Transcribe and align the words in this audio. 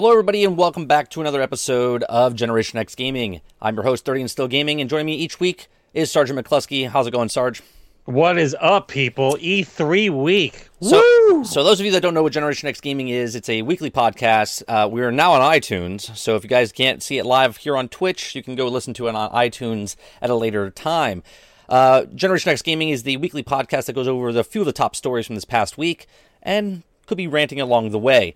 Hello, 0.00 0.12
everybody, 0.12 0.44
and 0.44 0.56
welcome 0.56 0.86
back 0.86 1.10
to 1.10 1.20
another 1.20 1.42
episode 1.42 2.04
of 2.04 2.34
Generation 2.34 2.78
X 2.78 2.94
Gaming. 2.94 3.42
I'm 3.60 3.74
your 3.74 3.84
host, 3.84 4.06
30 4.06 4.22
and 4.22 4.30
Still 4.30 4.48
Gaming, 4.48 4.80
and 4.80 4.88
joining 4.88 5.04
me 5.04 5.14
each 5.14 5.38
week 5.38 5.68
is 5.92 6.10
Sergeant 6.10 6.38
McCluskey. 6.38 6.88
How's 6.88 7.06
it 7.06 7.10
going, 7.10 7.28
Sarge? 7.28 7.62
What 8.06 8.38
is 8.38 8.56
up, 8.58 8.88
people? 8.88 9.36
E3 9.38 10.08
week. 10.08 10.70
So, 10.80 10.96
Woo! 11.28 11.44
so 11.44 11.62
those 11.62 11.80
of 11.80 11.84
you 11.84 11.92
that 11.92 12.00
don't 12.00 12.14
know 12.14 12.22
what 12.22 12.32
Generation 12.32 12.66
X 12.66 12.80
Gaming 12.80 13.10
is, 13.10 13.34
it's 13.34 13.50
a 13.50 13.60
weekly 13.60 13.90
podcast. 13.90 14.62
Uh, 14.66 14.88
we 14.88 15.02
are 15.02 15.12
now 15.12 15.34
on 15.34 15.42
iTunes, 15.42 16.16
so 16.16 16.34
if 16.34 16.44
you 16.44 16.48
guys 16.48 16.72
can't 16.72 17.02
see 17.02 17.18
it 17.18 17.26
live 17.26 17.58
here 17.58 17.76
on 17.76 17.86
Twitch, 17.86 18.34
you 18.34 18.42
can 18.42 18.54
go 18.54 18.68
listen 18.68 18.94
to 18.94 19.06
it 19.06 19.14
on 19.14 19.30
iTunes 19.32 19.96
at 20.22 20.30
a 20.30 20.34
later 20.34 20.70
time. 20.70 21.22
Uh, 21.68 22.06
Generation 22.06 22.50
X 22.50 22.62
Gaming 22.62 22.88
is 22.88 23.02
the 23.02 23.18
weekly 23.18 23.42
podcast 23.42 23.84
that 23.84 23.92
goes 23.92 24.08
over 24.08 24.32
the 24.32 24.44
few 24.44 24.62
of 24.62 24.66
the 24.66 24.72
top 24.72 24.96
stories 24.96 25.26
from 25.26 25.34
this 25.34 25.44
past 25.44 25.76
week 25.76 26.06
and 26.42 26.84
could 27.04 27.18
be 27.18 27.28
ranting 27.28 27.60
along 27.60 27.90
the 27.90 27.98
way. 27.98 28.34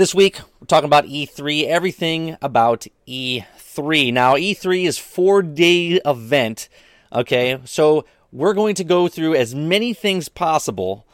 This 0.00 0.14
week, 0.14 0.40
we're 0.58 0.66
talking 0.66 0.86
about 0.86 1.04
E3, 1.04 1.66
everything 1.66 2.38
about 2.40 2.86
E3. 3.06 4.10
Now, 4.14 4.34
E3 4.34 4.86
is 4.86 4.96
four 4.96 5.42
day 5.42 6.00
event. 6.06 6.70
Okay, 7.12 7.60
so 7.66 8.06
we're 8.32 8.54
going 8.54 8.74
to 8.76 8.82
go 8.82 9.08
through 9.08 9.34
as 9.34 9.54
many 9.54 9.92
things 9.92 10.30
possible 10.30 11.06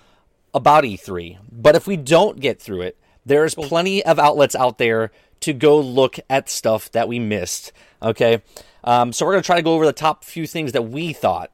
about 0.54 0.84
E3. 0.84 1.38
But 1.50 1.74
if 1.74 1.88
we 1.88 1.96
don't 1.96 2.38
get 2.38 2.62
through 2.62 2.82
it, 2.82 2.96
there's 3.24 3.56
plenty 3.56 4.04
of 4.04 4.20
outlets 4.20 4.54
out 4.54 4.78
there 4.78 5.10
to 5.40 5.52
go 5.52 5.80
look 5.80 6.20
at 6.30 6.48
stuff 6.48 6.88
that 6.92 7.08
we 7.08 7.18
missed. 7.18 7.72
Okay, 8.00 8.40
um, 8.84 9.12
so 9.12 9.26
we're 9.26 9.32
going 9.32 9.42
to 9.42 9.46
try 9.46 9.56
to 9.56 9.62
go 9.62 9.74
over 9.74 9.84
the 9.84 9.92
top 9.92 10.22
few 10.22 10.46
things 10.46 10.70
that 10.70 10.82
we 10.82 11.12
thought. 11.12 11.50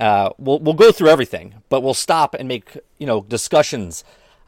Uh, 0.00 0.30
we'll 0.36 0.58
we'll 0.58 0.74
go 0.74 0.90
through 0.90 1.10
everything, 1.10 1.62
but 1.68 1.80
we'll 1.80 1.94
stop 1.94 2.34
and 2.34 2.48
make 2.48 2.76
you 2.98 3.06
know 3.06 3.20
discussions 3.20 4.02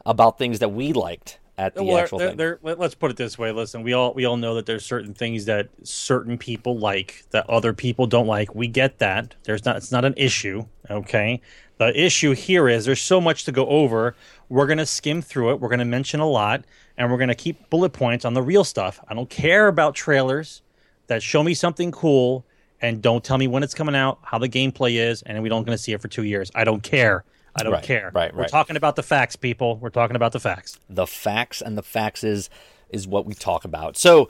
about 0.05 0.37
things 0.37 0.59
that 0.59 0.73
we 0.73 0.91
liked 0.91 1.39
at 1.57 1.73
the 1.75 1.83
Well, 1.83 1.97
actual 1.99 2.19
there- 2.19 2.29
thing. 2.35 2.57
let- 2.63 2.79
let's 2.79 2.95
put 2.95 3.11
it 3.11 3.17
this 3.17 3.37
way. 3.37 3.51
Listen, 3.51 3.81
we 3.83 3.93
all 3.93 4.13
we 4.13 4.25
all 4.25 4.37
know 4.37 4.55
that 4.55 4.65
there's 4.65 4.85
certain 4.85 5.13
things 5.13 5.45
that 5.45 5.69
certain 5.83 6.37
people 6.37 6.77
like 6.77 7.23
that 7.31 7.49
other 7.49 7.73
people 7.73 8.07
don't 8.07 8.27
like. 8.27 8.53
We 8.53 8.67
get 8.67 8.99
that. 8.99 9.35
There's 9.43 9.63
not. 9.65 9.77
It's 9.77 9.91
not 9.91 10.03
an 10.05 10.13
issue. 10.17 10.65
Okay. 10.89 11.41
The 11.77 11.97
issue 11.99 12.31
here 12.33 12.69
is 12.69 12.85
there's 12.85 13.01
so 13.01 13.19
much 13.19 13.43
to 13.45 13.51
go 13.51 13.67
over. 13.67 14.15
We're 14.49 14.67
gonna 14.67 14.85
skim 14.85 15.21
through 15.21 15.51
it. 15.51 15.59
We're 15.59 15.69
gonna 15.69 15.85
mention 15.85 16.19
a 16.19 16.27
lot, 16.29 16.63
and 16.97 17.11
we're 17.11 17.17
gonna 17.17 17.35
keep 17.35 17.69
bullet 17.69 17.91
points 17.93 18.25
on 18.25 18.33
the 18.33 18.41
real 18.41 18.63
stuff. 18.63 18.99
I 19.09 19.13
don't 19.13 19.29
care 19.29 19.67
about 19.67 19.95
trailers 19.95 20.61
that 21.07 21.21
show 21.23 21.43
me 21.43 21.53
something 21.53 21.91
cool 21.91 22.45
and 22.81 23.01
don't 23.01 23.23
tell 23.23 23.37
me 23.37 23.47
when 23.47 23.63
it's 23.63 23.73
coming 23.73 23.95
out, 23.95 24.19
how 24.23 24.37
the 24.37 24.49
gameplay 24.49 24.95
is, 24.95 25.21
and 25.21 25.41
we 25.41 25.47
don't 25.49 25.63
going 25.63 25.75
to 25.77 25.81
see 25.81 25.93
it 25.93 26.01
for 26.01 26.07
two 26.09 26.23
years. 26.23 26.51
I 26.53 26.63
don't 26.65 26.83
care. 26.83 27.23
I 27.55 27.63
don't 27.63 27.71
Right, 27.73 27.83
care. 27.83 28.11
right, 28.13 28.33
right. 28.33 28.35
We're 28.35 28.47
talking 28.47 28.75
about 28.75 28.95
the 28.97 29.03
facts, 29.03 29.35
people. 29.35 29.77
We're 29.77 29.89
talking 29.89 30.15
about 30.15 30.33
the 30.33 30.39
facts. 30.39 30.77
the 30.89 31.07
facts 31.07 31.61
and 31.61 31.77
the 31.77 31.83
facts 31.83 32.23
is 32.23 32.49
is 32.89 33.07
what 33.07 33.25
we 33.25 33.33
talk 33.33 33.65
about. 33.65 33.97
So, 33.97 34.29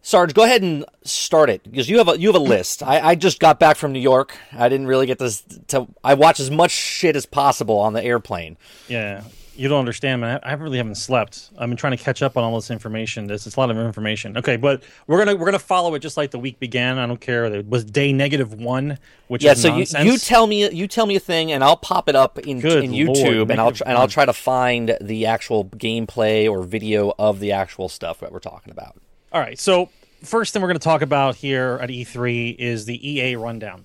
Sarge, 0.00 0.34
go 0.34 0.42
ahead 0.42 0.62
and 0.62 0.84
start 1.04 1.48
it 1.50 1.62
because 1.62 1.88
you 1.88 1.98
have 1.98 2.08
a 2.08 2.18
you 2.18 2.28
have 2.28 2.34
a 2.34 2.44
list. 2.44 2.82
I, 2.82 3.00
I 3.10 3.14
just 3.14 3.38
got 3.40 3.60
back 3.60 3.76
from 3.76 3.92
New 3.92 4.00
York. 4.00 4.36
I 4.52 4.68
didn't 4.68 4.86
really 4.86 5.06
get 5.06 5.18
this 5.18 5.42
to. 5.68 5.86
I 6.02 6.14
watch 6.14 6.40
as 6.40 6.50
much 6.50 6.70
shit 6.72 7.14
as 7.14 7.26
possible 7.26 7.78
on 7.78 7.92
the 7.92 8.02
airplane. 8.02 8.56
Yeah, 8.88 9.22
you 9.56 9.68
don't 9.68 9.78
understand, 9.78 10.20
man. 10.20 10.40
I 10.42 10.50
I 10.50 10.52
really 10.54 10.78
haven't 10.78 10.94
slept. 10.96 11.50
I've 11.58 11.68
been 11.68 11.76
trying 11.76 11.96
to 11.96 12.02
catch 12.02 12.22
up 12.22 12.36
on 12.36 12.44
all 12.44 12.54
this 12.56 12.70
information. 12.70 13.26
This 13.26 13.46
it's 13.46 13.56
a 13.56 13.60
lot 13.60 13.70
of 13.70 13.76
information. 13.78 14.36
Okay, 14.36 14.56
but 14.56 14.82
we're 15.06 15.18
gonna 15.18 15.36
we're 15.36 15.44
gonna 15.46 15.58
follow 15.58 15.94
it 15.94 16.00
just 16.00 16.16
like 16.16 16.30
the 16.30 16.38
week 16.38 16.58
began. 16.58 16.98
I 16.98 17.06
don't 17.06 17.20
care. 17.20 17.44
It 17.46 17.66
was 17.66 17.84
day 17.84 18.12
negative 18.12 18.54
one, 18.54 18.98
which 19.28 19.44
Yeah. 19.44 19.52
is 19.52 19.62
So 19.62 19.76
you, 19.76 19.84
you 20.02 20.18
tell 20.18 20.46
me 20.46 20.70
you 20.70 20.86
tell 20.88 21.06
me 21.06 21.16
a 21.16 21.20
thing, 21.20 21.52
and 21.52 21.62
I'll 21.62 21.76
pop 21.76 22.08
it 22.08 22.14
up 22.16 22.38
in, 22.38 22.60
Good 22.60 22.84
in 22.84 22.92
Lord, 22.92 23.16
YouTube, 23.16 23.50
and 23.50 23.60
I'll 23.60 23.72
tr- 23.72 23.84
and 23.86 23.96
I'll 23.98 24.08
try 24.08 24.24
to 24.24 24.32
find 24.32 24.96
the 25.00 25.26
actual 25.26 25.64
gameplay 25.66 26.50
or 26.50 26.62
video 26.62 27.12
of 27.18 27.40
the 27.40 27.52
actual 27.52 27.88
stuff 27.88 28.20
that 28.20 28.32
we're 28.32 28.38
talking 28.40 28.70
about. 28.72 28.96
All 29.32 29.40
right. 29.40 29.58
So 29.58 29.90
first 30.22 30.52
thing 30.52 30.62
we're 30.62 30.68
gonna 30.68 30.78
talk 30.78 31.02
about 31.02 31.36
here 31.36 31.78
at 31.82 31.90
E3 31.90 32.56
is 32.58 32.84
the 32.86 33.08
EA 33.08 33.36
rundown. 33.36 33.84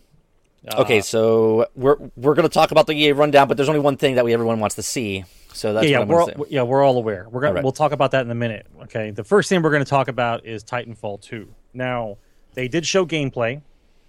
Uh, 0.67 0.81
Okay, 0.81 1.01
so 1.01 1.65
we're 1.75 1.95
we're 2.17 2.33
gonna 2.33 2.49
talk 2.49 2.71
about 2.71 2.87
the 2.87 2.93
EA 2.93 3.13
rundown, 3.13 3.47
but 3.47 3.55
there's 3.57 3.69
only 3.69 3.79
one 3.81 3.95
thing 3.97 4.15
that 4.15 4.25
we 4.25 4.33
everyone 4.33 4.59
wants 4.59 4.75
to 4.75 4.83
see. 4.83 5.23
So 5.57 5.73
that's 5.73 5.87
yeah, 5.87 5.99
yeah, 5.99 6.05
we're 6.05 6.21
all, 6.21 6.45
yeah, 6.49 6.61
we're 6.61 6.83
all 6.83 6.97
aware. 6.97 7.27
We're 7.29 7.41
gonna 7.41 7.55
right. 7.55 7.63
we'll 7.63 7.71
talk 7.71 7.91
about 7.91 8.11
that 8.11 8.23
in 8.23 8.31
a 8.31 8.35
minute. 8.35 8.67
Okay, 8.83 9.11
the 9.11 9.23
first 9.23 9.49
thing 9.49 9.61
we're 9.61 9.71
gonna 9.71 9.85
talk 9.85 10.07
about 10.07 10.45
is 10.45 10.63
Titanfall 10.63 11.21
2. 11.21 11.47
Now, 11.73 12.17
they 12.53 12.67
did 12.67 12.85
show 12.85 13.05
gameplay. 13.05 13.61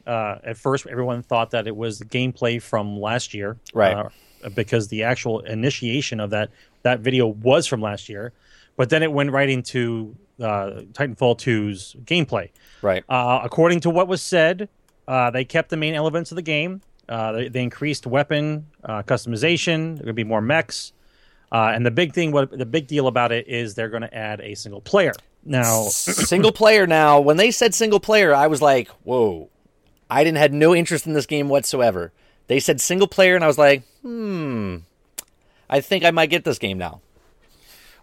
Uh, 0.07 0.39
at 0.45 0.57
first, 0.57 0.87
everyone 0.87 1.23
thought 1.23 1.51
that 1.51 1.67
it 1.67 1.75
was 1.75 2.01
gameplay 2.01 2.61
from 2.61 2.99
last 2.99 3.35
year, 3.35 3.57
Right. 3.75 3.95
Uh, 3.95 4.09
because 4.55 4.89
the 4.89 5.03
actual 5.03 5.41
initiation 5.41 6.21
of 6.21 6.31
that 6.31 6.51
that 6.83 7.01
video 7.01 7.27
was 7.27 7.67
from 7.67 7.81
last 7.81 8.09
year, 8.09 8.33
but 8.77 8.91
then 8.91 9.03
it 9.03 9.11
went 9.11 9.33
right 9.33 9.49
into 9.49 10.15
uh, 10.41 10.83
Titanfall 10.93 11.39
2's 11.39 11.97
gameplay. 12.05 12.51
Right. 12.83 13.05
Uh, 13.09 13.41
according 13.43 13.81
to 13.81 13.91
what 13.91 14.07
was 14.07 14.23
said, 14.23 14.69
uh, 15.09 15.31
they 15.31 15.45
kept 15.45 15.71
the 15.71 15.77
main 15.77 15.95
elements 15.95 16.31
of 16.31 16.37
the 16.37 16.43
game. 16.43 16.83
Uh, 17.09 17.33
they, 17.33 17.49
they 17.49 17.63
increased 17.63 18.07
weapon 18.07 18.67
uh, 18.85 19.03
customization. 19.03 19.97
There 19.97 20.05
going 20.05 20.07
to 20.07 20.13
be 20.13 20.25
more 20.25 20.43
mechs, 20.43 20.93
uh, 21.53 21.73
and 21.75 21.85
the 21.85 21.91
big 21.91 22.13
thing, 22.13 22.33
what 22.33 22.51
the 22.51 22.67
big 22.67 22.87
deal 22.87 23.07
about 23.07 23.33
it 23.33 23.49
is 23.49 23.75
they're 23.75 23.89
going 23.89 24.03
to 24.03 24.15
add 24.15 24.41
a 24.41 24.55
single 24.55 24.81
player. 24.81 25.13
Now, 25.45 25.85
single 25.89 26.53
player 26.53 26.87
now 26.87 27.21
when 27.21 27.37
they 27.37 27.51
said 27.51 27.73
single 27.73 28.01
player 28.01 28.35
i 28.35 28.49
was 28.49 28.61
like 28.61 28.89
whoa 29.05 29.49
i 30.11 30.23
didn't 30.25 30.37
had 30.37 30.53
no 30.53 30.75
interest 30.75 31.07
in 31.07 31.15
this 31.15 31.25
game 31.27 31.49
whatsoever 31.49 32.13
they 32.49 32.61
said 32.61 32.81
single 32.81 33.07
player 33.07 33.35
and 33.37 33.45
i 33.45 33.47
was 33.47 33.57
like 33.57 33.85
hmm 34.03 34.79
i 35.71 35.81
think 35.81 36.05
i 36.05 36.11
might 36.11 36.29
get 36.29 36.45
this 36.45 36.59
game 36.59 36.77
now 36.77 37.01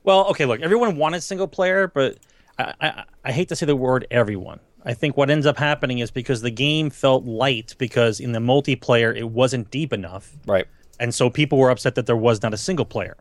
well, 0.05 0.27
okay, 0.27 0.45
look, 0.45 0.61
everyone 0.61 0.97
wanted 0.97 1.23
single 1.23 1.47
player, 1.47 1.87
but 1.87 2.19
I, 2.59 2.73
I, 2.79 3.03
I 3.25 3.31
hate 3.31 3.49
to 3.49 3.55
say 3.55 3.65
the 3.65 3.75
word 3.75 4.05
everyone. 4.11 4.59
I 4.85 4.93
think 4.93 5.17
what 5.17 5.31
ends 5.31 5.47
up 5.47 5.57
happening 5.57 5.97
is 5.97 6.11
because 6.11 6.41
the 6.41 6.51
game 6.51 6.91
felt 6.91 7.25
light 7.25 7.73
because 7.79 8.19
in 8.19 8.31
the 8.31 8.39
multiplayer 8.39 9.17
it 9.17 9.23
wasn't 9.31 9.71
deep 9.71 9.91
enough. 9.91 10.37
right 10.45 10.67
and 10.99 11.13
so 11.13 11.29
people 11.29 11.57
were 11.57 11.71
upset 11.71 11.95
that 11.95 12.05
there 12.05 12.15
was 12.15 12.41
not 12.43 12.53
a 12.53 12.57
single 12.57 12.85
player. 12.85 13.17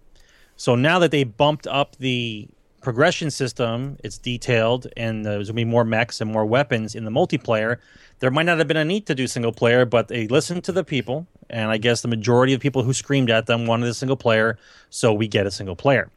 So 0.57 0.75
now 0.75 0.99
that 1.01 1.11
they 1.11 1.25
bumped 1.25 1.67
up 1.67 1.97
the 1.97 2.49
progression 2.81 3.31
system, 3.31 3.97
it's 4.05 4.19
detailed, 4.19 4.87
and 4.97 5.25
there's 5.25 5.49
gonna 5.49 5.57
be 5.57 5.65
more 5.65 5.85
mechs 5.85 6.21
and 6.21 6.31
more 6.31 6.45
weapons 6.45 6.95
in 6.95 7.05
the 7.05 7.11
multiplayer. 7.11 7.79
There 8.21 8.31
might 8.31 8.45
not 8.47 8.59
have 8.59 8.69
been 8.69 8.77
a 8.77 8.85
need 8.85 9.07
to 9.07 9.15
do 9.15 9.27
single 9.27 9.53
player, 9.53 9.85
but 9.85 10.09
they 10.09 10.29
listened 10.29 10.65
to 10.65 10.73
the 10.73 10.85
people, 10.85 11.27
and 11.51 11.71
I 11.71 11.79
guess 11.79 12.03
the 12.03 12.09
majority 12.09 12.53
of 12.53 12.61
people 12.61 12.83
who 12.83 12.93
screamed 12.93 13.31
at 13.31 13.47
them 13.47 13.67
wanted 13.67 13.89
a 13.89 13.95
single 13.95 14.17
player, 14.17 14.59
so 14.91 15.13
we 15.13 15.27
get 15.29 15.47
a 15.47 15.51
single 15.51 15.75
player. 15.75 16.11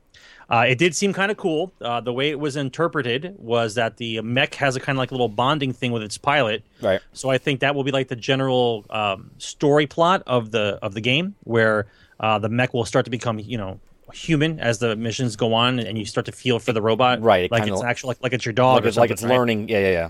Uh, 0.49 0.65
it 0.67 0.77
did 0.77 0.95
seem 0.95 1.11
kind 1.11 1.29
of 1.29 1.35
cool. 1.35 1.73
Uh, 1.81 1.99
the 1.99 2.13
way 2.13 2.29
it 2.29 2.39
was 2.39 2.55
interpreted 2.55 3.35
was 3.37 3.75
that 3.75 3.97
the 3.97 4.21
mech 4.21 4.55
has 4.55 4.77
a 4.77 4.79
kind 4.79 4.97
of 4.97 4.99
like 4.99 5.11
a 5.11 5.13
little 5.13 5.27
bonding 5.27 5.73
thing 5.73 5.91
with 5.91 6.03
its 6.03 6.17
pilot, 6.17 6.63
right 6.81 7.01
so 7.11 7.29
I 7.29 7.37
think 7.37 7.59
that 7.61 7.75
will 7.75 7.83
be 7.83 7.91
like 7.91 8.07
the 8.07 8.15
general 8.15 8.85
um, 8.89 9.31
story 9.39 9.87
plot 9.87 10.23
of 10.27 10.51
the 10.51 10.79
of 10.81 10.93
the 10.93 11.01
game, 11.01 11.35
where 11.43 11.87
uh, 12.19 12.39
the 12.39 12.49
mech 12.49 12.73
will 12.73 12.85
start 12.85 13.05
to 13.05 13.11
become, 13.11 13.39
you 13.39 13.57
know, 13.57 13.79
human 14.13 14.59
as 14.59 14.79
the 14.79 14.95
missions 14.95 15.35
go 15.35 15.53
on, 15.53 15.79
and 15.79 15.97
you 15.97 16.05
start 16.05 16.25
to 16.27 16.31
feel 16.31 16.59
for 16.59 16.73
the 16.73 16.81
robot, 16.81 17.21
Right, 17.21 17.45
it 17.45 17.51
Like 17.51 17.63
kinda- 17.63 17.75
it's 17.75 17.83
actually 17.83 18.09
like, 18.09 18.23
like 18.23 18.33
it's 18.33 18.45
your 18.45 18.53
dog, 18.53 18.75
like 18.77 18.85
it's 18.85 18.97
like 18.97 19.11
it's 19.11 19.23
right? 19.23 19.31
learning 19.31 19.69
yeah 19.69 19.79
yeah 19.79 19.91
yeah 19.91 20.09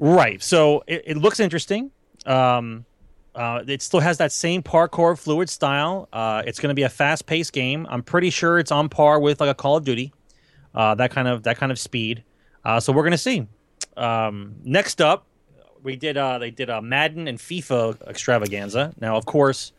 Right. 0.00 0.40
So 0.40 0.84
it, 0.86 1.02
it 1.06 1.16
looks 1.16 1.40
interesting. 1.40 1.90
Um, 2.24 2.84
uh, 3.34 3.62
it 3.66 3.82
still 3.82 3.98
has 4.00 4.18
that 4.18 4.30
same 4.30 4.62
parkour 4.62 5.18
fluid 5.18 5.48
style. 5.50 6.08
Uh, 6.12 6.42
it's 6.46 6.60
going 6.60 6.68
to 6.68 6.74
be 6.74 6.82
a 6.84 6.88
fast 6.88 7.26
paced 7.26 7.52
game. 7.52 7.84
I'm 7.90 8.02
pretty 8.04 8.30
sure 8.30 8.58
it's 8.60 8.70
on 8.70 8.88
par 8.88 9.18
with 9.18 9.40
like 9.40 9.50
a 9.50 9.54
Call 9.54 9.76
of 9.76 9.84
Duty, 9.84 10.12
uh, 10.74 10.94
that 10.96 11.10
kind 11.10 11.26
of 11.26 11.42
that 11.44 11.56
kind 11.56 11.72
of 11.72 11.78
speed. 11.80 12.22
Uh, 12.64 12.78
so 12.78 12.92
we're 12.92 13.02
going 13.02 13.10
to 13.12 13.18
see. 13.18 13.46
Um, 13.96 14.54
next 14.64 15.00
up, 15.00 15.26
we 15.82 15.96
did 15.96 16.16
uh, 16.16 16.38
they 16.38 16.50
did 16.52 16.70
a 16.70 16.80
Madden 16.80 17.26
and 17.26 17.38
FIFA 17.38 18.06
extravaganza. 18.08 18.94
Now, 19.00 19.16
of 19.16 19.26
course, 19.26 19.72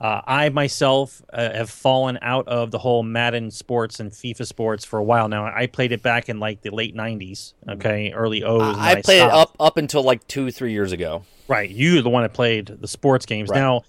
uh, 0.00 0.20
I 0.26 0.48
myself 0.50 1.22
uh, 1.32 1.52
have 1.52 1.70
fallen 1.70 2.18
out 2.22 2.46
of 2.48 2.70
the 2.70 2.78
whole 2.78 3.02
Madden 3.02 3.50
sports 3.50 4.00
and 4.00 4.10
FIFA 4.12 4.46
sports 4.46 4.84
for 4.84 4.98
a 4.98 5.04
while 5.04 5.28
now. 5.28 5.44
I 5.46 5.66
played 5.66 5.92
it 5.92 6.02
back 6.02 6.28
in 6.28 6.38
like 6.40 6.62
the 6.62 6.70
late 6.70 6.94
'90s, 6.94 7.54
okay, 7.68 8.12
early 8.12 8.44
O's. 8.44 8.62
and 8.62 8.76
i 8.80 8.94
then 8.94 9.02
played 9.02 9.22
it 9.22 9.30
up 9.30 9.56
up 9.58 9.76
until 9.76 10.02
like 10.02 10.26
two 10.28 10.50
three 10.50 10.72
years 10.72 10.92
ago 10.92 11.24
Right, 11.48 11.70
you're 11.70 12.02
the 12.02 12.10
one 12.10 12.22
that 12.24 12.34
played 12.34 12.66
the 12.66 12.86
sports 12.86 13.24
games. 13.24 13.48
Right. 13.48 13.58
Now, 13.58 13.82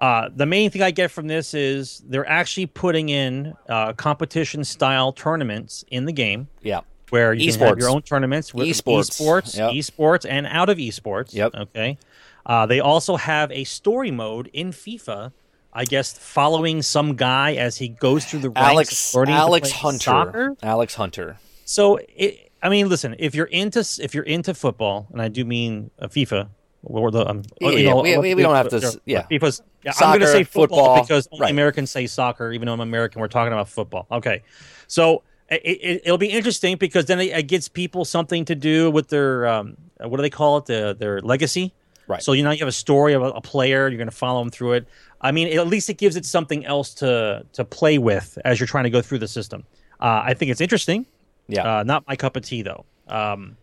uh, 0.00 0.28
the 0.34 0.44
main 0.44 0.70
thing 0.70 0.82
I 0.82 0.90
get 0.90 1.10
from 1.12 1.28
this 1.28 1.54
is 1.54 2.02
they're 2.06 2.28
actually 2.28 2.66
putting 2.66 3.08
in 3.10 3.54
uh, 3.68 3.92
competition 3.92 4.64
style 4.64 5.12
tournaments 5.12 5.84
in 5.88 6.04
the 6.04 6.12
game. 6.12 6.48
yeah 6.62 6.80
where 7.10 7.32
you 7.32 7.52
can 7.52 7.60
have 7.60 7.78
your 7.78 7.88
own 7.88 8.02
tournaments 8.02 8.52
with 8.52 8.66
Esports. 8.66 9.20
esports, 9.20 9.56
Yep. 9.56 9.70
esports, 9.72 10.26
and 10.28 10.44
out 10.46 10.68
of 10.68 10.78
esports. 10.78 11.32
Yep. 11.32 11.54
Okay. 11.54 11.98
Uh, 12.44 12.66
they 12.66 12.80
also 12.80 13.16
have 13.16 13.50
a 13.52 13.62
story 13.64 14.10
mode 14.10 14.50
in 14.52 14.72
FIFA. 14.72 15.32
I 15.76 15.84
guess 15.84 16.16
following 16.16 16.80
some 16.80 17.16
guy 17.16 17.54
as 17.56 17.76
he 17.76 17.88
goes 17.88 18.24
through 18.24 18.40
the 18.40 18.50
ranks, 18.50 19.14
Alex 19.14 19.14
Alex 19.14 19.70
Hunter. 19.72 19.98
soccer. 19.98 20.56
Alex 20.62 20.94
Hunter. 20.94 21.36
So, 21.66 21.98
it, 22.16 22.50
I 22.62 22.68
mean, 22.70 22.88
listen, 22.88 23.14
if 23.18 23.34
you're 23.34 23.46
into 23.46 23.84
if 24.00 24.14
you're 24.14 24.24
into 24.24 24.54
football, 24.54 25.06
and 25.12 25.20
I 25.20 25.28
do 25.28 25.44
mean 25.44 25.90
uh, 25.98 26.06
FIFA, 26.08 26.48
or 26.82 27.10
the 27.10 27.28
um, 27.28 27.42
Yeah, 27.60 27.70
you 27.70 27.84
know, 27.90 28.00
we- 28.00 28.16
we- 28.16 28.34
we 28.34 28.42
don't 28.42 28.54
have 28.54 28.70
to 28.70 28.78
uh, 28.78 28.92
yeah. 29.04 29.26
FIFA's. 29.30 29.62
Yeah, 29.84 29.92
I'm 30.00 30.18
going 30.18 30.20
to 30.20 30.26
say 30.28 30.42
football, 30.44 30.78
football, 30.96 31.02
because 31.02 31.28
only 31.30 31.42
right. 31.42 31.50
Americans 31.50 31.90
say 31.90 32.06
soccer, 32.06 32.52
even 32.52 32.66
though 32.66 32.72
I'm 32.72 32.80
American. 32.80 33.20
We're 33.20 33.28
talking 33.28 33.52
about 33.52 33.68
football. 33.68 34.06
Okay, 34.10 34.42
so 34.88 35.22
it, 35.48 35.60
it, 35.64 36.02
it'll 36.06 36.18
be 36.18 36.30
interesting 36.30 36.76
because 36.76 37.04
then 37.04 37.20
it, 37.20 37.30
it 37.36 37.42
gets 37.44 37.68
people 37.68 38.04
something 38.04 38.44
to 38.46 38.54
do 38.56 38.90
with 38.90 39.08
their 39.08 39.46
um, 39.46 39.76
what 40.00 40.16
do 40.16 40.22
they 40.22 40.30
call 40.30 40.56
it? 40.56 40.66
Their 40.66 40.94
their 40.94 41.20
legacy. 41.20 41.72
Right. 42.08 42.22
So 42.22 42.32
you 42.32 42.42
know 42.44 42.50
you 42.52 42.58
have 42.60 42.68
a 42.68 42.72
story 42.72 43.14
of 43.14 43.22
a, 43.22 43.26
a 43.30 43.40
player. 43.40 43.88
You're 43.88 43.96
going 43.98 44.08
to 44.08 44.14
follow 44.14 44.40
them 44.40 44.50
through 44.50 44.72
it. 44.74 44.88
I 45.20 45.32
mean, 45.32 45.58
at 45.58 45.66
least 45.66 45.90
it 45.90 45.98
gives 45.98 46.14
it 46.16 46.24
something 46.24 46.64
else 46.64 46.94
to 46.94 47.44
to 47.54 47.64
play 47.64 47.98
with 47.98 48.38
as 48.44 48.60
you're 48.60 48.66
trying 48.66 48.84
to 48.84 48.90
go 48.90 49.02
through 49.02 49.18
the 49.18 49.28
system. 49.28 49.64
Uh, 50.00 50.22
I 50.24 50.34
think 50.34 50.50
it's 50.50 50.60
interesting. 50.60 51.06
Yeah. 51.48 51.78
Uh, 51.78 51.82
not 51.82 52.06
my 52.06 52.16
cup 52.16 52.36
of 52.36 52.42
tea 52.42 52.62
though. 52.62 52.84
Um, 53.08 53.56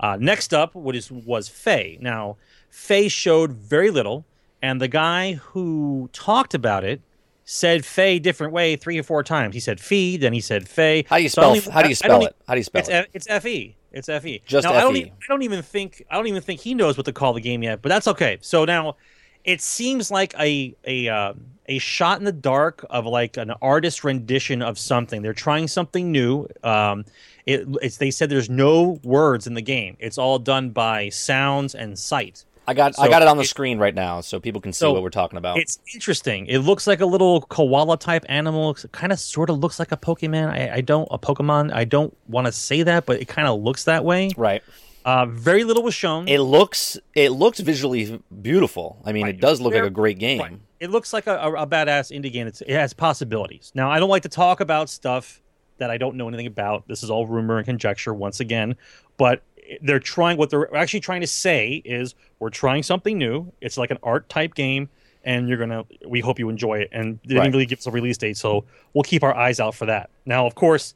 uh, 0.00 0.16
next 0.20 0.52
up, 0.54 0.74
what 0.74 0.96
is 0.96 1.10
was 1.10 1.48
Faye. 1.48 1.98
Now, 2.00 2.36
Faye 2.70 3.08
showed 3.08 3.52
very 3.52 3.90
little, 3.90 4.24
and 4.62 4.80
the 4.80 4.88
guy 4.88 5.34
who 5.34 6.08
talked 6.12 6.54
about 6.54 6.82
it 6.84 7.00
said 7.44 7.84
Faye 7.84 8.18
different 8.18 8.52
way 8.52 8.74
three 8.74 8.98
or 8.98 9.02
four 9.02 9.22
times. 9.22 9.54
He 9.54 9.60
said 9.60 9.78
Fee, 9.78 10.16
then 10.16 10.32
he 10.32 10.40
said 10.40 10.66
Faye. 10.68 11.04
How 11.08 11.18
do 11.18 11.22
you 11.22 11.28
So 11.28 11.42
spell? 11.42 11.56
even- 11.56 11.72
how 11.72 11.82
do 11.82 11.88
you 11.90 11.94
spell 11.94 12.24
it? 12.24 12.34
How 12.48 12.54
do 12.54 12.58
you 12.60 12.64
spell 12.64 12.80
It's 12.80 12.88
it? 12.88 13.08
It's 13.12 13.26
F 13.28 13.46
E. 13.46 13.76
It's 13.94 14.08
F 14.08 14.26
E. 14.26 14.42
Just 14.44 14.64
now, 14.64 14.74
I 14.74 14.80
don't, 14.80 14.94
FE. 14.94 15.00
even, 15.00 15.12
I 15.12 15.26
don't 15.28 15.42
even 15.42 15.62
think 15.62 16.04
I 16.10 16.16
don't 16.16 16.26
even 16.26 16.42
think 16.42 16.60
he 16.60 16.74
knows 16.74 16.96
what 16.96 17.06
to 17.06 17.12
call 17.12 17.32
the 17.32 17.40
game 17.40 17.62
yet. 17.62 17.80
But 17.80 17.88
that's 17.88 18.08
okay. 18.08 18.38
So 18.40 18.64
now, 18.64 18.96
it 19.44 19.62
seems 19.62 20.10
like 20.10 20.34
a 20.38 20.74
a 20.84 21.08
um 21.08 21.46
a 21.66 21.78
shot 21.78 22.18
in 22.18 22.24
the 22.24 22.32
dark 22.32 22.84
of 22.90 23.06
like 23.06 23.36
an 23.36 23.52
artist 23.62 24.04
rendition 24.04 24.62
of 24.62 24.78
something. 24.78 25.22
They're 25.22 25.32
trying 25.32 25.68
something 25.68 26.12
new. 26.12 26.46
Um, 26.62 27.04
it, 27.46 27.66
it's 27.80 27.96
they 27.98 28.10
said 28.10 28.28
there's 28.28 28.50
no 28.50 29.00
words 29.02 29.46
in 29.46 29.54
the 29.54 29.62
game. 29.62 29.96
It's 30.00 30.18
all 30.18 30.38
done 30.38 30.70
by 30.70 31.08
sounds 31.08 31.74
and 31.74 31.98
sight. 31.98 32.44
I 32.66 32.74
got 32.74 32.98
I 32.98 33.08
got 33.08 33.22
it 33.22 33.28
on 33.28 33.36
the 33.36 33.42
it- 33.42 33.48
screen 33.48 33.78
right 33.78 33.94
now, 33.94 34.20
so 34.20 34.40
people 34.40 34.60
can 34.60 34.72
see 34.72 34.78
So 34.80 34.92
what 34.92 35.02
we're 35.02 35.10
talking 35.10 35.36
about. 35.36 35.58
It's 35.58 35.78
interesting. 35.92 36.46
It 36.46 36.58
looks 36.58 36.86
like 36.86 37.00
a 37.00 37.06
little 37.06 37.42
koala 37.42 37.98
type 37.98 38.24
animal. 38.28 38.70
It 38.70 38.84
kind 38.92 39.12
of 39.12 39.18
sort 39.18 39.50
of 39.50 39.58
looks 39.58 39.78
like 39.78 39.92
a 39.92 39.96
Pokemon. 39.96 40.48
I, 40.50 40.74
I 40.76 40.80
don't 40.80 41.06
a 41.10 41.18
Pokemon. 41.18 41.72
I 41.74 41.84
don't 41.84 42.16
want 42.26 42.46
to 42.46 42.52
say 42.52 42.82
that, 42.82 43.04
but 43.06 43.20
it 43.20 43.26
kind 43.28 43.46
of 43.48 43.60
looks 43.60 43.84
that 43.84 44.04
way. 44.04 44.30
right. 44.36 44.62
Uh, 45.06 45.26
very 45.26 45.64
little 45.64 45.82
was 45.82 45.92
shown. 45.94 46.26
It 46.28 46.38
looks 46.40 46.96
it 47.14 47.28
looks 47.32 47.60
visually 47.60 48.22
beautiful. 48.40 49.02
I 49.04 49.12
mean, 49.12 49.24
Right. 49.24 49.34
it 49.34 49.40
does 49.42 49.60
look 49.60 49.74
like 49.74 49.82
a 49.82 49.90
great 49.90 50.18
game. 50.18 50.40
Right. 50.40 50.58
It 50.80 50.88
looks 50.90 51.12
like 51.12 51.26
a, 51.26 51.36
a, 51.36 51.52
a 51.64 51.66
badass 51.66 52.10
indie 52.10 52.32
game. 52.32 52.46
It's, 52.46 52.62
it 52.62 52.70
has 52.70 52.94
possibilities. 52.94 53.70
Now, 53.74 53.90
I 53.90 53.98
don't 54.00 54.08
like 54.08 54.22
to 54.22 54.28
talk 54.30 54.60
about 54.60 54.88
stuff 54.88 55.42
that 55.76 55.90
I 55.90 55.98
don't 55.98 56.16
know 56.16 56.26
anything 56.28 56.46
about. 56.46 56.88
This 56.88 57.02
is 57.02 57.10
all 57.10 57.26
rumor 57.26 57.58
and 57.58 57.66
conjecture 57.66 58.14
once 58.14 58.40
again, 58.40 58.76
but 59.18 59.42
they're 59.82 59.98
trying. 60.00 60.36
What 60.36 60.50
they're 60.50 60.74
actually 60.76 61.00
trying 61.00 61.20
to 61.22 61.26
say 61.26 61.82
is, 61.84 62.14
we're 62.38 62.50
trying 62.50 62.82
something 62.82 63.16
new. 63.16 63.52
It's 63.60 63.78
like 63.78 63.90
an 63.90 63.98
art 64.02 64.28
type 64.28 64.54
game, 64.54 64.88
and 65.24 65.48
you're 65.48 65.58
gonna. 65.58 65.84
We 66.06 66.20
hope 66.20 66.38
you 66.38 66.48
enjoy 66.48 66.80
it. 66.80 66.88
And 66.92 67.18
they 67.26 67.34
Right. 67.34 67.44
didn't 67.44 67.54
really 67.54 67.66
give 67.66 67.78
us 67.78 67.86
a 67.86 67.90
release 67.90 68.18
date, 68.18 68.36
so 68.36 68.64
we'll 68.92 69.04
keep 69.04 69.22
our 69.22 69.34
eyes 69.34 69.60
out 69.60 69.74
for 69.74 69.86
that. 69.86 70.10
Now, 70.26 70.46
of 70.46 70.54
course, 70.54 70.94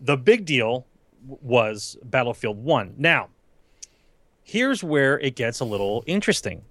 the 0.00 0.16
big 0.16 0.44
deal 0.44 0.86
was 1.40 1.96
Battlefield 2.04 2.62
One. 2.64 2.94
Now, 2.98 3.28
here's 4.42 4.82
where 4.82 5.18
it 5.20 5.36
gets 5.36 5.60
a 5.60 5.64
little 5.64 6.02
interesting. 6.06 6.62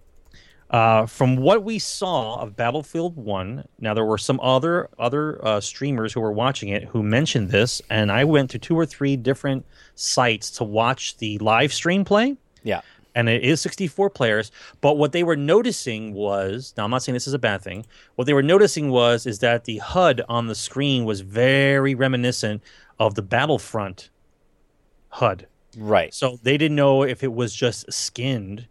Uh, 0.71 1.05
from 1.05 1.35
what 1.35 1.63
we 1.65 1.77
saw 1.77 2.35
of 2.39 2.55
Battlefield 2.55 3.17
One, 3.17 3.65
now 3.79 3.93
there 3.93 4.05
were 4.05 4.17
some 4.17 4.39
other 4.41 4.89
other 4.97 5.45
uh, 5.45 5.59
streamers 5.59 6.13
who 6.13 6.21
were 6.21 6.31
watching 6.31 6.69
it 6.69 6.85
who 6.85 7.03
mentioned 7.03 7.49
this, 7.49 7.81
and 7.89 8.09
I 8.09 8.23
went 8.23 8.49
to 8.51 8.59
two 8.59 8.75
or 8.79 8.85
three 8.85 9.17
different 9.17 9.65
sites 9.95 10.49
to 10.51 10.63
watch 10.63 11.17
the 11.17 11.37
live 11.39 11.73
stream 11.73 12.05
play, 12.05 12.37
Yeah. 12.63 12.79
and 13.15 13.27
it 13.27 13.43
is 13.43 13.59
64 13.59 14.09
players. 14.11 14.49
But 14.79 14.97
what 14.97 15.11
they 15.11 15.23
were 15.23 15.35
noticing 15.35 16.13
was, 16.13 16.73
now 16.77 16.85
I'm 16.85 16.91
not 16.91 17.03
saying 17.03 17.15
this 17.15 17.27
is 17.27 17.33
a 17.33 17.39
bad 17.39 17.61
thing. 17.61 17.85
What 18.15 18.25
they 18.25 18.33
were 18.33 18.41
noticing 18.41 18.89
was 18.91 19.25
is 19.25 19.39
that 19.39 19.65
the 19.65 19.79
HUD 19.79 20.21
on 20.29 20.47
the 20.47 20.55
screen 20.55 21.03
was 21.03 21.19
very 21.19 21.95
reminiscent 21.95 22.63
of 22.97 23.15
the 23.15 23.21
Battlefront 23.21 24.09
HUD. 25.09 25.47
Right. 25.77 26.13
So 26.13 26.39
they 26.43 26.57
didn't 26.57 26.75
know 26.77 27.03
if 27.03 27.23
it 27.25 27.33
was 27.33 27.53
just 27.53 27.91
skinned 27.91 28.67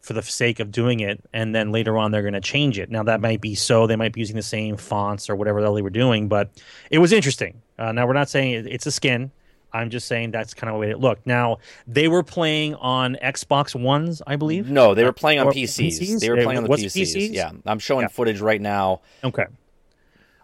for 0.00 0.12
the 0.12 0.22
sake 0.22 0.60
of 0.60 0.70
doing 0.70 1.00
it, 1.00 1.20
and 1.32 1.54
then 1.54 1.72
later 1.72 1.98
on 1.98 2.10
they're 2.10 2.22
going 2.22 2.34
to 2.34 2.40
change 2.40 2.78
it. 2.78 2.90
Now 2.90 3.02
that 3.04 3.20
might 3.20 3.40
be 3.40 3.54
so; 3.54 3.86
they 3.86 3.96
might 3.96 4.12
be 4.12 4.20
using 4.20 4.36
the 4.36 4.42
same 4.42 4.76
fonts 4.76 5.28
or 5.28 5.36
whatever 5.36 5.60
the 5.60 5.66
hell 5.66 5.74
they 5.74 5.82
were 5.82 5.90
doing, 5.90 6.28
but 6.28 6.50
it 6.90 6.98
was 6.98 7.12
interesting. 7.12 7.60
Uh, 7.78 7.92
now 7.92 8.06
we're 8.06 8.12
not 8.12 8.28
saying 8.28 8.66
it's 8.68 8.86
a 8.86 8.90
skin. 8.92 9.30
I'm 9.70 9.90
just 9.90 10.08
saying 10.08 10.30
that's 10.30 10.54
kind 10.54 10.70
of 10.70 10.76
the 10.76 10.78
way 10.80 10.90
it 10.90 10.98
looked. 10.98 11.26
Now 11.26 11.58
they 11.86 12.08
were 12.08 12.22
playing 12.22 12.74
on 12.76 13.18
Xbox 13.22 13.78
Ones, 13.78 14.22
I 14.26 14.36
believe. 14.36 14.70
No, 14.70 14.94
they 14.94 15.04
were 15.04 15.12
playing 15.12 15.40
on 15.40 15.48
PCs. 15.48 15.98
PCs? 16.00 16.20
They 16.20 16.30
were 16.30 16.42
playing 16.42 16.56
on 16.58 16.64
the 16.64 16.70
PCs. 16.70 17.14
PCs? 17.14 17.32
Yeah. 17.34 17.50
I'm 17.66 17.78
showing 17.78 18.02
Yeah. 18.04 18.08
footage 18.08 18.40
right 18.40 18.60
now. 18.62 19.02
Okay. 19.22 19.44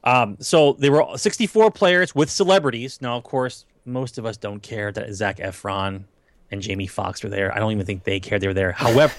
Um, 0.04 0.36
so 0.40 0.74
there 0.74 0.92
were 0.92 1.16
64 1.16 1.70
players 1.70 2.14
with 2.14 2.28
celebrities. 2.30 3.00
Now, 3.00 3.16
of 3.16 3.24
course, 3.24 3.64
most 3.86 4.18
of 4.18 4.26
us 4.26 4.36
don't 4.36 4.60
care 4.62 4.92
that 4.92 5.14
Zac 5.14 5.38
Efron 5.38 6.04
and 6.54 6.62
Jamie 6.62 6.86
Foxx 6.86 7.22
were 7.22 7.28
there. 7.28 7.54
I 7.54 7.58
don't 7.58 7.72
even 7.72 7.84
think 7.84 8.04
they 8.04 8.18
cared 8.20 8.40
they 8.40 8.46
were 8.46 8.54
there. 8.54 8.72
However, 8.72 9.12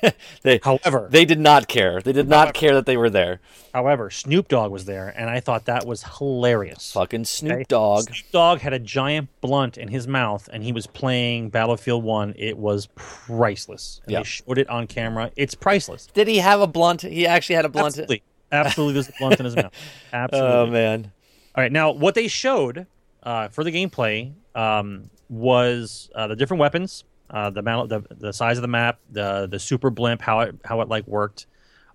They 0.42 0.60
however, 0.62 1.08
they 1.10 1.24
did 1.24 1.40
not 1.40 1.66
care. 1.68 2.00
They 2.00 2.12
did 2.12 2.28
not 2.28 2.54
care 2.54 2.74
that 2.74 2.86
they 2.86 2.96
were 2.96 3.10
there. 3.10 3.40
However, 3.74 4.10
Snoop 4.10 4.48
Dogg 4.48 4.70
was 4.70 4.84
there, 4.84 5.12
and 5.16 5.30
I 5.30 5.40
thought 5.40 5.64
that 5.64 5.86
was 5.86 6.04
hilarious. 6.18 6.92
Fucking 6.92 7.24
Snoop 7.24 7.52
Okay? 7.52 7.64
Dogg. 7.68 8.02
Snoop 8.04 8.30
Dogg 8.30 8.58
had 8.60 8.72
a 8.72 8.78
giant 8.78 9.28
blunt 9.40 9.78
in 9.78 9.88
his 9.88 10.06
mouth, 10.06 10.48
and 10.52 10.62
he 10.62 10.72
was 10.72 10.86
playing 10.86 11.48
Battlefield 11.48 12.04
One. 12.04 12.34
It 12.36 12.58
was 12.58 12.88
priceless. 12.94 14.00
And 14.04 14.12
Yeah. 14.12 14.18
They 14.20 14.24
showed 14.24 14.58
it 14.58 14.68
on 14.68 14.86
camera. 14.86 15.30
It's 15.36 15.54
priceless. 15.54 16.06
Did 16.12 16.28
he 16.28 16.38
have 16.38 16.60
a 16.60 16.66
blunt? 16.66 17.02
He 17.02 17.26
actually 17.26 17.56
had 17.56 17.64
a 17.64 17.68
blunt. 17.70 17.86
Absolutely, 17.88 18.22
absolutely. 18.50 18.94
There's 18.94 19.08
a 19.08 19.12
blunt 19.18 19.38
in 19.40 19.44
his 19.46 19.56
mouth. 19.56 19.72
Absolutely. 20.12 20.50
Oh 20.52 20.66
man. 20.66 21.12
All 21.54 21.62
right, 21.62 21.72
now 21.72 21.90
what 21.92 22.14
they 22.14 22.28
showed 22.28 22.86
uh, 23.22 23.48
for 23.48 23.64
the 23.64 23.70
gameplay 23.72 24.32
um, 24.54 25.10
was 25.32 26.10
uh, 26.14 26.26
the 26.26 26.36
different 26.36 26.60
weapons, 26.60 27.04
uh, 27.30 27.48
the, 27.50 27.62
the 27.62 28.02
the 28.14 28.32
size 28.32 28.58
of 28.58 28.62
the 28.62 28.68
map, 28.68 28.98
the 29.10 29.46
the 29.50 29.58
super 29.58 29.90
blimp, 29.90 30.20
how 30.20 30.40
it 30.40 30.54
how 30.64 30.80
it 30.82 30.88
like 30.88 31.06
worked. 31.06 31.46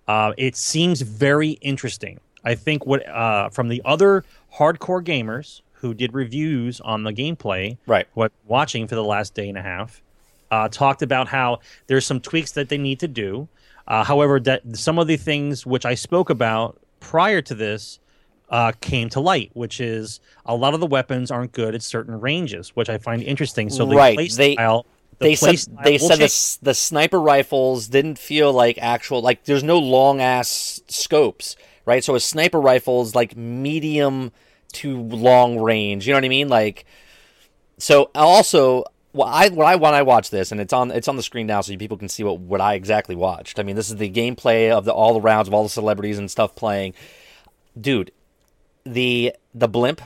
Uh, 0.08 0.32
it 0.36 0.56
seems 0.56 1.00
very 1.02 1.50
interesting. 1.60 2.18
I 2.44 2.54
think 2.56 2.84
what 2.86 3.06
uh, 3.08 3.48
from 3.50 3.68
the 3.68 3.80
other 3.84 4.24
hardcore 4.56 5.04
gamers 5.04 5.60
who 5.74 5.94
did 5.94 6.12
reviews 6.12 6.80
on 6.80 7.04
the 7.04 7.12
gameplay, 7.12 7.76
Right. 7.86 8.06
what 8.14 8.32
watching 8.46 8.88
for 8.88 8.96
the 8.96 9.04
last 9.04 9.34
day 9.34 9.48
and 9.48 9.56
a 9.56 9.62
half, 9.62 10.02
uh, 10.50 10.68
talked 10.68 11.02
about 11.02 11.28
how 11.28 11.60
there's 11.86 12.04
some 12.04 12.20
tweaks 12.20 12.52
that 12.52 12.68
they 12.68 12.78
need 12.78 12.98
to 13.00 13.08
do. 13.08 13.48
Uh, 13.86 14.02
however, 14.02 14.40
that 14.40 14.62
some 14.76 14.98
of 14.98 15.06
the 15.06 15.16
things 15.16 15.64
which 15.64 15.86
I 15.86 15.94
spoke 15.94 16.30
about 16.30 16.78
prior 17.00 17.40
to 17.42 17.54
this 17.54 18.00
uh, 18.50 18.72
came 18.80 19.08
to 19.10 19.20
light, 19.20 19.50
which 19.54 19.80
is 19.80 20.20
a 20.44 20.54
lot 20.56 20.74
of 20.74 20.80
the 20.80 20.86
weapons 20.86 21.30
aren't 21.30 21.52
good 21.52 21.74
at 21.74 21.82
certain 21.82 22.20
ranges, 22.20 22.70
which 22.70 22.88
I 22.88 22.98
find 22.98 23.22
interesting. 23.22 23.70
So 23.70 23.86
the 23.86 23.96
Right, 23.96 24.14
play 24.14 24.28
style, 24.28 24.86
the 25.18 25.28
They 25.28 25.36
play 25.38 25.56
said 25.56 25.66
they 25.82 25.98
said 25.98 26.20
the, 26.20 26.58
the 26.62 26.74
sniper 26.74 27.20
rifles 27.20 27.88
didn't 27.88 28.18
feel 28.18 28.52
like 28.52 28.78
actual 28.78 29.20
like 29.20 29.44
there's 29.44 29.64
no 29.64 29.78
long 29.78 30.20
ass 30.20 30.80
scopes, 30.88 31.56
right? 31.86 32.04
So 32.04 32.14
a 32.14 32.20
sniper 32.20 32.60
rifle 32.60 33.02
is 33.02 33.14
like 33.14 33.36
medium 33.36 34.32
to 34.74 35.00
long 35.00 35.58
range. 35.60 36.06
You 36.06 36.12
know 36.12 36.18
what 36.18 36.24
I 36.24 36.28
mean? 36.28 36.48
Like 36.48 36.86
so 37.78 38.10
also 38.14 38.84
what 39.12 39.26
I 39.28 39.48
what 39.48 39.66
I 39.66 39.76
when 39.76 39.94
I 39.94 40.02
watch 40.02 40.30
this 40.30 40.52
and 40.52 40.60
it's 40.60 40.72
on 40.72 40.90
it's 40.90 41.08
on 41.08 41.16
the 41.16 41.22
screen 41.22 41.46
now 41.46 41.60
so 41.60 41.76
people 41.76 41.96
can 41.96 42.08
see 42.08 42.22
what 42.24 42.38
what 42.40 42.60
I 42.60 42.74
exactly 42.74 43.16
watched. 43.16 43.58
I 43.58 43.62
mean, 43.62 43.76
this 43.76 43.90
is 43.90 43.96
the 43.96 44.10
gameplay 44.10 44.70
of 44.70 44.84
the 44.84 44.92
all 44.92 45.14
the 45.14 45.20
rounds 45.20 45.48
of 45.48 45.54
all 45.54 45.62
the 45.62 45.68
celebrities 45.68 46.18
and 46.18 46.30
stuff 46.30 46.54
playing. 46.54 46.94
Dude, 47.80 48.10
the 48.92 49.34
the 49.54 49.68
blimp 49.68 50.00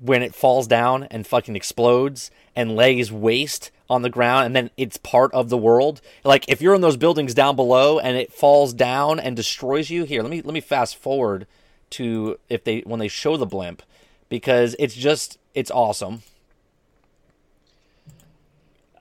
when 0.00 0.22
it 0.22 0.34
falls 0.34 0.66
down 0.66 1.04
and 1.04 1.26
fucking 1.26 1.56
explodes 1.56 2.30
and 2.54 2.76
lays 2.76 3.10
waste 3.10 3.70
on 3.90 4.02
the 4.02 4.10
ground 4.10 4.46
and 4.46 4.54
then 4.54 4.70
it's 4.76 4.96
part 4.98 5.32
of 5.32 5.48
the 5.48 5.56
world 5.56 6.00
like 6.24 6.44
if 6.48 6.60
you're 6.60 6.74
in 6.74 6.82
those 6.82 6.96
buildings 6.96 7.34
down 7.34 7.56
below 7.56 7.98
and 7.98 8.16
it 8.16 8.32
falls 8.32 8.72
down 8.72 9.18
and 9.18 9.34
destroys 9.34 9.90
you 9.90 10.04
here 10.04 10.22
let 10.22 10.30
me 10.30 10.42
let 10.42 10.52
me 10.52 10.60
fast 10.60 10.96
forward 10.96 11.46
to 11.90 12.38
if 12.48 12.62
they 12.64 12.80
when 12.80 13.00
they 13.00 13.08
show 13.08 13.36
the 13.36 13.46
blimp 13.46 13.82
because 14.28 14.76
it's 14.78 14.94
just 14.94 15.38
it's 15.54 15.70
awesome 15.70 16.22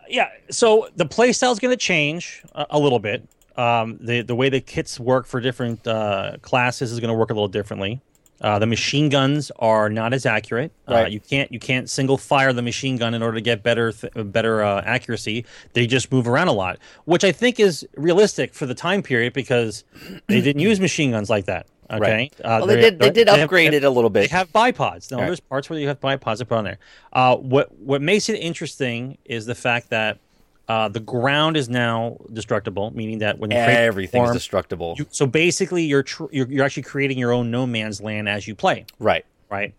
yeah. 0.09 0.29
So 0.49 0.89
the 0.95 1.05
play 1.05 1.31
style 1.31 1.51
is 1.51 1.59
going 1.59 1.73
to 1.73 1.77
change 1.77 2.43
a, 2.53 2.67
a 2.71 2.79
little 2.79 2.99
bit. 2.99 3.27
Um, 3.55 3.97
the 3.99 4.21
the 4.21 4.35
way 4.35 4.49
the 4.49 4.61
kits 4.61 4.99
work 4.99 5.25
for 5.25 5.39
different 5.39 5.85
uh, 5.87 6.37
classes 6.41 6.91
is 6.91 6.99
going 6.99 7.09
to 7.09 7.17
work 7.17 7.31
a 7.31 7.33
little 7.33 7.47
differently. 7.47 8.01
Uh, 8.39 8.59
the 8.59 8.65
machine 8.67 9.09
guns 9.09 9.51
are 9.59 9.89
not 9.89 10.13
as 10.13 10.25
accurate. 10.25 10.71
Uh, 10.87 11.05
you 11.09 11.19
can't 11.19 11.51
you 11.51 11.59
can't 11.59 11.89
single 11.89 12.17
fire 12.17 12.53
the 12.53 12.61
machine 12.61 12.95
gun 12.97 13.13
in 13.13 13.21
order 13.23 13.35
to 13.35 13.41
get 13.41 13.63
better 13.63 13.91
th- 13.91 14.13
better 14.15 14.63
uh, 14.63 14.81
accuracy. 14.85 15.45
They 15.73 15.87
just 15.87 16.11
move 16.11 16.27
around 16.27 16.47
a 16.47 16.53
lot, 16.53 16.77
which 17.05 17.23
I 17.23 17.31
think 17.31 17.59
is 17.59 17.87
realistic 17.95 18.53
for 18.53 18.65
the 18.65 18.75
time 18.75 19.01
period 19.01 19.33
because 19.33 19.83
they 20.27 20.41
didn't 20.47 20.61
use 20.61 20.79
machine 20.79 21.11
guns 21.11 21.29
like 21.29 21.45
that. 21.45 21.67
Okay, 21.89 21.99
Right. 22.01 22.35
Uh, 22.43 22.57
Well, 22.59 22.67
they 22.67 22.75
did. 22.81 22.99
They 22.99 23.09
did 23.09 23.27
they 23.27 23.31
have- 23.31 23.41
upgrade 23.45 23.73
it 23.73 23.83
a 23.85 23.89
little 23.89 24.09
bit. 24.09 24.29
They 24.29 24.35
have 24.35 24.51
bipods. 24.51 25.09
No, 25.09 25.17
Right. 25.17 25.25
there's 25.27 25.39
parts 25.39 25.69
where 25.69 25.79
you 25.79 25.87
have 25.87 25.99
bipods 26.01 26.39
to 26.39 26.45
put 26.45 26.57
on 26.57 26.63
there. 26.65 26.79
Uh, 27.13 27.37
what 27.37 27.73
what 27.79 28.01
makes 28.01 28.27
it 28.29 28.35
interesting 28.35 29.17
is 29.25 29.45
the 29.45 29.55
fact 29.55 29.89
that 29.89 30.19
uh, 30.67 30.89
the 30.89 30.99
ground 30.99 31.55
is 31.55 31.69
now 31.69 32.17
destructible, 32.33 32.91
meaning 32.91 33.19
that 33.19 33.39
when 33.39 33.51
you 33.51 33.57
create 33.57 33.77
Everything's 33.85 34.25
form, 34.25 34.33
destructible. 34.33 34.95
you, 34.97 35.05
so 35.11 35.25
basically 35.25 35.83
you're, 35.83 36.03
tr- 36.03 36.25
you're 36.31 36.47
you're 36.47 36.65
actually 36.65 36.83
creating 36.83 37.17
your 37.17 37.31
own 37.31 37.49
no 37.49 37.65
man's 37.65 38.01
land 38.01 38.27
as 38.27 38.47
you 38.47 38.55
play 38.55 38.85
right. 38.99 39.25
right 39.49 39.73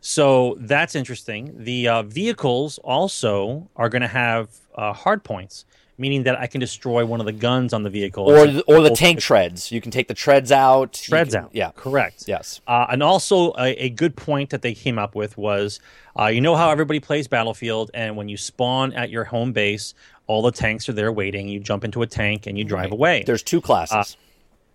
so 0.00 0.56
that's 0.60 0.94
interesting 0.94 1.54
the 1.56 1.88
uh, 1.88 2.02
vehicles 2.02 2.78
also 2.84 3.66
are 3.76 3.88
going 3.88 4.02
to 4.02 4.08
have 4.08 4.50
uh, 4.74 4.92
hard 4.92 5.24
points 5.24 5.64
meaning 5.96 6.24
that 6.24 6.38
i 6.40 6.46
can 6.46 6.60
destroy 6.60 7.04
one 7.06 7.20
of 7.20 7.26
the 7.26 7.32
guns 7.32 7.72
on 7.72 7.82
the 7.82 7.90
vehicle 7.90 8.24
Or 8.24 8.46
the, 8.46 8.62
or 8.62 8.80
the 8.82 8.90
tank 8.90 9.20
treads. 9.20 9.70
You 9.70 9.80
can 9.80 9.90
take 9.90 10.08
the 10.08 10.14
treads 10.14 10.50
out. 10.50 10.92
treads 10.94 11.34
can- 11.34 11.44
out 11.44 11.50
Yeah. 11.52 11.70
correct 11.76 12.24
Yes. 12.26 12.60
uh, 12.66 12.86
and 12.90 13.02
also 13.02 13.52
a, 13.58 13.68
a 13.84 13.88
good 13.90 14.16
point 14.16 14.50
that 14.50 14.62
they 14.62 14.74
came 14.74 14.98
up 14.98 15.14
with 15.14 15.36
was 15.38 15.80
uh, 16.18 16.26
you 16.26 16.40
know 16.40 16.56
how 16.56 16.70
everybody 16.70 17.00
plays 17.00 17.28
battlefield 17.28 17.90
and 17.94 18.16
when 18.16 18.28
you 18.28 18.36
spawn 18.36 18.92
at 18.92 19.10
your 19.10 19.24
home 19.24 19.52
base 19.52 19.94
all 20.26 20.42
the 20.42 20.52
tanks 20.52 20.88
are 20.88 20.92
there 20.94 21.12
waiting 21.12 21.48
you 21.48 21.60
jump 21.60 21.84
into 21.84 22.02
a 22.02 22.06
tank 22.06 22.46
and 22.46 22.56
you 22.58 22.64
drive 22.64 22.90
away 22.92 23.22
There's 23.26 23.42
two 23.42 23.60
classes. 23.60 24.16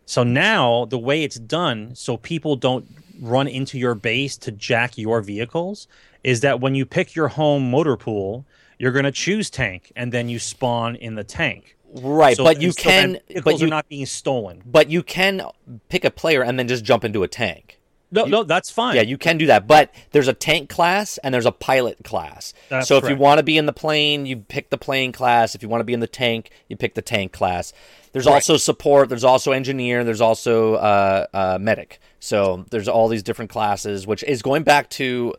So 0.06 0.24
now 0.24 0.86
the 0.86 0.98
way 0.98 1.24
it's 1.24 1.38
done, 1.38 1.94
so 1.96 2.18
people 2.18 2.56
don't 2.56 2.86
run 3.22 3.48
into 3.48 3.78
your 3.78 3.94
base 3.94 4.38
to 4.38 4.52
jack 4.52 4.98
your 4.98 5.22
vehicles, 5.22 5.88
is 6.24 6.40
that 6.42 6.60
when 6.60 6.74
you 6.74 6.84
pick 6.86 7.14
your 7.16 7.28
home 7.28 7.70
motor 7.70 7.96
pool, 7.96 8.44
you're 8.80 8.92
going 8.92 9.06
to 9.06 9.12
choose 9.12 9.50
tank, 9.50 9.92
and 9.96 10.12
then 10.12 10.30
you 10.30 10.40
spawn 10.40 10.96
in 10.96 11.16
the 11.16 11.24
tank. 11.24 11.78
right. 11.94 12.36
So- 12.36 12.44
but 12.44 12.62
you 12.62 12.74
can. 12.74 13.20
But 13.44 13.60
you. 13.60 13.68
are 13.68 13.70
not 13.70 13.88
being 13.90 14.06
stolen. 14.06 14.64
but 14.66 14.90
you 14.90 15.04
can 15.04 15.44
pick 15.90 16.04
a 16.04 16.12
player 16.12 16.42
and 16.42 16.58
then 16.58 16.68
just 16.68 16.84
jump 16.84 17.04
into 17.04 17.22
a 17.24 17.28
tank. 17.28 17.80
No, 18.12 18.26
no, 18.26 18.44
that's 18.44 18.72
fine. 18.72 18.96
Yeah, 18.96 19.04
you 19.04 19.20
can 19.20 19.38
do 19.38 19.46
that. 19.48 19.68
But 19.68 19.94
there's 20.12 20.28
a 20.28 20.34
tank 20.34 20.68
class 20.70 21.20
and 21.20 21.32
there's 21.32 21.46
a 21.46 21.52
pilot 21.52 22.04
class. 22.04 22.54
That's 22.70 22.88
so 22.88 22.98
if 22.98 23.08
you 23.08 23.16
want 23.16 23.38
to 23.38 23.44
be 23.44 23.56
in 23.56 23.68
the 23.68 23.74
plane, 23.74 24.26
you 24.26 24.38
pick 24.38 24.72
the 24.72 24.80
plane 24.80 25.12
class. 25.12 25.54
If 25.54 25.62
you 25.62 25.70
want 25.70 25.82
to 25.82 25.86
be 25.86 25.94
in 25.94 26.00
the 26.00 26.08
tank, 26.08 26.50
you 26.68 26.76
pick 26.76 26.96
the 26.96 27.04
tank 27.04 27.32
class. 27.32 27.72
There's 28.12 28.26
also 28.26 28.58
support. 28.58 29.10
There's 29.10 29.24
also 29.24 29.52
engineer. 29.52 30.04
There's 30.04 30.22
also 30.22 30.76
uh, 30.76 31.28
uh, 31.34 31.58
medic. 31.62 32.00
So 32.20 32.66
there's 32.72 32.88
all 32.88 33.10
these 33.10 33.22
different 33.22 33.52
classes, 33.52 34.08
which 34.08 34.24
is 34.24 34.42
going 34.42 34.64
back 34.64 34.90
to 34.92 35.36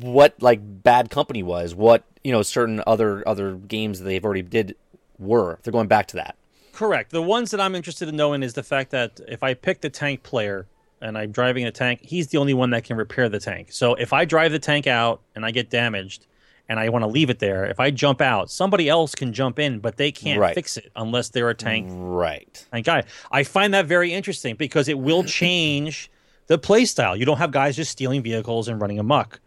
what 0.00 0.34
like 0.40 0.60
Bad 0.62 1.10
Company 1.10 1.42
was. 1.42 1.74
What 1.74 2.04
you 2.22 2.32
know, 2.32 2.42
certain 2.42 2.82
other 2.86 3.26
other 3.28 3.54
games 3.56 3.98
that 3.98 4.04
they've 4.04 4.24
already 4.24 4.42
did 4.42 4.76
were. 5.18 5.58
They're 5.62 5.72
going 5.72 5.88
back 5.88 6.06
to 6.08 6.16
that. 6.16 6.36
Correct. 6.72 7.10
The 7.10 7.22
ones 7.22 7.50
that 7.52 7.60
I'm 7.60 7.74
interested 7.74 8.08
in 8.08 8.16
knowing 8.16 8.42
is 8.42 8.54
the 8.54 8.62
fact 8.62 8.90
that 8.90 9.20
if 9.28 9.42
I 9.42 9.54
pick 9.54 9.80
the 9.80 9.90
tank 9.90 10.22
player 10.24 10.66
and 11.00 11.16
I'm 11.16 11.30
driving 11.30 11.64
a 11.66 11.70
tank, 11.70 12.00
he's 12.02 12.28
the 12.28 12.38
only 12.38 12.54
one 12.54 12.70
that 12.70 12.82
can 12.84 12.96
repair 12.96 13.28
the 13.28 13.38
tank. 13.38 13.68
So 13.70 13.94
if 13.94 14.12
I 14.12 14.24
drive 14.24 14.50
the 14.52 14.58
tank 14.58 14.86
out 14.86 15.20
and 15.36 15.44
I 15.46 15.50
get 15.52 15.70
damaged 15.70 16.26
and 16.68 16.80
I 16.80 16.88
want 16.88 17.02
to 17.04 17.06
leave 17.06 17.30
it 17.30 17.38
there, 17.38 17.64
if 17.66 17.78
I 17.78 17.90
jump 17.92 18.20
out, 18.20 18.50
somebody 18.50 18.88
else 18.88 19.14
can 19.14 19.32
jump 19.32 19.58
in, 19.60 19.78
but 19.78 19.98
they 19.98 20.10
can't 20.10 20.40
Right. 20.40 20.54
fix 20.54 20.76
it 20.76 20.90
unless 20.96 21.28
they're 21.28 21.50
a 21.50 21.54
tank 21.54 21.86
Right. 21.90 22.66
tank 22.72 22.86
guy. 22.86 23.04
I 23.30 23.44
find 23.44 23.72
that 23.74 23.86
very 23.86 24.12
interesting 24.12 24.56
because 24.56 24.88
it 24.88 24.98
will 24.98 25.22
change 25.42 26.10
the 26.48 26.58
play 26.58 26.86
style. 26.86 27.14
You 27.16 27.24
don't 27.26 27.38
have 27.38 27.52
guys 27.52 27.76
just 27.76 27.92
stealing 27.92 28.22
vehicles 28.22 28.66
and 28.66 28.80
running 28.80 28.98
amok. 28.98 29.40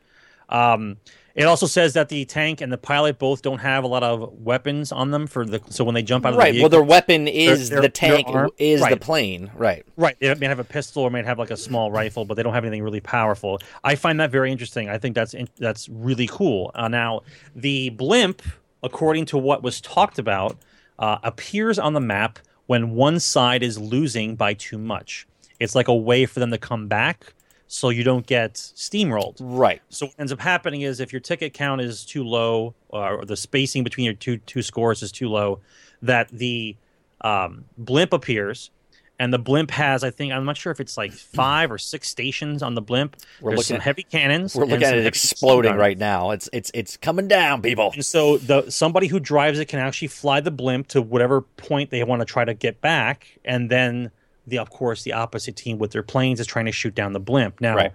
Um, 0.50 0.98
it 1.36 1.44
also 1.44 1.68
says 1.68 1.94
that 1.94 2.10
the 2.10 2.25
tank 2.25 2.62
and 2.62 2.72
the 2.72 2.80
pilot 2.80 3.20
both 3.20 3.44
don't 3.44 3.60
have 3.60 3.84
a 3.84 3.88
lot 3.88 4.01
of 4.01 4.34
weapons 4.39 4.92
on 4.92 5.12
them 5.12 5.27
for 5.27 5.46
the 5.46 5.62
so 5.70 5.84
when 5.84 5.94
they 5.94 6.01
jump 6.01 6.25
out 6.25 6.30
of 6.30 6.36
the 6.38 6.39
plane. 6.42 6.48
Right. 6.48 6.56
the 6.56 6.62
Well, 6.62 6.70
their 6.70 6.82
weapon 6.82 7.27
is 7.27 7.70
they're- 7.70 7.82
the 7.82 7.89
tank. 7.89 8.27
Is 8.58 8.82
the 8.84 8.98
plane. 8.98 9.51
Right. 9.56 9.86
Right. 9.98 10.16
They 10.20 10.34
may 10.34 10.48
have 10.48 10.58
a 10.58 10.63
pistol 10.63 11.04
or 11.04 11.12
may 11.12 11.22
have 11.22 11.38
like 11.38 11.51
a 11.51 11.58
small 11.58 11.92
rifle, 11.92 12.25
but 12.25 12.36
they 12.38 12.44
don't 12.44 12.56
have 12.56 12.66
anything 12.66 12.82
really 12.82 13.01
powerful. 13.01 13.60
I 13.84 13.94
find 13.96 14.20
that 14.20 14.32
very 14.32 14.51
interesting. 14.51 14.89
I 14.89 14.98
think 14.98 15.13
that's 15.13 15.36
in, 15.36 15.48
that's 15.58 15.88
really 15.89 16.25
cool. 16.25 16.72
Uh, 16.74 16.88
now, 16.88 17.22
the 17.56 17.89
blimp, 17.92 18.42
according 18.82 19.25
to 19.25 19.38
what 19.38 19.62
was 19.62 19.80
talked 19.80 20.18
about, 20.18 20.58
uh, 20.98 21.20
appears 21.22 21.77
on 21.77 21.94
the 21.94 22.00
map 22.01 22.39
when 22.66 22.96
one 22.96 23.20
side 23.20 23.62
is 23.62 23.77
losing 23.77 24.36
by 24.36 24.56
too 24.56 24.80
much. 24.80 25.27
It's 25.60 25.75
like 25.75 25.88
a 25.88 25.96
way 25.96 26.25
for 26.25 26.39
them 26.39 26.50
to 26.50 26.58
come 26.58 26.88
back, 26.88 27.34
so 27.68 27.90
you 27.90 28.04
don't 28.04 28.26
get 28.26 28.54
steamrolled. 28.54 29.38
Right. 29.40 29.82
So 29.90 30.08
what 30.08 30.16
ends 30.18 30.32
up 30.32 30.40
happening 30.40 30.82
is 30.82 31.00
if 31.00 31.12
your 31.12 31.20
ticket 31.20 31.54
count 31.54 31.82
is 31.82 32.06
too 32.06 32.24
low, 32.24 32.74
or 32.90 33.26
the 33.26 33.36
spacing 33.38 33.84
between 33.84 34.06
your 34.06 34.14
two 34.14 34.38
two 34.38 34.62
scores 34.62 35.04
is 35.04 35.12
too 35.12 35.30
low, 35.30 35.60
that 36.02 36.30
the 36.30 36.76
um, 37.22 37.66
blimp 37.78 38.14
appears, 38.14 38.72
and 39.20 39.34
the 39.34 39.40
blimp 39.40 39.72
has 39.72 40.04
I 40.04 40.12
think 40.12 40.32
I'm 40.32 40.46
not 40.46 40.56
sure 40.56 40.72
if 40.72 40.80
it's 40.80 40.96
like 40.98 41.12
five 41.12 41.72
or 41.72 41.78
six 41.78 42.08
stations 42.08 42.64
on 42.64 42.76
the 42.76 42.82
blimp. 42.82 43.18
We're 43.42 43.52
There's 43.52 43.58
looking 43.58 43.68
some 43.68 43.76
at- 43.78 43.84
heavy 43.84 44.04
cannons. 44.04 44.56
We're 44.56 44.66
looking 44.66 44.84
at 44.84 44.98
it 44.98 45.06
exploding 45.06 45.76
right 45.76 45.98
now. 45.98 46.32
It's 46.32 46.50
it's 46.54 46.72
it's 46.74 46.96
coming 46.96 47.28
down, 47.28 47.62
people. 47.62 47.92
And 47.94 48.06
so 48.06 48.38
the 48.38 48.70
somebody 48.70 49.08
who 49.08 49.20
drives 49.20 49.60
it 49.60 49.66
can 49.66 49.80
actually 49.80 50.10
fly 50.10 50.40
the 50.40 50.52
blimp 50.52 50.88
to 50.90 51.02
whatever 51.02 51.42
point 51.42 51.90
they 51.90 52.04
want 52.04 52.22
to 52.22 52.26
try 52.26 52.46
to 52.46 52.54
get 52.54 52.80
back, 52.80 53.40
and 53.44 53.70
then 53.70 54.12
the 54.48 54.58
of 54.58 54.70
course 54.70 55.04
the 55.04 55.13
opposite 55.13 55.56
team 55.56 55.77
with 55.77 55.92
their 55.92 56.04
planes 56.04 56.39
is 56.39 56.48
trying 56.48 56.66
to 56.66 56.72
shoot 56.72 56.96
down 56.96 57.13
the 57.13 57.20
blimp. 57.20 57.60
Now, 57.62 57.75
Right. 57.75 57.92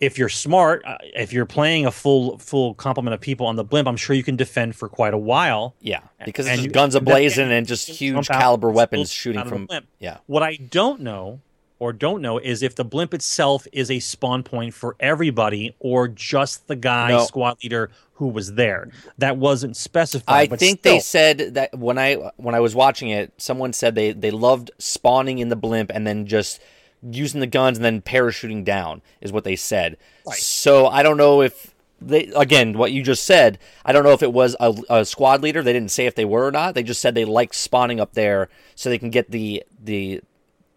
if 0.00 0.18
you're 0.18 0.28
smart, 0.28 0.82
uh, 0.84 0.98
if 1.16 1.32
you're 1.32 1.46
playing 1.46 1.86
a 1.86 1.90
full 1.90 2.38
full 2.38 2.74
complement 2.74 3.14
of 3.14 3.20
people 3.20 3.46
on 3.46 3.56
the 3.56 3.64
blimp, 3.64 3.88
I'm 3.88 3.96
sure 3.96 4.14
you 4.14 4.22
can 4.24 4.36
defend 4.36 4.76
for 4.76 4.88
quite 4.88 5.14
a 5.14 5.18
while. 5.18 5.74
Yeah, 5.80 6.00
because 6.24 6.46
And 6.46 6.72
guns 6.72 6.94
and 6.94 7.06
ablazing 7.06 7.36
then- 7.36 7.52
and 7.52 7.66
just 7.66 7.88
huge 7.88 8.28
caliber 8.28 8.68
and 8.68 8.76
weapons 8.76 9.10
shooting 9.10 9.44
from. 9.44 9.68
Yeah. 9.98 10.18
What 10.26 10.42
I 10.42 10.56
don't 10.56 11.00
know 11.00 11.40
or 11.78 11.92
don't 11.92 12.20
know 12.22 12.38
is 12.38 12.62
if 12.62 12.74
the 12.76 12.84
blimp 12.84 13.12
itself 13.14 13.66
is 13.72 13.90
a 13.90 13.98
spawn 13.98 14.42
point 14.44 14.72
for 14.74 14.94
everybody 15.00 15.74
or 15.80 16.06
just 16.08 16.68
the 16.68 16.76
guy 16.76 17.08
No. 17.08 17.24
squad 17.24 17.56
leader 17.62 17.90
who 18.22 18.28
was 18.28 18.54
there. 18.54 18.88
That 19.18 19.36
wasn't 19.36 19.76
specified. 19.76 20.32
I 20.32 20.46
but 20.46 20.60
think 20.60 20.82
they 20.82 21.00
said 21.00 21.54
that 21.54 21.76
when 21.76 21.98
I 21.98 22.14
when 22.36 22.54
I 22.54 22.60
was 22.60 22.72
watching 22.72 23.08
it, 23.10 23.32
someone 23.36 23.72
said 23.72 23.96
they 23.96 24.12
they 24.12 24.30
loved 24.30 24.70
spawning 24.78 25.40
in 25.40 25.48
the 25.48 25.56
blimp 25.56 25.90
and 25.92 26.06
then 26.06 26.26
just 26.26 26.60
using 27.02 27.40
the 27.40 27.48
guns 27.48 27.78
and 27.78 27.84
then 27.84 28.00
parachuting 28.00 28.64
down 28.64 29.02
is 29.20 29.32
what 29.32 29.42
they 29.42 29.56
said. 29.56 29.96
Right. 30.24 30.36
So 30.36 30.86
I 30.86 31.02
don't 31.02 31.16
know 31.16 31.42
if 31.42 31.74
they 32.00 32.26
again 32.36 32.78
what 32.78 32.92
you 32.92 33.02
just 33.02 33.24
said. 33.24 33.58
I 33.84 33.90
don't 33.90 34.04
know 34.04 34.12
if 34.12 34.22
it 34.22 34.32
was 34.32 34.54
a, 34.60 34.72
a 34.88 35.04
squad 35.04 35.42
leader. 35.42 35.64
They 35.64 35.72
didn't 35.72 35.90
say 35.90 36.06
if 36.06 36.14
they 36.14 36.24
were 36.24 36.46
or 36.46 36.52
not. 36.52 36.76
They 36.76 36.84
just 36.84 37.00
said 37.00 37.16
they 37.16 37.24
like 37.24 37.52
spawning 37.52 37.98
up 37.98 38.12
there 38.12 38.48
so 38.76 38.88
they 38.88 38.98
can 38.98 39.10
get 39.10 39.32
the 39.32 39.64
the 39.82 40.20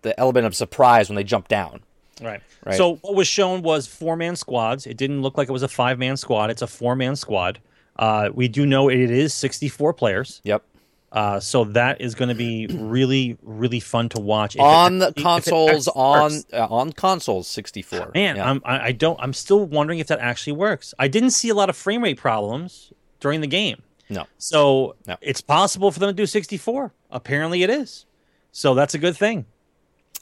the 0.02 0.20
element 0.20 0.48
of 0.48 0.56
surprise 0.56 1.10
when 1.10 1.16
they 1.16 1.24
jump 1.24 1.48
down. 1.48 1.82
Right. 2.22 2.42
Right. 2.66 2.76
So 2.78 2.96
what 2.98 3.16
was 3.16 3.28
shown 3.28 3.62
was 3.62 3.88
four 3.88 4.16
man 4.16 4.36
squads. 4.36 4.88
It 4.88 4.98
didn't 4.98 5.22
look 5.22 5.38
like 5.38 5.50
it 5.50 5.52
was 5.52 5.64
a 5.64 5.68
five 5.68 6.00
man 6.00 6.18
squad. 6.18 6.50
It's 6.50 6.62
a 6.62 6.68
four 6.68 6.96
man 6.96 7.16
squad. 7.16 7.60
Uh, 7.98 8.30
we 8.34 8.48
do 8.48 8.66
know 8.66 8.90
it 8.90 9.00
is 9.00 9.34
64 9.34 9.94
players. 9.94 10.42
Yep. 10.44 10.64
Uh, 11.12 11.40
so 11.40 11.64
that 11.64 12.02
is 12.02 12.14
going 12.14 12.28
to 12.28 12.36
be 12.36 12.68
really, 12.68 13.38
really 13.42 13.80
fun 13.80 14.10
to 14.10 14.20
watch. 14.20 14.56
If 14.56 14.60
it 14.60 14.64
on 14.66 14.98
the 15.00 15.08
it 15.10 15.16
consoles 15.16 15.88
on 15.88 16.34
uh, 16.52 16.68
on 16.70 16.92
consoles 16.92 17.48
64 17.48 18.12
Man, 18.14 18.36
Yeah. 18.36 18.50
I'm, 18.50 18.62
I 18.66 18.88
I 18.88 18.92
don't. 18.92 19.18
I'm 19.22 19.32
still 19.32 19.66
wondering 19.66 20.00
if 20.00 20.08
that 20.08 20.20
actually 20.20 20.54
works. 20.54 20.94
I 21.00 21.08
didn't 21.08 21.30
see 21.30 21.48
a 21.48 21.54
lot 21.56 21.70
of 21.70 21.78
frame 21.78 22.04
rate 22.04 22.18
problems 22.18 22.92
during 23.22 23.40
the 23.40 23.48
game, 23.48 23.82
no 24.10 24.26
so 24.38 24.96
No. 25.08 25.16
it's 25.22 25.40
possible 25.40 25.90
for 25.90 26.00
them 26.00 26.10
to 26.10 26.14
do 26.14 26.26
64. 26.26 26.92
Apparently, 27.12 27.64
it 27.64 27.70
is. 27.70 28.06
So 28.52 28.74
that's 28.74 28.94
a 28.94 28.98
good 29.00 29.16
thing. 29.16 29.46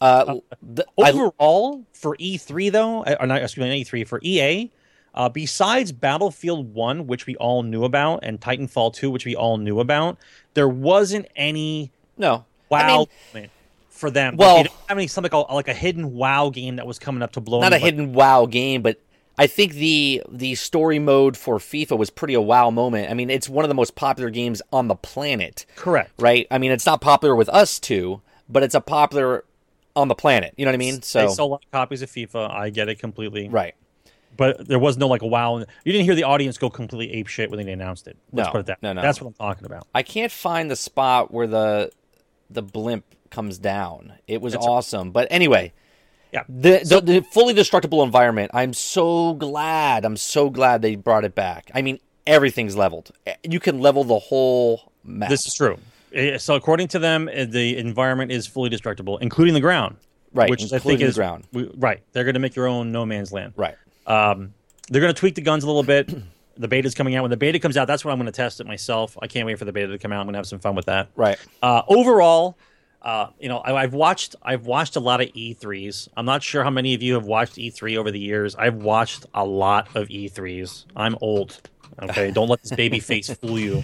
Uh, 0.03 0.35
the, 0.61 0.85
I, 1.01 1.11
Overall, 1.11 1.85
for 1.93 2.17
E3 2.17 2.71
though, 2.73 3.03
uh, 3.03 3.15
or 3.21 3.25
not 3.25 3.41
excuse 3.41 3.63
me, 3.63 3.69
not 3.69 3.87
E3 3.87 4.05
for 4.05 4.19
EA, 4.21 4.69
uh, 5.15 5.29
besides 5.29 5.93
Battlefield 5.93 6.73
One, 6.73 7.07
which 7.07 7.25
we 7.25 7.37
all 7.37 7.63
knew 7.63 7.85
about, 7.85 8.19
and 8.23 8.41
Titanfall 8.41 8.93
Two, 8.93 9.09
which 9.09 9.25
we 9.25 9.33
all 9.33 9.57
knew 9.57 9.79
about, 9.79 10.17
there 10.55 10.67
wasn't 10.67 11.27
any 11.37 11.91
no 12.17 12.43
wow 12.69 13.07
I 13.33 13.37
mean, 13.37 13.49
for 13.89 14.11
them. 14.11 14.35
Well- 14.35 14.55
like, 14.57 14.57
they 14.57 14.63
didn't 14.63 14.87
have 14.89 14.97
any 14.97 15.07
something 15.07 15.31
like 15.31 15.49
a, 15.49 15.53
like 15.53 15.67
a 15.69 15.73
hidden 15.73 16.13
wow 16.13 16.49
game 16.49 16.75
that 16.75 16.85
was 16.85 16.99
coming 16.99 17.23
up 17.23 17.31
to 17.33 17.39
blow. 17.41 17.61
not 17.61 17.71
a 17.71 17.77
hidden 17.77 18.11
wow 18.11 18.45
game 18.45 18.81
but 18.81 18.99
i 19.37 19.47
think 19.47 19.73
the 19.73 20.21
the 20.29 20.53
story 20.55 20.99
mode 20.99 21.37
for 21.37 21.57
fifa 21.57 21.97
was 21.97 22.09
pretty 22.09 22.33
a 22.33 22.41
wow 22.41 22.69
moment 22.69 23.09
i 23.09 23.13
mean 23.13 23.29
it's 23.29 23.47
one 23.49 23.63
of 23.65 23.69
the 23.69 23.75
most 23.75 23.95
popular 23.95 24.29
games 24.29 24.61
on 24.71 24.87
the 24.89 24.95
planet 24.95 25.65
Correct. 25.75 26.11
right 26.19 26.45
i 26.51 26.57
mean 26.59 26.71
it's 26.71 26.85
not 26.85 27.01
popular 27.01 27.35
with 27.35 27.49
us 27.49 27.79
two 27.79 28.21
but 28.49 28.61
it's 28.61 28.75
a 28.75 28.81
popular 28.81 29.43
on 29.95 30.07
the 30.07 30.15
planet 30.15 30.53
you 30.57 30.65
know 30.65 30.69
what 30.71 30.75
i 30.75 30.77
mean 30.77 31.01
So 31.01 31.21
They 31.21 31.27
so 31.27 31.33
sold 31.35 31.49
a 31.49 31.51
lot 31.53 31.63
of 31.65 31.71
copies 31.71 32.01
of 32.01 32.09
FIFA. 32.09 32.51
I 32.51 32.69
get 32.69 32.89
it 32.89 32.99
completely. 32.99 33.47
right 33.49 33.75
But 34.35 34.67
there 34.67 34.79
was 34.79 34.97
no 34.97 35.07
like 35.07 35.21
a 35.21 35.27
wow. 35.27 35.59
You 35.59 35.65
didn't 35.93 36.05
hear 36.05 36.15
the 36.15 36.23
audience 36.23 36.57
go 36.57 36.69
completely 36.69 37.13
ape 37.19 37.27
shit 37.27 37.51
when 37.51 37.63
they 37.63 37.71
announced 37.71 38.07
it. 38.07 38.17
Let's 38.31 38.47
No, 38.47 38.51
put 38.51 38.59
it 38.61 38.65
that. 38.67 38.81
no, 38.81 38.93
no. 38.93 39.01
That's 39.03 39.21
what 39.21 39.27
I'm 39.27 39.33
talking 39.35 39.65
about. 39.65 39.85
i 39.93 40.01
can't 40.01 40.31
find 40.31 40.71
the 40.71 40.75
spot 40.75 41.31
where 41.31 41.45
the 41.47 41.91
the 42.49 42.61
blimp 42.63 43.05
comes 43.29 43.57
down 43.57 44.13
it 44.27 44.41
was 44.41 44.53
a- 44.55 44.59
awesome 44.59 45.11
but 45.11 45.27
anyway 45.31 45.71
Yeah. 46.31 46.43
The, 46.49 46.79
the 46.83 47.01
the 47.01 47.21
fully 47.21 47.53
destructible 47.53 48.01
environment. 48.03 48.49
I'm 48.55 48.73
so 48.73 49.35
glad. 49.35 50.03
I'm 50.05 50.17
so 50.17 50.49
glad 50.49 50.81
they 50.81 50.95
brought 50.95 51.25
it 51.25 51.35
back. 51.35 51.69
I 51.75 51.83
mean, 51.83 51.99
everything's 52.25 52.75
leveled. 52.75 53.11
You 53.43 53.59
can 53.59 53.79
level 53.79 54.03
the 54.03 54.17
whole 54.17 54.91
map. 55.03 55.29
This 55.29 55.45
is 55.45 55.53
true. 55.53 55.77
Eh, 56.13 56.37
So 56.37 56.55
according 56.55 56.87
to 56.89 56.99
them, 56.99 57.29
eh, 57.31 57.45
the 57.45 57.77
environment 57.77 58.31
is 58.31 58.45
fully 58.47 58.69
destructible, 58.69 59.17
including 59.17 59.53
the 59.53 59.59
ground. 59.61 59.97
Right, 60.35 60.49
Which 60.49 60.71
I 60.73 60.79
think 60.79 60.99
the 60.99 61.05
is 61.05 61.15
ground. 61.15 61.43
we- 61.53 61.69
right. 61.75 62.01
They're 62.11 62.23
going 62.23 62.33
to 62.33 62.39
make 62.39 62.55
your 62.55 62.65
own 62.67 62.91
no 62.91 63.05
man's 63.05 63.31
land. 63.31 63.53
right. 63.55 63.75
Um, 64.07 64.53
they're 64.89 64.99
going 65.01 65.13
to 65.13 65.19
tweak 65.19 65.35
the 65.35 65.41
guns 65.41 65.63
a 65.63 65.67
little 65.67 65.83
bit. 65.83 66.09
the 66.57 66.67
beta 66.67 66.87
is 66.87 66.93
coming 66.95 67.15
out. 67.15 67.21
When 67.21 67.31
the 67.31 67.37
beta 67.37 67.57
comes 67.59 67.77
out, 67.77 67.85
that's 67.87 68.03
when 68.03 68.11
I'm 68.11 68.17
going 68.17 68.25
to 68.25 68.35
test 68.35 68.59
it 68.59 68.67
myself. 68.67 69.17
I 69.21 69.27
can't 69.27 69.45
wait 69.45 69.57
for 69.59 69.65
the 69.65 69.71
beta 69.71 69.87
to 69.89 69.97
come 69.97 70.11
out. 70.11 70.19
I'm 70.19 70.25
going 70.25 70.33
to 70.33 70.39
have 70.39 70.47
some 70.47 70.59
fun 70.59 70.75
with 70.75 70.85
that. 70.87 71.09
Right. 71.15 71.37
Uh, 71.61 71.83
overall, 71.87 72.57
uh, 73.03 73.27
you 73.39 73.47
know, 73.47 73.59
I, 73.59 73.83
I've 73.83 73.93
watched 73.93 74.35
I've 74.41 74.65
watched 74.65 74.95
a 74.95 74.99
lot 74.99 75.21
of 75.21 75.27
E3s. 75.29 76.09
I'm 76.17 76.25
not 76.25 76.41
sure 76.43 76.63
how 76.63 76.69
many 76.69 76.93
of 76.95 77.01
you 77.03 77.13
have 77.13 77.25
watched 77.25 77.55
E3 77.57 77.95
over 77.97 78.11
the 78.11 78.19
years. 78.19 78.55
I've 78.55 78.75
watched 78.75 79.25
a 79.33 79.45
lot 79.45 79.87
of 79.95 80.07
E3s. 80.09 80.85
I'm 80.95 81.15
old. 81.21 81.61
Okay, 82.01 82.31
don't 82.33 82.49
let 82.49 82.61
this 82.61 82.71
baby 82.71 82.99
face 82.99 83.29
fool 83.33 83.59
you. 83.59 83.83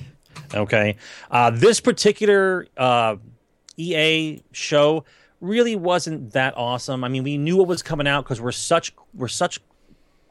Okay, 0.53 0.98
uh, 1.31 1.50
this 1.51 1.79
particular 1.79 2.67
uh, 2.77 3.15
EA 3.77 4.41
show 4.51 5.05
really 5.41 5.75
wasn't 5.75 6.31
that 6.34 6.55
awesome. 6.58 7.03
I 7.03 7.08
mean, 7.08 7.24
we 7.24 7.38
knew 7.38 7.58
what 7.58 7.67
was 7.67 7.81
coming 7.81 8.08
out 8.08 8.24
because 8.24 8.41
we're 8.41 8.51
such 8.51 8.93
we're 9.13 9.27
such 9.27 9.60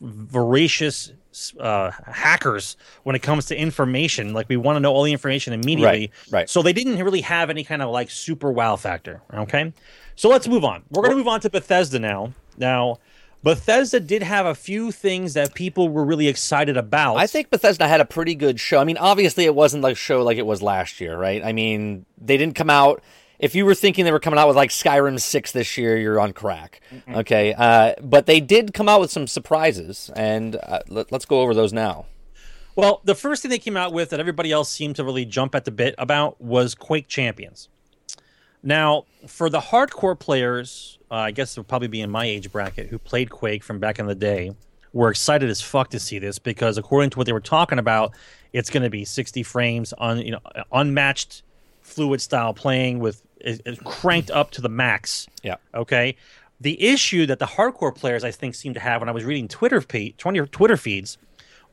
voracious 0.01 1.13
uh, 1.59 1.91
hackers 2.07 2.77
when 3.03 3.17
it 3.17 3.21
comes 3.21 3.47
to 3.47 3.57
information. 3.57 4.33
Like 4.33 4.49
we 4.49 4.57
want 4.57 4.77
to 4.77 4.81
know 4.81 4.93
all 4.93 5.03
the 5.03 5.13
information 5.13 5.53
immediately. 5.53 6.13
Right, 6.31 6.33
right. 6.33 6.51
So 6.51 6.63
they 6.63 6.73
didn't 6.73 7.03
really 7.03 7.21
have 7.23 7.51
any 7.51 7.65
kind 7.65 7.83
of 7.83 7.91
like 7.91 8.11
super 8.11 8.53
wow 8.53 8.77
factor. 8.77 9.23
Okay. 9.33 9.73
So 10.17 10.29
let's 10.29 10.49
move 10.49 10.65
on. 10.65 10.83
We're 10.91 11.03
going 11.03 11.13
to 11.13 11.19
move 11.19 11.29
on 11.29 11.41
to 11.41 11.51
Bethesda 11.51 11.99
now. 11.99 12.33
Now, 12.57 12.99
Bethesda 13.43 14.01
did 14.01 14.23
have 14.23 14.47
a 14.47 14.55
few 14.55 14.91
things 14.91 15.35
that 15.35 15.55
people 15.55 15.89
were 15.89 16.05
really 16.05 16.29
excited 16.29 16.77
about. 16.77 17.17
I 17.17 17.27
think 17.27 17.51
Bethesda 17.51 17.87
had 17.87 18.01
a 18.01 18.05
pretty 18.05 18.35
good 18.35 18.59
show. 18.59 18.79
I 18.79 18.85
mean, 18.85 18.97
obviously 18.97 19.45
it 19.45 19.55
wasn't 19.55 19.83
like 19.83 19.93
a 19.93 19.97
show 19.97 20.23
like 20.23 20.39
it 20.39 20.47
was 20.47 20.61
last 20.63 21.01
year, 21.01 21.17
right? 21.17 21.45
I 21.45 21.53
mean, 21.53 22.05
they 22.21 22.37
didn't 22.37 22.57
come 22.57 22.71
out. 22.71 23.03
If 23.39 23.55
you 23.55 23.65
were 23.65 23.75
thinking 23.77 24.05
they 24.05 24.11
were 24.11 24.19
coming 24.19 24.39
out 24.41 24.49
with 24.49 24.57
like 24.57 24.71
Skyrim 24.71 25.21
six 25.21 25.53
this 25.53 25.79
year, 25.79 25.97
you're 25.97 26.19
on 26.19 26.33
crack. 26.33 26.81
Okay, 27.09 27.55
uh, 27.57 27.95
but 28.03 28.27
they 28.27 28.41
did 28.41 28.75
come 28.75 28.89
out 28.89 29.01
with 29.01 29.13
some 29.13 29.29
surprises, 29.29 30.11
and 30.17 30.57
uh, 30.57 30.81
let, 30.89 31.13
let's 31.13 31.25
go 31.25 31.41
over 31.41 31.55
those 31.55 31.73
now. 31.73 32.07
Well, 32.75 33.01
the 33.05 33.15
first 33.15 33.43
thing 33.43 33.51
they 33.51 33.59
came 33.59 33.77
out 33.77 33.93
with 33.93 34.11
that 34.11 34.19
everybody 34.19 34.51
else 34.51 34.71
seemed 34.71 34.97
to 34.97 35.05
really 35.05 35.25
jump 35.25 35.55
at 35.55 35.65
the 35.65 35.71
bit 35.71 35.95
about 35.99 36.41
was 36.41 36.75
Quake 36.75 37.07
Champions. 37.07 37.69
Now, 38.63 39.05
for 39.27 39.49
the 39.49 39.61
hardcore 39.61 40.19
players, 40.19 40.99
uh, 41.11 41.15
I 41.15 41.31
guess 41.31 41.55
they'll 41.55 41.65
probably 41.65 41.89
be 41.89 42.01
in 42.01 42.11
my 42.11 42.25
age 42.25 42.51
bracket 42.51 42.89
who 42.89 42.99
played 42.99 43.31
Quake 43.31 43.63
from 43.63 43.79
back 43.79 43.99
in 43.99 44.07
the 44.07 44.15
day, 44.15 44.55
were 44.93 45.11
excited 45.11 45.49
as 45.49 45.61
fuck 45.61 45.91
to 45.91 46.01
see 46.01 46.19
this 46.19 46.39
because 46.39 46.79
according 46.79 47.11
to 47.11 47.19
what 47.19 47.27
they 47.27 47.33
were 47.33 47.41
talking 47.41 47.79
about, 47.79 48.13
it's 48.53 48.71
going 48.71 48.83
to 48.83 48.91
be 48.91 49.05
60 49.05 49.43
frames 49.43 49.93
on 49.93 50.19
you 50.21 50.33
know 50.33 50.41
unmatched 50.73 51.43
fluid 51.83 52.21
style 52.21 52.55
playing 52.55 52.99
with 52.99 53.23
it, 53.41 53.63
it 53.65 53.85
cranked 53.85 54.31
up 54.31 54.51
to 54.53 54.61
the 54.61 54.69
max. 54.69 55.27
Yeah. 55.43 55.57
Okay. 55.75 56.17
The 56.61 56.83
issue 56.83 57.27
that 57.27 57.39
the 57.39 57.47
hardcore 57.47 57.95
players 57.95 58.25
I 58.25 58.33
think 58.33 58.55
seem 58.55 58.75
to 58.75 58.81
have 58.81 59.01
when 59.01 59.09
I 59.09 59.13
was 59.13 59.25
reading 59.25 59.47
Twitter 59.49 59.81
feed, 59.81 60.19
Twitter 60.19 60.47
Twitter 60.47 60.77
feeds 60.77 61.19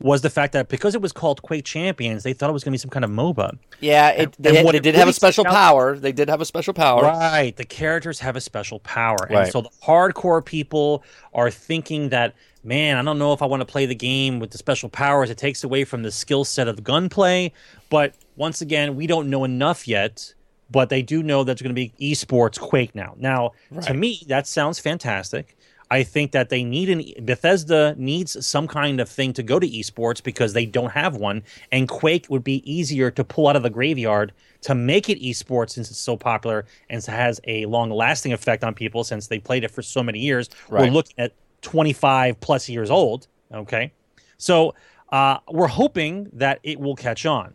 was 0.02 0.22
the 0.22 0.30
fact 0.30 0.54
that 0.54 0.68
because 0.68 0.94
it 0.94 1.02
was 1.02 1.12
called 1.14 1.42
Quake 1.42 1.64
Champions, 1.64 2.24
they 2.24 2.34
thought 2.34 2.50
it 2.50 2.54
was 2.54 2.64
going 2.64 2.72
to 2.72 2.76
be 2.76 2.80
some 2.80 2.90
kind 2.90 3.06
of 3.06 3.12
MOBA. 3.12 3.58
Yeah, 3.80 4.10
it, 4.10 4.20
And- 4.20 4.36
they, 4.40 4.58
and 4.58 4.66
what 4.66 4.74
they 4.74 4.80
it 4.80 4.84
did 4.84 4.96
have 4.96 5.08
a 5.08 5.14
special 5.14 5.48
out- 5.48 5.54
power. 5.54 5.98
They 5.98 6.12
did 6.12 6.30
have 6.30 6.42
a 6.42 6.46
special 6.46 6.74
power. 6.74 7.02
Right. 7.04 7.56
The 7.56 7.64
characters 7.66 8.20
have 8.20 8.36
a 8.36 8.42
special 8.42 8.80
power. 8.80 9.18
And 9.30 9.52
so 9.52 9.62
the 9.62 9.70
hardcore 9.84 10.44
people 10.44 11.04
are 11.34 11.50
thinking 11.50 12.10
that, 12.10 12.36
man, 12.64 12.98
I 12.98 13.02
don't 13.04 13.18
know 13.20 13.32
if 13.34 13.42
I 13.42 13.46
want 13.46 13.62
to 13.62 13.66
play 13.66 13.86
the 13.86 13.96
game 13.96 14.40
with 14.40 14.52
the 14.52 14.58
special 14.58 14.90
powers. 14.90 15.30
It 15.30 15.38
takes 15.38 15.64
away 15.64 15.86
from 15.86 16.04
the 16.04 16.12
skill 16.12 16.44
set 16.44 16.68
of 16.68 16.84
gunplay. 16.84 17.54
But 17.90 18.16
once 18.36 18.62
again, 18.62 18.96
we 18.96 19.08
don't 19.08 19.30
know 19.30 19.44
enough 19.46 19.88
yet. 19.88 20.34
But 20.72 20.90
they 20.90 21.04
do 21.04 21.22
know 21.22 21.44
there's 21.44 21.62
going 21.62 21.76
to 21.76 21.76
be 21.76 21.94
esports 22.02 22.60
Quake 22.60 22.96
now. 22.96 23.14
Now, 23.20 23.52
to 23.84 23.94
me, 23.94 24.24
that 24.28 24.48
sounds 24.48 24.80
fantastic. 24.80 25.56
I 25.92 26.04
think 26.04 26.32
that 26.32 26.50
they 26.50 26.64
need 26.64 26.90
an 26.90 27.26
Bethesda 27.26 27.96
needs 27.98 28.46
some 28.46 28.68
kind 28.68 29.00
of 29.00 29.08
thing 29.08 29.34
to 29.34 29.44
go 29.44 29.60
to 29.60 29.68
esports 29.68 30.22
because 30.22 30.54
they 30.54 30.66
don't 30.66 30.92
have 30.92 31.16
one, 31.16 31.44
and 31.72 31.88
Quake 31.88 32.28
would 32.30 32.44
be 32.44 32.64
easier 32.72 33.12
to 33.12 33.24
pull 33.24 33.48
out 33.48 33.56
of 33.56 33.64
the 33.64 33.70
graveyard 33.70 34.34
to 34.62 34.74
make 34.74 35.10
it 35.10 35.22
esports 35.22 35.72
since 35.72 35.92
it's 35.92 36.00
so 36.00 36.18
popular 36.18 36.66
and 36.90 37.04
has 37.06 37.40
a 37.46 37.66
long 37.68 37.92
lasting 37.92 38.34
effect 38.34 38.64
on 38.64 38.74
people 38.74 39.04
since 39.04 39.28
they 39.28 39.38
played 39.38 39.64
it 39.64 39.70
for 39.70 39.84
so 39.84 40.02
many 40.02 40.20
years. 40.20 40.50
We're 40.70 40.92
looking 40.92 41.16
at 41.20 41.34
25 41.62 42.40
plus 42.40 42.68
years 42.68 42.90
old. 42.90 43.28
Okay, 43.54 43.92
so 44.38 44.74
uh, 45.12 45.38
we're 45.52 45.68
hoping 45.68 46.30
that 46.34 46.60
it 46.64 46.80
will 46.80 46.96
catch 46.96 47.26
on. 47.26 47.54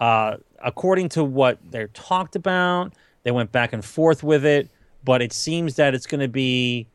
Uh, 0.00 0.36
according 0.62 1.08
to 1.10 1.24
what 1.24 1.58
they're 1.70 1.88
talked 1.88 2.36
about, 2.36 2.92
they 3.22 3.30
went 3.30 3.52
back 3.52 3.72
and 3.72 3.84
forth 3.84 4.22
with 4.22 4.44
it, 4.44 4.68
but 5.02 5.22
it 5.22 5.32
seems 5.32 5.76
that 5.76 5.94
it's 5.94 6.06
going 6.06 6.20
to 6.20 6.28
be 6.28 6.86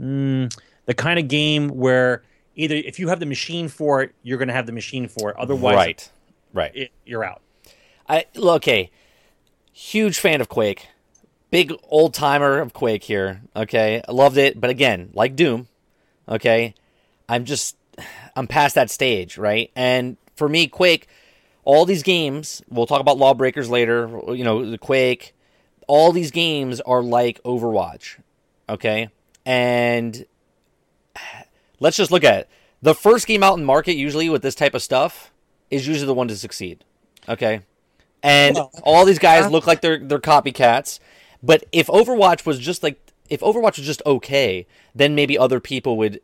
mm, 0.00 0.56
the 0.86 0.94
kind 0.94 1.18
of 1.18 1.28
game 1.28 1.68
where 1.68 2.22
either 2.54 2.74
if 2.74 2.98
you 2.98 3.08
have 3.08 3.20
the 3.20 3.26
machine 3.26 3.68
for 3.68 4.02
it, 4.02 4.14
you're 4.22 4.38
going 4.38 4.48
to 4.48 4.54
have 4.54 4.66
the 4.66 4.72
machine 4.72 5.08
for 5.08 5.30
it. 5.30 5.36
Otherwise, 5.36 5.74
Right, 5.74 6.10
right. 6.52 6.76
it, 6.76 6.92
you're 7.04 7.24
out. 7.24 7.40
I 8.08 8.26
okay. 8.36 8.90
Huge 9.72 10.18
fan 10.18 10.40
of 10.40 10.48
Quake. 10.48 10.88
Big 11.50 11.72
old 11.88 12.14
timer 12.14 12.58
of 12.60 12.72
Quake 12.72 13.04
here. 13.04 13.42
Okay. 13.56 14.02
I 14.06 14.12
loved 14.12 14.36
it, 14.36 14.60
but 14.60 14.70
again, 14.70 15.10
like 15.14 15.36
Doom, 15.36 15.68
okay, 16.28 16.74
I'm 17.28 17.44
just 17.44 17.76
I'm 18.36 18.46
past 18.46 18.74
that 18.74 18.90
stage, 18.90 19.38
right? 19.38 19.70
And 19.74 20.16
for 20.36 20.48
me, 20.48 20.66
Quake, 20.66 21.06
all 21.64 21.84
these 21.84 22.02
games, 22.02 22.62
we'll 22.68 22.86
talk 22.86 23.00
about 23.00 23.18
Lawbreakers 23.18 23.70
later, 23.70 24.20
you 24.28 24.44
know, 24.44 24.68
the 24.68 24.78
Quake, 24.78 25.34
all 25.86 26.12
these 26.12 26.30
games 26.30 26.80
are 26.80 27.02
like 27.02 27.42
Overwatch. 27.42 28.18
Okay? 28.68 29.08
And 29.46 30.26
let's 31.80 31.96
just 31.96 32.10
look 32.10 32.24
at 32.24 32.40
it. 32.40 32.48
The 32.82 32.94
first 32.94 33.26
game 33.26 33.42
out 33.42 33.58
in 33.58 33.64
market 33.64 33.94
usually 33.94 34.28
with 34.28 34.42
this 34.42 34.54
type 34.54 34.74
of 34.74 34.82
stuff 34.82 35.32
is 35.70 35.86
usually 35.86 36.06
the 36.06 36.14
one 36.14 36.28
to 36.28 36.36
succeed. 36.36 36.84
Okay? 37.28 37.60
And 38.22 38.56
Well, 38.56 38.70
all 38.82 39.04
these 39.04 39.18
guys 39.18 39.50
look 39.50 39.66
like 39.66 39.80
they're 39.80 39.98
they're 39.98 40.18
copycats. 40.18 40.98
But 41.42 41.64
if 41.72 41.88
Overwatch 41.88 42.46
was 42.46 42.58
just 42.58 42.82
like 42.82 42.98
if 43.28 43.40
Overwatch 43.40 43.76
was 43.76 43.86
just 43.86 44.02
okay, 44.06 44.66
then 44.94 45.14
maybe 45.14 45.38
other 45.38 45.60
people 45.60 45.96
would 45.98 46.20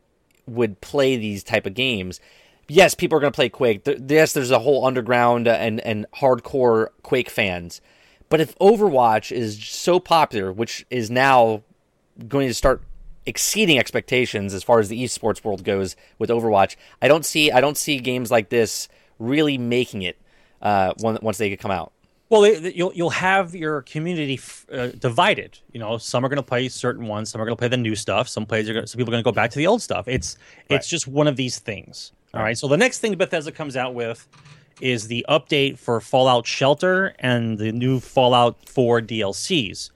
would 0.47 0.81
play 0.81 1.15
these 1.17 1.43
type 1.43 1.65
of 1.65 1.73
games. 1.73 2.19
Yes, 2.67 2.95
people 2.95 3.17
are 3.17 3.21
going 3.21 3.33
to 3.33 3.35
play 3.35 3.49
Quake. 3.49 3.87
Yes, 4.07 4.33
there's 4.33 4.51
a 4.51 4.59
whole 4.59 4.85
underground 4.85 5.47
and 5.47 5.79
and 5.81 6.05
hardcore 6.15 6.87
Quake 7.03 7.29
fans. 7.29 7.81
But 8.29 8.39
if 8.39 8.57
Overwatch 8.59 9.31
is 9.31 9.63
so 9.63 9.99
popular, 9.99 10.51
which 10.51 10.85
is 10.89 11.11
now 11.11 11.63
going 12.27 12.47
to 12.47 12.53
start 12.53 12.81
exceeding 13.25 13.77
expectations 13.77 14.53
as 14.53 14.63
far 14.63 14.79
as 14.79 14.89
the 14.89 15.03
esports 15.03 15.43
world 15.43 15.63
goes 15.63 15.95
with 16.19 16.29
Overwatch, 16.29 16.75
I 17.01 17.07
don't 17.07 17.25
see 17.25 17.51
I 17.51 17.61
don't 17.61 17.77
see 17.77 17.99
games 17.99 18.31
like 18.31 18.49
this 18.49 18.87
really 19.19 19.57
making 19.57 20.01
it 20.01 20.17
uh, 20.61 20.93
once 20.99 21.37
they 21.37 21.55
come 21.55 21.71
out. 21.71 21.93
Well, 22.29 22.47
you'll 22.47 22.93
you'll 22.93 23.09
have 23.09 23.53
your 23.53 23.81
community 23.81 24.39
uh, 24.71 24.87
divided. 24.87 25.59
You 25.73 25.81
know, 25.81 25.97
some 25.97 26.23
are 26.23 26.29
going 26.29 26.37
to 26.37 26.43
play 26.43 26.69
certain 26.69 27.07
ones, 27.07 27.29
some 27.29 27.41
are 27.41 27.45
going 27.45 27.57
to 27.57 27.59
play 27.59 27.67
the 27.67 27.75
new 27.75 27.95
stuff, 27.95 28.29
some 28.29 28.45
players 28.45 28.69
are 28.69 28.73
gonna, 28.73 28.87
some 28.87 28.97
people 28.97 29.11
are 29.11 29.15
going 29.15 29.23
to 29.23 29.29
go 29.29 29.33
back 29.33 29.51
to 29.51 29.57
the 29.57 29.67
old 29.67 29.81
stuff. 29.81 30.07
It's 30.07 30.37
it's 30.69 30.87
just 30.87 31.07
one 31.07 31.27
of 31.27 31.35
these 31.35 31.59
things. 31.59 32.13
All 32.33 32.41
right. 32.41 32.57
So 32.57 32.69
the 32.69 32.77
next 32.77 32.99
thing 32.99 33.15
Bethesda 33.15 33.51
comes 33.51 33.75
out 33.75 33.93
with 33.93 34.27
is 34.79 35.07
the 35.07 35.25
update 35.27 35.77
for 35.77 35.99
Fallout 35.99 36.47
Shelter 36.47 37.13
and 37.19 37.57
the 37.57 37.73
new 37.73 37.99
Fallout 37.99 38.69
4 38.69 39.01
DLCs. 39.01 39.91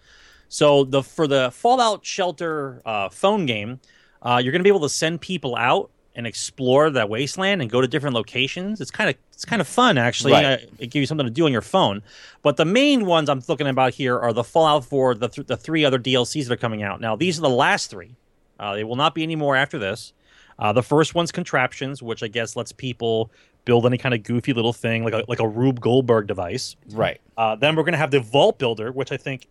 So 0.49 0.83
the 0.83 1.03
for 1.03 1.27
the 1.27 1.51
Fallout 1.51 2.05
Shelter 2.05 2.81
uh, 2.85 3.09
phone 3.09 3.45
game, 3.45 3.79
uh, 4.21 4.39
you're 4.43 4.51
going 4.51 4.59
to 4.59 4.63
be 4.63 4.69
able 4.69 4.81
to 4.81 4.89
send 4.89 5.21
people 5.21 5.55
out 5.55 5.89
and 6.15 6.25
explore 6.25 6.89
that 6.89 7.09
wasteland 7.09 7.61
and 7.61 7.69
go 7.69 7.81
to 7.81 7.87
different 7.87 8.15
locations. 8.15 8.79
It's 8.79 8.91
kind 8.91 9.09
of 9.09 9.15
it's 9.33 9.45
kind 9.45 9.61
of 9.61 9.67
fun 9.67 9.97
actually. 9.97 10.33
Right. 10.33 10.45
Uh, 10.45 10.57
it 10.79 10.87
gives 10.87 11.01
you 11.01 11.05
something 11.05 11.27
to 11.27 11.31
do 11.31 11.45
on 11.45 11.51
your 11.51 11.61
phone. 11.61 12.01
But 12.41 12.57
the 12.57 12.65
main 12.65 13.05
ones 13.05 13.29
I'm 13.29 13.41
looking 13.47 13.67
about 13.67 13.93
here 13.93 14.17
are 14.17 14.31
the 14.31 14.43
Fallout 14.43 14.85
4, 14.85 15.15
the 15.15 15.27
th- 15.27 15.47
the 15.47 15.57
three 15.57 15.83
other 15.83 15.99
DLCs 15.99 16.47
that 16.47 16.53
are 16.53 16.57
coming 16.57 16.83
out. 16.83 17.01
Now 17.01 17.15
these 17.15 17.37
are 17.37 17.41
the 17.41 17.49
last 17.49 17.89
three. 17.89 18.15
Uh, 18.59 18.75
they 18.75 18.85
will 18.85 18.95
not 18.95 19.13
be 19.13 19.23
any 19.23 19.35
more 19.35 19.55
after 19.55 19.77
this. 19.77 20.13
Uh, 20.57 20.71
the 20.71 20.83
first 20.83 21.13
one's 21.13 21.33
contraptions, 21.33 22.01
which 22.01 22.23
I 22.23 22.29
guess 22.29 22.55
lets 22.55 22.71
people 22.71 23.29
build 23.65 23.85
any 23.85 23.97
kind 23.97 24.13
of 24.13 24.23
goofy 24.23 24.53
little 24.53 24.73
thing 24.73 25.03
like 25.03 25.13
a 25.13 25.23
like 25.27 25.39
a 25.39 25.47
Rube 25.47 25.81
Goldberg 25.81 26.27
device. 26.27 26.77
Right. 26.91 27.19
Uh, 27.35 27.55
then 27.55 27.75
we're 27.75 27.83
going 27.83 27.93
to 27.93 27.97
have 27.97 28.11
the 28.11 28.21
Vault 28.21 28.57
Builder, 28.57 28.91
which 28.91 29.11
I 29.11 29.17
think 29.17 29.47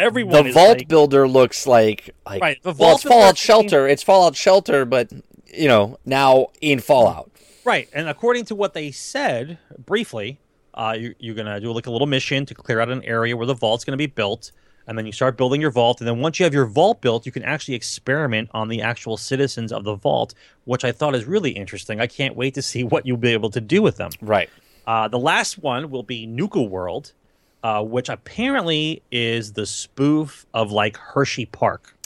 everyone 0.00 0.44
The 0.46 0.52
vault 0.52 0.78
like- 0.78 0.88
builder 0.88 1.28
looks 1.28 1.66
like 1.66 2.10
like 2.26 2.42
Right, 2.42 2.62
the 2.62 2.68
well, 2.70 2.74
vault 2.74 3.00
it's 3.00 3.08
Fallout 3.08 3.38
Shelter. 3.38 3.86
It's 3.88 4.02
Fallout 4.02 4.36
Shelter, 4.36 4.84
but 4.84 5.12
you 5.52 5.68
know 5.68 5.98
now 6.04 6.48
in 6.60 6.80
Fallout. 6.80 7.30
Right, 7.64 7.88
and 7.92 8.08
according 8.08 8.46
to 8.46 8.54
what 8.54 8.72
they 8.74 8.90
said 8.90 9.58
briefly, 9.84 10.38
uh, 10.74 10.96
you, 10.98 11.14
you're 11.18 11.34
gonna 11.34 11.60
do 11.60 11.72
like 11.72 11.86
a 11.86 11.90
little 11.90 12.06
mission 12.06 12.46
to 12.46 12.54
clear 12.54 12.80
out 12.80 12.88
an 12.90 13.04
area 13.04 13.36
where 13.36 13.46
the 13.46 13.54
vault's 13.54 13.84
gonna 13.84 13.96
be 13.96 14.06
built. 14.06 14.52
and 14.86 14.98
then 14.98 15.06
you 15.06 15.12
start 15.12 15.36
building 15.36 15.60
your 15.60 15.70
vault. 15.70 16.00
And 16.00 16.08
then 16.08 16.18
once 16.18 16.40
you 16.40 16.44
have 16.44 16.54
your 16.54 16.66
vault 16.66 17.00
built, 17.00 17.24
you 17.24 17.30
can 17.30 17.44
actually 17.44 17.74
experiment 17.74 18.50
on 18.52 18.66
the 18.66 18.82
actual 18.82 19.16
citizens 19.16 19.70
of 19.72 19.84
the 19.84 19.94
vault, 19.94 20.34
which 20.64 20.84
I 20.84 20.90
thought 20.90 21.14
is 21.14 21.26
really 21.26 21.50
interesting. 21.52 22.00
I 22.00 22.08
can't 22.08 22.34
wait 22.34 22.54
to 22.54 22.62
see 22.62 22.82
what 22.92 23.06
you'll 23.06 23.16
be 23.18 23.32
able 23.32 23.50
to 23.50 23.60
do 23.60 23.82
with 23.82 23.98
them. 23.98 24.10
Right. 24.20 24.50
Uh, 24.88 25.06
the 25.06 25.18
last 25.18 25.58
one 25.58 25.90
will 25.90 26.02
be 26.02 26.26
Nuka 26.26 26.60
World, 26.60 27.12
uh, 27.62 27.82
which 27.82 28.08
apparently 28.08 29.02
is 29.10 29.52
the 29.52 29.66
spoof 29.66 30.46
of 30.54 30.72
like 30.72 30.96
Hershey 30.96 31.46
Park. 31.46 31.96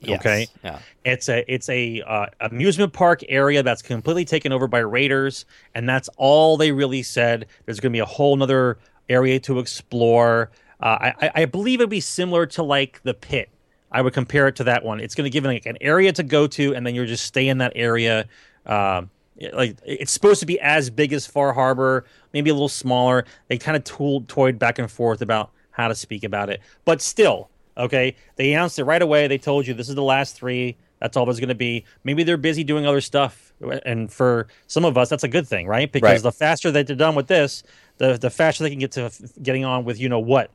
Yes. 0.00 0.20
Okay. 0.20 0.46
Yeah. 0.62 0.78
It's 1.04 1.28
a 1.28 1.44
it's 1.52 1.68
a 1.68 2.02
uh, 2.02 2.26
amusement 2.40 2.92
park 2.92 3.22
area 3.28 3.62
that's 3.62 3.82
completely 3.82 4.24
taken 4.24 4.52
over 4.52 4.68
by 4.68 4.80
raiders, 4.80 5.46
and 5.74 5.88
that's 5.88 6.08
all 6.16 6.56
they 6.56 6.72
really 6.72 7.02
said. 7.02 7.46
There's 7.64 7.80
going 7.80 7.92
to 7.92 7.96
be 7.96 8.00
a 8.00 8.06
whole 8.06 8.36
nother 8.36 8.78
area 9.08 9.40
to 9.40 9.58
explore. 9.58 10.50
Uh, 10.80 11.12
I, 11.20 11.30
I 11.34 11.44
believe 11.46 11.80
it'd 11.80 11.90
be 11.90 12.00
similar 12.00 12.46
to 12.46 12.62
like 12.62 13.00
the 13.02 13.14
pit. 13.14 13.48
I 13.90 14.02
would 14.02 14.12
compare 14.12 14.48
it 14.48 14.56
to 14.56 14.64
that 14.64 14.84
one. 14.84 15.00
It's 15.00 15.14
going 15.14 15.24
to 15.24 15.30
give 15.30 15.44
like 15.44 15.64
an 15.64 15.78
area 15.80 16.12
to 16.12 16.22
go 16.22 16.46
to, 16.48 16.74
and 16.74 16.86
then 16.86 16.94
you're 16.94 17.06
just 17.06 17.24
stay 17.24 17.48
in 17.48 17.58
that 17.58 17.72
area. 17.74 18.26
Um, 18.66 19.10
like 19.52 19.76
it's 19.84 20.12
supposed 20.12 20.40
to 20.40 20.46
be 20.46 20.58
as 20.60 20.88
big 20.90 21.12
as 21.12 21.26
Far 21.26 21.52
Harbor, 21.52 22.04
maybe 22.32 22.50
a 22.50 22.54
little 22.54 22.68
smaller. 22.68 23.24
They 23.48 23.58
kind 23.58 23.76
of 23.76 23.84
tooled, 23.84 24.28
toyed 24.28 24.58
back 24.58 24.78
and 24.78 24.90
forth 24.90 25.20
about 25.22 25.50
how 25.70 25.88
to 25.88 25.94
speak 25.94 26.24
about 26.24 26.48
it, 26.50 26.60
but 26.86 27.02
still, 27.02 27.50
okay. 27.76 28.16
They 28.36 28.52
announced 28.52 28.78
it 28.78 28.84
right 28.84 29.02
away. 29.02 29.26
They 29.28 29.38
told 29.38 29.66
you 29.66 29.74
this 29.74 29.88
is 29.88 29.94
the 29.94 30.02
last 30.02 30.36
three. 30.36 30.76
That's 31.00 31.16
all 31.18 31.26
there's 31.26 31.38
going 31.40 31.50
to 31.50 31.54
be. 31.54 31.84
Maybe 32.04 32.22
they're 32.24 32.38
busy 32.38 32.64
doing 32.64 32.86
other 32.86 33.02
stuff, 33.02 33.52
and 33.84 34.10
for 34.10 34.46
some 34.66 34.86
of 34.86 34.96
us, 34.96 35.10
that's 35.10 35.24
a 35.24 35.28
good 35.28 35.46
thing, 35.46 35.66
right? 35.66 35.92
Because 35.92 36.02
Right. 36.10 36.22
the 36.22 36.32
faster 36.32 36.70
that 36.70 36.86
they're 36.86 36.96
done 36.96 37.14
with 37.14 37.26
this, 37.26 37.62
the 37.98 38.16
the 38.16 38.30
faster 38.30 38.64
they 38.64 38.70
can 38.70 38.78
get 38.78 38.92
to 38.92 39.02
f- 39.02 39.20
getting 39.42 39.64
on 39.66 39.84
with 39.84 40.00
you 40.00 40.08
know 40.08 40.18
what. 40.20 40.50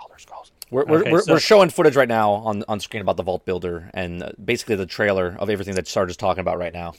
Elder 0.00 0.14
Scrolls. 0.18 0.52
We're, 0.70 0.84
we're, 0.84 1.00
Okay, 1.00 1.10
we're, 1.10 1.22
so- 1.22 1.32
we're 1.32 1.40
showing 1.40 1.68
footage 1.70 1.96
right 1.96 2.06
now 2.08 2.30
on, 2.30 2.62
on 2.68 2.78
screen 2.78 3.02
about 3.02 3.16
the 3.16 3.24
Vault 3.24 3.44
Builder 3.44 3.90
and 3.92 4.22
uh, 4.22 4.30
basically 4.42 4.76
the 4.76 4.86
trailer 4.86 5.36
of 5.40 5.50
everything 5.50 5.74
that 5.74 5.88
Sarge 5.88 6.10
is 6.10 6.16
talking 6.16 6.40
about 6.42 6.58
right 6.58 6.72
now. 6.72 6.94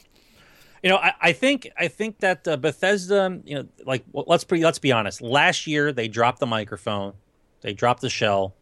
You 0.82 0.90
know, 0.90 0.96
I, 0.96 1.12
I 1.20 1.32
think 1.32 1.70
I 1.78 1.88
think 1.88 2.18
that 2.18 2.46
uh, 2.48 2.56
Bethesda, 2.56 3.40
you 3.44 3.54
know, 3.54 3.68
like 3.86 4.04
well, 4.12 4.24
let's 4.26 4.44
be 4.44 4.62
let's 4.62 4.78
be 4.80 4.90
honest. 4.92 5.20
Last 5.22 5.66
year 5.66 5.92
they 5.92 6.08
dropped 6.08 6.40
the 6.40 6.46
microphone, 6.46 7.14
they 7.60 7.72
dropped 7.72 8.00
the 8.00 8.10
shell, 8.10 8.54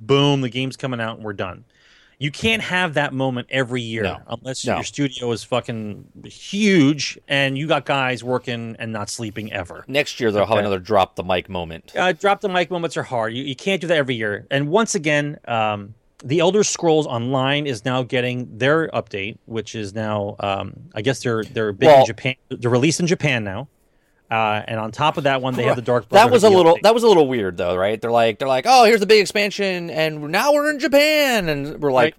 boom, 0.00 0.40
the 0.40 0.48
game's 0.48 0.76
coming 0.76 1.00
out 1.00 1.16
and 1.16 1.24
we're 1.24 1.32
done. 1.32 1.64
You 2.18 2.30
can't 2.30 2.60
have 2.60 2.94
that 2.94 3.14
moment 3.14 3.46
every 3.50 3.80
year 3.80 4.02
No. 4.02 4.18
unless 4.26 4.66
No. 4.66 4.74
your 4.74 4.84
studio 4.84 5.30
is 5.32 5.42
fucking 5.42 6.04
huge 6.26 7.18
and 7.28 7.56
you 7.56 7.66
got 7.66 7.86
guys 7.86 8.22
working 8.22 8.76
and 8.78 8.92
not 8.92 9.08
sleeping 9.08 9.50
ever. 9.54 9.86
Next 9.88 10.20
year, 10.20 10.30
they'll 10.30 10.44
have 10.44 10.58
another 10.58 10.80
drop 10.80 11.16
the 11.16 11.22
mic 11.24 11.48
moment. 11.48 11.92
Uh, 11.96 12.12
drop 12.12 12.42
the 12.42 12.50
mic 12.50 12.70
moments 12.70 12.98
are 12.98 13.04
hard. 13.04 13.32
You, 13.32 13.44
you 13.44 13.56
can't 13.56 13.80
do 13.80 13.86
that 13.86 13.96
every 13.96 14.16
year. 14.16 14.46
And 14.50 14.68
once 14.68 14.94
again, 14.94 15.38
um, 15.48 15.94
the 16.22 16.40
Elder 16.40 16.62
Scrolls 16.64 17.06
Online 17.06 17.66
is 17.66 17.84
now 17.84 18.02
getting 18.02 18.58
their 18.58 18.88
update, 18.88 19.38
which 19.46 19.74
is 19.74 19.94
now, 19.94 20.36
um, 20.40 20.74
I 20.94 21.02
guess 21.02 21.22
they're 21.22 21.44
they're 21.44 21.72
big 21.72 21.86
Well- 21.88 22.00
in 22.00 22.06
Japan. 22.06 22.34
They're 22.50 22.70
released 22.70 23.00
in 23.00 23.06
Japan 23.06 23.44
now. 23.44 23.68
Uh, 24.30 24.62
and 24.68 24.78
on 24.78 24.92
top 24.92 25.16
of 25.16 25.24
that 25.24 25.42
one, 25.42 25.54
they 25.54 25.64
have 25.64 25.74
the 25.74 25.82
Dark. 25.82 26.08
Brotherhood 26.08 26.28
That 26.30 26.32
was 26.32 26.44
a 26.44 26.50
little 26.50 26.74
DLC. 26.76 26.82
that 26.82 26.94
was 26.94 27.02
a 27.02 27.08
little 27.08 27.26
weird 27.26 27.56
though, 27.56 27.74
right? 27.76 28.00
They're 28.00 28.12
like 28.12 28.38
they're 28.38 28.46
like, 28.46 28.64
oh, 28.68 28.84
here's 28.84 29.00
the 29.00 29.06
big 29.06 29.20
expansion, 29.20 29.90
and 29.90 30.22
now 30.28 30.52
we're 30.52 30.70
in 30.70 30.78
Japan, 30.78 31.48
and 31.48 31.80
we're 31.82 31.90
like, 31.90 32.14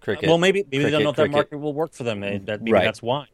cricket. 0.00 0.28
well, 0.28 0.36
maybe 0.36 0.64
maybe 0.70 0.84
they 0.84 0.90
don't 0.90 1.02
know 1.04 1.08
if 1.10 1.16
that 1.16 1.22
cricket. 1.22 1.34
market 1.36 1.58
will 1.58 1.72
work 1.72 1.94
for 1.94 2.02
them. 2.04 2.20
They- 2.20 2.36
That 2.38 2.60
maybe 2.60 2.72
Right. 2.72 2.84
that's 2.84 3.00
why. 3.02 3.28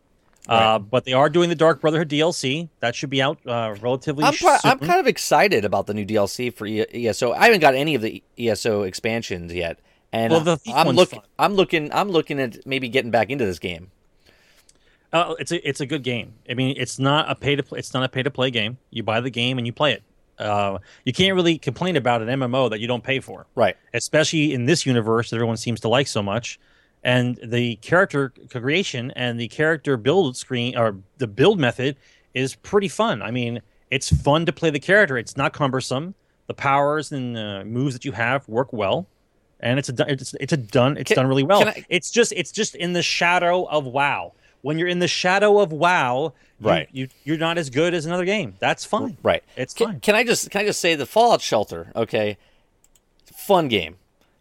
Right. 0.49 0.75
Uh, 0.75 0.79
but 0.79 1.05
they 1.07 1.13
are 1.13 1.29
doing 1.29 1.49
the 1.49 1.55
Dark 1.57 1.81
Brotherhood 1.81 2.09
DLC. 2.09 2.69
That 2.79 2.95
should 2.95 3.11
be 3.11 3.21
out 3.21 3.39
uh, 3.47 3.75
relatively 3.81 4.23
I'm, 4.25 4.33
pro- 4.35 4.57
I'm 4.65 4.79
kind 4.79 5.01
of 5.01 5.07
excited 5.09 5.65
about 5.65 5.87
the 5.89 5.95
new 5.95 6.05
DLC 6.07 6.55
for 6.55 6.67
E- 6.67 6.87
ESO. 7.09 7.33
I 7.33 7.47
haven't 7.47 7.61
got 7.61 7.75
any 7.75 7.95
of 7.97 8.03
the 8.03 8.23
ESO 8.39 8.83
expansions 8.83 9.53
yet, 9.53 9.81
and 10.13 10.33
Well, 10.33 10.59
I'm 10.75 10.89
looking. 10.97 11.21
I'm 11.39 11.55
looking. 11.55 11.93
I'm 11.93 12.09
looking 12.11 12.41
at 12.41 12.67
maybe 12.67 12.89
getting 12.89 13.11
back 13.11 13.31
into 13.31 13.45
this 13.47 13.59
game. 13.59 13.91
Uh, 15.13 15.35
it's 15.39 15.51
a 15.51 15.69
it's 15.69 15.81
a 15.81 15.87
good 15.87 16.03
game. 16.05 16.35
I 16.49 16.55
mean, 16.55 16.75
it's 16.79 16.99
not 16.99 17.29
a 17.31 17.35
pay 17.35 17.57
to 17.57 17.63
play. 17.63 17.79
It's 17.81 17.93
not 17.93 18.05
a 18.05 18.09
pay 18.09 18.23
to 18.23 18.31
play 18.31 18.51
game. 18.51 18.79
You 18.91 19.03
buy 19.03 19.21
the 19.21 19.31
game 19.31 19.59
and 19.59 19.67
you 19.67 19.73
play 19.73 19.93
it. 19.93 20.03
Uh, 20.39 20.79
you 21.05 21.13
can't 21.13 21.35
really 21.35 21.59
complain 21.59 21.97
about 21.97 22.23
an 22.23 22.29
MMO 22.29 22.71
that 22.71 22.81
you 22.81 22.87
don't 22.87 23.05
pay 23.05 23.21
for, 23.21 23.47
Right. 23.55 23.77
especially 23.93 24.55
in 24.55 24.65
this 24.65 24.87
universe 24.87 25.29
that 25.31 25.37
everyone 25.37 25.59
seems 25.59 25.81
to 25.81 25.89
like 25.89 26.07
so 26.07 26.23
much. 26.23 26.59
And 27.03 27.39
the 27.43 27.77
character 27.77 28.33
creation 28.51 29.11
and 29.17 29.39
the 29.39 29.49
character 29.49 29.97
build 29.99 30.37
screen 30.39 30.79
or 30.79 30.97
the 31.19 31.27
build 31.27 31.59
method 31.59 31.97
is 32.33 32.55
pretty 32.55 32.89
fun. 32.89 33.21
I 33.21 33.31
mean, 33.31 33.61
it's 33.91 34.09
fun 34.23 34.47
to 34.47 34.53
play 34.53 34.71
the 34.71 34.81
character. 34.81 35.19
It's 35.19 35.37
not 35.37 35.53
cumbersome. 35.53 36.15
The 36.47 36.55
powers 36.55 37.13
and 37.13 37.37
uh, 37.37 37.65
moves 37.65 37.95
that 37.95 38.05
you 38.07 38.13
have 38.13 38.49
work 38.49 38.73
well, 38.73 39.07
and 39.63 39.79
it's 39.79 39.89
a 39.89 39.93
done- 39.93 40.11
it's 40.11 40.35
it's 40.41 40.53
a 40.53 40.57
done 40.57 40.97
it's 40.97 41.09
Can- 41.09 41.17
done 41.17 41.27
really 41.27 41.43
well. 41.43 41.67
I- 41.69 41.85
it's 41.89 42.11
just 42.11 42.33
it's 42.37 42.51
just 42.53 42.75
in 42.75 42.93
the 42.93 43.03
shadow 43.03 43.65
of 43.65 43.85
WoW. 43.87 44.33
When 44.63 44.79
you're 44.79 44.89
in 44.89 44.99
the 44.99 45.09
shadow 45.09 45.59
of 45.61 45.73
WoW, 45.73 46.35
you, 46.61 46.67
Right. 46.69 46.89
You 46.93 47.09
you're 47.25 47.39
not 47.39 47.57
as 47.57 47.71
good 47.71 47.95
as 47.95 48.05
another 48.05 48.25
game. 48.27 48.55
That's 48.59 48.85
fine. 48.85 49.17
Right. 49.23 49.43
It's 49.57 49.73
can, 49.73 49.87
fine. 49.87 50.01
Can 50.01 50.15
I 50.15 50.25
just 50.25 50.51
can 50.51 50.61
I 50.63 50.65
just 50.65 50.81
say 50.81 50.95
the 50.95 51.07
Fallout 51.07 51.41
Shelter? 51.41 51.93
Okay, 51.97 52.37
fun 53.33 53.69
game. 53.69 53.97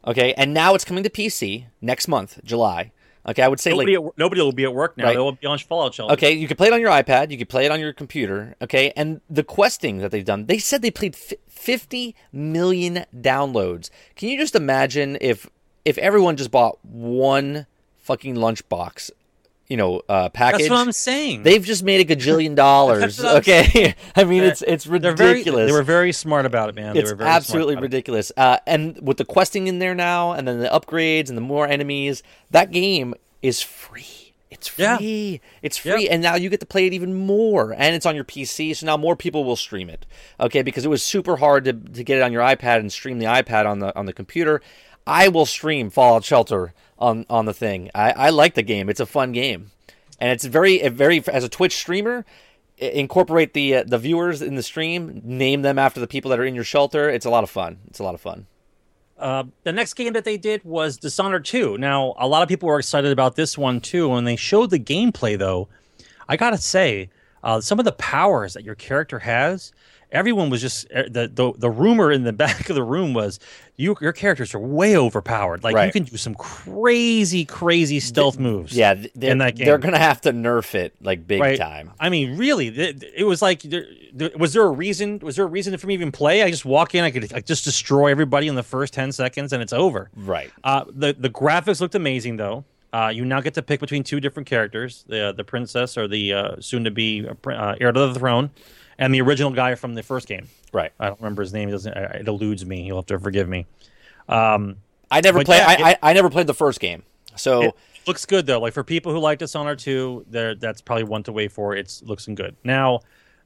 Okay, 0.06 0.34
and 0.34 0.54
now 0.54 0.76
it's 0.76 0.86
coming 0.86 1.04
to 1.04 1.10
PC 1.10 1.66
next 1.82 2.08
month, 2.08 2.40
July. 2.44 2.92
Okay, 3.30 3.44
I 3.44 3.48
would 3.48 3.60
say 3.60 3.70
Nobody, 3.72 3.96
like 3.98 4.08
at, 4.08 4.18
nobody 4.18 4.42
will 4.42 4.52
be 4.52 4.64
at 4.64 4.74
work 4.74 4.98
now. 4.98 5.06
Right. 5.06 5.14
They 5.14 5.20
will 5.20 5.34
be 5.34 5.46
on 5.46 5.58
Fallout 5.60 5.94
Shelter. 5.94 6.14
okay, 6.14 6.34
you 6.34 6.48
can 6.48 6.58
play 6.58 6.68
it 6.68 6.74
on 6.74 6.82
your 6.82 6.90
iPad, 6.90 7.30
you 7.32 7.38
can 7.38 7.48
play 7.48 7.66
it 7.66 7.72
on 7.72 7.80
your 7.80 7.94
computer. 7.94 8.56
Okay, 8.62 8.92
and 8.96 9.22
the 9.30 9.44
questing 9.44 10.00
that 10.00 10.10
they've 10.12 10.26
done, 10.26 10.48
they 10.48 10.58
said 10.58 10.82
they 10.82 10.92
played 10.92 11.16
fi- 11.16 11.38
fifty 11.48 12.16
million 12.34 13.06
downloads. 13.16 13.90
Can 14.16 14.30
you 14.30 14.38
just 14.38 14.56
imagine 14.56 15.18
if 15.22 15.48
if 15.86 15.98
everyone 16.00 16.38
just 16.38 16.50
bought 16.52 16.84
one 16.84 17.68
fucking 17.98 18.36
lunchbox, 18.36 19.12
you 19.70 19.78
know, 19.78 20.02
uh, 20.10 20.30
package? 20.30 20.62
That's 20.62 20.70
what 20.72 20.80
I'm 20.80 20.92
saying. 20.92 21.44
They've 21.44 21.64
just 21.64 21.84
made 21.84 22.10
a 22.10 22.16
gajillion 22.16 22.56
dollars. 22.56 23.18
That's 23.18 23.20
what 23.24 23.32
I'm 23.32 23.38
okay, 23.38 23.96
I 24.16 24.24
mean 24.24 24.44
it's 24.44 24.62
it's 24.64 24.84
They're 24.86 25.14
very, 25.16 25.32
ridiculous. 25.34 25.68
they 25.72 25.78
were 25.78 25.84
very 25.84 26.12
smart 26.12 26.46
about 26.46 26.70
it, 26.70 26.76
man. 26.76 26.94
They 26.94 27.02
it's 27.02 27.12
were 27.12 27.16
very 27.16 27.28
smart 27.28 27.36
absolutely 27.38 27.76
ridiculous. 27.78 28.32
Uh, 28.36 28.58
and 28.66 29.00
with 29.02 29.18
the 29.18 29.26
questing 29.26 29.68
in 29.68 29.80
there 29.80 29.96
now, 29.96 30.32
and 30.34 30.48
then 30.48 30.60
the 30.60 30.68
upgrades 30.70 31.30
and 31.30 31.38
the 31.38 31.42
more 31.42 31.68
enemies, 31.68 32.24
that 32.52 32.72
game 32.72 33.14
is 33.42 33.62
free. 33.62 34.34
It's 34.52 34.72
Yeah. 34.78 34.98
free. 34.98 35.40
It's 35.62 35.78
free, 35.78 36.04
Yep. 36.04 36.12
and 36.12 36.24
now 36.24 36.36
you 36.36 36.50
get 36.50 36.60
to 36.62 36.66
play 36.66 36.88
it 36.88 36.94
even 36.94 37.14
more. 37.14 37.72
And 37.78 37.96
it's 37.96 38.08
on 38.08 38.16
your 38.16 38.24
PC, 38.26 38.74
so 38.76 38.88
now 38.88 38.98
more 38.98 39.16
people 39.16 39.44
will 39.44 39.56
stream 39.56 39.90
it. 39.90 40.08
Okay, 40.40 40.64
because 40.64 40.84
it 40.84 40.90
was 40.90 41.04
super 41.04 41.38
hard 41.38 41.66
to, 41.66 41.74
to 41.74 42.04
get 42.04 42.18
it 42.18 42.22
on 42.24 42.32
your 42.34 42.42
iPad 42.42 42.80
and 42.80 42.92
stream 42.92 43.20
the 43.20 43.28
iPad 43.28 43.68
on 43.68 43.78
the 43.80 43.96
on 43.96 44.08
the 44.08 44.14
computer. 44.14 44.62
I 45.06 45.28
will 45.28 45.46
stream 45.46 45.90
Fallout 45.92 46.24
Shelter 46.26 46.74
on 47.00 47.26
on 47.30 47.46
the 47.46 47.54
thing. 47.54 47.90
I, 47.96 48.12
I 48.12 48.30
like 48.30 48.54
the 48.54 48.64
game. 48.64 48.90
It's 48.90 49.00
a 49.00 49.06
fun 49.06 49.32
game, 49.32 49.72
and 50.20 50.32
it's 50.32 50.46
very 50.46 50.88
very 50.90 51.24
as 51.28 51.44
a 51.44 51.50
Twitch 51.50 51.76
streamer. 51.76 52.26
Incorporate 52.78 53.54
the 53.54 53.76
uh, 53.78 53.84
the 53.86 53.98
viewers 53.98 54.42
in 54.42 54.56
the 54.56 54.64
stream, 54.64 55.22
name 55.24 55.64
them 55.64 55.80
after 55.80 56.00
the 56.00 56.08
people 56.08 56.30
that 56.30 56.40
are 56.40 56.46
in 56.46 56.56
your 56.56 56.64
shelter. 56.64 57.10
It's 57.10 57.26
a 57.26 57.30
lot 57.30 57.44
of 57.44 57.50
fun. 57.50 57.80
It's 57.88 58.00
a 58.00 58.04
lot 58.04 58.14
of 58.14 58.22
fun. 58.22 58.46
Uh, 59.18 59.44
the 59.64 59.74
next 59.74 59.96
game 59.96 60.14
that 60.14 60.24
they 60.24 60.38
did 60.38 60.64
was 60.64 60.98
Dishonored 60.98 61.44
2. 61.44 61.78
Now, 61.78 62.14
a 62.18 62.26
lot 62.26 62.42
of 62.42 62.48
people 62.48 62.70
were 62.70 62.80
excited 62.80 63.12
about 63.12 63.36
this 63.36 63.58
one 63.58 63.82
too. 63.82 64.08
When 64.08 64.24
they 64.24 64.38
showed 64.38 64.70
the 64.70 64.80
gameplay, 64.80 65.38
though, 65.38 65.68
I 66.30 66.38
gotta 66.38 66.58
say, 66.58 67.10
uh, 67.44 67.60
some 67.60 67.80
of 67.80 67.86
the 67.86 67.92
powers 67.92 68.54
that 68.54 68.64
your 68.64 68.76
character 68.76 69.20
has, 69.20 69.74
everyone 70.12 70.50
was 70.50 70.62
just 70.62 70.92
uh, 70.92 71.04
the, 71.04 71.28
the 71.28 71.54
the 71.58 71.70
rumor 71.70 72.12
in 72.12 72.24
the 72.24 72.34
back 72.46 72.70
of 72.70 72.76
the 72.76 72.84
room 72.84 73.14
was 73.14 73.40
you 73.76 73.96
your 74.02 74.12
characters 74.12 74.54
are 74.54 74.60
way 74.60 74.98
overpowered. 74.98 75.64
Like 75.64 75.86
you 75.86 75.92
can 75.92 76.04
do 76.04 76.18
some 76.18 76.36
crazy, 76.36 77.46
crazy 77.46 78.00
stealth 78.00 78.38
moves. 78.38 78.76
Yeah, 78.76 78.96
they're, 79.16 79.32
in 79.32 79.38
that 79.40 79.56
game. 79.56 79.66
they're 79.66 79.78
gonna 79.78 79.98
have 79.98 80.22
to 80.22 80.34
nerf 80.34 80.76
it 80.76 80.94
like 81.02 81.26
big 81.26 81.42
right? 81.42 81.58
time. 81.58 81.92
I 82.00 82.10
mean, 82.10 82.38
really, 82.38 82.72
th- 82.72 83.04
it 83.16 83.24
was 83.24 83.42
like, 83.42 83.62
there, 83.62 83.86
there, 84.14 84.32
was 84.38 84.54
there 84.54 84.64
a 84.64 84.70
reason? 84.70 85.20
Was 85.20 85.38
there 85.38 85.46
a 85.46 85.50
reason 85.50 85.78
for 85.78 85.88
me 85.88 85.96
to 85.96 86.02
even 86.02 86.12
play? 86.12 86.44
I 86.44 86.50
just 86.50 86.66
walk 86.66 86.94
in, 86.96 87.04
I 87.04 87.12
could 87.12 87.32
like, 87.32 87.46
just 87.46 87.64
destroy 87.64 88.12
everybody 88.12 88.48
in 88.48 88.56
the 88.56 88.64
first 88.64 88.94
ten 88.94 89.12
seconds, 89.12 89.54
and 89.54 89.62
it's 89.62 89.74
over. 89.74 90.10
Right. 90.16 90.52
Uh, 90.64 90.86
the 90.90 91.16
the 91.18 91.30
graphics 91.30 91.80
looked 91.82 91.96
amazing 91.96 92.38
though. 92.38 92.66
Uh, 92.92 93.12
you 93.14 93.24
now 93.24 93.40
get 93.40 93.54
to 93.54 93.62
pick 93.62 93.80
between 93.80 94.04
two 94.04 94.20
different 94.20 94.48
characters: 94.48 95.06
the 95.08 95.34
the 95.36 95.44
princess 95.44 95.98
or 95.98 96.08
the 96.08 96.34
uh, 96.34 96.56
soon 96.60 96.84
to 96.84 96.92
be 96.92 97.26
uh, 97.28 97.76
heir 97.80 97.92
to 97.92 98.00
the 98.08 98.16
throne, 98.16 98.50
and 99.00 99.14
the 99.14 99.22
original 99.22 99.50
guy 99.52 99.74
from 99.74 99.96
the 99.96 100.04
first 100.04 100.28
game. 100.28 100.48
Right. 100.72 100.92
I 101.00 101.08
don't 101.08 101.20
remember 101.20 101.42
his 101.42 101.54
name. 101.54 101.70
It 101.70 101.72
doesn't. 101.72 101.98
It 101.98 102.28
eludes 102.28 102.64
me. 102.66 102.84
You'll 102.84 102.98
have 102.98 103.08
to 103.08 103.18
forgive 103.18 103.50
me. 103.50 103.66
Um, 104.28 104.76
I 105.10 105.22
never 105.22 105.44
played. 105.44 105.58
yeah, 105.58 105.68
I, 105.68 105.92
I 105.92 106.12
I 106.12 106.14
never 106.14 106.30
played 106.30 106.46
the 106.46 106.54
first 106.54 106.80
game. 106.80 107.02
So 107.36 107.62
it 107.64 107.76
looks 108.06 108.26
good 108.26 108.46
though. 108.46 108.60
Like 108.60 108.74
for 108.74 108.84
people 108.84 109.12
who 109.12 109.20
like 109.20 109.40
Dishonored 109.40 109.80
2, 109.80 110.26
there 110.30 110.54
that's 110.54 110.82
probably 110.82 111.06
one 111.06 111.24
to 111.24 111.32
wait 111.32 111.52
for. 111.52 111.76
It's 111.76 112.04
looking 112.04 112.36
good. 112.36 112.56
Now, 112.64 113.00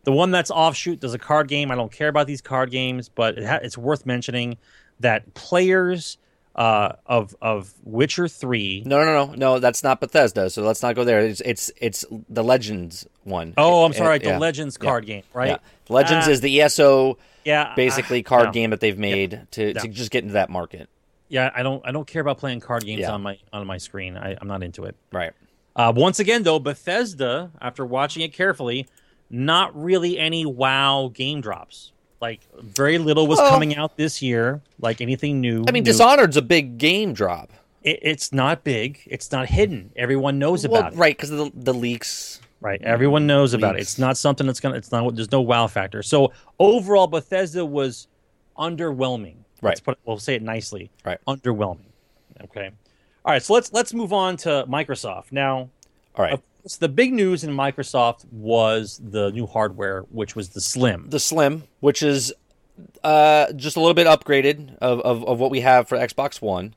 the 0.03 0.11
one 0.11 0.31
that's 0.31 0.51
offshoot 0.51 0.99
does 0.99 1.13
a 1.13 1.19
card 1.19 1.47
game. 1.47 1.71
I 1.71 1.75
don't 1.75 1.91
care 1.91 2.09
about 2.09 2.27
these 2.27 2.41
card 2.41 2.71
games, 2.71 3.07
but 3.07 3.37
it 3.37 3.45
ha- 3.45 3.59
it's 3.61 3.77
worth 3.77 4.05
mentioning 4.05 4.57
that 4.99 5.33
players 5.35 6.17
uh, 6.55 6.93
of 7.07 7.35
of 7.41 7.73
Witcher 7.83 8.27
3 8.27 8.83
no, 8.85 8.99
no, 8.99 9.05
no, 9.05 9.25
no, 9.25 9.33
no. 9.35 9.59
That's 9.59 9.83
not 9.83 9.99
Bethesda. 9.99 10.49
So 10.49 10.61
let's 10.63 10.83
not 10.83 10.95
go 10.95 11.03
there. 11.03 11.19
It's 11.21 11.41
it's 11.41 11.71
it's 11.81 12.05
the 12.29 12.43
Legends 12.43 13.07
one. 13.23 13.53
Oh, 13.57 13.83
I'm 13.85 13.91
Uh, 13.91 13.95
sorry, 13.95 14.19
the 14.19 14.25
yeah. 14.29 14.37
Legends 14.37 14.77
Yeah. 14.79 14.87
card 14.87 15.05
game, 15.05 15.23
right? 15.33 15.49
Yeah. 15.49 15.57
Legends 15.89 16.27
Ah, 16.27 16.31
is 16.31 16.41
the 16.41 16.61
ESO 16.61 17.17
yeah, 17.43 17.73
basically 17.75 18.23
ah, 18.23 18.29
card 18.29 18.45
no. 18.47 18.51
game 18.51 18.69
that 18.69 18.79
they've 18.81 18.97
made 18.97 19.47
to, 19.51 19.67
Yeah. 19.73 19.81
to 19.81 19.87
just 19.87 20.11
get 20.11 20.23
into 20.23 20.33
that 20.33 20.49
market. 20.49 20.89
Yeah, 21.29 21.49
I 21.55 21.63
don't 21.63 21.81
I 21.87 21.91
don't 21.91 22.05
care 22.05 22.21
about 22.21 22.37
playing 22.37 22.59
card 22.59 22.85
games 22.85 23.01
Yeah. 23.01 23.11
on 23.13 23.23
my 23.23 23.39
on 23.51 23.65
my 23.65 23.77
screen. 23.77 24.15
I, 24.15 24.37
I'm 24.39 24.47
not 24.47 24.61
into 24.61 24.83
it. 24.85 24.95
Right. 25.11 25.31
Uh, 25.75 25.91
once 25.95 26.19
again, 26.19 26.43
though, 26.43 26.59
Bethesda, 26.59 27.49
after 27.59 27.83
watching 27.83 28.21
it 28.21 28.31
carefully, 28.31 28.85
not 29.31 29.75
really 29.75 30.19
any 30.19 30.45
WoW 30.45 31.09
game 31.11 31.41
drops. 31.41 31.91
Like 32.23 32.39
very 32.61 32.97
little 32.99 33.27
was 33.27 33.37
Well- 33.39 33.49
coming 33.51 33.75
out 33.75 33.97
this 33.97 34.21
year. 34.21 34.61
Like 34.79 35.01
anything 35.01 35.41
new. 35.41 35.65
I 35.67 35.71
mean, 35.71 35.83
new. 35.83 35.91
Dishonored's 35.91 36.37
a 36.37 36.41
big 36.41 36.77
game 36.77 37.11
drop. 37.11 37.51
It, 37.83 37.99
it's 38.01 38.31
not 38.31 38.63
big. 38.63 39.01
It's 39.07 39.29
not 39.33 39.47
hidden. 39.49 39.91
Everyone 39.97 40.39
knows 40.39 40.65
Well, 40.65 40.79
about 40.79 40.93
it. 40.93 40.97
right, 40.97 41.17
because 41.17 41.31
of 41.31 41.37
the, 41.39 41.51
the 41.53 41.73
leaks. 41.73 42.39
Right. 42.61 42.81
Everyone 42.81 43.27
knows 43.27 43.53
about 43.53 43.75
it. 43.75 43.81
It's 43.81 43.99
not 43.99 44.15
something 44.15 44.47
that's 44.47 44.61
gonna. 44.61 44.75
It's 44.75 44.89
not. 44.89 45.13
There's 45.15 45.33
no 45.33 45.41
wow 45.41 45.67
factor. 45.67 46.01
So 46.01 46.31
overall, 46.59 47.07
Bethesda 47.07 47.65
was 47.65 48.07
underwhelming. 48.57 49.35
Let's 49.61 49.81
Right. 49.81 49.83
put. 49.83 49.99
We'll 50.05 50.17
say 50.17 50.35
it 50.35 50.41
nicely. 50.41 50.89
Right. 51.05 51.19
Underwhelming. 51.27 51.91
Okay. 52.45 52.69
All 53.25 53.33
right. 53.33 53.43
So 53.43 53.53
let's 53.53 53.73
let's 53.73 53.93
move 53.93 54.13
on 54.13 54.37
to 54.37 54.65
Microsoft 54.69 55.31
now. 55.31 55.69
All 56.15 56.23
right. 56.25 56.33
Of 56.33 56.41
course, 56.63 56.77
the 56.77 56.89
big 56.89 57.13
news 57.13 57.43
in 57.43 57.51
Microsoft 57.55 58.25
was 58.31 58.99
the 59.03 59.31
new 59.31 59.45
hardware, 59.45 60.01
which 60.11 60.35
was 60.35 60.49
the 60.49 60.61
Slim. 60.61 61.09
the 61.09 61.19
Slim, 61.19 61.63
which 61.79 62.01
is 62.03 62.33
uh, 63.03 63.51
just 63.53 63.75
a 63.75 63.79
little 63.79 63.93
bit 63.93 64.07
upgraded 64.07 64.75
of, 64.77 64.99
of, 65.01 65.23
of 65.25 65.39
what 65.39 65.51
we 65.51 65.61
have 65.61 65.87
for 65.87 65.97
Xbox 65.97 66.41
One. 66.41 66.73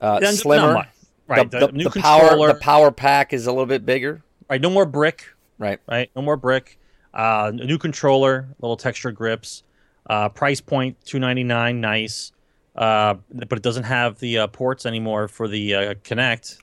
Uh, 0.00 0.18
Not 0.22 0.34
slimmer. 0.34 0.74
much. 0.74 0.88
Right. 1.26 1.50
The, 1.50 1.58
The, 1.58 1.66
the- 1.68 1.72
new 1.72 1.84
the 1.84 1.90
controller. 1.90 2.28
power 2.28 2.46
the 2.48 2.54
power 2.60 2.90
pack 2.92 3.32
is 3.32 3.46
a 3.46 3.50
little 3.52 3.66
bit 3.66 3.84
bigger. 3.84 4.22
right. 4.48 4.60
No 4.60 4.70
more 4.70 4.86
brick. 4.86 5.24
Right. 5.58 5.80
Right. 5.88 6.10
No 6.14 6.22
more 6.22 6.36
brick. 6.36 6.78
Uh, 7.14 7.50
a 7.52 7.64
new 7.64 7.78
controller, 7.78 8.46
little 8.60 8.76
texture 8.76 9.10
grips. 9.10 9.62
Uh, 10.08 10.28
price 10.28 10.60
point 10.60 10.96
two 11.04 11.18
ninety 11.18 11.42
nine. 11.42 11.80
Nice. 11.80 12.30
Uh, 12.76 13.14
but 13.32 13.56
it 13.58 13.62
doesn't 13.62 13.84
have 13.84 14.18
the 14.18 14.38
uh, 14.38 14.46
ports 14.48 14.84
anymore 14.86 15.26
for 15.28 15.48
the 15.48 15.74
uh, 15.74 15.94
Kinect. 15.94 16.58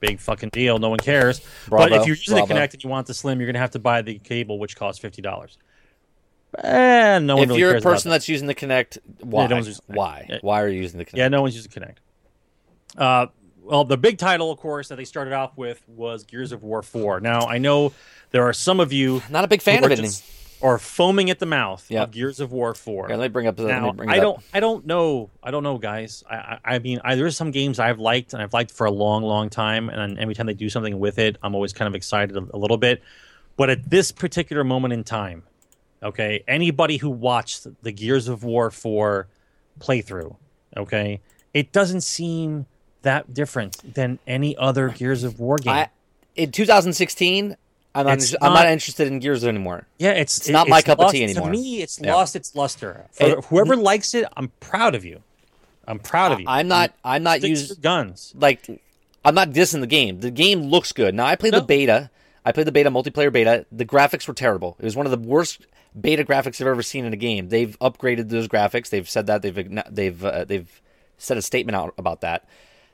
Big 0.00 0.20
fucking 0.20 0.50
deal. 0.50 0.78
No 0.78 0.90
one 0.90 0.98
cares. 0.98 1.40
but 1.68 1.92
if 1.92 2.06
you're 2.06 2.16
using 2.16 2.36
bravo. 2.36 2.46
the 2.46 2.54
Kinect 2.54 2.74
and 2.74 2.84
you 2.84 2.90
want 2.90 3.06
the 3.06 3.14
Slim, 3.14 3.40
you're 3.40 3.48
gonna 3.48 3.58
have 3.58 3.72
to 3.72 3.78
buy 3.78 4.02
the 4.02 4.18
cable, 4.18 4.58
which 4.58 4.76
costs 4.76 5.00
fifty 5.00 5.22
dollars. 5.22 5.58
And 6.62 7.26
no 7.26 7.36
one 7.36 7.44
if 7.44 7.48
really 7.50 7.60
you're 7.60 7.76
a 7.76 7.80
person 7.80 8.08
that. 8.10 8.14
that's 8.16 8.28
using 8.28 8.46
the 8.46 8.54
Kinect, 8.54 8.98
why? 9.20 9.46
no 9.46 9.56
using 9.56 9.74
the 9.88 9.94
why? 9.94 10.38
Why 10.40 10.62
are 10.62 10.68
you 10.68 10.80
using 10.80 10.98
the 10.98 11.04
Kinect? 11.04 11.16
Yeah, 11.16 11.28
no 11.28 11.42
one's 11.42 11.54
using 11.56 11.70
Kinect. 11.70 11.96
Uh, 12.96 13.26
well, 13.62 13.84
the 13.84 13.98
big 13.98 14.16
title, 14.16 14.50
of 14.50 14.58
course, 14.58 14.88
that 14.88 14.96
they 14.96 15.04
started 15.04 15.34
off 15.34 15.56
with 15.56 15.82
was 15.88 16.24
Gears 16.24 16.52
of 16.52 16.62
War 16.62 16.82
4. 16.82 17.20
Now, 17.20 17.40
I 17.46 17.58
know 17.58 17.92
there 18.30 18.44
are 18.44 18.54
some 18.54 18.80
of 18.80 18.94
you 18.94 19.22
Not 19.28 19.44
a 19.44 19.48
big 19.48 19.60
fan 19.60 19.84
of 19.84 19.90
it. 19.90 19.96
just- 19.96 20.24
are 20.60 20.78
foaming 20.78 21.30
at 21.30 21.38
the 21.38 21.46
mouth 21.46 21.86
Yeah. 21.88 22.02
of 22.02 22.10
Gears 22.10 22.40
of 22.40 22.50
War 22.52 22.74
4. 22.74 23.08
Here, 23.08 23.16
let 23.16 23.24
me 23.26 23.28
bring 23.32 23.46
up. 23.46 23.58
let 23.58 23.68
now, 23.68 23.92
bring 23.92 24.08
I 24.08 24.18
don't, 24.18 24.40
I 24.52 24.60
don't 24.60 24.84
know, 24.86 25.30
I 25.42 25.50
don't 25.50 25.62
know, 25.62 25.78
guys. 25.78 26.24
I, 26.28 26.36
I, 26.36 26.58
I 26.74 26.78
mean, 26.80 27.00
I, 27.04 27.14
there's 27.14 27.36
some 27.36 27.50
games 27.50 27.78
I've 27.78 27.98
liked 28.00 28.32
and 28.32 28.42
I've 28.42 28.52
liked 28.52 28.70
for 28.72 28.86
a 28.86 28.90
long, 28.90 29.22
long 29.22 29.50
time, 29.50 29.88
and 29.88 30.18
every 30.18 30.34
time 30.34 30.46
they 30.46 30.54
do 30.54 30.68
something 30.68 30.98
with 30.98 31.18
it, 31.18 31.36
I'm 31.42 31.54
always 31.54 31.72
kind 31.72 31.86
of 31.88 31.94
excited 31.94 32.36
a, 32.36 32.46
a 32.54 32.58
little 32.58 32.76
bit. 32.78 33.02
But 33.56 33.70
at 33.70 33.88
this 33.88 34.10
particular 34.12 34.64
moment 34.64 34.92
in 34.94 35.04
time, 35.04 35.44
okay, 36.02 36.42
anybody 36.48 36.96
who 36.96 37.10
watched 37.10 37.66
the 37.82 37.92
Gears 37.92 38.28
of 38.28 38.42
War 38.44 38.70
4 38.70 39.28
playthrough, 39.80 40.36
okay, 40.76 41.20
it 41.54 41.72
doesn't 41.72 42.00
seem 42.02 42.66
that 43.02 43.32
different 43.32 43.94
than 43.94 44.18
any 44.26 44.56
other 44.56 44.88
Gears 44.88 45.22
of 45.24 45.38
War 45.38 45.56
game. 45.56 45.72
I, 45.72 45.88
in 46.34 46.50
2016, 46.52 47.56
I'm 47.98 48.06
not, 48.06 48.18
It's 48.18 48.34
I'm 48.40 48.52
not 48.52 48.64
not- 48.64 48.72
interested 48.72 49.06
in 49.08 49.18
Gears 49.18 49.44
anymore. 49.44 49.86
Yeah, 49.98 50.10
it's 50.12 50.38
It's 50.38 50.48
not 50.48 50.68
my 50.68 50.82
cup 50.82 50.98
of 51.00 51.10
tea 51.12 51.24
anymore. 51.24 51.46
To 51.46 51.52
me, 51.52 51.82
it's 51.82 52.00
Yeah. 52.00 52.14
lost 52.14 52.36
its 52.36 52.54
luster. 52.54 53.06
For 53.12 53.24
It- 53.38 53.44
whoever 53.46 53.76
likes 53.76 54.14
it, 54.14 54.26
I'm 54.36 54.48
proud 54.60 54.94
of 54.94 55.04
you. 55.04 55.22
I'm 55.86 55.98
proud 55.98 56.32
of 56.32 56.40
you. 56.40 56.46
I'm 56.48 56.68
not. 56.68 56.92
I'm 57.04 57.22
not 57.22 57.42
using 57.42 57.76
guns. 57.80 58.32
like 58.36 58.66
I'm 59.24 59.34
not 59.34 59.50
dissing 59.50 59.80
the 59.80 59.86
game. 59.86 60.20
The 60.20 60.30
game 60.30 60.62
looks 60.62 60.92
good. 60.92 61.14
Now 61.14 61.26
I 61.26 61.34
played 61.36 61.52
No. 61.52 61.60
the 61.60 61.66
beta. 61.66 62.10
I 62.44 62.52
played 62.52 62.66
the 62.66 62.72
beta 62.72 62.90
multiplayer 62.90 63.32
beta. 63.32 63.66
The 63.72 63.84
graphics 63.84 64.26
were 64.28 64.34
terrible. 64.34 64.76
It 64.78 64.84
was 64.84 64.96
one 64.96 65.06
of 65.06 65.12
the 65.12 65.18
worst 65.28 65.66
beta 65.98 66.24
graphics 66.24 66.60
I've 66.60 66.66
ever 66.66 66.82
seen 66.82 67.04
in 67.04 67.12
a 67.12 67.16
game. 67.16 67.48
They've 67.48 67.76
upgraded 67.80 68.28
those 68.28 68.48
graphics. 68.48 68.90
They've 68.90 69.08
said 69.08 69.26
that. 69.26 69.42
They've 69.42 69.80
they've 69.90 70.24
uh, 70.24 70.44
they've 70.44 70.80
said 71.18 71.36
a 71.36 71.42
statement 71.42 71.74
out 71.76 71.94
about 71.98 72.20
that. 72.20 72.44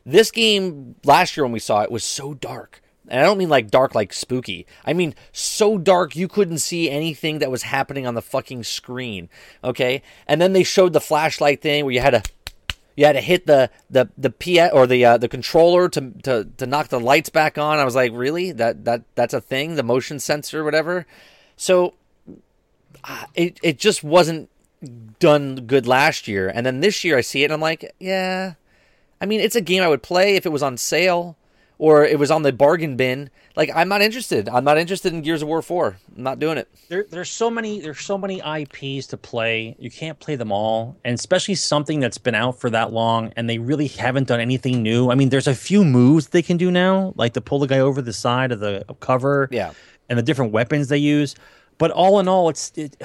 This 0.06 0.30
game 0.30 0.94
last 1.04 1.36
year 1.36 1.44
when 1.44 1.52
we 1.52 1.58
saw 1.58 1.82
it 1.82 1.90
was 1.90 2.04
so 2.04 2.34
dark. 2.34 2.80
And 3.08 3.20
I 3.20 3.22
don't 3.24 3.38
mean 3.38 3.48
like 3.48 3.70
dark 3.70 3.94
like 3.94 4.12
spooky. 4.12 4.66
I 4.84 4.92
mean 4.92 5.14
so 5.32 5.78
dark 5.78 6.16
you 6.16 6.28
couldn't 6.28 6.58
see 6.58 6.90
anything 6.90 7.38
that 7.38 7.50
was 7.50 7.62
happening 7.62 8.06
on 8.06 8.14
the 8.14 8.22
fucking 8.22 8.64
screen. 8.64 9.28
Okay? 9.62 10.02
And 10.26 10.40
then 10.40 10.52
they 10.52 10.62
showed 10.62 10.92
the 10.92 11.00
flashlight 11.00 11.60
thing 11.60 11.84
where 11.84 11.94
you 11.94 12.00
had 12.00 12.10
to 12.10 12.22
you 12.96 13.06
had 13.06 13.12
to 13.12 13.20
hit 13.20 13.46
the 13.46 13.70
the 13.90 14.08
the 14.16 14.30
P 14.30 14.60
or 14.68 14.86
the 14.86 15.04
uh, 15.04 15.18
the 15.18 15.28
controller 15.28 15.88
to, 15.88 16.12
to 16.22 16.48
to 16.56 16.66
knock 16.66 16.88
the 16.88 17.00
lights 17.00 17.28
back 17.28 17.58
on. 17.58 17.78
I 17.78 17.84
was 17.84 17.94
like, 17.94 18.12
really? 18.14 18.52
That 18.52 18.84
that 18.84 19.02
that's 19.14 19.34
a 19.34 19.40
thing? 19.40 19.74
The 19.74 19.82
motion 19.82 20.20
sensor, 20.20 20.62
whatever. 20.62 21.06
So 21.56 21.94
uh, 23.02 23.24
it 23.34 23.58
it 23.62 23.78
just 23.78 24.04
wasn't 24.04 24.48
done 25.18 25.66
good 25.66 25.86
last 25.86 26.28
year, 26.28 26.48
and 26.48 26.64
then 26.64 26.80
this 26.80 27.04
year 27.04 27.18
I 27.18 27.22
see 27.22 27.42
it, 27.42 27.46
and 27.46 27.54
I'm 27.54 27.60
like, 27.60 27.92
yeah. 27.98 28.54
I 29.20 29.26
mean, 29.26 29.40
it's 29.40 29.56
a 29.56 29.60
game 29.60 29.82
I 29.82 29.88
would 29.88 30.02
play 30.02 30.36
if 30.36 30.44
it 30.44 30.52
was 30.52 30.62
on 30.62 30.76
sale 30.76 31.36
or 31.78 32.04
it 32.04 32.18
was 32.18 32.30
on 32.30 32.42
the 32.42 32.52
bargain 32.52 32.96
bin. 32.96 33.30
Like, 33.56 33.70
I'm 33.74 33.88
not 33.88 34.02
interested. 34.02 34.48
I'm 34.48 34.64
not 34.64 34.78
interested 34.78 35.12
in 35.12 35.22
Gears 35.22 35.42
of 35.42 35.48
War 35.48 35.62
4. 35.62 35.96
I'm 36.16 36.22
not 36.22 36.38
doing 36.38 36.58
it. 36.58 36.68
There, 36.88 37.04
there's 37.08 37.30
so 37.30 37.50
many. 37.50 37.80
There's 37.80 38.00
so 38.00 38.16
many 38.18 38.40
IPs 38.40 39.06
to 39.08 39.16
play. 39.16 39.76
You 39.78 39.90
can't 39.90 40.18
play 40.18 40.36
them 40.36 40.50
all, 40.52 40.96
and 41.04 41.14
especially 41.14 41.54
something 41.54 42.00
that's 42.00 42.18
been 42.18 42.34
out 42.34 42.58
for 42.60 42.70
that 42.70 42.92
long, 42.92 43.32
and 43.36 43.48
they 43.48 43.58
really 43.58 43.86
haven't 43.88 44.28
done 44.28 44.40
anything 44.40 44.82
new. 44.82 45.10
I 45.10 45.14
mean, 45.14 45.28
there's 45.28 45.46
a 45.48 45.54
few 45.54 45.84
moves 45.84 46.28
they 46.28 46.42
can 46.42 46.56
do 46.56 46.70
now, 46.70 47.12
like 47.16 47.32
to 47.34 47.40
pull 47.40 47.58
the 47.60 47.66
guy 47.68 47.78
over 47.80 48.02
the 48.02 48.12
side 48.12 48.52
of 48.52 48.60
the 48.60 48.84
cover, 49.00 49.48
Yeah. 49.52 49.72
and 50.08 50.18
the 50.18 50.22
different 50.22 50.52
weapons 50.52 50.88
they 50.88 50.98
use. 50.98 51.34
But 51.78 51.90
all 51.90 52.18
in 52.20 52.28
all, 52.28 52.48
it's. 52.48 52.72
It, 52.76 52.96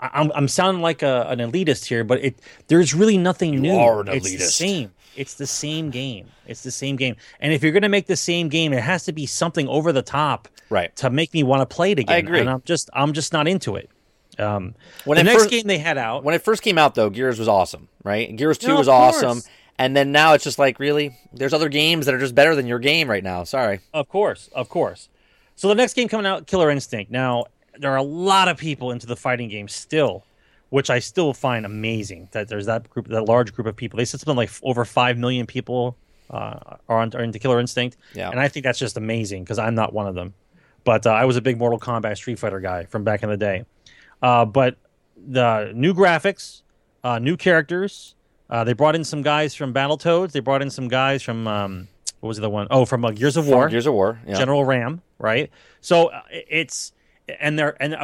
I'm, 0.00 0.30
I'm 0.32 0.46
sounding 0.46 0.80
like 0.80 1.02
a, 1.02 1.26
an 1.28 1.40
elitist 1.40 1.84
here, 1.86 2.04
but 2.04 2.22
it 2.22 2.36
there's 2.68 2.94
really 2.94 3.18
nothing 3.18 3.56
new. 3.60 3.74
are 3.74 4.00
an 4.02 4.06
It's 4.08 4.30
the 4.30 4.36
elitist. 4.36 4.50
same. 4.52 4.92
It's 5.18 5.34
the 5.34 5.46
same 5.46 5.90
game. 5.90 6.28
It's 6.46 6.62
the 6.62 6.70
same 6.70 6.96
game. 6.96 7.16
And 7.40 7.52
if 7.52 7.62
you're 7.62 7.72
gonna 7.72 7.88
make 7.88 8.06
the 8.06 8.16
same 8.16 8.48
game, 8.48 8.72
it 8.72 8.82
has 8.82 9.04
to 9.04 9.12
be 9.12 9.26
something 9.26 9.66
over 9.68 9.92
the 9.92 10.02
top, 10.02 10.48
Right. 10.70 10.94
to 10.96 11.10
make 11.10 11.34
me 11.34 11.42
want 11.42 11.68
to 11.68 11.74
play 11.74 11.92
it 11.92 11.98
again. 11.98 12.14
I 12.14 12.18
agree. 12.18 12.40
And 12.40 12.48
I'm 12.48 12.62
just 12.64 12.88
I'm 12.92 13.12
just 13.12 13.32
not 13.32 13.48
into 13.48 13.76
it. 13.76 13.90
Um, 14.38 14.74
When 15.04 15.16
the 15.18 15.24
next 15.24 15.38
first- 15.42 15.50
game 15.50 15.64
they 15.66 15.78
had 15.78 15.98
out, 15.98 16.22
When 16.22 16.34
it 16.34 16.42
first 16.42 16.62
came 16.62 16.78
out, 16.78 16.94
though, 16.94 17.10
Gears 17.10 17.38
was 17.40 17.48
awesome, 17.48 17.88
right? 18.04 18.34
Gears 18.36 18.56
2 18.58 18.68
No, 18.68 18.76
was 18.76 18.86
awesome. 18.88 19.42
And 19.80 19.96
then 19.96 20.10
now 20.12 20.34
it's 20.34 20.44
just 20.44 20.58
like, 20.58 20.78
really? 20.80 21.16
There's 21.32 21.52
other 21.52 21.68
games 21.68 22.06
that 22.06 22.14
are 22.14 22.18
just 22.18 22.34
better 22.34 22.54
than 22.54 22.66
your 22.66 22.78
game 22.78 23.08
right 23.10 23.22
now. 23.24 23.44
Sorry. 23.44 23.80
of 23.92 24.08
course, 24.08 24.48
of 24.54 24.68
course. 24.68 25.08
So 25.56 25.66
the 25.68 25.74
next 25.74 25.94
game 25.94 26.06
coming 26.08 26.26
out, 26.26 26.46
Killer 26.46 26.70
Instinct. 26.70 27.10
Now 27.10 27.46
there 27.76 27.90
are 27.92 27.96
a 27.96 28.02
lot 28.02 28.46
of 28.48 28.56
people 28.56 28.90
into 28.92 29.06
the 29.08 29.16
fighting 29.16 29.48
game 29.48 29.66
still, 29.68 30.24
which 30.70 30.90
I 30.90 30.98
still 30.98 31.32
find 31.32 31.64
amazing. 31.66 32.28
That 32.32 32.48
there's 32.48 32.66
that 32.66 32.88
group, 32.90 33.08
that 33.08 33.24
large 33.24 33.54
group 33.54 33.66
of 33.66 33.76
people. 33.76 33.96
They 33.96 34.04
said 34.04 34.20
something 34.20 34.36
like 34.36 34.50
over 34.62 34.84
five 34.84 35.16
million 35.18 35.46
people 35.46 35.96
uh, 36.30 36.76
are, 36.88 36.98
on, 37.00 37.12
are 37.14 37.22
into 37.22 37.38
Killer 37.38 37.58
Instinct, 37.60 37.96
Yeah. 38.14 38.30
and 38.30 38.38
I 38.38 38.48
think 38.48 38.64
that's 38.64 38.78
just 38.78 38.96
amazing 38.96 39.44
because 39.44 39.58
I'm 39.58 39.74
not 39.74 39.92
one 39.92 40.06
of 40.06 40.14
them. 40.14 40.34
But 40.84 41.06
uh, 41.06 41.10
I 41.10 41.24
was 41.24 41.36
a 41.36 41.40
big 41.40 41.58
Mortal 41.58 41.78
Kombat 41.78 42.16
Street 42.16 42.38
Fighter 42.38 42.60
guy 42.60 42.84
from 42.84 43.04
back 43.04 43.22
in 43.22 43.28
the 43.28 43.36
day. 43.36 43.64
Uh, 44.22 44.44
but 44.44 44.76
the 45.16 45.72
new 45.74 45.94
graphics, 45.94 46.62
uh, 47.04 47.18
new 47.18 47.36
characters. 47.36 48.14
Uh, 48.50 48.64
they 48.64 48.72
brought 48.72 48.94
in 48.94 49.04
some 49.04 49.20
guys 49.22 49.54
from 49.54 49.74
Battletoads. 49.74 50.32
They 50.32 50.40
brought 50.40 50.62
in 50.62 50.70
some 50.70 50.88
guys 50.88 51.22
from 51.22 51.46
um, 51.46 51.88
what 52.20 52.28
was 52.28 52.38
the 52.38 52.44
other 52.44 52.50
one? 52.50 52.66
Oh, 52.70 52.84
from 52.86 53.04
uh, 53.04 53.10
Gears 53.10 53.36
of 53.36 53.46
War. 53.46 53.68
Gears 53.68 53.86
of 53.86 53.92
War. 53.94 54.18
Yeah. 54.26 54.36
General 54.38 54.64
RAAM, 54.64 55.02
right? 55.18 55.50
So 55.82 56.06
uh, 56.06 56.22
it's 56.30 56.92
and 57.40 57.58
they're 57.58 57.76
and 57.82 57.94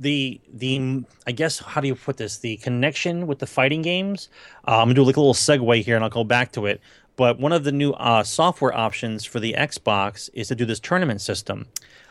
the 0.00 0.40
the 0.52 1.04
I 1.26 1.32
guess 1.32 1.58
how 1.60 1.80
do 1.80 1.86
you 1.88 1.94
put 1.94 2.16
this? 2.16 2.38
The 2.38 2.56
connection 2.56 3.26
with 3.26 3.38
the 3.38 3.46
fighting 3.46 3.82
games. 3.82 4.28
Uh, 4.66 4.78
I'm 4.78 4.86
gonna 4.86 4.94
do 4.94 5.04
like 5.04 5.16
a 5.16 5.20
little 5.20 5.34
segue 5.34 5.82
here, 5.84 5.94
and 5.94 6.02
I'll 6.04 6.10
go 6.10 6.24
back 6.24 6.52
to 6.52 6.66
it. 6.66 6.80
But 7.16 7.38
one 7.38 7.52
of 7.52 7.64
the 7.64 7.72
new 7.72 7.92
uh, 7.92 8.22
software 8.22 8.74
options 8.76 9.24
for 9.26 9.40
the 9.40 9.54
Xbox 9.58 10.30
is 10.32 10.48
to 10.48 10.54
do 10.54 10.64
this 10.64 10.80
tournament 10.80 11.20
system. 11.20 11.66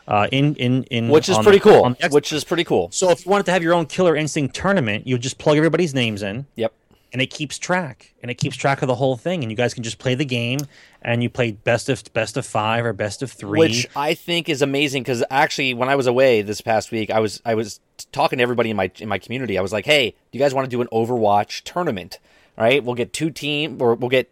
Uh, 0.07 0.27
in 0.31 0.55
in 0.55 0.83
in 0.85 1.09
which 1.09 1.29
is 1.29 1.37
pretty 1.39 1.57
the- 1.59 1.63
cool. 1.63 1.95
Which 2.11 2.31
is 2.31 2.43
pretty 2.43 2.63
cool. 2.63 2.89
so 2.91 3.09
if 3.11 3.25
you 3.25 3.29
wanted 3.31 3.45
to 3.47 3.51
have 3.51 3.61
your 3.63 3.73
own 3.73 3.85
Killer 3.85 4.15
Instinct 4.15 4.55
tournament, 4.55 5.05
you 5.05 5.17
just 5.17 5.37
plug 5.37 5.57
everybody's 5.57 5.93
names 5.93 6.23
in 6.23 6.47
Yep. 6.55 6.73
and 7.13 7.21
it 7.21 7.27
keeps 7.27 7.59
track 7.59 8.13
and 8.21 8.31
it 8.31 8.35
keeps 8.35 8.55
track 8.55 8.81
of 8.81 8.87
the 8.87 8.95
whole 8.95 9.17
thing 9.17 9.43
and 9.43 9.51
you 9.51 9.55
guys 9.57 9.73
can 9.75 9.83
just 9.83 9.99
play 9.99 10.15
the 10.15 10.25
game 10.25 10.59
and 11.01 11.23
you 11.23 11.29
played 11.29 11.63
best 11.63 11.89
of 11.89 12.03
best 12.13 12.37
of 12.37 12.45
five 12.45 12.85
or 12.85 12.93
best 12.93 13.21
of 13.21 13.31
three 13.31 13.59
Which 13.59 13.87
I 13.95 14.13
think 14.13 14.49
is 14.49 14.61
amazing 14.61 15.03
because 15.03 15.23
actually, 15.29 15.73
when 15.73 15.89
I 15.89 15.95
was 15.95 16.07
away 16.07 16.41
this 16.41 16.61
past 16.61 16.91
week, 16.91 17.09
I 17.09 17.19
was 17.19 17.41
I 17.45 17.55
was 17.55 17.79
talking 18.11 18.37
to 18.37 18.43
everybody 18.43 18.69
in 18.69 18.75
my 18.75 18.91
in 18.99 19.09
my 19.09 19.19
community. 19.19 19.57
I 19.57 19.61
was 19.61 19.73
like, 19.73 19.85
"Hey, 19.85 20.11
do 20.11 20.37
you 20.37 20.39
guys 20.39 20.53
want 20.53 20.65
to 20.65 20.69
do 20.69 20.81
an 20.81 20.87
Overwatch 20.91 21.63
tournament? 21.63 22.19
All 22.57 22.63
right, 22.63 22.83
we'll 22.83 22.95
get 22.95 23.13
two 23.13 23.29
team 23.29 23.81
or 23.81 23.95
we'll 23.95 24.09
get 24.09 24.29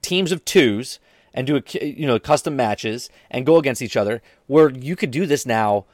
teams 0.00 0.32
of 0.32 0.44
twos 0.44 0.98
and 1.34 1.46
do 1.46 1.56
a 1.56 1.84
you 1.84 2.06
know 2.06 2.18
custom 2.18 2.56
matches 2.56 3.10
and 3.30 3.44
go 3.44 3.56
against 3.56 3.82
each 3.82 3.96
other. 3.96 4.22
Where 4.46 4.70
you 4.70 4.96
could 4.96 5.10
do 5.10 5.26
this 5.26 5.44
now 5.44 5.86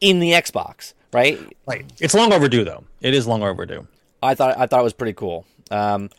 in 0.00 0.18
the 0.18 0.32
Xbox, 0.32 0.92
right? 1.12 1.38
right 1.66 1.84
it's 2.00 2.14
long 2.14 2.32
overdue 2.32 2.64
though 2.64 2.84
it 3.00 3.14
is 3.14 3.26
long 3.26 3.42
overdue 3.42 3.86
I 4.22 4.34
thought 4.34 4.56
I 4.58 4.66
thought 4.66 4.80
it 4.80 4.84
was 4.84 4.92
pretty 4.92 5.14
cool. 5.14 5.46
Um, 5.70 6.10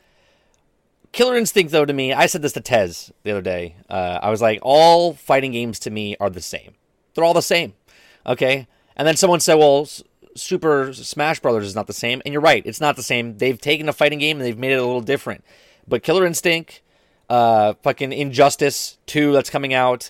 Killer 1.13 1.37
Instinct, 1.37 1.71
though, 1.71 1.85
to 1.85 1.93
me, 1.93 2.11
I 2.11 2.25
said 2.25 2.41
this 2.41 2.53
to 2.53 2.59
Tez 2.61 3.13
the 3.21 3.31
other 3.31 3.41
day. 3.41 3.75
Uh, 3.87 4.19
I 4.21 4.31
was 4.31 4.41
like, 4.41 4.59
all 4.63 5.13
fighting 5.13 5.51
games 5.51 5.77
to 5.79 5.91
me 5.91 6.17
are 6.19 6.29
the 6.29 6.41
same. 6.41 6.73
They're 7.13 7.23
all 7.23 7.35
the 7.35 7.41
same. 7.41 7.73
Okay. 8.25 8.67
And 8.95 9.07
then 9.07 9.15
someone 9.15 9.39
said, 9.39 9.55
well, 9.55 9.83
S- 9.83 10.03
Super 10.35 10.91
Smash 10.91 11.39
Brothers 11.39 11.67
is 11.67 11.75
not 11.75 11.85
the 11.85 11.93
same. 11.93 12.23
And 12.25 12.33
you're 12.33 12.41
right. 12.41 12.63
It's 12.65 12.81
not 12.81 12.95
the 12.95 13.03
same. 13.03 13.37
They've 13.37 13.61
taken 13.61 13.87
a 13.87 13.93
fighting 13.93 14.17
game 14.17 14.37
and 14.37 14.45
they've 14.45 14.57
made 14.57 14.71
it 14.71 14.79
a 14.79 14.85
little 14.85 15.01
different. 15.01 15.43
But 15.87 16.01
Killer 16.01 16.25
Instinct, 16.25 16.81
uh, 17.29 17.75
fucking 17.83 18.11
Injustice 18.11 18.97
2 19.05 19.33
that's 19.33 19.51
coming 19.51 19.73
out. 19.73 20.09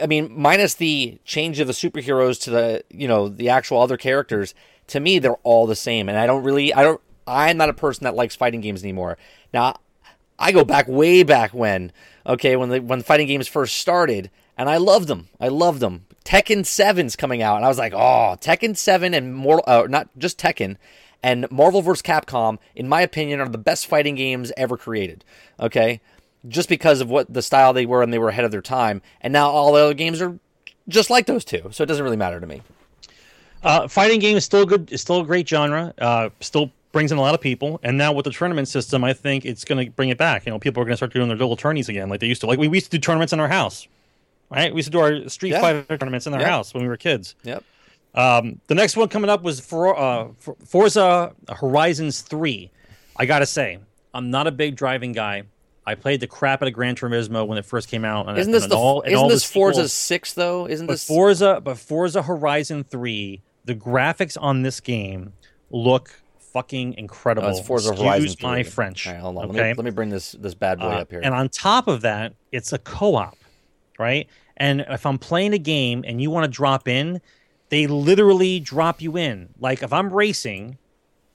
I 0.00 0.06
mean, 0.06 0.32
minus 0.34 0.72
the 0.72 1.18
change 1.26 1.60
of 1.60 1.66
the 1.66 1.74
superheroes 1.74 2.40
to 2.44 2.50
the, 2.50 2.84
you 2.88 3.06
know, 3.06 3.28
the 3.28 3.50
actual 3.50 3.82
other 3.82 3.98
characters, 3.98 4.54
to 4.86 4.98
me, 4.98 5.18
they're 5.18 5.34
all 5.42 5.66
the 5.66 5.76
same. 5.76 6.08
And 6.08 6.16
I 6.16 6.26
don't 6.26 6.42
really, 6.42 6.72
I 6.72 6.82
don't, 6.82 7.02
I'm 7.26 7.58
not 7.58 7.68
a 7.68 7.74
person 7.74 8.04
that 8.04 8.14
likes 8.14 8.34
fighting 8.34 8.62
games 8.62 8.82
anymore. 8.82 9.18
Now, 9.52 9.76
I 10.42 10.50
go 10.50 10.64
back 10.64 10.88
way 10.88 11.22
back 11.22 11.54
when, 11.54 11.92
okay, 12.26 12.56
when 12.56 12.68
the 12.68 12.80
when 12.80 13.02
fighting 13.02 13.28
games 13.28 13.46
first 13.46 13.76
started, 13.76 14.28
and 14.58 14.68
I 14.68 14.76
loved 14.76 15.06
them. 15.06 15.28
I 15.38 15.46
loved 15.46 15.78
them. 15.78 16.06
Tekken 16.24 16.62
7's 16.62 17.14
coming 17.14 17.42
out, 17.42 17.56
and 17.56 17.64
I 17.64 17.68
was 17.68 17.78
like, 17.78 17.92
oh, 17.94 18.36
Tekken 18.40 18.76
7 18.76 19.14
and 19.14 19.34
Mortal, 19.34 19.64
uh, 19.66 19.86
not 19.88 20.08
just 20.18 20.38
Tekken, 20.38 20.78
and 21.22 21.48
Marvel 21.52 21.80
vs. 21.80 22.02
Capcom, 22.02 22.58
in 22.74 22.88
my 22.88 23.02
opinion, 23.02 23.40
are 23.40 23.48
the 23.48 23.56
best 23.56 23.86
fighting 23.86 24.16
games 24.16 24.52
ever 24.56 24.76
created. 24.76 25.24
Okay, 25.60 26.00
just 26.48 26.68
because 26.68 27.00
of 27.00 27.08
what 27.08 27.32
the 27.32 27.40
style 27.40 27.72
they 27.72 27.86
were 27.86 28.02
and 28.02 28.12
they 28.12 28.18
were 28.18 28.30
ahead 28.30 28.44
of 28.44 28.50
their 28.50 28.60
time, 28.60 29.00
and 29.20 29.32
now 29.32 29.48
all 29.48 29.72
the 29.72 29.80
other 29.80 29.94
games 29.94 30.20
are 30.20 30.40
just 30.88 31.08
like 31.08 31.26
those 31.26 31.44
two, 31.44 31.68
so 31.70 31.84
it 31.84 31.86
doesn't 31.86 32.02
really 32.04 32.16
matter 32.16 32.40
to 32.40 32.46
me. 32.48 32.62
Uh, 33.62 33.86
fighting 33.86 34.18
game 34.18 34.36
is 34.36 34.44
still 34.44 34.66
good. 34.66 34.90
It's 34.90 35.02
still 35.02 35.20
a 35.20 35.24
great 35.24 35.48
genre. 35.48 35.94
Uh, 35.96 36.30
still 36.40 36.72
brings 36.92 37.10
in 37.10 37.18
a 37.18 37.20
lot 37.20 37.34
of 37.34 37.40
people. 37.40 37.80
And 37.82 37.98
now 37.98 38.12
with 38.12 38.24
the 38.24 38.30
tournament 38.30 38.68
system, 38.68 39.02
I 39.02 39.12
think 39.12 39.44
it's 39.44 39.64
going 39.64 39.84
to 39.84 39.90
bring 39.92 40.10
it 40.10 40.18
back. 40.18 40.46
You 40.46 40.52
know, 40.52 40.58
people 40.58 40.80
are 40.82 40.84
going 40.84 40.92
to 40.92 40.96
start 40.98 41.12
doing 41.12 41.28
their 41.28 41.36
little 41.36 41.56
tourneys 41.56 41.88
again, 41.88 42.08
like 42.08 42.20
they 42.20 42.26
used 42.26 42.40
to. 42.42 42.46
Like 42.46 42.58
we, 42.58 42.68
we 42.68 42.76
used 42.76 42.90
to 42.90 42.98
do 42.98 43.00
tournaments 43.00 43.32
in 43.32 43.40
our 43.40 43.48
house, 43.48 43.88
right? 44.50 44.72
We 44.72 44.78
used 44.78 44.88
to 44.88 44.92
do 44.92 45.00
our 45.00 45.28
Street 45.28 45.50
Yeah. 45.50 45.60
Fighter 45.60 45.96
tournaments 45.98 46.26
in 46.26 46.34
our 46.34 46.40
Yeah. 46.40 46.48
house 46.50 46.72
when 46.74 46.82
we 46.82 46.88
were 46.88 46.96
kids. 46.96 47.34
Yep. 47.44 47.64
Um, 48.14 48.60
the 48.66 48.74
next 48.74 48.96
one 48.96 49.08
coming 49.08 49.30
up 49.30 49.42
was 49.42 49.58
for 49.58 49.98
uh, 49.98 50.28
For- 50.38 50.56
Forza 50.66 51.32
Horizons 51.48 52.20
Three. 52.20 52.70
I 53.16 53.24
gotta 53.26 53.46
say, 53.46 53.78
I'm 54.12 54.30
not 54.30 54.46
a 54.46 54.50
big 54.52 54.76
driving 54.76 55.12
guy. 55.12 55.44
I 55.86 55.94
played 55.96 56.20
the 56.20 56.26
crap 56.26 56.60
out 56.62 56.68
of 56.68 56.74
Gran 56.74 56.94
Turismo 56.94 57.46
when 57.46 57.58
it 57.58 57.64
first 57.64 57.88
came 57.88 58.04
out. 58.04 58.28
And, 58.28 58.38
Isn't 58.38 58.52
this 58.52 58.64
and 58.64 58.72
the 58.72 58.76
all, 58.76 59.00
and 59.02 59.12
isn't 59.14 59.28
this 59.28 59.44
Forza 59.44 59.76
sequels. 59.88 59.92
six 59.94 60.34
though? 60.34 60.68
Isn't 60.68 60.86
But 60.86 60.92
this 60.94 61.06
Forza, 61.06 61.60
but 61.64 61.78
Forza 61.78 62.22
Horizon 62.22 62.84
Three, 62.84 63.40
the 63.64 63.74
graphics 63.74 64.36
on 64.40 64.60
this 64.62 64.78
game 64.80 65.32
look 65.70 66.21
fucking 66.52 66.94
incredible. 66.94 67.48
Oh, 67.48 67.62
Forza 67.62 67.90
Excuse 67.90 68.08
Horizon 68.08 68.36
3. 68.36 68.48
my 68.48 68.62
French. 68.62 69.06
Right, 69.06 69.16
hold 69.16 69.36
on. 69.38 69.48
Let, 69.48 69.50
Okay, 69.58 69.70
me, 69.70 69.74
let 69.74 69.84
me 69.84 69.90
bring 69.90 70.10
this 70.10 70.32
this 70.32 70.54
bad 70.54 70.78
boy 70.78 70.86
Uh, 70.86 71.00
up 71.00 71.10
here. 71.10 71.20
and 71.22 71.34
on 71.34 71.48
top 71.48 71.88
of 71.88 72.02
that, 72.02 72.34
it's 72.52 72.72
a 72.72 72.78
co-op, 72.78 73.36
right? 73.98 74.28
And 74.56 74.82
if 74.88 75.06
I'm 75.06 75.18
playing 75.18 75.54
a 75.54 75.58
game 75.58 76.04
and 76.06 76.20
you 76.20 76.30
want 76.30 76.44
to 76.44 76.50
drop 76.50 76.86
in, 76.86 77.20
they 77.70 77.86
literally 77.86 78.60
drop 78.60 79.00
you 79.00 79.16
in. 79.16 79.48
Like 79.58 79.82
if 79.82 79.92
I'm 79.92 80.12
racing, 80.12 80.76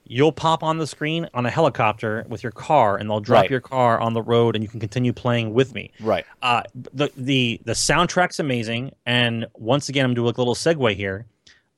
you'll 0.10 0.32
pop 0.32 0.64
on 0.64 0.78
the 0.78 0.88
screen 0.88 1.28
on 1.34 1.46
a 1.46 1.50
helicopter 1.50 2.26
with 2.30 2.42
your 2.44 2.52
car, 2.54 2.96
and 2.96 3.10
they'll 3.10 3.20
drop 3.20 3.42
Right. 3.42 3.50
your 3.52 3.60
car 3.60 4.00
on 4.00 4.14
the 4.14 4.22
road, 4.22 4.56
and 4.56 4.64
you 4.64 4.70
can 4.70 4.80
continue 4.80 5.12
playing 5.12 5.54
with 5.54 5.74
me. 5.74 5.92
right. 6.00 6.26
Uh, 6.42 6.62
the 6.94 7.12
the 7.18 7.60
the 7.66 7.74
soundtrack's 7.74 8.40
amazing, 8.40 8.94
and 9.06 9.48
once 9.56 9.90
again, 9.90 10.06
I'm 10.06 10.14
doing 10.14 10.34
a 10.34 10.38
little 10.38 10.56
segue 10.56 10.96
here. 10.96 11.26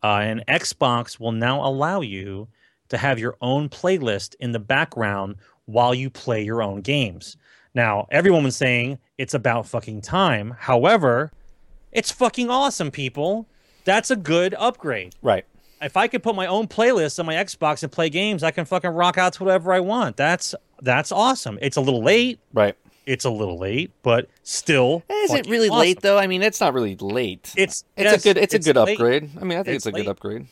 Uh, 0.04 0.20
and 0.24 0.46
Xbox 0.48 1.20
will 1.20 1.32
now 1.34 1.66
allow 1.66 2.00
you 2.02 2.48
to 2.90 2.98
have 2.98 3.20
your 3.20 3.38
own 3.42 3.70
playlist 3.70 4.36
in 4.40 4.52
the 4.52 4.60
background 4.60 5.36
while 5.66 5.94
you 5.94 6.10
play 6.10 6.44
your 6.44 6.62
own 6.62 6.82
games. 6.82 7.38
Now, 7.74 8.08
everyone 8.12 8.44
was 8.44 8.56
saying 8.56 9.00
it's 9.18 9.34
about 9.34 9.68
fucking 9.68 10.02
time. 10.02 10.56
However, 10.60 11.32
it's 11.92 12.12
fucking 12.12 12.50
awesome, 12.50 12.92
people. 12.92 13.48
That's 13.86 14.12
a 14.12 14.16
good 14.16 14.56
upgrade. 14.58 15.16
Right. 15.22 15.46
If 15.82 15.96
I 15.96 16.08
could 16.08 16.24
put 16.24 16.36
my 16.36 16.48
own 16.48 16.68
playlist 16.68 17.20
on 17.20 17.26
my 17.26 17.36
Xbox 17.36 17.84
and 17.84 17.92
play 17.92 18.10
games, 18.10 18.44
I 18.44 18.52
can 18.52 18.66
fucking 18.66 18.90
rock 18.90 19.18
out 19.18 19.34
to 19.34 19.44
whatever 19.44 19.72
I 19.72 19.80
want. 19.80 20.18
That's 20.18 20.54
that's 20.82 21.12
awesome. 21.12 21.58
It's 21.62 21.78
a 21.78 21.82
little 21.82 22.04
late. 22.04 22.40
Right. 22.54 22.76
It's 23.06 23.26
a 23.26 23.30
little 23.30 23.58
late, 23.58 23.92
but 24.04 24.30
still. 24.44 25.04
Is 25.10 25.34
it 25.34 25.48
really 25.48 25.70
awesome. 25.70 25.80
late 25.80 26.02
though? 26.02 26.18
I 26.18 26.28
mean, 26.28 26.44
it's 26.44 26.60
not 26.60 26.74
really 26.74 26.96
late. 26.98 27.54
It's 27.56 27.86
It's 27.96 28.12
yes, 28.12 28.22
a 28.22 28.24
good. 28.24 28.38
It's, 28.38 28.54
a 28.54 28.60
good 28.60 28.76
late, 28.76 28.94
upgrade. 28.94 29.30
I 29.40 29.44
mean, 29.46 29.58
I 29.58 29.64
think 29.64 29.78
it's, 29.78 29.86
It's 29.86 29.96
a 29.96 29.98
good 29.98 30.08
upgrade. 30.08 30.48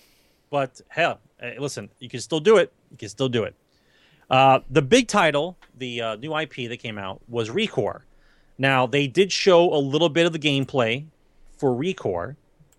but 0.50 0.80
hell, 0.88 1.20
uh, 1.42 1.52
listen, 1.60 1.90
you 2.00 2.10
can 2.10 2.20
still 2.20 2.40
do 2.40 2.58
it. 2.58 2.72
You 2.92 2.98
can 2.98 3.10
still 3.10 3.30
do 3.30 3.44
it. 3.44 3.56
Uh, 4.30 4.60
the 4.70 4.82
big 4.82 5.08
title, 5.08 5.58
the 5.78 6.02
uh, 6.02 6.16
new 6.18 6.38
IP 6.38 6.70
that 6.70 6.80
came 6.80 6.98
out, 6.98 7.22
was 7.28 7.50
Recore. 7.50 8.02
Now 8.58 8.88
they 8.88 9.08
did 9.08 9.32
show 9.32 9.74
a 9.74 9.78
little 9.78 10.10
bit 10.10 10.26
of 10.26 10.34
the 10.34 10.40
gameplay 10.40 11.06
for 11.58 11.72
Recore. 11.72 12.36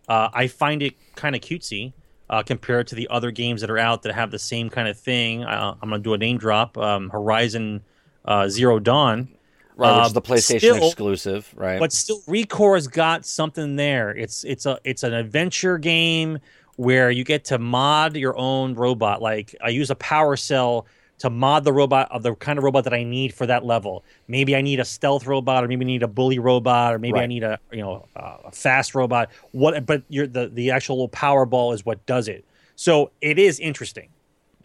Uh, 0.09 0.29
I 0.33 0.47
find 0.47 0.83
it 0.83 0.95
kind 1.15 1.35
of 1.35 1.41
cutesy 1.41 1.93
uh, 2.31 2.43
compared 2.43 2.87
to 2.89 2.95
the 2.95 3.09
other 3.09 3.31
games 3.31 3.61
that 3.61 3.71
are 3.71 3.79
out 3.79 4.03
that 4.03 4.15
have 4.15 4.31
the 4.31 4.39
same 4.39 4.71
kind 4.71 4.89
of 4.89 4.99
thing. 4.99 5.45
Uh, 5.45 5.77
I'm 5.81 5.91
gonna 5.91 6.03
do 6.03 6.15
a 6.15 6.19
name 6.19 6.39
drop: 6.39 6.77
um, 6.77 7.11
Horizon 7.11 7.83
uh, 8.25 8.49
Zero 8.49 8.79
Dawn. 8.79 9.29
Right, 9.77 9.97
which 9.97 10.07
is 10.09 10.13
the 10.13 10.23
PlayStation 10.23 10.59
still- 10.59 10.87
exclusive. 10.89 11.55
Right. 11.57 11.79
but 11.79 11.93
still 11.93 12.21
Recore's 12.27 12.89
got 12.89 13.25
something 13.25 13.77
there. 13.77 14.11
It's 14.11 14.43
it's 14.43 14.67
a 14.67 14.81
it's 14.83 15.05
an 15.05 15.15
adventure 15.15 15.79
game 15.79 16.41
where 16.79 17.11
you 17.11 17.25
get 17.25 17.45
to 17.45 17.59
mod 17.59 18.17
your 18.17 18.39
own 18.39 18.73
robot. 18.75 19.21
Like 19.21 19.55
I 19.61 19.69
use 19.71 19.91
a 19.91 19.97
power 19.97 20.37
cell 20.37 20.87
to 21.19 21.29
mod 21.29 21.65
the 21.65 21.73
robot 21.73 22.09
of 22.13 22.23
the 22.23 22.37
kind 22.37 22.57
of 22.57 22.65
robot 22.65 22.85
that 22.85 22.95
I 22.95 23.03
need 23.03 23.35
for 23.35 23.47
that 23.47 23.65
level. 23.65 24.05
Maybe 24.29 24.55
I 24.55 24.61
need 24.63 24.79
a 24.79 24.85
stealth 24.85 25.27
robot, 25.27 25.65
or 25.65 25.67
maybe 25.67 25.85
I 25.85 25.89
need 25.89 26.05
a 26.05 26.09
bully 26.09 26.39
robot, 26.39 26.95
or 26.95 27.01
maybe 27.01 27.19
I 27.19 27.27
need 27.27 27.43
a 27.43 27.59
you 27.73 27.81
know 27.81 28.07
uh, 28.15 28.37
a 28.45 28.53
fast 28.53 28.95
robot. 28.95 29.29
What? 29.51 29.85
But 29.87 30.05
you're, 30.09 30.29
the 30.29 30.49
the 30.49 30.71
actual 30.71 31.09
power 31.09 31.45
ball 31.45 31.73
is 31.73 31.85
what 31.85 32.07
does 32.07 32.29
it. 32.29 32.45
So 32.77 33.11
it 33.21 33.41
is 33.41 33.59
interesting. 33.59 34.09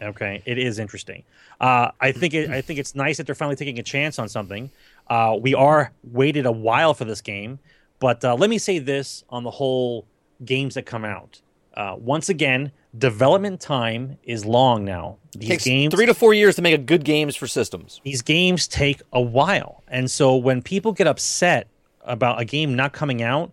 Okay, 0.00 0.40
it 0.46 0.56
is 0.56 0.78
interesting. 0.78 1.24
Uh, 1.60 1.90
I 2.00 2.12
think 2.12 2.32
it, 2.32 2.48
I 2.48 2.60
think 2.60 2.78
it's 2.78 2.94
nice 2.94 3.16
that 3.16 3.26
they're 3.26 3.34
finally 3.34 3.56
taking 3.56 3.80
a 3.80 3.82
chance 3.82 4.20
on 4.20 4.28
something. 4.28 4.70
Uh, 5.08 5.36
we 5.40 5.52
are 5.54 5.90
waited 6.04 6.46
a 6.46 6.52
while 6.52 6.94
for 6.94 7.04
this 7.04 7.20
game, 7.20 7.58
but 7.98 8.24
uh, 8.24 8.36
let 8.36 8.50
me 8.50 8.58
say 8.58 8.78
this 8.78 9.24
on 9.30 9.42
the 9.42 9.50
whole 9.50 10.06
games 10.44 10.74
that 10.74 10.86
come 10.86 11.04
out. 11.04 11.40
Uh, 11.76 11.96
once 11.98 12.28
again, 12.28 12.70
development 12.96 13.60
time 13.60 14.16
is 14.22 14.44
long 14.44 14.84
now. 14.84 15.16
These 15.36 15.48
takes 15.48 15.64
games, 15.64 15.94
three 15.94 16.06
to 16.06 16.14
four 16.14 16.32
years 16.32 16.56
to 16.56 16.62
make 16.62 16.74
a 16.74 16.78
good 16.78 17.04
games 17.04 17.34
for 17.34 17.46
systems. 17.46 18.00
these 18.04 18.22
games 18.22 18.68
take 18.68 19.02
a 19.12 19.20
while, 19.20 19.82
and 19.88 20.10
so 20.10 20.36
when 20.36 20.62
people 20.62 20.92
get 20.92 21.06
upset 21.06 21.66
about 22.04 22.40
a 22.40 22.44
game 22.44 22.76
not 22.76 22.92
coming 22.92 23.22
out, 23.22 23.50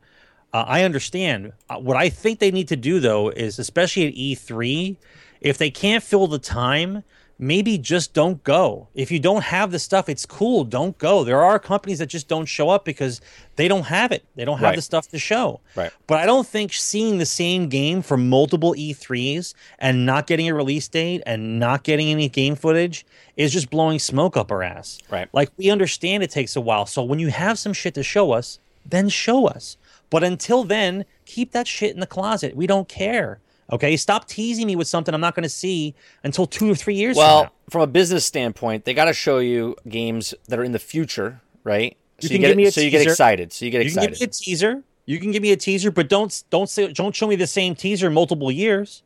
uh, 0.54 0.66
I 0.68 0.84
understand. 0.84 1.54
Uh, 1.70 1.78
what 1.78 1.98
I 1.98 2.10
think 2.10 2.40
they 2.40 2.52
need 2.52 2.68
to 2.68 2.76
do 2.76 3.00
though 3.00 3.30
is, 3.30 3.58
especially 3.58 4.08
at 4.08 4.14
E3, 4.14 4.98
if 5.40 5.58
they 5.58 5.72
can't 5.72 6.04
fill 6.04 6.28
the 6.28 6.40
time, 6.40 7.04
maybe 7.42 7.78
just 7.78 8.14
don't 8.14 8.42
go. 8.44 8.88
If 8.94 9.12
you 9.12 9.20
don't 9.20 9.44
have 9.44 9.72
the 9.72 9.80
stuff, 9.80 10.08
it's 10.08 10.26
cool. 10.28 10.64
Don't 10.64 10.96
go. 11.00 11.24
There 11.24 11.42
are 11.42 11.58
companies 11.58 11.98
that 12.00 12.06
just 12.06 12.28
don't 12.28 12.46
show 12.46 12.70
up 12.70 12.86
because 12.86 13.20
they 13.56 13.68
don't 13.68 13.86
have 13.88 14.12
it. 14.12 14.24
They 14.36 14.46
don't 14.46 14.60
have 14.60 14.68
Right. 14.70 14.76
the 14.76 14.82
stuff 14.84 15.08
to 15.10 15.18
show. 15.20 15.60
Right. 15.76 15.92
But 16.06 16.20
I 16.20 16.28
don't 16.28 16.48
think 16.48 16.72
seeing 16.72 17.18
the 17.18 17.26
same 17.26 17.68
game 17.68 18.04
for 18.04 18.16
multiple 18.16 18.76
E3s 18.78 19.56
and 19.80 20.06
not 20.06 20.28
getting 20.28 20.48
a 20.48 20.54
release 20.54 20.88
date 20.88 21.24
and 21.26 21.60
not 21.60 21.84
getting 21.84 22.10
any 22.10 22.30
game 22.30 22.56
footage 22.56 23.06
is 23.36 23.52
just 23.52 23.72
blowing 23.72 23.98
smoke 23.98 24.38
up 24.38 24.52
our 24.52 24.62
ass. 24.62 25.00
Right. 25.10 25.28
Like 25.34 25.50
we 25.58 25.72
understand 25.72 26.22
it 26.22 26.30
takes 26.30 26.56
a 26.56 26.62
while. 26.62 26.86
So 26.86 27.02
when 27.04 27.18
you 27.18 27.30
have 27.30 27.58
some 27.58 27.74
shit 27.74 27.96
to 27.96 28.04
show 28.04 28.32
us, 28.34 28.60
then 28.86 29.10
show 29.10 29.48
us. 29.48 29.78
But 30.12 30.24
until 30.24 30.64
then, 30.64 31.06
keep 31.26 31.54
that 31.54 31.68
shit 31.68 31.94
in 31.94 32.02
the 32.02 32.06
closet. 32.08 32.56
We 32.56 32.68
don't 32.68 32.88
care. 32.88 33.40
Okay? 33.72 33.96
Stop 33.98 34.28
teasing 34.28 34.68
me 34.68 34.76
with 34.76 34.88
something 34.88 35.14
I'm 35.14 35.22
not 35.22 35.36
going 35.36 35.44
to 35.44 35.50
see 35.50 35.96
until 36.24 36.46
2 36.46 36.72
or 36.72 36.76
3 36.76 36.94
years 36.96 37.16
from 37.18 37.24
Well, 37.26 37.44
now. 37.44 37.52
from 37.70 37.82
a 37.82 37.88
business 37.88 38.26
standpoint, 38.26 38.86
they 38.86 38.94
got 38.94 39.06
to 39.06 39.14
show 39.14 39.40
you 39.40 39.76
games 39.88 40.34
that 40.48 40.60
are 40.60 40.64
in 40.64 40.72
the 40.72 40.80
future, 40.80 41.42
right? 41.64 41.96
You 42.20 42.28
so 42.28 42.34
can 42.34 42.36
you 42.36 42.42
get 42.42 42.48
give 42.50 42.58
me 42.58 42.66
a 42.66 42.72
so 42.72 42.82
you 42.82 42.90
get 42.92 43.02
excited. 43.08 43.52
So 43.54 43.66
you 43.66 43.72
get 43.72 43.80
You 43.86 43.92
can 43.92 43.98
excited. 44.04 44.20
give 44.20 44.22
me 44.22 44.26
a 44.26 44.30
teaser. 44.30 44.84
You 45.06 45.20
can 45.20 45.32
give 45.32 45.42
me 45.42 45.52
a 45.52 45.58
teaser, 45.58 45.90
but 45.92 46.08
don't 46.10 46.44
don't 46.52 46.70
say 46.70 46.94
don't 46.94 47.16
show 47.16 47.26
me 47.28 47.36
the 47.36 47.48
same 47.48 47.74
teaser 47.76 48.10
multiple 48.12 48.52
years. 48.52 49.02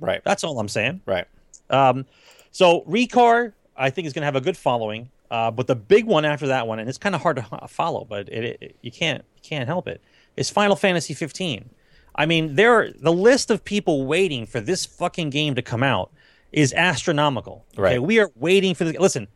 right. 0.00 0.22
That's 0.24 0.42
all 0.44 0.58
I'm 0.58 0.68
saying. 0.68 1.02
Right. 1.06 1.26
Um, 1.68 2.06
so 2.50 2.80
Recore, 2.88 3.52
I 3.76 3.90
think 3.90 4.06
is 4.06 4.12
going 4.14 4.22
to 4.22 4.26
have 4.26 4.36
a 4.36 4.40
good 4.40 4.56
following. 4.56 5.10
Uh, 5.30 5.50
but 5.50 5.66
the 5.66 5.74
big 5.74 6.06
one 6.06 6.24
after 6.24 6.46
that 6.46 6.66
one, 6.66 6.78
and 6.78 6.88
it's 6.88 6.98
kind 6.98 7.14
of 7.14 7.20
hard 7.22 7.36
to 7.36 7.68
follow, 7.68 8.06
but 8.08 8.28
it, 8.30 8.58
it 8.62 8.76
you 8.80 8.90
can't 8.90 9.22
you 9.36 9.42
can't 9.42 9.66
help 9.66 9.86
it. 9.86 10.00
Is 10.36 10.48
Final 10.50 10.76
Fantasy 10.76 11.12
15. 11.12 11.68
I 12.14 12.26
mean, 12.26 12.54
there 12.54 12.72
are, 12.74 12.88
the 12.98 13.12
list 13.12 13.50
of 13.50 13.64
people 13.64 14.06
waiting 14.06 14.46
for 14.46 14.60
this 14.60 14.86
fucking 14.86 15.30
game 15.30 15.54
to 15.56 15.62
come 15.62 15.82
out 15.82 16.12
is 16.52 16.72
astronomical. 16.72 17.64
Okay, 17.74 17.82
Right. 17.82 18.02
we 18.02 18.20
are 18.20 18.30
waiting 18.36 18.74
for 18.74 18.84
the. 18.84 18.96
Listen, 18.98 19.26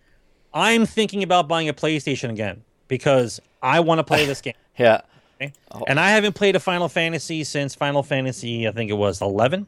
I'm 0.55 0.87
thinking 0.87 1.23
about 1.23 1.49
buying 1.49 1.69
a 1.69 1.75
PlayStation 1.75 2.31
again 2.31 2.63
because 2.87 3.41
I 3.63 3.81
want 3.81 3.99
to 3.99 4.05
play 4.05 4.25
this 4.27 4.41
game. 4.41 4.55
Yeah. 4.79 5.01
Okay? 5.43 5.53
And 5.89 5.99
I 5.99 6.11
haven't 6.11 6.35
played 6.35 6.55
a 6.55 6.61
Final 6.61 6.89
Fantasy 6.89 7.43
since 7.43 7.75
Final 7.75 8.05
Fantasy, 8.05 8.69
I 8.69 8.71
think 8.73 8.91
it 8.91 8.95
was 8.95 9.21
11, 9.21 9.67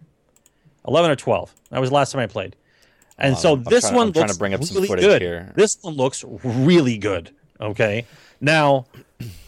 11 0.86 1.10
or 1.10 1.16
12. 1.16 1.54
That 1.70 1.80
was 1.80 1.90
the 1.90 1.94
last 1.96 2.12
time 2.12 2.20
I 2.22 2.26
played. 2.28 2.54
And 3.18 3.36
so 3.36 3.54
I'm 3.54 3.64
this 3.64 3.82
trying- 3.84 3.94
one 3.96 4.06
I'm 4.08 4.12
trying 4.12 4.22
looks 4.26 4.32
to 4.34 4.38
bring 4.38 4.54
up 4.54 4.62
some 4.64 4.76
really 4.76 4.86
footage 4.88 5.04
good. 5.04 5.20
here. 5.22 5.52
This 5.56 5.78
one 5.82 5.94
looks 5.94 6.24
really 6.44 6.96
good. 6.96 7.30
Okay. 7.60 8.06
Now, 8.40 8.86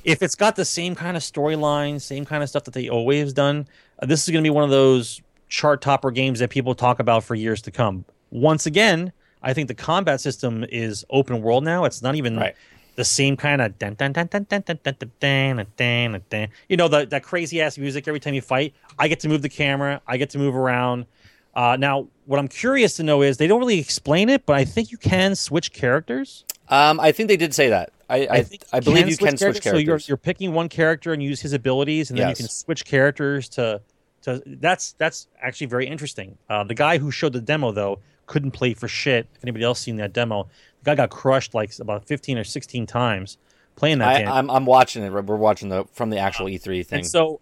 if 0.04 0.22
it's 0.22 0.34
got 0.34 0.56
the 0.56 0.64
same 0.64 0.94
kind 0.94 1.16
of 1.16 1.22
storyline, 1.22 2.00
same 2.00 2.24
kind 2.24 2.42
of 2.42 2.48
stuff 2.48 2.64
that 2.64 2.74
they 2.74 2.88
always 2.88 3.32
done, 3.32 3.66
uh, 4.00 4.06
this 4.06 4.22
is 4.22 4.32
going 4.32 4.42
to 4.42 4.46
be 4.46 4.50
one 4.50 4.64
of 4.64 4.70
those 4.70 5.20
chart 5.48 5.80
topper 5.80 6.10
games 6.10 6.38
that 6.40 6.50
people 6.50 6.74
talk 6.74 6.98
about 6.98 7.24
for 7.24 7.34
years 7.34 7.62
to 7.62 7.70
come. 7.70 8.04
Once 8.30 8.66
again, 8.66 9.12
I 9.42 9.52
think 9.52 9.68
the 9.68 9.74
combat 9.74 10.20
system 10.20 10.64
is 10.70 11.04
open 11.10 11.42
world 11.42 11.64
now. 11.64 11.84
It's 11.84 12.00
not 12.02 12.14
even 12.14 12.36
Right. 12.36 12.54
the 12.96 13.04
same 13.04 13.36
kind 13.36 13.60
of 13.60 13.78
dun, 13.78 13.94
dun, 13.94 14.12
dun, 14.12 14.26
dun, 14.28 14.46
dun, 14.48 14.62
dun, 14.66 14.78
dun, 14.82 14.96
dun, 14.98 15.10
dun, 15.20 15.56
dun, 15.56 15.66
dun, 16.12 16.22
dun. 16.30 16.48
you 16.68 16.76
know 16.76 16.88
the, 16.88 17.06
that 17.06 17.22
crazy 17.22 17.60
ass 17.60 17.76
music 17.78 18.06
every 18.08 18.20
time 18.20 18.34
you 18.34 18.40
fight. 18.40 18.74
I 18.98 19.08
get 19.08 19.20
to 19.20 19.28
move 19.28 19.42
the 19.42 19.48
camera. 19.48 20.00
I 20.06 20.16
get 20.16 20.30
to 20.30 20.38
move 20.38 20.54
around. 20.56 21.06
Uh, 21.54 21.76
now, 21.78 22.06
what 22.24 22.38
I'm 22.38 22.48
curious 22.48 22.96
to 22.96 23.02
know 23.02 23.20
is 23.22 23.36
they 23.36 23.46
don't 23.46 23.60
really 23.60 23.78
explain 23.78 24.28
it, 24.30 24.46
but 24.46 24.56
I 24.56 24.64
think 24.64 24.90
you 24.90 24.96
can 24.98 25.34
switch 25.34 25.72
characters. 25.72 26.44
Um, 26.68 26.98
I 26.98 27.12
think 27.12 27.28
they 27.28 27.36
did 27.36 27.52
say 27.54 27.68
that. 27.68 27.92
I 28.12 28.28
I, 28.30 28.42
think 28.42 28.62
I 28.72 28.80
believe 28.80 29.08
you 29.08 29.16
can 29.16 29.36
switch 29.36 29.62
characters. 29.62 29.72
So 29.72 29.76
you're 29.78 29.98
you're 29.98 30.16
picking 30.16 30.52
one 30.52 30.68
character 30.68 31.12
and 31.12 31.22
use 31.22 31.40
his 31.40 31.52
abilities, 31.52 32.10
and 32.10 32.18
then 32.18 32.28
Yes. 32.28 32.38
you 32.38 32.44
can 32.44 32.50
switch 32.50 32.84
characters 32.84 33.48
to 33.50 33.80
to. 34.22 34.42
That's 34.46 34.92
that's 34.92 35.28
actually 35.40 35.68
very 35.68 35.86
interesting. 35.86 36.36
Uh, 36.48 36.64
the 36.64 36.74
guy 36.74 36.98
who 36.98 37.10
showed 37.10 37.32
the 37.32 37.40
demo 37.40 37.72
though 37.72 38.00
couldn't 38.26 38.52
play 38.52 38.74
for 38.74 38.88
shit. 38.88 39.26
If 39.34 39.44
anybody 39.44 39.64
else 39.64 39.80
seen 39.80 39.96
that 39.96 40.12
demo, 40.12 40.48
the 40.82 40.90
guy 40.90 40.94
got 40.94 41.10
crushed 41.10 41.54
like 41.54 41.78
about 41.78 42.06
15 42.06 42.38
or 42.38 42.44
16 42.44 42.86
times 42.86 43.38
playing 43.76 43.98
that 43.98 44.08
I, 44.08 44.18
game. 44.18 44.28
I'm 44.28 44.50
I'm 44.50 44.66
watching 44.66 45.02
it. 45.02 45.10
We're 45.10 45.36
watching 45.36 45.68
the 45.68 45.84
from 45.92 46.10
the 46.10 46.18
actual 46.18 46.46
E3 46.46 46.86
thing. 46.86 46.98
And 46.98 47.06
so 47.06 47.40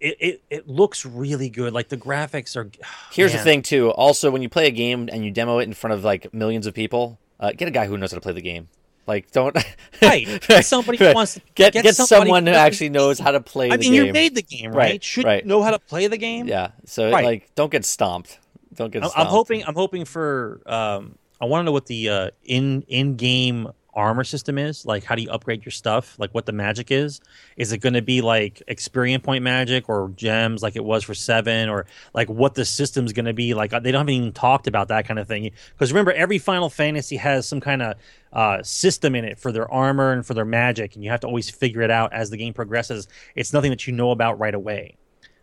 it, 0.00 0.16
it 0.20 0.42
it 0.50 0.68
looks 0.68 1.04
really 1.04 1.50
good. 1.50 1.72
Like 1.72 1.88
the 1.88 1.96
graphics 1.96 2.56
are. 2.56 2.70
Here's 3.12 3.32
the 3.32 3.38
thing 3.38 3.62
too. 3.62 3.90
Also, 3.90 4.30
when 4.30 4.42
you 4.42 4.48
play 4.48 4.66
a 4.66 4.70
game 4.70 5.08
and 5.12 5.24
you 5.24 5.30
demo 5.30 5.58
it 5.58 5.64
in 5.64 5.74
front 5.74 5.94
of 5.94 6.04
like 6.04 6.32
millions 6.32 6.66
of 6.66 6.74
people, 6.74 7.18
uh, 7.40 7.52
get 7.52 7.68
a 7.68 7.70
guy 7.70 7.86
who 7.86 7.96
knows 7.96 8.12
how 8.12 8.16
to 8.16 8.20
play 8.20 8.32
the 8.32 8.40
game. 8.42 8.68
Like, 9.06 9.30
don't 9.30 9.56
Right. 10.02 10.26
Get 10.48 10.64
somebody 10.64 10.98
who 10.98 11.12
wants 11.14 11.34
to- 11.34 11.40
get 11.54 11.72
get 11.72 11.84
get, 11.84 11.94
someone 11.94 12.46
who 12.46 12.52
actually 12.52 12.88
knows 12.90 13.18
how 13.18 13.30
to 13.30 13.40
play 13.40 13.70
I 13.70 13.76
mean, 13.76 13.92
game. 13.92 14.06
you 14.06 14.12
made 14.12 14.34
the 14.34 14.42
game, 14.42 14.72
right? 14.72 14.90
Right, 14.92 15.04
Should 15.04 15.24
right. 15.24 15.46
know 15.46 15.62
how 15.62 15.70
to 15.70 15.78
play 15.78 16.06
the 16.08 16.16
game. 16.16 16.48
yeah. 16.48 16.70
So 16.86 17.10
Right. 17.12 17.24
like, 17.24 17.54
don't 17.54 17.70
get 17.70 17.84
stomped. 17.84 18.38
Don't 18.74 18.92
get. 18.92 19.02
I'm, 19.04 19.08
Stomped. 19.10 19.26
I'm 19.26 19.30
hoping. 19.32 19.64
I'm 19.64 19.74
hoping 19.74 20.04
for. 20.04 20.60
Um, 20.66 21.16
I 21.40 21.44
want 21.46 21.60
to 21.60 21.64
know 21.64 21.72
what 21.72 21.86
the 21.86 22.08
uh, 22.10 22.30
in 22.44 22.82
in 22.88 23.16
game 23.16 23.68
armor 23.96 24.22
system 24.22 24.58
is. 24.58 24.86
Like, 24.86 25.02
how 25.02 25.14
do 25.14 25.22
you 25.22 25.30
upgrade 25.30 25.64
your 25.64 25.72
stuff? 25.72 26.16
Like, 26.18 26.32
what 26.32 26.46
the 26.46 26.52
magic 26.52 26.90
is? 26.90 27.20
Is 27.56 27.72
it 27.72 27.78
going 27.78 27.94
to 27.94 28.02
be 28.02 28.20
like 28.20 28.62
experience 28.68 29.24
point 29.24 29.42
magic 29.42 29.88
or 29.88 30.12
gems, 30.14 30.62
like 30.62 30.76
it 30.76 30.84
was 30.84 31.02
for 31.02 31.14
seven, 31.14 31.68
or 31.68 31.86
like 32.14 32.28
what 32.28 32.54
the 32.54 32.64
system's 32.64 33.12
going 33.12 33.24
to 33.24 33.32
be? 33.32 33.54
Like, 33.54 33.72
they 33.82 33.90
don't 33.90 34.08
even 34.08 34.32
talked 34.32 34.66
about 34.66 34.88
that 34.88 35.08
kind 35.08 35.18
of 35.18 35.26
thing. 35.26 35.50
Because 35.72 35.90
remember, 35.90 36.12
every 36.12 36.38
Final 36.38 36.70
Fantasy 36.70 37.16
has 37.16 37.48
some 37.48 37.60
kind 37.60 37.82
of 37.82 37.96
uh, 38.32 38.62
system 38.62 39.14
in 39.14 39.24
it 39.24 39.38
for 39.38 39.50
their 39.50 39.70
armor 39.72 40.12
and 40.12 40.24
for 40.24 40.34
their 40.34 40.44
magic, 40.44 40.94
and 40.94 41.02
you 41.02 41.10
have 41.10 41.20
to 41.20 41.26
always 41.26 41.48
figure 41.48 41.80
it 41.80 41.90
out 41.90 42.12
as 42.12 42.30
the 42.30 42.36
game 42.36 42.52
progresses. 42.52 43.08
It's 43.34 43.52
nothing 43.52 43.70
that 43.70 43.86
you 43.86 43.94
know 43.94 44.10
about 44.10 44.38
right 44.38 44.54
away. 44.54 44.96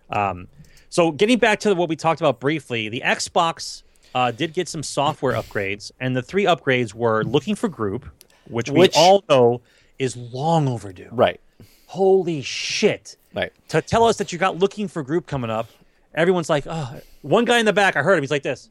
Um, 0.10 0.48
so 0.90 1.12
getting 1.12 1.40
back 1.40 1.60
to 1.62 1.74
what 1.74 1.90
we 1.90 1.96
talked 1.96 2.22
about 2.22 2.40
briefly, 2.40 2.88
the 2.88 3.02
Xbox 3.04 3.82
uh, 4.14 4.32
did 4.32 4.54
get 4.54 4.70
some 4.70 4.84
software 4.84 5.34
upgrades, 5.34 5.92
and 6.00 6.16
the 6.16 6.22
three 6.22 6.44
upgrades 6.44 6.94
were 6.94 7.24
looking 7.24 7.56
for 7.56 7.68
group, 7.68 8.06
which, 8.48 8.70
Which- 8.70 8.96
we 8.96 9.02
all 9.02 9.24
know 9.30 9.62
is 10.00 10.16
long 10.18 10.68
overdue. 10.68 11.10
Right. 11.12 11.40
Holy 11.88 12.42
shit! 12.42 13.18
Right. 13.36 13.52
To 13.70 13.82
tell 13.82 14.06
us 14.06 14.18
that 14.18 14.32
you 14.34 14.40
got 14.40 14.58
looking 14.58 14.88
for 14.88 15.04
group 15.04 15.28
coming 15.28 15.50
up, 15.52 15.70
everyone's 16.16 16.50
like, 16.50 16.66
oh, 16.68 17.00
one 17.22 17.46
guy 17.46 17.60
in 17.60 17.66
the 17.66 17.74
back, 17.74 17.96
I 17.96 18.02
heard 18.02 18.18
him. 18.18 18.24
He's 18.24 18.32
like 18.32 18.42
this. 18.44 18.70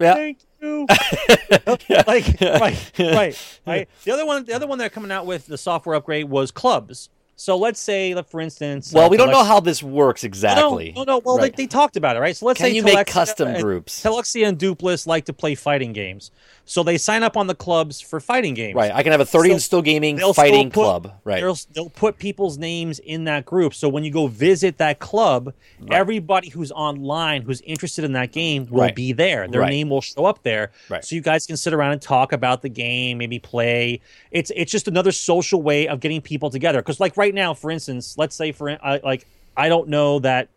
Yeah. 0.00 0.14
Thank 0.14 0.38
you. 0.62 0.86
like 2.06 2.40
right, 2.40 2.92
right, 2.98 3.60
right. 3.66 3.88
The 4.04 4.10
other 4.12 4.24
one, 4.26 4.44
the 4.44 4.54
other 4.54 4.66
one 4.66 4.78
they're 4.78 4.88
coming 4.88 5.12
out 5.12 5.26
with 5.26 5.46
the 5.46 5.58
software 5.58 5.94
upgrade 5.96 6.28
was 6.28 6.50
clubs. 6.50 7.10
So 7.36 7.56
let's 7.56 7.78
say, 7.78 8.20
for 8.22 8.40
instance, 8.40 8.92
Well, 8.92 9.06
uh, 9.06 9.08
we 9.10 9.16
don't 9.16 9.28
Telex- 9.28 9.32
know 9.32 9.44
how 9.44 9.60
this 9.60 9.80
works 9.80 10.24
exactly. 10.24 10.90
no, 10.96 11.04
no, 11.04 11.18
no. 11.18 11.22
Well, 11.24 11.38
Right. 11.38 11.54
they, 11.54 11.64
they 11.64 11.66
talked 11.68 11.96
about 11.96 12.16
it, 12.16 12.18
right? 12.18 12.36
So 12.36 12.46
let's 12.46 12.58
Can 12.58 12.70
say 12.70 12.74
you 12.74 12.82
make 12.82 12.96
Telexia 12.96 13.06
custom 13.06 13.48
and- 13.48 13.62
groups? 13.62 14.02
Telexia 14.02 14.48
and 14.48 14.58
Dupless 14.58 15.06
like 15.06 15.26
to 15.26 15.32
play 15.32 15.54
fighting 15.54 15.92
games, 15.92 16.32
so 16.68 16.82
they 16.82 16.98
sign 16.98 17.22
up 17.22 17.36
on 17.36 17.46
the 17.46 17.54
clubs 17.54 18.00
for 18.00 18.20
fighting 18.20 18.52
games. 18.54 18.74
Right. 18.74 18.92
I 18.92 19.02
can 19.02 19.12
have 19.12 19.20
a 19.20 19.24
30 19.24 19.48
So 19.48 19.52
and 19.54 19.62
still 19.62 19.82
gaming 19.82 20.16
They'll 20.16 20.34
still 20.34 20.44
fighting 20.44 20.68
put- 20.70 20.74
club. 20.82 21.12
Right. 21.24 21.40
They'll, 21.40 21.56
they'll 21.72 21.88
put 21.90 22.18
people's 22.18 22.58
names 22.58 22.98
in 22.98 23.24
that 23.24 23.46
group. 23.46 23.72
So 23.74 23.88
when 23.88 24.04
you 24.04 24.10
go 24.10 24.26
visit 24.26 24.76
that 24.78 24.98
club, 24.98 25.54
everybody 25.90 26.50
who's 26.50 26.70
online 26.72 27.42
who's 27.42 27.60
interested 27.62 28.04
in 28.04 28.12
that 28.12 28.32
game 28.32 28.66
will 28.70 28.82
Right. 28.82 28.94
be 28.94 29.12
there. 29.12 29.48
Their 29.48 29.62
Right. 29.62 29.70
name 29.70 29.88
will 29.88 30.00
show 30.00 30.24
up 30.26 30.42
there. 30.42 30.70
Right. 30.88 31.04
So 31.04 31.14
you 31.16 31.22
guys 31.22 31.46
can 31.46 31.56
sit 31.56 31.72
around 31.72 31.92
and 31.92 32.02
talk 32.02 32.32
about 32.32 32.62
the 32.62 32.68
game, 32.68 33.18
maybe 33.18 33.38
play. 33.38 34.00
It's 34.30 34.52
it's 34.54 34.70
just 34.70 34.88
another 34.88 35.12
social 35.12 35.62
way 35.62 35.88
of 35.88 36.00
getting 36.00 36.20
people 36.20 36.50
together. 36.50 36.80
Because 36.80 37.00
like 37.00 37.16
right 37.16 37.34
now, 37.34 37.54
for 37.54 37.70
instance, 37.70 38.16
let's 38.18 38.36
say 38.36 38.52
for 38.52 38.70
I 38.84 39.00
like 39.02 39.26
I 39.56 39.68
don't 39.68 39.88
know 39.88 40.18
that. 40.20 40.48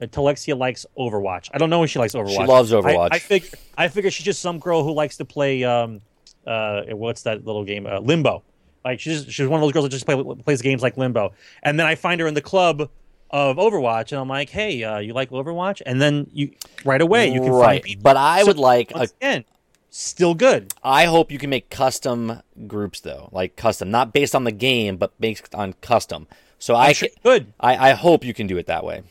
That 0.00 0.10
Telexia 0.10 0.58
likes 0.58 0.84
Overwatch. 0.98 1.48
I 1.54 1.58
don't 1.58 1.70
know 1.70 1.82
if 1.84 1.90
she 1.90 1.98
likes 2.00 2.14
Overwatch. 2.14 2.36
She 2.36 2.44
loves 2.44 2.72
I- 2.72 2.76
Overwatch. 2.80 3.08
I, 3.12 3.18
figure 3.20 3.48
I 3.78 3.88
figure 3.88 4.10
she's 4.10 4.26
just 4.26 4.40
some 4.42 4.58
girl 4.58 4.82
who 4.82 4.92
likes 4.92 5.16
to 5.18 5.24
play 5.24 5.62
um 5.64 6.00
uh 6.46 6.82
what's 6.90 7.22
that 7.22 7.46
little 7.46 7.64
game 7.64 7.86
uh, 7.86 8.00
Limbo. 8.00 8.42
Like 8.84 8.98
she's 8.98 9.26
she's 9.28 9.46
one 9.46 9.60
of 9.60 9.62
those 9.62 9.72
girls 9.72 9.84
that 9.84 9.90
just 9.90 10.06
play, 10.06 10.20
plays 10.42 10.60
games 10.62 10.82
like 10.82 10.96
Limbo. 10.96 11.32
And 11.62 11.78
then 11.78 11.86
I 11.86 11.94
find 11.94 12.20
her 12.20 12.26
in 12.26 12.34
the 12.34 12.40
club 12.42 12.90
of 13.32 13.58
Overwatch, 13.58 14.10
and 14.10 14.20
I'm 14.20 14.28
like, 14.28 14.48
hey, 14.50 14.82
uh, 14.82 14.98
you 14.98 15.12
like 15.12 15.30
Overwatch? 15.30 15.82
And 15.86 16.00
then 16.02 16.26
you 16.32 16.50
right 16.84 17.00
away 17.00 17.28
you 17.32 17.40
can 17.40 17.52
right. 17.52 17.64
find 17.74 17.82
people. 17.84 18.02
But 18.02 18.16
I 18.16 18.40
So, 18.40 18.46
would 18.48 18.58
like 18.58 18.90
a 18.92 19.00
again, 19.02 19.44
still 19.90 20.34
good. 20.34 20.72
I 20.82 21.04
hope 21.04 21.30
you 21.30 21.38
can 21.38 21.50
make 21.50 21.68
custom 21.70 22.40
groups 22.66 23.00
though, 23.00 23.28
like 23.32 23.54
custom, 23.54 23.90
not 23.90 24.12
based 24.12 24.34
on 24.34 24.44
the 24.44 24.50
game, 24.52 24.96
but 24.96 25.12
based 25.20 25.54
on 25.54 25.74
custom. 25.74 26.26
So 26.58 26.74
I, 26.74 26.88
I'm 26.88 26.94
sure 26.94 27.08
ca- 27.08 27.14
you 27.14 27.30
could. 27.30 27.52
I 27.60 27.90
I 27.90 27.92
hope 27.92 28.24
you 28.24 28.32
can 28.34 28.46
do 28.46 28.56
it 28.58 28.66
that 28.66 28.82
way. 28.84 29.02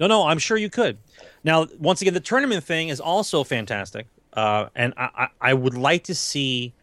No, 0.00 0.06
no, 0.06 0.26
I'm 0.26 0.38
sure 0.38 0.56
you 0.56 0.70
could. 0.70 0.98
Now, 1.44 1.66
once 1.78 2.00
again, 2.02 2.14
the 2.14 2.20
tournament 2.20 2.64
thing 2.64 2.88
is 2.88 3.00
also 3.00 3.44
fantastic, 3.44 4.06
uh, 4.32 4.66
and 4.74 4.92
I, 4.96 5.08
I, 5.14 5.28
I 5.50 5.54
would 5.54 5.74
like 5.74 6.04
to 6.04 6.14
see 6.14 6.74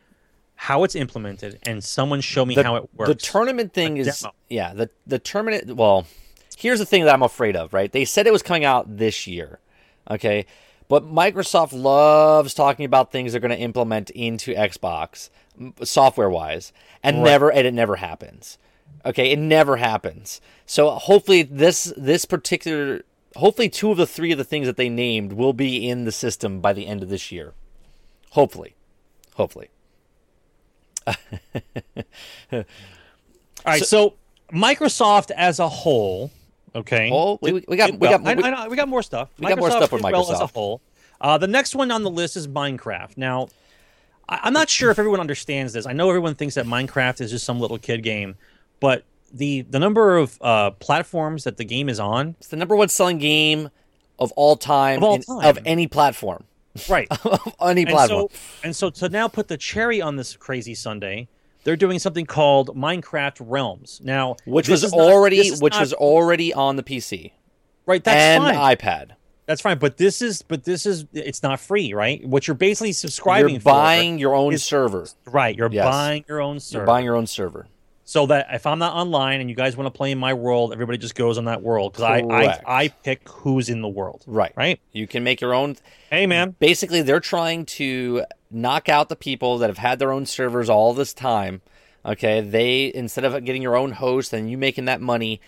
how 0.56 0.84
it's 0.86 0.96
implemented 0.96 1.60
and 1.64 1.84
someone 1.84 2.22
show 2.22 2.46
me 2.46 2.56
The, 2.56 2.64
how 2.64 2.76
it 2.78 2.90
works. 2.96 3.10
the 3.10 3.16
tournament 3.16 3.74
thing 3.74 3.98
A 3.98 4.02
is 4.02 4.22
demo. 4.22 4.34
yeah 4.50 4.74
the 4.74 4.90
the 5.06 5.20
tournament. 5.20 5.76
Well, 5.76 6.06
here's 6.58 6.80
the 6.80 6.86
thing 6.86 7.04
that 7.04 7.14
I'm 7.14 7.24
afraid 7.24 7.56
of. 7.58 7.74
Right? 7.74 7.92
They 7.92 8.06
said 8.06 8.26
it 8.28 8.32
was 8.34 8.42
coming 8.44 8.64
out 8.66 8.98
this 8.98 9.28
year. 9.28 9.60
Okay. 10.10 10.46
But 10.88 11.04
Microsoft 11.04 11.74
loves 11.74 12.54
talking 12.54 12.86
about 12.86 13.12
things 13.12 13.32
they're 13.32 13.42
going 13.42 13.50
to 13.50 13.58
implement 13.58 14.12
into 14.12 14.54
Xbox, 14.54 15.30
software 15.84 16.30
wise, 16.30 16.72
and 17.02 17.24
never 17.24 17.52
and 17.52 17.66
it 17.68 17.74
never 17.74 17.96
happens. 17.96 18.58
Okay, 19.06 19.32
it 19.32 19.40
never 19.40 19.78
happens. 19.78 20.42
So 20.66 20.92
hopefully 20.92 21.44
this 21.44 21.94
this 21.98 22.26
particular 22.26 23.02
hopefully 23.36 23.70
two 23.70 23.92
of 23.92 23.98
the 23.98 24.08
three 24.08 24.32
of 24.32 24.38
the 24.38 24.44
things 24.44 24.66
that 24.68 24.78
they 24.78 24.90
named 24.90 25.34
will 25.34 25.54
be 25.54 25.88
in 25.90 26.06
the 26.06 26.12
system 26.12 26.62
by 26.62 26.74
the 26.74 26.88
end 26.88 27.04
of 27.04 27.10
this 27.10 27.32
year. 27.32 27.54
Hopefully. 28.32 28.76
Hopefully. 29.36 29.70
All 32.52 32.64
right, 33.66 33.84
so, 33.84 34.16
Microsoft 34.52 35.32
as 35.32 35.60
a 35.60 35.68
whole, 35.68 36.32
okay. 36.76 37.10
Oh, 37.12 37.40
we- 37.42 37.54
we 37.68 37.78
got- 37.78 37.92
we 37.94 38.08
got- 38.08 38.26
I, 38.26 38.34
we- 38.36 38.44
I 38.44 38.50
know, 38.52 38.70
we 38.70 38.76
got 38.76 38.88
more 38.88 39.02
stuff. 39.04 39.30
we 39.40 39.48
got 39.48 39.58
more 39.58 39.72
stuff 39.72 39.92
with 39.92 40.02
Microsoft 40.04 40.34
as 40.34 40.40
a 40.42 40.48
whole. 40.48 40.82
Uh, 41.20 41.38
the 41.38 41.48
next 41.48 41.76
one 41.76 41.92
on 41.92 42.04
the 42.04 42.10
list 42.10 42.36
is 42.36 42.48
Minecraft. 42.48 43.18
Now, 43.18 43.48
I, 44.30 44.40
I'm 44.44 44.54
not 44.54 44.70
sure 44.70 44.92
if 44.92 45.00
everyone 45.00 45.20
understands 45.20 45.74
this. 45.74 45.86
I 45.86 45.94
know 45.94 46.10
everyone 46.10 46.36
thinks 46.36 46.56
that 46.56 46.66
Minecraft 46.66 47.22
is 47.22 47.32
just 47.32 47.46
some 47.46 47.60
little 47.60 47.78
kid 47.80 48.04
game, 48.04 48.36
but 48.80 49.04
the 49.34 49.62
the 49.64 49.80
number 49.80 50.18
of 50.18 50.38
uh, 50.42 50.72
platforms 50.72 51.44
that 51.44 51.58
the 51.58 51.66
game 51.66 51.90
is 51.90 52.00
on, 52.00 52.36
It's 52.40 52.48
the 52.50 52.58
number 52.58 52.76
one 52.76 52.90
selling 52.90 53.18
game 53.18 53.70
of 54.20 54.32
all 54.34 54.56
time, 54.56 54.98
Of 55.00 55.04
all 55.04 55.16
in- 55.16 55.22
time. 55.24 55.46
of 55.46 55.60
any 55.66 55.88
platform. 55.88 56.46
right? 56.90 57.08
of 57.26 57.54
any 57.62 57.86
platform. 57.86 58.28
and 58.64 58.76
so 58.76 58.90
and 58.90 58.94
so 59.00 59.08
to 59.08 59.10
now 59.10 59.28
put 59.28 59.48
the 59.48 59.58
cherry 59.58 60.02
on 60.02 60.16
this 60.16 60.36
crazy 60.38 60.74
sundae, 60.76 61.28
they're 61.64 61.76
doing 61.76 62.00
something 62.00 62.26
called 62.26 62.76
Minecraft 62.78 63.38
Realms. 63.42 64.00
Now, 64.04 64.36
which 64.46 64.70
was 64.70 64.84
is 64.84 64.92
not- 64.94 65.00
already 65.02 65.52
which 65.60 65.74
not- 65.74 65.80
was 65.82 65.94
already 65.94 66.54
on 66.54 66.76
the 66.76 66.84
PC 66.84 67.32
right. 67.86 68.04
That's 68.04 68.16
and 68.46 68.56
fine. 68.56 68.76
iPad. 68.78 69.12
That's 69.48 69.62
fine. 69.62 69.78
But 69.78 69.98
this 69.98 70.22
is 70.22 70.42
but 70.42 70.64
this 70.64 70.86
is 70.86 71.06
it's 71.14 71.44
not 71.44 71.60
free, 71.60 71.94
right? 71.94 72.26
What 72.26 72.48
you're 72.48 72.56
basically 72.56 72.94
subscribing 72.94 73.52
You're 73.56 73.62
for, 73.62 73.70
buying 73.72 74.18
your 74.18 74.34
own 74.34 74.54
is- 74.54 74.64
server. 74.64 75.08
right? 75.26 75.56
You're 75.56 75.72
Yes. 75.72 75.86
buying 75.86 76.26
your 76.28 76.42
own 76.42 76.60
server. 76.60 76.80
You're 76.82 76.88
buying 76.88 77.06
your 77.06 77.16
own 77.16 77.28
server. 77.28 77.68
So 78.08 78.28
that 78.28 78.48
if 78.52 78.68
I'm 78.68 78.78
not 78.80 78.94
online 78.94 79.42
and 79.42 79.50
you 79.50 79.56
guys 79.56 79.76
want 79.76 79.88
to 79.92 79.98
play 79.98 80.12
in 80.12 80.20
my 80.20 80.34
world, 80.34 80.72
everybody 80.72 80.98
just 81.00 81.16
goes 81.16 81.38
on 81.40 81.46
that 81.46 81.62
world 81.64 81.92
because 81.94 82.04
I, 82.04 82.20
I 82.20 82.62
I 82.84 82.88
pick 82.90 83.28
who's 83.28 83.68
in 83.68 83.82
the 83.82 83.88
world. 83.90 84.24
Right. 84.28 84.54
Right. 84.56 84.80
You 84.92 85.08
can 85.08 85.24
make 85.24 85.42
your 85.42 85.54
own. 85.56 85.76
Hey 86.12 86.28
man. 86.28 86.56
Basically, 86.60 87.02
they're 87.02 87.20
trying 87.20 87.66
to 87.66 88.24
knock 88.52 88.90
out 88.90 89.10
the 89.10 89.16
people 89.16 89.58
that 89.58 89.70
have 89.70 89.80
had 89.80 89.98
their 90.00 90.12
own 90.12 90.26
servers 90.26 90.70
all 90.70 90.94
this 90.94 91.14
time. 91.14 91.62
Okay, 92.06 92.40
they 92.42 92.92
instead 92.94 93.26
of 93.26 93.44
getting 93.44 93.64
your 93.64 93.76
own 93.76 93.94
host 93.94 94.32
and 94.34 94.50
you 94.52 94.58
making 94.60 94.86
that 94.86 95.02
money, 95.02 95.42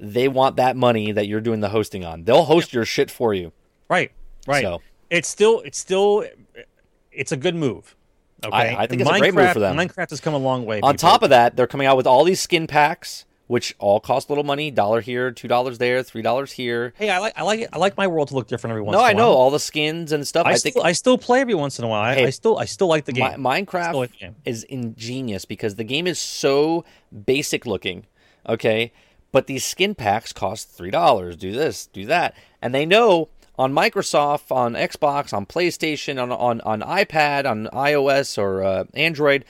they 0.00 0.26
want 0.28 0.56
that 0.56 0.74
money 0.76 1.12
that 1.12 1.28
you're 1.28 1.42
doing 1.42 1.60
the 1.60 1.68
hosting 1.68 2.04
on. 2.06 2.24
They'll 2.24 2.44
host 2.44 2.72
your 2.72 2.86
shit 2.86 3.10
for 3.10 3.34
you. 3.34 3.52
Right. 3.90 4.10
Right. 4.46 4.62
So- 4.62 4.80
It's 5.10 5.28
still 5.28 5.60
it's 5.60 5.78
still 5.78 6.24
it's 7.12 7.32
a 7.32 7.36
good 7.36 7.54
move. 7.54 7.94
Okay, 8.44 8.56
I- 8.56 8.82
I 8.82 8.86
think 8.86 9.00
it's 9.02 9.10
a 9.10 9.18
great 9.18 9.34
move 9.34 9.52
for 9.52 9.58
them. 9.60 9.76
Minecraft 9.76 10.10
has 10.10 10.20
come 10.20 10.34
a 10.34 10.38
long 10.38 10.64
way. 10.64 10.80
On 10.80 10.94
people. 10.94 11.08
top 11.10 11.22
of 11.22 11.30
that, 11.30 11.56
they're 11.56 11.66
coming 11.66 11.86
out 11.86 11.96
with 11.96 12.06
all 12.06 12.22
these 12.24 12.40
skin 12.40 12.66
packs, 12.68 13.24
which 13.48 13.74
all 13.78 13.98
cost 13.98 14.28
a 14.28 14.32
little 14.32 14.44
money. 14.44 14.70
Dollar 14.70 15.00
here, 15.00 15.30
two 15.32 15.48
dollars 15.48 15.78
there, 15.78 16.02
three 16.02 16.22
dollars 16.22 16.52
here. 16.52 16.92
hey, 16.98 17.10
I 17.10 17.18
like 17.18 17.32
I 17.36 17.42
like 17.42 17.60
it. 17.60 17.70
I 17.72 17.78
like 17.78 17.96
my 17.96 18.06
world 18.06 18.28
to 18.28 18.34
look 18.34 18.46
different 18.46 18.72
every 18.72 18.82
once. 18.82 18.92
No, 18.94 19.00
in 19.00 19.06
a 19.06 19.08
I 19.08 19.12
know 19.14 19.30
all 19.30 19.50
the 19.50 19.58
skins 19.58 20.12
and 20.12 20.26
stuff. 20.26 20.46
I, 20.46 20.50
I, 20.50 20.54
still, 20.54 20.72
think 20.72 20.84
I 20.86 20.92
still 20.92 21.18
play 21.18 21.40
every 21.40 21.54
once 21.54 21.78
in 21.78 21.84
a 21.84 21.88
while. 21.88 22.02
I, 22.02 22.14
Hey, 22.14 22.26
I 22.26 22.30
still 22.30 22.58
I 22.58 22.66
still 22.66 22.86
like 22.88 23.06
the 23.06 23.12
game. 23.12 23.42
Mi- 23.42 23.48
Minecraft 23.62 23.94
like 23.94 24.12
the 24.12 24.18
game. 24.18 24.36
is 24.44 24.62
ingenious 24.64 25.44
because 25.44 25.74
the 25.74 25.84
game 25.84 26.06
is 26.06 26.18
so 26.20 26.84
basic 27.26 27.66
looking, 27.66 28.06
okay? 28.48 28.92
But 29.32 29.46
these 29.46 29.64
skin 29.64 29.94
packs 29.94 30.32
cost 30.32 30.70
three 30.70 30.90
dollars. 30.90 31.36
Do 31.36 31.50
this, 31.52 31.86
do 31.86 32.06
that, 32.06 32.34
and 32.62 32.74
they 32.74 32.86
know 32.86 33.28
on 33.58 33.72
Microsoft, 33.72 34.52
on 34.52 34.74
Xbox, 34.74 35.32
on 35.32 35.44
PlayStation, 35.44 36.22
on 36.22 36.30
on, 36.30 36.60
on 36.62 36.80
iPad, 36.80 37.44
on 37.44 37.66
iOS 37.72 38.38
or 38.38 38.62
uh, 38.62 38.84
Android. 38.94 39.44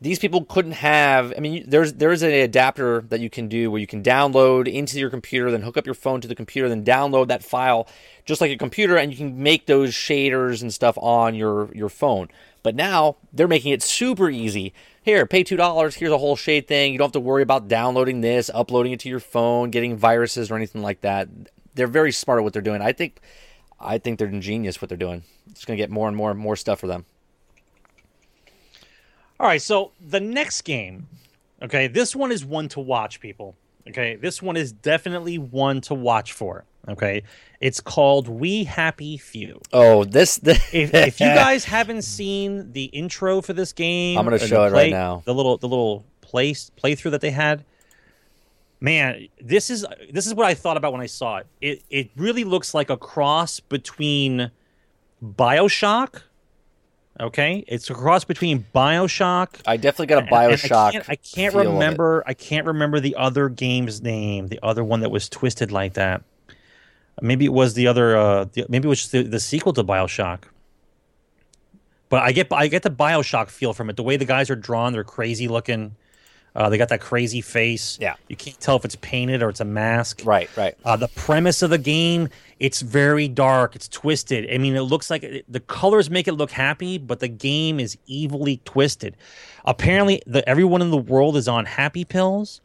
These 0.00 0.18
people 0.18 0.44
couldn't 0.44 0.72
have. 0.72 1.32
I 1.36 1.40
mean, 1.40 1.64
there's 1.68 1.92
there's 1.92 2.22
an 2.22 2.32
adapter 2.32 3.02
that 3.08 3.20
you 3.20 3.30
can 3.30 3.46
do 3.46 3.70
where 3.70 3.80
you 3.80 3.86
can 3.86 4.02
download 4.02 4.66
into 4.66 4.98
your 4.98 5.10
computer, 5.10 5.52
then 5.52 5.62
hook 5.62 5.76
up 5.76 5.86
your 5.86 5.94
phone 5.94 6.20
to 6.22 6.28
the 6.28 6.34
computer, 6.34 6.68
then 6.68 6.84
download 6.84 7.28
that 7.28 7.44
file 7.44 7.86
just 8.24 8.40
like 8.40 8.50
a 8.50 8.56
computer, 8.56 8.96
and 8.96 9.12
you 9.12 9.16
can 9.16 9.42
make 9.42 9.66
those 9.66 9.90
shaders 9.92 10.60
and 10.60 10.74
stuff 10.74 10.98
on 10.98 11.36
your 11.36 11.72
your 11.72 11.88
phone. 11.88 12.28
But 12.64 12.74
now 12.74 13.16
they're 13.32 13.48
making 13.48 13.72
it 13.72 13.82
super 13.82 14.28
easy. 14.28 14.72
Here, 15.02 15.26
pay 15.26 15.44
two 15.44 15.56
dollars. 15.56 15.96
Here's 15.96 16.12
a 16.12 16.18
whole 16.18 16.36
shade 16.36 16.66
thing. 16.66 16.92
You 16.92 16.98
don't 16.98 17.06
have 17.06 17.12
to 17.12 17.20
worry 17.20 17.42
about 17.42 17.68
downloading 17.68 18.22
this, 18.22 18.50
uploading 18.52 18.92
it 18.92 19.00
to 19.00 19.08
your 19.08 19.20
phone, 19.20 19.70
getting 19.70 19.96
viruses 19.96 20.50
or 20.50 20.56
anything 20.56 20.82
like 20.82 21.00
that. 21.02 21.28
They're 21.74 21.86
very 21.86 22.12
smart 22.12 22.38
at 22.38 22.44
what 22.44 22.52
they're 22.52 22.62
doing. 22.62 22.82
I 22.82 22.92
think, 22.92 23.20
I 23.82 23.98
think 23.98 24.18
they're 24.18 24.28
ingenious 24.28 24.80
what 24.80 24.88
they're 24.88 24.98
doing. 24.98 25.24
It's 25.50 25.64
going 25.64 25.76
to 25.76 25.82
get 25.82 25.90
more 25.90 26.08
and 26.08 26.16
more 26.16 26.30
and 26.30 26.38
more 26.38 26.56
stuff 26.56 26.80
for 26.80 26.86
them. 26.86 27.04
All 29.40 29.46
right, 29.46 29.60
so 29.60 29.90
the 30.00 30.20
next 30.20 30.62
game, 30.62 31.08
okay, 31.60 31.88
this 31.88 32.14
one 32.14 32.30
is 32.30 32.44
one 32.44 32.68
to 32.68 32.80
watch, 32.80 33.20
people. 33.20 33.56
Okay, 33.88 34.14
this 34.14 34.40
one 34.40 34.56
is 34.56 34.72
definitely 34.72 35.38
one 35.38 35.80
to 35.82 35.94
watch 35.94 36.32
for. 36.32 36.64
Okay, 36.88 37.22
it's 37.60 37.80
called 37.80 38.28
We 38.28 38.64
Happy 38.64 39.16
Few. 39.16 39.60
Oh, 39.72 40.04
this. 40.04 40.36
this 40.42 40.58
If, 40.72 40.94
if 40.94 41.20
you 41.20 41.26
guys 41.26 41.64
haven't 41.64 42.02
seen 42.02 42.72
the 42.72 42.84
intro 42.84 43.40
for 43.40 43.52
this 43.52 43.72
game, 43.72 44.18
I'm 44.18 44.28
or 44.28 44.38
the 44.38 44.46
show 44.46 44.64
it 44.64 44.72
right 44.72 44.90
now. 44.90 45.22
The 45.24 45.34
little 45.34 45.58
the 45.58 45.68
little 45.68 46.04
play 46.20 46.52
playthrough 46.52 47.12
that 47.12 47.20
they 47.20 47.30
had. 47.30 47.64
Man, 48.82 49.28
this 49.40 49.70
is 49.70 49.86
this 50.10 50.26
is 50.26 50.34
what 50.34 50.44
I 50.44 50.54
thought 50.54 50.76
about 50.76 50.90
when 50.90 51.00
I 51.00 51.06
saw 51.06 51.36
it. 51.36 51.46
It 51.60 51.82
it 51.88 52.10
really 52.16 52.42
looks 52.42 52.74
like 52.74 52.90
a 52.90 52.96
cross 52.96 53.60
between 53.60 54.50
Bioshock. 55.24 56.22
Okay, 57.20 57.62
it's 57.68 57.88
a 57.90 57.94
cross 57.94 58.24
between 58.24 58.66
Bioshock 58.74 59.60
I 59.66 59.76
definitely 59.76 60.06
got 60.06 60.16
a 60.16 60.20
and- 60.22 60.32
and 60.32 60.52
Bioshock. 60.60 60.88
I 60.88 60.90
can't, 60.90 61.10
I 61.10 61.14
can't 61.14 61.54
remember. 61.54 62.24
I 62.26 62.34
can't 62.34 62.66
remember 62.66 62.98
the 62.98 63.14
other 63.14 63.48
game's 63.48 64.02
name. 64.02 64.48
The 64.48 64.58
other 64.64 64.82
one 64.82 64.98
that 65.00 65.10
was 65.12 65.28
twisted 65.28 65.70
like 65.70 65.94
that. 65.94 66.24
Maybe 67.20 67.44
it 67.44 67.52
was 67.52 67.74
the 67.74 67.86
other. 67.86 68.16
Uh, 68.16 68.46
the, 68.52 68.66
maybe 68.68 68.86
it 68.86 68.88
was 68.88 69.08
the, 69.12 69.22
the 69.22 69.38
sequel 69.38 69.72
to 69.74 69.84
Bioshock. 69.84 70.40
But 72.08 72.24
I 72.24 72.32
get 72.32 72.52
I 72.52 72.66
get 72.66 72.82
the 72.82 72.90
Bioshock 72.90 73.48
feel 73.48 73.74
from 73.74 73.90
it. 73.90 73.94
The 73.96 74.02
way 74.02 74.16
the 74.16 74.24
guys 74.24 74.50
are 74.50 74.56
drawn, 74.56 74.92
they're 74.92 75.04
crazy 75.04 75.46
looking. 75.46 75.94
Uh, 76.54 76.68
they 76.68 76.76
got 76.76 76.88
that 76.90 77.00
crazy 77.00 77.40
face. 77.40 77.98
Yeah. 78.00 78.14
you 78.28 78.36
can't 78.36 78.58
tell 78.60 78.76
if 78.76 78.84
it's 78.84 78.96
painted 78.96 79.42
or 79.42 79.48
it's 79.48 79.60
a 79.60 79.64
mask. 79.64 80.22
Right, 80.24 80.50
right. 80.56 80.76
Uh, 80.84 80.96
the 80.96 81.08
premise 81.08 81.62
of 81.62 81.70
the 81.70 81.78
game, 81.78 82.28
it's 82.60 82.82
very 82.82 83.26
dark. 83.26 83.74
It's 83.74 83.88
twisted. 83.88 84.48
I 84.52 84.58
mean, 84.58 84.76
it 84.76 84.82
looks 84.82 85.08
like 85.08 85.22
it, 85.22 85.44
the 85.48 85.60
colors 85.60 86.10
make 86.10 86.28
it 86.28 86.32
look 86.32 86.50
happy, 86.50 86.98
but 86.98 87.20
the 87.20 87.28
game 87.28 87.80
is 87.80 87.96
evilly 88.10 88.60
twisted. 88.64 89.16
Apparently, 89.64 90.22
the, 90.26 90.46
everyone 90.48 90.82
in 90.82 90.90
the 90.90 90.98
world 90.98 91.36
is 91.36 91.48
on 91.48 91.64
happy 91.64 92.04
pills, 92.04 92.60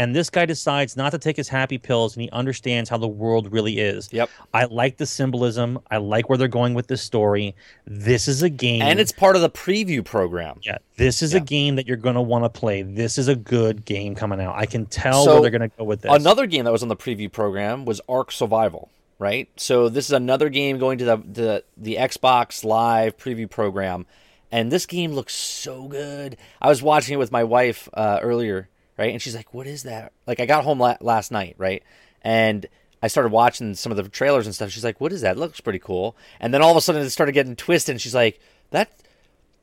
and 0.00 0.16
this 0.16 0.30
guy 0.30 0.46
decides 0.46 0.96
not 0.96 1.10
to 1.10 1.18
take 1.18 1.36
his 1.36 1.48
happy 1.48 1.76
pills, 1.78 2.16
and 2.16 2.22
he 2.22 2.30
understands 2.30 2.88
how 2.88 2.96
the 2.96 3.06
world 3.08 3.52
really 3.52 3.78
is. 3.78 4.08
Yep. 4.12 4.30
I 4.54 4.64
like 4.64 4.96
the 4.96 5.06
symbolism. 5.06 5.78
I 5.90 5.98
like 5.98 6.28
where 6.28 6.38
they're 6.38 6.48
going 6.48 6.74
with 6.74 6.86
this 6.86 7.02
story. 7.02 7.54
This 7.86 8.26
is 8.28 8.42
a 8.42 8.48
game, 8.48 8.82
And 8.82 8.98
it's 8.98 9.12
part 9.12 9.36
of 9.36 9.42
the 9.42 9.50
preview 9.50 10.04
program. 10.04 10.58
yeah, 10.62 10.78
this 10.96 11.22
is 11.22 11.32
Yeah. 11.34 11.40
a 11.40 11.44
game 11.44 11.76
that 11.76 11.86
you're 11.86 11.96
going 11.98 12.14
to 12.14 12.22
want 12.22 12.44
to 12.44 12.48
play. 12.48 12.82
This 12.82 13.18
is 13.18 13.28
a 13.28 13.36
good 13.36 13.84
game 13.84 14.14
coming 14.14 14.40
out. 14.40 14.54
I 14.56 14.66
can 14.66 14.86
tell 14.86 15.24
So, 15.24 15.32
where 15.34 15.42
they're 15.42 15.58
going 15.58 15.70
to 15.70 15.76
go 15.76 15.84
with 15.84 16.00
this. 16.02 16.12
Another 16.12 16.46
game 16.46 16.64
that 16.64 16.72
was 16.72 16.82
on 16.82 16.88
the 16.88 16.96
preview 16.96 17.30
program 17.30 17.84
was 17.84 18.00
Ark 18.08 18.32
Survival, 18.32 18.88
right? 19.18 19.48
So 19.56 19.88
this 19.90 20.06
is 20.06 20.12
another 20.12 20.48
game 20.48 20.78
going 20.78 20.98
to 20.98 21.04
the 21.04 21.16
the, 21.18 21.64
the 21.76 21.96
Xbox 21.96 22.64
Live 22.64 23.16
preview 23.18 23.50
program, 23.50 24.06
and 24.50 24.72
this 24.72 24.86
game 24.86 25.12
looks 25.12 25.34
so 25.34 25.88
good. 25.88 26.36
I 26.62 26.68
was 26.68 26.82
watching 26.82 27.14
it 27.14 27.18
with 27.18 27.30
my 27.32 27.44
wife 27.44 27.88
uh, 27.94 28.18
earlier, 28.22 28.68
right? 29.00 29.10
And 29.12 29.20
she's 29.20 29.34
like, 29.34 29.52
"What 29.52 29.66
is 29.66 29.82
that?" 29.82 30.12
Like 30.26 30.38
I 30.38 30.46
got 30.46 30.62
home 30.62 30.78
la- 30.78 30.96
last 31.00 31.32
night, 31.32 31.56
right? 31.58 31.82
And 32.22 32.66
I 33.02 33.08
started 33.08 33.32
watching 33.32 33.74
some 33.74 33.90
of 33.90 33.96
the 33.96 34.08
trailers 34.08 34.46
and 34.46 34.54
stuff. 34.54 34.70
She's 34.70 34.84
like, 34.84 35.00
"What 35.00 35.12
is 35.12 35.22
that? 35.22 35.36
It 35.36 35.40
looks 35.40 35.60
pretty 35.60 35.78
cool." 35.80 36.16
And 36.38 36.54
then 36.54 36.62
all 36.62 36.70
of 36.70 36.76
a 36.76 36.80
sudden, 36.80 37.02
it 37.02 37.10
started 37.10 37.32
getting 37.32 37.56
twisted, 37.56 37.94
and 37.94 38.00
she's 38.00 38.14
like, 38.14 38.38
"That 38.70 38.92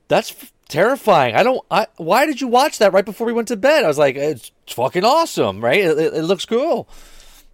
that's 0.09 0.31
f- 0.31 0.51
terrifying. 0.69 1.35
I 1.35 1.43
don't. 1.43 1.61
I, 1.69 1.87
why 1.97 2.25
did 2.25 2.41
you 2.41 2.47
watch 2.47 2.79
that 2.79 2.93
right 2.93 3.05
before 3.05 3.27
we 3.27 3.33
went 3.33 3.47
to 3.49 3.55
bed? 3.57 3.83
I 3.83 3.87
was 3.87 3.97
like, 3.97 4.15
it's 4.15 4.51
fucking 4.69 5.05
awesome, 5.05 5.63
right? 5.63 5.79
It, 5.79 5.97
it, 5.97 6.13
it 6.15 6.23
looks 6.23 6.45
cool. 6.45 6.89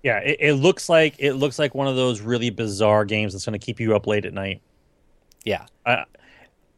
Yeah, 0.04 0.20
it, 0.20 0.38
it 0.40 0.54
looks 0.56 0.90
like 0.90 1.16
it 1.20 1.34
looks 1.34 1.60
like 1.60 1.76
one 1.76 1.88
of 1.88 1.96
those 1.96 2.22
really 2.22 2.50
bizarre 2.50 3.06
games 3.06 3.34
that's 3.34 3.46
going 3.46 3.60
to 3.60 3.66
keep 3.66 3.80
you 3.80 3.96
up 3.96 4.08
late 4.08 4.26
at 4.26 4.34
night. 4.34 4.62
Yeah, 5.44 5.66
Uh, 5.86 6.04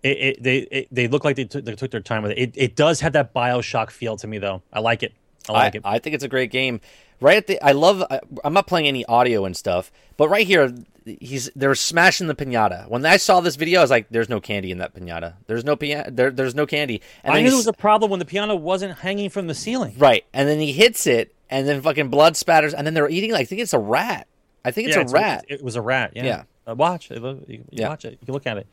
it, 0.06 0.18
it, 0.18 0.44
they 0.44 0.58
it, 0.60 0.88
they 0.92 1.08
look 1.08 1.26
like 1.26 1.36
they 1.36 1.46
took, 1.46 1.66
they 1.66 1.76
took 1.76 1.92
their 1.92 2.00
time 2.02 2.24
with 2.24 2.32
it. 2.34 2.38
it. 2.38 2.54
It 2.56 2.76
does 2.76 3.00
have 3.02 3.14
that 3.14 3.34
Bioshock 3.34 3.90
feel 3.90 4.16
to 4.18 4.28
me, 4.28 4.38
though. 4.38 4.62
I 4.72 4.80
like 4.80 5.04
it. 5.04 5.14
I 5.50 5.52
I, 5.52 5.56
like 5.66 5.76
it. 5.76 5.82
I 5.86 6.00
think 6.00 6.14
it's 6.16 6.24
a 6.24 6.28
great 6.30 6.52
game. 6.52 6.80
Right 7.22 7.38
at 7.38 7.48
the, 7.48 7.62
I 7.62 7.72
love. 7.72 8.04
I, 8.10 8.20
I'm 8.44 8.54
not 8.54 8.68
playing 8.68 8.88
any 8.88 9.06
audio 9.06 9.46
and 9.46 9.56
stuff, 9.56 9.92
but 10.18 10.28
right 10.30 10.46
here, 10.46 10.74
he's 11.06 11.50
they're 11.56 11.74
smashing 11.76 12.28
the 12.28 12.36
pinata. 12.36 12.90
When 12.90 13.06
I 13.06 13.18
saw 13.18 13.40
this 13.40 13.56
video, 13.56 13.80
I 13.80 13.84
was 13.84 13.90
like, 13.92 14.08
"There's 14.10 14.28
no 14.30 14.42
candy 14.42 14.72
in 14.72 14.80
that 14.80 14.94
pinata. 14.94 15.36
There's 15.48 15.64
no 15.64 15.76
piano. 15.78 16.12
There, 16.12 16.30
there's 16.30 16.56
no 16.56 16.66
candy." 16.66 17.02
And 17.24 17.34
I 17.34 17.42
knew 17.42 17.50
there 17.50 17.58
was 17.58 17.68
a 17.68 17.74
problem 17.74 18.12
when 18.12 18.20
the 18.20 18.26
piano 18.26 18.56
wasn't 18.56 19.00
hanging 19.00 19.30
from 19.30 19.48
the 19.48 19.54
ceiling. 19.56 19.96
right, 19.98 20.26
and 20.34 20.48
then 20.50 20.60
he 20.60 20.74
hits 20.74 21.08
it, 21.08 21.34
and 21.50 21.68
then 21.68 21.82
fucking 21.82 22.10
blood 22.10 22.36
spatters, 22.36 22.74
and 22.74 22.86
then 22.86 22.94
they're 22.94 23.10
eating. 23.10 23.32
Like, 23.32 23.42
I 23.42 23.46
think 23.46 23.62
it's 23.62 23.74
a 23.74 23.80
rat. 23.80 24.28
I 24.66 24.72
think 24.72 24.88
it's 24.90 24.98
Yeah, 24.98 25.04
a 25.04 25.08
rat. 25.08 25.46
It, 25.48 25.64
was 25.64 25.76
a 25.78 25.82
rat. 25.82 26.12
Yeah. 26.16 26.24
Yeah. 26.26 26.44
Uh, 26.68 26.76
watch. 26.76 27.12
it. 27.12 27.22
You, 27.22 27.40
you 27.48 27.64
Yeah. 27.72 27.90
watch 27.90 28.04
it. 28.04 28.18
You 28.20 28.26
can 28.26 28.34
look 28.34 28.48
at 28.48 28.58
it. 28.58 28.68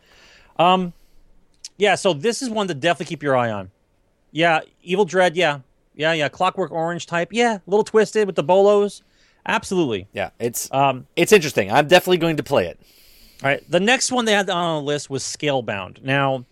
Um, 0.59 0.95
yeah. 1.83 1.97
So 1.97 2.13
this 2.13 2.43
is 2.43 2.49
one 2.49 2.69
to 2.69 2.75
definitely 2.75 3.07
keep 3.07 3.25
your 3.25 3.37
eye 3.37 3.51
on. 3.51 3.73
Yeah. 4.31 4.61
Evil 4.85 5.05
Dead. 5.05 5.37
Yeah. 5.37 5.59
Yeah. 5.97 6.13
Yeah. 6.13 6.29
Clockwork 6.29 6.71
Orange 6.71 7.07
type. 7.07 7.31
Yeah. 7.33 7.57
A 7.57 7.63
little 7.67 7.83
twisted 7.83 8.27
with 8.29 8.37
the 8.37 8.45
bolos. 8.45 9.03
Absolutely. 9.45 10.07
yeah, 10.13 10.31
it's 10.39 10.73
Um, 10.73 11.09
it's 11.17 11.33
interesting. 11.33 11.73
I'm 11.73 11.89
definitely 11.89 12.19
going 12.19 12.37
to 12.37 12.45
play 12.45 12.67
it. 12.69 12.79
All 13.43 13.51
right. 13.51 13.69
The 13.69 13.81
next 13.81 14.13
one 14.13 14.25
they 14.25 14.33
had 14.33 14.49
on 14.49 14.77
the 14.77 14.87
list 14.87 15.11
was 15.11 15.25
Scalebound. 15.25 16.01
Now, 16.05 16.45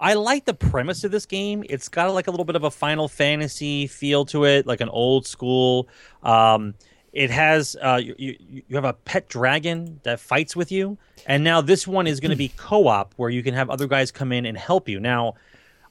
I 0.00 0.14
like 0.14 0.46
the 0.46 0.54
premise 0.54 1.04
of 1.04 1.10
this 1.10 1.26
game. 1.26 1.62
It's 1.68 1.90
got 1.90 2.14
like 2.14 2.28
a 2.28 2.30
little 2.30 2.46
bit 2.46 2.56
of 2.56 2.64
a 2.64 2.70
Final 2.70 3.08
Fantasy 3.08 3.86
feel 3.86 4.24
to 4.26 4.44
it, 4.44 4.66
like 4.66 4.80
an 4.80 4.88
old 4.88 5.26
school. 5.26 5.86
Um, 6.22 6.72
it 7.12 7.30
has 7.30 7.76
uh, 7.82 8.00
you, 8.02 8.14
you 8.18 8.36
you 8.68 8.76
have 8.76 8.84
a 8.84 8.92
pet 8.92 9.28
dragon 9.28 10.00
that 10.04 10.20
fights 10.20 10.54
with 10.54 10.70
you, 10.70 10.96
and 11.26 11.42
now 11.44 11.60
this 11.60 11.86
one 11.86 12.06
is 12.06 12.20
going 12.20 12.30
to 12.30 12.36
be 12.36 12.48
co-op 12.56 13.14
where 13.16 13.30
you 13.30 13.42
can 13.42 13.54
have 13.54 13.70
other 13.70 13.86
guys 13.86 14.10
come 14.10 14.32
in 14.32 14.46
and 14.46 14.56
help 14.56 14.88
you. 14.88 15.00
Now, 15.00 15.34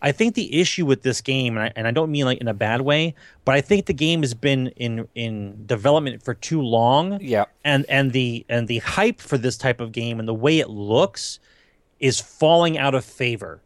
I 0.01 0.13
think 0.13 0.35
the 0.35 0.61
issue 0.61 0.85
with 0.85 1.01
this 1.01 1.19
game, 1.19 1.57
and 1.57 1.65
I, 1.65 1.73
and 1.75 1.85
I 1.87 1.91
don't 1.91 2.09
mean 2.09 2.23
like 2.25 2.37
in 2.37 2.47
a 2.47 2.53
bad 2.53 2.81
way, 2.81 3.15
but 3.43 3.53
I 3.53 3.59
think 3.61 3.85
the 3.85 3.93
game 3.93 4.21
has 4.21 4.33
been 4.33 4.67
in 4.77 5.07
in 5.13 5.65
development 5.65 6.23
for 6.23 6.33
too 6.33 6.61
long 6.61 7.19
Yeah. 7.21 7.45
and 7.65 7.85
and 7.89 8.13
the 8.13 8.45
and 8.47 8.67
the 8.69 8.77
hype 8.79 9.19
for 9.19 9.37
this 9.37 9.57
type 9.57 9.81
of 9.81 9.91
game 9.91 10.19
and 10.19 10.27
the 10.27 10.33
way 10.33 10.59
it 10.59 10.69
looks 10.69 11.39
is 11.99 12.21
falling 12.21 12.77
out 12.77 12.95
of 12.95 13.03
favor. 13.03 13.61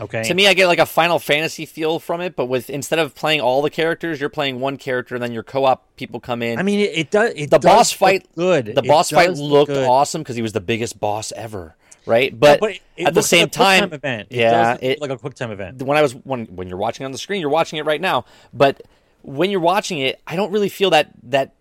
Okay. 0.00 0.22
To 0.24 0.34
me, 0.34 0.46
I 0.46 0.54
get 0.54 0.66
like 0.68 0.78
a 0.78 0.86
Final 0.86 1.18
Fantasy 1.18 1.66
feel 1.66 1.98
from 1.98 2.20
it, 2.20 2.36
but 2.36 2.46
with 2.46 2.70
instead 2.70 2.98
of 3.00 3.14
playing 3.14 3.40
all 3.40 3.62
the 3.62 3.70
characters, 3.70 4.20
you're 4.20 4.28
playing 4.30 4.60
one 4.60 4.76
character, 4.76 5.14
and 5.16 5.22
then 5.22 5.32
your 5.32 5.42
co-op 5.42 5.96
people 5.96 6.20
come 6.20 6.40
in. 6.42 6.58
I 6.58 6.62
mean, 6.62 6.78
it, 6.80 6.92
it 6.96 7.10
does. 7.10 7.32
It 7.34 7.50
the 7.50 7.58
does 7.58 7.64
boss 7.76 7.92
fight, 7.92 8.26
good. 8.36 8.66
The 8.66 8.82
It 8.82 8.86
boss 8.86 9.10
fight 9.10 9.28
does 9.30 9.40
look 9.40 9.68
looked 9.68 9.88
awesome 9.88 10.22
because 10.22 10.36
he 10.36 10.42
was 10.42 10.52
the 10.52 10.60
biggest 10.60 11.00
boss 11.00 11.32
ever, 11.32 11.74
right? 12.06 12.38
But, 12.38 12.60
But 12.60 12.78
at 12.98 13.12
the 13.14 13.20
like 13.20 13.24
same 13.24 13.46
a 13.46 13.48
QuickTime 13.48 13.80
time, 13.80 13.92
event. 13.92 14.28
Yeah, 14.30 14.76
it, 14.80 15.00
like 15.00 15.10
a 15.10 15.18
quick 15.18 15.34
time 15.34 15.50
event. 15.50 15.82
when 15.82 15.98
I 15.98 16.02
was 16.02 16.14
when 16.14 16.46
when 16.46 16.68
you're 16.68 16.78
watching 16.78 17.04
on 17.04 17.10
the 17.12 17.18
screen, 17.18 17.40
you're 17.40 17.50
watching 17.50 17.78
it 17.78 17.84
right 17.84 18.00
now. 18.00 18.24
But 18.54 18.82
when 19.22 19.50
you're 19.50 19.60
watching 19.60 19.98
it, 19.98 20.20
I 20.26 20.36
don't 20.36 20.52
really 20.52 20.68
feel 20.68 20.90
that 20.90 21.10
that. 21.24 21.54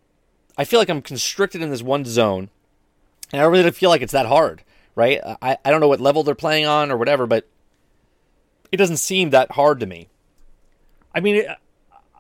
I 0.60 0.64
feel 0.64 0.80
like 0.80 0.90
I'm 0.90 1.02
constricted 1.02 1.62
in 1.62 1.70
this 1.72 1.82
one 1.82 2.06
zone, 2.06 2.50
and 3.32 3.42
I 3.42 3.44
don't 3.46 3.52
really 3.52 3.72
feel 3.72 3.90
like 3.90 4.02
it's 4.02 4.14
that 4.14 4.28
hard, 4.28 4.64
right? 4.96 5.20
I 5.42 5.58
I 5.66 5.72
don't 5.72 5.82
know 5.82 5.88
what 5.88 6.00
level 6.00 6.22
they're 6.24 6.36
playing 6.36 6.66
on 6.68 6.92
or 6.92 6.98
whatever, 6.98 7.26
but 7.26 7.48
it 8.72 8.78
doesn't 8.78 8.98
seem 8.98 9.32
that 9.32 9.52
hard 9.52 9.80
to 9.80 9.86
me. 9.86 10.10
I 11.14 11.20
mean, 11.20 11.36
it, 11.38 11.48
uh, 11.48 11.56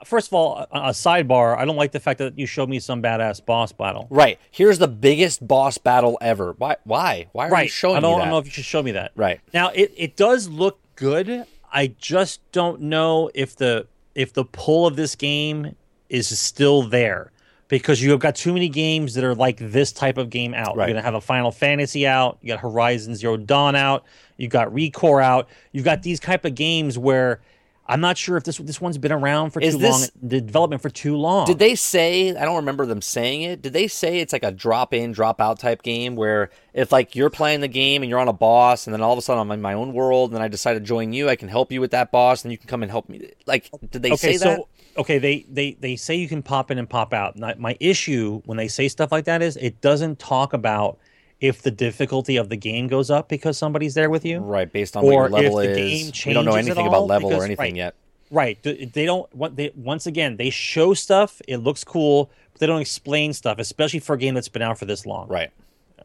first 0.06 0.28
of 0.28 0.34
all, 0.34 0.58
a, 0.58 0.68
a 0.72 0.90
sidebar. 0.90 1.58
I 1.58 1.66
don't 1.66 1.76
like 1.76 1.92
the 1.92 2.00
fact 2.00 2.20
that 2.20 2.38
you 2.38 2.46
showed 2.46 2.70
me 2.70 2.80
some 2.80 3.02
badass 3.02 3.46
boss 3.46 3.72
battle. 3.72 4.08
Right. 4.10 4.40
Here's 4.52 4.80
the 4.80 4.88
biggest 4.88 5.46
boss 5.48 5.78
battle 5.78 6.18
ever. 6.22 6.54
Why? 6.58 6.78
Why? 6.84 7.28
Why 7.32 7.50
are 7.50 7.64
you 7.64 7.70
showing 7.70 7.98
I 7.98 8.00
don't, 8.00 8.18
me 8.18 8.22
I 8.22 8.26
don't 8.26 8.32
know 8.32 8.38
if 8.40 8.46
you 8.46 8.52
should 8.52 8.66
show 8.66 8.82
me 8.82 8.92
that. 8.92 9.12
Right. 9.16 9.40
Now 9.54 9.70
it, 9.70 9.94
it 9.96 10.16
does 10.16 10.48
look 10.48 10.80
good. 10.96 11.46
I 11.72 11.88
just 12.00 12.40
don't 12.52 12.82
know 12.82 13.30
if 13.34 13.56
the 13.56 13.88
if 14.16 14.34
the 14.34 14.46
pull 14.46 14.88
of 14.88 14.96
this 14.96 15.16
game 15.16 15.76
is 16.10 16.40
still 16.40 16.84
there 16.84 17.32
because 17.68 18.02
you 18.02 18.12
have 18.12 18.20
got 18.20 18.36
too 18.36 18.54
many 18.54 18.70
games 18.70 19.14
that 19.14 19.24
are 19.24 19.36
like 19.36 19.58
this 19.60 19.92
type 19.92 20.18
of 20.18 20.30
game 20.30 20.54
out. 20.54 20.76
Right. 20.76 20.88
You're 20.88 20.96
gonna 20.96 21.04
have 21.04 21.14
a 21.16 21.22
Final 21.22 21.52
Fantasy 21.52 22.08
out. 22.08 22.38
You 22.42 22.48
got 22.48 22.60
Horizon 22.60 23.16
Zero 23.16 23.38
Dawn 23.38 23.76
out. 23.76 24.06
You 24.38 24.48
got 24.48 24.70
Recore 24.74 25.24
out. 25.24 25.50
You've 25.72 25.86
got 25.86 26.04
these 26.04 26.20
type 26.20 26.46
of 26.46 26.56
games 26.56 26.98
where 26.98 27.42
I'm 27.90 28.02
not 28.02 28.18
sure 28.18 28.36
if 28.36 28.44
this 28.44 28.58
this 28.58 28.82
one's 28.82 28.98
been 28.98 29.14
around 29.14 29.52
for 29.52 29.62
Is 29.62 29.76
too 29.76 29.80
this- 29.82 29.92
long. 29.92 30.30
The 30.30 30.42
development 30.42 30.82
for 30.82 30.90
too 30.90 31.16
long. 31.16 31.46
Did 31.46 31.58
they 31.58 31.74
say? 31.76 32.36
I 32.36 32.44
don't 32.44 32.58
remember 32.58 32.86
them 32.86 33.02
saying 33.02 33.44
it. 33.44 33.62
Did 33.62 33.72
they 33.74 33.88
say 33.88 34.20
it's 34.20 34.34
like 34.34 34.44
a 34.44 34.52
drop 34.52 34.94
in, 34.94 35.14
drop 35.14 35.40
out 35.40 35.60
type 35.60 35.84
game 35.84 36.16
where 36.18 36.50
if 36.74 36.92
like 36.92 37.16
you're 37.16 37.30
playing 37.30 37.62
the 37.62 37.70
game 37.70 38.04
and 38.04 38.10
you're 38.10 38.20
on 38.20 38.28
a 38.28 38.34
boss, 38.34 38.88
and 38.88 38.94
then 38.94 39.02
all 39.02 39.14
of 39.14 39.20
a 39.20 39.22
sudden 39.22 39.40
I'm 39.40 39.52
in 39.52 39.62
my 39.62 39.74
own 39.74 39.94
world, 39.94 40.32
and 40.32 40.36
then 40.36 40.42
I 40.44 40.50
decide 40.50 40.74
to 40.74 40.82
join 40.82 41.14
you, 41.14 41.30
I 41.30 41.38
can 41.38 41.48
help 41.48 41.72
you 41.72 41.80
with 41.80 41.92
that 41.92 42.12
boss, 42.12 42.44
and 42.44 42.52
you 42.52 42.58
can 42.58 42.68
come 42.68 42.84
and 42.84 42.92
help 42.92 43.08
me. 43.08 43.32
Like, 43.46 43.72
did 43.90 44.04
they 44.04 44.12
okay, 44.12 44.34
say 44.34 44.38
so 44.38 44.50
that? 44.50 44.62
okay, 44.98 45.18
they 45.18 45.46
they 45.50 45.78
they 45.80 45.96
say 45.96 46.16
you 46.16 46.28
can 46.28 46.44
pop 46.44 46.70
in 46.72 46.78
and 46.78 46.90
pop 46.90 47.14
out. 47.14 47.38
My, 47.40 47.56
my 47.58 47.78
issue 47.80 48.42
when 48.44 48.58
they 48.58 48.68
say 48.68 48.90
stuff 48.90 49.14
like 49.14 49.24
that 49.26 49.42
is 49.42 49.56
it 49.56 49.80
doesn't 49.80 50.20
talk 50.20 50.52
about 50.52 51.00
if 51.40 51.62
the 51.62 51.72
difficulty 51.72 52.36
of 52.38 52.50
the 52.50 52.58
game 52.58 52.88
goes 52.88 53.12
up 53.12 53.30
because 53.30 53.58
somebody's 53.58 53.94
there 53.94 54.10
with 54.10 54.26
you. 54.26 54.40
Right, 54.40 54.72
based 54.72 54.98
on 54.98 55.04
Or 55.04 55.30
what 55.30 55.42
your 55.42 55.52
level 55.52 55.60
if 55.60 55.76
the 55.76 55.82
is. 55.82 56.12
game 56.12 56.12
we 56.26 56.34
don't 56.34 56.46
know 56.46 56.56
anything 56.56 56.88
about 56.88 57.06
level 57.08 57.30
because- 57.30 57.44
or 57.44 57.46
anything 57.46 57.74
right. 57.74 57.76
yet. 57.76 57.96
Right. 58.30 58.62
They 58.62 59.06
don't 59.06 59.56
they 59.56 59.72
once 59.76 60.06
again 60.06 60.36
they 60.36 60.50
show 60.50 60.94
stuff. 60.94 61.42
It 61.48 61.58
looks 61.58 61.84
cool, 61.86 62.30
but 62.52 62.60
they 62.60 62.68
don't 62.68 62.82
explain 62.82 63.32
stuff, 63.32 63.58
especially 63.58 64.00
for 64.00 64.16
a 64.16 64.18
game 64.18 64.34
that's 64.34 64.50
been 64.50 64.62
out 64.62 64.78
for 64.78 64.84
this 64.86 65.06
long. 65.06 65.30
Right, 65.30 65.50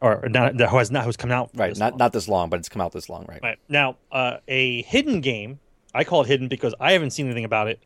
Or, 0.01 0.29
not 0.29 0.57
that 0.59 0.69
has 0.69 0.93
not 0.93 1.05
who's 1.05 1.17
come 1.17 1.33
out. 1.33 1.51
For 1.51 1.59
right. 1.59 1.71
this 1.71 1.79
Not 1.81 1.93
long. 1.95 1.99
not 1.99 2.13
this 2.13 2.29
long, 2.29 2.49
but 2.49 2.61
it's 2.61 2.69
come 2.69 2.81
out 2.81 2.93
this 2.93 3.09
long, 3.09 3.27
right? 3.29 3.41
Right. 3.43 3.59
Now, 3.69 3.97
uh, 4.13 4.37
a 4.47 4.83
hidden 4.83 5.21
game. 5.21 5.59
I 5.95 6.05
call 6.05 6.23
it 6.23 6.29
hidden 6.29 6.47
because 6.47 6.75
I 6.79 6.93
haven't 6.93 7.11
seen 7.11 7.27
anything 7.27 7.45
about 7.45 7.67
it, 7.67 7.81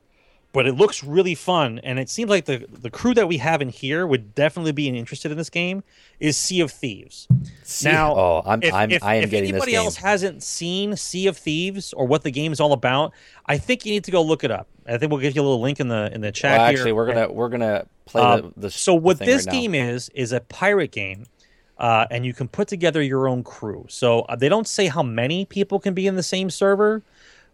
but 0.57 0.67
it 0.67 0.73
looks 0.73 1.05
really 1.05 1.35
fun, 1.35 1.81
and 1.81 1.99
it 1.99 2.09
seems 2.09 2.31
like 2.31 2.47
the 2.47 2.67
the 2.71 2.89
crew 2.89 3.13
that 3.13 3.29
we 3.29 3.37
have 3.37 3.61
in 3.61 3.69
here 3.69 4.07
would 4.07 4.35
definitely 4.35 4.73
be 4.73 4.89
interested 4.89 5.31
in 5.31 5.37
this 5.37 5.51
game. 5.51 5.85
Is 6.19 6.39
Sea 6.39 6.63
of 6.63 6.73
Thieves? 6.73 7.29
See- 7.63 7.91
Now, 7.91 8.17
oh, 8.17 8.43
I'm 8.47 8.63
if, 8.63 8.73
I'm 8.73 8.91
if, 8.91 9.05
I 9.05 9.17
am 9.17 9.25
if 9.25 9.31
getting 9.31 9.53
this 9.53 9.63
anybody 9.63 9.75
else 9.75 9.97
hasn't 9.97 10.43
seen 10.43 10.97
Sea 10.97 11.27
of 11.27 11.37
Thieves 11.37 11.93
or 11.93 12.07
what 12.07 12.23
the 12.23 12.31
game 12.31 12.53
is 12.53 12.61
all 12.61 12.73
about, 12.73 13.13
I 13.45 13.59
think 13.59 13.85
you 13.85 13.93
need 13.93 14.05
to 14.05 14.11
go 14.11 14.23
look 14.23 14.45
it 14.45 14.51
up. 14.51 14.67
I 14.87 14.97
think 14.97 15.13
we'll 15.13 15.21
give 15.21 15.37
you 15.37 15.43
a 15.43 15.45
little 15.45 15.61
link 15.61 15.79
in 15.79 15.89
the 15.89 16.11
in 16.15 16.23
the 16.23 16.33
chat. 16.33 16.57
Well, 16.57 16.69
here. 16.69 16.79
actually, 16.79 16.93
we're 16.93 17.07
gonna 17.07 17.31
we're 17.31 17.51
gonna 17.51 17.87
play 18.07 18.23
Uh, 18.23 18.37
the, 18.37 18.53
the 18.57 18.71
so 18.71 18.95
what 18.95 19.19
this 19.19 19.45
right 19.45 19.53
game 19.53 19.75
is 19.75 20.09
is 20.15 20.33
a 20.33 20.41
pirate 20.41 20.91
game 20.91 21.27
uh, 21.77 22.07
and 22.11 22.25
you 22.25 22.33
can 22.33 22.49
put 22.49 22.67
together 22.69 23.03
your 23.03 23.29
own 23.29 23.43
crew 23.43 23.85
so 23.89 24.21
uh, 24.23 24.37
they 24.37 24.49
don't 24.49 24.67
say 24.67 24.87
how 24.87 25.03
many 25.03 25.45
people 25.45 25.79
can 25.79 25.93
be 25.93 26.07
in 26.07 26.17
the 26.17 26.23
same 26.23 26.49
server 26.49 27.03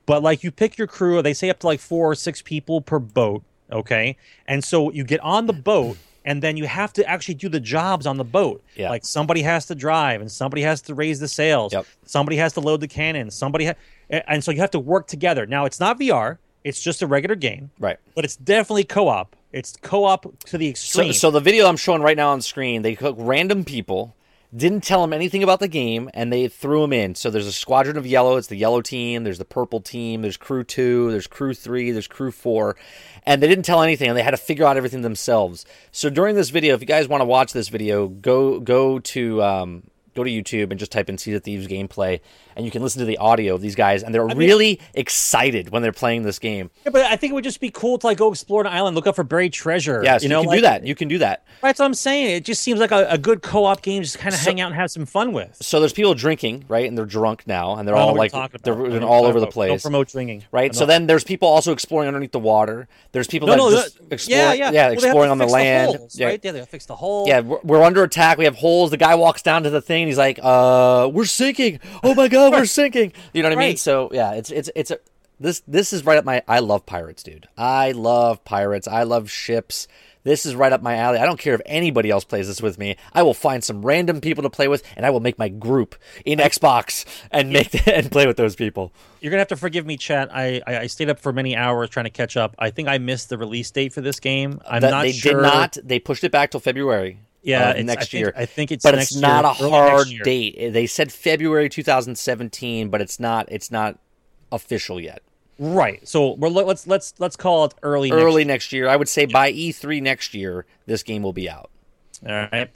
but 0.07 0.22
like 0.22 0.42
you 0.44 0.50
pick 0.50 0.76
your 0.78 0.86
crew 0.86 1.20
they 1.22 1.34
say 1.34 1.50
up 1.50 1.59
to 1.61 1.66
like 1.66 1.80
four 1.80 2.11
or 2.11 2.14
six 2.14 2.42
people 2.42 2.80
per 2.80 2.98
boat 2.98 3.42
okay? 3.70 4.16
And 4.46 4.62
so 4.62 4.90
you 4.92 5.03
get 5.05 5.20
on 5.20 5.46
the 5.46 5.53
boat 5.55 5.96
and 6.24 6.42
then 6.42 6.57
you 6.59 6.66
have 6.66 6.92
to 6.92 7.09
actually 7.09 7.34
do 7.34 7.48
the 7.48 7.59
jobs 7.59 8.07
on 8.07 8.16
the 8.18 8.24
boat. 8.24 8.62
Yeah. 8.76 8.90
like 8.90 9.05
somebody 9.05 9.40
has 9.42 9.64
to 9.66 9.74
drive 9.74 10.20
and 10.20 10.30
somebody 10.30 10.61
has 10.62 10.82
to 10.82 10.94
raise 10.94 11.18
the 11.20 11.28
sails. 11.28 11.72
Yep. 11.72 11.86
somebody 12.05 12.36
has 12.36 12.53
to 12.53 12.61
load 12.61 12.80
the 12.80 12.88
cannon. 12.88 13.30
Somebody 13.30 13.66
ha- 13.66 13.74
and 14.11 14.44
so 14.44 14.50
you 14.50 14.61
have 14.61 14.70
to 14.72 14.78
work 14.78 15.07
together. 15.07 15.46
Now 15.46 15.64
it's 15.64 15.80
not 15.80 15.98
vr 15.98 16.38
it's 16.64 16.80
just 16.80 17.03
a 17.03 17.07
regular 17.07 17.34
game. 17.34 17.70
Right. 17.80 17.96
but 18.14 18.24
it's 18.24 18.36
definitely 18.36 18.84
co-op. 18.84 19.34
It's 19.53 19.76
co-op 19.82 20.38
to 20.46 20.59
the 20.59 20.68
So, 20.74 21.00
extreme. 21.00 21.12
so 21.12 21.30
the 21.30 21.40
video 21.40 21.66
I'm 21.66 21.76
showing 21.76 22.03
right 22.03 22.16
now 22.16 22.30
on 22.30 22.40
screen, 22.40 22.82
they 22.82 22.94
took 22.94 23.16
random 23.18 23.64
people, 23.64 24.14
didn't 24.55 24.82
tell 24.82 25.00
them 25.00 25.12
anything 25.12 25.42
about 25.42 25.61
the 25.61 25.68
game, 25.68 26.11
and 26.12 26.32
they 26.32 26.48
threw 26.48 26.82
them 26.82 26.92
in. 26.92 27.14
So 27.14 27.30
there's 27.30 27.46
a 27.46 27.53
squadron 27.53 27.96
of 27.96 28.07
yellow. 28.07 28.36
It's 28.36 28.48
the 28.48 28.57
yellow 28.57 28.82
team. 28.82 29.24
There's 29.24 29.38
the 29.38 29.44
purple 29.44 29.80
team. 29.80 30.22
There's 30.22 30.36
crew 30.36 30.64
two. 30.64 31.11
There's 31.11 31.26
crew 31.26 31.55
three. 31.55 31.90
There's 31.90 32.09
crew 32.09 32.30
four, 32.30 32.76
and 33.24 33.42
they 33.42 33.48
didn't 33.48 33.64
tell 33.64 33.82
anything, 33.82 34.09
and 34.09 34.16
they 34.16 34.22
had 34.22 34.32
to 34.32 34.36
figure 34.36 34.66
out 34.66 34.76
everything 34.76 35.03
themselves. 35.03 35.64
So 35.90 36.11
during 36.11 36.36
this 36.36 36.50
video, 36.50 36.74
if 36.74 36.80
you 36.80 36.86
guys 36.86 37.09
want 37.09 37.20
to 37.20 37.26
watch 37.26 37.53
this 37.53 37.68
video, 37.68 38.09
go 38.09 38.61
go 38.61 38.98
to. 38.98 39.42
Um, 39.42 39.82
Go 40.15 40.25
to 40.25 40.31
YouTube 40.31 40.71
and 40.71 40.79
just 40.79 40.93
type 40.93 41.09
in 41.09 41.19
Sea 41.19 41.35
of 41.35 41.43
Thieves 41.43 41.67
gameplay, 41.67 42.21
and 42.57 42.65
you 42.65 42.71
can 42.71 42.83
listen 42.83 43.01
to 43.01 43.07
the 43.07 43.19
audio 43.19 43.55
of 43.55 43.61
these 43.61 43.75
guys, 43.75 44.03
and 44.03 44.15
they're 44.15 44.27
really 44.27 44.81
excited 44.95 45.71
when 45.71 45.83
they're 45.83 45.93
playing 45.93 46.23
this 46.23 46.39
game. 46.39 46.71
Yeah, 46.85 46.91
but 46.91 47.03
I 47.03 47.17
think 47.17 47.33
it 47.33 47.35
would 47.35 47.45
just 47.45 47.61
be 47.61 47.71
cool 47.71 47.99
to 47.99 48.07
like 48.07 48.19
go 48.19 48.31
explore 48.31 48.61
an 48.61 48.67
island, 48.67 48.95
look 48.95 49.07
up 49.07 49.17
for 49.17 49.25
buried 49.25 49.53
treasure. 49.53 50.03
Yes, 50.05 50.23
you 50.23 50.27
you, 50.27 50.31
know, 50.31 50.43
can 50.43 50.49
like, 50.49 50.57
do 50.59 50.63
that. 50.63 50.87
You 50.87 50.95
can 50.95 51.09
do 51.09 51.19
that. 51.19 51.45
That's 51.61 51.79
what 51.79 51.87
I'm 51.87 51.95
saying. 51.95 52.37
It 52.37 52.45
just 52.45 52.63
seems 52.63 52.81
like 52.81 52.91
a, 52.91 53.07
a 53.09 53.19
good 53.19 53.43
co-op 53.43 53.83
game, 53.83 54.03
just 54.03 54.19
kind 54.19 54.35
of 54.35 54.41
hang 54.41 54.61
out 54.61 54.67
and 54.67 54.75
have 54.75 54.91
some 54.91 55.07
fun 55.07 55.33
with. 55.33 55.57
so 55.61 55.81
there's 55.81 55.93
people 55.93 56.15
drinking, 56.15 56.65
right? 56.69 56.87
And 56.87 56.97
they're 56.97 57.07
drunk 57.07 57.47
now, 57.47 57.77
and 57.77 57.87
they're 57.87 57.97
oh, 57.97 58.09
all 58.09 58.15
like 58.15 58.33
they're 58.63 59.03
all 59.03 59.25
over 59.25 59.41
the 59.41 59.47
about. 59.47 59.53
Don't 59.53 59.53
place, 59.53 59.83
promote 59.83 60.09
drinking, 60.09 60.45
right? 60.53 60.75
So 60.75 60.87
then 60.87 61.07
there's 61.07 61.25
people 61.25 61.49
also 61.49 61.73
exploring 61.73 62.09
underneath 62.09 62.33
the 62.33 62.39
water. 62.39 62.89
There's 63.13 63.27
people 63.27 63.49
no, 63.49 63.53
that 63.53 63.59
no, 63.59 63.71
just 63.71 64.01
explore, 64.11 64.39
yeah, 64.39 64.53
yeah, 64.53 64.71
yeah, 64.71 64.71
Well, 64.71 64.73
they 64.73 64.79
have 64.79 64.89
to 64.89 65.07
exploring 65.07 65.31
on 65.31 65.39
the 65.39 65.47
land. 65.47 65.97
holes, 65.97 66.19
yeah, 66.19 66.27
right? 66.27 66.41
Yeah, 66.43 66.53
they 66.53 66.65
fix 66.65 66.87
the 66.87 66.97
hole. 66.97 67.27
yeah, 67.27 67.41
we're, 67.41 67.61
we're 67.63 67.83
under 67.83 68.03
attack. 68.03 68.39
We 68.39 68.45
have 68.45 68.57
holes. 68.57 68.91
The 68.91 68.97
guy 68.97 69.15
walks 69.15 69.43
down 69.43 69.63
to 69.65 69.71
the 69.71 69.81
thing. 69.81 70.01
And 70.03 70.09
he's 70.09 70.18
like, 70.18 70.38
"Uh, 70.42 71.11
we're 71.12 71.24
sinking. 71.24 71.80
Oh 72.03 72.14
my 72.14 72.28
god, 72.28 72.53
we're 72.53 72.66
sinking." 72.66 73.12
You 73.32 73.42
know 73.42 73.48
what 73.50 73.59
I 73.59 73.61
mean? 73.68 73.76
So 73.76 74.11
yeah, 74.12 74.32
it's 74.32 74.50
it's 74.50 74.70
it's 74.76 74.90
a 74.90 74.98
this 75.40 75.62
this 75.66 75.92
is 75.92 76.05
right 76.05 76.18
up 76.18 76.24
my. 76.24 76.42
I 76.46 76.61
love 76.61 76.86
pirates, 76.86 77.22
dude. 77.22 77.48
I 77.57 77.92
love 77.92 78.44
pirates. 78.44 78.86
I 78.86 79.03
love 79.05 79.30
ships. 79.30 79.88
This 80.24 80.46
is 80.46 80.55
right 80.55 80.72
up 80.72 80.82
my 80.82 80.94
alley. 80.94 81.18
I 81.18 81.26
don't 81.26 81.40
care 81.40 81.55
if 81.55 81.61
anybody 81.66 82.09
else 82.09 82.22
plays 82.22 82.46
this 82.46 82.62
with 82.62 82.78
me. 82.78 82.96
I 83.12 83.24
will 83.24 83.34
find 83.34 83.64
some 83.64 83.84
random 83.84 84.20
people 84.20 84.44
to 84.44 84.50
play 84.50 84.68
with, 84.68 84.84
and 84.96 85.05
I 85.05 85.11
will 85.11 85.18
make 85.18 85.36
my 85.36 85.48
group 85.48 85.96
in 86.24 86.38
Xbox 86.38 87.05
and 87.32 87.53
make 87.53 87.88
and 87.88 88.09
play 88.09 88.28
with 88.28 88.36
those 88.36 88.55
people. 88.55 88.92
You're 89.20 89.30
gonna 89.30 89.40
have 89.40 89.48
to 89.48 89.57
forgive 89.57 89.84
me, 89.84 89.96
chat. 89.96 90.28
I, 90.32 90.62
I 90.64 90.78
I 90.78 90.86
stayed 90.86 91.11
up 91.11 91.18
for 91.18 91.32
many 91.32 91.57
hours 91.57 91.90
trying 91.90 92.05
to 92.05 92.11
catch 92.11 92.36
up. 92.36 92.55
I 92.57 92.70
think 92.70 92.86
I 92.88 92.98
missed 92.98 93.30
the 93.30 93.38
release 93.38 93.68
date 93.72 93.92
for 93.92 94.00
this 94.00 94.20
game. 94.20 94.61
I'm 94.68 94.80
That 94.80 94.90
not 94.90 95.03
they 95.03 95.12
sure. 95.12 95.34
did 95.34 95.42
not. 95.42 95.76
They 95.82 95.98
pushed 95.98 96.22
it 96.22 96.30
back 96.30 96.53
till 96.53 96.61
February. 96.61 97.18
Yeah, 97.43 97.70
it's- 97.70 97.84
next 97.84 98.03
I 98.03 98.07
think- 98.07 98.20
year. 98.20 98.32
I 98.36 98.47
think 98.47 98.72
it's 98.72 98.82
but 98.84 98.95
it's 98.95 99.16
not 99.16 99.59
year, 99.59 99.66
a 99.68 99.70
hard 99.70 100.09
date. 100.22 100.72
They 100.72 100.86
said 100.86 101.12
February 101.12 101.68
2017, 101.68 102.88
but 102.88 103.01
it's 103.01 103.18
not. 103.18 103.49
It's 103.51 103.70
not 103.70 103.99
official 104.53 105.01
yet. 105.01 105.22
Right. 105.59 106.07
So 106.07 106.34
we're 106.34 106.49
let's 106.49 106.86
let's 106.86 107.14
let's 107.18 107.36
call 107.36 107.64
it 107.66 107.74
early. 107.82 108.11
next 108.11 108.22
Early 108.22 108.45
next 108.45 108.72
year, 108.72 108.88
I 108.88 108.97
would 108.97 109.09
say 109.09 109.26
by 109.26 109.53
E3 109.53 110.01
next 110.03 110.34
year, 110.34 110.66
this 110.86 111.03
game 111.03 111.22
will 111.22 111.32
be 111.32 111.49
out. 111.49 111.70
All 112.26 112.32
right. 112.53 112.70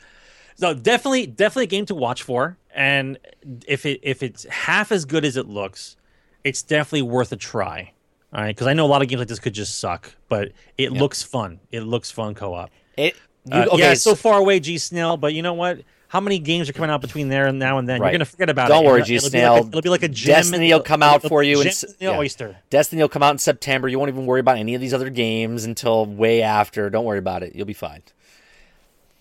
So 0.57 0.73
definitely, 0.75 1.27
definitely 1.27 1.65
a 1.65 1.69
game 1.69 1.87
to 1.87 1.95
watch 1.95 2.23
for. 2.23 2.57
And 2.75 3.19
if 3.67 3.87
it 3.87 4.01
if 4.03 4.23
it's 4.23 4.45
half 4.45 4.93
as 4.93 5.05
good 5.05 5.25
as 5.25 5.37
it 5.37 5.47
looks, 5.49 5.97
it's 6.45 6.63
definitely 6.63 7.03
worth 7.03 7.33
a 7.33 7.37
try. 7.37 7.93
All 8.33 8.43
right, 8.43 8.55
because 8.55 8.67
I 8.67 8.73
know 8.75 8.85
a 8.85 8.89
lot 8.89 9.03
of 9.03 9.09
games 9.09 9.21
like 9.21 9.29
this 9.29 9.39
could 9.39 9.55
just 9.55 9.79
suck, 9.79 10.13
but 10.29 10.53
it 10.77 10.93
looks 10.93 11.23
fun. 11.23 11.61
It 11.71 11.81
looks 11.83 12.11
fun 12.11 12.35
co-op. 12.35 12.71
It. 12.97 13.15
You, 13.47 13.53
Uh, 13.61 13.67
okay, 13.73 13.79
yeah, 13.79 13.93
it's 13.93 14.03
so 14.03 14.11
so- 14.11 14.17
far 14.17 14.39
away, 14.39 14.61
G 14.61 14.79
Snail. 14.79 15.17
But 15.17 15.35
you 15.35 15.43
know 15.43 15.55
what? 15.55 15.81
How 16.09 16.21
many 16.21 16.39
games 16.39 16.69
are 16.71 16.73
coming 16.73 16.89
out 16.91 17.01
between 17.01 17.29
there 17.29 17.47
and 17.47 17.59
now 17.59 17.79
and 17.79 17.89
then? 17.89 18.01
Right. 18.01 18.09
You're 18.09 18.19
gonna 18.19 18.25
forget 18.27 18.49
about 18.49 18.67
it. 18.71 18.75
Don't 18.75 18.85
it. 18.85 18.87
worry, 18.87 19.01
It'll- 19.01 19.07
G 19.07 19.15
it'll 19.17 19.27
be 19.27 19.31
Snail. 19.31 19.53
like 19.55 19.65
a- 19.65 19.69
It'll 19.69 19.83
be 19.83 19.89
like 19.89 20.03
a 20.05 20.09
gem. 20.09 20.35
Destiny 20.37 20.73
will 20.73 20.81
come 20.83 21.03
out 21.03 21.23
for 21.23 21.43
you 21.43 21.61
in 21.61 21.71
yeah. 21.99 22.17
oyster. 22.17 22.57
Destiny 22.71 23.03
will 23.03 23.09
come 23.09 23.23
out 23.25 23.33
in 23.33 23.39
September. 23.39 23.89
You 23.89 23.99
won't 23.99 24.09
even 24.11 24.25
worry 24.25 24.41
about 24.41 24.57
any 24.59 24.75
of 24.75 24.81
these 24.81 24.95
other 24.95 25.11
games 25.11 25.65
until 25.65 26.07
way 26.07 26.43
after. 26.43 26.89
Don't 26.91 27.05
worry 27.05 27.19
about 27.19 27.43
it. 27.43 27.55
You'll 27.57 27.67
be 27.67 27.73
fine. 27.73 28.03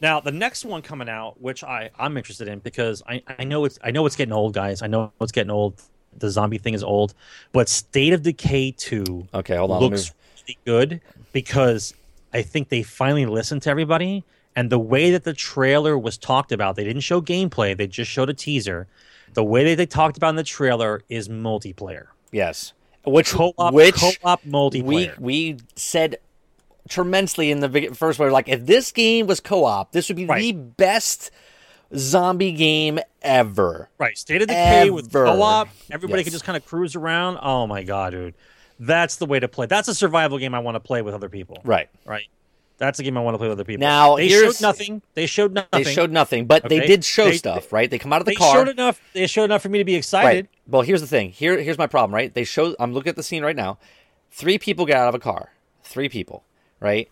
Now 0.02 0.20
the 0.20 0.32
next 0.32 0.64
one 0.66 0.82
coming 0.82 1.10
out, 1.10 1.42
which 1.42 1.64
I 1.64 1.90
I'm 1.98 2.18
interested 2.18 2.48
in 2.48 2.60
because 2.60 3.02
I 3.08 3.24
I 3.40 3.44
know 3.46 3.66
it's 3.66 3.80
I 3.84 3.92
know 3.92 4.06
it's 4.06 4.16
getting 4.16 4.34
old, 4.34 4.54
guys. 4.54 4.82
I 4.82 4.88
know 4.88 5.12
it's 5.22 5.32
getting 5.32 5.52
old. 5.52 5.82
The 6.18 6.30
zombie 6.30 6.58
thing 6.60 6.74
is 6.74 6.84
old, 6.84 7.14
but 7.52 7.68
State 7.68 8.14
of 8.14 8.22
Decay 8.22 8.72
two 8.72 9.28
Okay, 9.34 9.56
hold 9.56 9.72
on. 9.72 9.82
let 9.82 9.92
me- 9.92 9.98
looks 9.98 10.14
really 10.48 10.58
good 10.66 11.02
because 11.34 11.94
I 12.36 12.42
think 12.44 12.70
they 12.70 12.84
finally 12.84 13.26
listened 13.26 13.62
to 13.64 13.70
everybody. 13.70 14.24
And 14.58 14.70
the 14.70 14.80
way 14.80 15.12
that 15.12 15.24
the 15.24 15.34
trailer 15.34 15.98
was 15.98 16.18
talked 16.18 16.52
about, 16.52 16.76
they 16.76 16.84
didn't 16.84 17.02
show 17.02 17.22
gameplay; 17.22 17.76
they 17.76 17.88
just 17.88 18.10
showed 18.12 18.30
a 18.30 18.34
teaser. 18.34 18.88
The 19.34 19.44
way 19.44 19.64
that 19.66 19.76
they 19.76 19.86
talked 19.86 20.16
about 20.18 20.30
in 20.30 20.36
the 20.38 20.44
trailer 20.44 21.02
is 21.10 21.28
multiplayer, 21.28 22.08
Yes. 22.32 22.74
Which 23.06 23.32
co-op, 23.32 23.74
which 23.74 23.96
co-op 23.96 24.44
we 24.46 24.52
multiplayer. 24.52 25.20
we 25.20 25.58
said 25.76 26.18
tremendously 26.90 27.52
in 27.52 27.60
the 27.60 27.90
first 27.94 28.18
one. 28.18 28.32
Like, 28.32 28.48
if 28.48 28.66
this 28.66 28.92
game 28.92 29.28
was 29.28 29.40
co-op, 29.40 29.92
this 29.92 30.08
would 30.08 30.16
be 30.16 30.26
the 30.26 30.52
best 30.54 31.32
zombie 31.96 32.52
game 32.54 33.00
ever. 33.22 33.90
Right, 33.98 34.18
State 34.18 34.42
of 34.42 34.48
the 34.48 34.54
Decay 34.54 34.90
with 34.90 35.12
co-op, 35.12 35.68
everybody 35.92 36.22
Yes. 36.22 36.26
can 36.28 36.32
just 36.32 36.46
kind 36.46 36.56
of 36.58 36.66
cruise 36.66 36.96
around. 36.96 37.38
Oh 37.42 37.68
my 37.68 37.84
god, 37.84 38.12
dude, 38.12 38.34
that's 38.80 39.16
the 39.18 39.26
way 39.26 39.40
to 39.40 39.48
play. 39.48 39.66
That's 39.66 39.88
a 39.88 39.96
survival 39.96 40.38
game 40.38 40.54
I 40.56 40.60
want 40.60 40.76
to 40.76 40.80
play 40.80 41.02
with 41.02 41.14
other 41.14 41.30
people. 41.30 41.60
Right. 41.64 41.90
right. 42.06 42.26
That's 42.78 43.00
a 43.00 43.04
game 43.04 43.18
I 43.18 43.22
want 43.22 43.36
to 43.36 43.38
play 43.38 43.48
with 43.48 43.58
other 43.58 43.64
people. 43.64 43.80
Now, 43.80 44.18
they 44.18 44.28
showed 44.28 44.60
nothing. 44.62 45.02
They 45.14 45.28
showed 45.28 45.54
nothing. 45.54 45.70
They 45.72 45.94
showed 45.94 46.12
nothing, 46.12 46.46
but 46.46 46.68
they 46.68 46.82
did 46.86 47.06
show 47.06 47.26
They- 47.30 47.38
stuff, 47.38 47.72
right? 47.72 47.90
They 47.90 47.98
come 47.98 48.12
out 48.12 48.20
of 48.20 48.26
the 48.26 48.32
They 48.32 48.36
car. 48.36 48.54
showed 48.54 48.68
enough. 48.68 49.00
They 49.14 49.28
showed 49.28 49.46
enough 49.46 49.62
for 49.62 49.70
me 49.70 49.78
to 49.78 49.86
be 49.86 49.96
excited. 49.96 50.28
Right. 50.28 50.48
Well, 50.68 50.82
here's 50.82 51.00
the 51.00 51.08
thing. 51.08 51.30
Here, 51.32 51.58
here's 51.62 51.78
my 51.78 51.88
problem. 51.88 52.14
Right? 52.14 52.34
They 52.34 52.44
show. 52.44 52.76
I'm 52.80 52.92
looking 52.94 53.10
at 53.12 53.16
the 53.16 53.24
scene 53.24 53.44
right 53.44 53.56
now. 53.56 53.78
Three 54.32 54.58
people 54.58 54.86
get 54.86 54.98
out 54.98 55.08
of 55.08 55.16
a 55.16 55.20
car. 55.20 55.52
three 55.84 56.10
people, 56.10 56.44
right? 56.82 57.10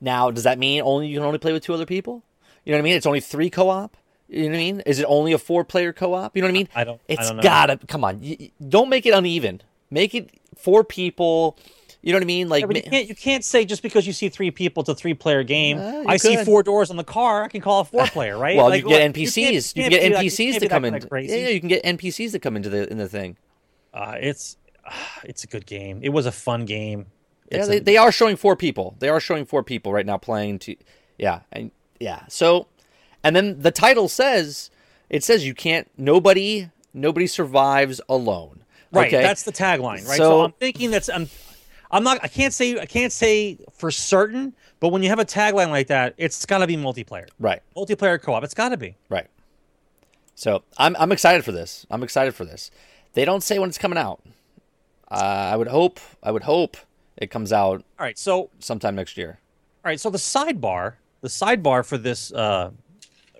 Now, 0.00 0.30
does 0.30 0.44
that 0.44 0.58
mean 0.58 0.82
only 0.82 1.08
you 1.08 1.16
can 1.18 1.26
only 1.26 1.38
play 1.38 1.52
with 1.52 1.64
two 1.64 1.72
other 1.74 1.86
people? 1.86 2.22
You 2.64 2.70
know 2.72 2.76
what 2.78 2.82
I 2.82 2.84
mean? 2.84 2.94
It's 2.96 3.06
only 3.06 3.20
three 3.20 3.48
co-op. 3.50 3.96
You 4.28 4.42
know 4.44 4.48
what 4.50 4.54
I 4.54 4.58
mean? 4.58 4.80
Is 4.86 4.98
it 5.00 5.06
only 5.08 5.32
a 5.32 5.38
four-player 5.38 5.92
co-op? 5.94 6.36
You 6.36 6.42
know 6.42 6.46
what 6.48 6.50
I 6.50 6.52
mean? 6.52 6.68
I 6.76 6.84
don't- 6.84 7.00
I 7.08 7.12
It's 7.14 7.28
don't 7.28 7.38
know. 7.38 7.42
gotta 7.42 7.78
come 7.88 8.04
on. 8.04 8.22
You- 8.22 8.50
don't 8.68 8.88
make 8.90 9.06
it 9.06 9.14
uneven. 9.14 9.62
Make 9.90 10.14
it 10.14 10.28
four 10.62 10.84
people. 10.84 11.58
You 12.04 12.12
know 12.12 12.16
what 12.16 12.24
I 12.24 12.26
mean? 12.26 12.48
Like 12.48 12.62
Yeah, 12.62 12.76
you 12.76 12.82
can't 12.90 13.08
you 13.08 13.14
can't 13.14 13.44
say 13.44 13.64
just 13.64 13.80
because 13.82 14.06
you 14.08 14.12
see 14.12 14.28
three 14.28 14.50
people 14.50 14.80
it's 14.80 14.90
a 14.90 14.94
three 14.94 15.14
player 15.14 15.44
game. 15.44 15.78
Uh, 15.78 15.90
you 16.00 16.04
I 16.08 16.16
see 16.16 16.36
four 16.44 16.62
doors 16.64 16.90
on 16.90 16.96
the 16.96 17.04
car. 17.04 17.44
I 17.44 17.48
can 17.48 17.60
call 17.60 17.80
a 17.80 17.84
four 17.84 18.06
player, 18.06 18.36
right? 18.46 18.56
well, 18.56 18.68
Like, 18.68 18.82
you 18.82 18.88
get 18.88 19.14
NPCs. 19.14 19.34
can't- 19.34 19.54
You, 19.76 19.82
can't 19.82 19.92
can 19.92 20.10
get 20.10 20.20
NPCs 20.24 20.36
can't 20.36 20.54
to 20.54 20.60
that 20.60 20.68
come 20.70 20.84
in. 20.84 20.94
Yeah, 21.28 21.48
you 21.48 21.60
can 21.60 21.68
get 21.68 21.84
NPCs 21.84 22.32
to 22.32 22.38
come 22.40 22.56
into 22.56 22.68
the 22.70 22.90
in 22.90 22.98
the 22.98 23.08
thing. 23.08 23.36
Uh, 23.94 24.16
it's 24.20 24.56
it's 25.24 25.44
a 25.44 25.46
good 25.46 25.64
game. 25.66 26.00
It 26.02 26.08
was 26.08 26.26
a 26.26 26.32
fun 26.32 26.64
game. 26.64 27.06
Yeah, 27.52 27.66
they, 27.66 27.76
a- 27.76 27.80
they 27.80 27.96
are 27.98 28.10
showing 28.10 28.34
four 28.36 28.56
people. 28.56 28.96
They 28.98 29.08
are 29.08 29.20
showing 29.20 29.44
four 29.44 29.62
people 29.62 29.92
right 29.92 30.06
now 30.06 30.16
playing. 30.16 30.58
To 30.60 30.74
yeah, 31.18 31.40
and 31.52 31.70
yeah. 32.00 32.22
So, 32.28 32.66
and 33.22 33.36
then 33.36 33.60
the 33.60 33.70
title 33.70 34.08
says 34.08 34.70
it 35.08 35.22
says 35.22 35.46
you 35.46 35.54
can't. 35.54 35.88
Nobody 35.96 36.70
nobody 36.92 37.28
survives 37.28 38.00
alone. 38.08 38.61
Right. 38.92 39.06
Okay? 39.08 39.22
That's 39.22 39.42
the 39.42 39.52
tagline, 39.52 40.06
right? 40.08 40.16
So, 40.16 40.30
So- 40.30 40.44
I'm 40.44 40.52
thinking 40.52 40.90
that's 40.90 41.08
I'm 41.08 41.28
I'm 41.90 42.04
not 42.04 42.20
I 42.22 42.28
can't 42.28 42.54
say 42.54 42.78
I 42.78 42.86
can't 42.86 43.12
say 43.12 43.58
for 43.72 43.90
certain, 43.90 44.54
but 44.80 44.88
when 44.88 45.02
you 45.02 45.08
have 45.10 45.18
a 45.18 45.24
tagline 45.24 45.68
like 45.70 45.88
that, 45.88 46.14
it's 46.16 46.44
got 46.46 46.58
to 46.58 46.66
be 46.66 46.76
multiplayer. 46.76 47.26
right. 47.38 47.60
Multiplayer 47.76 48.20
co-op. 48.20 48.42
It's 48.44 48.54
got 48.54 48.70
to 48.70 48.76
be. 48.76 48.96
Right. 49.08 49.26
So 50.34 50.62
I'm 50.78 50.96
I'm 50.98 51.12
excited 51.12 51.44
for 51.44 51.52
this. 51.52 51.86
I'm 51.90 52.02
excited 52.02 52.34
for 52.34 52.44
this. 52.44 52.70
They 53.14 53.24
don't 53.24 53.42
say 53.42 53.58
when 53.58 53.68
it's 53.68 53.78
coming 53.78 53.98
out. 53.98 54.22
Uh, 55.10 55.14
I 55.52 55.56
would 55.56 55.68
hope. 55.68 56.00
I 56.22 56.30
would 56.30 56.42
hope 56.44 56.76
it 57.18 57.30
comes 57.30 57.52
out 57.52 57.84
All 57.98 58.04
right. 58.06 58.18
So 58.18 58.48
sometime 58.58 58.94
next 58.94 59.16
year. 59.18 59.38
all 59.84 59.90
right. 59.90 60.00
So 60.00 60.08
the 60.08 60.18
sidebar, 60.18 60.94
the 61.20 61.28
sidebar 61.28 61.84
for 61.84 61.98
this 61.98 62.32
uh 62.32 62.70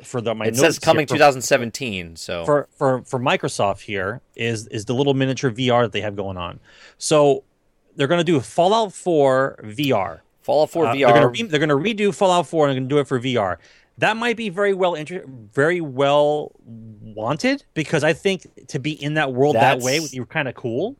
for 0.02 0.20
the 0.20 0.34
my 0.34 0.46
It 0.46 0.48
notes 0.54 0.60
says 0.60 0.76
here 0.76 0.80
coming 0.84 1.06
for- 1.06 1.14
2017. 1.14 2.16
So 2.16 2.44
for 2.44 2.68
for 2.76 3.02
for 3.04 3.18
Microsoft 3.20 3.80
here 3.82 4.20
is 4.36 4.66
is 4.68 4.84
the 4.86 4.94
little 4.94 5.14
miniature 5.14 5.50
VR 5.50 5.82
that 5.82 5.92
they 5.92 6.00
have 6.00 6.16
going 6.16 6.36
on. 6.36 6.60
So 6.98 7.44
they're 7.96 8.06
going 8.08 8.20
to 8.20 8.24
do 8.24 8.40
Fallout 8.40 8.92
4 8.92 9.60
VR. 9.64 10.20
Fallout 10.42 10.70
4 10.70 10.86
Uh, 10.86 10.94
VR. 10.94 10.98
They're 11.12 11.20
going 11.22 11.34
to 11.34 11.46
they're 11.46 11.66
going 11.66 11.68
to 11.68 11.76
redo 12.04 12.14
Fallout 12.14 12.46
4 12.46 12.68
and 12.68 12.70
they're 12.74 12.80
going 12.80 12.88
to 12.88 12.94
do 12.94 12.98
it 13.00 13.06
for 13.08 13.20
VR. 13.20 13.58
That 13.98 14.16
might 14.16 14.36
be 14.36 14.48
very 14.48 14.72
well 14.74 14.94
inter- 14.94 15.24
very 15.26 15.80
well 15.80 16.52
wanted 16.66 17.64
because 17.74 18.02
I 18.02 18.12
think 18.14 18.66
to 18.68 18.78
be 18.78 18.92
in 18.92 19.14
that 19.14 19.32
world 19.32 19.54
that 19.56 19.80
way 19.80 19.98
That's- 19.98 20.12
would 20.14 20.18
be 20.18 20.24
kind 20.32 20.48
of 20.48 20.54
cool. 20.54 20.96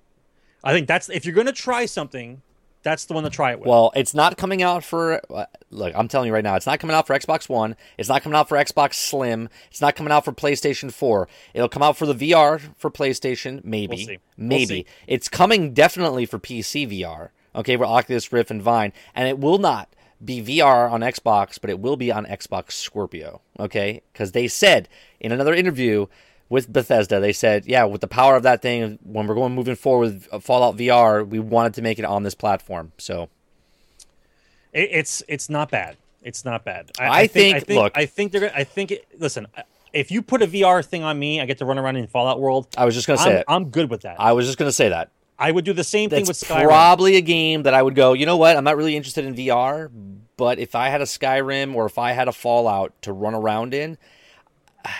I 0.65 0.73
think 0.73 0.87
that's 0.87 1.09
if 1.09 1.25
you're 1.25 1.35
going 1.35 1.47
to 1.49 1.53
try 1.53 1.87
something, 1.87 2.43
that's 2.83 3.05
the 3.07 3.14
one 3.14 3.24
to 3.24 3.30
try 3.30 3.53
it 3.53 3.61
with. 3.61 3.68
Well, 3.68 3.93
it's 3.95 4.14
not 4.14 4.37
coming 4.37 4.62
out 4.62 4.85
for. 4.85 5.20
uh, 5.33 5.47
Look, 5.70 5.93
I'm 5.97 6.09
telling 6.09 6.26
you 6.26 6.35
right 6.35 6.45
now, 6.45 6.55
it's 6.57 6.66
not 6.66 6.80
coming 6.80 6.95
out 6.95 7.07
for 7.07 7.14
Xbox 7.18 7.49
One. 7.49 7.76
It's 7.97 8.09
not 8.09 8.22
coming 8.22 8.37
out 8.37 8.49
for 8.49 8.57
Xbox 8.59 8.95
Slim. 8.95 9.49
It's 9.70 9.80
not 9.80 9.97
coming 9.97 10.12
out 10.12 10.24
for 10.24 10.33
PlayStation 10.33 10.93
4. 10.93 11.28
It'll 11.55 11.68
come 11.68 11.83
out 11.83 11.97
for 11.97 12.07
the 12.07 12.14
VR 12.14 12.61
for 12.76 12.91
PlayStation, 12.91 13.64
maybe. 13.64 14.05
We'll. 14.07 14.16
We'll 14.37 14.49
Maybe. 14.49 14.66
see. 14.66 14.87
It's 15.07 15.28
coming 15.28 15.72
definitely 15.72 16.26
for 16.26 16.39
PC 16.39 16.89
VR, 16.91 17.28
okay, 17.55 17.76
for 17.76 17.85
Oculus 17.87 18.33
Rift 18.33 18.51
and 18.51 18.61
Vive. 18.62 18.93
And 19.14 19.28
it 19.28 19.39
will 19.39 19.59
not 19.59 19.89
be 20.24 20.43
VR 20.43 20.91
on 20.91 21.01
Xbox, 21.01 21.59
but 21.61 21.70
it 21.70 21.80
will 21.80 21.97
be 21.97 22.11
on 22.12 22.26
Xbox 22.26 22.72
Scorpio, 22.72 23.41
okay? 23.59 24.03
Because 24.12 24.33
they 24.33 24.49
said 24.49 24.89
in 25.20 25.33
another 25.33 25.55
interview 25.55 26.07
with 26.53 26.71
Bethesda, 26.71 27.19
they 27.19 27.33
said, 27.33 27.65
yeah, 27.65 27.85
with 27.85 28.03
the 28.03 28.07
power 28.07 28.37
of 28.37 28.43
that 28.43 28.61
thing, 28.61 28.99
when 29.03 29.27
we're 29.27 29.35
going 29.35 29.55
moving 29.55 29.75
forward 29.75 30.05
with 30.13 30.29
uh, 30.31 30.39
Fallout 30.39 30.77
VR, 30.77 31.27
we 31.27 31.39
wanted 31.41 31.73
to 31.75 31.81
make 31.83 31.99
it 31.99 32.05
on 32.05 32.25
this 32.25 32.35
platform. 32.35 32.93
So. 32.99 33.31
It, 34.75 34.91
it's 34.93 35.23
it's 35.29 35.49
not 35.49 35.71
bad. 35.71 35.97
It's 36.23 36.45
not 36.45 36.63
bad. 36.63 36.91
I 37.01 37.27
think- 37.27 37.57
I 37.57 37.61
think 37.61 37.81
look- 37.81 37.93
I 37.97 38.05
think 38.07 38.33
they're 38.33 38.43
gonna- 38.43 38.53
I 38.55 38.65
think 38.65 38.91
it, 38.91 39.07
listen. 39.19 39.47
If 39.95 40.11
you 40.11 40.21
put 40.21 40.43
a 40.43 40.47
VR 40.47 40.85
thing 40.85 41.03
on 41.03 41.19
me, 41.19 41.41
I 41.41 41.47
get 41.47 41.57
to 41.59 41.65
run 41.65 41.79
around 41.79 41.97
in 41.97 42.07
Fallout 42.07 42.39
World. 42.39 42.67
I 42.77 42.85
was 42.85 42.95
just 42.95 43.07
gonna 43.07 43.19
say 43.19 43.31
I'm, 43.31 43.37
it. 43.39 43.45
I'm 43.49 43.65
good 43.71 43.89
with 43.91 44.03
that. 44.03 44.17
I 44.21 44.33
was 44.33 44.45
just 44.47 44.59
gonna 44.59 44.73
say 44.73 44.91
that. 44.91 45.11
I 45.39 45.51
would 45.51 45.65
do 45.65 45.73
the 45.73 45.85
same 45.85 46.11
thing 46.11 46.27
with 46.27 46.37
Skyrim. 46.37 46.65
probably 46.65 47.17
a 47.17 47.21
game 47.23 47.63
that 47.65 47.73
I 47.75 47.83
would 47.83 47.95
go. 47.95 48.13
You 48.13 48.27
know 48.27 48.37
what? 48.37 48.57
I'm 48.59 48.65
not 48.65 48.77
really 48.77 48.95
interested 48.97 49.25
in 49.25 49.35
VR, 49.35 49.91
but 50.37 50.59
if 50.59 50.75
I 50.75 50.89
had 50.91 51.01
a 51.01 51.05
Skyrim 51.07 51.75
or 51.75 51.87
if 51.87 51.97
I 51.99 52.13
had 52.13 52.29
a 52.29 52.33
Fallout 52.33 52.93
to 53.03 53.13
run 53.13 53.35
around 53.35 53.73
in, 53.75 53.97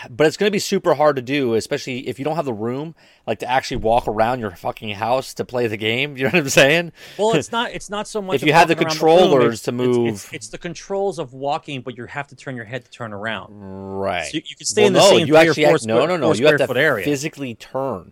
but 0.09 0.27
it's 0.27 0.37
going 0.37 0.47
to 0.47 0.51
be 0.51 0.59
super 0.59 0.93
hard 0.93 1.15
to 1.17 1.21
do, 1.21 1.55
especially 1.55 2.07
if 2.07 2.17
you 2.19 2.25
don't 2.25 2.35
have 2.35 2.45
the 2.45 2.53
room, 2.53 2.95
like 3.27 3.39
to 3.39 3.49
actually 3.49 3.77
walk 3.77 4.07
around 4.07 4.39
your 4.39 4.51
fucking 4.51 4.89
house 4.95 5.33
to 5.35 5.45
play 5.45 5.67
the 5.67 5.77
game. 5.77 6.15
You 6.23 6.23
know 6.23 6.29
what 6.29 6.39
I'm 6.43 6.49
saying? 6.49 6.91
well, 7.17 7.33
it's 7.33 7.51
not. 7.51 7.71
It's 7.71 7.89
not 7.89 8.07
so 8.07 8.21
much. 8.21 8.35
If 8.35 8.43
you 8.43 8.53
have 8.53 8.67
the 8.67 8.75
walking 8.75 8.87
around 8.87 9.01
room, 9.01 9.19
controllers 9.29 9.61
to 9.63 9.71
move- 9.71 10.07
It's, 10.13 10.33
it's, 10.33 10.47
the 10.49 10.57
controls 10.57 11.19
of 11.19 11.33
walking, 11.33 11.81
but 11.81 11.97
you 11.97 12.05
have 12.05 12.27
to 12.27 12.35
turn 12.35 12.55
your 12.55 12.65
head 12.65 12.85
to 12.85 12.91
turn 12.91 13.11
around. 13.13 13.49
Right. 13.51 14.25
So 14.25 14.35
you, 14.37 14.43
you 14.45 14.55
can 14.55 14.65
stay 14.65 14.81
Well, 14.83 14.87
in 14.87 14.93
the 14.93 14.99
no, 14.99 15.09
same 15.09 15.27
you 15.27 15.35
actually 15.35 15.65
act- 15.65 15.81
square, 15.81 15.99
no, 15.99 16.05
no, 16.05 16.17
no. 16.17 16.33
You 16.33 16.47
have 16.47 16.57
to 16.67 16.73
area. 16.77 17.03
physically 17.05 17.55
turn. 17.55 18.11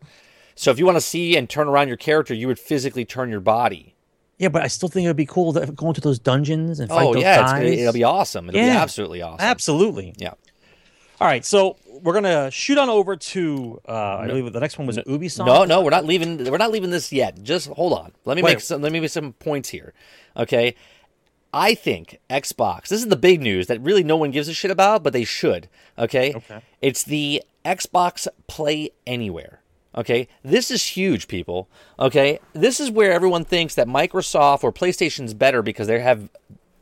So 0.56 0.72
if 0.72 0.78
you 0.80 0.86
want 0.86 0.98
to 0.98 1.02
see 1.02 1.38
and 1.38 1.50
turn 1.50 1.68
around 1.68 1.88
your 1.88 1.98
character, 1.98 2.34
you 2.34 2.48
would 2.48 2.60
physically 2.60 3.06
turn 3.06 3.30
your 3.30 3.40
body. 3.40 3.96
yeah, 4.38 4.50
but 4.50 4.62
I 4.64 4.68
still 4.68 4.90
think 4.90 5.06
it 5.06 5.08
would 5.08 5.16
be 5.16 5.26
cool 5.26 5.54
to 5.54 5.66
go 5.72 5.88
into 5.88 6.02
those 6.02 6.20
dungeons 6.20 6.80
and 6.80 6.90
fight 6.90 7.06
Oh 7.08 7.14
those 7.14 7.24
yeah, 7.24 7.42
it's 7.44 7.52
guys. 7.54 7.62
gonna, 7.62 7.72
it'll 7.76 7.94
be 7.94 8.04
awesome. 8.04 8.50
It'll 8.50 8.60
be 8.62 8.68
absolutely 8.70 9.22
awesome. 9.22 9.46
Absolutely. 9.46 10.14
Yeah. 10.18 10.34
All 11.22 11.28
right, 11.28 11.46
so 11.46 11.78
we're 12.02 12.16
gonna 12.16 12.50
shoot 12.50 12.80
on 12.80 12.90
over 12.90 13.16
to. 13.16 13.80
Uh, 13.88 14.18
I 14.18 14.26
believe 14.26 14.52
the 14.52 14.60
next 14.60 14.80
one 14.80 14.88
was 14.88 14.98
Ubisoft. 14.98 15.46
No, 15.46 15.66
no, 15.66 15.82
we're 15.82 15.92
not 15.92 16.04
leaving. 16.04 16.50
We're 16.50 16.58
not 16.58 16.72
leaving 16.72 16.90
this 16.90 17.14
yet. 17.14 17.44
Just 17.44 17.68
hold 17.68 17.94
on. 17.94 18.12
Let 18.26 18.38
me 18.38 18.42
Wait. 18.42 18.54
make 18.54 18.60
some. 18.60 18.82
Let 18.82 18.92
me 18.92 19.00
make 19.00 19.12
some 19.12 19.34
points 19.34 19.70
here. 19.70 19.94
Okay, 20.36 20.74
I 21.54 21.76
think 21.76 22.20
Xbox. 22.28 22.88
This 22.88 23.02
is 23.02 23.08
the 23.10 23.16
big 23.16 23.40
news 23.40 23.68
that 23.68 23.80
really 23.82 24.04
no 24.04 24.18
one 24.18 24.32
gives 24.32 24.48
a 24.48 24.54
shit 24.56 24.72
about, 24.72 25.04
but 25.04 25.14
they 25.14 25.24
should. 25.24 25.70
Okay. 25.96 26.34
Okay. 26.34 26.64
It's 26.82 27.04
the 27.04 27.44
Xbox 27.64 28.28
Play 28.48 28.90
Anywhere. 29.06 29.62
Okay, 29.94 30.28
this 30.44 30.72
is 30.72 30.84
huge, 30.84 31.28
people. 31.28 31.70
Okay, 32.00 32.40
this 32.54 32.80
is 32.80 32.90
where 32.90 33.12
everyone 33.12 33.46
thinks 33.46 33.76
that 33.76 33.88
Microsoft 33.88 34.64
or 34.64 34.74
PlayStation's 34.74 35.36
better 35.36 35.62
because 35.62 35.86
they 35.86 36.00
have. 36.00 36.30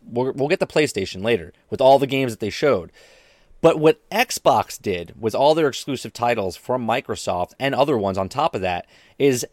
We'll, 0.10 0.32
we'll 0.32 0.48
get 0.48 0.62
the 0.62 0.66
PlayStation 0.66 1.26
later 1.26 1.52
with 1.70 1.82
all 1.82 2.00
the 2.00 2.08
games 2.08 2.32
that 2.32 2.40
they 2.40 2.50
showed. 2.50 2.94
But 3.62 3.80
what 3.80 4.08
Xbox 4.10 4.82
did 4.82 5.14
with 5.20 5.36
all 5.36 5.54
their 5.54 5.68
exclusive 5.68 6.14
titles 6.14 6.56
from 6.56 6.88
Microsoft 6.88 7.54
and 7.60 7.76
other 7.76 7.98
ones 7.98 8.18
on 8.18 8.30
top 8.30 8.56
of 8.56 8.62
that 8.62 8.86
is 9.18 9.46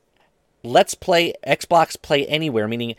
let's 0.63 0.95
play 0.95 1.35
Xbox 1.47 2.01
Play 2.01 2.27
Anywhere, 2.27 2.69
meaning 2.69 2.95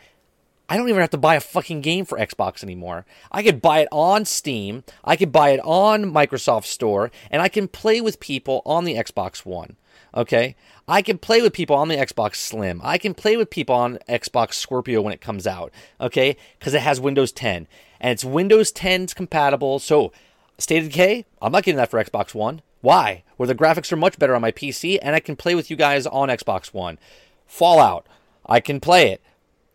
I 0.68 0.76
don't 0.76 0.88
even 0.88 1.00
have 1.00 1.10
to 1.10 1.18
buy 1.18 1.34
a 1.34 1.40
fucking 1.40 1.80
game 1.80 2.04
for 2.04 2.18
Xbox 2.18 2.62
anymore. 2.62 3.06
I 3.32 3.42
could 3.42 3.62
buy 3.62 3.80
it 3.80 3.88
on 3.90 4.26
Steam, 4.26 4.84
I 5.02 5.16
could 5.16 5.32
buy 5.32 5.50
it 5.50 5.60
on 5.64 6.12
Microsoft 6.12 6.66
Store, 6.66 7.10
and 7.30 7.40
I 7.40 7.48
can 7.48 7.68
play 7.68 8.02
with 8.02 8.20
people 8.20 8.60
on 8.66 8.84
the 8.84 8.94
Xbox 8.94 9.46
One. 9.46 9.76
Okay? 10.14 10.56
I 10.86 11.02
can 11.02 11.18
play 11.18 11.40
with 11.40 11.52
people 11.52 11.76
on 11.76 11.88
the 11.88 11.96
Xbox 11.96 12.36
Slim. 12.36 12.80
I 12.82 12.98
can 12.98 13.14
play 13.14 13.36
with 13.36 13.50
people 13.50 13.74
on 13.74 13.98
Xbox 14.08 14.54
Scorpio 14.54 15.02
when 15.02 15.12
it 15.12 15.20
comes 15.20 15.46
out. 15.46 15.72
Okay? 16.00 16.36
Because 16.58 16.74
it 16.74 16.82
has 16.82 17.00
Windows 17.00 17.32
10. 17.32 17.66
And 18.00 18.12
it's 18.12 18.24
Windows 18.24 18.72
10's 18.72 19.12
compatible. 19.12 19.78
So, 19.78 20.12
State 20.58 20.82
of 20.82 20.90
Decay, 20.90 21.24
I'm 21.40 21.52
not 21.52 21.62
getting 21.64 21.76
that 21.76 21.90
for 21.90 22.02
Xbox 22.02 22.34
One. 22.34 22.62
Why? 22.80 23.22
Where 23.36 23.46
the 23.46 23.54
graphics 23.54 23.92
are 23.92 23.96
much 23.96 24.18
better 24.18 24.34
on 24.34 24.42
my 24.42 24.52
PC 24.52 24.98
and 25.00 25.14
I 25.14 25.20
can 25.20 25.36
play 25.36 25.54
with 25.54 25.70
you 25.70 25.76
guys 25.76 26.06
on 26.06 26.28
Xbox 26.28 26.72
One. 26.74 26.98
Fallout, 27.46 28.06
I 28.46 28.60
can 28.60 28.80
play 28.80 29.10
it 29.10 29.22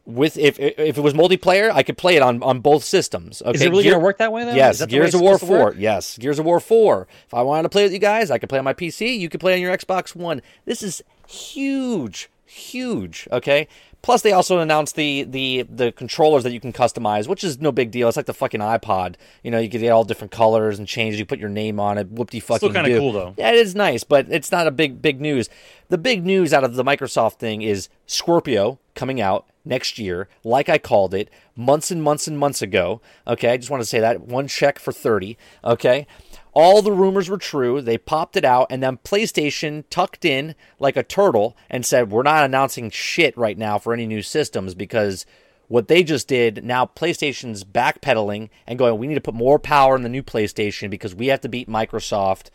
with 0.05 0.37
if 0.37 0.59
if 0.59 0.97
it 0.97 1.01
was 1.01 1.13
multiplayer, 1.13 1.71
I 1.71 1.81
could 1.81 1.97
play 1.97 2.15
it 2.17 2.21
on 2.21 2.43
on 2.43 2.59
both 2.59 2.83
systems. 2.83 3.41
Okay, 3.41 3.51
Is 3.55 3.61
it 3.61 3.69
really 3.69 3.83
Gear- 3.83 3.93
gonna 3.93 4.03
work 4.03 4.17
that 4.17 4.31
way? 4.33 4.43
Though? 4.43 4.53
Yes, 4.53 4.85
Gears 4.85 5.13
of 5.13 5.21
War 5.21 5.35
supposed 5.37 5.49
to 5.51 5.57
work? 5.57 5.73
Four. 5.75 5.81
Yes, 5.81 6.17
Gears 6.17 6.39
of 6.39 6.45
War 6.45 6.59
Four. 6.59 7.07
If 7.25 7.33
I 7.33 7.41
wanted 7.41 7.63
to 7.63 7.69
play 7.69 7.83
with 7.83 7.93
you 7.93 7.99
guys, 7.99 8.29
I 8.29 8.37
could 8.37 8.49
play 8.49 8.59
on 8.59 8.65
my 8.65 8.73
PC. 8.73 9.17
You 9.17 9.29
could 9.29 9.39
play 9.39 9.53
on 9.53 9.61
your 9.61 9.75
Xbox 9.75 10.13
One. 10.15 10.41
This 10.65 10.83
is 10.83 11.01
huge, 11.27 12.29
huge. 12.53 13.27
Okay. 13.31 13.67
Plus, 14.01 14.21
they 14.21 14.33
also 14.33 14.59
announced 14.59 14.95
the 14.95 15.23
the 15.23 15.63
the 15.63 15.91
controllers 15.93 16.43
that 16.43 16.51
you 16.51 16.59
can 16.59 16.73
customize, 16.73 17.25
which 17.25 17.41
is 17.41 17.61
no 17.61 17.71
big 17.71 17.89
deal. 17.89 18.09
It's 18.09 18.17
like 18.17 18.25
the 18.25 18.33
fucking 18.33 18.59
iPod. 18.59 19.15
You 19.43 19.51
know, 19.51 19.59
you 19.59 19.69
get 19.69 19.89
all 19.89 20.03
different 20.03 20.31
colors 20.31 20.77
and 20.77 20.85
changes. 20.85 21.19
You 21.19 21.25
put 21.25 21.39
your 21.39 21.49
name 21.49 21.79
on 21.79 21.97
it. 21.97 22.11
Whoop 22.11 22.29
de 22.29 22.41
fucking 22.41 22.73
kinda 22.73 22.97
cool, 22.99 23.13
though. 23.13 23.33
Yeah, 23.37 23.51
it 23.51 23.55
is 23.55 23.75
nice, 23.75 24.03
but 24.03 24.27
it's 24.29 24.51
not 24.51 24.67
a 24.67 24.71
big 24.71 25.01
big 25.01 25.21
news. 25.21 25.49
The 25.87 25.97
big 25.97 26.25
news 26.25 26.53
out 26.53 26.65
of 26.65 26.75
the 26.75 26.83
Microsoft 26.83 27.35
thing 27.35 27.61
is 27.61 27.87
Scorpio 28.05 28.77
coming 28.93 29.21
out 29.21 29.45
next 29.65 29.97
year, 29.97 30.27
like 30.43 30.69
I 30.69 30.77
called 30.77 31.13
it 31.13 31.29
months 31.55 31.91
and 31.91 32.03
months 32.03 32.27
and 32.27 32.37
months 32.37 32.61
ago. 32.61 33.01
Okay, 33.27 33.49
I 33.49 33.57
just 33.57 33.69
want 33.69 33.81
to 33.81 33.87
say 33.87 33.99
that 33.99 34.21
one 34.21 34.47
check 34.47 34.79
for 34.79 34.91
30, 34.91 35.37
okay? 35.63 36.07
All 36.55 36.81
the 36.81 36.91
rumors 36.91 37.29
were 37.29 37.37
true. 37.37 37.81
They 37.81 37.97
popped 37.97 38.37
it 38.37 38.45
out, 38.45 38.67
and 38.69 38.83
then 38.83 38.97
PlayStation 38.97 39.83
tucked 39.89 40.23
in 40.23 40.53
like 40.79 40.95
a 40.95 41.03
turtle 41.03 41.57
and 41.69 41.85
said, 41.85 42.11
We're 42.11 42.23
not 42.23 42.45
announcing 42.45 42.91
shit 42.91 43.35
right 43.35 43.57
now 43.57 43.79
for 43.79 43.93
any 43.93 44.05
new 44.05 44.21
systems 44.21 44.75
because 44.75 45.25
what 45.67 45.87
they 45.87 46.03
just 46.03 46.27
did, 46.27 46.63
now 46.63 46.85
PlayStation's 46.85 47.63
backpedaling 47.63 48.49
and 48.67 48.77
going, 48.77 48.99
We 48.99 49.07
need 49.07 49.15
to 49.15 49.21
put 49.21 49.33
more 49.33 49.57
power 49.57 49.95
in 49.95 50.03
the 50.03 50.09
new 50.09 50.21
PlayStation 50.21 50.91
because 50.91 51.15
we 51.15 51.27
have 51.27 51.41
to 51.41 51.49
beat 51.49 51.67
Microsoft. 51.67 52.49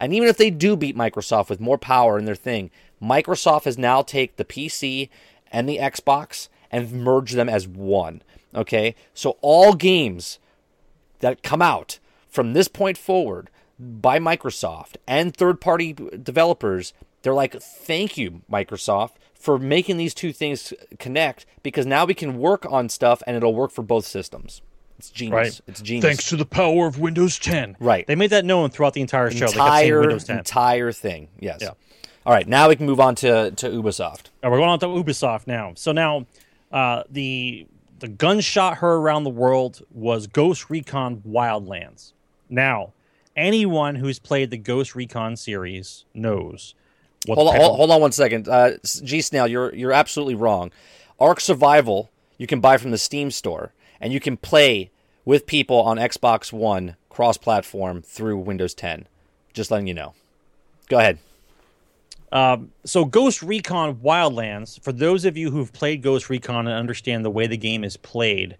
And 0.00 0.12
even 0.12 0.28
if 0.28 0.36
they 0.36 0.50
do 0.50 0.76
beat 0.76 0.96
Microsoft 0.96 1.48
with 1.48 1.60
more 1.60 1.78
power 1.78 2.18
in 2.18 2.24
their 2.24 2.34
thing, 2.34 2.72
Microsoft 3.00 3.64
has 3.64 3.78
now 3.78 4.02
take 4.02 4.36
the 4.36 4.44
PC 4.44 5.08
and 5.52 5.68
the 5.68 5.78
Xbox 5.78 6.48
and 6.72 6.90
merge 6.90 7.32
them 7.32 7.48
as 7.48 7.68
one. 7.68 8.20
Okay, 8.52 8.96
so 9.14 9.36
all 9.40 9.74
games 9.74 10.40
that 11.20 11.44
come 11.44 11.62
out 11.62 12.00
from 12.34 12.52
this 12.52 12.66
point 12.68 12.98
forward 12.98 13.48
by 13.78 14.18
Microsoft 14.18 14.96
and 15.06 15.36
third 15.36 15.60
party 15.60 15.92
developers, 15.92 16.92
they're 17.22 17.32
like, 17.34 17.54
thank 17.60 18.18
you, 18.18 18.42
Microsoft, 18.50 19.12
for 19.34 19.58
making 19.58 19.96
these 19.96 20.14
two 20.14 20.32
things 20.32 20.72
connect 20.98 21.46
because 21.62 21.86
now 21.86 22.04
we 22.04 22.14
can 22.14 22.38
work 22.38 22.66
on 22.70 22.88
stuff 22.88 23.22
and 23.26 23.36
it'll 23.36 23.54
work 23.54 23.70
for 23.70 23.82
both 23.82 24.04
systems. 24.04 24.62
It's 24.98 25.10
genius. 25.10 25.34
Right. 25.34 25.60
It's 25.66 25.80
genius. 25.80 26.04
Thanks 26.04 26.28
to 26.30 26.36
the 26.36 26.46
power 26.46 26.86
of 26.86 26.98
Windows 26.98 27.38
10. 27.38 27.76
Right. 27.80 28.06
They 28.06 28.14
made 28.14 28.30
that 28.30 28.44
known 28.44 28.70
throughout 28.70 28.94
the 28.94 29.00
entire 29.00 29.30
show. 29.30 29.46
Entire 29.46 30.00
Windows 30.00 30.24
10. 30.24 30.38
entire 30.38 30.92
thing. 30.92 31.28
Yes. 31.38 31.58
Yeah. 31.62 31.70
All 32.26 32.32
right, 32.32 32.48
now 32.48 32.70
we 32.70 32.76
can 32.76 32.86
move 32.86 33.00
on 33.00 33.14
to 33.16 33.50
to 33.50 33.68
Ubisoft. 33.68 34.28
Uh, 34.42 34.48
we're 34.48 34.56
going 34.56 34.70
on 34.70 34.78
to 34.78 34.86
Ubisoft 34.86 35.46
now. 35.46 35.72
So 35.76 35.92
now, 35.92 36.24
uh, 36.72 37.02
the 37.10 37.66
the 37.98 38.08
gunshot 38.08 38.78
heard 38.78 38.96
around 38.96 39.24
the 39.24 39.30
world 39.30 39.82
was 39.90 40.26
Ghost 40.26 40.70
Recon 40.70 41.18
Wildlands. 41.18 42.13
Now, 42.48 42.92
anyone 43.36 43.96
who's 43.96 44.18
played 44.18 44.50
the 44.50 44.56
Ghost 44.56 44.94
Recon 44.94 45.36
series 45.36 46.04
knows. 46.14 46.74
What 47.26 47.36
Hold 47.36 47.48
on, 47.48 47.56
hold, 47.56 47.76
hold 47.76 47.90
on 47.90 48.00
one 48.00 48.12
second. 48.12 48.48
Uh, 48.48 48.72
G 49.02 49.20
Snail, 49.22 49.46
you're 49.46 49.74
you're 49.74 49.92
absolutely 49.92 50.34
wrong. 50.34 50.70
Ark 51.18 51.40
Survival 51.40 52.10
you 52.38 52.46
can 52.46 52.60
buy 52.60 52.76
from 52.76 52.90
the 52.90 52.98
Steam 52.98 53.30
store, 53.30 53.72
and 54.00 54.12
you 54.12 54.20
can 54.20 54.36
play 54.36 54.90
with 55.24 55.46
people 55.46 55.80
on 55.80 55.96
Xbox 55.96 56.52
One 56.52 56.96
cross-platform 57.08 58.02
through 58.02 58.38
Windows 58.38 58.74
10. 58.74 59.06
Just 59.52 59.70
letting 59.70 59.86
you 59.86 59.94
know. 59.94 60.14
Go 60.88 60.98
ahead. 60.98 61.18
Um, 62.32 62.72
so 62.84 63.04
Ghost 63.04 63.42
Recon 63.42 63.96
Wildlands, 63.96 64.80
for 64.80 64.92
those 64.92 65.24
of 65.24 65.36
you 65.36 65.52
who've 65.52 65.72
played 65.72 66.02
Ghost 66.02 66.28
Recon 66.28 66.66
and 66.66 66.76
understand 66.76 67.24
the 67.24 67.30
way 67.30 67.46
the 67.46 67.56
game 67.56 67.84
is 67.84 67.96
played, 67.96 68.56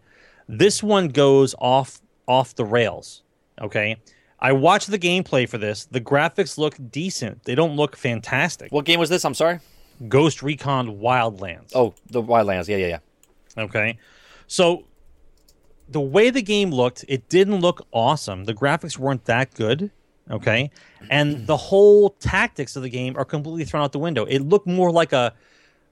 this 0.49 0.83
one 0.83 1.09
goes 1.09 1.55
off 1.59 2.01
off 2.27 2.55
the 2.55 2.65
rails. 2.65 3.23
Okay. 3.61 3.97
I 4.41 4.53
watched 4.53 4.91
the 4.91 4.99
gameplay 4.99 5.49
for 5.49 5.59
this. 5.59 5.87
The 5.87 6.01
graphics 6.01 6.59
look 6.59 6.77
decent. 6.91 7.45
They 7.45 7.55
don't 7.55 7.77
look 7.77 7.97
fantastic. 7.97 8.73
What 8.73 8.85
game 8.85 9.01
was 9.01 9.09
this? 9.09 9.25
I'm 9.25 9.35
sorry. 9.35 9.61
Ghost 10.09 10.43
Recon 10.43 10.99
Wildlands. 10.99 11.73
Oh, 11.75 11.95
the 12.11 12.23
Wildlands. 12.23 12.69
Yeah, 12.69 12.77
yeah, 12.77 12.87
yeah. 13.57 13.63
Okay. 13.65 13.99
So 14.47 14.85
the 15.89 16.01
way 16.01 16.31
the 16.31 16.43
game 16.43 16.71
looked, 16.71 17.05
it 17.09 17.29
didn't 17.29 17.61
look 17.61 17.87
awesome. 17.93 18.45
The 18.45 18.55
graphics 18.55 18.99
weren't 18.99 19.25
that 19.27 19.55
good. 19.55 19.91
Okay. 20.31 20.71
And 21.11 21.47
the 21.47 21.57
whole 21.57 22.11
tactics 22.11 22.77
of 22.77 22.83
the 22.83 22.91
game 22.91 23.17
are 23.17 23.25
completely 23.25 23.65
thrown 23.65 23.85
out 23.85 23.93
the 23.93 23.99
window. 23.99 24.25
It 24.25 24.41
looked 24.41 24.67
more 24.67 24.91
like 24.91 25.13
a 25.13 25.33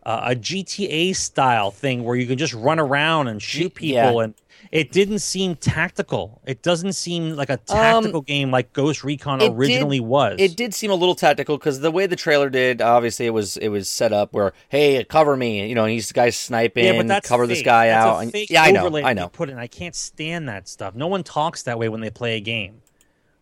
a, 0.05 0.11
a 0.11 0.35
GTA 0.35 1.15
style 1.15 1.71
thing 1.71 2.05
where 2.05 2.17
you 2.17 2.27
can 2.27 2.39
just 2.39 2.55
run 2.55 2.79
around 2.79 3.29
and 3.29 3.41
shoot 3.41 3.77
G- 3.77 3.95
yeah. 3.95 4.07
people 4.07 4.21
and 4.21 4.35
it 4.71 4.93
didn't 4.93 5.19
seem 5.19 5.57
tactical. 5.57 6.41
It 6.47 6.63
doesn't 6.63 6.93
seem 6.95 7.35
like 7.37 7.51
a 7.51 7.57
tactical 7.57 8.21
game 8.21 8.51
like 8.51 8.73
Ghost 8.73 9.03
Recon 9.05 9.41
Um, 9.41 9.41
it 9.41 9.49
did- 9.51 9.59
originally 9.59 10.01
was. 10.01 10.37
It 10.39 10.57
did 10.57 10.73
seem 10.75 10.91
a 10.91 10.95
little 10.95 11.15
tactical 11.15 11.59
because 11.59 11.81
the 11.81 11.91
way 11.91 12.07
the 12.07 12.17
trailer 12.17 12.49
did, 12.49 12.81
obviously, 12.81 13.27
it 13.27 13.31
was 13.31 13.57
it 13.57 13.69
was 13.69 13.89
set 13.89 14.13
up 14.13 14.33
where, 14.33 14.53
hey, 14.69 15.03
cover 15.05 15.37
me, 15.37 15.69
you 15.69 15.75
know, 15.75 15.85
and 15.85 15.93
these 15.93 16.13
guys 16.13 16.37
sniping, 16.37 16.85
Yeah, 16.85 16.97
but 16.97 17.09
that's 17.09 17.29
cover 17.29 17.47
this 17.47 17.63
guy 17.63 17.89
That's 17.89 18.07
out. 18.07 18.19
And- 18.23 18.33
fake 18.33 18.51
yeah, 18.51 18.63
I 18.63 18.71
know, 18.71 18.97
I 18.97 19.13
know. 19.13 19.29
Put 19.29 19.51
in. 19.51 19.59
I 19.59 19.67
can't 19.67 19.95
stand 19.95 20.49
that 20.49 20.69
stuff. 20.69 20.95
No 20.95 21.07
one 21.09 21.23
talks 21.23 21.63
that 21.65 21.79
way 21.79 21.89
when 21.89 22.01
they 22.01 22.11
play 22.11 22.37
a 22.37 22.41
game. 22.41 22.83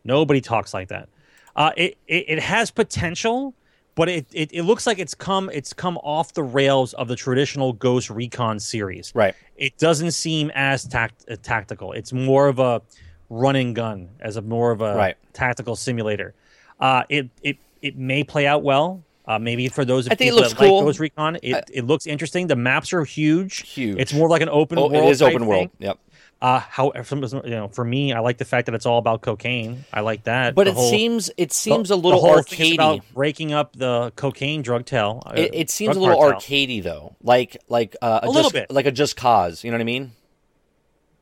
Nobody 0.05 0.41
talks 0.41 0.73
like 0.73 0.89
that. 0.89 1.09
Uh, 1.55 1.73
it, 1.77 1.99
it 2.07 2.25
it 2.29 2.39
has 2.41 2.71
potential, 2.71 3.55
but 4.01 4.09
it, 4.09 4.27
it 4.33 4.51
it 4.53 4.63
looks 4.63 4.87
like 4.87 4.99
it's 4.99 5.15
come 5.15 5.51
it's 5.53 5.73
come 5.75 5.99
off 5.99 6.33
the 6.33 6.43
rails 6.43 6.95
of 6.95 7.07
the 7.07 7.17
traditional 7.17 7.75
Ghost 7.75 8.09
Recon 8.09 8.59
series. 8.59 9.13
Right. 9.15 9.35
It 9.57 9.77
doesn't 9.77 10.13
seem 10.13 10.51
as 10.55 10.87
tact, 10.87 11.25
uh, 11.31 11.37
tactical. 11.43 11.93
It's 11.93 12.11
more 12.13 12.49
of 12.49 12.59
a 12.59 12.81
run 13.29 13.57
and 13.57 13.75
gun 13.77 14.09
as 14.21 14.37
a 14.37 14.43
more 14.43 14.71
of 14.71 14.81
a 14.81 14.95
Right. 14.97 15.17
tactical 15.35 15.77
simulator. 15.77 16.33
Uh, 16.81 17.03
it 17.11 17.29
it 17.43 17.59
it 17.83 17.99
may 17.99 18.25
play 18.25 18.47
out 18.47 18.63
well. 18.63 19.03
Uh, 19.27 19.39
maybe 19.39 19.69
for 19.69 19.85
those 19.85 20.07
of 20.07 20.13
I 20.13 20.15
think 20.17 20.29
it 20.29 20.31
people 20.33 20.39
looks 20.41 20.53
that 20.55 20.59
cool. 20.59 20.77
like 20.79 20.87
Ghost 20.87 20.99
Recon, 21.01 21.37
it, 21.43 21.71
it 21.73 21.85
looks 21.87 22.07
interesting. 22.07 22.47
The 22.49 22.57
maps 22.57 22.93
are 22.93 23.05
huge. 23.05 23.59
Huge. 23.69 23.99
It's 24.01 24.13
more 24.15 24.29
like 24.29 24.43
an 24.43 24.49
open 24.49 24.79
Oh, 24.79 24.89
world. 24.89 24.95
it 24.95 25.09
is 25.11 25.23
open 25.23 25.47
world. 25.47 25.71
thing. 25.71 25.87
Yep. 25.89 25.99
Uh, 26.43 26.59
however, 26.59 27.17
you 27.45 27.51
know, 27.51 27.69
for 27.69 27.85
me, 27.85 28.15
I 28.15 28.21
like 28.21 28.39
the 28.39 28.47
fact 28.47 28.65
that 28.67 28.75
it's 28.75 28.87
all 28.87 28.97
about 28.99 29.21
cocaine. 29.21 29.85
I 29.93 30.01
like 30.01 30.25
that. 30.25 30.55
But 30.55 30.65
The 30.65 30.71
it 30.71 30.75
whole- 30.75 30.91
seems 30.91 31.29
it 31.37 31.51
the- 31.51 31.55
seems 31.55 31.91
a 31.91 31.95
the 31.95 31.99
little 31.99 32.21
whole 32.21 32.41
thing 32.43 32.73
arcadey. 32.73 32.75
about 32.75 33.01
breaking 33.13 33.53
up 33.53 33.77
the 33.77 34.11
cocaine 34.17 34.63
drug 34.63 34.87
tail. 34.87 35.23
uh, 35.27 35.35
It, 35.37 35.51
it 35.55 35.71
seems 35.71 35.97
a 35.97 36.01
little 36.01 36.19
arcadey 36.19 36.83
though, 36.83 37.15
like 37.23 37.59
like 37.69 37.95
uh, 38.01 38.21
A 38.23 38.27
just, 38.27 38.35
little 38.35 38.51
bit. 38.51 38.71
like 38.71 38.87
a 38.87 38.91
Just 38.91 39.17
Cause. 39.17 39.63
You 39.65 39.71
know 39.71 39.75
what 39.77 39.83
I 39.83 39.85
mean? 39.85 40.13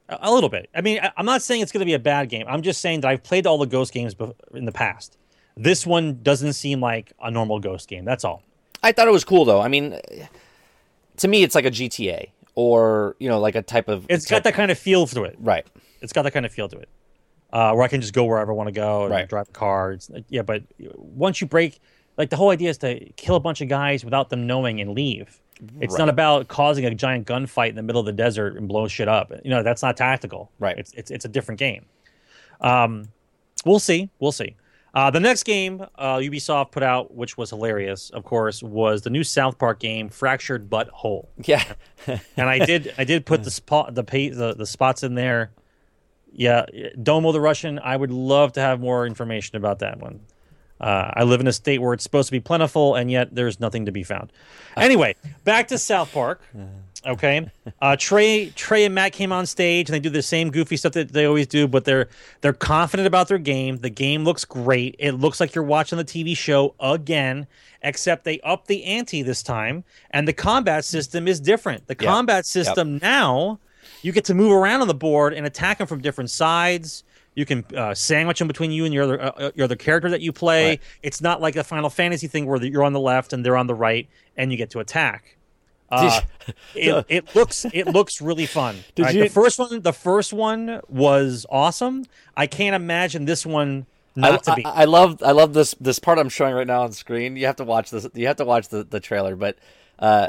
A 0.09 0.19
a 0.23 0.33
little 0.33 0.49
bit. 0.49 0.71
I 0.75 0.83
mean, 0.83 1.01
I- 1.03 1.11
I'm 1.17 1.27
not 1.27 1.43
saying 1.43 1.63
it's 1.63 1.73
going 1.73 1.81
to 1.81 1.87
be 1.87 1.95
a 1.95 1.99
bad 1.99 2.29
game. 2.29 2.47
I'm 2.49 2.63
just 2.63 2.81
saying 2.81 3.01
that 3.01 3.09
I've 3.09 3.23
played 3.25 3.45
all 3.47 3.59
the 3.59 3.67
Ghost 3.67 3.93
games 3.93 4.15
bef- 4.15 4.35
in 4.55 4.65
the 4.67 4.73
past. 4.73 5.19
This 5.57 5.85
one 5.85 6.21
doesn't 6.23 6.53
seem 6.53 6.81
like 6.81 7.13
a 7.21 7.31
normal 7.31 7.59
Ghost 7.59 7.89
game. 7.89 8.05
That's 8.05 8.25
all. 8.25 8.43
I 8.85 8.93
thought 8.93 9.09
it 9.09 9.13
was 9.13 9.25
cool 9.25 9.45
though. 9.45 9.61
I 9.61 9.67
mean, 9.67 9.99
to 11.17 11.27
me, 11.29 11.43
it's 11.43 11.57
like 11.57 11.65
a 11.67 11.71
GTA 11.73 12.29
or 12.61 13.15
you 13.21 13.29
know, 13.29 13.39
like 13.39 13.55
a 13.55 13.63
type 13.63 13.87
of. 13.89 14.05
It's 14.09 14.27
got 14.29 14.43
that 14.43 14.55
kind 14.55 14.73
of 14.73 14.79
feel 14.79 15.07
to 15.07 15.23
it. 15.23 15.37
right. 15.39 15.65
It's 16.03 16.13
got 16.13 16.23
that 16.23 16.33
kind 16.33 16.45
of 16.45 16.51
feel 16.53 16.69
to 16.69 16.77
it, 16.79 16.89
uh, 17.53 17.73
where 17.73 17.85
I 17.85 17.89
can 17.89 18.01
just 18.01 18.13
go 18.13 18.25
wherever 18.25 18.51
I 18.51 18.55
want 18.57 18.67
to 18.67 18.73
go 18.73 19.03
and 19.05 19.11
Right. 19.13 19.29
drive 19.29 19.49
a 19.49 19.53
car. 19.53 19.93
It's, 19.93 20.11
yeah, 20.29 20.43
but 20.43 20.65
once 20.97 21.41
you 21.41 21.47
break, 21.47 21.79
like 22.17 22.31
the 22.31 22.37
whole 22.37 22.51
idea 22.51 22.71
is 22.71 22.79
to 22.79 22.99
kill 23.17 23.37
a 23.37 23.41
bunch 23.41 23.61
of 23.61 23.69
guys 23.69 24.05
without 24.05 24.29
them 24.29 24.47
knowing 24.49 24.81
and 24.81 24.91
leave. 24.93 25.41
It's 25.81 25.93
Right. 25.95 25.99
not 25.99 26.09
about 26.09 26.49
causing 26.49 26.85
a 26.85 26.95
giant 26.95 27.29
gunfight 27.29 27.69
in 27.71 27.77
the 27.77 27.83
middle 27.83 28.01
of 28.01 28.07
the 28.07 28.13
desert 28.13 28.57
and 28.57 28.67
blow 28.67 28.89
shit 28.89 29.07
up. 29.09 29.33
You 29.45 29.51
know, 29.51 29.63
that's 29.63 29.83
not 29.83 29.97
tactical. 29.97 30.51
Right. 30.59 30.77
It's 30.79 30.93
it's, 30.95 31.11
it's 31.13 31.25
a 31.25 31.29
different 31.29 31.61
game. 31.61 31.85
Um, 32.61 33.09
we'll 33.65 33.79
see. 33.79 34.11
We'll 34.19 34.33
see. 34.33 34.57
Uh, 34.99 35.11
the 35.13 35.21
next 35.21 35.45
game 35.45 35.81
uh, 35.97 36.17
Ubisoft 36.17 36.73
put 36.73 36.83
out, 36.83 37.15
which 37.15 37.37
was 37.39 37.51
hilarious, 37.51 38.11
of 38.11 38.25
course, 38.25 38.65
was 38.65 39.03
the 39.03 39.11
new 39.11 39.23
South 39.23 39.57
Park 39.57 39.79
game, 39.79 40.09
Fractured 40.09 40.69
But 40.69 40.89
Whole 40.89 41.29
Yeah. 41.45 41.63
and 42.37 42.49
I 42.49 42.59
did 42.67 42.93
I 42.99 43.05
did 43.05 43.25
put 43.25 43.45
the 43.45 43.51
spot 43.53 43.95
the 43.95 44.03
pay, 44.03 44.31
the 44.31 44.55
the 44.55 44.67
spots 44.67 45.05
in 45.05 45.15
there. 45.15 45.53
Yeah, 46.33 46.67
Domo 47.01 47.31
the 47.31 47.41
Russian. 47.41 47.79
I 47.79 47.97
would 47.97 48.11
love 48.11 48.55
to 48.55 48.61
have 48.61 48.81
more 48.81 49.07
information 49.07 49.57
about 49.57 49.79
that 49.79 50.01
one. 50.01 50.19
Uh, 50.81 51.13
I 51.15 51.23
live 51.23 51.41
in 51.41 51.47
a 51.47 51.53
state 51.53 51.79
where 51.81 51.93
it's 51.95 52.03
supposed 52.03 52.27
to 52.29 52.33
be 52.33 52.41
plentiful, 52.41 52.97
and 52.97 53.09
yet 53.09 53.33
there's 53.33 53.61
nothing 53.61 53.87
to 53.87 53.93
be 53.93 54.03
found. 54.03 54.33
Anyway, 54.77 55.15
back 55.45 55.69
to 55.69 55.79
South 55.79 56.13
Park. 56.13 56.43
Okay, 57.07 57.49
uh, 57.83 57.97
Trey 57.99 58.51
Trey 58.51 58.85
and 58.85 58.95
Matt 58.95 59.13
came 59.13 59.33
on 59.33 59.47
stage, 59.47 59.89
and 59.89 59.95
they 59.95 60.01
do 60.01 60.11
the 60.11 60.23
same 60.23 60.51
goofy 60.51 60.77
stuff 60.77 60.93
that 60.93 61.13
they 61.13 61.25
always 61.25 61.47
do, 61.47 61.69
but 61.69 61.85
they're 61.85 62.09
they're 62.41 62.53
confident 62.53 63.07
about 63.07 63.29
their 63.29 63.39
game. 63.39 63.77
The 63.79 63.91
game 63.91 64.25
looks 64.25 64.45
great. 64.45 64.97
It 64.99 65.13
looks 65.13 65.41
like 65.41 65.55
you're 65.55 65.65
watching 65.65 65.97
the 65.99 66.05
TV 66.05 66.37
show 66.37 66.75
again, 66.81 67.47
except 67.83 68.25
they 68.25 68.41
up 68.41 68.67
the 68.67 68.85
ante 68.85 69.23
this 69.23 69.43
time, 69.43 69.85
and 70.11 70.27
the 70.27 70.33
combat 70.33 70.85
system 70.85 71.29
is 71.29 71.41
different. 71.41 71.87
The 71.87 71.97
Yeah. 72.01 72.11
combat 72.11 72.45
system 72.47 72.99
now, 73.01 73.61
you 74.03 74.11
get 74.13 74.25
to 74.27 74.35
move 74.35 74.53
around 74.53 74.81
on 74.83 74.89
the 74.89 74.95
board 74.95 75.35
and 75.35 75.47
attack 75.47 75.79
them 75.79 75.87
from 75.87 76.01
different 76.01 76.31
sides. 76.31 77.05
You 77.37 77.47
can 77.47 77.65
uh, 77.77 77.95
sandwich 77.95 78.41
them 78.41 78.49
between 78.49 78.73
you 78.73 78.85
and 78.85 78.93
your 78.93 79.05
other 79.05 79.23
uh, 79.23 79.51
your 79.55 79.65
other 79.65 79.77
character 79.77 80.11
that 80.11 80.21
you 80.21 80.33
play. 80.33 80.71
Right. 80.71 80.83
It's 81.05 81.21
not 81.21 81.41
like 81.41 81.55
a 81.55 81.63
Final 81.63 81.89
Fantasy 81.91 82.27
thing 82.27 82.47
where 82.47 82.61
you're 82.63 82.83
on 82.83 82.93
the 82.93 83.01
left 83.01 83.33
and 83.33 83.47
they're 83.47 83.57
on 83.57 83.69
the 83.69 83.75
right, 83.77 84.09
and 84.37 84.51
you 84.51 84.59
get 84.59 84.71
to 84.71 84.81
attack. 84.81 85.37
Uh, 85.91 86.21
it, 86.75 87.07
it 87.09 87.35
looks 87.35 87.65
it 87.73 87.87
looks 87.87 88.21
really 88.21 88.47
fun. 88.47 88.77
Did 88.95 89.03
right, 89.05 89.15
you- 89.15 89.23
The 89.25 89.31
first 89.31 89.59
one, 89.59 89.81
the 89.81 89.93
first 89.93 90.33
one 90.33 90.81
was 90.89 91.47
awesome. 91.51 92.05
I 92.37 92.47
can't 92.47 92.77
imagine 92.77 93.25
this 93.25 93.47
one 93.47 93.87
not 94.19 94.49
I, 94.49 94.51
to 94.51 94.57
be. 94.57 94.65
I, 94.65 94.83
I 94.83 94.85
love 94.85 95.23
I 95.23 95.33
love 95.33 95.55
this 95.55 95.75
this 95.81 95.99
part 95.99 96.19
I'm 96.19 96.29
showing 96.29 96.55
right 96.55 96.67
now 96.67 96.83
on 96.83 96.93
screen. 96.93 97.37
You 97.37 97.47
have 97.47 97.57
to 97.57 97.65
watch 97.65 97.91
this. 97.91 98.07
You 98.15 98.27
have 98.27 98.37
to 98.37 98.45
watch 98.45 98.69
the, 98.69 98.85
the 98.85 99.01
trailer. 99.01 99.37
But 99.37 99.59
uh, 99.99 100.29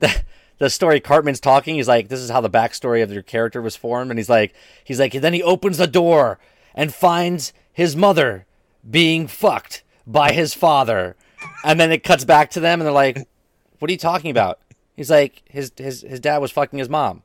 the, 0.00 0.22
the 0.58 0.70
story 0.70 1.00
Cartman's 1.00 1.40
talking. 1.40 1.76
He's 1.76 1.88
like, 1.88 2.08
this 2.08 2.20
is 2.20 2.30
how 2.30 2.40
the 2.40 2.50
backstory 2.50 3.02
of 3.02 3.12
your 3.12 3.22
character 3.22 3.60
was 3.60 3.76
formed, 3.76 4.10
and 4.10 4.18
he's 4.18 4.28
like, 4.28 4.54
he's 4.84 4.98
like, 4.98 5.12
then 5.12 5.34
he 5.34 5.42
opens 5.42 5.78
the 5.78 5.86
door 5.86 6.38
and 6.74 6.92
finds 6.92 7.52
his 7.72 7.94
mother 7.94 8.46
being 8.88 9.26
fucked 9.26 9.82
by 10.06 10.32
his 10.32 10.54
father, 10.54 11.16
and 11.64 11.78
then 11.78 11.92
it 11.92 12.02
cuts 12.02 12.24
back 12.24 12.50
to 12.50 12.60
them, 12.60 12.80
and 12.80 12.86
they're 12.86 12.92
like, 12.92 13.28
what 13.78 13.90
are 13.90 13.92
you 13.92 13.98
talking 13.98 14.30
about? 14.30 14.58
He's 14.98 15.10
like, 15.10 15.42
his 15.48 15.70
his 15.76 16.02
his 16.02 16.18
dad 16.18 16.38
was 16.38 16.50
fucking 16.50 16.76
his 16.78 16.88
mom. 16.88 17.22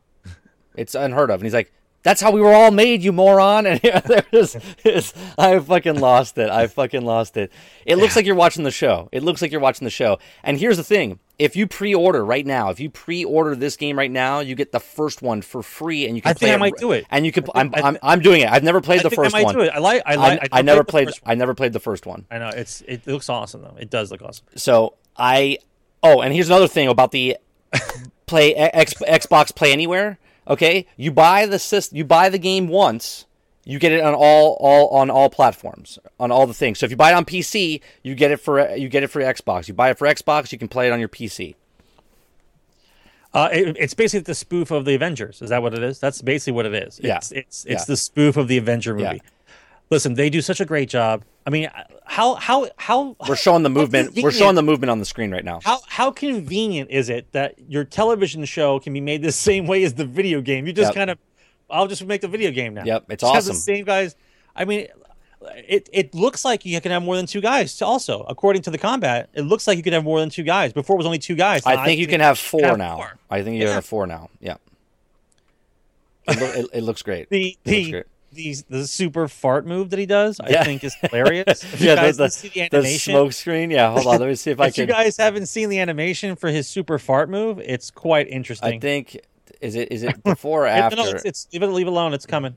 It's 0.75 0.93
unheard 0.93 1.31
of. 1.31 1.39
And 1.39 1.43
he's 1.43 1.55
like, 1.55 1.73
that's 2.03 2.21
how 2.21 2.29
we 2.31 2.39
were 2.39 2.53
all 2.53 2.69
made, 2.69 3.01
you 3.01 3.11
moron. 3.11 3.65
And 3.67 3.79
there 3.81 4.25
is, 4.31 4.55
is, 4.85 5.11
I 5.39 5.57
fucking 5.57 5.99
lost 5.99 6.37
it. 6.37 6.51
I 6.51 6.67
fucking 6.67 7.03
lost 7.03 7.35
it. 7.35 7.51
It 7.85 7.95
looks 7.95 8.15
like 8.15 8.27
you're 8.27 8.35
watching 8.35 8.63
the 8.63 8.69
show. 8.71 9.09
It 9.11 9.23
looks 9.23 9.41
like 9.41 9.51
you're 9.51 9.59
watching 9.61 9.85
the 9.85 9.89
show. 9.91 10.19
And 10.43 10.59
here's 10.59 10.77
the 10.77 10.83
thing. 10.83 11.17
If 11.39 11.55
you 11.55 11.65
pre-order 11.65 12.23
right 12.23 12.45
now, 12.45 12.69
if 12.69 12.79
you 12.79 12.91
pre-order 12.91 13.55
this 13.55 13.75
game 13.75 13.97
right 13.97 14.11
now, 14.11 14.41
you 14.41 14.53
get 14.53 14.71
the 14.71 14.79
first 14.79 15.23
one 15.23 15.41
for 15.41 15.63
free, 15.63 16.05
and 16.05 16.15
you 16.15 16.21
can. 16.21 16.29
I 16.29 16.33
think 16.33 16.51
I 16.51 16.55
it- 16.55 16.59
might 16.59 16.77
do 16.77 16.91
it. 16.91 17.07
And 17.09 17.25
you 17.25 17.31
can. 17.31 17.45
I'm, 17.55 17.71
I 17.73 17.77
thi- 17.77 17.83
I'm, 17.87 17.97
I'm 18.03 18.19
doing 18.19 18.41
it. 18.41 18.49
I've 18.51 18.63
never 18.63 18.81
played 18.81 18.99
I 18.99 19.03
the 19.03 19.09
think 19.09 19.19
I 19.19 19.23
first 19.23 19.33
might 19.33 19.45
one. 19.45 19.55
do 19.55 19.61
it. 19.61 19.71
I 19.73 19.79
like. 19.79 20.03
I 20.05 20.13
I, 20.13 20.15
like. 20.15 20.49
I 20.51 20.61
never 20.61 20.81
the 20.81 20.85
played. 20.85 21.09
I 21.25 21.33
never 21.33 21.55
played 21.55 21.73
the 21.73 21.79
first 21.79 22.05
one. 22.05 22.27
I 22.29 22.37
know 22.37 22.49
it's. 22.49 22.81
It, 22.81 23.07
looks 23.07 23.29
awesome 23.29 23.61
though. 23.63 23.75
It 23.79 23.89
does 23.89 24.11
look 24.11 24.21
awesome. 24.21 24.45
So 24.55 24.93
I 25.17 25.57
oh, 26.03 26.21
and 26.21 26.31
here's 26.33 26.47
another 26.49 26.67
thing 26.67 26.87
about 26.87 27.11
the 27.11 27.37
play 28.25 28.55
X, 28.55 28.93
Xbox 28.95 29.55
Play 29.55 29.71
Anywhere. 29.71 30.17
Okay, 30.47 30.85
you 30.97 31.11
buy 31.11 31.45
the 31.45 31.57
system, 31.59 31.97
you 31.97 32.03
buy 32.03 32.27
the 32.29 32.37
game 32.37 32.67
once, 32.67 33.25
you 33.63 33.79
get 33.79 33.93
it 33.93 34.01
on 34.03 34.13
all 34.13 34.57
all 34.59 34.89
on 34.89 35.09
all 35.09 35.29
platforms 35.29 35.97
on 36.19 36.31
all 36.31 36.45
the 36.45 36.53
things. 36.53 36.79
So 36.79 36.85
if 36.85 36.91
you 36.91 36.97
buy 36.97 37.11
it 37.11 37.15
on 37.15 37.23
PC, 37.23 37.79
you 38.03 38.13
get 38.13 38.31
it 38.31 38.37
for 38.41 38.75
you 38.75 38.89
get 38.89 39.03
it 39.03 39.07
for 39.07 39.21
Xbox. 39.21 39.67
You 39.69 39.73
buy 39.73 39.89
it 39.89 39.97
for 39.97 40.05
Xbox, 40.07 40.51
you 40.51 40.57
can 40.57 40.67
play 40.67 40.87
it 40.87 40.91
on 40.91 40.99
your 40.99 41.07
PC. 41.09 41.55
Uh, 43.33 43.49
it, 43.51 43.75
it's 43.79 43.93
basically 43.95 44.21
the 44.23 44.35
spoof 44.35 44.69
of 44.69 44.85
the 44.85 44.93
Avengers. 44.93 45.41
Is 45.41 45.49
that 45.49 45.63
what 45.63 45.73
it 45.73 45.81
is? 45.81 45.99
That's 45.99 46.21
basically 46.21 46.53
what 46.53 46.65
it 46.67 46.73
is. 46.75 46.99
Yeah. 47.03 47.17
It's 47.17 47.31
it's, 47.31 47.65
it's 47.65 47.81
Yeah. 47.81 47.85
the 47.87 47.97
spoof 47.97 48.37
of 48.37 48.47
the 48.47 48.57
Avenger 48.57 48.93
movie. 48.93 49.03
Yeah. 49.23 49.29
Listen, 49.89 50.15
they 50.15 50.29
do 50.29 50.41
such 50.41 50.59
a 50.59 50.65
great 50.65 50.89
job. 50.89 51.23
I 51.45 51.49
mean, 51.49 51.69
how 52.05 52.35
how 52.35 52.67
how 52.77 53.15
We're 53.27 53.35
showing 53.35 53.63
the 53.63 53.69
movement. 53.69 54.15
We're 54.21 54.31
showing 54.31 54.55
the 54.55 54.63
movement 54.63 54.89
on 54.91 54.99
the 54.99 55.05
screen 55.05 55.29
right 55.31 55.43
now. 55.43 55.59
How 55.63 55.79
how 55.87 56.09
convenient 56.11 56.89
is 56.89 57.09
it 57.09 57.31
that 57.33 57.55
your 57.69 57.83
television 57.83 58.43
show 58.45 58.79
can 58.79 58.93
be 58.93 59.01
made 59.01 59.21
the 59.21 59.31
same 59.49 59.67
way 59.67 59.83
as 59.83 59.93
the 59.95 60.05
video 60.05 60.41
game? 60.41 60.65
You 60.65 60.73
just 60.73 60.89
Yep. 60.89 60.95
kind 60.95 61.09
of, 61.09 61.17
I'll 61.69 61.87
just 61.87 62.03
make 62.05 62.21
the 62.21 62.27
video 62.27 62.51
game 62.51 62.73
now. 62.73 62.83
Yep, 62.85 63.05
it's 63.09 63.21
Just 63.21 63.35
awesome. 63.35 63.55
The 63.55 63.61
same 63.61 63.85
guys. 63.85 64.15
I 64.55 64.65
mean, 64.65 64.87
it 65.67 65.89
it 65.91 66.15
looks 66.15 66.45
like 66.45 66.65
you 66.65 66.79
can 66.79 66.91
have 66.91 67.03
more 67.03 67.17
than 67.17 67.25
two 67.25 67.41
guys. 67.41 67.79
Also, 67.81 68.23
according 68.29 68.61
to 68.63 68.71
the 68.71 68.77
combat, 68.77 69.29
it 69.33 69.41
looks 69.41 69.67
like 69.67 69.75
you 69.77 69.83
can 69.83 69.93
have 69.93 70.05
more 70.05 70.19
than 70.21 70.29
two 70.29 70.43
guys. 70.43 70.71
Before 70.71 70.95
it 70.95 70.99
was 70.99 71.05
only 71.05 71.19
two 71.19 71.35
guys. 71.35 71.63
I 71.65 71.75
Now 71.75 71.85
think 71.85 71.99
you 71.99 72.07
can 72.07 72.21
have 72.21 72.39
four 72.39 72.61
have 72.65 72.77
now. 72.77 72.95
four. 72.97 73.17
I 73.29 73.43
think 73.43 73.57
you 73.59 73.67
Yeah. 73.67 73.73
have 73.73 73.85
four 73.85 74.07
now. 74.07 74.29
Yeah. 74.39 74.55
It, 76.27 76.39
loo- 76.39 76.61
it, 76.61 76.69
it 76.79 76.81
looks 76.83 77.01
great. 77.01 77.29
the 77.29 77.47
It 77.47 77.47
looks 77.47 77.59
the 77.65 77.91
great. 77.91 78.05
The, 78.33 78.55
the 78.69 78.87
super 78.87 79.27
fart 79.27 79.65
move 79.65 79.89
that 79.91 79.99
he 79.99 80.05
does. 80.05 80.39
I 80.39 80.63
think 80.63 80.83
is 80.83 80.95
hilarious. 80.95 81.63
If 81.73 81.81
you 81.81 81.87
yeah, 81.87 81.95
guys 81.95 82.17
the, 82.17 82.27
the 82.27 82.69
the, 82.69 82.81
the 82.81 82.97
smoke 82.97 83.33
screen. 83.33 83.71
Yeah, 83.71 83.91
hold 83.91 84.07
on. 84.07 84.19
Let 84.19 84.29
me 84.29 84.35
see 84.35 84.51
if 84.51 84.59
I 84.59 84.67
if 84.67 84.77
you 84.77 84.85
guys 84.85 85.17
haven't 85.17 85.47
seen 85.47 85.69
the 85.69 85.79
animation 85.79 86.35
for 86.35 86.49
his 86.49 86.67
super 86.67 86.99
fart 86.99 87.29
move, 87.29 87.59
it's 87.59 87.91
quite 87.91 88.27
interesting. 88.27 88.73
I 88.75 88.79
think 88.79 89.19
is 89.61 89.75
it 89.75 89.91
is 89.91 90.03
it 90.03 90.23
before 90.23 90.63
or 90.63 90.67
It- 90.67 90.71
after? 90.71 90.95
no, 90.97 91.09
it's, 91.09 91.25
it's 91.25 91.47
leave 91.53 91.63
it 91.63 91.67
leave 91.67 91.87
it 91.87 91.89
alone. 91.89 92.13
It's 92.13 92.25
coming. 92.25 92.55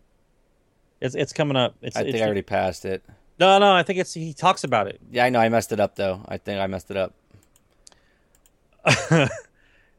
It's 1.01 1.15
it's 1.15 1.33
coming 1.33 1.57
up. 1.57 1.77
It's, 1.83 1.97
I 1.97 2.03
think 2.03 2.15
it's, 2.15 2.23
I 2.23 2.25
already 2.27 2.43
passed 2.43 2.85
it. 2.85 3.05
no 3.39 3.59
no. 3.59 3.73
I 3.73 3.83
think 3.83 3.99
it's 3.99 4.15
he 4.15 4.33
talks 4.33 4.65
about 4.65 4.87
it. 4.87 5.01
Yeah, 5.11 5.25
I 5.25 5.31
know 5.31 5.41
I 5.41 5.49
messed 5.49 5.73
it 5.73 5.81
up 5.81 5.97
though. 5.97 6.23
I 6.27 6.39
think 6.39 6.61
I 6.61 6.67
messed 6.67 6.91
it 6.91 6.97
up. 6.97 7.15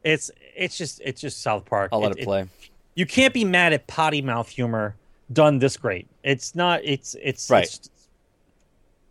It's 0.04 0.30
it's 0.56 0.78
just 0.78 1.00
it's 1.04 1.20
just 1.20 1.42
South 1.42 1.64
Park. 1.66 1.90
I'll 1.92 2.00
let 2.00 2.18
it, 2.18 2.24
play. 2.24 2.46
you 2.94 3.04
can't 3.04 3.34
be 3.34 3.44
mad 3.44 3.72
at 3.72 3.86
potty 3.86 4.22
mouth 4.22 4.48
humor 4.48 4.94
done 5.32 5.58
this 5.58 5.76
great. 5.76 6.08
It's 6.22 6.54
not. 6.54 6.80
It's 6.84 7.16
it's 7.22 7.50
Right. 7.50 7.64
It's, 7.64 7.90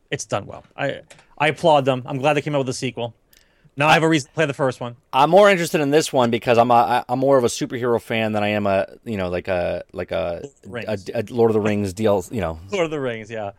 it's 0.09 0.25
done 0.25 0.45
well. 0.45 0.63
I 0.75 1.01
I 1.37 1.49
applaud 1.49 1.85
them. 1.85 2.03
I'm 2.05 2.17
glad 2.17 2.33
they 2.33 2.41
came 2.41 2.55
out 2.55 2.59
with 2.59 2.69
a 2.69 2.73
sequel. 2.73 3.13
Now 3.75 3.87
I 3.87 3.93
have 3.93 4.03
a 4.03 4.09
reason 4.09 4.29
to 4.29 4.33
play 4.33 4.45
the 4.47 4.53
first 4.53 4.81
one. 4.81 4.95
I'm 5.13 5.29
more 5.29 5.51
interested 5.51 5.81
in 5.81 5.91
this 5.91 6.11
one 6.11 6.31
because 6.31 6.57
I'm 6.57 6.71
a 6.71 7.05
I'm 7.07 7.19
more 7.19 7.37
of 7.37 7.43
a 7.43 7.47
superhero 7.47 8.01
fan 8.01 8.31
than 8.31 8.43
I 8.43 8.49
am 8.49 8.65
a 8.65 8.87
you 9.03 9.17
know 9.17 9.29
like 9.29 9.47
a 9.47 9.83
like 9.93 10.11
a, 10.11 10.43
a, 10.65 10.97
a 11.13 11.23
Lord 11.29 11.51
of 11.51 11.53
the 11.53 11.61
Rings 11.61 11.93
deal. 11.93 12.25
You 12.31 12.41
know, 12.41 12.59
Lord 12.71 12.85
of 12.85 12.91
the 12.91 12.99
Rings. 12.99 13.29
Yeah. 13.29 13.51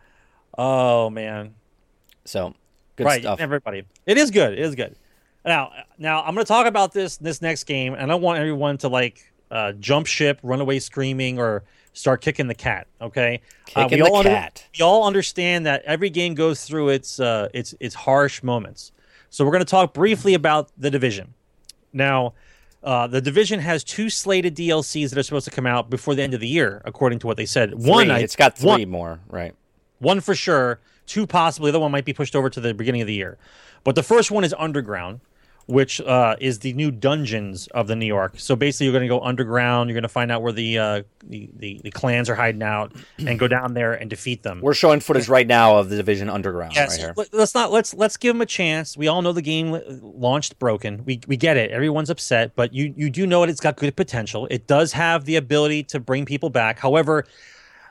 Oh 0.57 1.09
man. 1.09 1.55
so 2.25 2.53
good 2.97 3.05
right. 3.05 3.21
stuff. 3.21 3.39
Everybody. 3.39 3.83
It 4.05 4.17
is 4.17 4.29
good. 4.29 4.53
It 4.53 4.59
is 4.59 4.75
good. 4.75 4.95
Now 5.45 5.71
now 5.97 6.21
I'm 6.23 6.33
going 6.33 6.45
to 6.45 6.47
talk 6.47 6.65
about 6.65 6.91
this 6.91 7.15
this 7.15 7.41
next 7.41 7.63
game, 7.63 7.93
and 7.93 8.03
I 8.03 8.05
don't 8.07 8.21
want 8.21 8.39
everyone 8.39 8.77
to 8.79 8.89
like 8.89 9.31
uh, 9.49 9.71
jump 9.73 10.05
ship, 10.05 10.39
run 10.43 10.59
away 10.59 10.79
screaming, 10.79 11.39
or 11.39 11.63
start 11.93 12.21
kicking 12.21 12.47
the 12.47 12.55
cat. 12.55 12.87
Okay. 13.01 13.41
Uh, 13.75 13.83
Kicking 13.83 13.99
we 13.99 14.03
the 14.05 14.09
all 14.11 14.17
under- 14.17 14.29
cat. 14.29 14.65
we 14.77 14.83
all 14.83 15.05
understand 15.05 15.65
that 15.65 15.83
every 15.85 16.09
game 16.09 16.33
goes 16.35 16.63
through 16.65 16.89
its 16.89 17.19
uh, 17.19 17.49
its 17.53 17.73
its 17.79 17.95
harsh 17.95 18.41
moments. 18.43 18.91
So 19.29 19.45
we're 19.45 19.51
going 19.51 19.65
to 19.65 19.69
talk 19.69 19.93
briefly 19.93 20.33
about 20.33 20.69
the 20.77 20.89
division. 20.89 21.33
Now, 21.93 22.33
uh, 22.83 23.07
the 23.07 23.21
division 23.21 23.59
has 23.59 23.83
two 23.83 24.09
slated 24.09 24.55
DLCs 24.55 25.09
that 25.09 25.17
are 25.19 25.23
supposed 25.23 25.45
to 25.45 25.51
come 25.51 25.65
out 25.65 25.89
before 25.89 26.15
the 26.15 26.23
end 26.23 26.33
of 26.33 26.39
the 26.39 26.47
year, 26.47 26.81
according 26.85 27.19
to 27.19 27.27
what 27.27 27.37
they 27.37 27.45
said. 27.45 27.73
One, 27.75 28.05
Three. 28.07 28.15
I, 28.15 28.19
it's 28.19 28.35
got 28.35 28.57
three 28.57 28.67
one- 28.69 28.89
more. 28.89 29.19
Right. 29.27 29.53
one 29.99 30.19
for 30.21 30.33
sure, 30.35 30.79
two 31.05 31.27
possibly. 31.27 31.71
The 31.71 31.77
other 31.77 31.81
one 31.81 31.91
might 31.91 32.05
be 32.05 32.13
pushed 32.13 32.35
over 32.35 32.49
to 32.49 32.59
the 32.59 32.73
beginning 32.73 33.01
of 33.01 33.07
the 33.07 33.13
year. 33.13 33.37
But 33.83 33.95
the 33.95 34.03
first 34.03 34.29
one 34.31 34.43
is 34.43 34.53
Underground, 34.57 35.19
which 35.69 36.01
uh, 36.01 36.35
is 36.41 36.59
the 36.59 36.73
new 36.73 36.89
dungeons 36.89 37.67
of 37.67 37.85
the 37.87 37.95
New 37.95 38.07
York. 38.07 38.33
So 38.37 38.55
basically, 38.55 38.87
you're 38.87 38.93
going 38.93 39.03
to 39.03 39.07
go 39.07 39.21
underground. 39.21 39.87
You're 39.87 39.93
going 39.93 40.01
to 40.01 40.09
find 40.09 40.31
out 40.31 40.41
where 40.41 40.51
the, 40.51 40.79
uh, 40.79 41.03
the, 41.23 41.47
the 41.55 41.79
the 41.83 41.91
clans 41.91 42.27
are 42.27 42.35
hiding 42.35 42.63
out, 42.63 42.93
and 43.19 43.37
go 43.37 43.47
down 43.47 43.75
there 43.75 43.93
and 43.93 44.09
defeat 44.09 44.41
them. 44.41 44.61
We're 44.61 44.73
showing 44.73 44.99
footage 44.99 45.29
right 45.29 45.45
now 45.45 45.77
of 45.77 45.89
the 45.89 45.95
Division 45.95 46.27
Underground 46.27 46.73
Yes, 46.73 47.01
right 47.03 47.27
let's 47.31 47.53
not 47.53 47.71
let's 47.71 47.93
let's 47.93 48.17
give 48.17 48.33
them 48.33 48.41
a 48.41 48.47
chance. 48.47 48.97
We 48.97 49.07
all 49.07 49.21
know 49.21 49.31
the 49.31 49.43
game 49.43 49.79
launched 50.01 50.57
broken. 50.57 51.05
We 51.05 51.21
we 51.27 51.37
get 51.37 51.55
it. 51.55 51.69
Everyone's 51.69 52.09
upset, 52.09 52.55
but 52.55 52.73
you 52.73 52.91
you 52.97 53.11
do 53.11 53.27
know 53.27 53.43
it. 53.43 53.49
It's 53.49 53.61
got 53.61 53.77
good 53.77 53.95
potential. 53.95 54.47
It 54.49 54.65
does 54.65 54.91
have 54.93 55.25
the 55.25 55.35
ability 55.35 55.83
to 55.83 55.99
bring 55.99 56.25
people 56.25 56.49
back. 56.49 56.79
However, 56.79 57.25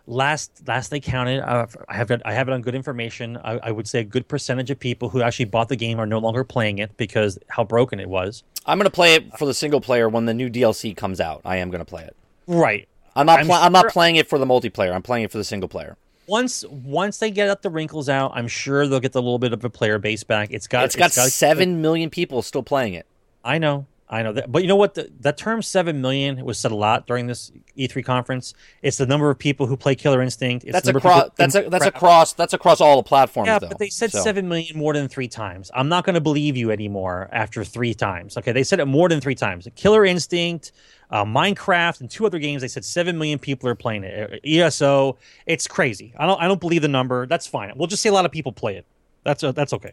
last 0.08 0.66
last 0.66 0.90
they 0.90 1.00
counted, 1.00 1.40
uh, 1.40 1.66
I 1.88 1.94
have 1.94 2.10
it, 2.10 2.22
I 2.24 2.32
have 2.32 2.48
it 2.48 2.52
on 2.52 2.62
good 2.62 2.74
information. 2.74 3.36
I, 3.44 3.58
I 3.58 3.70
would 3.70 3.86
say 3.86 4.00
a 4.00 4.04
good 4.04 4.26
percentage 4.26 4.70
of 4.70 4.80
people 4.80 5.10
who 5.10 5.22
actually 5.22 5.44
bought 5.44 5.68
the 5.68 5.76
game 5.76 6.00
are 6.00 6.06
no 6.06 6.18
longer 6.18 6.42
playing 6.42 6.78
it 6.78 6.96
because 6.96 7.38
how 7.48 7.64
broken 7.64 8.00
it 8.00 8.08
was. 8.08 8.42
I'm 8.66 8.78
gonna 8.78 8.90
play 8.90 9.14
it 9.14 9.38
for 9.38 9.46
the 9.46 9.54
single 9.54 9.80
player 9.80 10.08
when 10.08 10.24
the 10.24 10.34
new 10.34 10.50
DLC 10.50 10.96
comes 10.96 11.20
out. 11.20 11.42
I 11.44 11.56
am 11.56 11.70
gonna 11.70 11.84
play 11.84 12.04
it. 12.04 12.16
Right. 12.46 12.88
I'm 13.14 13.26
not. 13.26 13.40
I'm 13.40 13.46
pla- 13.46 13.62
I'm 13.62 13.72
not 13.72 13.88
playing 13.88 14.16
it 14.16 14.28
for 14.28 14.38
the 14.38 14.46
multiplayer. 14.46 14.92
I'm 14.92 15.02
playing 15.02 15.24
it 15.24 15.30
for 15.30 15.38
the 15.38 15.44
single 15.44 15.68
player. 15.68 15.96
Once 16.26 16.64
once 16.68 17.18
they 17.18 17.30
get 17.30 17.48
up 17.48 17.62
the 17.62 17.70
wrinkles 17.70 18.08
out, 18.08 18.32
I'm 18.34 18.48
sure 18.48 18.86
they'll 18.86 19.00
get 19.00 19.12
the 19.12 19.22
little 19.22 19.38
bit 19.38 19.52
of 19.52 19.64
a 19.64 19.70
player 19.70 19.98
base 19.98 20.24
back. 20.24 20.50
It's 20.50 20.66
got 20.66 20.84
it's 20.84 20.96
got 20.96 21.12
seven 21.12 21.80
million 21.82 22.10
people 22.10 22.42
still 22.42 22.62
playing 22.62 22.94
it. 22.94 23.06
I 23.44 23.58
know, 23.58 23.86
I 24.10 24.22
know 24.22 24.32
that, 24.32 24.50
but 24.50 24.62
you 24.62 24.68
know 24.68 24.76
what? 24.76 24.94
The, 24.94 25.10
that 25.20 25.36
term 25.36 25.60
seven 25.60 26.00
million 26.00 26.42
was 26.42 26.58
said 26.58 26.72
a 26.72 26.74
lot 26.74 27.06
during 27.06 27.26
this 27.26 27.52
E3 27.76 28.02
conference. 28.02 28.54
It's 28.80 28.96
the 28.96 29.04
number 29.04 29.28
of 29.30 29.38
people 29.38 29.66
who 29.66 29.76
play 29.76 29.94
Killer 29.94 30.22
Instinct. 30.22 30.64
It's 30.64 30.72
That's 30.72 30.86
the 30.86 30.96
across. 30.96 31.30
That's 31.36 31.54
a, 31.54 31.68
that's 31.68 31.84
across. 31.84 32.32
That's 32.32 32.54
across 32.54 32.80
all 32.80 32.96
the 32.96 33.02
platforms. 33.02 33.48
Yeah, 33.48 33.58
though. 33.58 33.68
but 33.68 33.78
they 33.78 33.90
said 33.90 34.10
So- 34.10 34.20
seven 34.22 34.48
million 34.48 34.78
more 34.78 34.94
than 34.94 35.08
three 35.08 35.28
times. 35.28 35.70
I'm 35.74 35.90
not 35.90 36.04
going 36.04 36.14
to 36.14 36.22
believe 36.22 36.56
you 36.56 36.70
anymore 36.70 37.28
after 37.32 37.64
three 37.64 37.92
times. 37.92 38.38
Okay, 38.38 38.52
they 38.52 38.64
said 38.64 38.80
it 38.80 38.86
more 38.86 39.10
than 39.10 39.20
three 39.20 39.34
times. 39.34 39.68
Killer 39.76 40.06
Instinct, 40.06 40.72
uh, 41.10 41.24
Minecraft, 41.26 42.00
and 42.00 42.10
two 42.10 42.24
other 42.24 42.38
games. 42.38 42.62
They 42.62 42.68
said 42.68 42.86
seven 42.86 43.18
million 43.18 43.38
people 43.38 43.68
are 43.68 43.74
playing 43.74 44.04
it. 44.04 44.32
Uh, 44.32 44.36
ESO, 44.64 45.18
it's 45.44 45.66
crazy. 45.66 46.14
I 46.16 46.24
don't. 46.24 46.40
I 46.40 46.48
don't 46.48 46.60
believe 46.60 46.80
the 46.80 46.88
number. 46.88 47.26
That's 47.26 47.46
fine. 47.46 47.72
We'll 47.76 47.88
just 47.88 48.02
say 48.02 48.08
a 48.08 48.14
lot 48.14 48.24
of 48.24 48.32
people 48.32 48.52
play 48.52 48.76
it. 48.76 48.86
That's 49.24 49.44
uh, 49.44 49.52
that's 49.52 49.74
okay. 49.74 49.92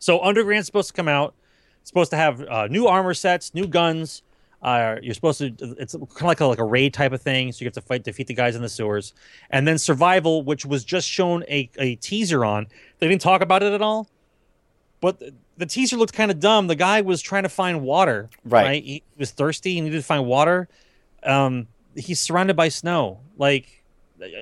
So 0.00 0.20
Underground's 0.20 0.66
supposed 0.66 0.88
to 0.88 0.94
come 0.94 1.06
out. 1.06 1.34
Supposed 1.84 2.10
to 2.10 2.16
have 2.16 2.42
uh, 2.42 2.66
new 2.68 2.86
armor 2.86 3.14
sets, 3.14 3.54
new 3.54 3.66
guns. 3.66 4.22
Uh, 4.62 4.96
you're 5.02 5.14
supposed 5.14 5.38
to. 5.38 5.46
It's 5.78 5.94
kind 5.94 6.04
of 6.04 6.22
like 6.22 6.40
a, 6.40 6.46
like 6.46 6.58
a 6.60 6.64
raid 6.64 6.94
type 6.94 7.12
of 7.12 7.20
thing. 7.20 7.50
So 7.50 7.62
you 7.62 7.66
have 7.66 7.74
to 7.74 7.80
fight, 7.80 8.04
defeat 8.04 8.28
the 8.28 8.34
guys 8.34 8.54
in 8.54 8.62
the 8.62 8.68
sewers, 8.68 9.12
and 9.50 9.66
then 9.66 9.76
survival, 9.78 10.42
which 10.42 10.64
was 10.64 10.84
just 10.84 11.08
shown 11.08 11.42
a, 11.48 11.68
a 11.78 11.96
teaser 11.96 12.44
on. 12.44 12.68
They 13.00 13.08
didn't 13.08 13.22
talk 13.22 13.42
about 13.42 13.64
it 13.64 13.72
at 13.72 13.82
all, 13.82 14.08
but 15.00 15.18
the, 15.18 15.34
the 15.56 15.66
teaser 15.66 15.96
looked 15.96 16.12
kind 16.12 16.30
of 16.30 16.38
dumb. 16.38 16.68
The 16.68 16.76
guy 16.76 17.00
was 17.00 17.20
trying 17.20 17.42
to 17.42 17.48
find 17.48 17.82
water. 17.82 18.30
Right. 18.44 18.82
He 18.82 19.02
was 19.18 19.32
thirsty 19.32 19.78
and 19.78 19.84
needed 19.84 19.98
to 19.98 20.04
find 20.04 20.26
water. 20.26 20.68
Um, 21.24 21.66
he's 21.96 22.20
surrounded 22.20 22.54
by 22.54 22.68
snow. 22.68 23.20
Like 23.36 23.82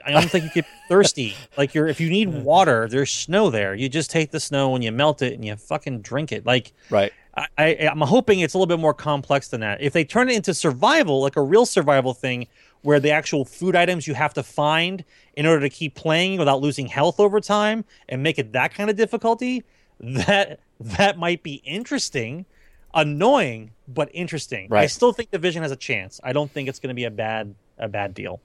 I 0.04 0.10
don't 0.10 0.30
think 0.30 0.44
you 0.44 0.50
get 0.50 0.66
thirsty. 0.88 1.34
Like 1.56 1.74
you're 1.74 1.88
if 1.88 2.00
you 2.00 2.10
need 2.10 2.28
water, 2.28 2.88
there's 2.88 3.10
snow 3.10 3.50
there. 3.50 3.74
You 3.74 3.88
just 3.88 4.10
take 4.10 4.30
the 4.30 4.40
snow 4.40 4.74
and 4.74 4.84
you 4.84 4.92
melt 4.92 5.22
it 5.22 5.34
and 5.34 5.44
you 5.44 5.56
fucking 5.56 6.02
drink 6.02 6.32
it. 6.32 6.44
Like 6.46 6.72
right. 6.90 7.12
I, 7.36 7.46
I, 7.58 7.88
I'm 7.90 8.00
hoping 8.00 8.40
it's 8.40 8.54
a 8.54 8.58
little 8.58 8.66
bit 8.66 8.80
more 8.80 8.94
complex 8.94 9.48
than 9.48 9.60
that. 9.60 9.80
If 9.80 9.92
they 9.92 10.04
turn 10.04 10.28
it 10.28 10.36
into 10.36 10.52
survival, 10.54 11.22
like 11.22 11.36
a 11.36 11.42
real 11.42 11.66
survival 11.66 12.14
thing, 12.14 12.48
where 12.82 12.98
the 12.98 13.10
actual 13.10 13.44
food 13.44 13.76
items 13.76 14.06
you 14.06 14.14
have 14.14 14.34
to 14.34 14.42
find 14.42 15.04
in 15.34 15.46
order 15.46 15.60
to 15.60 15.68
keep 15.68 15.94
playing 15.94 16.38
without 16.38 16.60
losing 16.60 16.86
health 16.86 17.20
over 17.20 17.40
time, 17.40 17.84
and 18.08 18.22
make 18.22 18.38
it 18.38 18.52
that 18.52 18.74
kind 18.74 18.90
of 18.90 18.96
difficulty, 18.96 19.64
that 20.00 20.60
that 20.80 21.18
might 21.18 21.42
be 21.42 21.54
interesting, 21.64 22.46
annoying 22.94 23.70
but 23.86 24.08
interesting. 24.12 24.68
I 24.82 24.86
still 24.86 25.12
think 25.12 25.30
Division 25.30 25.62
has 25.62 25.72
a 25.72 25.76
chance. 25.76 26.20
I 26.24 26.32
don't 26.32 26.50
think 26.50 26.68
it's 26.68 26.78
going 26.78 26.88
to 26.88 26.94
be 26.94 27.04
a 27.04 27.10
bad 27.10 27.54
a 27.78 27.88
bad 27.88 28.14
deal. 28.14 28.40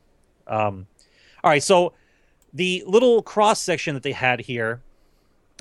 Um, 0.48 0.88
all 1.44 1.50
right, 1.52 1.64
so 1.64 1.94
the 2.54 2.84
little 2.88 3.22
cross 3.22 3.62
section 3.62 3.94
that 3.96 4.04
they 4.04 4.12
had 4.14 4.42
here 4.42 4.82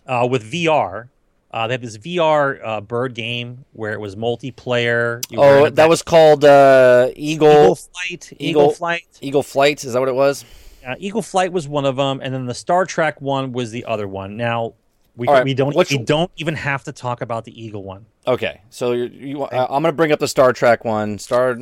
uh, 0.07 0.27
with 0.31 0.51
VR. 0.51 1.09
Uh, 1.55 1.69
they 1.69 1.75
had 1.75 1.83
this 1.83 1.97
VR 1.99 2.59
uh, 2.65 2.81
bird 2.81 3.15
game 3.15 3.65
where 3.75 3.93
it 3.93 4.01
was 4.01 4.17
multiplayer. 4.17 5.25
You 5.31 5.39
Oh, 5.41 5.67
a 5.67 5.71
that 5.71 5.89
was 5.89 6.03
called 6.03 6.45
uh, 6.45 7.11
Eagle 7.15 7.49
Eagle 7.49 7.75
Flight. 7.77 8.33
Eagle, 8.33 8.63
Eagle- 8.63 8.71
Flight. 8.73 9.07
Eagle 9.21 9.43
Flight. 9.45 9.85
Is 9.85 9.93
that 9.93 10.01
what 10.01 10.09
it 10.09 10.17
was? 10.17 10.45
Uh, 10.85 10.97
Eagle 10.99 11.23
Flight 11.23 11.53
was 11.53 11.69
one 11.69 11.85
of 11.85 11.95
them, 11.95 12.19
and 12.21 12.35
then 12.35 12.47
the 12.47 12.55
Star 12.55 12.85
Trek 12.85 13.21
one 13.21 13.53
was 13.53 13.71
the 13.71 13.85
other 13.85 14.09
one. 14.09 14.37
Now 14.37 14.75
we, 15.17 15.29
right, 15.29 15.45
we 15.45 15.55
don't 15.55 15.77
which- 15.77 15.93
we 15.93 15.99
don't 15.99 16.29
even 16.39 16.57
have 16.57 16.83
to 16.85 16.93
talk 16.93 17.21
about 17.21 17.45
the 17.45 17.63
Eagle 17.63 17.85
one. 17.85 18.07
Okay, 18.27 18.61
so 18.71 18.91
you, 18.91 19.05
you 19.05 19.43
uh, 19.45 19.67
I'm 19.71 19.85
gonna 19.85 19.93
bring 19.93 20.11
up 20.11 20.19
the 20.19 20.27
Star 20.27 20.53
Trek 20.53 20.85
one. 20.85 21.21
Star. 21.21 21.57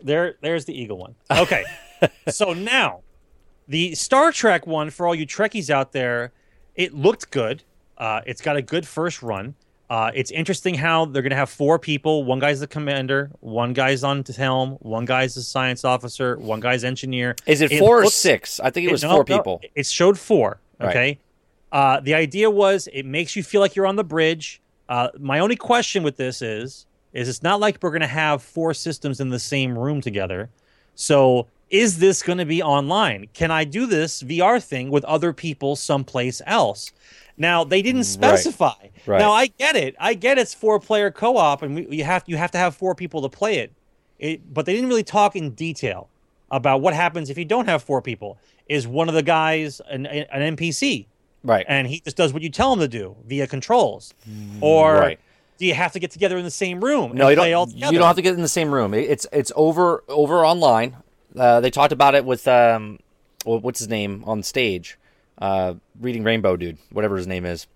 There, 0.00 0.36
there's 0.40 0.66
the 0.66 0.80
Eagle 0.80 0.98
one. 0.98 1.16
Okay, 1.28 1.64
so 2.28 2.52
now 2.52 3.00
the 3.66 3.96
Star 3.96 4.30
Trek 4.30 4.68
one 4.68 4.90
for 4.90 5.04
all 5.04 5.16
you 5.16 5.26
Trekkies 5.26 5.68
out 5.68 5.90
there, 5.90 6.30
it 6.76 6.94
looked 6.94 7.32
good. 7.32 7.64
Uh, 7.98 8.20
it's 8.26 8.40
got 8.40 8.56
a 8.56 8.62
good 8.62 8.86
first 8.86 9.22
run. 9.22 9.54
Uh, 9.90 10.10
it's 10.14 10.30
interesting 10.30 10.74
how 10.74 11.06
they're 11.06 11.22
going 11.22 11.30
to 11.30 11.36
have 11.36 11.48
four 11.50 11.78
people. 11.78 12.24
One 12.24 12.38
guy's 12.38 12.60
the 12.60 12.66
commander, 12.66 13.30
one 13.40 13.72
guy's 13.72 14.04
on 14.04 14.22
the 14.22 14.32
helm, 14.34 14.72
one 14.80 15.06
guy's 15.06 15.34
the 15.34 15.40
science 15.42 15.82
officer, 15.84 16.36
one 16.36 16.60
guy's 16.60 16.84
engineer. 16.84 17.34
Is 17.46 17.62
it 17.62 17.72
It 17.72 17.78
four 17.78 18.02
or 18.02 18.06
six? 18.06 18.60
I 18.60 18.70
think 18.70 18.86
it 18.86 18.92
was 18.92 19.02
no, 19.02 19.10
four 19.10 19.24
no, 19.26 19.38
people. 19.38 19.60
it 19.74 19.86
showed 19.86 20.18
four. 20.18 20.60
Right. 20.78 20.90
Okay. 20.90 21.18
Uh, 21.72 22.00
the 22.00 22.14
idea 22.14 22.50
was 22.50 22.88
it 22.92 23.04
makes 23.06 23.34
you 23.34 23.42
feel 23.42 23.60
like 23.60 23.76
you're 23.76 23.86
on 23.86 23.96
the 23.96 24.04
bridge. 24.04 24.60
Uh, 24.88 25.08
my 25.18 25.38
only 25.38 25.56
question 25.56 26.02
with 26.02 26.16
this 26.16 26.42
is, 26.42 26.86
is 27.14 27.28
it's 27.28 27.42
not 27.42 27.58
like 27.58 27.78
we're 27.82 27.90
going 27.90 28.00
to 28.00 28.06
have 28.06 28.42
four 28.42 28.74
systems 28.74 29.20
in 29.20 29.30
the 29.30 29.38
same 29.38 29.76
room 29.76 30.00
together. 30.02 30.50
So 30.94 31.46
is 31.70 31.98
this 31.98 32.22
going 32.22 32.38
to 32.38 32.46
be 32.46 32.62
online? 32.62 33.28
Can 33.32 33.50
I 33.50 33.64
do 33.64 33.86
this 33.86 34.22
VR 34.22 34.62
thing 34.62 34.90
with 34.90 35.04
other 35.04 35.32
people 35.32 35.76
someplace 35.76 36.40
else? 36.46 36.92
Now 37.38 37.64
they 37.64 37.80
didn't 37.82 38.04
specify. 38.04 38.74
Right. 39.06 39.18
Now 39.18 39.32
I 39.32 39.46
get 39.46 39.76
it. 39.76 39.94
I 39.98 40.14
get 40.14 40.38
it's 40.38 40.52
four 40.54 40.78
player 40.80 41.10
co 41.10 41.36
op, 41.36 41.62
and 41.62 41.74
we, 41.74 41.86
you 41.88 42.04
have 42.04 42.24
you 42.26 42.36
have 42.36 42.50
to 42.50 42.58
have 42.58 42.74
four 42.76 42.94
people 42.94 43.22
to 43.22 43.28
play 43.28 43.58
it. 43.58 43.72
It, 44.18 44.52
but 44.52 44.66
they 44.66 44.74
didn't 44.74 44.88
really 44.88 45.04
talk 45.04 45.36
in 45.36 45.50
detail 45.52 46.08
about 46.50 46.80
what 46.80 46.92
happens 46.94 47.30
if 47.30 47.38
you 47.38 47.44
don't 47.44 47.66
have 47.66 47.82
four 47.82 48.02
people. 48.02 48.36
Is 48.68 48.86
one 48.86 49.08
of 49.08 49.14
the 49.14 49.22
guys 49.22 49.80
an, 49.88 50.04
an 50.06 50.56
NPC 50.56 51.06
Right. 51.44 51.64
and 51.68 51.86
he 51.86 52.00
just 52.00 52.16
does 52.16 52.32
what 52.34 52.42
you 52.42 52.50
tell 52.50 52.72
him 52.72 52.80
to 52.80 52.88
do 52.88 53.16
via 53.26 53.46
controls, 53.46 54.12
or 54.60 54.94
Right. 54.96 55.20
do 55.56 55.64
you 55.66 55.72
have 55.74 55.92
to 55.92 55.98
get 56.00 56.10
together 56.10 56.36
in 56.36 56.44
the 56.44 56.50
same 56.50 56.82
room? 56.84 57.12
No, 57.14 57.28
you 57.28 57.36
don't. 57.36 57.72
You 57.72 57.92
don't 57.92 58.02
have 58.02 58.16
to 58.16 58.22
get 58.22 58.34
in 58.34 58.42
the 58.42 58.48
same 58.48 58.74
room. 58.74 58.92
It's 58.92 59.26
it's 59.32 59.52
over 59.54 60.02
over 60.08 60.44
online. 60.44 60.96
Uh, 61.36 61.60
they 61.60 61.70
talked 61.70 61.92
about 61.92 62.14
it 62.16 62.24
with 62.24 62.46
um, 62.48 62.98
what's 63.44 63.78
his 63.78 63.88
name 63.88 64.24
on 64.26 64.42
stage, 64.42 64.98
uh, 65.40 65.74
reading 66.00 66.24
Rainbow 66.24 66.56
dude, 66.56 66.78
whatever 66.92 67.16
his 67.16 67.26
name 67.26 67.44
is. 67.44 67.66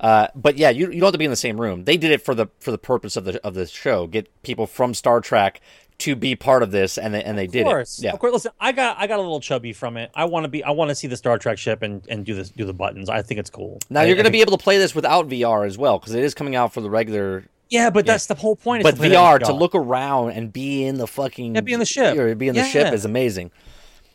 Uh, 0.00 0.26
but 0.34 0.56
yeah, 0.58 0.70
you 0.70 0.86
you 0.90 1.00
don't 1.00 1.06
have 1.08 1.12
to 1.12 1.18
be 1.18 1.24
in 1.24 1.30
the 1.30 1.36
same 1.36 1.60
room. 1.60 1.84
They 1.84 1.96
did 1.96 2.10
it 2.10 2.20
for 2.22 2.34
the 2.34 2.48
for 2.60 2.70
the 2.70 2.78
purpose 2.78 3.16
of 3.16 3.24
the 3.24 3.42
of 3.46 3.54
the 3.54 3.66
show, 3.66 4.06
get 4.06 4.28
people 4.42 4.66
from 4.66 4.92
Star 4.92 5.20
Trek 5.20 5.60
to 5.98 6.16
be 6.16 6.34
part 6.34 6.62
of 6.64 6.72
this, 6.72 6.98
and 6.98 7.14
they 7.14 7.22
and 7.22 7.38
they 7.38 7.44
Of 7.44 7.52
did 7.52 7.64
course, 7.64 7.98
it. 8.00 8.04
Yeah, 8.06 8.12
of 8.12 8.18
course. 8.18 8.32
Listen, 8.32 8.52
I 8.60 8.72
got 8.72 8.96
I 8.98 9.06
got 9.06 9.18
a 9.20 9.22
little 9.22 9.40
chubby 9.40 9.72
from 9.72 9.96
it. 9.96 10.10
I 10.14 10.24
want 10.24 10.44
to 10.44 10.48
be. 10.48 10.64
I 10.64 10.70
want 10.72 10.88
to 10.88 10.94
see 10.96 11.06
the 11.06 11.16
Star 11.16 11.38
Trek 11.38 11.56
ship 11.58 11.82
and, 11.82 12.04
and 12.08 12.26
do 12.26 12.34
this 12.34 12.50
do 12.50 12.64
the 12.66 12.74
buttons. 12.74 13.08
I 13.08 13.22
think 13.22 13.38
it's 13.38 13.50
cool. 13.50 13.78
Now 13.88 14.00
I- 14.00 14.04
you're 14.06 14.16
going 14.16 14.24
to 14.26 14.32
be 14.32 14.40
able 14.40 14.56
to 14.58 14.62
play 14.62 14.78
this 14.78 14.94
without 14.96 15.28
VR 15.28 15.64
as 15.66 15.78
well 15.78 15.98
because 16.00 16.12
it 16.14 16.24
is 16.24 16.34
coming 16.34 16.56
out 16.56 16.74
for 16.74 16.80
the 16.80 16.90
regular. 16.90 17.44
Yeah, 17.70 17.90
but 17.90 18.04
that's 18.04 18.26
the 18.26 18.34
whole 18.34 18.56
point. 18.56 18.84
is 18.84 18.92
But 18.92 19.00
to 19.02 19.08
VR 19.08 19.38
to 19.44 19.52
look 19.52 19.74
around 19.74 20.32
and 20.32 20.52
be 20.52 20.84
in 20.84 20.98
the 20.98 21.06
fucking 21.06 21.54
Yeah, 21.54 21.60
be 21.62 21.72
in 21.72 21.78
the 21.80 21.86
ship. 21.86 22.18
or 22.18 22.34
be 22.34 22.48
in 22.48 22.54
the 22.56 22.64
ship 22.64 22.88
Yeah. 22.88 22.92
is 22.92 23.04
amazing. 23.04 23.52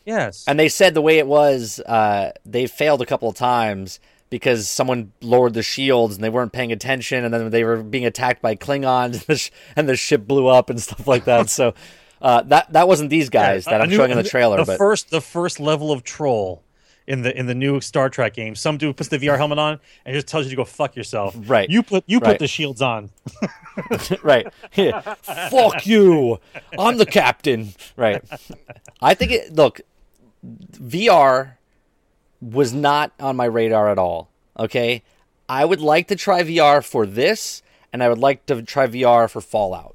Yes. 0.04 0.44
And 0.48 0.58
they 0.58 0.68
said 0.68 0.94
the 0.94 1.02
way 1.02 1.18
it 1.18 1.26
was, 1.26 1.80
uh, 1.80 2.32
they 2.44 2.66
failed 2.66 3.02
a 3.02 3.06
couple 3.06 3.28
of 3.28 3.34
times 3.36 4.00
because 4.30 4.68
someone 4.68 5.12
lowered 5.20 5.54
the 5.54 5.62
shields 5.62 6.14
and 6.14 6.22
they 6.24 6.28
weren't 6.30 6.52
paying 6.52 6.72
attention, 6.72 7.24
and 7.24 7.34
then 7.34 7.50
they 7.50 7.64
were 7.64 7.82
being 7.82 8.06
attacked 8.06 8.40
by 8.40 8.54
Klingons, 8.56 9.04
and 9.14 9.22
the, 9.22 9.36
sh- 9.36 9.50
and 9.76 9.88
the 9.88 9.96
ship 9.96 10.26
blew 10.26 10.46
up 10.46 10.70
and 10.70 10.80
stuff 10.88 11.06
like 11.06 11.24
that. 11.24 11.50
so 11.50 11.74
uh, 12.22 12.42
that 12.42 12.72
that 12.72 12.86
wasn't 12.86 13.10
these 13.10 13.28
guys 13.30 13.64
that 13.64 13.80
I 13.80 13.84
I'm 13.84 13.90
knew- 13.90 13.96
showing 13.96 14.10
in 14.10 14.16
the 14.16 14.22
trailer, 14.22 14.58
The 14.58 14.64
but 14.64 14.78
first 14.78 15.10
the 15.10 15.20
first 15.20 15.58
level 15.58 15.90
of 15.90 16.04
troll 16.04 16.62
in 17.06 17.22
the 17.22 17.36
in 17.36 17.46
the 17.46 17.54
new 17.54 17.80
Star 17.80 18.08
Trek 18.10 18.34
game. 18.34 18.54
Some 18.54 18.76
dude 18.78 18.96
puts 18.96 19.08
the 19.08 19.18
VR 19.18 19.36
helmet 19.36 19.58
on 19.58 19.80
and 20.04 20.14
just 20.14 20.26
tells 20.28 20.44
you 20.44 20.50
to 20.50 20.56
go 20.56 20.64
fuck 20.64 20.94
yourself. 20.96 21.34
Right. 21.36 21.68
You 21.68 21.82
put 21.82 22.04
you 22.06 22.18
Right. 22.18 22.32
put 22.32 22.38
the 22.38 22.46
shields 22.46 22.82
on. 22.82 23.10
right, 24.22 24.46
Yeah. 24.74 25.00
fuck 25.22 25.86
you, 25.86 26.38
I'm 26.78 26.98
the 26.98 27.06
captain. 27.06 27.72
Right. 27.96 28.22
I 29.00 29.14
think 29.14 29.32
it. 29.32 29.54
Look, 29.54 29.80
VR 30.44 31.56
was 32.40 32.72
not 32.72 33.12
on 33.20 33.36
my 33.36 33.44
radar 33.44 33.90
at 33.90 33.98
all. 33.98 34.30
Okay, 34.58 35.02
I 35.48 35.64
would 35.64 35.80
like 35.80 36.08
to 36.08 36.16
try 36.16 36.42
VR 36.42 36.84
for 36.84 37.06
this, 37.06 37.62
and 37.92 38.02
I 38.02 38.08
would 38.08 38.18
like 38.18 38.46
to 38.46 38.62
try 38.62 38.86
VR 38.86 39.28
for 39.30 39.40
Fallout. 39.40 39.94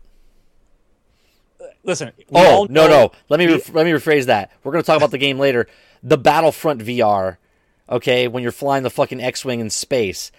Listen. 1.83 2.11
Oh 2.33 2.67
no 2.69 2.87
no! 2.87 3.11
Let 3.29 3.39
me 3.39 3.47
ref- 3.47 3.73
let 3.73 3.85
me 3.85 3.91
rephrase 3.91 4.25
that. 4.25 4.51
We're 4.63 4.71
gonna 4.71 4.83
talk 4.83 4.97
about 4.97 5.11
the 5.11 5.17
game 5.19 5.37
later. 5.37 5.67
The 6.01 6.17
Battlefront 6.17 6.81
VR, 6.81 7.37
okay? 7.89 8.27
When 8.27 8.43
you're 8.43 8.51
flying 8.51 8.83
the 8.83 8.89
fucking 8.89 9.21
X-wing 9.21 9.59
in 9.59 9.69
space, 9.69 10.31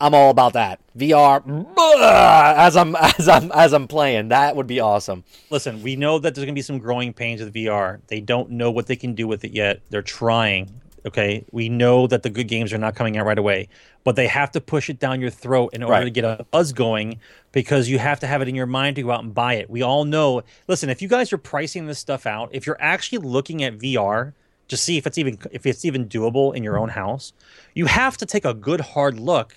I'm 0.00 0.14
all 0.14 0.30
about 0.30 0.52
that. 0.54 0.80
VR 0.96 1.44
blah, 1.44 2.54
as 2.56 2.76
I'm 2.76 2.94
as 3.00 3.28
I'm 3.28 3.50
as 3.52 3.72
I'm 3.72 3.88
playing. 3.88 4.28
That 4.28 4.56
would 4.56 4.66
be 4.66 4.80
awesome. 4.80 5.24
Listen, 5.50 5.82
we 5.82 5.96
know 5.96 6.18
that 6.18 6.34
there's 6.34 6.44
going 6.44 6.54
to 6.54 6.58
be 6.58 6.62
some 6.62 6.78
growing 6.78 7.12
pains 7.12 7.40
with 7.42 7.54
VR. 7.54 8.00
They 8.08 8.20
don't 8.20 8.50
know 8.50 8.70
what 8.70 8.86
they 8.86 8.96
can 8.96 9.14
do 9.14 9.26
with 9.26 9.44
it 9.44 9.52
yet. 9.52 9.80
They're 9.90 10.02
trying. 10.02 10.78
Okay, 11.04 11.44
we 11.50 11.68
know 11.68 12.06
that 12.06 12.22
the 12.22 12.30
good 12.30 12.46
games 12.46 12.72
are 12.72 12.78
not 12.78 12.94
coming 12.94 13.16
out 13.18 13.26
right 13.26 13.36
away, 13.38 13.68
but 14.04 14.14
they 14.14 14.28
have 14.28 14.52
to 14.52 14.60
push 14.60 14.88
it 14.88 15.00
down 15.00 15.20
your 15.20 15.30
throat 15.30 15.70
in 15.72 15.82
order 15.82 15.94
Right. 15.94 16.04
to 16.04 16.10
get 16.10 16.22
a 16.22 16.46
buzz 16.52 16.72
going 16.72 17.18
because 17.50 17.88
you 17.88 17.98
have 17.98 18.20
to 18.20 18.28
have 18.28 18.40
it 18.40 18.46
in 18.48 18.54
your 18.54 18.66
mind 18.66 18.94
to 18.94 19.02
go 19.02 19.10
out 19.10 19.24
and 19.24 19.34
buy 19.34 19.54
it. 19.54 19.68
We 19.68 19.82
all 19.82 20.04
know. 20.04 20.42
Listen, 20.68 20.90
if 20.90 21.02
you 21.02 21.08
guys 21.08 21.32
are 21.32 21.38
pricing 21.38 21.86
this 21.86 21.98
stuff 21.98 22.24
out, 22.24 22.50
if 22.52 22.68
you're 22.68 22.80
actually 22.80 23.18
looking 23.18 23.64
at 23.64 23.78
VR 23.78 24.34
to 24.72 24.76
see 24.76 24.96
if 24.98 25.06
it's 25.06 25.18
even 25.18 25.38
if 25.52 25.64
it's 25.66 25.84
even 25.84 26.08
doable 26.08 26.54
in 26.54 26.64
your 26.64 26.78
own 26.78 26.88
house, 26.88 27.32
you 27.74 27.86
have 27.86 28.16
to 28.16 28.26
take 28.26 28.44
a 28.44 28.54
good 28.54 28.80
hard 28.80 29.20
look 29.20 29.54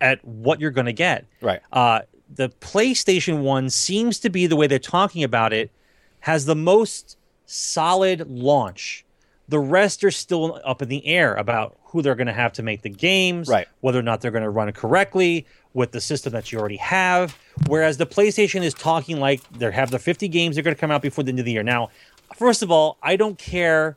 at 0.00 0.24
what 0.24 0.60
you're 0.60 0.70
going 0.70 0.86
to 0.86 0.92
get. 0.92 1.26
Right. 1.40 1.60
Uh, 1.72 2.00
the 2.34 2.48
PlayStation 2.60 3.42
one 3.42 3.70
seems 3.70 4.18
to 4.20 4.30
be 4.30 4.46
the 4.46 4.56
way 4.56 4.66
they're 4.66 4.78
talking 4.78 5.22
about 5.22 5.52
it 5.52 5.70
has 6.20 6.44
the 6.46 6.56
most 6.56 7.16
solid 7.46 8.28
launch. 8.28 9.04
The 9.48 9.58
rest 9.60 10.02
are 10.02 10.10
still 10.10 10.60
up 10.64 10.82
in 10.82 10.88
the 10.88 11.06
air 11.06 11.34
about 11.34 11.76
who 11.84 12.02
they're 12.02 12.16
going 12.16 12.26
to 12.26 12.32
have 12.32 12.52
to 12.54 12.62
make 12.64 12.82
the 12.82 12.90
games, 12.90 13.48
Right. 13.48 13.68
whether 13.80 13.98
or 13.98 14.02
not 14.02 14.20
they're 14.20 14.32
going 14.32 14.42
to 14.42 14.50
run 14.50 14.68
it 14.68 14.74
correctly 14.74 15.46
with 15.72 15.92
the 15.92 16.00
system 16.00 16.32
that 16.32 16.50
you 16.50 16.58
already 16.58 16.76
have. 16.78 17.38
Whereas 17.68 17.96
the 17.96 18.06
PlayStation 18.06 18.62
is 18.62 18.74
talking 18.74 19.20
like 19.20 19.40
they 19.52 19.70
have 19.70 19.90
the 19.92 19.98
50 20.00 20.26
games 20.28 20.56
they're 20.56 20.64
going 20.64 20.74
to 20.74 20.80
come 20.80 20.90
out 20.90 21.00
before 21.02 21.22
the 21.22 21.30
end 21.30 21.38
of 21.38 21.44
the 21.44 21.52
year. 21.52 21.62
Now, 21.62 21.90
first 22.34 22.62
of 22.62 22.70
all, 22.72 22.98
I 23.02 23.14
don't 23.16 23.38
care. 23.38 23.96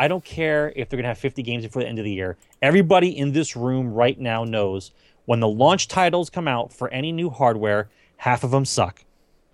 I 0.00 0.08
don't 0.08 0.24
care 0.24 0.72
if 0.76 0.88
they're 0.88 0.96
going 0.96 1.04
to 1.04 1.08
have 1.08 1.18
50 1.18 1.42
games 1.42 1.62
before 1.62 1.82
the 1.82 1.88
end 1.88 1.98
of 1.98 2.06
the 2.06 2.10
year. 2.10 2.38
Everybody 2.62 3.18
in 3.18 3.32
this 3.32 3.54
room 3.54 3.92
right 3.92 4.18
now 4.18 4.44
knows 4.44 4.92
when 5.26 5.40
the 5.40 5.48
launch 5.48 5.88
titles 5.88 6.30
come 6.30 6.48
out 6.48 6.72
for 6.72 6.88
any 6.88 7.12
new 7.12 7.28
hardware, 7.28 7.90
half 8.16 8.42
of 8.42 8.50
them 8.50 8.64
suck. 8.64 9.04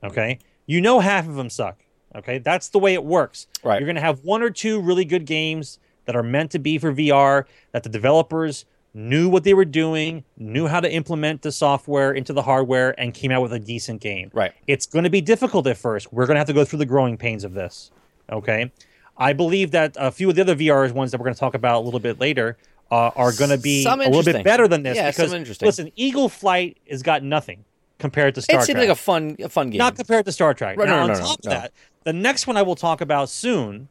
Okay? 0.05 0.39
You 0.65 0.81
know 0.81 1.01
half 1.01 1.27
of 1.27 1.35
them 1.35 1.51
suck. 1.51 1.83
Okay? 2.15 2.39
That's 2.39 2.69
the 2.69 2.79
way 2.79 2.95
it 2.95 3.03
works. 3.03 3.49
Right. 3.65 3.81
You're 3.81 3.87
going 3.87 3.97
to 3.97 4.01
have 4.01 4.21
one 4.21 4.41
or 4.41 4.51
two 4.51 4.81
really 4.81 5.05
good 5.05 5.27
games 5.27 5.81
that 6.05 6.15
are 6.15 6.23
meant 6.23 6.53
to 6.53 6.61
be 6.61 6.79
for 6.79 6.93
VR 6.93 7.47
that 7.73 7.83
the 7.83 7.89
developers 7.89 8.67
knew 8.95 9.29
what 9.29 9.43
they 9.43 9.53
were 9.53 9.65
doing, 9.65 10.23
knew 10.37 10.69
how 10.69 10.79
to 10.79 10.89
implement 10.89 11.43
the 11.43 11.51
software 11.51 12.13
into 12.13 12.33
the 12.33 12.43
hardware 12.43 12.95
and 13.01 13.13
came 13.13 13.33
out 13.33 13.43
with 13.43 13.53
a 13.53 13.59
decent 13.59 14.01
game. 14.01 14.31
Right. 14.33 14.53
It's 14.69 14.87
going 14.87 15.03
to 15.03 15.11
be 15.11 15.21
difficult 15.21 15.67
at 15.67 15.77
first. 15.77 16.13
We're 16.13 16.27
going 16.27 16.37
to 16.37 16.41
have 16.41 16.47
to 16.47 16.53
go 16.53 16.65
through 16.65 16.79
the 16.79 16.87
growing 16.87 17.17
pains 17.17 17.43
of 17.43 17.53
this. 17.53 17.91
Okay. 18.31 18.71
I 19.19 19.33
believe 19.33 19.71
that 19.71 19.97
a 19.99 20.11
few 20.11 20.29
of 20.29 20.37
the 20.37 20.43
other 20.43 20.55
VR 20.55 20.91
ones 20.93 21.11
that 21.11 21.19
we're 21.19 21.25
going 21.25 21.35
to 21.35 21.41
talk 21.41 21.55
about 21.55 21.77
a 21.77 21.85
little 21.85 22.01
bit 22.01 22.21
later 22.21 22.57
uh, 22.91 23.11
are 23.17 23.33
going 23.33 23.51
to 23.51 23.59
be 23.59 23.85
a 23.85 23.97
little 23.97 24.23
bit 24.23 24.45
better 24.45 24.69
than 24.69 24.83
this. 24.83 24.97
Yeah, 24.97 25.11
some 25.11 25.33
interesting. 25.33 25.67
listen, 25.67 25.91
Eagle 25.97 26.29
Flight 26.29 26.79
has 26.89 27.03
got 27.03 27.23
nothing 27.23 27.65
compared 27.99 28.35
to 28.35 28.43
Star 28.43 28.57
Trek. 28.57 28.63
it 28.63 28.67
seems 28.67 28.79
like 28.79 28.89
a 28.89 28.95
fun 28.95 29.37
a 29.41 29.49
fun 29.49 29.71
game. 29.71 29.79
Not 29.79 29.97
compared 29.97 30.27
to 30.27 30.33
Star 30.33 30.55
Trek. 30.55 30.77
Right, 30.77 30.89
now, 30.89 31.07
no, 31.07 31.13
no, 31.13 31.13
on 31.15 31.19
top 31.19 31.45
no. 31.45 31.51
of 31.51 31.61
that, 31.61 31.73
the 32.05 32.13
next 32.13 32.47
one 32.47 32.57
I 32.57 32.63
will 32.63 32.77
talk 32.77 33.01
about 33.01 33.29
soon 33.29 33.89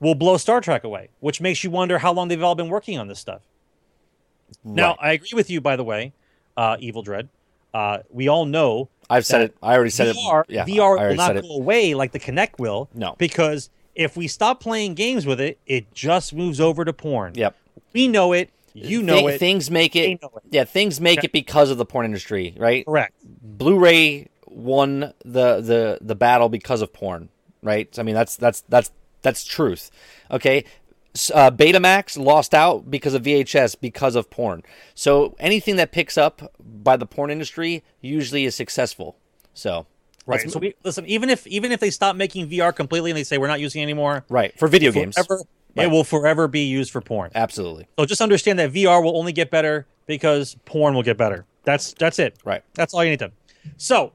will 0.00 0.14
blow 0.14 0.36
Star 0.36 0.60
Trek 0.60 0.84
away, 0.84 1.08
which 1.20 1.40
makes 1.40 1.64
you 1.64 1.70
wonder 1.70 1.98
how 1.98 2.12
long 2.12 2.28
they've 2.28 2.42
all 2.42 2.54
been 2.54 2.68
working 2.68 2.98
on 2.98 3.08
this 3.08 3.18
stuff. 3.18 3.42
Now, 4.62 4.96
I 5.00 5.12
agree 5.12 5.30
with 5.32 5.50
you, 5.50 5.60
by 5.60 5.74
the 5.74 5.82
way, 5.82 6.12
uh, 6.56 6.76
Evil 6.78 7.02
Dead. 7.02 7.28
Uh, 7.74 7.98
we 8.10 8.28
all 8.28 8.46
know 8.46 8.88
I've 9.10 9.26
said 9.26 9.42
it. 9.42 9.56
I 9.62 9.74
already 9.74 9.90
said 9.90 10.14
VR, 10.14 10.44
it. 10.44 10.50
Yeah, 10.50 10.64
VR 10.64 11.08
will 11.08 11.16
not 11.16 11.40
go 11.40 11.56
away 11.56 11.94
like 11.94 12.12
the 12.12 12.20
Kinect 12.20 12.58
will. 12.58 12.88
No. 12.94 13.14
Because 13.18 13.70
if 13.96 14.16
we 14.16 14.28
stop 14.28 14.60
playing 14.60 14.94
games 14.94 15.26
with 15.26 15.40
it, 15.40 15.58
it 15.66 15.92
just 15.92 16.34
moves 16.34 16.60
over 16.60 16.84
to 16.84 16.92
porn. 16.92 17.32
Yep. 17.34 17.56
We 17.92 18.08
know 18.08 18.32
it. 18.32 18.50
You 18.74 19.02
know 19.02 19.26
Thi- 19.26 19.34
it. 19.34 19.38
Things 19.38 19.70
make 19.70 19.96
it. 19.96 20.20
know 20.22 20.30
it. 20.36 20.42
Yeah, 20.50 20.64
things 20.64 21.00
make 21.00 21.18
Okay. 21.20 21.26
it 21.26 21.32
because 21.32 21.70
of 21.70 21.78
the 21.78 21.86
porn 21.86 22.04
industry, 22.04 22.54
right? 22.58 22.84
Correct. 22.84 23.14
Blu-ray 23.24 24.28
won 24.46 25.12
the 25.24 25.60
the 25.60 25.98
the 26.00 26.14
battle 26.14 26.48
because 26.48 26.82
of 26.82 26.92
porn, 26.92 27.30
right? 27.62 27.98
I 27.98 28.02
mean, 28.02 28.14
that's 28.14 28.36
that's 28.36 28.62
that's 28.68 28.90
that's 29.22 29.44
truth. 29.44 29.90
Okay, 30.30 30.64
uh, 31.32 31.50
Betamax 31.50 32.18
lost 32.22 32.52
out 32.54 32.90
because 32.90 33.14
of 33.14 33.22
VHS 33.22 33.76
because 33.80 34.14
of 34.14 34.28
porn. 34.30 34.62
So 34.94 35.34
anything 35.38 35.76
that 35.76 35.90
picks 35.90 36.18
up 36.18 36.52
by 36.62 36.98
the 36.98 37.06
porn 37.06 37.30
industry 37.30 37.82
usually 38.02 38.44
is 38.44 38.54
successful. 38.54 39.16
So 39.54 39.86
Right. 40.26 40.50
So 40.50 40.58
we, 40.58 40.74
listen, 40.82 41.06
even 41.06 41.30
if 41.30 41.46
even 41.46 41.70
if 41.72 41.80
they 41.80 41.90
stop 41.90 42.16
making 42.16 42.48
VR 42.50 42.74
completely 42.74 43.10
and 43.12 43.16
they 43.16 43.24
say 43.24 43.38
we're 43.38 43.46
not 43.46 43.60
using 43.60 43.80
it 43.80 43.84
anymore, 43.84 44.24
right 44.28 44.52
for 44.58 44.66
video 44.68 44.90
games, 44.92 45.16
Right. 45.76 45.84
it 45.86 45.90
will 45.90 46.04
forever 46.04 46.48
be 46.48 46.64
used 46.64 46.90
for 46.90 47.00
porn. 47.00 47.30
absolutely 47.34 47.86
So 47.98 48.06
just 48.06 48.20
understand 48.20 48.58
that 48.58 48.72
VR 48.72 49.02
will 49.02 49.16
only 49.16 49.32
get 49.32 49.50
better 49.50 49.86
because 50.06 50.56
porn 50.64 50.94
will 50.94 51.02
get 51.04 51.16
better. 51.16 51.44
That's 51.64 51.92
that's 51.94 52.18
it. 52.18 52.38
right. 52.44 52.62
That's 52.74 52.92
all 52.94 53.04
you 53.04 53.10
need 53.10 53.18
to. 53.20 53.30
So, 53.76 54.12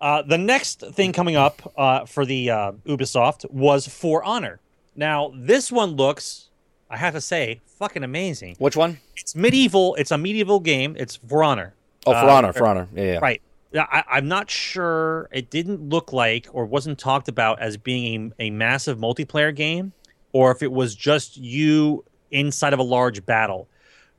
uh, 0.00 0.22
the 0.22 0.38
next 0.38 0.80
thing 0.92 1.12
coming 1.12 1.36
up 1.36 1.72
uh, 1.76 2.04
for 2.06 2.24
the 2.26 2.50
uh, 2.50 2.72
Ubisoft 2.86 3.50
was 3.50 3.86
For 3.88 4.22
Honor. 4.24 4.60
Now, 4.96 5.32
this 5.36 5.70
one 5.70 5.90
looks, 5.96 6.48
I 6.90 6.96
have 6.96 7.14
to 7.14 7.20
say, 7.20 7.60
fucking 7.78 8.02
amazing. 8.04 8.56
Which 8.58 8.76
one? 8.76 8.98
It's 9.16 9.34
medieval. 9.36 9.94
It's 9.96 10.10
a 10.10 10.18
medieval 10.18 10.60
game. 10.60 10.96
It's 10.98 11.16
For 11.16 11.42
Honor. 11.44 11.74
Oh, 12.06 12.12
For 12.12 12.16
Uh, 12.18 12.32
Honor, 12.34 12.52
For 12.52 12.66
Honor. 12.66 12.88
Yeah, 12.94 13.04
yeah. 13.04 13.18
Right. 13.20 13.42
Yeah, 13.72 13.86
I, 13.90 14.02
I'm 14.08 14.28
not 14.28 14.50
sure. 14.50 15.28
It 15.32 15.50
didn't 15.50 15.88
look 15.88 16.12
like 16.12 16.48
or 16.52 16.64
wasn't 16.64 16.98
talked 16.98 17.28
about 17.28 17.60
as 17.60 17.76
being 17.76 18.32
a, 18.38 18.44
a 18.46 18.50
massive 18.50 18.98
multiplayer 18.98 19.54
game, 19.54 19.92
or 20.32 20.50
if 20.50 20.62
it 20.62 20.72
was 20.72 20.94
just 20.94 21.36
you 21.36 22.04
inside 22.30 22.72
of 22.72 22.78
a 22.78 22.84
large 22.84 23.24
battle. 23.26 23.68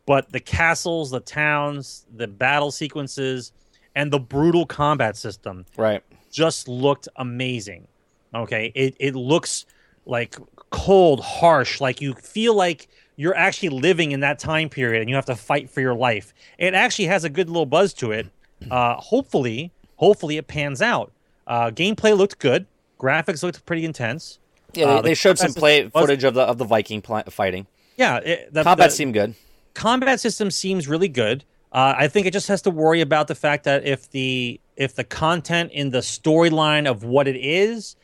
But 0.06 0.32
the 0.32 0.40
castles, 0.40 1.12
the 1.12 1.20
towns, 1.20 2.06
the 2.16 2.28
battle 2.28 2.72
sequences, 2.72 3.52
and 3.96 4.12
the 4.12 4.20
brutal 4.20 4.66
combat 4.66 5.18
system 5.18 5.66
Right. 5.78 6.04
just 6.32 6.68
looked 6.68 7.08
amazing. 7.16 7.88
Okay, 8.34 8.72
it 8.76 8.96
it 9.00 9.16
looks 9.16 9.66
like 10.06 10.36
cold, 10.70 11.20
harsh, 11.22 11.82
like 11.82 12.02
you 12.02 12.14
feel 12.14 12.56
like 12.56 12.88
you're 13.16 13.36
actually 13.36 13.70
living 13.70 14.12
in 14.12 14.22
that 14.22 14.40
time 14.40 14.70
period 14.70 15.02
and 15.02 15.10
you 15.10 15.16
have 15.16 15.26
to 15.26 15.36
fight 15.36 15.70
for 15.70 15.82
your 15.82 15.96
life. 15.96 16.34
It 16.58 16.74
actually 16.74 17.06
has 17.06 17.24
a 17.24 17.30
good 17.30 17.50
little 17.50 17.66
buzz 17.66 17.94
to 17.96 18.12
it. 18.12 18.28
Uh, 18.70 18.96
hopefully, 18.96 19.72
hopefully 19.98 20.38
it 20.38 20.48
pans 20.48 20.82
out. 20.82 21.12
Uh, 21.48 21.70
gameplay 21.72 22.16
looked 22.18 22.40
good. 22.40 22.66
Graphics 23.00 23.42
looked 23.44 23.66
pretty 23.66 23.86
intense. 23.86 24.40
Yeah, 24.74 24.86
Uh, 24.86 24.88
they, 24.90 24.96
the 24.98 25.02
they 25.10 25.14
showed 25.16 25.38
some 25.38 25.54
play 25.54 25.84
was- 25.84 25.92
footage 25.94 26.24
of 26.24 26.34
the 26.34 26.42
of 26.42 26.58
the 26.58 26.66
Viking 26.66 27.02
pla- 27.02 27.24
fighting. 27.30 27.66
Yeah, 27.98 28.18
it, 28.18 28.54
the, 28.54 28.64
Combat 28.64 28.90
the- 28.90 28.96
seemed 28.96 29.14
good. 29.14 29.36
combat 29.74 30.20
system 30.20 30.52
seems 30.52 30.88
really 30.88 31.08
good. 31.10 31.44
Uh, 31.72 31.94
I 31.98 32.08
think 32.08 32.26
it 32.26 32.34
just 32.34 32.48
has 32.48 32.62
to 32.64 32.72
worry 32.72 33.02
about 33.02 33.28
the 33.28 33.36
fact 33.36 33.64
that 33.66 33.86
if 33.86 34.10
the 34.12 34.60
if 34.76 34.96
the 34.96 35.04
content 35.04 35.72
in 35.72 35.90
the 35.92 36.00
storyline 36.00 36.90
of 36.90 37.04
what 37.04 37.28
it 37.28 37.36
is 37.36 37.96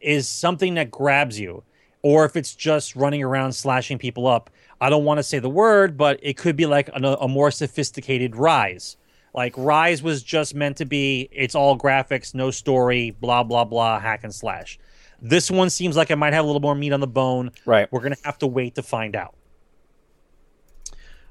is 0.00 0.28
something 0.28 0.74
that 0.74 0.90
grabs 0.90 1.38
you, 1.38 1.62
or 2.02 2.24
if 2.24 2.36
it's 2.36 2.54
just 2.54 2.94
running 2.96 3.22
around 3.22 3.52
slashing 3.52 3.98
people 3.98 4.26
up. 4.26 4.50
I 4.80 4.90
don't 4.90 5.04
want 5.04 5.18
to 5.18 5.22
say 5.22 5.38
the 5.38 5.48
word, 5.48 5.96
but 5.96 6.18
it 6.22 6.36
could 6.36 6.56
be 6.56 6.66
like 6.66 6.88
a, 6.88 7.16
a 7.20 7.28
more 7.28 7.50
sophisticated 7.50 8.36
Rise. 8.36 8.96
Like 9.34 9.54
Rise 9.56 10.02
was 10.02 10.22
just 10.22 10.54
meant 10.54 10.76
to 10.78 10.84
be 10.84 11.28
it's 11.32 11.54
all 11.54 11.76
graphics, 11.76 12.34
no 12.34 12.50
story, 12.50 13.10
blah 13.10 13.42
blah 13.42 13.64
blah, 13.64 13.98
hack 14.00 14.24
and 14.24 14.34
slash. 14.34 14.78
This 15.20 15.50
one 15.50 15.70
seems 15.70 15.96
like 15.96 16.10
it 16.10 16.16
might 16.16 16.32
have 16.32 16.44
a 16.44 16.46
little 16.46 16.60
more 16.60 16.74
meat 16.74 16.92
on 16.92 17.00
the 17.00 17.06
bone. 17.06 17.50
Right. 17.66 17.90
We're 17.90 18.00
gonna 18.00 18.16
have 18.24 18.38
to 18.38 18.46
wait 18.46 18.76
to 18.76 18.82
find 18.82 19.16
out. 19.16 19.34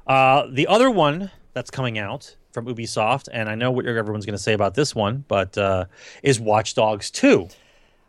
Uh, 0.06 0.48
the 0.52 0.68
other 0.68 0.92
one 0.92 1.32
that's 1.54 1.70
coming 1.72 1.98
out 1.98 2.36
from 2.52 2.66
Ubisoft, 2.66 3.30
and 3.32 3.50
I 3.50 3.56
know 3.56 3.72
what 3.72 3.86
everyone's 3.86 4.26
going 4.26 4.38
to 4.38 4.42
say 4.42 4.54
about 4.54 4.76
this 4.76 4.94
one, 4.94 5.24
but 5.28 5.58
uh, 5.58 5.86
is 6.22 6.40
Watch 6.40 6.76
Dogs 6.76 7.10
2. 7.12 7.48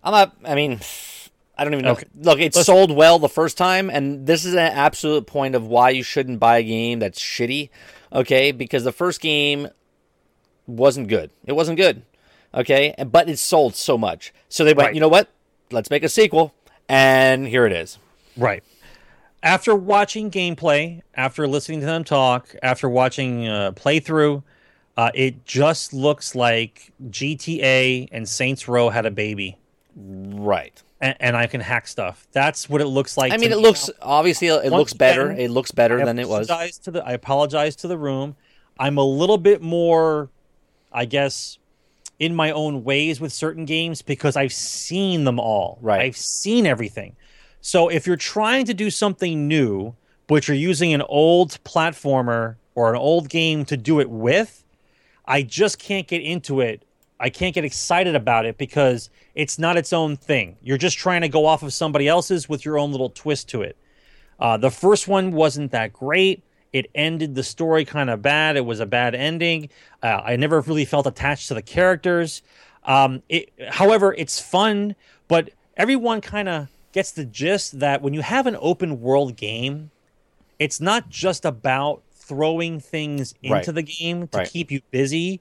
I'm 0.02 0.12
not. 0.12 0.36
I 0.44 0.54
mean, 0.54 0.80
I 1.56 1.64
don't 1.64 1.72
even 1.72 1.84
know. 1.84 1.92
Okay. 1.92 2.06
Look, 2.16 2.40
it 2.40 2.54
Let's- 2.54 2.66
sold 2.66 2.90
well 2.90 3.18
the 3.18 3.28
first 3.28 3.56
time, 3.56 3.90
and 3.90 4.26
this 4.26 4.44
is 4.44 4.54
an 4.54 4.58
absolute 4.58 5.26
point 5.26 5.54
of 5.54 5.66
why 5.66 5.90
you 5.90 6.02
shouldn't 6.02 6.40
buy 6.40 6.58
a 6.58 6.62
game 6.62 6.98
that's 6.98 7.18
shitty. 7.20 7.70
Okay, 8.12 8.52
because 8.52 8.84
the 8.84 8.92
first 8.92 9.20
game 9.20 9.68
wasn't 10.66 11.08
good. 11.08 11.30
It 11.46 11.52
wasn't 11.52 11.76
good. 11.78 12.02
Okay, 12.54 12.94
but 13.10 13.28
it 13.28 13.38
sold 13.38 13.74
so 13.74 13.98
much, 13.98 14.32
so 14.48 14.64
they 14.64 14.74
went. 14.74 14.86
Right. 14.88 14.94
You 14.94 15.00
know 15.00 15.08
what? 15.08 15.28
Let's 15.72 15.90
make 15.90 16.04
a 16.04 16.08
sequel, 16.08 16.54
and 16.88 17.46
here 17.48 17.66
it 17.66 17.72
is. 17.72 17.98
Right. 18.36 18.62
After 19.42 19.74
watching 19.74 20.30
gameplay, 20.30 21.02
after 21.14 21.46
listening 21.48 21.80
to 21.80 21.86
them 21.86 22.04
talk, 22.04 22.54
after 22.62 22.88
watching 22.88 23.46
uh, 23.48 23.72
playthrough, 23.72 24.42
uh, 24.96 25.10
it 25.14 25.44
just 25.44 25.92
looks 25.92 26.34
like 26.34 26.92
GTA 27.10 28.08
and 28.12 28.28
Saints 28.28 28.68
Row 28.68 28.88
had 28.88 29.04
a 29.04 29.10
baby, 29.10 29.58
Right. 29.96 30.80
and, 31.00 31.16
and 31.20 31.36
I 31.36 31.46
can 31.48 31.60
hack 31.60 31.88
stuff. 31.88 32.26
That's 32.32 32.70
what 32.70 32.80
it 32.80 32.86
looks 32.86 33.16
like. 33.16 33.32
I 33.32 33.36
mean, 33.36 33.50
it 33.52 33.56
me 33.56 33.62
looks 33.62 33.88
now. 33.88 33.94
obviously 34.02 34.46
it 34.48 34.62
Once 34.62 34.72
looks 34.72 34.92
better. 34.94 35.30
again, 35.30 35.40
It 35.40 35.50
looks 35.50 35.72
better 35.72 36.00
I 36.00 36.04
than 36.04 36.18
it 36.20 36.28
was. 36.28 36.48
apologize 36.48 36.78
To 36.78 36.90
the, 36.92 37.04
I 37.04 37.12
apologize 37.12 37.76
to 37.76 37.88
the 37.88 37.98
room. 37.98 38.36
I'm 38.78 38.96
a 38.96 39.04
little 39.04 39.38
bit 39.38 39.60
more, 39.60 40.30
I 40.94 41.04
guess, 41.04 41.58
in 42.18 42.34
my 42.34 42.52
own 42.52 42.84
ways 42.84 43.20
with 43.20 43.32
certain 43.32 43.64
games 43.64 44.00
because 44.00 44.36
I've 44.36 44.52
seen 44.52 45.24
them 45.24 45.40
all. 45.40 45.78
Right. 45.82 46.00
I've 46.02 46.16
seen 46.16 46.66
everything. 46.66 47.16
So 47.60 47.88
if 47.88 48.06
you're 48.06 48.16
trying 48.16 48.66
to 48.66 48.74
do 48.74 48.90
something 48.90 49.48
new, 49.48 49.94
but 50.26 50.48
you're 50.48 50.56
using 50.56 50.94
an 50.94 51.02
old 51.02 51.58
platformer 51.64 52.56
or 52.74 52.90
an 52.90 52.96
old 52.96 53.28
game 53.28 53.64
to 53.66 53.76
do 53.76 54.00
it 54.00 54.08
with, 54.08 54.64
I 55.26 55.42
just 55.42 55.78
can't 55.78 56.06
get 56.06 56.22
into 56.22 56.60
it. 56.60 56.84
I 57.18 57.30
can't 57.30 57.54
get 57.54 57.64
excited 57.64 58.14
about 58.14 58.44
it 58.44 58.58
because 58.58 59.10
it's 59.34 59.58
not 59.58 59.76
its 59.76 59.92
own 59.92 60.16
thing. 60.16 60.56
You're 60.62 60.78
just 60.78 60.98
trying 60.98 61.22
to 61.22 61.28
go 61.28 61.46
off 61.46 61.62
of 61.62 61.72
somebody 61.72 62.06
else's 62.06 62.48
with 62.48 62.64
your 62.64 62.78
own 62.78 62.90
little 62.90 63.10
twist 63.10 63.48
to 63.50 63.62
it. 63.62 63.76
Uh, 64.38 64.56
the 64.56 64.70
first 64.70 65.08
one 65.08 65.32
wasn't 65.32 65.72
that 65.72 65.92
great. 65.92 66.42
It 66.74 66.90
ended 66.92 67.36
the 67.36 67.44
story 67.44 67.84
kind 67.84 68.10
of 68.10 68.20
bad. 68.20 68.56
It 68.56 68.66
was 68.66 68.80
a 68.80 68.86
bad 68.86 69.14
ending. 69.14 69.68
Uh, 70.02 70.20
I 70.24 70.34
never 70.34 70.60
really 70.60 70.84
felt 70.84 71.06
attached 71.06 71.46
to 71.48 71.54
the 71.54 71.62
characters. 71.62 72.42
Um, 72.82 73.22
it, 73.28 73.50
however, 73.70 74.12
it's 74.18 74.40
fun, 74.40 74.96
but 75.28 75.50
everyone 75.76 76.20
kind 76.20 76.48
of 76.48 76.68
gets 76.90 77.12
the 77.12 77.24
gist 77.24 77.78
that 77.78 78.02
when 78.02 78.12
you 78.12 78.22
have 78.22 78.48
an 78.48 78.56
open 78.60 79.00
world 79.00 79.36
game, 79.36 79.92
it's 80.58 80.80
not 80.80 81.08
just 81.08 81.44
about 81.44 82.02
throwing 82.12 82.80
things 82.80 83.34
into 83.40 83.52
Right. 83.70 83.74
the 83.74 83.82
game 83.82 84.26
to 84.28 84.38
Right. 84.38 84.50
keep 84.50 84.72
you 84.72 84.80
busy. 84.90 85.40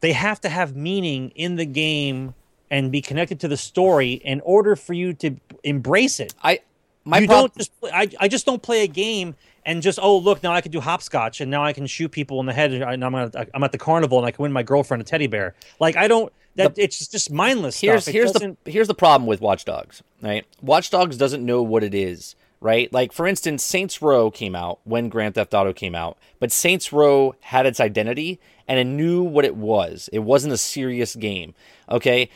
They 0.00 0.12
have 0.12 0.40
to 0.40 0.48
have 0.48 0.74
meaning 0.74 1.30
in 1.36 1.54
the 1.54 1.66
game 1.66 2.34
and 2.68 2.90
be 2.90 3.00
connected 3.00 3.38
to 3.40 3.48
the 3.48 3.56
story 3.56 4.14
in 4.14 4.40
order 4.40 4.74
for 4.74 4.92
you 4.92 5.12
to 5.14 5.36
embrace 5.62 6.18
it 6.18 6.34
I 6.42 6.60
my 7.04 7.18
you 7.18 7.26
prob- 7.26 7.40
don't 7.42 7.56
just 7.58 7.80
play, 7.80 7.90
I, 7.92 8.08
I 8.20 8.28
just 8.28 8.46
don't 8.46 8.62
play 8.62 8.82
a 8.84 8.86
game 8.88 9.34
and 9.66 9.82
just 9.82 9.98
oh 10.02 10.18
look 10.18 10.42
now 10.42 10.52
I 10.52 10.60
can 10.60 10.72
do 10.72 10.80
hopscotch 10.80 11.40
and 11.40 11.50
now 11.50 11.64
I 11.64 11.72
can 11.72 11.86
shoot 11.86 12.10
people 12.10 12.40
in 12.40 12.46
the 12.46 12.52
head 12.52 12.72
and 12.72 13.04
I'm 13.04 13.14
at, 13.14 13.34
I'm 13.54 13.62
at 13.64 13.72
the 13.72 13.78
carnival 13.78 14.18
and 14.18 14.26
I 14.26 14.30
can 14.30 14.42
win 14.42 14.52
my 14.52 14.62
girlfriend 14.62 15.00
a 15.00 15.04
teddy 15.04 15.26
bear 15.26 15.54
like 15.80 15.96
I 15.96 16.08
don't 16.08 16.32
that 16.56 16.78
it's 16.78 17.06
just 17.08 17.30
mindless 17.30 17.80
here's 17.80 18.06
here's 18.06 18.32
doesn't- 18.32 18.62
the 18.64 18.70
here's 18.70 18.88
the 18.88 18.94
problem 18.94 19.26
with 19.26 19.40
Watch 19.40 19.64
Dogs, 19.64 20.02
right? 20.22 20.46
Watch 20.62 20.90
Dogs 20.90 21.16
doesn't 21.16 21.44
know 21.44 21.62
what 21.62 21.82
it 21.82 21.94
is, 21.94 22.36
right? 22.60 22.92
Like 22.92 23.12
for 23.12 23.26
instance, 23.26 23.64
Saints 23.64 24.00
Row 24.00 24.30
came 24.30 24.54
out 24.54 24.78
when 24.84 25.08
Grand 25.08 25.34
Theft 25.34 25.52
Auto 25.52 25.72
came 25.72 25.94
out, 25.96 26.16
but 26.38 26.52
Saints 26.52 26.92
Row 26.92 27.34
had 27.40 27.66
its 27.66 27.80
identity 27.80 28.38
and 28.68 28.78
it 28.78 28.84
knew 28.84 29.22
what 29.22 29.44
it 29.44 29.56
was. 29.56 30.08
It 30.12 30.20
wasn't 30.20 30.54
a 30.54 30.56
serious 30.56 31.16
game. 31.16 31.54
Okay? 31.90 32.30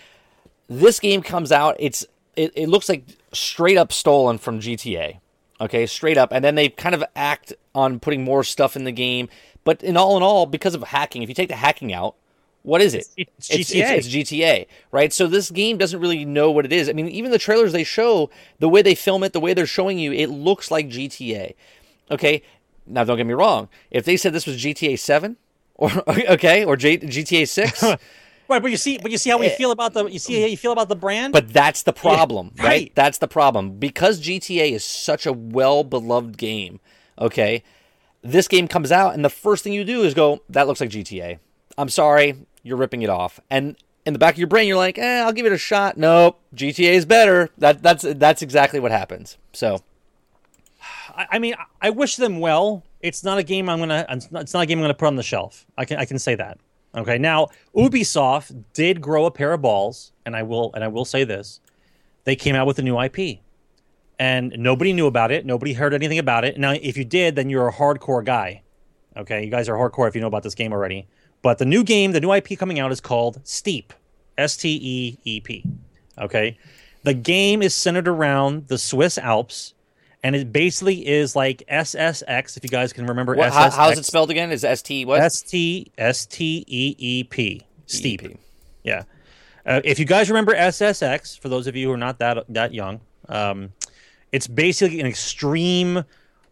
This 0.69 0.99
game 1.01 1.23
comes 1.23 1.53
out, 1.53 1.77
it's 1.79 2.05
it, 2.37 2.53
it 2.57 2.69
looks 2.69 2.89
like 2.89 3.05
straight 3.33 3.77
up 3.77 3.93
stolen 3.93 4.39
from 4.39 4.61
GTA. 4.61 5.19
Okay, 5.61 5.87
straight 5.87 6.17
up. 6.17 6.33
And 6.33 6.45
then 6.45 6.55
they 6.55 6.69
kind 6.69 6.95
of 6.95 7.05
act 7.17 7.53
on 7.75 7.99
putting 8.01 8.23
more 8.25 8.45
stuff 8.45 8.77
in 8.77 8.85
the 8.85 8.93
game. 8.93 9.29
But 9.65 9.83
in 9.83 9.97
all 9.97 10.17
in 10.17 10.23
all, 10.23 10.47
because 10.47 10.75
of 10.75 10.83
hacking, 10.85 11.23
if 11.23 11.29
you 11.29 11.35
take 11.35 11.49
the 11.49 11.57
hacking 11.57 11.93
out, 11.93 12.15
what 12.63 12.81
is 12.81 12.95
it? 12.95 13.09
It's 13.17 13.51
It's, 13.51 13.71
GTA. 13.71 13.97
it's, 13.97 14.07
it's 14.07 14.31
GTA, 14.31 14.67
right? 14.93 15.13
So 15.13 15.27
this 15.27 15.51
game 15.51 15.79
doesn't 15.79 16.01
really 16.01 16.25
know 16.25 16.51
what 16.51 16.65
it 16.65 16.73
is. 16.73 16.89
I 16.89 16.93
mean, 16.93 17.09
even 17.09 17.31
the 17.31 17.39
trailers 17.39 17.73
they 17.73 17.85
show, 17.85 18.31
the 18.59 18.69
way 18.69 18.83
they 18.83 18.95
film 18.95 19.23
it, 19.25 19.33
the 19.33 19.41
way 19.41 19.55
they're 19.55 19.67
showing 19.67 19.99
you, 19.99 20.13
it 20.13 20.29
looks 20.29 20.71
like 20.71 20.89
GTA. 20.89 21.55
Okay, 22.11 22.43
now 22.87 23.05
don't 23.05 23.17
get 23.17 23.27
me 23.27 23.35
wrong. 23.35 23.69
If 23.91 24.05
they 24.05 24.17
said 24.17 24.33
this 24.33 24.47
was 24.47 24.63
GTA 24.63 24.99
Seven, 24.99 25.37
or 25.75 25.91
okay, 26.09 26.65
or 26.65 26.77
J, 26.77 26.99
GTA 26.99 27.49
Six, 27.49 27.83
right 28.49 28.63
but 28.63 28.71
you 28.71 28.77
see 28.77 28.99
but 28.99 29.11
you 29.11 29.19
see 29.19 29.31
how 29.31 29.39
we 29.39 29.49
feel 29.51 29.71
about 29.71 29.93
the 29.95 30.07
you 30.07 30.19
see 30.19 30.41
how 30.41 30.47
you 30.47 30.57
feel 30.57 30.73
about 30.73 30.89
the 30.89 30.97
brand 30.97 31.33
but 31.33 31.53
that's 31.53 31.83
the 31.83 31.93
problem, 31.93 32.53
right? 32.59 32.65
right. 32.65 32.93
That's 32.95 33.19
the 33.19 33.29
problem 33.29 33.79
because 33.79 34.21
GTA 34.21 34.73
is 34.73 34.85
such 34.85 35.27
a 35.27 35.33
well 35.33 35.85
beloved 35.85 36.37
game. 36.37 36.81
Okay, 37.19 37.63
this 38.23 38.49
game 38.49 38.69
comes 38.69 38.93
out, 38.93 39.15
and 39.15 39.25
the 39.25 39.31
first 39.31 39.65
thing 39.65 39.73
you 39.73 39.85
do 39.85 40.03
is 40.03 40.15
go, 40.15 40.43
"That 40.49 40.67
looks 40.67 40.81
like 40.81 40.91
GTA." 40.91 41.39
I'm 41.77 41.89
sorry, 41.89 42.37
you're 42.63 42.77
ripping 42.77 43.03
it 43.03 43.11
off, 43.11 43.41
and 43.51 43.77
in 44.07 44.13
the 44.13 44.19
back 44.19 44.35
of 44.35 44.39
your 44.39 44.49
brain, 44.49 44.69
you're 44.69 44.77
like, 44.77 44.99
"Eh, 44.99 45.21
I'll 45.21 45.33
give 45.33 45.47
it 45.47 45.53
a 45.53 45.59
shot." 45.59 45.97
Nope, 45.97 46.41
GTA 46.55 46.93
is 46.93 47.07
better. 47.07 47.51
That 47.59 47.83
that's 47.83 48.05
that's 48.05 48.43
exactly 48.43 48.81
what 48.81 48.91
happens. 48.91 49.37
So 49.53 49.83
I, 51.15 51.27
I 51.33 51.39
mean 51.39 51.55
I 51.83 51.91
wish 51.91 52.17
them 52.17 52.39
well 52.39 52.85
it's 53.01 53.25
not 53.25 53.39
a 53.39 53.43
game 53.43 53.69
I'm 53.69 53.79
gonna 53.79 54.07
it's 54.09 54.31
not, 54.31 54.43
it's 54.43 54.55
not 54.55 54.63
a 54.63 54.67
game 54.67 54.79
I'm 54.79 54.85
gonna 54.85 54.95
put 54.95 55.07
on 55.07 55.17
the 55.17 55.23
shelf 55.23 55.67
I 55.77 55.85
can 55.85 55.99
I 55.99 56.05
can 56.05 56.19
say 56.19 56.35
that 56.37 56.59
okay 56.95 57.19
now 57.19 57.49
Ubisoft 57.75 58.65
did 58.73 59.01
grow 59.01 59.27
a 59.27 59.31
pair 59.31 59.53
of 59.53 59.63
balls 59.63 60.13
and 60.25 60.35
I 60.35 60.43
will 60.43 60.71
and 60.75 60.83
I 60.83 60.89
will 60.89 61.05
say 61.05 61.25
this 61.25 61.61
they 62.25 62.37
came 62.37 62.55
out 62.55 62.67
with 62.67 62.79
a 62.79 62.83
new 62.83 63.01
IP 63.01 63.41
and 64.19 64.53
nobody 64.59 64.93
knew 64.93 65.07
about 65.07 65.31
it. 65.31 65.47
Nobody 65.47 65.73
heard 65.73 65.95
anything 65.95 66.19
about 66.19 66.45
it. 66.45 66.59
Now, 66.59 66.73
if 66.73 66.97
you 66.97 67.05
did, 67.05 67.37
then 67.37 67.49
you're 67.51 67.69
a 67.69 67.73
hardcore 67.73 68.25
guy. 68.25 68.63
Okay, 69.17 69.45
you 69.45 69.51
guys 69.51 69.69
are 69.69 69.77
hardcore 69.77 70.09
if 70.09 70.15
you 70.15 70.21
know 70.21 70.27
about 70.27 70.43
this 70.43 70.55
game 70.55 70.73
already. 70.73 71.07
But 71.43 71.59
the 71.59 71.65
new 71.65 71.85
game, 71.85 72.13
the 72.13 72.21
new 72.21 72.33
IP 72.33 72.59
coming 72.59 72.79
out 72.79 72.93
is 72.93 73.01
called 73.01 73.41
Steep, 73.45 73.93
S 74.37 74.57
T 74.57 74.79
E 74.81 75.19
E 75.25 75.41
P. 75.41 75.65
Okay, 76.19 76.59
the 77.05 77.15
game 77.15 77.63
is 77.63 77.75
centered 77.75 78.09
around 78.09 78.69
the 78.69 78.79
Swiss 78.79 79.19
Alps, 79.19 79.75
and 80.23 80.35
it 80.35 80.53
basically 80.53 81.07
is 81.07 81.37
like 81.37 81.63
SSX. 81.71 82.57
If 82.57 82.65
you 82.65 82.69
guys 82.69 82.93
can 82.93 83.07
remember, 83.07 83.35
what, 83.35 83.53
SSX. 83.53 83.73
how's 83.73 83.99
it 83.99 84.05
spelled 84.05 84.31
again? 84.31 84.51
Is 84.51 84.65
S 84.65 84.83
T 84.83 85.05
what? 85.05 85.21
S 85.21 85.43
T 85.43 85.91
S 85.97 86.27
T 86.27 86.65
E 86.67 86.95
E 86.99 87.25
P. 87.25 87.67
Steep. 87.87 88.25
EP. 88.25 88.37
Yeah. 88.83 89.05
Uh, 89.65 89.81
if 89.85 89.99
you 89.99 90.05
guys 90.05 90.31
remember 90.31 90.55
SSX, 90.55 91.39
for 91.39 91.49
those 91.49 91.67
of 91.67 91.77
you 91.77 91.89
who 91.89 91.93
are 91.93 91.99
not 91.99 92.19
that 92.19 92.45
that 92.49 92.73
young, 92.73 93.01
um, 93.29 93.73
it's 94.33 94.47
basically 94.47 95.01
an 95.01 95.07
extreme 95.07 96.05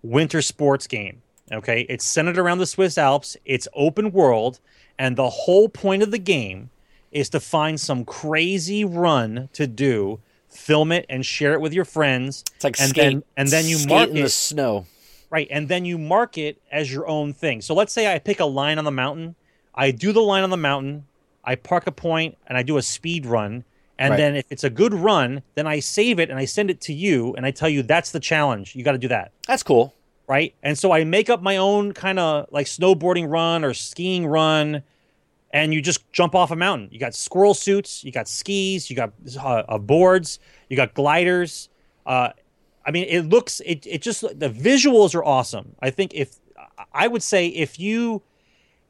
winter 0.03 0.43
sports 0.43 0.87
game. 0.87 1.23
Okay, 1.53 1.87
it's 1.89 2.05
centered 2.05 2.39
around 2.39 2.59
the 2.59 2.67
Swiss 2.67 2.99
Alps. 2.99 3.37
It's 3.45 3.69
open 3.75 4.11
world, 4.11 4.61
and 4.99 5.17
the 5.17 5.31
whole 5.31 5.69
point 5.69 6.03
of 6.03 6.11
the 6.11 6.19
game 6.19 6.71
is 7.13 7.31
to 7.31 7.41
find 7.41 7.81
some 7.81 8.05
crazy 8.05 8.85
run 8.85 9.49
to 9.53 9.67
do, 9.67 10.21
film 10.57 10.93
it, 10.93 11.07
and 11.09 11.25
share 11.25 11.53
it 11.55 11.61
with 11.61 11.73
your 11.73 11.85
friends. 11.85 12.45
It's 12.55 12.65
like 12.65 12.81
and 12.81 12.91
skate, 12.91 13.13
then 13.13 13.23
and 13.37 13.49
then 13.49 13.67
you 13.67 13.77
skate 13.79 13.89
mark 13.89 14.11
in 14.11 14.17
it 14.19 14.23
the 14.23 14.29
snow. 14.31 14.87
right, 15.31 15.49
and 15.51 15.69
then 15.69 15.85
you 15.85 15.99
mark 15.99 16.39
it 16.39 16.61
as 16.71 16.93
your 16.93 17.07
own 17.07 17.33
thing. 17.33 17.61
So 17.61 17.75
let's 17.75 17.93
say 17.93 18.13
I 18.13 18.19
pick 18.19 18.41
a 18.41 18.45
line 18.47 18.79
on 18.79 18.85
the 18.85 18.91
mountain. 18.91 19.35
I 19.75 19.91
do 19.91 20.13
the 20.13 20.21
line 20.23 20.43
on 20.43 20.51
the 20.51 20.57
mountain. 20.57 21.05
I 21.45 21.55
park 21.55 21.87
a 21.87 21.93
point 21.93 22.37
and 22.47 22.59
I 22.59 22.63
do 22.63 22.77
a 22.77 22.83
speed 22.83 23.27
run. 23.27 23.65
And 23.99 24.11
Right. 24.13 24.17
then 24.19 24.37
if 24.37 24.47
it's 24.51 24.65
a 24.65 24.71
good 24.71 24.93
run, 24.93 25.43
then 25.55 25.67
I 25.67 25.81
save 25.81 26.19
it 26.19 26.29
and 26.29 26.39
I 26.39 26.45
send 26.45 26.71
it 26.71 26.81
to 26.83 26.93
you 26.93 27.35
and 27.35 27.47
I 27.47 27.51
tell 27.51 27.69
you 27.69 27.83
that's 27.83 28.11
the 28.11 28.21
challenge. 28.21 28.75
You 28.75 28.85
got 28.85 28.93
to 28.93 28.99
do 28.99 29.09
that 29.09 29.33
That's 29.47 29.63
cool. 29.63 29.95
right? 30.27 30.55
And 30.63 30.77
so 30.77 30.93
I 30.93 31.05
make 31.05 31.31
up 31.31 31.41
my 31.41 31.57
own 31.57 31.93
kind 31.93 32.19
of 32.19 32.47
like 32.51 32.67
snowboarding 32.67 33.31
run 33.31 33.65
or 33.65 33.73
skiing 33.75 34.27
run, 34.27 34.83
and 35.57 35.73
you 35.73 35.81
just 35.81 36.13
jump 36.13 36.35
off 36.35 36.51
a 36.51 36.57
mountain. 36.57 36.89
You 36.93 37.01
got 37.01 37.15
squirrel 37.15 37.55
suits, 37.55 38.05
you 38.05 38.13
got 38.13 38.29
skis, 38.29 38.91
you 38.91 38.97
got 38.97 39.13
uh, 39.39 39.63
uh, 39.67 39.79
boards, 39.79 40.39
you 40.69 40.77
got 40.77 40.93
gliders. 40.93 41.71
Uh, 42.05 42.31
I 42.85 42.91
mean, 42.91 43.07
it 43.09 43.23
looks 43.23 43.61
it 43.65 43.87
it 43.87 44.03
just 44.03 44.21
the 44.21 44.51
visuals 44.51 45.15
are 45.15 45.25
awesome. 45.25 45.75
I 45.81 45.89
think 45.89 46.13
if 46.13 46.37
I 46.93 47.09
would 47.09 47.23
say 47.23 47.47
if 47.49 47.81
you 47.81 48.21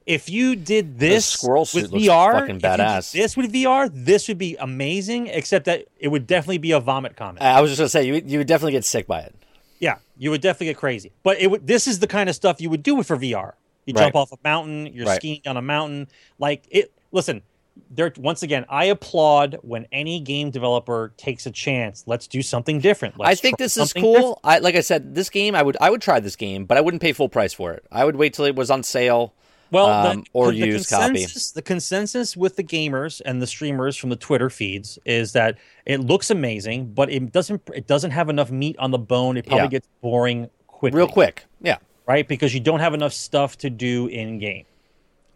if 0.06 0.28
you 0.28 0.56
did 0.56 0.98
this 0.98 1.24
squirrel 1.24 1.66
suit 1.66 1.92
with 1.92 2.02
VR, 2.02 2.32
fucking 2.32 2.56
if 2.56 2.62
you 2.62 2.68
did 2.68 2.80
badass. 2.80 3.12
this 3.12 3.36
with 3.36 3.52
VR, 3.52 3.88
this 3.92 4.26
would 4.26 4.38
be 4.38 4.56
amazing. 4.56 5.28
Except 5.28 5.66
that 5.66 5.86
it 6.00 6.08
would 6.08 6.26
definitely 6.26 6.58
be 6.58 6.72
a 6.72 6.80
vomit 6.80 7.16
comment. 7.16 7.42
I 7.42 7.60
was 7.60 7.70
just 7.70 7.78
gonna 7.78 7.88
say 7.90 8.06
you 8.06 8.20
you 8.26 8.38
would 8.38 8.48
definitely 8.48 8.72
get 8.72 8.84
sick 8.84 9.06
by 9.06 9.20
it. 9.20 9.36
Yeah, 9.78 9.98
you 10.18 10.30
would 10.30 10.40
definitely 10.40 10.68
get 10.68 10.78
crazy. 10.78 11.12
But 11.22 11.40
it 11.40 11.48
would. 11.48 11.64
This 11.64 11.86
is 11.86 12.00
the 12.00 12.08
kind 12.08 12.28
of 12.28 12.34
stuff 12.34 12.60
you 12.60 12.70
would 12.70 12.82
do 12.82 13.00
for 13.04 13.16
VR. 13.16 13.52
You 13.86 13.94
Right. 13.94 14.02
jump 14.02 14.16
off 14.16 14.32
a 14.32 14.36
mountain. 14.44 14.86
You're 14.92 15.06
Right. 15.06 15.16
skiing 15.16 15.40
on 15.46 15.56
a 15.56 15.62
mountain. 15.62 16.08
Like 16.38 16.64
it. 16.70 16.92
Listen, 17.12 17.42
there. 17.90 18.12
Once 18.18 18.42
again, 18.42 18.64
I 18.68 18.86
applaud 18.86 19.58
when 19.62 19.86
any 19.92 20.18
game 20.20 20.50
developer 20.50 21.12
takes 21.16 21.46
a 21.46 21.50
chance. 21.50 22.02
Let's 22.06 22.26
do 22.26 22.42
something 22.42 22.80
different. 22.80 23.18
Let's 23.18 23.30
I 23.30 23.34
think 23.40 23.58
this 23.58 23.76
is 23.76 23.92
cool. 23.92 24.14
different. 24.14 24.38
I 24.44 24.58
like 24.58 24.74
I 24.76 24.80
said, 24.80 25.14
this 25.14 25.30
game 25.30 25.54
I 25.54 25.62
would 25.62 25.76
I 25.80 25.90
would 25.90 26.02
try 26.02 26.18
this 26.20 26.36
game, 26.36 26.64
but 26.64 26.76
I 26.76 26.80
wouldn't 26.80 27.00
pay 27.02 27.12
full 27.12 27.28
price 27.28 27.52
for 27.52 27.72
it. 27.72 27.84
I 27.92 28.04
would 28.04 28.16
wait 28.16 28.34
till 28.34 28.44
it 28.44 28.56
was 28.56 28.70
on 28.70 28.82
sale. 28.82 29.32
Well, 29.72 29.86
um, 29.86 30.20
the, 30.20 30.26
or 30.32 30.52
the 30.52 30.58
used 30.58 30.88
copy. 30.90 31.06
consensus, 31.14 31.50
The 31.50 31.62
consensus 31.62 32.36
with 32.36 32.54
the 32.54 32.62
gamers 32.62 33.20
and 33.24 33.42
the 33.42 33.48
streamers 33.48 33.96
from 33.96 34.10
the 34.10 34.16
Twitter 34.16 34.48
feeds 34.48 34.96
is 35.04 35.32
that 35.32 35.58
it 35.84 35.98
looks 36.00 36.30
amazing, 36.30 36.92
but 36.94 37.10
it 37.10 37.32
doesn't. 37.32 37.62
It 37.74 37.86
doesn't 37.88 38.12
have 38.12 38.28
enough 38.28 38.50
meat 38.50 38.76
on 38.78 38.92
the 38.92 38.98
bone. 38.98 39.36
It 39.36 39.44
probably 39.46 39.64
Yeah. 39.64 39.70
gets 39.70 39.88
boring 40.00 40.50
quickly. 40.68 40.96
Real 40.98 41.08
quick. 41.08 41.46
Yeah. 41.60 41.78
Right? 42.06 42.26
Because 42.26 42.54
you 42.54 42.60
don't 42.60 42.80
have 42.80 42.94
enough 42.94 43.12
stuff 43.12 43.58
to 43.58 43.70
do 43.70 44.06
in 44.06 44.38
game. 44.38 44.64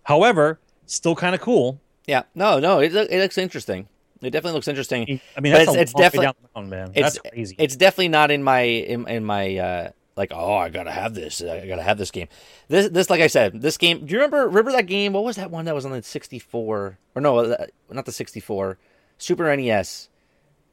However, 0.04 0.58
still 0.86 1.14
kind 1.14 1.34
of 1.34 1.40
cool. 1.40 1.80
Yeah. 2.06 2.22
No, 2.34 2.58
no, 2.58 2.80
it, 2.80 2.94
it 2.94 3.20
looks 3.20 3.38
interesting. 3.38 3.88
It 4.22 4.30
definitely 4.30 4.56
looks 4.56 4.68
interesting. 4.68 5.20
I 5.36 5.40
mean, 5.40 5.52
that's 5.52 5.68
it's, 5.68 5.76
a 5.76 5.80
it's 5.80 5.92
definitely 5.92 6.26
down 6.26 6.34
the 6.42 6.48
mountain, 6.54 6.70
man. 6.70 6.92
it's, 6.94 7.14
That's 7.14 7.30
crazy. 7.30 7.56
It's 7.58 7.76
definitely 7.76 8.08
not 8.08 8.30
in 8.30 8.42
my 8.42 8.60
in, 8.60 9.08
in 9.08 9.24
my 9.24 9.56
uh 9.56 9.90
like 10.16 10.30
oh 10.34 10.56
I 10.56 10.68
gotta 10.68 10.90
have 10.90 11.14
this 11.14 11.40
I 11.40 11.66
gotta 11.66 11.82
have 11.82 11.96
this 11.96 12.10
game. 12.10 12.28
This 12.68 12.90
this 12.90 13.08
like 13.08 13.22
I 13.22 13.28
said 13.28 13.62
this 13.62 13.78
game. 13.78 14.04
Do 14.04 14.12
you 14.12 14.18
remember 14.18 14.46
remember 14.46 14.72
that 14.72 14.86
game? 14.86 15.14
What 15.14 15.24
was 15.24 15.36
that 15.36 15.50
one 15.50 15.64
that 15.64 15.74
was 15.74 15.86
on 15.86 15.92
the 15.92 16.02
sixty 16.02 16.38
four 16.38 16.98
or 17.14 17.22
no 17.22 17.38
uh, 17.38 17.66
not 17.90 18.04
the 18.04 18.12
sixty 18.12 18.40
four 18.40 18.76
Super 19.20 19.54
NES, 19.54 20.08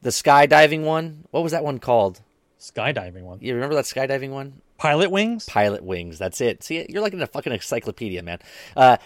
the 0.01 0.09
skydiving 0.09 0.83
one. 0.83 1.25
What 1.31 1.43
was 1.43 1.51
that 1.51 1.65
one 1.65 1.79
called? 1.79 2.21
Skydiving 2.57 3.23
one. 3.23 3.39
You 3.41 3.53
remember 3.53 3.75
that 3.75 3.83
skydiving 3.83 4.29
one? 4.29 4.61
Pilotwings. 4.77 5.47
Pilot 5.47 5.83
Wings. 5.83 6.17
That's 6.17 6.41
it. 6.41 6.63
See, 6.63 6.85
you're 6.89 7.01
like 7.01 7.13
in 7.13 7.21
a 7.21 7.27
fucking 7.27 7.53
encyclopedia, 7.53 8.21
man. 8.23 8.39
Uh, 8.75 8.97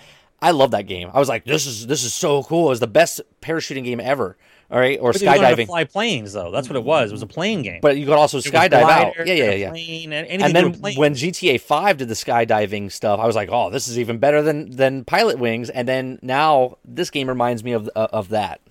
I 0.41 0.52
love 0.52 0.72
that 0.72 0.88
game. 0.88 1.10
I 1.14 1.19
was 1.19 1.30
like, 1.30 1.45
this 1.45 1.65
is 1.68 1.88
this 1.88 2.03
is 2.03 2.14
so 2.14 2.43
cool. 2.43 2.72
It's 2.72 2.80
the 2.80 2.88
best 2.88 3.22
parachuting 3.41 3.84
game 3.84 3.99
ever. 3.99 4.38
All 4.72 4.80
right, 4.80 4.98
or 5.02 5.11
But 5.11 5.22
skydiving. 5.22 5.65
fly 5.65 5.84
planes, 5.84 6.31
though. 6.31 6.49
That's 6.49 6.69
what 6.69 6.77
it 6.77 6.84
was. 6.85 7.11
It 7.11 7.14
was 7.14 7.22
a 7.22 7.27
plane 7.27 7.61
game. 7.61 7.80
But 7.81 7.98
you 7.98 8.06
could 8.06 8.14
also 8.15 8.38
It 8.38 8.45
skydive 8.45 8.72
out. 8.84 9.14
Yeah, 9.18 9.34
yeah, 9.34 9.52
yeah. 9.52 9.69
Plane, 9.69 10.14
and 10.14 10.27
anything 10.27 10.56
And 10.56 10.73
then 10.73 10.95
when 10.95 11.14
GTA 11.14 11.60
Five 11.60 11.98
did 11.98 12.07
the 12.07 12.14
skydiving 12.14 12.89
stuff, 12.89 13.19
I 13.19 13.27
was 13.27 13.35
like, 13.35 13.49
oh, 13.52 13.69
this 13.69 13.89
is 13.89 13.99
even 13.99 14.18
better 14.18 14.41
than 14.41 14.72
than 14.72 15.03
Pilotwings. 15.03 15.69
And 15.73 15.88
then 15.88 16.19
now 16.22 16.77
this 16.85 17.10
game 17.10 17.27
reminds 17.27 17.65
me 17.65 17.73
of 17.73 17.89
uh, 17.95 18.07
of 18.14 18.30
that. 18.30 18.61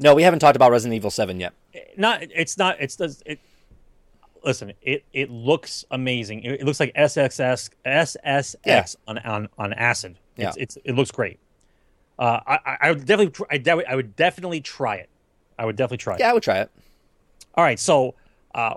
No, 0.00 0.16
we 0.16 0.24
haven't 0.24 0.40
talked 0.40 0.56
about 0.56 0.72
Resident 0.72 0.96
Evil 0.96 1.10
Seven 1.10 1.38
yet. 1.38 1.52
not 1.96 2.22
it's 2.22 2.58
not 2.58 2.76
it's 2.80 2.96
does 2.96 3.22
it 3.24 3.38
listen 4.44 4.72
it 4.82 5.04
it 5.12 5.30
looks 5.30 5.84
amazing 5.90 6.42
it, 6.42 6.60
it 6.60 6.64
looks 6.64 6.80
like 6.80 6.92
sxs 6.94 7.70
sssx 7.86 8.56
Yeah. 8.66 8.84
on, 9.06 9.18
on 9.18 9.48
on 9.58 9.72
acid 9.72 10.16
Yeah. 10.36 10.52
it's 10.56 10.76
it 10.84 10.94
looks 10.94 11.10
great 11.10 11.38
uh 12.18 12.40
i 12.46 12.58
I- 12.66 12.78
i 12.82 12.90
would 12.90 13.00
definitely 13.06 13.30
tr- 13.30 13.50
I, 13.50 13.58
de- 13.58 13.90
I 13.90 13.94
would 13.94 14.16
definitely 14.16 14.60
try 14.60 14.96
it 14.96 15.08
i 15.58 15.64
would 15.64 15.76
definitely 15.76 15.98
try 15.98 16.14
it 16.14 16.20
Yeah, 16.20 16.30
I 16.30 16.32
would 16.34 16.42
try 16.42 16.58
it. 16.60 16.70
all 17.54 17.64
right 17.64 17.78
so 17.78 18.14
uh 18.54 18.74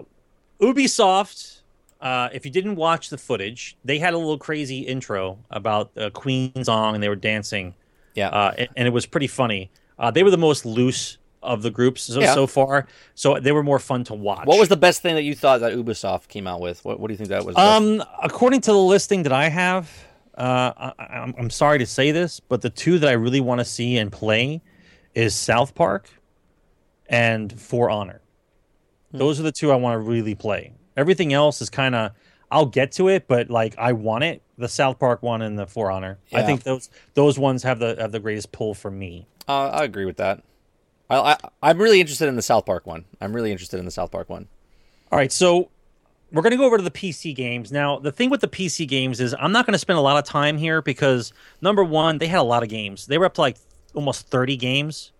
ubisoft 0.61 1.61
uh, 2.01 2.29
if 2.33 2.45
you 2.45 2.51
didn't 2.51 2.75
watch 2.75 3.09
the 3.09 3.17
footage, 3.17 3.77
they 3.83 3.97
had 3.97 4.13
a 4.13 4.17
little 4.17 4.37
crazy 4.37 4.79
intro 4.81 5.39
about 5.49 5.89
uh, 5.97 6.09
Queen 6.11 6.51
song 6.63 6.93
and 6.93 7.01
they 7.01 7.09
were 7.09 7.15
dancing 7.15 7.73
Yeah. 8.13 8.29
uh, 8.29 8.53
and, 8.57 8.67
and 8.75 8.87
it 8.87 8.91
was 8.91 9.05
pretty 9.07 9.25
funny. 9.27 9.71
Uh, 9.97 10.11
they 10.11 10.21
were 10.21 10.29
the 10.29 10.37
most 10.37 10.65
loose 10.67 11.17
of 11.45 11.61
the 11.61 11.71
groups 11.71 12.03
so, 12.03 12.19
Yeah. 12.19 12.33
so 12.33 12.47
far, 12.47 12.87
so 13.13 13.39
they 13.39 13.51
were 13.51 13.63
more 13.63 13.79
fun 13.79 14.03
to 14.05 14.13
watch. 14.13 14.45
what 14.45 14.59
was 14.59 14.69
the 14.69 14.77
best 14.77 15.01
thing 15.01 15.15
that 15.15 15.23
you 15.23 15.35
thought 15.35 15.61
that 15.61 15.73
Ubisoft 15.73 16.27
came 16.27 16.47
out 16.47 16.59
with? 16.61 16.83
What, 16.83 16.99
what 16.99 17.07
do 17.07 17.13
you 17.13 17.17
think 17.17 17.29
that 17.29 17.45
was? 17.45 17.55
Um, 17.55 18.03
according 18.21 18.61
to 18.61 18.71
the 18.71 18.77
listing 18.77 19.23
that 19.23 19.31
I 19.33 19.49
have, 19.49 19.89
uh, 20.37 20.91
I, 20.99 21.03
I'm, 21.03 21.35
I'm 21.37 21.49
sorry 21.49 21.79
to 21.79 21.85
say 21.85 22.11
this, 22.11 22.39
but 22.39 22.61
the 22.61 22.69
two 22.69 22.99
that 22.99 23.09
I 23.09 23.13
really 23.13 23.39
want 23.41 23.59
to 23.59 23.65
see 23.65 23.97
and 23.97 24.11
play 24.11 24.61
is 25.13 25.33
South 25.33 25.75
Park 25.75 26.09
and 27.07 27.59
For 27.59 27.89
Honor. 27.89 28.21
Hmm. 29.11 29.17
Those 29.17 29.39
are 29.39 29.43
the 29.43 29.51
two 29.51 29.71
I 29.71 29.75
want 29.75 29.95
to 29.95 29.99
really 29.99 30.35
play. 30.35 30.73
Everything 30.97 31.33
else 31.33 31.61
is 31.61 31.69
kind 31.69 31.95
of 31.95 32.11
I'll 32.51 32.65
get 32.65 32.91
to 32.93 33.09
it, 33.09 33.27
but 33.27 33.49
like 33.49 33.75
I 33.77 33.93
want 33.93 34.23
it. 34.23 34.41
The 34.57 34.69
South 34.69 34.99
Park 34.99 35.21
one 35.21 35.41
and 35.41 35.59
the 35.59 35.65
For 35.67 35.91
Honor. 35.91 36.19
I 36.33 36.43
think 36.43 36.63
those 36.63 36.89
those 37.13 37.37
ones 37.37 37.63
have 37.63 37.79
the 37.79 37.97
have 37.99 38.11
the 38.11 38.19
greatest 38.19 38.51
pull 38.51 38.73
for 38.73 38.89
me. 38.89 39.27
Uh, 39.47 39.69
I 39.69 39.83
agree 39.83 40.05
with 40.05 40.17
that. 40.17 40.43
I, 41.09 41.17
I 41.17 41.37
I'm 41.61 41.77
really 41.77 42.01
interested 42.01 42.27
in 42.27 42.35
the 42.35 42.41
South 42.41 42.65
Park 42.65 42.85
one. 42.85 43.05
I'm 43.21 43.35
really 43.35 43.51
interested 43.51 43.79
in 43.79 43.85
the 43.85 43.91
South 43.91 44.11
Park 44.11 44.29
one. 44.29 44.47
All 45.11 45.19
right, 45.19 45.31
so 45.31 45.69
we're 46.31 46.41
going 46.41 46.51
to 46.51 46.57
go 46.57 46.65
over 46.65 46.77
to 46.77 46.83
the 46.83 46.91
PC 46.91 47.35
games. 47.35 47.71
Now, 47.71 47.99
the 47.99 48.11
thing 48.11 48.29
with 48.29 48.41
the 48.41 48.47
PC 48.47 48.87
games 48.87 49.21
is 49.21 49.35
I'm 49.39 49.51
not 49.51 49.65
going 49.65 49.73
to 49.73 49.79
spend 49.79 49.99
a 49.99 50.01
lot 50.01 50.17
of 50.17 50.25
time 50.25 50.57
here 50.57 50.81
because 50.81 51.31
number 51.61 51.83
one, 51.83 52.17
they 52.17 52.27
had 52.27 52.39
a 52.39 52.43
lot 52.43 52.63
of 52.63 52.69
games. 52.69 53.05
They 53.05 53.17
were 53.17 53.25
up 53.25 53.35
to 53.35 53.41
like 53.41 53.57
almost 53.93 54.27
30 54.29 54.57
games 54.57 55.11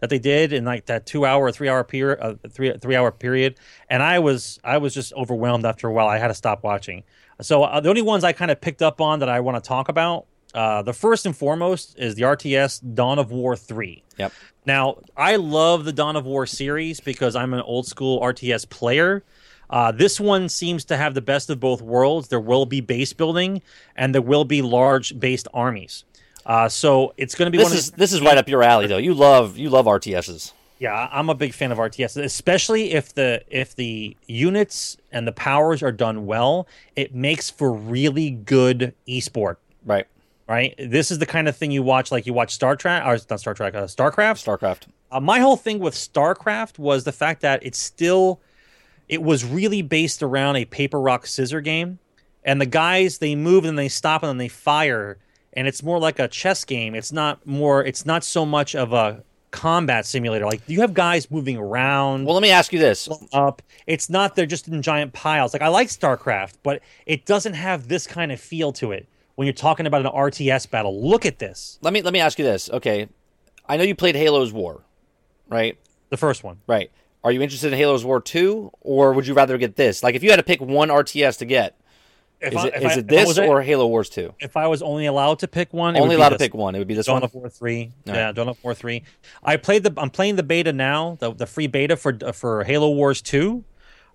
that 0.00 0.10
they 0.10 0.18
did 0.18 0.52
in 0.52 0.64
like 0.64 0.86
that 0.86 1.06
two 1.06 1.24
hour 1.24 1.44
or 1.44 1.52
three 1.52 1.68
hour 1.68 1.82
period, 1.84 2.18
uh, 2.20 2.34
three 2.50 2.72
three 2.80 2.96
hour 2.96 3.10
period, 3.10 3.58
and 3.88 4.02
I 4.02 4.18
was 4.18 4.60
I 4.62 4.78
was 4.78 4.94
just 4.94 5.12
overwhelmed 5.14 5.64
after 5.64 5.88
a 5.88 5.92
while. 5.92 6.08
I 6.08 6.18
had 6.18 6.28
to 6.28 6.34
stop 6.34 6.62
watching. 6.62 7.04
So 7.40 7.64
uh, 7.64 7.80
the 7.80 7.88
only 7.88 8.02
ones 8.02 8.24
I 8.24 8.32
kind 8.32 8.50
of 8.50 8.60
picked 8.60 8.82
up 8.82 9.00
on 9.00 9.20
that 9.20 9.28
I 9.28 9.40
want 9.40 9.62
to 9.62 9.66
talk 9.66 9.88
about, 9.88 10.26
uh, 10.54 10.82
the 10.82 10.92
first 10.92 11.26
and 11.26 11.36
foremost 11.36 11.98
is 11.98 12.14
the 12.14 12.22
RTS 12.22 12.94
Dawn 12.94 13.18
of 13.18 13.30
War 13.30 13.56
three. 13.56 14.04
Yep. 14.18 14.32
Now, 14.68 14.98
I 15.16 15.36
love 15.36 15.86
the 15.86 15.94
Dawn 15.94 16.14
of 16.14 16.26
War 16.26 16.44
series 16.44 17.00
because 17.00 17.34
I'm 17.34 17.54
an 17.54 17.62
old 17.62 17.86
school 17.86 18.20
RTS 18.20 18.68
player. 18.68 19.24
Uh, 19.70 19.92
this 19.92 20.20
one 20.20 20.50
seems 20.50 20.84
to 20.84 20.96
have 20.98 21.14
the 21.14 21.22
best 21.22 21.48
of 21.48 21.58
both 21.58 21.80
worlds. 21.80 22.28
There 22.28 22.38
will 22.38 22.66
be 22.66 22.82
base 22.82 23.14
building, 23.14 23.62
and 23.96 24.14
there 24.14 24.20
will 24.20 24.44
be 24.44 24.60
large 24.60 25.18
based 25.18 25.48
armies. 25.54 26.04
Uh, 26.44 26.68
so 26.68 27.14
it's 27.16 27.34
going 27.34 27.46
to 27.46 27.50
be 27.50 27.56
This 27.56 27.70
one 27.70 27.78
is 27.78 27.90
this 27.92 28.12
is 28.12 28.20
right 28.20 28.36
up 28.36 28.46
your 28.46 28.62
alley, 28.62 28.86
though. 28.86 28.98
You 28.98 29.14
love 29.14 29.56
you 29.56 29.70
love 29.70 29.86
RTSs. 29.86 30.52
yeah. 30.78 31.08
I'm 31.10 31.30
a 31.30 31.34
big 31.34 31.54
fan 31.54 31.72
of 31.72 31.78
RTS, 31.78 32.22
especially 32.22 32.92
if 32.92 33.14
the 33.14 33.42
if 33.48 33.74
the 33.74 34.18
units 34.26 34.98
and 35.10 35.26
the 35.26 35.32
powers 35.32 35.82
are 35.82 35.92
done 35.92 36.26
well. 36.26 36.68
It 36.94 37.14
makes 37.14 37.48
for 37.48 37.72
really 37.72 38.28
good 38.30 38.94
esport. 39.08 39.56
Right. 39.82 40.06
Right. 40.48 40.74
This 40.78 41.10
is 41.10 41.18
the 41.18 41.26
kind 41.26 41.46
of 41.46 41.54
thing 41.56 41.70
you 41.70 41.82
watch, 41.82 42.10
like 42.10 42.26
you 42.26 42.32
watch 42.32 42.54
Star 42.54 42.74
Trek, 42.74 43.02
or 43.04 43.18
not 43.28 43.38
Star 43.38 43.52
Trek, 43.52 43.74
uh, 43.74 43.82
Starcraft. 43.84 44.42
StarCraft. 44.42 44.86
Uh, 45.10 45.20
my 45.20 45.40
whole 45.40 45.58
thing 45.58 45.78
with 45.78 45.94
StarCraft 45.94 46.78
was 46.78 47.04
the 47.04 47.12
fact 47.12 47.42
that 47.42 47.62
it's 47.62 47.76
still, 47.76 48.40
it 49.10 49.22
was 49.22 49.44
really 49.44 49.82
based 49.82 50.22
around 50.22 50.56
a 50.56 50.64
paper 50.64 50.98
rock 50.98 51.26
scissor 51.26 51.60
game, 51.60 51.98
and 52.44 52.62
the 52.62 52.66
guys 52.66 53.18
they 53.18 53.34
move 53.34 53.66
and 53.66 53.78
they 53.78 53.88
stop 53.90 54.22
and 54.22 54.30
then 54.30 54.38
they 54.38 54.48
fire, 54.48 55.18
and 55.52 55.68
it's 55.68 55.82
more 55.82 55.98
like 55.98 56.18
a 56.18 56.28
chess 56.28 56.64
game. 56.64 56.94
It's 56.94 57.12
not 57.12 57.46
more. 57.46 57.84
It's 57.84 58.06
not 58.06 58.24
so 58.24 58.46
much 58.46 58.74
of 58.74 58.94
a 58.94 59.22
combat 59.50 60.06
simulator. 60.06 60.46
Like 60.46 60.62
you 60.66 60.80
have 60.80 60.94
guys 60.94 61.30
moving 61.30 61.58
around. 61.58 62.24
Well, 62.24 62.34
let 62.34 62.42
me 62.42 62.50
ask 62.50 62.72
you 62.72 62.78
this. 62.78 63.06
up. 63.34 63.60
It's 63.86 64.08
not 64.08 64.34
they're 64.34 64.46
just 64.46 64.66
in 64.66 64.80
giant 64.80 65.12
piles. 65.12 65.52
Like 65.52 65.60
I 65.60 65.68
like 65.68 65.88
StarCraft, 65.88 66.54
but 66.62 66.80
it 67.04 67.26
doesn't 67.26 67.54
have 67.54 67.88
this 67.88 68.06
kind 68.06 68.32
of 68.32 68.40
feel 68.40 68.72
to 68.74 68.92
it 68.92 69.06
when 69.38 69.46
you're 69.46 69.54
talking 69.54 69.86
about 69.86 70.04
an 70.04 70.10
RTS 70.10 70.68
battle. 70.68 71.00
Look 71.08 71.24
at 71.24 71.38
this, 71.38 71.78
Let 71.80 71.92
me 71.92 72.02
let 72.02 72.12
me 72.12 72.18
ask 72.18 72.40
you 72.40 72.44
this. 72.44 72.68
Okay, 72.70 73.08
I 73.68 73.76
know 73.76 73.84
you 73.84 73.94
played 73.94 74.16
Halo 74.16 74.44
Wars, 74.50 74.80
right? 75.48 75.78
the 76.10 76.16
first 76.16 76.42
one. 76.42 76.58
Right. 76.66 76.90
Are 77.22 77.30
you 77.30 77.40
interested 77.40 77.72
in 77.72 77.78
Halo 77.78 77.96
Wars 78.02 78.22
two, 78.24 78.72
or 78.80 79.12
would 79.12 79.28
you 79.28 79.34
rather 79.34 79.56
get 79.56 79.76
this? 79.76 80.02
Like, 80.02 80.16
if 80.16 80.24
you 80.24 80.30
had 80.30 80.38
to 80.38 80.42
pick 80.42 80.60
one 80.60 80.88
RTS 80.88 81.38
to 81.38 81.44
get, 81.44 81.76
If 82.40 82.52
Is 82.52 82.56
I- 82.58 82.66
it, 82.66 82.74
if 82.74 82.82
is 82.82 82.96
I- 82.96 82.98
it 83.00 83.06
this 83.08 83.38
or 83.38 83.62
Halo 83.62 83.86
Wars 83.86 84.08
Two? 84.08 84.34
If 84.40 84.56
I 84.56 84.66
was 84.66 84.82
only 84.82 85.06
allowed 85.06 85.38
to 85.40 85.46
pick 85.48 85.72
one, 85.72 85.94
it 85.94 86.00
Only 86.00 86.16
allowed 86.16 86.30
to 86.30 86.38
pick 86.38 86.52
one. 86.54 86.74
It 86.74 86.78
would 86.78 86.88
be 86.88 86.94
this 86.94 87.06
Dawn 87.06 87.14
one. 87.16 87.22
of 87.24 87.34
War 87.34 87.48
three. 87.48 87.92
All 88.08 88.14
yeah, 88.14 88.26
right. 88.26 88.34
Dawn 88.34 88.48
of 88.48 88.58
War 88.64 88.74
three. 88.74 89.04
I 89.44 89.56
played 89.56 89.84
the. 89.84 89.92
I'm 89.96 90.10
playing 90.10 90.34
the 90.34 90.42
beta 90.42 90.72
now. 90.72 91.16
The 91.20 91.32
the 91.32 91.46
free 91.46 91.68
beta 91.68 91.96
for 91.96 92.16
for 92.32 92.64
Halo 92.64 92.90
Wars 92.90 93.22
two. 93.22 93.62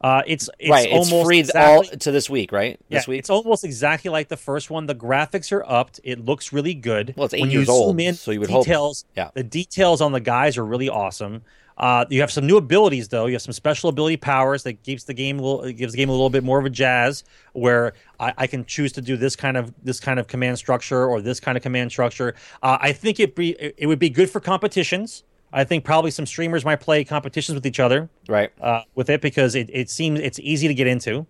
Uh, 0.04 0.22
it's 0.28 0.50
it's 0.60 0.70
right, 0.70 0.86
it's 0.92 1.10
almost 1.10 1.26
free 1.26 1.40
exactly, 1.40 1.90
all 1.90 1.98
to 1.98 2.12
this 2.12 2.30
week, 2.30 2.52
right? 2.52 2.78
yeah, 2.90 3.00
This 3.00 3.08
week. 3.08 3.20
it's 3.20 3.30
almost 3.30 3.64
exactly 3.64 4.12
like 4.12 4.28
the 4.28 4.36
first 4.38 4.70
one. 4.70 4.86
The 4.86 4.96
graphics 4.96 5.52
are 5.54 5.64
upped. 5.66 6.02
It 6.04 6.24
looks 6.26 6.52
really 6.52 6.74
good. 6.74 7.14
Well, 7.16 7.26
it's 7.26 7.34
eight 7.34 7.42
when 7.42 7.52
years 7.52 7.68
you 7.68 7.74
zoom 7.74 7.76
old, 7.76 8.00
in, 8.02 8.14
so 8.16 8.32
you 8.32 8.42
would 8.42 8.50
hope- 8.50 8.66
details. 8.66 9.06
yeah. 9.16 9.30
the 9.34 9.44
details 9.44 10.02
on 10.02 10.12
the 10.12 10.20
guys 10.20 10.58
are 10.58 10.66
really 10.66 10.90
awesome. 10.90 11.44
Uh, 11.76 12.06
you 12.10 12.22
have 12.22 12.32
some 12.32 12.46
new 12.46 12.58
abilities 12.58 13.08
though. 13.08 13.26
You 13.26 13.34
have 13.34 13.42
some 13.42 13.54
special 13.54 13.90
ability 13.90 14.18
powers 14.18 14.62
that 14.64 14.84
keeps 14.84 15.06
the 15.06 15.14
game 15.14 15.40
a 15.40 15.42
little, 15.42 15.72
gives 15.72 15.94
the 15.94 15.98
game 15.98 16.10
a 16.10 16.12
little 16.12 16.30
bit 16.30 16.44
more 16.44 16.60
of 16.60 16.66
a 16.66 16.70
jazz. 16.70 17.24
Where 17.54 17.94
I, 18.20 18.34
I 18.38 18.48
can 18.48 18.66
choose 18.66 18.92
to 18.94 19.02
do 19.02 19.18
this 19.18 19.36
kind 19.36 19.58
of 19.58 19.74
this 19.84 20.00
kind 20.00 20.20
of 20.20 20.28
command 20.28 20.58
structure 20.60 21.06
or 21.08 21.20
this 21.22 21.40
kind 21.40 21.58
of 21.58 21.64
command 21.64 21.92
structure. 21.92 22.36
Uh, 22.62 22.78
I 22.80 22.92
think 22.92 23.20
it 23.20 23.36
be 23.36 23.52
it 23.78 23.88
would 23.88 24.00
be 24.00 24.10
good 24.12 24.30
for 24.30 24.40
competitions. 24.40 25.24
I 25.54 25.64
think 25.64 25.86
probably 25.86 26.12
some 26.12 26.26
streamers 26.26 26.66
might 26.66 26.80
play 26.82 27.04
competitions 27.04 27.56
with 27.56 27.66
each 27.66 27.80
other 27.80 28.10
right. 28.28 28.52
uh, 28.60 28.82
with 28.96 29.10
it 29.10 29.22
because 29.22 29.54
it, 29.54 29.70
it 29.72 29.90
seems 29.90 30.20
it's 30.20 30.40
easy 30.40 30.68
to 30.68 30.74
get 30.74 30.88
into. 30.88 31.28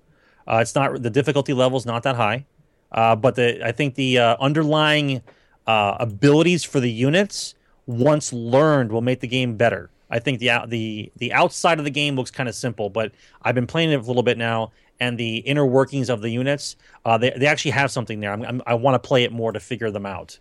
Uh, 0.48 0.60
it's 0.62 0.74
not 0.76 1.02
the 1.02 1.10
difficulty 1.10 1.54
level 1.54 1.78
is 1.78 1.86
not 1.86 2.04
that 2.04 2.16
high, 2.16 2.46
uh, 2.94 3.16
but 3.16 3.36
the 3.36 3.66
I 3.66 3.72
think 3.74 3.96
the 3.96 4.20
uh, 4.20 4.38
underlying 4.40 5.22
uh, 5.68 5.98
abilities 6.00 6.64
for 6.64 6.80
the 6.80 6.90
units 6.90 7.56
once 7.86 8.32
learned 8.32 8.92
will 8.92 9.02
make 9.02 9.20
the 9.20 9.28
game 9.28 9.58
better. 9.58 9.90
I 10.10 10.20
think 10.20 10.40
the 10.40 10.52
the 10.68 11.12
the 11.18 11.34
outside 11.34 11.80
of 11.80 11.86
the 11.86 11.92
game 11.92 12.16
looks 12.16 12.32
kind 12.32 12.48
of 12.48 12.56
simple, 12.56 12.90
but 12.90 13.12
I've 13.42 13.56
been 13.56 13.68
playing 13.68 13.92
it 13.92 13.96
a 13.96 14.04
little 14.04 14.24
bit 14.24 14.38
now, 14.38 14.72
and 15.00 15.18
the 15.18 15.38
inner 15.38 15.66
workings 15.66 16.10
of 16.10 16.22
the 16.22 16.30
units 16.30 16.78
uh, 17.04 17.18
they 17.18 17.32
they 17.32 17.48
actually 17.48 17.72
have 17.72 17.92
something 17.92 18.20
there. 18.20 18.32
I'm, 18.32 18.44
I'm, 18.44 18.62
I 18.66 18.74
want 18.76 18.96
to 18.96 19.06
play 19.06 19.24
it 19.24 19.32
more 19.32 19.52
to 19.52 19.60
figure 19.60 19.92
them 19.92 20.06
out. 20.06 20.40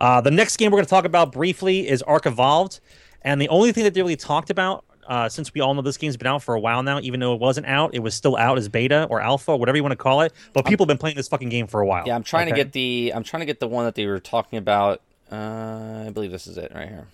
Uh, 0.00 0.20
the 0.20 0.30
next 0.30 0.56
game 0.56 0.70
we're 0.72 0.76
going 0.78 0.86
to 0.86 0.90
talk 0.90 1.04
about 1.04 1.30
briefly 1.32 1.86
is 1.88 2.02
Ark 2.02 2.26
Evolved, 2.26 2.80
and 3.22 3.40
the 3.40 3.48
only 3.50 3.70
thing 3.72 3.84
that 3.84 3.92
they 3.94 4.00
really 4.00 4.16
talked 4.16 4.48
about, 4.48 4.84
uh, 5.06 5.28
since 5.28 5.52
we 5.52 5.60
all 5.60 5.74
know 5.74 5.82
this 5.82 5.98
game's 5.98 6.16
been 6.16 6.26
out 6.28 6.42
for 6.42 6.54
a 6.54 6.60
while 6.60 6.82
now, 6.82 7.00
even 7.00 7.20
though 7.20 7.34
it 7.34 7.40
wasn't 7.40 7.66
out, 7.66 7.94
it 7.94 7.98
was 7.98 8.14
still 8.14 8.36
out 8.36 8.56
as 8.56 8.68
beta 8.68 9.06
or 9.10 9.20
alpha, 9.20 9.54
whatever 9.56 9.76
you 9.76 9.82
want 9.82 9.92
to 9.92 9.96
call 9.96 10.22
it. 10.22 10.32
But 10.54 10.64
people 10.64 10.84
have 10.84 10.88
been 10.88 10.98
playing 10.98 11.16
this 11.16 11.28
fucking 11.28 11.48
game 11.50 11.66
for 11.66 11.80
a 11.80 11.86
while. 11.86 12.04
Yeah, 12.06 12.14
I'm 12.14 12.22
trying 12.22 12.46
to 12.48 12.54
get 12.54 12.72
the 12.72 13.12
I'm 13.14 13.24
trying 13.24 13.40
to 13.40 13.46
get 13.46 13.60
the 13.60 13.68
one 13.68 13.84
that 13.84 13.94
they 13.94 14.06
were 14.06 14.20
talking 14.20 14.58
about. 14.58 15.02
Uh, 15.30 16.04
I 16.06 16.10
believe 16.10 16.30
this 16.30 16.46
is 16.46 16.56
it 16.56 16.72
right 16.74 16.88
here. 16.88 17.06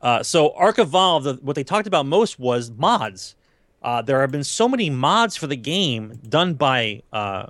Uh, 0.00 0.22
so 0.22 0.52
Ark 0.54 0.78
Evolved, 0.78 1.24
the- 1.26 1.34
what 1.42 1.56
they 1.56 1.64
talked 1.64 1.86
about 1.86 2.04
most 2.06 2.38
was 2.38 2.70
mods. 2.70 3.34
Uh, 3.82 4.02
there 4.02 4.20
have 4.20 4.30
been 4.30 4.44
so 4.44 4.68
many 4.68 4.88
mods 4.88 5.34
for 5.36 5.46
the 5.46 5.56
game 5.56 6.20
done 6.28 6.54
by 6.54 7.02
uh, 7.12 7.46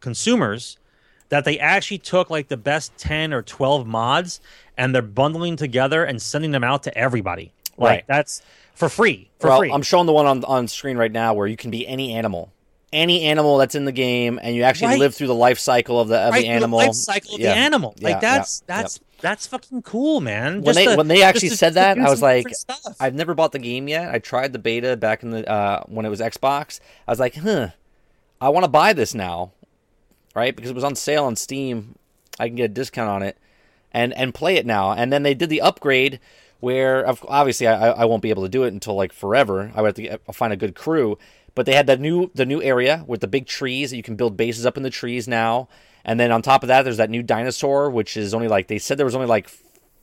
consumers 0.00 0.78
that 1.30 1.44
they 1.44 1.58
actually 1.58 1.98
took 1.98 2.28
like 2.30 2.48
the 2.48 2.56
best 2.56 2.96
10 2.98 3.32
or 3.32 3.42
12 3.42 3.86
mods 3.86 4.40
and 4.76 4.94
they're 4.94 5.02
bundling 5.02 5.56
together 5.56 6.04
and 6.04 6.20
sending 6.22 6.50
them 6.52 6.62
out 6.64 6.82
to 6.84 6.96
everybody. 6.98 7.52
Like 7.78 7.88
Right. 7.90 8.04
that's 8.06 8.42
for 8.74 8.88
free. 8.88 9.30
For 9.40 9.48
well, 9.48 9.58
free. 9.60 9.72
I'm 9.72 9.82
showing 9.82 10.06
the 10.06 10.12
one 10.12 10.26
on 10.26 10.44
on 10.44 10.68
screen 10.68 10.96
right 10.96 11.10
now 11.12 11.32
where 11.34 11.46
you 11.46 11.56
can 11.56 11.70
be 11.70 11.86
any 11.88 12.12
animal, 12.14 12.52
any 12.92 13.22
animal 13.24 13.58
that's 13.58 13.74
in 13.74 13.84
the 13.86 13.92
game, 13.92 14.38
and 14.42 14.54
you 14.54 14.62
actually 14.64 14.88
Right. 14.88 14.98
live 14.98 15.14
through 15.14 15.28
the 15.28 15.34
life 15.34 15.58
cycle 15.58 15.98
of 16.00 16.08
the 16.08 16.18
of 16.18 16.32
right 16.32 16.42
the 16.42 16.48
animal. 16.48 16.78
life 16.78 16.92
cycle 16.94 17.34
of 17.34 17.40
Yeah. 17.40 17.54
the 17.54 17.58
animal. 17.58 17.94
Yeah, 17.98 18.08
Like 18.10 18.20
that's 18.20 18.62
yeah. 18.68 18.76
that's 18.82 19.00
that's 19.20 19.46
fucking 19.46 19.82
cool, 19.82 20.20
man. 20.22 20.62
When 20.62 20.74
they 20.74 20.86
to- 20.86 20.96
when 20.96 21.08
they 21.08 21.22
actually 21.22 21.50
said 21.50 21.74
that, 21.74 21.98
I 21.98 22.08
was 22.10 22.22
like. 22.22 22.46
I've 22.98 23.14
never 23.14 23.34
bought 23.34 23.52
the 23.52 23.58
game 23.58 23.86
yet. 23.86 24.12
I 24.14 24.18
tried 24.18 24.52
the 24.54 24.58
beta 24.58 24.96
back 24.96 25.22
in 25.22 25.30
the 25.30 25.48
uh, 25.50 25.82
when 25.86 26.04
it 26.06 26.08
was 26.08 26.20
Xbox. 26.20 26.80
I 27.06 27.12
was 27.12 27.20
like, 27.20 27.36
huh, 27.36 27.68
I 28.40 28.48
want 28.48 28.64
to 28.64 28.68
buy 28.70 28.92
this 28.94 29.14
now, 29.14 29.52
right? 30.34 30.54
Because 30.54 30.70
it 30.70 30.74
was 30.74 30.84
on 30.84 30.94
sale 30.94 31.24
on 31.24 31.36
Steam. 31.36 31.96
I 32.38 32.48
can 32.48 32.56
get 32.56 32.64
a 32.64 32.74
discount 32.74 33.10
on 33.10 33.22
it, 33.22 33.36
and 33.92 34.12
and 34.14 34.34
play 34.34 34.56
it 34.56 34.66
now. 34.66 34.92
And 34.92 35.12
then 35.12 35.22
they 35.22 35.34
did 35.34 35.50
the 35.50 35.60
upgrade 35.60 36.20
where 36.60 37.08
obviously 37.08 37.66
I, 37.66 37.90
I 37.90 38.04
won't 38.04 38.22
be 38.22 38.30
able 38.30 38.42
to 38.42 38.48
do 38.48 38.64
it 38.64 38.72
until 38.72 38.94
like 38.94 39.12
forever. 39.12 39.72
I 39.74 39.80
would 39.80 39.88
have 39.88 39.94
to 39.96 40.02
get, 40.02 40.34
find 40.34 40.52
a 40.52 40.56
good 40.56 40.74
crew. 40.74 41.18
But 41.54 41.66
they 41.66 41.74
had 41.74 41.86
the 41.86 41.96
new 41.96 42.30
the 42.34 42.46
new 42.46 42.62
area 42.62 43.04
with 43.06 43.20
the 43.20 43.26
big 43.26 43.46
trees 43.46 43.90
that 43.90 43.96
you 43.96 44.02
can 44.02 44.16
build 44.16 44.36
bases 44.36 44.64
up 44.64 44.76
in 44.76 44.82
the 44.82 44.90
trees 44.90 45.26
now. 45.26 45.68
And 46.04 46.18
then 46.18 46.30
on 46.30 46.42
top 46.42 46.62
of 46.62 46.68
that, 46.68 46.82
there's 46.82 46.98
that 46.98 47.10
new 47.10 47.22
dinosaur, 47.22 47.90
which 47.90 48.16
is 48.16 48.32
only 48.32 48.48
like 48.48 48.68
they 48.68 48.78
said 48.78 48.98
there 48.98 49.06
was 49.06 49.14
only 49.14 49.26
like 49.26 49.50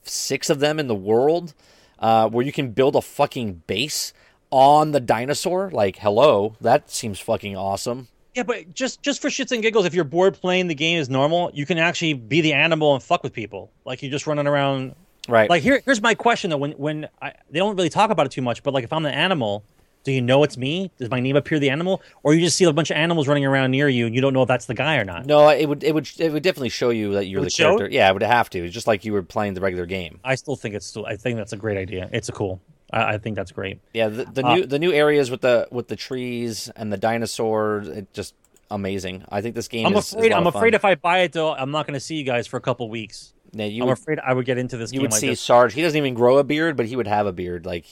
six 0.04 0.50
of 0.50 0.60
them 0.60 0.80
in 0.80 0.88
the 0.88 0.96
world, 0.96 1.54
uh, 2.00 2.30
where 2.30 2.46
you 2.46 2.52
can 2.52 2.72
build 2.72 2.96
a 2.96 3.02
fucking 3.02 3.64
base 3.68 4.14
on 4.52 4.92
the 4.92 5.00
dinosaur. 5.00 5.72
Like, 5.72 5.98
hello, 5.98 6.56
that 6.62 6.92
seems 6.92 7.20
fucking 7.20 7.56
awesome. 7.56 8.10
Yeah, 8.38 8.44
but 8.44 8.72
just 8.72 9.02
just 9.02 9.20
for 9.20 9.30
shits 9.30 9.52
and 9.52 9.64
giggles, 9.64 9.88
if 9.88 9.96
you're 9.96 10.04
bored 10.04 10.36
playing 10.36 10.68
the 10.68 10.76
game 10.76 11.00
as 11.00 11.10
normal, 11.10 11.50
you 11.56 11.66
can 11.66 11.80
actually 11.80 12.14
be 12.14 12.40
the 12.42 12.54
animal 12.54 12.94
and 12.94 13.02
fuck 13.02 13.24
with 13.24 13.34
people. 13.34 13.72
Like 13.84 14.04
you're 14.04 14.12
just 14.12 14.28
running 14.28 14.46
around. 14.46 14.94
Right. 15.28 15.50
Like 15.50 15.64
here, 15.64 15.82
here's 15.84 16.04
my 16.04 16.14
question 16.14 16.52
though. 16.52 16.58
When 16.58 16.74
when 16.74 17.10
I, 17.20 17.34
they 17.50 17.58
don't 17.58 17.76
really 17.76 17.90
talk 17.90 18.12
about 18.12 18.28
it 18.28 18.32
too 18.32 18.44
much, 18.44 18.62
but 18.62 18.76
like 18.76 18.84
if 18.84 18.94
I'm 18.94 19.02
the 19.02 19.10
animal, 19.10 19.64
do 20.04 20.12
you 20.12 20.22
know 20.22 20.44
it's 20.44 20.56
me? 20.56 20.92
Does 21.00 21.10
my 21.10 21.20
name 21.20 21.36
appear 21.36 21.58
the 21.58 21.72
animal, 21.72 22.04
or 22.22 22.36
you 22.36 22.42
just 22.42 22.58
see 22.58 22.66
a 22.66 22.72
bunch 22.72 22.92
of 22.92 22.98
animals 22.98 23.28
running 23.28 23.44
around 23.44 23.72
near 23.72 23.90
you 23.90 24.06
and 24.06 24.14
you 24.14 24.22
don't 24.22 24.34
know 24.34 24.44
if 24.44 24.48
that's 24.48 24.68
the 24.68 24.76
guy 24.76 24.98
or 24.98 25.04
not? 25.04 25.26
no, 25.26 25.50
it 25.50 25.66
would 25.66 25.84
it 25.84 25.96
would 25.96 26.08
it 26.20 26.32
would 26.32 26.44
definitely 26.44 26.70
show 26.70 26.92
you 26.92 27.14
that 27.14 27.26
you're 27.26 27.42
the 27.42 27.46
would 27.46 27.52
show 27.52 27.76
character. 27.76 27.90
Yeah, 27.90 28.08
it 28.08 28.14
would 28.14 28.22
have 28.22 28.52
to. 28.52 28.66
It's 28.66 28.74
just 28.74 28.86
like 28.86 29.04
you 29.04 29.14
were 29.14 29.24
playing 29.24 29.56
the 29.56 29.62
regular 29.62 29.88
game. 29.88 30.20
I 30.24 30.36
still 30.36 30.56
think 30.56 30.76
it's 30.76 30.86
still. 30.86 31.08
I 31.08 31.16
think 31.16 31.38
that's 31.38 31.54
a 31.54 31.58
great 31.58 31.78
idea. 31.80 32.08
It's 32.14 32.30
a 32.30 32.34
cool. 32.34 32.62
I, 32.92 33.14
I 33.16 33.18
think 33.18 33.36
that's 33.36 33.52
great. 33.52 33.80
Yeah, 33.94 34.08
the, 34.10 34.26
the 34.26 34.46
Uh, 34.46 34.56
new 34.56 34.66
the 34.66 34.80
new 34.80 34.92
areas 34.92 35.30
with 35.32 35.42
the 35.42 35.68
with 35.72 35.88
the 35.88 35.96
trees 35.96 36.70
and 36.76 36.92
the 36.92 36.98
dinosaurs, 36.98 37.88
it 37.88 38.14
just 38.14 38.34
amazing. 38.72 39.24
I 39.30 39.42
think 39.42 39.56
this 39.56 39.68
game. 39.68 39.86
I'm 39.86 39.94
is, 39.96 40.08
is 40.08 40.14
afraid. 40.14 40.32
lot 40.32 40.42
I'm 40.42 40.48
afraid 40.48 40.74
if 40.74 40.86
I 40.86 40.96
buy 40.96 41.20
it 41.20 41.32
though, 41.34 41.54
I'm 41.54 41.72
not 41.72 41.86
going 41.88 41.94
to 41.96 42.00
see 42.00 42.16
you 42.16 42.24
guys 42.24 42.48
for 42.48 42.58
a 42.58 42.62
couple 42.62 42.90
weeks. 42.90 43.34
Yeah, 43.54 43.66
you 43.66 43.82
I'm 43.84 43.88
would, 43.90 43.98
afraid 43.98 44.20
I 44.20 44.34
would 44.34 44.46
get 44.46 44.58
into 44.58 44.78
this 44.78 44.92
you 44.92 45.00
game 45.00 45.04
would 45.04 45.12
like 45.12 45.22
see 45.22 45.28
this. 45.30 45.42
Sarge. 45.42 45.74
He 45.74 45.82
doesn't 45.82 45.98
even 45.98 46.14
grow 46.14 46.38
a 46.38 46.44
beard, 46.44 46.76
but 46.78 46.86
he 46.86 46.96
would 46.96 47.08
have 47.08 47.26
a 47.28 47.32
beard. 47.32 47.66
Like, 47.66 47.86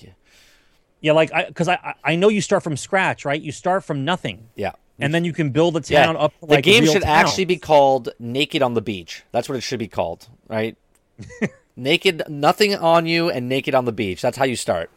Yeah, 1.01 1.13
like 1.13 1.31
I 1.33 1.45
because 1.45 1.67
I 1.69 1.95
I- 2.03 2.15
know 2.15 2.29
you 2.29 2.41
start 2.41 2.61
from 2.63 2.75
scratch, 2.77 3.23
right? 3.25 3.41
You 3.41 3.51
start 3.51 3.83
from 3.83 4.03
nothing. 4.05 4.49
yeah. 4.55 4.71
and 4.99 5.13
then 5.13 5.25
you 5.25 5.33
can 5.33 5.49
build 5.49 5.75
a 5.75 5.81
Yeah, 5.87 6.05
town 6.05 6.15
up. 6.17 6.33
To, 6.39 6.45
the 6.47 6.61
game 6.61 6.85
should 6.85 7.01
town. 7.03 7.11
actually 7.25 7.45
be 7.45 7.57
called 7.57 8.09
"Naked 8.19 8.61
on 8.61 8.73
the 8.75 8.81
Beach." 8.81 9.23
That's 9.31 9.47
what 9.49 9.57
it 9.57 9.61
should 9.61 9.79
be 9.79 9.87
called, 9.89 10.27
right? 10.47 10.77
naked, 11.75 12.23
nothing 12.29 12.75
on 12.75 13.05
you, 13.05 13.29
and 13.29 13.47
naked 13.49 13.75
on 13.75 13.85
the 13.85 13.91
beach. 13.91 14.21
That's 14.21 14.37
how 14.37 14.45
you 14.45 14.55
start. 14.55 14.89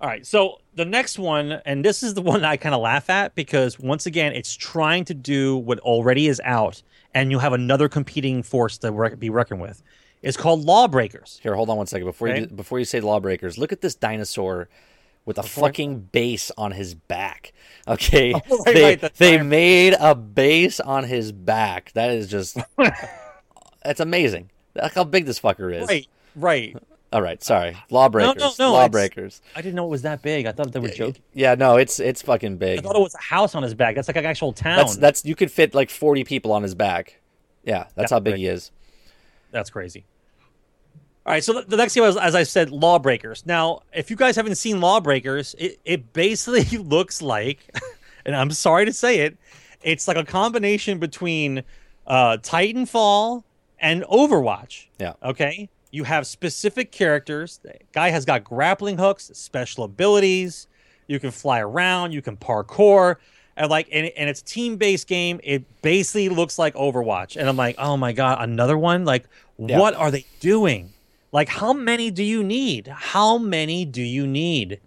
All 0.00 0.08
right, 0.08 0.26
so 0.26 0.60
the 0.74 0.86
next 0.86 1.18
one, 1.18 1.60
and 1.66 1.84
this 1.84 2.02
is 2.02 2.14
the 2.14 2.22
one 2.22 2.42
I 2.44 2.56
kind 2.56 2.74
of 2.74 2.80
laugh 2.80 3.10
at 3.10 3.34
because 3.34 3.78
once 3.78 4.06
again, 4.06 4.32
it's 4.32 4.54
trying 4.56 5.04
to 5.06 5.14
do 5.14 5.56
what 5.58 5.78
already 5.80 6.26
is 6.26 6.40
out, 6.42 6.82
and 7.12 7.30
you 7.30 7.38
have 7.38 7.52
another 7.52 7.88
competing 7.88 8.42
force 8.42 8.78
to 8.78 8.90
re- 8.92 9.14
be 9.14 9.28
reckoned 9.28 9.60
with. 9.60 9.82
It's 10.22 10.38
called 10.38 10.64
Lawbreakers. 10.64 11.38
Here, 11.42 11.54
hold 11.54 11.68
on 11.68 11.76
one 11.76 11.86
second 11.86 12.06
before 12.06 12.28
Okay. 12.28 12.40
you 12.40 12.46
do, 12.46 12.54
before 12.54 12.78
you 12.78 12.84
say 12.86 13.00
lawbreakers. 13.00 13.58
Look 13.58 13.72
at 13.72 13.80
this 13.82 13.94
dinosaur 13.94 14.68
with 15.26 15.36
a 15.38 15.42
fucking 15.42 15.98
base 16.12 16.50
on 16.56 16.72
his 16.72 16.94
back. 16.94 17.52
Okay, 17.88 18.32
Oh, 18.34 18.62
right, 18.66 18.74
they 18.74 18.96
right, 18.96 19.14
they 19.16 19.36
right. 19.38 19.46
made 19.46 19.94
a 19.98 20.14
base 20.14 20.80
on 20.80 21.04
his 21.04 21.32
back. 21.32 21.90
That 21.94 22.10
is 22.10 22.28
just 22.28 22.56
that's 23.84 24.00
amazing. 24.00 24.50
Look 24.74 24.92
how 24.94 25.04
big 25.04 25.26
this 25.26 25.40
fucker 25.40 25.74
is. 25.74 25.88
Right, 25.88 26.06
right. 26.36 26.76
All 27.12 27.20
right, 27.22 27.42
sorry. 27.42 27.76
Lawbreakers. 27.90 28.36
no, 28.40 28.46
it's- 28.46 28.58
Lawbreakers. 28.60 29.42
I 29.56 29.62
didn't 29.62 29.74
know 29.74 29.84
it 29.86 29.90
was 29.90 30.02
that 30.02 30.22
big. 30.22 30.46
I 30.46 30.52
thought 30.52 30.70
they 30.72 30.78
were 30.78 30.88
joking. 30.88 31.22
Yeah, 31.34 31.56
no, 31.56 31.76
it's 31.76 31.98
it's 31.98 32.22
fucking 32.22 32.56
big. 32.58 32.78
I 32.78 32.82
thought 32.82 32.94
it 32.94 33.00
was 33.02 33.14
a 33.16 33.20
house 33.22 33.56
on 33.56 33.64
his 33.64 33.74
back. 33.74 33.96
That's 33.96 34.06
like 34.06 34.16
an 34.16 34.26
actual 34.26 34.52
town. 34.52 34.76
That's 34.76 34.96
that's 34.96 35.24
you 35.24 35.34
could 35.34 35.50
fit 35.50 35.74
like 35.74 35.90
forty 35.90 36.22
people 36.22 36.52
on 36.52 36.62
his 36.62 36.74
back. 36.76 37.18
Yeah, 37.64 37.86
that's 37.96 38.12
Yeah, 38.12 38.16
how 38.16 38.20
big 38.20 38.32
right. 38.34 38.38
he 38.38 38.46
is. 38.46 38.70
That's 39.50 39.70
crazy. 39.70 40.04
All 41.26 41.32
right, 41.34 41.42
so 41.44 41.52
the, 41.52 41.62
the 41.62 41.76
next 41.76 41.94
game 41.94 42.04
was, 42.04 42.16
as 42.16 42.34
I 42.34 42.44
said, 42.44 42.70
Lawbreakers. 42.70 43.44
Now, 43.44 43.80
if 43.92 44.08
you 44.08 44.16
guys 44.16 44.36
haven't 44.36 44.54
seen 44.54 44.80
Lawbreakers, 44.80 45.54
it, 45.58 45.78
it 45.84 46.12
basically 46.14 46.78
looks 46.82 47.20
like, 47.20 47.58
and 48.24 48.34
I'm 48.34 48.50
sorry 48.52 48.86
to 48.86 48.92
say 48.92 49.18
it, 49.20 49.36
it's 49.82 50.08
like 50.08 50.16
a 50.16 50.24
combination 50.24 50.98
between 50.98 51.62
uh, 52.06 52.38
Titanfall 52.38 53.42
and 53.80 54.02
Overwatch. 54.04 54.86
Yeah. 54.98 55.14
Okay. 55.22 55.68
You 55.90 56.04
have 56.04 56.26
specific 56.26 56.92
characters. 56.92 57.58
The 57.62 57.74
guy 57.92 58.10
has 58.10 58.24
got 58.24 58.44
grappling 58.44 58.98
hooks, 58.98 59.30
special 59.34 59.84
abilities. 59.84 60.68
You 61.08 61.18
can 61.18 61.30
fly 61.32 61.60
around. 61.60 62.12
You 62.12 62.22
can 62.22 62.36
parkour. 62.36 63.16
And 63.56 63.68
like, 63.68 63.88
and, 63.90 64.06
and 64.16 64.30
it's 64.30 64.40
team 64.42 64.76
based 64.76 65.08
game. 65.08 65.40
It 65.42 65.64
basically 65.82 66.28
looks 66.28 66.58
like 66.58 66.74
Overwatch. 66.74 67.36
And 67.36 67.48
I'm 67.48 67.56
like, 67.56 67.74
oh 67.78 67.96
my 67.96 68.12
god, 68.12 68.38
another 68.40 68.78
one. 68.78 69.04
Like, 69.04 69.24
Yeah. 69.58 69.78
what 69.78 69.94
are 69.94 70.10
they 70.12 70.24
doing? 70.38 70.92
Like, 71.32 71.48
how 71.48 71.72
many 71.72 72.10
do 72.10 72.22
you 72.22 72.42
need? 72.44 72.86
How 72.88 73.38
many 73.38 73.84
do 73.84 74.02
you 74.02 74.26
need? 74.26 74.80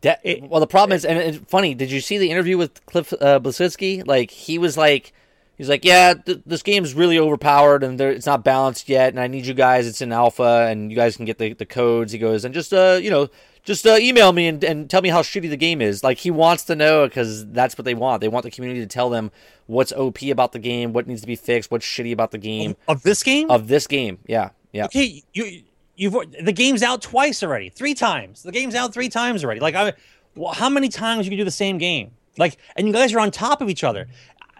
De- 0.00 0.18
It- 0.22 0.42
well, 0.44 0.60
the 0.60 0.66
problem 0.66 0.94
is, 0.96 1.04
and 1.04 1.18
it's 1.18 1.38
funny. 1.48 1.74
Did 1.74 1.90
you 1.90 2.00
see 2.00 2.18
the 2.18 2.30
interview 2.30 2.56
with 2.58 2.84
Cliff 2.86 3.12
uh, 3.14 3.38
Bleszinski? 3.40 4.06
Like 4.06 4.30
he 4.30 4.58
was 4.58 4.76
like, 4.76 5.12
he's 5.62 5.68
like, 5.68 5.84
yeah, 5.84 6.14
th- 6.14 6.40
this 6.44 6.60
game's 6.64 6.92
really 6.92 7.20
overpowered 7.20 7.84
and 7.84 8.00
it's 8.00 8.26
not 8.26 8.42
balanced 8.42 8.88
yet, 8.88 9.10
and 9.10 9.20
I 9.20 9.28
need 9.28 9.46
you 9.46 9.54
guys. 9.54 9.86
It's 9.86 10.02
in 10.02 10.10
alpha, 10.10 10.66
and 10.68 10.90
you 10.90 10.96
guys 10.96 11.16
can 11.16 11.24
get 11.24 11.38
the, 11.38 11.52
the 11.52 11.64
codes. 11.64 12.10
He 12.10 12.18
goes 12.18 12.44
and 12.44 12.52
just 12.52 12.72
uh, 12.74 12.98
you 13.00 13.10
know, 13.10 13.28
just 13.62 13.86
uh, 13.86 13.94
email 14.00 14.32
me 14.32 14.48
and, 14.48 14.64
and 14.64 14.90
tell 14.90 15.00
me 15.02 15.08
how 15.08 15.22
shitty 15.22 15.48
the 15.48 15.56
game 15.56 15.80
is. 15.80 16.02
Like 16.02 16.18
he 16.18 16.32
wants 16.32 16.64
to 16.64 16.74
know 16.74 17.06
because 17.06 17.46
that's 17.52 17.78
what 17.78 17.84
they 17.84 17.94
want. 17.94 18.20
They 18.22 18.28
want 18.28 18.42
the 18.42 18.50
community 18.50 18.80
to 18.80 18.88
tell 18.88 19.08
them 19.08 19.30
what's 19.66 19.92
OP 19.92 20.20
about 20.22 20.50
the 20.50 20.58
game, 20.58 20.92
what 20.92 21.06
needs 21.06 21.20
to 21.20 21.28
be 21.28 21.36
fixed, 21.36 21.70
what's 21.70 21.86
shitty 21.86 22.12
about 22.12 22.32
the 22.32 22.38
game 22.38 22.74
Of 22.88 23.04
this 23.04 23.22
game? 23.22 23.48
of 23.48 23.68
this 23.68 23.86
game. 23.86 24.18
Yeah, 24.26 24.50
yeah. 24.72 24.86
okay, 24.86 25.22
you 25.32 25.62
you've 25.94 26.16
the 26.42 26.52
game's 26.52 26.82
out 26.82 27.02
twice 27.02 27.40
already, 27.44 27.68
three 27.68 27.94
times. 27.94 28.42
The 28.42 28.50
game's 28.50 28.74
out 28.74 28.92
three 28.92 29.08
times 29.08 29.44
already. 29.44 29.60
Like, 29.60 29.76
I, 29.76 29.92
well, 30.34 30.54
how 30.54 30.68
many 30.68 30.88
times 30.88 31.24
you 31.26 31.30
can 31.30 31.38
do 31.38 31.44
the 31.44 31.50
same 31.52 31.78
game? 31.78 32.10
Like, 32.38 32.56
and 32.74 32.86
you 32.88 32.92
guys 32.92 33.12
are 33.12 33.20
on 33.20 33.30
top 33.30 33.60
of 33.60 33.68
each 33.70 33.84
other. 33.84 34.08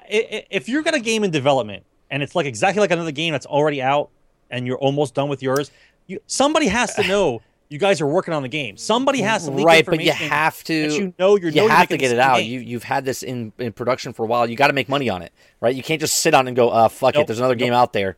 If 0.09 0.69
you've 0.69 0.85
got 0.85 0.95
a 0.95 1.01
game 1.01 1.25
in 1.25 1.31
development 1.31 1.85
and 2.11 2.23
it's 2.23 2.35
like 2.35 2.47
exactly 2.47 2.81
like 2.81 2.91
another 2.91 3.13
game 3.13 3.33
that's 3.33 3.47
already 3.47 3.83
out 3.83 4.11
and 4.51 4.67
you're 4.67 4.79
almost 4.79 5.15
done 5.15 5.29
with 5.29 5.43
yours, 5.43 5.71
you 6.07 6.21
somebody 6.27 6.67
has 6.69 6.95
to 6.95 7.07
know 7.07 7.43
you 7.69 7.79
guys 7.79 8.01
are 8.01 8.07
working 8.07 8.35
on 8.35 8.43
the 8.43 8.49
game. 8.49 8.77
Somebody 8.77 9.23
has 9.23 9.47
to 9.47 9.51
leak 9.51 9.67
right, 9.67 9.85
but 9.85 10.03
you 10.03 10.13
have 10.13 10.63
to. 10.65 10.75
you 10.75 11.15
know 11.19 11.37
you're 11.37 11.51
you 11.51 11.63
know 11.63 11.69
have 11.69 11.89
to 11.89 11.97
get 11.97 12.13
it 12.13 12.19
out. 12.19 12.37
game. 12.37 12.51
You 12.51 12.61
you've 12.61 12.85
had 12.85 13.05
this 13.05 13.23
in, 13.23 13.53
in 13.59 13.73
production 13.73 14.13
for 14.13 14.25
a 14.25 14.27
while. 14.27 14.49
You 14.49 14.57
got 14.57 14.67
to 14.67 14.75
make 14.75 14.89
money 14.89 15.09
on 15.09 15.23
it, 15.23 15.33
right? 15.61 15.75
You 15.75 15.83
can't 15.83 16.01
just 16.01 16.17
sit 16.17 16.35
on 16.35 16.47
it 16.47 16.51
and 16.51 16.57
go, 16.57 16.69
uh, 16.69 16.89
fuck 16.89 17.17
it. 17.17 17.27
There's 17.27 17.39
another 17.39 17.55
game 17.55 17.73
out 17.73 17.93
there. 17.93 18.17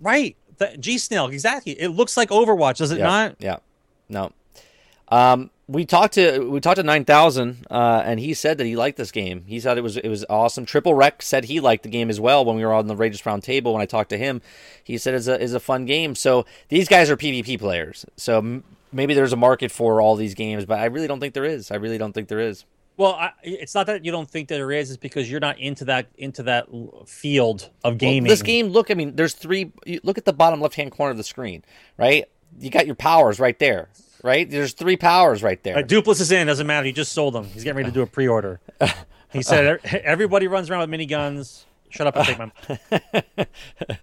right. 0.00 0.36
The, 0.56 0.76
G 0.76 0.98
Snail, 0.98 1.28
exactly. 1.28 1.72
It 1.72 1.88
looks 1.88 2.18
like 2.18 2.28
Overwatch, 2.28 2.76
does 2.76 2.90
it 2.90 2.98
yeah, 2.98 3.04
not? 3.04 3.36
Yeah, 3.38 3.56
no. 4.10 4.32
Um, 5.08 5.50
we 5.70 5.84
talked 5.84 6.14
to 6.14 6.40
we 6.50 6.60
talked 6.60 6.76
to 6.76 6.82
nine 6.82 7.04
thousand, 7.04 7.66
uh, 7.70 8.02
and 8.04 8.18
he 8.18 8.34
said 8.34 8.58
that 8.58 8.64
he 8.66 8.76
liked 8.76 8.96
this 8.96 9.12
game. 9.12 9.44
He 9.46 9.60
said 9.60 9.78
it 9.78 9.82
was 9.82 9.96
it 9.96 10.08
was 10.08 10.24
awesome. 10.28 10.66
Triple 10.66 10.94
Rec 10.94 11.22
said 11.22 11.44
he 11.44 11.60
liked 11.60 11.84
the 11.84 11.88
game 11.88 12.10
as 12.10 12.18
well 12.20 12.44
when 12.44 12.56
we 12.56 12.64
were 12.64 12.72
on 12.72 12.86
the 12.86 12.96
Rages 12.96 13.24
Round 13.24 13.42
Table. 13.42 13.72
When 13.72 13.82
I 13.82 13.86
talked 13.86 14.10
to 14.10 14.18
him, 14.18 14.42
he 14.82 14.98
said 14.98 15.14
it's 15.14 15.26
a 15.28 15.40
is 15.40 15.54
a 15.54 15.60
fun 15.60 15.84
game. 15.86 16.14
So 16.14 16.44
these 16.68 16.88
guys 16.88 17.08
are 17.10 17.16
PvP 17.16 17.58
players. 17.58 18.04
So 18.16 18.38
m- 18.38 18.64
maybe 18.92 19.14
there's 19.14 19.32
a 19.32 19.36
market 19.36 19.70
for 19.70 20.00
all 20.00 20.16
these 20.16 20.34
games, 20.34 20.64
but 20.66 20.78
I 20.78 20.86
really 20.86 21.06
don't 21.06 21.20
think 21.20 21.34
there 21.34 21.44
is. 21.44 21.70
I 21.70 21.76
really 21.76 21.98
don't 21.98 22.12
think 22.12 22.28
there 22.28 22.40
is. 22.40 22.64
Well, 22.96 23.12
I, 23.12 23.30
it's 23.42 23.74
not 23.74 23.86
that 23.86 24.04
you 24.04 24.12
don't 24.12 24.28
think 24.28 24.48
that 24.48 24.56
there 24.56 24.72
is; 24.72 24.90
it's 24.90 24.98
because 24.98 25.30
you're 25.30 25.40
not 25.40 25.58
into 25.58 25.84
that 25.86 26.08
into 26.18 26.42
that 26.42 26.66
field 27.06 27.70
of 27.84 27.92
Well, 27.92 27.98
gaming. 27.98 28.28
this 28.28 28.42
game, 28.42 28.68
look, 28.68 28.90
I 28.90 28.94
mean, 28.94 29.16
there's 29.16 29.34
three. 29.34 29.72
Look 30.02 30.18
at 30.18 30.24
the 30.24 30.32
bottom 30.32 30.60
left 30.60 30.74
hand 30.74 30.90
corner 30.92 31.12
of 31.12 31.16
the 31.16 31.24
screen, 31.24 31.64
right? 31.96 32.24
You 32.58 32.68
got 32.70 32.84
your 32.86 32.96
powers 32.96 33.38
right 33.38 33.58
there, 33.58 33.88
right? 34.22 34.48
There's 34.50 34.72
three 34.72 34.96
powers 34.96 35.42
right 35.42 35.62
there. 35.62 35.78
Uh, 35.78 35.82
Dupless 35.82 36.20
is 36.20 36.32
in. 36.32 36.46
Doesn't 36.46 36.66
matter. 36.66 36.86
He 36.86 36.92
just 36.92 37.12
sold 37.12 37.34
them. 37.34 37.44
He's 37.44 37.64
getting 37.64 37.76
ready 37.78 37.88
to 37.90 37.94
do 37.94 38.02
a 38.02 38.06
pre-order. 38.06 38.60
He 39.32 39.42
said 39.42 39.78
"E- 39.84 39.96
everybody 39.98 40.48
runs 40.48 40.68
around 40.70 40.90
with 40.90 41.00
miniguns. 41.00 41.64
Shut 41.88 42.08
up 42.08 42.16
and 42.16 42.26
take 42.26 42.38
my. 43.38 43.46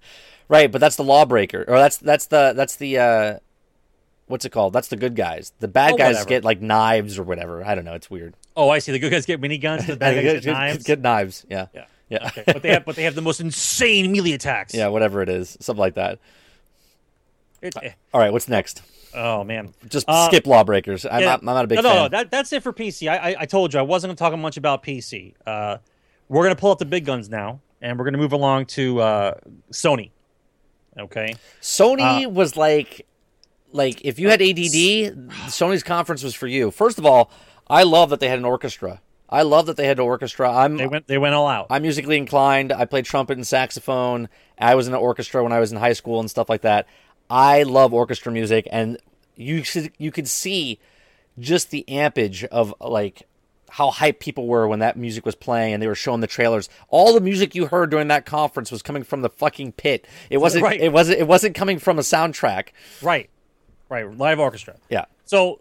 Right, 0.49 0.71
but 0.71 0.79
that's 0.79 0.95
the 0.95 1.03
lawbreaker, 1.03 1.65
or 1.67 1.77
that's 1.77 1.97
that's 1.97 2.27
the 2.27 2.53
that's 2.55 2.77
the 2.77 2.97
uh, 2.97 3.39
what's 4.27 4.45
it 4.45 4.51
called? 4.51 4.71
That's 4.71 4.87
the 4.87 4.95
good 4.95 5.17
guys. 5.17 5.51
The 5.59 5.67
bad 5.67 5.91
Oh, 5.93 5.97
guys 5.97 6.13
whatever. 6.13 6.29
get 6.29 6.43
like 6.45 6.61
knives 6.61 7.19
or 7.19 7.23
whatever. 7.23 7.61
I 7.65 7.75
don't 7.75 7.83
know. 7.83 7.95
It's 7.95 8.09
weird. 8.09 8.35
Oh, 8.55 8.69
I 8.69 8.79
see. 8.79 8.93
The 8.93 8.99
good 8.99 9.11
guys 9.11 9.25
get 9.25 9.41
miniguns. 9.41 9.85
The 9.85 9.97
bad 9.97 10.13
guys 10.23 10.23
get, 10.23 10.43
get 10.43 10.53
knives. 10.53 10.83
get 10.85 11.01
knives. 11.01 11.45
Yeah, 11.49 11.67
Yeah. 11.73 11.85
yeah, 12.07 12.27
Okay, 12.27 12.43
but 12.47 12.61
they 12.61 12.69
have 12.69 12.85
but 12.85 12.95
they 12.95 13.03
have 13.03 13.15
the 13.15 13.21
most 13.21 13.41
insane 13.41 14.13
melee 14.13 14.31
attacks. 14.31 14.73
yeah. 14.73 14.87
Whatever 14.87 15.21
it 15.21 15.27
is, 15.27 15.57
something 15.59 15.81
like 15.81 15.95
that. 15.95 16.19
Eh, 17.61 17.69
All 18.13 18.21
right, 18.21 18.31
what's 18.31 18.47
next? 18.47 18.81
Oh 19.13 19.43
man. 19.43 19.73
Just 19.89 20.05
Uh, 20.07 20.27
skip 20.27 20.45
lawbreakers. 20.47 21.05
I'm, 21.05 21.19
Yeah. 21.21 21.25
not, 21.27 21.39
I'm 21.39 21.45
not 21.45 21.65
a 21.65 21.67
big 21.67 21.77
no, 21.77 21.81
no, 21.81 21.89
fan. 21.89 21.95
no, 22.03 22.07
that, 22.09 22.31
that's 22.31 22.51
it 22.53 22.63
for 22.63 22.73
PC. 22.73 23.09
I, 23.09 23.31
I, 23.31 23.35
I 23.41 23.45
told 23.45 23.73
you 23.73 23.79
I 23.79 23.83
wasn't 23.83 24.09
going 24.09 24.15
to 24.17 24.19
talk 24.35 24.39
much 24.39 24.57
about 24.57 24.83
PC. 24.83 25.33
Uh, 25.45 25.77
we're 26.29 26.43
going 26.43 26.55
to 26.55 26.59
pull 26.59 26.71
up 26.71 26.79
the 26.79 26.85
big 26.85 27.05
guns 27.05 27.29
now, 27.29 27.61
and 27.81 27.97
we're 27.97 28.05
going 28.05 28.13
to 28.13 28.19
move 28.19 28.33
along 28.33 28.65
to 28.67 28.99
uh, 29.01 29.33
Sony. 29.71 30.11
Okay. 30.97 31.35
Sony 31.61 32.25
Uh, 32.25 32.29
was 32.29 32.57
like, 32.57 33.05
like 33.71 34.03
if 34.03 34.19
you 34.19 34.29
had 34.29 34.41
ADD, 34.41 35.29
Sony's 35.47 35.83
conference 35.83 36.23
was 36.23 36.33
for 36.33 36.47
you. 36.47 36.71
First 36.71 36.97
of 36.97 37.05
all, 37.05 37.31
I 37.69 37.83
love 37.83 38.09
that 38.09 38.19
they 38.19 38.29
had 38.29 38.39
an 38.39 38.45
orchestra. 38.45 39.01
I 39.29 39.41
love 39.41 39.65
that 39.65 39.75
they 39.75 39.85
had 39.85 39.99
an 39.99 40.05
orchestra. 40.05 40.49
I'm 40.49 40.77
They 40.77 40.87
went 40.87 41.07
they 41.07 41.17
went 41.17 41.35
all 41.35 41.47
out. 41.49 41.67
I'm 41.69 41.81
musically 41.81 42.15
inclined. 42.17 42.71
I 42.71 42.85
played 42.85 43.03
trumpet 43.03 43.35
and 43.37 43.45
saxophone. 43.45 44.29
I 44.57 44.73
was 44.75 44.87
in 44.87 44.93
an 44.93 44.99
orchestra 45.01 45.43
when 45.43 45.51
I 45.51 45.59
was 45.59 45.71
in 45.73 45.77
high 45.77 45.91
school 45.93 46.21
and 46.21 46.29
stuff 46.29 46.47
like 46.49 46.61
that. 46.61 46.87
I 47.29 47.63
love 47.63 47.93
orchestra 47.93 48.31
music, 48.31 48.67
and 48.71 48.97
you 49.35 49.63
should- 49.63 49.91
you 49.97 50.11
could 50.11 50.27
see 50.27 50.79
just 51.39 51.69
the 51.69 51.85
ampage 51.87 52.43
of 52.45 52.73
like 52.81 53.23
how 53.69 53.91
hyped 53.91 54.19
people 54.19 54.47
were 54.47 54.67
when 54.67 54.79
that 54.79 54.95
music 54.97 55.25
was 55.25 55.35
playing 55.35 55.73
and 55.73 55.83
they 55.83 55.87
were 55.87 55.93
showing 55.93 56.21
the 56.21 56.25
trailers. 56.27 56.69
All 56.89 57.13
the 57.13 57.19
music 57.21 57.53
you 57.53 57.67
heard 57.67 57.89
during 57.91 58.07
that 58.07 58.25
conference 58.25 58.71
was 58.71 58.81
coming 58.81 59.03
from 59.03 59.21
the 59.21 59.29
fucking 59.29 59.73
pit. 59.73 60.07
It 60.29 60.37
wasn't. 60.37 60.63
Right. 60.63 60.79
It 60.79 60.91
wasn't. 60.93 61.19
It 61.19 61.27
wasn't 61.27 61.53
coming 61.53 61.77
from 61.77 61.99
a 61.99 62.01
soundtrack. 62.01 62.69
right. 63.01 63.29
Right. 63.89 64.09
Live 64.17 64.39
orchestra. 64.39 64.75
Yeah. 64.89 65.05
So 65.25 65.59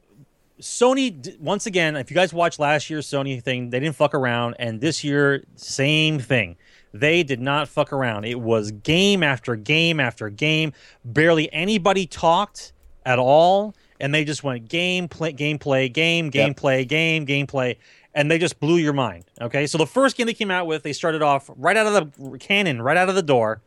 Sony 0.60 1.38
once 1.38 1.66
again, 1.66 1.97
if 1.97 2.10
you 2.10 2.14
guys 2.14 2.32
watched 2.32 2.59
last 2.59 2.88
year's 2.88 3.06
Sony 3.06 3.43
thing, 3.43 3.70
they 3.70 3.78
didn't 3.80 3.97
fuck 3.97 4.14
around, 4.14 4.55
and 4.59 4.80
this 4.80 5.05
year, 5.05 5.44
same 5.56 6.18
thing. 6.18 6.56
They 7.01 7.23
did 7.23 7.40
not 7.40 7.68
fuck 7.68 7.93
around. 7.93 8.24
It 8.24 8.40
was 8.40 8.70
game 8.73 9.23
after 9.23 9.56
game 9.56 10.01
after 10.01 10.28
game. 10.31 10.73
Barely 11.05 11.52
anybody 11.52 12.06
talked 12.06 12.73
at 13.05 13.18
all, 13.18 13.74
and 14.01 14.14
they 14.14 14.24
just 14.24 14.43
went 14.44 14.68
game 14.68 15.09
play, 15.09 15.32
gameplay, 15.32 15.93
game, 15.93 16.31
Yep. 16.32 16.56
gameplay, 16.56 16.86
game, 16.86 17.27
gameplay, 17.27 17.77
and 18.14 18.31
they 18.31 18.39
just 18.39 18.59
blew 18.60 18.77
your 18.77 18.93
mind. 18.93 19.24
Okay, 19.40 19.66
so 19.66 19.78
the 19.78 19.86
first 19.86 20.16
game 20.16 20.27
they 20.27 20.35
came 20.35 20.51
out 20.51 20.66
with, 20.66 20.82
they 20.82 20.93
started 20.93 21.23
off 21.23 21.51
right 21.56 21.77
out 21.77 21.86
of 21.86 22.16
the 22.32 22.39
cannon, 22.39 22.81
right 22.82 22.97
out 22.97 23.09
of 23.09 23.14
the 23.14 23.23
door. 23.23 23.60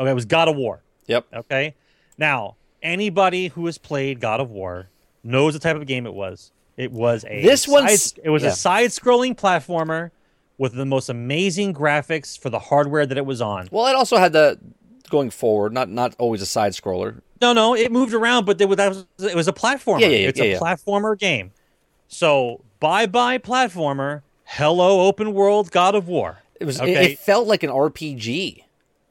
Okay, 0.00 0.10
it 0.10 0.14
was 0.14 0.24
God 0.24 0.48
of 0.48 0.56
War. 0.56 0.82
Yep. 1.06 1.26
Okay. 1.34 1.74
Now, 2.18 2.56
anybody 2.82 3.48
who 3.48 3.66
has 3.66 3.78
played 3.78 4.20
God 4.20 4.40
of 4.40 4.50
War 4.50 4.88
knows 5.24 5.54
the 5.54 5.58
type 5.60 5.76
of 5.76 5.86
game 5.86 6.06
it 6.06 6.14
was. 6.14 6.52
It 6.76 6.92
was 6.92 7.24
a 7.28 7.42
This 7.42 7.62
side, 7.62 8.20
it 8.22 8.30
was 8.30 8.42
yeah. 8.42 8.50
a 8.50 8.52
side-scrolling 8.52 9.34
platformer 9.36 10.10
with 10.58 10.74
the 10.74 10.86
most 10.86 11.08
amazing 11.08 11.74
graphics 11.74 12.38
for 12.38 12.50
the 12.50 12.58
hardware 12.58 13.06
that 13.06 13.18
it 13.18 13.26
was 13.26 13.40
on. 13.40 13.68
Well, 13.70 13.86
it 13.86 13.94
also 13.94 14.16
had 14.16 14.32
the 14.32 14.58
going 15.10 15.30
forward, 15.30 15.72
not 15.72 15.88
not 15.88 16.14
always 16.18 16.42
a 16.42 16.46
side 16.46 16.72
scroller. 16.72 17.20
No, 17.40 17.52
no, 17.52 17.74
it 17.74 17.92
moved 17.92 18.14
around, 18.14 18.46
but 18.46 18.60
it 18.60 18.68
was, 18.68 18.76
that 18.76 18.88
was 18.88 19.06
it 19.20 19.36
was 19.36 19.48
a 19.48 19.52
platformer. 19.52 20.00
Yeah, 20.00 20.08
yeah, 20.08 20.16
yeah, 20.16 20.28
it's 20.28 20.40
yeah, 20.40 20.44
a 20.44 20.60
platformer 20.60 21.18
game. 21.18 21.52
So, 22.08 22.64
bye-bye 22.80 23.38
platformer. 23.38 24.22
Hello, 24.44 25.06
open 25.06 25.34
world 25.34 25.70
God 25.70 25.94
of 25.94 26.08
War. 26.08 26.38
It 26.60 26.64
was. 26.64 26.80
It, 26.80 26.88
it 26.88 27.18
felt 27.18 27.46
like 27.46 27.62
an 27.62 27.70
RPG. 27.70 28.62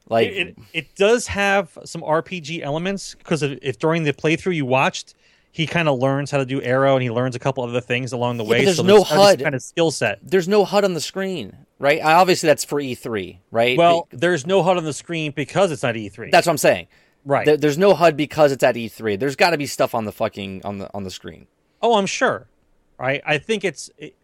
Like 0.08 0.28
it, 0.28 0.48
it, 0.48 0.56
it 0.72 0.94
does 0.94 1.26
have 1.28 1.76
some 1.84 2.00
RPG 2.02 2.62
elements 2.62 3.14
because 3.14 3.42
if, 3.42 3.58
if 3.60 3.78
during 3.78 4.04
the 4.04 4.12
playthrough 4.12 4.54
you 4.54 4.64
watched, 4.64 5.14
he 5.56 5.66
kind 5.66 5.88
of 5.88 5.98
learns 5.98 6.30
how 6.30 6.36
to 6.36 6.44
do 6.44 6.60
arrow 6.60 6.94
and 6.96 7.02
he 7.02 7.10
learns 7.10 7.34
a 7.34 7.38
couple 7.38 7.64
other 7.64 7.80
things 7.80 8.12
along 8.12 8.36
the 8.36 8.44
but 8.44 8.50
way. 8.50 8.64
there's 8.66 8.76
so 8.76 8.82
no 8.82 8.96
there's 8.96 9.08
HUD. 9.08 9.42
kind 9.42 9.54
of 9.54 9.62
skill 9.62 9.90
set. 9.90 10.18
there's 10.22 10.46
no 10.46 10.66
HUD 10.66 10.84
on 10.84 10.92
the 10.92 11.00
screen, 11.00 11.56
right? 11.78 11.98
Obviously, 12.02 12.46
that's 12.48 12.62
for 12.64 12.78
E3, 12.78 13.38
right? 13.50 13.78
Well, 13.78 14.06
there's 14.10 14.46
no 14.46 14.62
HUD 14.62 14.76
on 14.76 14.84
the 14.84 14.92
screen 14.92 15.32
because 15.32 15.70
it's 15.72 15.82
not 15.82 15.94
E3. 15.94 16.30
that's 16.30 16.46
what 16.46 16.52
I'm 16.52 16.58
saying. 16.58 16.88
right. 17.24 17.46
There- 17.46 17.56
there's 17.56 17.78
no 17.78 17.94
HUD 17.94 18.18
because 18.18 18.52
it's 18.52 18.62
at 18.62 18.74
E3. 18.74 19.18
There's 19.18 19.34
got 19.36 19.50
to 19.50 19.56
be 19.58 19.64
stuff 19.66 19.94
on 19.94 20.04
the 20.04 20.12
fucking 20.12 20.60
on 20.64 20.76
the 20.76 20.90
on 20.92 21.04
the 21.04 21.10
screen. 21.10 21.46
oh, 21.80 21.94
I'm 21.96 22.06
sure. 22.06 22.48
Right. 22.98 23.22
I 23.24 23.38
think 23.38 23.64
it's 23.64 23.88
it, 23.96 24.14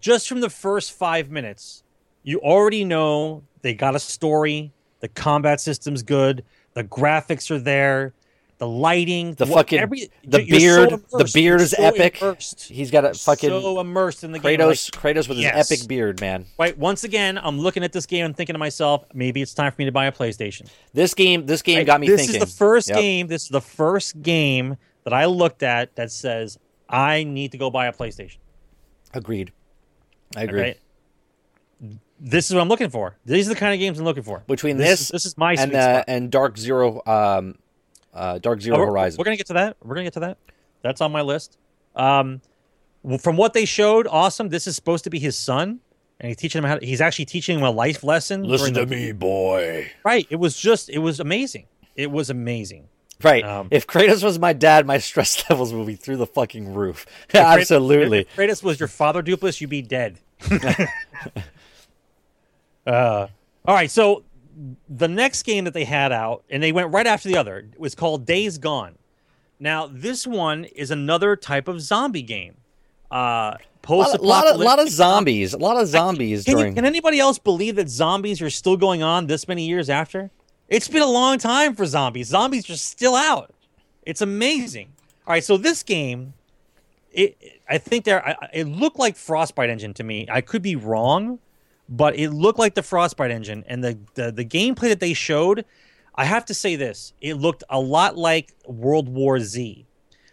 just 0.00 0.28
from 0.28 0.40
the 0.40 0.50
first 0.50 0.90
five 0.92 1.30
minutes, 1.30 1.84
you 2.24 2.40
already 2.40 2.84
know 2.84 3.44
they 3.62 3.74
got 3.74 3.94
a 3.94 4.00
story. 4.00 4.72
The 5.00 5.08
combat 5.08 5.60
system's 5.60 6.02
good. 6.02 6.44
The 6.74 6.82
graphics 6.84 7.50
are 7.52 7.58
there. 7.60 8.12
The 8.58 8.68
lighting, 8.68 9.34
The 9.34 9.46
what- 9.46 9.56
fucking 9.66 9.80
every- 9.80 10.10
the 10.24 10.44
you're 10.46 10.58
so 10.60 10.86
beard, 10.96 11.02
the 11.10 11.30
beard 11.34 11.60
is 11.60 11.70
so 11.72 11.82
epic. 11.82 12.22
immersed. 12.22 12.62
He's 12.68 12.90
got 12.92 13.04
a 13.04 13.12
fucking 13.12 13.50
so 13.50 13.80
immersed 13.80 14.22
in 14.22 14.30
the 14.30 14.38
game. 14.38 14.60
Kratos, 14.60 14.90
Kratos 14.92 15.28
with 15.28 15.38
yes. 15.38 15.68
his 15.68 15.80
epic 15.80 15.88
beard, 15.88 16.20
man. 16.20 16.46
Right. 16.56 16.78
Once 16.78 17.02
again, 17.02 17.36
I'm 17.42 17.58
looking 17.58 17.82
at 17.82 17.92
this 17.92 18.06
game 18.06 18.24
and 18.26 18.36
thinking 18.36 18.54
to 18.54 18.58
myself, 18.58 19.04
maybe 19.12 19.42
it's 19.42 19.54
time 19.54 19.72
for 19.72 19.80
me 19.80 19.86
to 19.86 19.92
buy 19.92 20.06
a 20.06 20.12
PlayStation. 20.12 20.68
This 20.92 21.14
game, 21.14 21.46
this 21.46 21.62
game 21.62 21.78
Right? 21.78 21.86
got 21.86 22.00
me 22.00 22.06
this 22.06 22.20
thinking. 22.20 22.36
is 22.42 22.48
the 22.48 22.56
first 22.56 22.88
Yep. 22.90 22.96
game. 22.98 23.26
This 23.26 23.42
is 23.42 23.48
the 23.48 23.60
first 23.60 24.22
game 24.22 24.76
that 25.02 25.12
I 25.12 25.24
looked 25.24 25.64
at 25.64 25.96
that 25.96 26.12
says 26.12 26.56
I 26.88 27.24
need 27.24 27.50
to 27.52 27.58
go 27.58 27.70
buy 27.70 27.86
a 27.86 27.92
PlayStation. 27.92 28.36
Agreed. 29.12 29.50
I 30.36 30.42
agree. 30.44 30.60
Okay. 30.60 30.78
This 32.20 32.48
is 32.48 32.54
what 32.54 32.60
I'm 32.62 32.68
looking 32.68 32.88
for. 32.90 33.16
These 33.26 33.46
are 33.48 33.54
the 33.54 33.58
kind 33.60 33.74
of 33.74 33.80
games 33.80 33.98
I'm 33.98 34.04
looking 34.04 34.22
for. 34.22 34.44
Between 34.46 34.76
This 34.76 34.88
this, 34.88 35.00
is- 35.00 35.08
this 35.08 35.26
is 35.26 35.36
my 35.36 35.54
and 35.54 35.74
uh, 35.74 36.04
and 36.06 36.30
Dark 36.30 36.56
Zero, 36.56 37.02
um, 37.06 37.56
uh, 38.14 38.38
Dark 38.38 38.60
Zero 38.60 38.76
Oh, 38.76 38.80
we're, 38.80 38.86
Horizon. 38.86 39.18
We're 39.18 39.24
gonna 39.24 39.36
get 39.36 39.46
to 39.48 39.54
that. 39.54 39.76
We're 39.82 39.94
gonna 39.94 40.04
get 40.04 40.14
to 40.14 40.20
that. 40.20 40.38
That's 40.82 41.00
on 41.00 41.12
my 41.12 41.22
list. 41.22 41.58
Um, 41.96 42.40
from 43.20 43.36
what 43.36 43.52
they 43.52 43.64
showed, 43.64 44.06
awesome. 44.06 44.48
This 44.48 44.66
is 44.66 44.76
supposed 44.76 45.04
to 45.04 45.10
be 45.10 45.18
his 45.18 45.36
son, 45.36 45.80
and 46.20 46.28
he's 46.28 46.36
teaching 46.36 46.60
him 46.60 46.64
how. 46.64 46.78
To, 46.78 46.86
he's 46.86 47.00
actually 47.00 47.26
teaching 47.26 47.58
him 47.58 47.64
a 47.64 47.70
life 47.70 48.02
lesson. 48.04 48.42
Listen 48.44 48.72
during 48.72 48.88
to 48.88 48.94
me, 48.96 49.12
boy. 49.12 49.90
Right. 50.04 50.26
It 50.30 50.36
was 50.36 50.56
just. 50.56 50.88
It 50.88 50.98
was 50.98 51.20
amazing. 51.20 51.66
It 51.96 52.10
was 52.10 52.30
amazing. 52.30 52.88
Right. 53.22 53.44
Um, 53.44 53.68
if 53.70 53.86
Kratos 53.86 54.22
was 54.24 54.38
my 54.38 54.52
dad, 54.52 54.86
my 54.86 54.98
stress 54.98 55.42
levels 55.50 55.72
would 55.72 55.86
be 55.86 55.96
through 55.96 56.16
the 56.16 56.26
fucking 56.26 56.74
roof. 56.74 57.06
If 57.28 57.36
Absolutely. 57.36 58.20
If 58.20 58.36
Kratos 58.36 58.62
was 58.62 58.78
your 58.80 58.88
father, 58.88 59.22
Dupless, 59.22 59.60
you'd 59.60 59.70
be 59.70 59.82
dead. 59.82 60.18
uh, 62.86 63.28
all 63.66 63.74
right. 63.74 63.90
So 63.90 64.24
the 64.88 65.08
next 65.08 65.42
game 65.42 65.64
that 65.64 65.74
they 65.74 65.84
had 65.84 66.12
out, 66.12 66.44
and 66.50 66.62
they 66.62 66.72
went 66.72 66.92
right 66.92 67.06
after 67.06 67.28
the 67.28 67.36
other, 67.36 67.68
was 67.76 67.94
called 67.94 68.24
Days 68.26 68.58
Gone. 68.58 68.96
Now, 69.60 69.86
this 69.86 70.26
one 70.26 70.64
is 70.64 70.90
another 70.90 71.36
type 71.36 71.68
of 71.68 71.80
zombie 71.80 72.22
game. 72.22 72.56
Uh, 73.10 73.14
A 73.16 73.18
lot, 73.18 73.58
post 73.82 74.14
a 74.16 74.22
lot 74.22 74.46
of, 74.48 74.60
lot 74.60 74.78
of 74.80 74.88
zombies. 74.88 75.52
A 75.54 75.58
lot 75.58 75.76
of 75.80 75.86
zombies 75.88 76.44
Can, 76.44 76.58
you- 76.58 76.72
can 76.72 76.84
anybody 76.84 77.20
else 77.20 77.38
believe 77.38 77.76
that 77.76 77.88
zombies 77.88 78.40
are 78.42 78.50
still 78.50 78.76
going 78.76 79.02
on 79.02 79.26
this 79.26 79.46
many 79.46 79.66
years 79.66 79.88
after? 79.90 80.30
It's 80.68 80.88
been 80.88 81.02
a 81.02 81.06
long 81.06 81.38
time 81.38 81.74
for 81.76 81.84
zombies. 81.86 82.28
Zombies 82.28 82.68
are 82.70 82.76
still 82.76 83.14
out. 83.14 83.52
It's 84.04 84.20
amazing. 84.22 84.88
All 85.26 85.32
right, 85.34 85.44
so 85.44 85.56
this 85.56 85.82
game, 85.82 86.34
it 87.12 87.36
I 87.68 87.78
think 87.78 88.04
there 88.04 88.36
it 88.52 88.66
looked 88.66 88.98
like 88.98 89.16
Frostbite 89.16 89.70
Engine 89.70 89.94
to 89.94 90.02
me. 90.04 90.26
I 90.30 90.40
could 90.40 90.62
be 90.62 90.74
wrong, 90.76 91.38
but 91.88 92.16
it 92.18 92.30
looked 92.30 92.58
like 92.58 92.74
the 92.74 92.82
Frostbite 92.82 93.30
Engine, 93.30 93.64
and 93.66 93.82
the 93.84 93.98
the, 94.14 94.32
the 94.32 94.44
gameplay 94.44 94.88
that 94.88 95.00
they 95.00 95.14
showed. 95.14 95.64
I 96.14 96.24
have 96.26 96.44
to 96.46 96.54
say 96.54 96.76
this: 96.76 97.12
it 97.20 97.34
looked 97.34 97.64
a 97.68 97.80
lot 97.80 98.16
like 98.16 98.54
World 98.66 99.08
War 99.08 99.40
Z. 99.40 99.86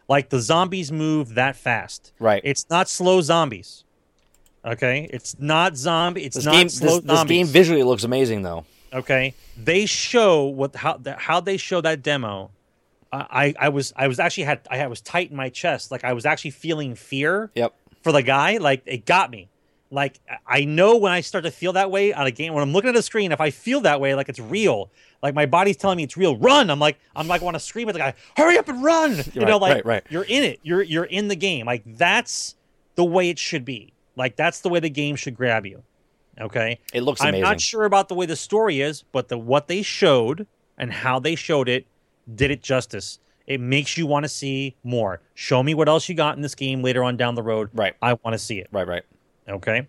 Like 0.07 0.29
the 0.29 0.39
zombies 0.39 0.91
move 0.91 1.35
that 1.35 1.55
fast. 1.55 2.11
Right. 2.19 2.41
It's 2.43 2.69
not 2.69 2.89
slow 2.89 3.21
zombies. 3.21 3.83
Okay, 4.63 5.07
it's 5.11 5.39
not 5.39 5.75
zombie. 5.75 6.23
It's 6.23 6.35
this 6.35 6.45
not 6.45 6.53
game, 6.53 6.69
slow 6.69 6.99
this, 6.99 7.05
this 7.19 7.23
game 7.23 7.47
visually 7.47 7.81
looks 7.83 8.03
amazing, 8.03 8.43
though. 8.43 8.65
okay, 8.93 9.33
they 9.57 9.85
show 9.87 10.45
what 10.45 10.75
how 10.75 10.97
the, 10.97 11.13
how 11.13 11.39
they 11.39 11.57
show 11.57 11.81
that 11.81 12.03
demo. 12.03 12.51
I, 13.11 13.25
I 13.31 13.53
I 13.65 13.69
was 13.69 13.91
I 13.95 14.07
was 14.07 14.19
actually 14.19 14.43
had 14.43 14.59
I 14.69 14.85
was 14.85 15.01
tight 15.01 15.31
in 15.31 15.35
my 15.37 15.49
chest, 15.49 15.89
like 15.89 16.03
I 16.03 16.13
was 16.13 16.25
actually 16.27 16.51
feeling 16.51 16.93
fear 16.93 17.49
Yep. 17.55 17.73
for 18.03 18.11
the 18.11 18.21
guy. 18.21 18.57
Like 18.57 18.83
it 18.85 19.05
got 19.07 19.31
me. 19.31 19.49
Like 19.93 20.19
I 20.47 20.63
know 20.63 20.95
when 20.97 21.11
I 21.11 21.19
start 21.22 21.43
to 21.43 21.51
feel 21.51 21.73
that 21.73 21.91
way 21.91 22.13
on 22.13 22.26
a 22.26 22.31
game 22.31 22.53
when 22.53 22.63
I'm 22.63 22.72
looking 22.72 22.89
at 22.89 22.95
a 22.95 23.01
screen, 23.01 23.31
if 23.34 23.41
I 23.41 23.49
feel 23.51 23.81
that 23.81 23.99
way, 23.99 24.15
like 24.15 24.30
it's 24.30 24.39
real, 24.39 24.89
like 25.22 25.35
my 25.35 25.45
body's 25.45 25.76
telling 25.76 25.97
me 25.97 26.03
it's 26.03 26.15
real, 26.15 26.38
run. 26.38 26.69
I'm 26.69 26.80
like 26.80 26.97
I'm 27.15 27.27
like 27.27 27.41
want 27.41 27.55
to 27.55 27.59
scream 27.59 27.89
at 27.89 27.93
the 27.93 27.99
guy, 27.99 28.13
hurry 28.38 28.57
up 28.57 28.69
and 28.69 28.81
run. 28.84 29.11
You 29.34 29.41
Right, 29.41 29.47
know, 29.49 29.57
like 29.57 29.73
right, 29.76 29.85
right. 29.85 30.03
you're 30.09 30.23
in 30.23 30.43
it. 30.43 30.59
You're 30.63 30.81
you're 30.81 31.03
in 31.03 31.27
the 31.27 31.35
game. 31.35 31.65
Like 31.65 31.84
that's 31.85 32.55
the 32.95 33.03
way 33.03 33.30
it 33.30 33.38
should 33.38 33.65
be. 33.65 33.93
Like 34.15 34.35
that's 34.38 34.61
the 34.61 34.69
way 34.69 34.80
the 34.80 34.89
game 34.89 35.15
should 35.15 35.35
grab 35.35 35.65
you. 35.65 35.84
Okay. 36.39 36.80
It 36.93 37.01
looks 37.01 37.19
amazing. 37.19 37.27
I'm 37.27 37.34
amazing. 37.41 37.51
not 37.51 37.61
sure 37.61 37.84
about 37.85 38.07
the 38.07 38.15
way 38.15 38.26
the 38.26 38.35
story 38.38 38.80
is, 38.81 39.03
but 39.11 39.27
the 39.27 39.38
what 39.38 39.68
they 39.68 39.81
showed 39.81 40.47
and 40.77 40.91
how 40.91 41.19
they 41.19 41.35
showed 41.35 41.68
it 41.68 41.85
did 42.34 42.49
it 42.49 42.61
justice. 42.63 43.19
It 43.47 43.59
makes 43.59 43.97
you 43.97 44.05
want 44.07 44.23
to 44.23 44.30
see 44.30 44.76
more. 44.84 45.19
Show 45.34 45.61
me 45.61 45.73
what 45.73 45.89
else 45.89 46.07
you 46.07 46.15
got 46.15 46.38
in 46.38 46.41
this 46.41 46.55
game 46.55 46.81
later 46.81 47.03
on 47.03 47.18
down 47.18 47.35
the 47.35 47.43
road. 47.43 47.69
Right. 47.73 47.93
I 48.01 48.13
want 48.13 48.34
to 48.34 48.38
see 48.38 48.59
it. 48.59 48.69
Right, 48.72 48.88
right. 48.88 49.03
Okay. 49.51 49.87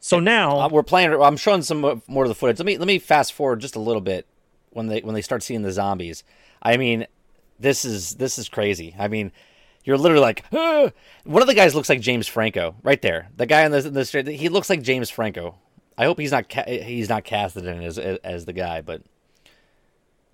So 0.00 0.18
now, 0.20 0.58
Uh, 0.60 0.68
we're 0.68 0.82
playing. 0.82 1.12
I'm 1.12 1.36
showing 1.36 1.62
some 1.62 2.02
more 2.08 2.24
of 2.24 2.28
the 2.28 2.34
footage. 2.34 2.58
Let 2.58 2.66
me 2.66 2.76
let 2.78 2.86
me 2.86 2.98
fast 2.98 3.32
forward 3.32 3.60
just 3.60 3.76
a 3.76 3.80
little 3.80 4.00
bit 4.00 4.26
when 4.70 4.88
they 4.88 5.00
when 5.00 5.14
they 5.14 5.22
start 5.22 5.42
seeing 5.42 5.62
the 5.62 5.72
zombies. 5.72 6.24
I 6.62 6.76
mean, 6.76 7.06
this 7.60 7.84
is 7.84 8.14
this 8.16 8.38
is 8.38 8.48
crazy. 8.48 8.94
I 8.98 9.06
mean, 9.08 9.30
you're 9.84 9.96
literally 9.98 10.22
like, 10.22 10.44
"Ah!" 10.52 10.90
one 11.24 11.42
of 11.42 11.48
the 11.48 11.54
guys 11.54 11.74
looks 11.74 11.88
like 11.88 12.00
James 12.00 12.26
Franco 12.26 12.74
right 12.82 13.00
there. 13.00 13.28
The 13.36 13.46
guy 13.46 13.62
in 13.64 13.70
the, 13.72 13.86
in 13.86 13.94
the 13.94 14.04
straight, 14.04 14.26
he 14.26 14.48
looks 14.48 14.68
like 14.68 14.82
James 14.82 15.08
Franco. 15.10 15.56
I 15.96 16.04
hope 16.04 16.18
he's 16.18 16.32
not 16.32 16.48
ca- 16.48 16.64
he's 16.84 17.08
not 17.08 17.22
casted 17.24 17.64
in 17.66 17.82
as 17.82 17.98
as 17.98 18.44
the 18.44 18.52
guy, 18.52 18.80
but 18.80 19.02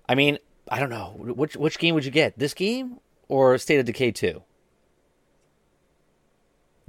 I 0.07 0.15
mean, 0.15 0.39
I 0.67 0.79
don't 0.79 0.89
know 0.89 1.13
which 1.19 1.55
which 1.55 1.77
game 1.77 1.93
would 1.95 2.05
you 2.05 2.11
get? 2.11 2.39
This 2.39 2.53
game 2.55 2.99
or 3.27 3.57
State 3.59 3.77
of 3.79 3.85
Decay 3.85 4.11
two? 4.11 4.41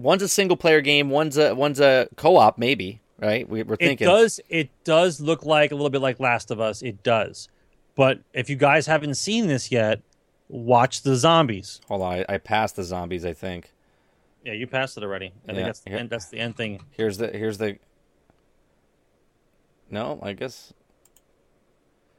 One's 0.03 0.23
a 0.23 0.29
single 0.29 0.57
player 0.57 0.81
game. 0.81 1.11
One's 1.11 1.37
a 1.37 1.55
one's 1.55 1.81
a 1.81 2.09
co 2.17 2.37
op, 2.37 2.59
maybe. 2.59 3.01
Right? 3.19 3.47
We, 3.49 3.63
we're 3.63 3.77
it 3.81 3.99
does 3.99 4.41
it 4.49 4.71
does 4.85 5.21
look 5.21 5.45
like 5.45 5.73
a 5.73 5.75
little 5.75 5.91
bit 5.91 6.01
like 6.01 6.19
Last 6.21 6.51
of 6.51 6.61
Us. 6.61 6.83
It 6.83 7.03
does. 7.03 7.49
But 7.95 8.21
if 8.33 8.49
you 8.49 8.57
guys 8.57 8.87
haven't 8.87 9.15
seen 9.17 9.47
this 9.47 9.71
yet, 9.71 10.01
watch 10.49 11.03
the 11.03 11.17
zombies. 11.17 11.81
Hold 11.89 12.03
on, 12.03 12.13
I, 12.15 12.25
I 12.29 12.39
passed 12.39 12.77
the 12.77 12.85
zombies. 12.85 13.25
I 13.27 13.33
think. 13.35 13.73
Yeah, 14.45 14.55
you 14.55 14.67
passed 14.67 14.97
it 14.97 15.03
already. 15.03 15.33
I 15.47 15.51
Yeah, 15.51 15.55
think 15.55 15.67
that's 15.67 15.81
the 15.81 15.91
here- 15.91 15.99
end, 15.99 16.11
that's 16.11 16.27
the 16.29 16.39
end 16.39 16.57
thing. 16.57 16.81
Here's 16.93 17.19
the 17.19 17.29
here's 17.29 17.59
the. 17.59 17.79
No, 19.91 20.19
I 20.23 20.33
guess 20.33 20.73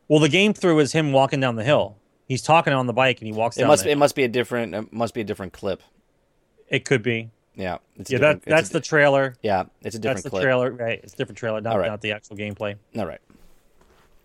Well, 0.08 0.20
the 0.20 0.30
game 0.30 0.54
through 0.54 0.80
is 0.80 0.92
him 0.92 1.14
walking 1.14 1.40
down 1.40 1.56
the 1.56 1.64
hill. 1.64 1.98
He's 2.28 2.42
talking 2.42 2.74
on 2.74 2.86
the 2.86 2.94
bike 2.94 3.20
and 3.20 3.28
he 3.28 3.34
walks 3.34 3.58
it 3.58 3.62
down. 3.62 3.68
must 3.70 3.84
the 3.86 3.92
it 3.92 3.98
must 3.98 4.16
be 4.16 4.24
a 4.24 4.28
different 4.28 4.76
it 4.76 4.94
must 4.94 5.14
be 5.14 5.22
a 5.22 5.24
different 5.24 5.54
clip. 5.54 5.82
It 6.68 6.86
could 6.86 7.02
be. 7.02 7.32
Yeah, 7.56 7.78
it's 7.98 8.10
Yeah, 8.10 8.20
that, 8.20 8.44
that's 8.44 8.70
a, 8.70 8.74
the 8.74 8.80
trailer. 8.80 9.36
yeah, 9.42 9.64
it's 9.82 9.96
a 9.96 10.00
different 10.00 10.18
That's 10.18 10.24
the 10.24 10.30
clip. 10.30 10.44
trailer. 10.44 10.72
Right. 10.72 11.00
It's 11.04 11.14
a 11.14 11.18
different 11.18 11.38
trailer, 11.38 11.62
not, 11.62 11.78
right. 11.78 11.88
not 11.88 12.02
the 12.02 12.14
actual 12.14 12.38
gameplay. 12.38 12.76
All 12.98 13.06
right. 13.06 13.20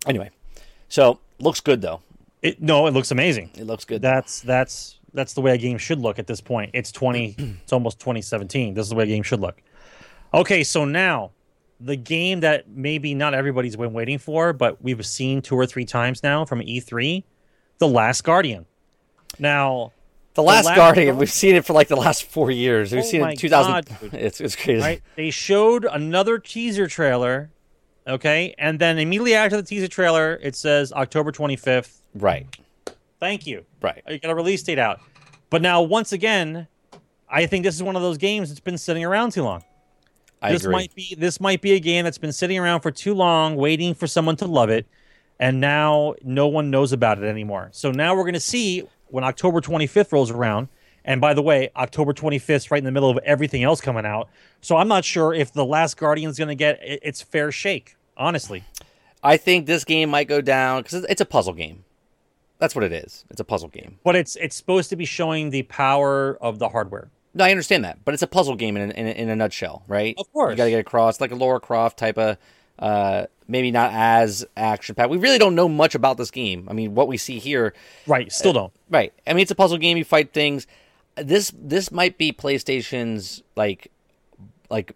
Anyway, 0.07 0.31
so 0.89 1.19
looks 1.41 1.61
good 1.61 1.81
though. 1.81 2.01
It 2.43 2.63
no, 2.63 2.87
it 2.87 2.93
looks 2.93 3.11
amazing. 3.11 3.51
It 3.55 3.65
looks 3.65 3.85
good. 3.85 4.03
That's 4.03 4.41
that's 4.41 5.01
that's 5.13 5.33
the 5.33 5.41
way 5.41 5.55
a 5.55 5.59
game 5.59 5.79
should 5.79 5.99
look 5.99 6.19
at 6.19 6.27
this 6.27 6.41
point. 6.41 6.71
It's 6.75 6.93
twenty. 6.93 7.35
it's 7.63 7.73
almost 7.73 7.99
twenty 7.99 8.23
seventeen. 8.23 8.75
This 8.75 8.85
is 8.85 8.91
the 8.91 8.97
way 8.97 9.05
a 9.05 9.09
game 9.09 9.23
should 9.23 9.41
look. 9.41 9.61
Okay, 10.33 10.63
so 10.63 10.85
now 10.85 11.33
the 11.81 11.97
game 11.97 12.41
that 12.41 12.69
maybe 12.69 13.15
not 13.15 13.35
everybody's 13.35 13.77
been 13.77 13.93
waiting 13.93 14.19
for, 14.19 14.53
but 14.53 14.83
we've 14.83 15.05
seen 15.05 15.43
two 15.43 15.57
or 15.57 15.67
three 15.67 15.85
times 15.85 16.23
now 16.23 16.45
from 16.45 16.61
E3, 16.61 17.23
The 17.79 17.89
Last 17.89 18.25
Guardian. 18.25 18.67
Now, 19.39 19.93
the 20.37 20.43
Last 20.43 20.67
Last 20.67 20.77
Guardian. 20.77 21.07
Guardian- 21.07 21.17
We've 21.19 21.31
seen 21.31 21.57
it 21.57 21.65
for 21.65 21.73
like 21.73 21.89
the 21.89 21.97
last 21.97 22.25
four 22.25 22.51
years. 22.51 22.93
We've 22.93 23.03
Oh 23.03 23.07
seen 23.07 23.23
it 23.23 23.31
in 23.33 23.37
2000. 23.37 23.73
God, 23.73 23.89
it's 24.15 24.41
it's 24.41 24.55
crazy. 24.55 24.81
right? 24.81 25.03
They 25.17 25.31
showed 25.31 25.85
another 25.85 26.39
teaser 26.39 26.87
trailer, 26.87 27.51
okay, 28.07 28.55
and 28.59 28.79
then 28.79 28.99
immediately 28.99 29.35
after 29.35 29.57
the 29.57 29.63
teaser 29.65 29.89
trailer, 29.89 30.39
it 30.43 30.55
says 30.55 30.93
October 30.93 31.33
twenty 31.33 31.57
fifth. 31.57 32.03
Right. 32.15 32.47
Thank 33.19 33.47
you. 33.47 33.65
Right. 33.83 34.03
You 34.09 34.19
got 34.19 34.31
a 34.31 34.35
release 34.35 34.63
date 34.63 34.79
out. 34.79 35.01
But 35.51 35.63
now, 35.63 35.81
once 35.83 36.13
again, 36.13 36.69
I 37.31 37.47
think 37.47 37.65
this 37.65 37.75
is 37.75 37.83
one 37.83 37.97
of 37.97 38.03
those 38.03 38.19
games 38.19 38.49
that's 38.51 38.61
been 38.61 38.79
sitting 38.79 39.05
around 39.05 39.33
too 39.33 39.43
long. 39.43 39.65
I 40.43 40.53
this 40.53 40.63
agree. 40.65 40.73
might 40.73 40.95
be 40.95 41.15
this 41.19 41.41
might 41.41 41.63
be 41.63 41.73
a 41.73 41.81
game 41.81 42.05
that's 42.05 42.19
been 42.19 42.33
sitting 42.33 42.59
around 42.59 42.81
for 42.83 42.91
too 42.91 43.15
long, 43.15 43.57
waiting 43.57 43.95
for 43.95 44.07
someone 44.07 44.37
to 44.37 44.45
love 44.47 44.69
it, 44.69 44.87
and 45.41 45.61
now 45.61 46.15
no 46.23 46.47
one 46.47 46.71
knows 46.71 46.93
about 46.93 47.19
it 47.19 47.25
anymore. 47.25 47.71
So 47.73 47.91
now 47.91 48.15
we're 48.15 48.23
going 48.25 48.35
to 48.35 48.41
see 48.41 48.87
when 49.09 49.25
October 49.25 49.61
25th 49.61 50.13
rolls 50.13 50.31
around. 50.31 50.69
And 51.05 51.21
by 51.21 51.35
the 51.35 51.43
way, 51.43 51.71
October 51.77 52.13
25th 52.13 52.51
is 52.51 52.71
right 52.71 52.79
in 52.79 52.85
the 52.85 52.91
middle 52.91 53.11
of 53.11 53.19
everything 53.19 53.63
else 53.63 53.81
coming 53.81 54.05
out. 54.05 54.29
So 54.61 54.77
I'm 54.77 54.89
not 54.89 55.05
sure 55.05 55.33
if 55.33 55.53
the 55.53 55.65
Last 55.65 55.97
Guardian 55.97 56.31
is 56.31 56.37
going 56.39 56.49
to 56.49 56.57
get 56.57 56.81
its 56.83 57.23
fair 57.23 57.53
shake. 57.53 57.97
Honestly, 58.17 58.65
I 59.23 59.37
think 59.37 59.67
this 59.67 59.85
game 59.85 60.11
might 60.11 60.27
go 60.27 60.41
down 60.41 60.83
because 60.83 61.05
it's 61.05 61.21
a 61.21 61.25
puzzle 61.27 61.53
game. 61.53 61.85
That's 62.59 62.75
what 62.75 62.83
it 62.85 62.93
is. 62.93 63.25
It's 63.31 63.41
a 63.41 63.45
puzzle 63.45 63.69
game. 63.69 63.99
but 64.03 64.17
it's 64.17 64.35
it's 64.37 64.57
supposed 64.57 64.89
to 64.91 64.97
be 64.97 65.05
showing 65.05 65.51
the 65.51 65.63
power 65.65 66.37
of 66.41 66.59
the 66.59 66.71
hardware. 66.71 67.11
No, 67.35 67.45
I 67.45 67.51
understand 67.51 67.85
that, 67.85 67.99
but 68.05 68.15
it's 68.15 68.23
a 68.23 68.27
puzzle 68.27 68.57
game 68.57 68.77
in 68.79 68.91
in 68.93 69.07
a, 69.07 69.11
in 69.11 69.29
a 69.29 69.37
nutshell, 69.37 69.83
right? 69.87 70.15
Of 70.19 70.33
course. 70.33 70.53
you 70.53 70.57
got 70.57 70.65
to 70.65 70.71
get 70.71 70.81
across 70.81 71.21
like 71.21 71.33
a 71.33 71.35
Lara 71.35 71.61
Croft 71.61 71.99
type 71.99 72.17
of, 72.17 72.39
uh, 72.79 73.27
maybe 73.49 73.71
not 73.71 73.91
as 73.93 74.45
action 74.57 74.95
packed. 74.95 75.11
We 75.11 75.17
really 75.19 75.39
don't 75.39 75.55
know 75.55 75.69
much 75.69 75.95
about 75.95 76.17
this 76.17 76.31
game. 76.31 76.67
I 76.69 76.73
mean, 76.73 76.95
what 76.95 77.09
we 77.09 77.17
see 77.17 77.39
here, 77.39 77.75
Right? 78.07 78.31
Still 78.33 78.53
don't. 78.53 78.73
Uh, 78.73 78.79
right? 78.91 79.13
I 79.27 79.33
mean, 79.33 79.43
it's 79.43 79.51
a 79.51 79.55
puzzle 79.57 79.79
game. 79.79 79.97
You 79.97 80.05
fight 80.05 80.33
things. 80.33 80.67
This 81.17 81.53
this 81.57 81.91
might 81.91 82.19
be 82.19 82.33
PlayStation's 82.33 83.43
like 83.57 83.91
like 84.69 84.93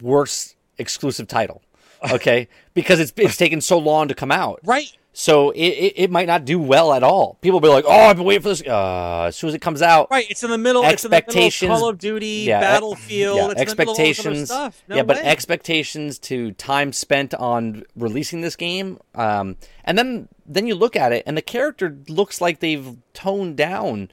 worst 0.00 0.56
exclusive 0.78 1.26
title, 1.28 1.62
okay? 2.12 2.48
because 2.74 3.00
it's 3.00 3.12
it's 3.16 3.36
taken 3.36 3.60
so 3.60 3.78
long 3.78 4.08
to 4.08 4.14
come 4.14 4.30
out, 4.30 4.60
Right. 4.64 4.92
So 5.12 5.50
it, 5.50 5.58
it, 5.60 5.92
it 5.96 6.10
might 6.10 6.26
not 6.26 6.44
do 6.44 6.58
well 6.58 6.92
at 6.92 7.02
all. 7.02 7.36
People 7.40 7.60
will 7.60 7.68
be 7.68 7.72
like, 7.72 7.84
"Oh, 7.86 7.90
I've 7.90 8.16
been 8.16 8.24
waiting 8.24 8.42
for 8.42 8.50
this." 8.50 8.62
Uh, 8.62 9.24
as 9.28 9.36
soon 9.36 9.48
as 9.48 9.54
it 9.54 9.60
comes 9.60 9.82
out, 9.82 10.08
Right, 10.10 10.26
it's 10.30 10.42
in 10.42 10.50
the 10.50 10.58
middle. 10.58 10.82
In 10.82 10.88
the 10.88 10.92
middle 10.92 11.06
of 11.08 11.12
Expectations- 11.14 11.68
Call 11.70 11.88
of 11.88 11.98
Duty, 11.98 12.44
Yeah, 12.46 12.60
Battlefield. 12.60 13.36
yeah, 13.36 13.50
it's 13.50 13.60
in 13.70 13.76
the 13.76 13.82
of 13.82 13.88
all 13.88 13.94
this 13.94 14.18
other 14.20 14.30
expectations. 14.30 14.48
stuff. 14.48 14.82
No 14.88 14.96
yeah, 14.96 15.02
but 15.02 15.16
way. 15.16 15.22
expectations 15.22 16.18
to 16.20 16.52
time 16.52 16.92
spent 16.92 17.34
on 17.34 17.84
releasing 17.96 18.40
this 18.40 18.56
game, 18.56 18.98
um, 19.14 19.56
and 19.84 19.98
then 19.98 20.28
then 20.46 20.66
you 20.66 20.74
look 20.74 20.96
at 20.96 21.12
it, 21.12 21.22
and 21.26 21.36
the 21.36 21.42
character 21.42 21.96
looks 22.08 22.40
like 22.40 22.60
they've 22.60 22.96
toned 23.14 23.56
down 23.56 24.10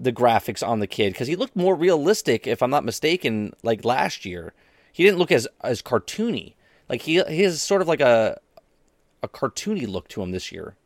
the 0.00 0.12
graphics 0.12 0.66
on 0.66 0.78
the 0.80 0.86
kid 0.86 1.12
because 1.12 1.26
he 1.28 1.34
looked 1.36 1.56
more 1.56 1.74
realistic, 1.74 2.46
if 2.46 2.62
I'm 2.62 2.70
not 2.70 2.84
mistaken, 2.84 3.52
like 3.62 3.84
last 3.84 4.24
year. 4.24 4.52
He 4.92 5.02
didn't 5.04 5.18
look 5.18 5.30
as 5.32 5.46
as 5.62 5.82
cartoony. 5.82 6.54
Like 6.88 7.02
he 7.02 7.22
he 7.28 7.42
has 7.42 7.60
sort 7.62 7.82
of 7.82 7.88
like 7.88 8.00
a 8.00 8.38
a 9.22 9.28
cartoony 9.28 9.86
look 9.86 10.08
to 10.08 10.22
him 10.22 10.32
this 10.32 10.52
year. 10.52 10.76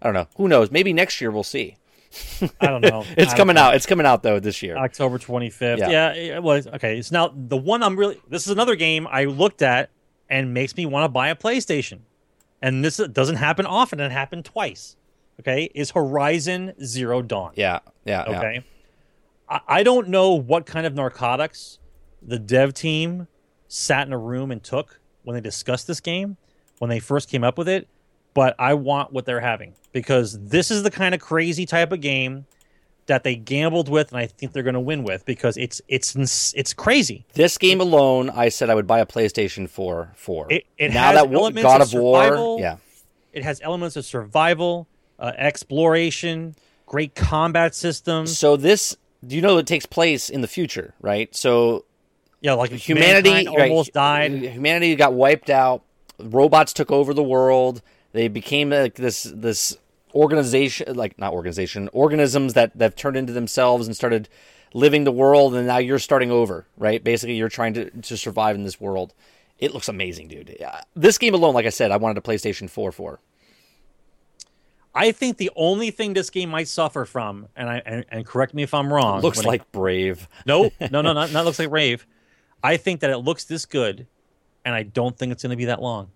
I 0.00 0.06
don't 0.06 0.14
know. 0.14 0.28
Who 0.36 0.48
knows? 0.48 0.70
Maybe 0.70 0.92
next 0.92 1.20
year 1.20 1.30
we'll 1.30 1.42
see. 1.42 1.76
I 2.60 2.66
don't 2.66 2.82
know. 2.82 3.04
It's 3.16 3.32
don't 3.32 3.36
coming 3.36 3.54
know. 3.54 3.62
out. 3.62 3.74
It's 3.74 3.86
coming 3.86 4.06
out 4.06 4.22
though 4.22 4.40
this 4.40 4.62
year. 4.62 4.76
October 4.76 5.18
25th. 5.18 5.78
Yeah. 5.78 5.88
Yeah. 5.90 6.12
it 6.36 6.42
was 6.42 6.66
okay. 6.66 6.98
It's 6.98 7.12
now 7.12 7.32
the 7.34 7.56
one 7.56 7.82
I'm 7.82 7.96
really. 7.96 8.20
This 8.28 8.42
is 8.46 8.52
another 8.52 8.74
game 8.74 9.06
I 9.10 9.24
looked 9.24 9.62
at 9.62 9.90
and 10.28 10.52
makes 10.52 10.76
me 10.76 10.86
want 10.86 11.04
to 11.04 11.08
buy 11.08 11.28
a 11.28 11.36
PlayStation. 11.36 12.00
And 12.60 12.84
this 12.84 12.96
doesn't 12.98 13.36
happen 13.36 13.66
often. 13.66 14.00
It 14.00 14.12
happened 14.12 14.44
twice. 14.44 14.96
Okay, 15.40 15.70
is 15.74 15.92
Horizon 15.92 16.74
Zero 16.84 17.22
Dawn. 17.22 17.52
Yeah, 17.54 17.80
yeah, 18.04 18.24
yeah. 18.28 18.38
Okay. 18.38 18.64
I, 19.48 19.60
I 19.66 19.82
don't 19.82 20.08
know 20.08 20.34
what 20.34 20.66
kind 20.66 20.86
of 20.86 20.94
narcotics 20.94 21.78
the 22.20 22.38
dev 22.38 22.74
team 22.74 23.26
sat 23.66 24.06
in 24.06 24.12
a 24.12 24.18
room 24.18 24.50
and 24.50 24.62
took 24.62 25.00
when 25.24 25.34
they 25.34 25.40
discussed 25.40 25.86
this 25.86 26.00
game 26.00 26.36
when 26.82 26.90
they 26.90 26.98
first 26.98 27.28
came 27.30 27.44
up 27.44 27.56
with 27.56 27.68
it, 27.68 27.86
but 28.34 28.56
I 28.58 28.74
want 28.74 29.12
what 29.12 29.24
they're 29.24 29.38
having 29.38 29.74
because 29.92 30.36
this 30.48 30.68
is 30.68 30.82
the 30.82 30.90
kind 30.90 31.14
of 31.14 31.20
crazy 31.20 31.64
type 31.64 31.92
of 31.92 32.00
game 32.00 32.44
that 33.06 33.22
they 33.22 33.36
gambled 33.36 33.88
with, 33.88 34.08
and 34.10 34.18
I 34.18 34.26
think 34.26 34.50
they're 34.52 34.64
going 34.64 34.74
to 34.74 34.80
win 34.80 35.04
with 35.04 35.24
because 35.24 35.56
it's 35.56 35.80
it's 35.86 36.52
it's 36.56 36.72
crazy. 36.74 37.24
This 37.34 37.56
game 37.56 37.80
alone, 37.80 38.30
I 38.30 38.48
said 38.48 38.68
I 38.68 38.74
would 38.74 38.88
buy 38.88 38.98
a 38.98 39.06
PlayStation 39.06 39.68
4 39.68 40.10
for. 40.16 40.48
It- 40.50 40.66
it 40.76 40.92
now 40.92 41.12
has 41.12 41.22
that 41.22 41.32
elements 41.32 41.62
God 41.62 41.82
of 41.82 41.94
War, 41.94 42.56
yeah, 42.58 42.78
It 43.32 43.44
has 43.44 43.60
elements 43.62 43.94
of 43.94 44.04
survival, 44.04 44.88
uh, 45.20 45.30
exploration, 45.36 46.56
great 46.86 47.14
combat 47.14 47.76
systems. 47.76 48.36
So 48.36 48.56
this, 48.56 48.96
do 49.24 49.36
you 49.36 49.42
know 49.42 49.56
it 49.58 49.68
takes 49.68 49.86
place 49.86 50.28
in 50.28 50.40
the 50.40 50.48
future, 50.48 50.94
right? 51.00 51.32
So 51.32 51.84
Yeah, 52.40 52.54
like 52.54 52.72
humanity 52.72 53.30
mankind 53.30 53.56
right, 53.56 53.70
almost 53.70 53.92
died. 53.92 54.32
Humanity 54.32 54.96
got 54.96 55.12
wiped 55.14 55.48
out. 55.48 55.84
Robots 56.18 56.72
took 56.72 56.90
over 56.90 57.12
the 57.14 57.22
world. 57.22 57.82
They 58.12 58.28
became 58.28 58.70
like 58.70 58.94
this 58.94 59.22
this 59.24 59.76
organization, 60.14 60.94
like 60.96 61.18
not 61.18 61.32
organization, 61.32 61.88
organisms 61.92 62.54
that 62.54 62.76
that 62.78 62.96
turned 62.96 63.16
into 63.16 63.32
themselves 63.32 63.86
and 63.86 63.96
started 63.96 64.28
living 64.74 65.04
the 65.04 65.12
world. 65.12 65.54
And 65.54 65.66
now 65.66 65.78
you're 65.78 65.98
starting 65.98 66.30
over, 66.30 66.66
right? 66.76 67.02
Basically, 67.02 67.36
you're 67.36 67.48
trying 67.48 67.74
to 67.74 67.90
to 67.90 68.16
survive 68.16 68.54
in 68.56 68.64
this 68.64 68.80
world. 68.80 69.14
It 69.58 69.72
looks 69.72 69.88
amazing, 69.88 70.28
dude. 70.28 70.60
Uh, 70.60 70.80
this 70.96 71.18
game 71.18 71.34
alone, 71.34 71.54
like 71.54 71.66
I 71.66 71.70
said, 71.70 71.90
I 71.92 71.96
wanted 71.96 72.18
a 72.18 72.20
PlayStation 72.20 72.68
4 72.68 72.90
for. 72.90 73.20
I 74.94 75.12
think 75.12 75.38
the 75.38 75.50
only 75.56 75.90
thing 75.90 76.12
this 76.12 76.28
game 76.30 76.50
might 76.50 76.68
suffer 76.68 77.04
from, 77.06 77.48
and 77.56 77.68
I 77.68 77.82
and, 77.86 78.04
and 78.10 78.26
correct 78.26 78.52
me 78.52 78.62
if 78.62 78.74
I'm 78.74 78.92
wrong. 78.92 79.22
Looks 79.22 79.38
when 79.38 79.46
it- 79.46 79.48
like 79.48 79.72
Brave. 79.72 80.28
no, 80.46 80.70
no, 80.90 81.00
no, 81.00 81.12
not, 81.12 81.32
not 81.32 81.44
looks 81.44 81.58
like 81.58 81.70
rave. 81.70 82.06
I 82.62 82.76
think 82.76 83.00
that 83.00 83.10
it 83.10 83.18
looks 83.18 83.44
this 83.44 83.64
good, 83.64 84.06
and 84.64 84.74
I 84.74 84.82
don't 84.82 85.16
think 85.16 85.32
it's 85.32 85.42
going 85.42 85.50
to 85.50 85.56
be 85.56 85.66
that 85.66 85.82
long. 85.82 86.10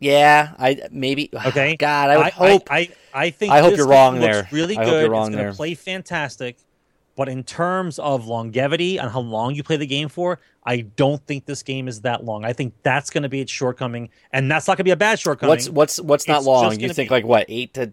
Yeah, 0.00 0.54
I 0.58 0.82
maybe. 0.90 1.30
Okay, 1.46 1.76
God, 1.76 2.10
I 2.10 2.16
would 2.16 2.26
I, 2.26 2.30
hope. 2.30 2.68
I, 2.70 2.88
I, 3.12 3.30
think. 3.30 3.52
I 3.52 3.60
hope 3.60 3.76
you're 3.76 3.88
wrong 3.88 4.20
looks 4.20 4.32
there. 4.32 4.48
Really 4.50 4.76
I 4.76 4.84
good. 4.84 4.90
hope 4.90 5.00
you're 5.00 5.10
wrong 5.10 5.28
it's 5.28 5.36
going 5.36 5.50
to 5.50 5.56
play 5.56 5.74
fantastic, 5.74 6.56
but 7.16 7.28
in 7.28 7.44
terms 7.44 7.98
of 7.98 8.26
longevity 8.26 8.98
and 8.98 9.10
how 9.10 9.20
long 9.20 9.54
you 9.54 9.62
play 9.62 9.76
the 9.76 9.86
game 9.86 10.08
for, 10.08 10.40
I 10.64 10.80
don't 10.80 11.24
think 11.26 11.46
this 11.46 11.62
game 11.62 11.88
is 11.88 12.02
that 12.02 12.24
long. 12.24 12.44
I 12.44 12.52
think 12.52 12.74
that's 12.82 13.10
going 13.10 13.22
to 13.22 13.28
be 13.28 13.40
its 13.40 13.52
shortcoming, 13.52 14.10
and 14.32 14.50
that's 14.50 14.66
not 14.66 14.76
going 14.76 14.84
to 14.84 14.84
be 14.84 14.90
a 14.90 14.96
bad 14.96 15.18
shortcoming. 15.18 15.50
what's 15.50 15.70
what's 15.70 16.00
what's 16.00 16.28
not 16.28 16.38
It's 16.38 16.46
long? 16.46 16.80
You 16.80 16.92
think 16.92 17.10
be- 17.10 17.14
like 17.14 17.24
what 17.24 17.46
eight 17.48 17.74
to 17.74 17.92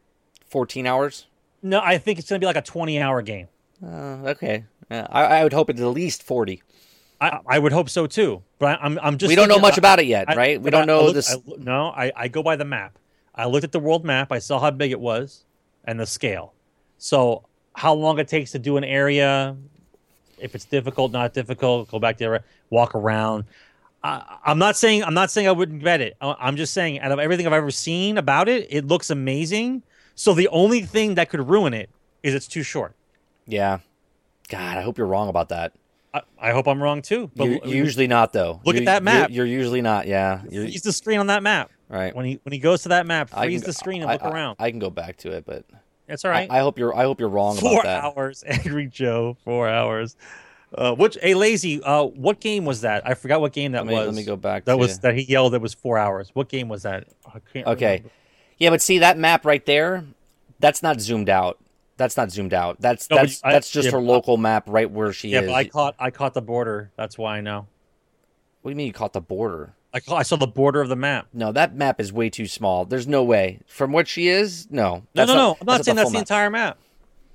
fourteen 0.49 0.87
hours? 0.87 1.27
no, 1.61 1.79
I 1.81 1.97
think 1.97 2.19
it's 2.19 2.29
going 2.29 2.39
to 2.39 2.43
be 2.43 2.47
like 2.47 2.57
a 2.57 2.61
twenty-hour 2.61 3.21
game. 3.21 3.47
Uh, 3.83 4.29
okay, 4.31 4.65
uh, 4.89 5.07
I, 5.09 5.23
I 5.23 5.43
would 5.43 5.53
hope 5.53 5.69
it's 5.69 5.81
at 5.81 5.87
least 5.87 6.23
forty. 6.23 6.61
I, 7.21 7.39
I 7.47 7.59
would 7.59 7.71
hope 7.71 7.87
so 7.89 8.07
too, 8.07 8.41
but 8.59 8.79
I, 8.79 8.83
I'm 8.85 8.99
I'm 9.01 9.17
just 9.17 9.29
we 9.29 9.35
don't 9.35 9.47
know 9.47 9.59
much 9.59 9.77
about 9.77 9.99
it 9.99 10.07
yet, 10.07 10.29
I- 10.29 10.35
right? 10.35 10.61
We 10.61 10.71
don't 10.71 10.87
know 10.87 11.03
looked- 11.03 11.15
this. 11.15 11.35
No, 11.59 11.87
I, 11.89 12.11
I 12.15 12.27
go 12.27 12.41
by 12.43 12.55
the 12.55 12.65
map. 12.65 12.97
I 13.35 13.45
looked 13.45 13.63
at 13.63 13.71
the 13.71 13.79
world 13.79 14.03
map. 14.03 14.31
I 14.31 14.39
saw 14.39 14.59
how 14.59 14.71
big 14.71 14.91
it 14.91 14.99
was 14.99 15.45
and 15.85 15.99
the 15.99 16.05
scale. 16.05 16.53
So 16.97 17.45
how 17.73 17.93
long 17.93 18.19
it 18.19 18.27
takes 18.27 18.51
to 18.51 18.59
do 18.59 18.75
an 18.77 18.83
area, 18.83 19.55
if 20.39 20.55
it's 20.55 20.65
difficult, 20.65 21.11
not 21.11 21.33
difficult, 21.33 21.89
go 21.89 21.99
back 21.99 22.17
there, 22.17 22.43
walk 22.69 22.93
around. 22.95 23.45
I, 24.03 24.37
I'm 24.43 24.57
not 24.57 24.75
saying 24.75 25.03
I'm 25.03 25.13
not 25.13 25.29
saying 25.31 25.47
I 25.47 25.51
wouldn't 25.51 25.83
bet 25.83 26.01
it. 26.01 26.17
I'm 26.19 26.55
just 26.57 26.73
saying 26.73 26.99
out 26.99 27.11
of 27.11 27.19
everything 27.19 27.45
I've 27.45 27.53
ever 27.53 27.71
seen 27.71 28.17
about 28.17 28.49
it, 28.49 28.67
it 28.71 28.87
looks 28.87 29.09
amazing. 29.11 29.83
So 30.15 30.33
the 30.33 30.47
only 30.49 30.81
thing 30.81 31.15
that 31.15 31.29
could 31.29 31.47
ruin 31.47 31.73
it 31.73 31.89
is 32.23 32.33
it's 32.33 32.47
too 32.47 32.63
short. 32.63 32.95
yeah. 33.45 33.79
God, 34.49 34.77
I 34.77 34.81
hope 34.81 34.97
you're 34.97 35.07
wrong 35.07 35.29
about 35.29 35.47
that. 35.49 35.71
I, 36.13 36.21
I 36.39 36.51
hope 36.51 36.67
I'm 36.67 36.81
wrong 36.81 37.01
too. 37.01 37.31
But 37.35 37.45
You're, 37.45 37.65
usually 37.67 38.07
not, 38.07 38.33
though. 38.33 38.59
Look 38.65 38.75
at 38.75 38.81
You- 38.81 38.85
that 38.85 39.01
you're- 39.03 39.19
map. 39.19 39.29
You're, 39.31 39.45
usually 39.45 39.81
not. 39.81 40.07
Yeah. 40.07 40.41
You're, 40.49 40.63
freeze 40.65 40.81
the 40.81 40.91
screen 40.91 41.19
on 41.19 41.27
that 41.27 41.41
map. 41.43 41.71
right. 41.89 42.15
When 42.15 42.25
he 42.25 42.39
when 42.43 42.51
he 42.53 42.59
goes 42.59 42.83
to 42.83 42.89
that 42.89 43.05
map, 43.05 43.29
freeze 43.29 43.61
can- 43.61 43.67
the 43.67 43.73
screen 43.73 44.01
and 44.03 44.11
look 44.11 44.23
around. 44.23 44.57
I, 44.59 44.69
can 44.71 44.79
go 44.79 44.89
back 44.89 45.17
to 45.17 45.31
it, 45.31 45.45
but 45.45 45.65
That's 46.07 46.25
all 46.25 46.31
right. 46.31 46.49
I, 46.51 46.57
I 46.57 46.59
hope 46.61 46.77
you're. 46.77 46.95
I 46.95 47.03
hope 47.03 47.19
you're 47.19 47.29
wrong 47.29 47.55
four 47.57 47.79
about 47.79 47.83
that. 47.83 48.03
hours, 48.17 48.43
Angry 48.47 48.87
Joe. 48.87 49.37
Four 49.45 49.69
hours. 49.69 50.15
Uh, 50.73 50.95
which 50.95 51.17
a 51.21 51.33
lazy. 51.33 51.81
Uh, 51.83 52.03
what 52.03 52.39
game 52.39 52.63
was 52.65 52.81
that? 52.81 53.05
I 53.05 53.13
forgot 53.13 53.41
what 53.41 53.51
game 53.53 53.73
that 53.73 53.79
Let 53.85 53.87
me, 53.87 53.93
was. 53.95 54.05
let 54.07 54.15
me 54.15 54.23
go 54.23 54.35
back. 54.37 54.65
That 54.65 54.79
was 54.79 54.99
that 54.99 55.15
he 55.15 55.23
yelled. 55.23 55.53
It 55.53 55.61
was 55.61 55.73
four 55.73 55.97
hours. 55.97 56.29
What 56.33 56.47
game 56.49 56.69
was 56.69 56.83
that? 56.83 57.07
I 57.27 57.39
can't 57.53 57.67
Okay. 57.67 57.85
remember. 57.97 58.09
Yeah, 58.57 58.69
but 58.69 58.81
see 58.81 58.99
that 58.99 59.17
map 59.17 59.45
right 59.45 59.65
there. 59.65 60.05
That's 60.59 60.81
not 60.83 61.01
zoomed 61.01 61.27
out. 61.29 61.57
That's 62.01 62.17
not 62.17 62.31
zoomed 62.31 62.53
out. 62.53 62.81
That's 62.81 63.07
No, 63.11 63.17
that's 63.17 63.41
I- 63.43 63.51
that's 63.51 63.69
just 63.69 63.85
yeah, 63.85 63.91
her 63.91 64.01
local 64.01 64.37
map 64.37 64.63
right 64.67 64.89
where 64.89 65.13
she 65.13 65.27
is. 65.27 65.33
Yeah, 65.33 65.41
is. 65.41 65.47
but 65.47 65.53
I 65.53 65.63
caught 65.65 65.95
I 65.99 66.09
caught 66.09 66.33
the 66.33 66.41
border. 66.41 66.91
That's 66.97 67.15
why 67.15 67.37
I 67.37 67.41
know. 67.41 67.67
what 68.63 68.69
do 68.69 68.73
you 68.73 68.75
mean 68.75 68.87
you 68.87 68.93
caught 68.93 69.13
the 69.13 69.21
border? 69.21 69.73
I 69.93 69.99
caught, 69.99 70.17
I 70.17 70.23
saw 70.23 70.35
the 70.37 70.47
border 70.47 70.81
of 70.81 70.89
the 70.89 70.95
map. 70.95 71.27
No, 71.33 71.51
that 71.51 71.75
map 71.75 71.99
is 72.01 72.11
way 72.11 72.29
too 72.31 72.47
small. 72.47 72.85
There's 72.85 73.05
no 73.07 73.23
way. 73.23 73.59
From 73.67 73.91
what 73.91 74.07
she 74.07 74.29
is, 74.29 74.67
no. 74.71 74.95
No, 74.95 75.03
That's 75.13 75.29
no, 75.29 75.35
no. 75.35 75.57
I'm 75.59 75.65
not 75.65 75.73
that's 75.77 75.85
saying 75.85 75.95
that's 75.97 76.05
full 76.05 76.13
the 76.13 76.19
entire 76.19 76.49
map. 76.49 76.79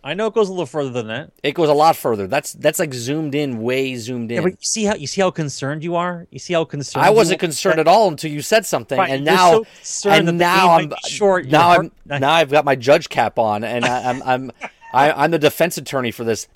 I 0.06 0.14
know 0.14 0.28
it 0.28 0.34
goes 0.34 0.48
a 0.48 0.52
little 0.52 0.66
further 0.66 0.90
than 0.90 1.08
that. 1.08 1.32
It 1.42 1.56
goes 1.56 1.68
a 1.68 1.74
lot 1.74 1.96
further. 1.96 2.28
That's 2.28 2.52
that's 2.52 2.78
like 2.78 2.94
zoomed 2.94 3.34
in, 3.34 3.60
way 3.60 3.96
zoomed 3.96 4.30
in. 4.30 4.36
Yeah, 4.36 4.42
but 4.42 4.52
you 4.52 4.56
see 4.60 4.84
how 4.84 4.94
you 4.94 5.08
see 5.08 5.20
how 5.20 5.32
concerned 5.32 5.82
you 5.82 5.96
are. 5.96 6.28
You 6.30 6.38
see 6.38 6.54
how 6.54 6.64
concerned. 6.64 7.04
I 7.04 7.10
wasn't 7.10 7.40
concerned 7.40 7.80
at 7.80 7.88
all 7.88 8.06
until 8.06 8.30
you 8.30 8.40
said 8.40 8.64
something, 8.64 8.96
Right, 8.96 9.10
and 9.10 9.24
now 9.24 9.64
so 9.82 10.10
and 10.10 10.38
now 10.38 10.74
I'm 10.74 10.92
short. 11.08 11.46
Now 11.46 11.70
I'm 11.70 11.90
now 12.04 12.30
I've 12.30 12.52
got 12.52 12.64
my 12.64 12.76
judge 12.76 13.08
cap 13.08 13.36
on, 13.36 13.64
and 13.64 13.84
I, 13.84 14.10
I'm 14.10 14.22
I'm 14.22 14.52
I, 14.92 15.10
I'm 15.10 15.32
the 15.32 15.40
defense 15.40 15.76
attorney 15.76 16.12
for 16.12 16.22
this. 16.22 16.46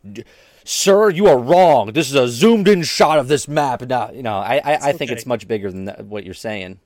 Sir, 0.63 1.11
you 1.11 1.27
are 1.27 1.37
wrong. 1.39 1.93
This 1.93 2.09
is 2.09 2.15
a 2.15 2.29
zoomed 2.29 2.69
in 2.69 2.85
shot 2.85 3.19
of 3.19 3.27
this 3.27 3.49
map. 3.49 3.83
Now, 3.83 4.13
you 4.13 4.23
know, 4.23 4.37
I 4.37 4.61
I, 4.65 4.75
I 4.75 4.93
think 4.93 5.11
okay. 5.11 5.15
it's 5.15 5.27
much 5.27 5.49
bigger 5.49 5.73
than 5.73 5.87
that, 5.87 6.05
what 6.05 6.23
you're 6.25 6.35
saying. 6.35 6.79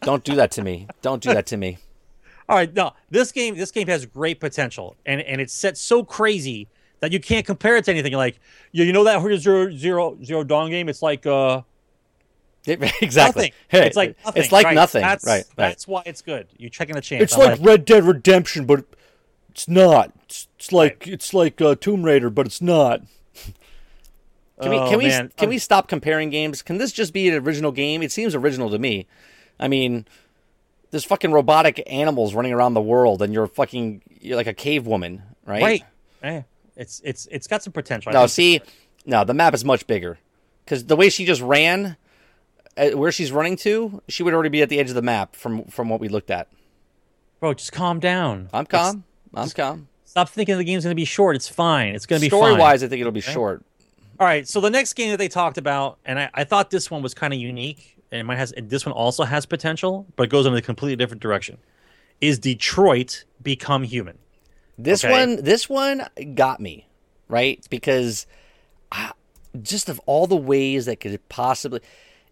Don't 0.00 0.24
do 0.24 0.36
that 0.36 0.52
to 0.52 0.62
me. 0.62 0.86
Don't 1.02 1.22
do 1.22 1.34
that 1.34 1.44
to 1.48 1.58
me. 1.58 1.76
All 2.48 2.56
right, 2.56 2.72
no, 2.74 2.94
this 3.10 3.30
game 3.32 3.56
this 3.56 3.70
game 3.70 3.88
has 3.88 4.06
great 4.06 4.40
potential, 4.40 4.96
and 5.04 5.20
and 5.20 5.40
it's 5.40 5.52
set 5.52 5.76
so 5.76 6.02
crazy 6.02 6.68
that 7.00 7.12
you 7.12 7.20
can't 7.20 7.46
compare 7.46 7.76
it 7.76 7.84
to 7.84 7.90
anything. 7.90 8.14
Like, 8.14 8.40
you, 8.72 8.84
you 8.84 8.92
know 8.92 9.04
that 9.04 9.20
zero 9.40 9.70
zero 9.70 10.18
zero 10.24 10.44
dawn 10.44 10.70
game? 10.70 10.88
It's 10.88 11.02
like 11.02 11.26
uh 11.26 11.62
exactly. 12.66 13.54
Hey, 13.68 13.86
it's 13.86 13.96
like 13.96 14.16
nothing. 14.24 14.42
It's 14.42 14.52
like 14.52 14.66
right? 14.66 14.74
nothing. 14.74 15.00
That's, 15.00 15.24
right. 15.26 15.44
Right. 15.56 15.68
That's 15.68 15.88
why 15.88 16.02
it's 16.04 16.20
good. 16.20 16.48
You're 16.58 16.70
checking 16.70 16.96
the 16.96 17.00
chance. 17.00 17.22
It's 17.22 17.34
I'm 17.34 17.52
like 17.52 17.58
Red 17.62 17.84
Dead 17.84 18.04
Redemption, 18.04 18.66
but 18.66 18.84
it's 19.50 19.68
not. 19.68 20.12
It's, 20.24 20.48
it's 20.58 20.72
like 20.72 21.06
it's 21.06 21.32
like 21.32 21.60
uh, 21.60 21.76
Tomb 21.76 22.02
Raider, 22.02 22.30
but 22.30 22.46
it's 22.46 22.60
not. 22.60 23.02
Can 24.60 24.70
we 24.70 24.76
Oh, 24.76 24.90
can 24.90 24.98
we 24.98 25.06
man. 25.06 25.32
can 25.36 25.48
we 25.50 25.58
stop 25.58 25.86
comparing 25.86 26.30
games? 26.30 26.62
Can 26.62 26.78
this 26.78 26.90
just 26.90 27.12
be 27.12 27.28
an 27.28 27.34
original 27.36 27.70
game? 27.70 28.02
It 28.02 28.10
seems 28.10 28.34
original 28.34 28.68
to 28.70 28.78
me. 28.80 29.06
I 29.60 29.68
mean, 29.68 30.04
there's 30.90 31.04
fucking 31.04 31.32
robotic 31.32 31.82
animals 31.86 32.34
running 32.34 32.52
around 32.52 32.74
the 32.74 32.80
world, 32.80 33.22
and 33.22 33.32
you're 33.32 33.46
fucking 33.46 34.02
you're 34.20 34.36
like 34.36 34.46
a 34.46 34.54
cave 34.54 34.86
woman, 34.86 35.22
right? 35.46 35.62
right. 35.62 35.84
Eh, 36.22 36.42
it's 36.76 37.00
it's 37.04 37.26
it's 37.30 37.46
got 37.46 37.62
some 37.62 37.72
potential. 37.72 38.12
No, 38.12 38.26
see, 38.26 38.60
no, 39.06 39.24
the 39.24 39.34
map 39.34 39.54
is 39.54 39.64
much 39.64 39.86
bigger 39.86 40.18
because 40.64 40.84
the 40.84 40.96
way 40.96 41.08
she 41.08 41.24
just 41.24 41.42
ran, 41.42 41.96
uh, 42.76 42.90
where 42.90 43.12
she's 43.12 43.32
running 43.32 43.56
to, 43.56 44.02
she 44.08 44.22
would 44.22 44.34
already 44.34 44.48
be 44.48 44.62
at 44.62 44.68
the 44.68 44.78
edge 44.78 44.88
of 44.88 44.94
the 44.94 45.02
map 45.02 45.36
from 45.36 45.64
from 45.64 45.88
what 45.88 46.00
we 46.00 46.08
looked 46.08 46.30
at. 46.30 46.48
bro, 47.40 47.54
just 47.54 47.72
calm 47.72 48.00
down. 48.00 48.48
I'm 48.52 48.66
calm. 48.66 49.04
I'm 49.34 49.50
calm. 49.50 49.88
Stop 50.04 50.30
thinking 50.30 50.56
the 50.56 50.64
game's 50.64 50.84
to 50.84 50.94
be 50.94 51.04
short. 51.04 51.36
It's 51.36 51.48
fine. 51.48 51.94
It's 51.94 52.06
to 52.06 52.18
be 52.18 52.28
Story 52.28 52.52
fine. 52.52 52.60
wise, 52.60 52.82
I 52.82 52.88
think 52.88 53.00
it'll 53.00 53.12
be 53.12 53.20
short. 53.20 53.62
All 54.18 54.26
right, 54.26 54.48
so 54.48 54.60
the 54.60 54.70
next 54.70 54.94
game 54.94 55.10
that 55.10 55.18
they 55.18 55.28
talked 55.28 55.58
about, 55.58 55.98
and 56.04 56.18
I, 56.18 56.30
I 56.34 56.44
thought 56.44 56.70
this 56.70 56.90
one 56.90 57.02
was 57.02 57.14
kind 57.14 57.32
of 57.32 57.38
unique, 57.38 57.97
and 58.10 58.20
it 58.20 58.24
might 58.24 58.36
has 58.36 58.52
this 58.56 58.84
one 58.86 58.92
also 58.92 59.24
has 59.24 59.46
potential, 59.46 60.06
but 60.16 60.24
it 60.24 60.30
goes 60.30 60.46
in 60.46 60.54
a 60.54 60.62
completely 60.62 60.96
different 60.96 61.22
direction. 61.22 61.58
Is 62.20 62.38
Detroit 62.38 63.24
Become 63.42 63.84
Human? 63.84 64.18
This 64.76 65.04
Okay. 65.04 65.12
one, 65.12 65.42
this 65.42 65.68
one 65.68 66.06
got 66.34 66.60
me, 66.60 66.86
right? 67.28 67.64
Because 67.70 68.26
ah, 68.92 69.12
just 69.62 69.88
of 69.88 70.00
all 70.06 70.26
the 70.26 70.36
ways 70.36 70.86
that 70.86 71.00
could 71.00 71.26
possibly, 71.28 71.80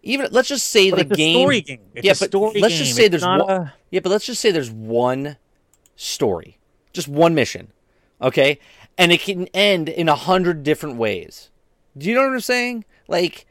even 0.03 0.27
let's 0.31 0.47
just 0.49 0.67
say 0.69 0.89
But 0.89 0.99
the 0.99 1.03
it's 1.03 1.11
a 1.11 1.15
game. 1.15 1.39
story 1.41 1.61
game. 1.61 1.79
It's 1.93 2.05
yeah, 2.05 2.11
a 2.13 2.15
but 2.15 2.29
story 2.29 2.61
let's 2.61 2.73
game. 2.73 2.83
just 2.85 2.95
say 2.95 3.03
It's 3.05 3.11
there's 3.11 3.23
one. 3.25 3.41
a- 3.49 3.73
Yeah, 3.91 3.99
but 4.01 4.09
let's 4.09 4.25
just 4.25 4.41
say 4.41 4.51
there's 4.51 4.71
one 4.71 5.37
story, 5.95 6.57
just 6.93 7.07
one 7.07 7.33
mission, 7.35 7.71
okay, 8.21 8.59
and 8.97 9.11
it 9.11 9.21
can 9.21 9.47
end 9.53 9.89
in 9.89 10.07
a 10.09 10.15
hundred 10.15 10.63
different 10.63 10.95
ways. 10.97 11.49
Do 11.97 12.07
you 12.07 12.15
know 12.15 12.23
what 12.23 12.33
I'm 12.33 12.39
saying? 12.41 12.85
Like, 13.07 13.45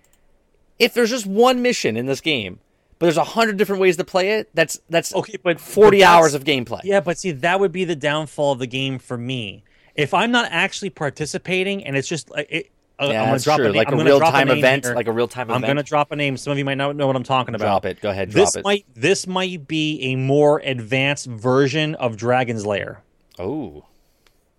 if 0.78 0.94
there's 0.94 1.10
just 1.10 1.26
one 1.26 1.62
mission 1.62 1.96
in 1.96 2.06
this 2.06 2.20
game, 2.20 2.58
but 2.98 3.06
there's 3.06 3.16
a 3.16 3.24
hundred 3.24 3.56
different 3.56 3.80
ways 3.82 3.96
to 3.98 4.04
play 4.04 4.32
it, 4.38 4.50
that's 4.54 4.80
that's 4.90 5.14
Okay, 5.14 5.36
but 5.42 5.60
forty 5.60 6.00
but 6.00 6.06
hours 6.06 6.34
of 6.34 6.44
gameplay. 6.44 6.80
Yeah, 6.84 7.00
but 7.00 7.18
see, 7.18 7.30
that 7.32 7.60
would 7.60 7.72
be 7.72 7.84
the 7.84 7.96
downfall 7.96 8.52
of 8.52 8.58
the 8.58 8.66
game 8.66 8.98
for 8.98 9.16
me. 9.18 9.64
If 9.94 10.12
I'm 10.14 10.30
not 10.30 10.48
actually 10.50 10.90
participating, 10.90 11.84
and 11.84 11.96
it's 11.96 12.06
just 12.08 12.30
like 12.30 12.46
it, 12.50 12.70
uh, 12.98 13.08
Yeah, 13.10 13.22
I'm 13.22 13.28
gonna 13.28 13.38
drop 13.40 13.56
true. 13.56 13.66
a 13.66 13.68
name. 13.68 13.76
Like 13.78 13.88
I'm 13.92 14.00
a 14.00 14.04
real-time 14.04 14.48
name 14.48 14.58
event, 14.58 14.84
here. 14.86 14.94
like 14.94 15.06
a 15.08 15.12
real-time 15.12 15.48
event. 15.50 15.64
I'm 15.64 15.68
gonna 15.68 15.82
drop 15.82 16.12
a 16.12 16.16
name. 16.16 16.36
Some 16.36 16.52
of 16.52 16.58
you 16.58 16.64
might 16.64 16.74
not 16.76 16.96
know 16.96 17.06
what 17.06 17.16
I'm 17.16 17.22
talking 17.22 17.54
about. 17.54 17.64
Drop 17.66 17.84
it. 17.86 18.00
Go 18.00 18.10
ahead. 18.10 18.30
This 18.30 18.52
Drop 18.52 18.60
it. 18.60 18.64
might 18.64 18.84
this 18.94 19.26
might 19.26 19.66
be 19.66 20.00
a 20.12 20.16
more 20.16 20.60
advanced 20.60 21.26
version 21.26 21.94
of 21.96 22.16
Dragon's 22.16 22.64
Lair. 22.66 23.02
Oh, 23.38 23.84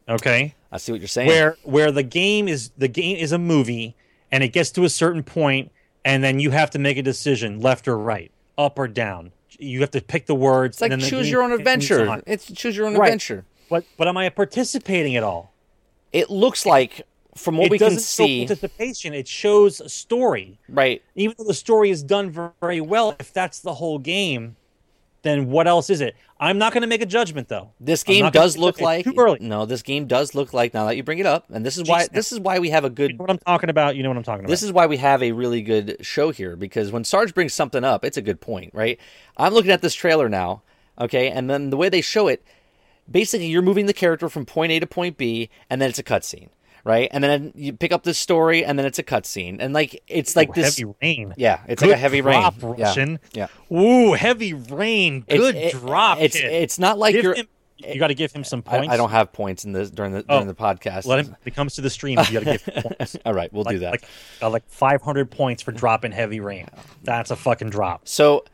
Okay. 0.09 0.53
I 0.71 0.77
see 0.77 0.91
what 0.91 1.01
you're 1.01 1.07
saying. 1.07 1.27
where 1.27 1.57
where 1.63 1.91
the 1.91 2.03
game 2.03 2.47
is 2.47 2.71
the 2.77 2.87
game 2.87 3.17
is 3.17 3.31
a 3.31 3.37
movie 3.37 3.95
and 4.31 4.43
it 4.43 4.49
gets 4.49 4.71
to 4.71 4.83
a 4.83 4.89
certain 4.89 5.23
point 5.23 5.71
and 6.05 6.23
then 6.23 6.39
you 6.39 6.51
have 6.51 6.69
to 6.71 6.79
make 6.79 6.97
a 6.97 7.03
decision 7.03 7.59
left 7.61 7.87
or 7.87 7.97
right 7.97 8.31
up 8.57 8.77
or 8.79 8.87
down 8.87 9.31
you 9.59 9.81
have 9.81 9.91
to 9.91 10.01
pick 10.01 10.25
the 10.25 10.35
words 10.35 10.75
it's 10.77 10.81
like 10.81 10.91
and 10.91 11.01
then 11.01 11.09
choose 11.09 11.25
game 11.25 11.31
your 11.31 11.41
own 11.43 11.51
adventure. 11.51 12.21
It's 12.27 12.51
choose 12.51 12.77
your 12.77 12.85
own 12.85 12.95
Right. 12.95 13.07
adventure. 13.07 13.45
But 13.69 13.85
but 13.97 14.07
am 14.07 14.17
I 14.17 14.29
participating 14.29 15.15
at 15.15 15.23
all? 15.23 15.51
It 16.13 16.29
looks 16.29 16.65
like, 16.65 17.01
from 17.35 17.57
what 17.57 17.65
it 17.67 17.71
we 17.71 17.77
doesn't 17.77 17.97
can 17.97 18.03
see, 18.03 18.45
participation. 18.45 19.13
It 19.13 19.27
shows 19.27 19.81
a 19.81 19.89
story. 19.89 20.59
right? 20.69 21.01
Even 21.15 21.35
though 21.37 21.43
the 21.45 21.53
story 21.53 21.89
is 21.89 22.03
done 22.03 22.29
very 22.61 22.81
well, 22.81 23.15
if 23.19 23.33
that's 23.33 23.59
the 23.59 23.73
whole 23.75 23.99
game, 23.99 24.55
then 25.23 25.49
what 25.49 25.67
else 25.67 25.89
is 25.89 26.01
it? 26.01 26.15
I'm 26.39 26.57
not 26.57 26.71
going 26.73 26.81
to 26.81 26.87
make 26.87 27.01
a 27.01 27.05
judgment 27.05 27.47
though. 27.47 27.71
This 27.79 28.03
game 28.03 28.29
does 28.31 28.57
look 28.57 28.79
like 28.79 29.05
too 29.05 29.15
early. 29.17 29.39
no. 29.41 29.65
This 29.65 29.81
game 29.81 30.05
does 30.05 30.35
look 30.35 30.53
like 30.53 30.73
now 30.73 30.85
that 30.85 30.95
you 30.95 31.03
bring 31.03 31.19
it 31.19 31.25
up, 31.25 31.45
and 31.49 31.65
this 31.65 31.77
is 31.77 31.87
why 31.89 32.07
this 32.11 32.31
is 32.31 32.39
why 32.39 32.59
we 32.59 32.69
have 32.69 32.83
a 32.83 32.87
You 32.87 32.93
good 32.93 33.11
know 33.17 33.23
what 33.23 33.29
I'm 33.31 33.39
talking 33.39 33.69
about? 33.69 33.95
You 33.95 34.03
know 34.03 34.09
what 34.09 34.17
I'm 34.17 34.23
talking 34.23 34.45
about. 34.45 34.49
This 34.51 34.63
is 34.63 34.71
why 34.71 34.85
we 34.85 34.97
have 34.97 35.23
a 35.23 35.31
really 35.31 35.61
good 35.61 35.97
show 36.01 36.31
here 36.31 36.55
because 36.55 36.91
when 36.91 37.03
Sarge 37.03 37.33
brings 37.33 37.53
something 37.53 37.83
up, 37.83 38.05
it's 38.05 38.17
a 38.17 38.21
good 38.21 38.39
point, 38.39 38.71
right? 38.73 38.99
I'm 39.37 39.53
looking 39.53 39.71
at 39.71 39.81
this 39.81 39.95
trailer 39.95 40.29
now, 40.29 40.61
okay, 40.99 41.29
and 41.29 41.49
then 41.49 41.71
the 41.71 41.77
way 41.77 41.89
they 41.89 42.01
show 42.01 42.27
it, 42.27 42.43
basically 43.09 43.47
you're 43.47 43.61
moving 43.61 43.87
the 43.87 43.93
character 43.93 44.29
from 44.29 44.45
point 44.45 44.71
A 44.71 44.79
to 44.79 44.87
point 44.87 45.17
B, 45.17 45.49
and 45.69 45.81
then 45.81 45.89
it's 45.89 45.99
a 45.99 46.03
cutscene, 46.03 46.49
right? 46.87 47.09
And 47.11 47.23
then 47.23 47.51
you 47.55 47.73
pick 47.73 47.91
up 47.91 48.03
this 48.03 48.17
story, 48.17 48.65
and 48.65 48.79
then 48.79 48.85
it's 48.85 48.97
a 48.97 49.03
cutscene, 49.03 49.57
and 49.59 49.73
like 49.73 50.01
it's 50.07 50.35
like 50.35 50.49
Ooh, 50.49 50.53
this, 50.61 50.77
heavy 50.77 50.93
rain. 51.01 51.33
yeah, 51.37 51.59
it's 51.67 51.81
Good 51.83 51.89
like 51.89 51.97
a 51.97 51.99
heavy 51.99 52.21
drop, 52.21 52.55
rain, 52.63 52.75
yeah, 52.77 52.85
Russian. 52.85 53.19
yeah. 53.33 53.47
Ooh, 53.71 54.13
heavy 54.13 54.53
rain. 54.53 55.23
It's- 55.27 55.39
Good 55.39 55.55
it- 55.55 55.71
drop. 55.73 56.19
It's 56.19 56.35
kid. 56.35 56.51
it's 56.51 56.79
not 56.79 56.97
like 56.97 57.13
Give 57.13 57.23
you're. 57.23 57.35
him- 57.35 57.47
you 57.79 57.99
got 57.99 58.07
to 58.07 58.15
give 58.15 58.31
him 58.31 58.43
some 58.43 58.63
points. 58.63 58.89
I 58.91 58.97
don't 58.97 59.11
have 59.11 59.31
points 59.31 59.63
in 59.63 59.71
this 59.71 59.91
during 59.91 60.11
the 60.11 60.25
Oh, 60.27 60.37
during 60.37 60.47
the 60.47 60.55
podcast. 60.55 61.05
Let 61.05 61.23
him. 61.23 61.35
He 61.45 61.51
comes 61.51 61.75
to 61.75 61.81
the 61.81 61.91
stream, 61.91 62.17
you 62.27 62.39
got 62.41 62.43
to 62.43 62.57
give 62.57 62.65
points. 62.97 63.15
All 63.23 63.35
right, 63.35 63.53
we'll 63.53 63.65
like, 63.65 63.75
do 63.75 63.79
that. 63.81 63.91
Like, 63.91 64.03
uh, 64.41 64.49
like 64.49 64.63
500 64.67 65.29
points 65.29 65.61
for 65.61 65.71
dropping 65.71 66.11
heavy 66.11 66.39
rain. 66.39 66.67
That's 67.03 67.29
a 67.29 67.35
fucking 67.35 67.69
drop. 67.69 68.07
So, 68.07 68.45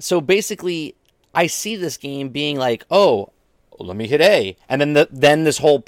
so 0.00 0.20
basically, 0.20 0.96
I 1.32 1.46
see 1.46 1.76
this 1.76 1.96
game 1.96 2.30
being 2.30 2.56
like, 2.58 2.84
oh, 2.90 3.30
let 3.78 3.96
me 3.96 4.08
hit 4.08 4.20
A, 4.20 4.56
and 4.68 4.80
then 4.80 4.94
the, 4.94 5.08
then 5.08 5.44
this 5.44 5.58
whole 5.58 5.84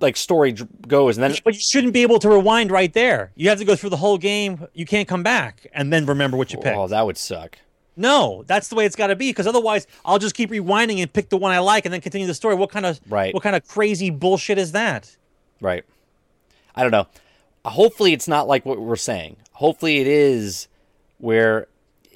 like 0.00 0.16
story 0.16 0.52
goes, 0.86 1.16
and 1.16 1.24
then 1.24 1.34
But 1.44 1.54
you 1.54 1.60
shouldn't 1.60 1.92
be 1.92 2.02
able 2.02 2.18
to 2.20 2.28
rewind 2.28 2.70
right 2.70 2.92
there. 2.92 3.32
You 3.34 3.48
have 3.48 3.58
to 3.58 3.64
go 3.64 3.76
through 3.76 3.90
the 3.90 3.96
whole 3.96 4.18
game. 4.18 4.66
You 4.74 4.86
can't 4.86 5.08
come 5.08 5.22
back 5.22 5.66
and 5.72 5.92
then 5.92 6.06
remember 6.06 6.36
what 6.36 6.52
you 6.52 6.58
picked. 6.58 6.76
oh, 6.76 6.88
that 6.88 7.04
would 7.06 7.16
suck. 7.18 7.58
No, 7.96 8.42
that's 8.46 8.68
the 8.68 8.74
way 8.74 8.86
it's 8.86 8.96
got 8.96 9.08
to 9.08 9.16
be. 9.16 9.30
Because 9.30 9.46
otherwise, 9.46 9.86
I'll 10.04 10.18
just 10.18 10.34
keep 10.34 10.50
rewinding 10.50 11.00
and 11.00 11.12
pick 11.12 11.28
the 11.28 11.36
one 11.36 11.52
I 11.52 11.60
like, 11.60 11.84
and 11.84 11.92
then 11.92 12.00
continue 12.00 12.26
the 12.26 12.34
story. 12.34 12.54
What 12.54 12.70
kind 12.70 12.86
of 12.86 13.00
Right. 13.08 13.32
What 13.32 13.42
kind 13.42 13.54
of 13.56 13.66
crazy 13.66 14.10
bullshit 14.10 14.58
is 14.58 14.72
that? 14.72 15.16
Right. 15.60 15.84
I 16.74 16.82
don't 16.82 16.90
know. 16.90 17.06
Hopefully, 17.64 18.12
it's 18.12 18.28
not 18.28 18.48
like 18.48 18.66
what 18.66 18.80
we're 18.80 18.96
saying. 18.96 19.36
Hopefully, 19.52 19.98
it 19.98 20.06
is 20.06 20.68
where 21.18 21.68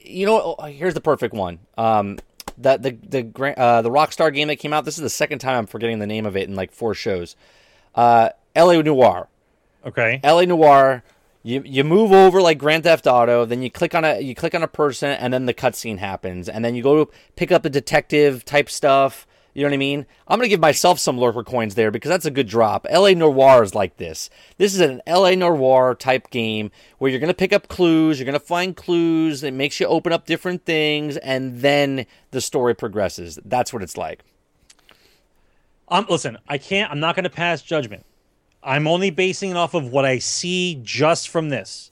you 0.03 0.27
know. 0.27 0.57
oh, 0.59 0.67
Here's 0.67 0.95
the 0.95 1.01
perfect 1.01 1.33
one. 1.33 1.61
Um, 1.77 2.19
that 2.59 2.83
the 2.83 2.91
the 2.91 3.59
uh, 3.59 3.83
the 3.83 3.91
Rockstar 3.91 4.35
game 4.35 4.49
that 4.49 4.57
came 4.57 4.73
out. 4.73 4.85
This 4.85 4.97
is 4.97 5.03
the 5.03 5.11
second 5.11 5.39
time 5.39 5.57
I'm 5.57 5.67
forgetting 5.67 6.01
the 6.01 6.07
name 6.07 6.27
of 6.27 6.37
it 6.37 6.49
in 6.49 6.55
like 6.55 6.73
four 6.73 6.93
shows. 6.95 7.37
Uh, 7.99 8.31
L.A. 8.55 8.81
Noire. 8.81 9.29
Okay. 9.85 10.21
LA 10.23 10.43
Noire. 10.43 11.03
You 11.43 11.63
you 11.65 11.83
move 11.83 12.13
over 12.13 12.41
like 12.41 12.59
Grand 12.59 12.85
Theft 12.85 13.07
Auto, 13.07 13.45
then 13.45 13.63
you 13.63 13.71
click 13.71 13.95
on 13.95 14.05
a 14.05 14.21
you 14.21 14.35
click 14.35 14.55
on 14.55 14.63
a 14.63 14.69
person, 14.69 15.11
and 15.11 15.33
then 15.33 15.47
the 15.47 15.55
cutscene 15.55 15.99
happens, 15.99 16.49
and 16.49 16.65
then 16.65 16.75
you 16.75 16.83
go 16.83 17.05
to 17.05 17.13
pick 17.37 17.51
up 17.51 17.63
the 17.63 17.71
detective 17.71 18.45
type 18.45 18.69
stuff. 18.69 19.27
You 19.55 19.63
know 19.63 19.71
what 19.71 19.75
I 19.75 19.79
mean? 19.79 20.07
I'm 20.29 20.39
gonna 20.39 20.49
give 20.49 20.61
myself 20.61 20.99
some 21.01 21.19
lurker 21.19 21.43
coins 21.43 21.75
there 21.75 21.91
because 21.91 22.11
that's 22.11 22.27
a 22.27 22.31
good 22.31 22.47
drop. 22.47 22.87
LA 22.93 23.11
Noire 23.15 23.63
is 23.63 23.75
like 23.75 23.97
this. 23.97 24.31
This 24.59 24.75
is 24.75 24.81
an 24.81 25.01
LA 25.09 25.35
Noire 25.35 25.95
type 25.95 26.31
game 26.31 26.71
where 26.99 27.11
you're 27.11 27.21
gonna 27.21 27.35
pick 27.35 27.53
up 27.53 27.67
clues, 27.67 28.19
you're 28.21 28.27
gonna 28.27 28.39
find 28.39 28.77
clues. 28.77 29.43
It 29.43 29.55
makes 29.55 29.81
you 29.81 29.87
open 29.87 30.13
up 30.13 30.27
different 30.27 30.65
things, 30.65 31.17
and 31.17 31.61
then 31.61 32.07
the 32.31 32.41
story 32.41 32.75
progresses. 32.75 33.39
That's 33.45 33.73
what 33.73 33.83
it's 33.83 33.97
like. 33.97 34.23
Um, 35.91 36.07
listen, 36.09 36.39
I 36.49 36.59
can't. 36.59 36.91
I'm 36.91 37.01
not 37.01 37.15
going 37.15 37.25
to 37.25 37.31
pass 37.31 37.63
judgment. 37.63 38.05
I'm 38.63 38.87
only 38.87 39.11
basing 39.11 39.51
it 39.51 39.57
off 39.57 39.75
of 39.75 39.91
what 39.91 40.05
I 40.05 40.19
see 40.19 40.81
just 40.83 41.29
from 41.29 41.49
this. 41.49 41.91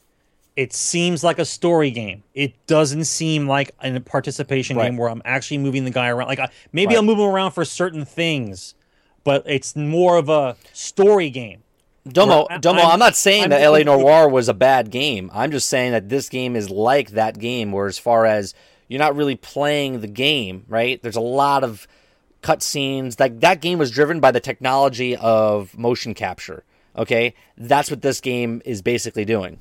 It 0.57 0.73
seems 0.73 1.23
like 1.23 1.39
a 1.39 1.45
story 1.45 1.91
game. 1.91 2.23
It 2.35 2.55
doesn't 2.67 3.05
seem 3.05 3.47
like 3.47 3.71
a 3.83 4.01
participation 4.01 4.77
Right. 4.77 4.87
game 4.87 4.97
where 4.97 5.09
I'm 5.11 5.23
actually 5.25 5.59
moving 5.59 5.85
the 5.85 5.91
guy 5.91 6.09
around. 6.09 6.29
Like 6.29 6.39
I, 6.39 6.49
maybe 6.73 6.89
Right. 6.89 6.97
I'll 6.97 7.03
move 7.03 7.19
him 7.19 7.27
around 7.27 7.51
for 7.53 7.65
certain 7.65 8.05
things, 8.07 8.75
but 9.23 9.43
it's 9.47 9.77
more 9.77 10.17
of 10.17 10.29
a 10.29 10.57
story 10.73 11.29
game. 11.31 11.63
Domo, 12.09 12.47
Well, 12.49 12.59
Domo, 12.61 12.81
I'm- 12.83 12.91
I'm, 12.93 12.99
not 12.99 13.17
saying 13.17 13.45
I'm 13.45 13.51
that 13.51 13.63
LA 13.63 13.79
Noir 13.85 14.29
was 14.29 14.49
a 14.49 14.55
bad 14.55 14.91
game. 14.91 15.31
I'm 15.35 15.51
just 15.51 15.69
saying 15.69 15.93
that 15.93 16.09
this 16.09 16.29
game 16.29 16.57
is 16.57 16.71
like 16.71 17.11
that 17.11 17.39
game, 17.39 17.71
where 17.73 17.87
as 17.87 17.99
far 17.99 18.25
as 18.27 18.55
you're 18.89 19.01
not 19.01 19.15
really 19.17 19.37
playing 19.37 20.01
the 20.01 20.07
game, 20.07 20.65
right? 20.69 21.03
There's 21.03 21.17
a 21.17 21.21
lot 21.21 21.65
of 21.65 21.87
cutscenes. 22.47 23.19
Like 23.19 23.41
that 23.41 23.61
game 23.61 23.79
was 23.79 23.91
driven 23.91 24.21
by 24.21 24.31
the 24.31 24.41
technology 24.41 25.17
of 25.17 25.77
motion 25.77 26.15
capture. 26.15 26.65
Okay, 26.97 27.35
that's 27.59 27.91
what 27.91 28.03
this 28.03 28.21
game 28.21 28.63
is 28.65 28.81
basically 28.83 29.25
doing. 29.25 29.59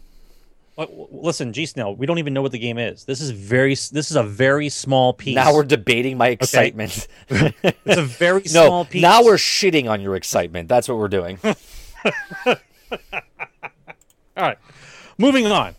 Listen, 0.77 1.53
G 1.53 1.65
Snell, 1.65 1.95
we 1.95 2.05
don't 2.05 2.19
even 2.19 2.33
know 2.33 2.41
what 2.41 2.51
the 2.51 2.59
game 2.59 2.77
is. 2.77 3.05
This 3.05 3.21
is 3.21 3.31
very. 3.31 3.71
This 3.71 4.11
is 4.11 4.15
a 4.15 4.23
very 4.23 4.67
small 4.69 5.13
piece. 5.13 5.35
Now 5.35 5.53
we're 5.53 5.63
debating 5.63 6.17
my 6.17 6.27
excitement. 6.29 7.07
It's 7.29 7.97
a 7.97 8.01
very 8.01 8.41
no, 8.53 8.65
small 8.67 8.85
piece. 8.85 9.01
now 9.01 9.23
we're 9.23 9.35
shitting 9.35 9.89
on 9.89 10.01
your 10.01 10.15
excitement. 10.15 10.67
That's 10.67 10.87
what 10.89 10.97
we're 10.97 11.07
doing. 11.07 11.39
All 11.43 11.55
right. 14.37 14.57
Moving 15.17 15.47
on. 15.47 15.75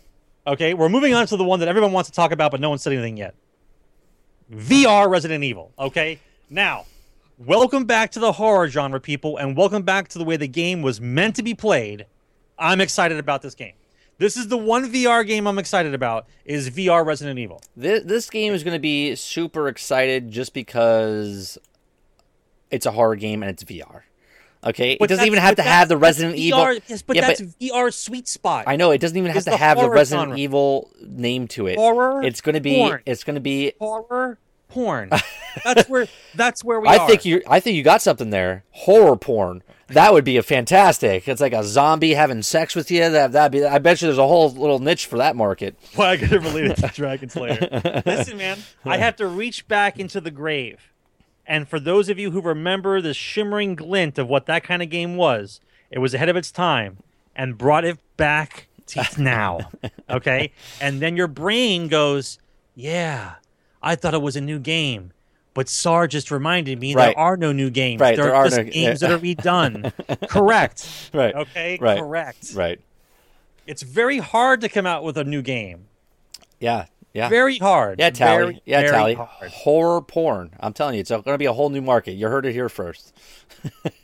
Okay, 0.47 0.73
we're 0.74 0.89
moving 0.89 1.12
on 1.12 1.27
to 1.27 1.37
the 1.37 1.45
one 1.45 1.61
that 1.61 1.69
everyone 1.69 1.93
wants 1.93 2.09
to 2.09 2.16
talk 2.16 2.33
about, 2.33 2.51
but 2.51 2.61
no 2.61 2.70
one's 2.70 2.83
said 2.83 2.93
anything 2.93 3.16
yet. 3.16 3.35
VR 4.51 5.11
Resident 5.11 5.45
Evil. 5.45 5.73
Okay. 5.78 6.20
Now, 6.49 6.87
welcome 7.39 7.85
back 7.85 8.11
to 8.13 8.21
the 8.21 8.33
horror 8.33 8.69
genre, 8.69 9.01
people, 9.01 9.37
and 9.37 9.57
welcome 9.57 9.83
back 9.83 10.09
to 10.09 10.19
the 10.19 10.25
way 10.25 10.37
the 10.37 10.49
game 10.49 10.83
was 10.83 11.01
meant 11.01 11.37
to 11.37 11.43
be 11.43 11.55
played. 11.55 12.07
I'm 12.59 12.81
excited 12.81 13.19
about 13.19 13.43
this 13.43 13.55
game. 13.55 13.75
This 14.19 14.37
is 14.37 14.49
the 14.49 14.57
one 14.57 14.91
VR 14.91 15.27
game 15.27 15.47
I'm 15.47 15.59
excited 15.59 15.93
about 15.93 16.27
is 16.47 16.71
VR 16.71 17.05
Resident 17.05 17.39
Evil. 17.39 17.61
This, 17.77 18.03
this 18.05 18.31
game 18.31 18.55
is 18.55 18.65
going 18.65 18.73
to 18.75 18.81
be 18.81 19.15
super 19.15 19.69
excited 19.69 20.31
just 20.31 20.55
because 20.55 21.59
it's 22.71 22.87
a 22.87 22.93
horror 22.93 23.17
game 23.17 23.43
and 23.43 23.51
it's 23.51 23.63
VR. 23.65 24.03
Okay, 24.65 24.97
it 24.99 25.07
doesn't 25.09 25.27
even 25.27 25.39
have 25.39 25.57
to 25.57 25.63
have 25.63 25.89
the 25.89 25.99
Resident 25.99 26.33
that's 26.33 26.43
Evil. 26.43 26.59
VR, 26.61 26.83
Yes, 26.89 27.03
but 27.03 27.15
Yeah, 27.17 27.27
that's 27.27 27.43
VR 27.43 27.93
sweet 27.93 28.27
spot. 28.27 28.65
I 28.67 28.77
know 28.77 28.91
it 28.91 29.01
doesn't 29.03 29.17
even 29.17 29.31
have 29.31 29.45
to 29.45 29.51
the 29.51 29.57
have 29.59 29.79
the 29.79 29.91
Resident 29.91 30.29
genre. 30.29 30.39
Evil 30.39 30.91
name 31.03 31.47
to 31.49 31.67
it. 31.67 31.77
Horror, 31.77 32.23
It's 32.23 32.41
going 32.41 32.55
to 32.55 32.61
be. 32.61 32.77
porn. 32.77 33.03
It's 33.05 33.23
going 33.23 33.35
to 33.35 33.41
be. 33.41 33.75
horror 33.79 34.39
porn. 34.77 35.11
that's 35.65 35.89
where 35.89 36.07
that's 36.35 36.62
where 36.62 36.81
we 36.81 36.89
I 36.89 36.98
are. 36.98 37.09
think 37.09 37.24
you. 37.24 37.43
I 37.48 37.61
think 37.61 37.77
you 37.77 37.82
got 37.82 38.03
something 38.03 38.31
there. 38.31 38.65
Horror 38.70 39.16
porn. 39.16 39.62
That 39.89 40.12
would 40.12 40.24
be 40.24 40.36
a 40.36 40.43
fantastic. 40.43 41.28
It's 41.28 41.40
like 41.40 41.53
a 41.53 41.62
zombie 41.62 42.15
having 42.15 42.43
sex 42.43 42.74
with 42.74 42.90
you. 42.90 43.09
That 43.09 43.32
that 43.32 43.51
be. 43.53 43.65
I 43.65 43.78
bet 43.78 44.03
you 44.03 44.07
there's 44.09 44.19
a 44.19 44.27
whole 44.27 44.51
little 44.51 44.78
niche 44.78 45.07
for 45.07 45.16
that 45.19 45.35
market. 45.36 45.77
Why 45.94 46.11
I 46.11 46.16
gotta 46.16 46.40
relate 46.40 46.66
it 46.66 46.77
to 46.77 46.89
Dragon's 46.89 47.36
Lair. 47.36 48.03
Listen, 48.07 48.36
man, 48.36 48.59
I 48.85 48.98
have 48.98 49.16
to 49.16 49.27
reach 49.27 49.66
back 49.66 49.98
into 49.98 50.20
the 50.20 50.31
grave. 50.31 50.93
And 51.47 51.69
for 51.69 51.78
those 51.78 52.09
of 52.09 52.19
you 52.19 52.32
who 52.32 52.40
remember 52.40 53.01
the 53.01 53.15
shimmering 53.15 53.77
glint 53.77 54.19
of 54.19 54.28
what 54.28 54.47
that 54.47 54.65
kind 54.65 54.82
of 54.82 54.90
game 54.90 55.16
was, 55.16 55.61
it 55.90 56.01
was 56.01 56.12
ahead 56.12 56.28
of 56.28 56.35
its 56.36 56.51
time 56.51 56.98
and 57.36 57.57
brought 57.57 57.85
it 57.85 57.98
back 58.16 58.66
to 58.89 59.07
now. 59.16 59.70
Okay? 60.11 60.53
And 60.81 61.01
then 61.01 61.16
your 61.16 61.28
brain 61.28 61.86
goes, 61.86 62.39
Yeah, 62.74 63.35
I 63.87 63.95
thought 63.95 64.13
it 64.15 64.21
was 64.23 64.37
a 64.37 64.41
new 64.41 64.59
game. 64.59 65.13
But 65.55 65.71
SAR 65.71 66.07
just 66.07 66.31
reminded 66.31 66.79
me 66.79 66.95
Right. 66.95 67.15
there 67.17 67.19
are 67.19 67.37
no 67.39 67.51
new 67.53 67.71
games. 67.71 67.99
Right, 68.01 68.15
There, 68.17 68.27
there 68.27 68.35
are 68.35 68.45
are 68.45 68.49
just 68.51 68.57
no- 68.59 68.65
games 68.65 69.01
that 69.01 69.11
are 69.11 69.19
redone. 69.31 70.29
Correct. 70.29 71.11
Right. 71.15 71.35
Okay? 71.35 71.79
Right. 71.81 71.99
Correct. 71.99 72.53
Right. 72.55 72.79
It's 73.67 73.81
very 73.83 74.19
hard 74.19 74.61
to 74.61 74.69
come 74.69 74.85
out 74.87 75.03
with 75.03 75.17
a 75.17 75.25
new 75.25 75.41
game. 75.41 75.87
Yeah. 76.61 76.87
Yeah. 77.15 77.31
Very 77.31 77.57
hard. 77.57 77.99
Yeah, 77.99 78.11
Tally. 78.11 78.37
Very, 78.39 78.63
yeah, 78.67 78.81
very 78.83 78.93
Tally. 78.93 79.15
hard. 79.15 79.51
Horror 79.51 80.03
porn. 80.03 80.51
I'm 80.61 80.75
telling 80.75 80.97
you, 80.97 81.01
it's 81.01 81.11
going 81.11 81.23
to 81.25 81.39
be 81.39 81.47
a 81.47 81.53
whole 81.55 81.71
new 81.71 81.81
market. 81.81 82.13
You 82.13 82.29
heard 82.29 82.45
it 82.45 82.53
here 82.53 82.69
first. 82.69 83.15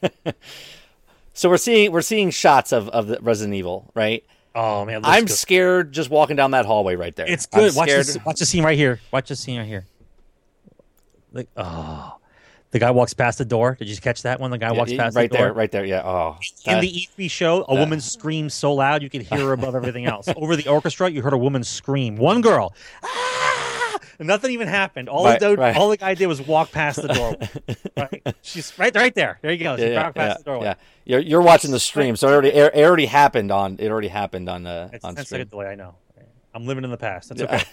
so 1.34 1.48
we're 1.50 1.56
seeing 1.58 1.92
we're 1.92 2.00
seeing 2.00 2.30
shots 2.30 2.72
of 2.72 2.88
of 2.88 3.08
the 3.08 3.18
Resident 3.20 3.54
Evil, 3.54 3.90
right? 3.94 4.24
Oh 4.54 4.84
man, 4.84 4.96
looks 5.02 5.08
I'm 5.08 5.24
good. 5.24 5.32
scared 5.34 5.92
just 5.92 6.10
walking 6.10 6.36
down 6.36 6.50
that 6.52 6.66
hallway 6.66 6.94
right 6.96 7.14
there. 7.16 7.26
It's 7.26 7.48
I'm 7.52 7.60
good. 7.60 7.74
Watch 7.76 7.88
scared- 7.88 8.06
this. 8.06 8.18
Watch 8.24 8.38
the 8.38 8.46
scene 8.46 8.64
right 8.64 8.76
here. 8.76 9.00
Watch 9.12 9.28
the 9.28 9.36
scene 9.36 9.58
right 9.58 9.66
here. 9.66 9.86
Like, 11.32 11.48
oh, 11.56 12.16
the 12.72 12.78
guy 12.78 12.90
walks 12.90 13.14
past 13.14 13.38
the 13.38 13.44
door. 13.46 13.76
Did 13.78 13.88
you 13.88 13.96
catch 13.96 14.22
that 14.22 14.38
one? 14.40 14.50
The 14.50 14.58
guy 14.58 14.72
Yeah, 14.72 14.78
walks 14.78 14.92
past 14.92 15.16
right 15.16 15.30
the 15.30 15.38
door. 15.38 15.52
Right 15.52 15.70
there, 15.70 15.82
right 15.82 15.88
there. 15.88 16.02
Yeah. 16.02 16.02
Oh, 16.06 16.36
In 16.66 16.74
that- 16.74 16.80
the 16.82 16.88
E3 17.18 17.30
show, 17.30 17.64
a 17.68 17.74
woman 17.74 18.00
screams 18.02 18.52
so 18.52 18.74
loud 18.74 19.02
you 19.02 19.08
could 19.08 19.22
hear 19.22 19.38
her 19.38 19.52
above 19.52 19.74
everything 19.74 20.04
else. 20.04 20.28
Over 20.36 20.56
the 20.56 20.68
orchestra, 20.68 21.08
you 21.10 21.22
heard 21.22 21.32
a 21.32 21.38
woman 21.38 21.64
scream. 21.64 22.16
One 22.16 22.42
girl, 22.42 22.74
ah! 23.02 23.51
And 24.18 24.28
nothing 24.28 24.50
even 24.52 24.68
happened. 24.68 25.08
All 25.08 25.24
Right, 25.24 25.40
the 25.40 25.56
right. 25.56 25.76
all 25.76 25.88
the 25.88 25.96
guy 25.96 26.14
did 26.14 26.26
was 26.26 26.40
walk 26.40 26.70
past 26.72 27.00
the 27.02 27.08
door. 27.08 27.36
right? 27.96 28.36
She's 28.42 28.76
right, 28.78 28.94
right 28.94 29.14
there. 29.14 29.38
There 29.42 29.52
you 29.52 29.62
go. 29.62 29.76
She 29.76 29.82
yeah, 29.84 29.88
yeah, 29.88 30.10
past 30.10 30.16
yeah, 30.30 30.38
the 30.38 30.44
doorway. 30.44 30.64
yeah. 30.66 30.74
You're, 31.04 31.20
you're 31.20 31.42
watching 31.42 31.70
the 31.70 31.80
stream, 31.80 32.16
so 32.16 32.28
it 32.28 32.32
already 32.32 32.48
it 32.50 32.76
already 32.84 33.06
happened 33.06 33.50
on 33.50 33.76
it 33.80 33.90
already 33.90 34.08
happened 34.08 34.48
on 34.48 34.66
uh, 34.66 34.88
It's 34.92 35.04
on 35.04 35.14
10 35.14 35.24
stream. 35.24 35.46
delay. 35.48 35.66
I 35.68 35.74
know. 35.74 35.94
I'm 36.54 36.66
living 36.66 36.84
in 36.84 36.90
the 36.90 36.98
past. 36.98 37.30
That's 37.34 37.66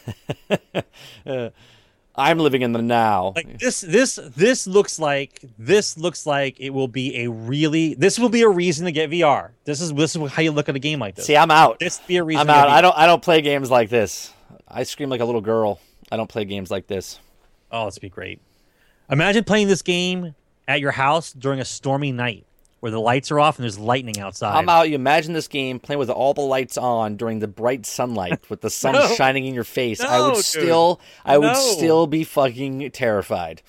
okay. 1.26 1.52
I'm 2.16 2.38
living 2.40 2.64
in 2.64 2.74
the 2.74 2.82
now. 2.82 3.34
Like 3.36 3.60
this, 3.60 3.82
this, 3.82 4.20
this 4.36 4.68
looks 4.68 4.99
like 4.99 5.41
this 5.57 5.98
looks 5.98 6.26
like 6.26 6.60
it 6.60 6.72
will 6.72 6.88
be 6.88 7.24
a 7.24 7.30
really. 7.30 7.94
This 7.94 8.20
will 8.20 8.30
be 8.30 8.41
a 8.41 8.49
reason 8.49 8.86
to 8.86 8.91
get 8.91 9.10
VR. 9.10 9.52
This 9.64 9.80
is 9.80 9.94
this 9.94 10.16
is 10.16 10.32
how 10.32 10.41
you 10.41 10.52
look 10.52 10.68
at 10.70 10.76
a 10.76 10.80
game 10.80 10.99
like 10.99 11.16
this. 11.16 11.26
See, 11.26 11.38
I'm 11.38 11.52
out. 11.52 11.80
this 11.80 11.99
be 11.99 12.18
a 12.18 12.24
reason. 12.24 12.41
I'm 12.41 12.49
out. 12.49 12.68
I 12.70 12.82
don't. 12.82 12.98
I 12.98 13.06
don't 13.06 13.22
play 13.22 13.41
games 13.41 13.72
like 13.72 13.90
this. 13.90 14.34
I 14.68 14.84
scream 14.84 15.10
like 15.10 15.22
a 15.22 15.26
little 15.26 15.41
girl. 15.41 15.80
I 16.11 16.18
don't 16.18 16.30
play 16.30 16.45
games 16.45 16.72
like 16.72 16.88
this. 16.88 17.19
Oh, 17.72 17.86
this 17.86 17.95
would 17.95 18.02
be 18.02 18.10
great. 18.10 18.41
Imagine 19.11 19.44
playing 19.44 19.68
this 19.68 19.81
game 19.81 20.36
at 20.68 20.80
your 20.80 20.91
house 20.91 21.34
during 21.34 21.60
a 21.60 21.65
stormy 21.65 22.11
night 22.11 22.45
where 22.80 22.91
the 22.91 22.99
lights 22.99 23.31
are 23.31 23.40
off 23.40 23.57
and 23.57 23.64
there's 23.64 23.77
lightning 23.77 24.19
outside. 24.19 24.56
I'm 24.57 24.69
out. 24.69 24.88
You 24.90 24.95
imagine 24.95 25.34
this 25.34 25.48
game 25.48 25.80
playing 25.80 25.99
with 25.99 26.10
all 26.10 26.34
the 26.34 26.41
lights 26.41 26.77
on 26.77 27.18
during 27.18 27.40
the 27.40 27.48
bright 27.48 27.86
sunlight 27.86 28.49
with 28.49 28.61
the 28.61 28.69
sun 28.69 28.94
No. 28.94 29.07
shining 29.15 29.45
in 29.45 29.53
your 29.53 29.64
face. 29.65 29.99
I 30.02 30.22
would 30.22 30.36
dude. 30.36 30.45
still, 30.45 31.02
I 31.26 31.38
would 31.38 31.56
still 31.57 32.07
be 32.07 32.23
fucking 32.23 32.90
terrified. 32.91 33.61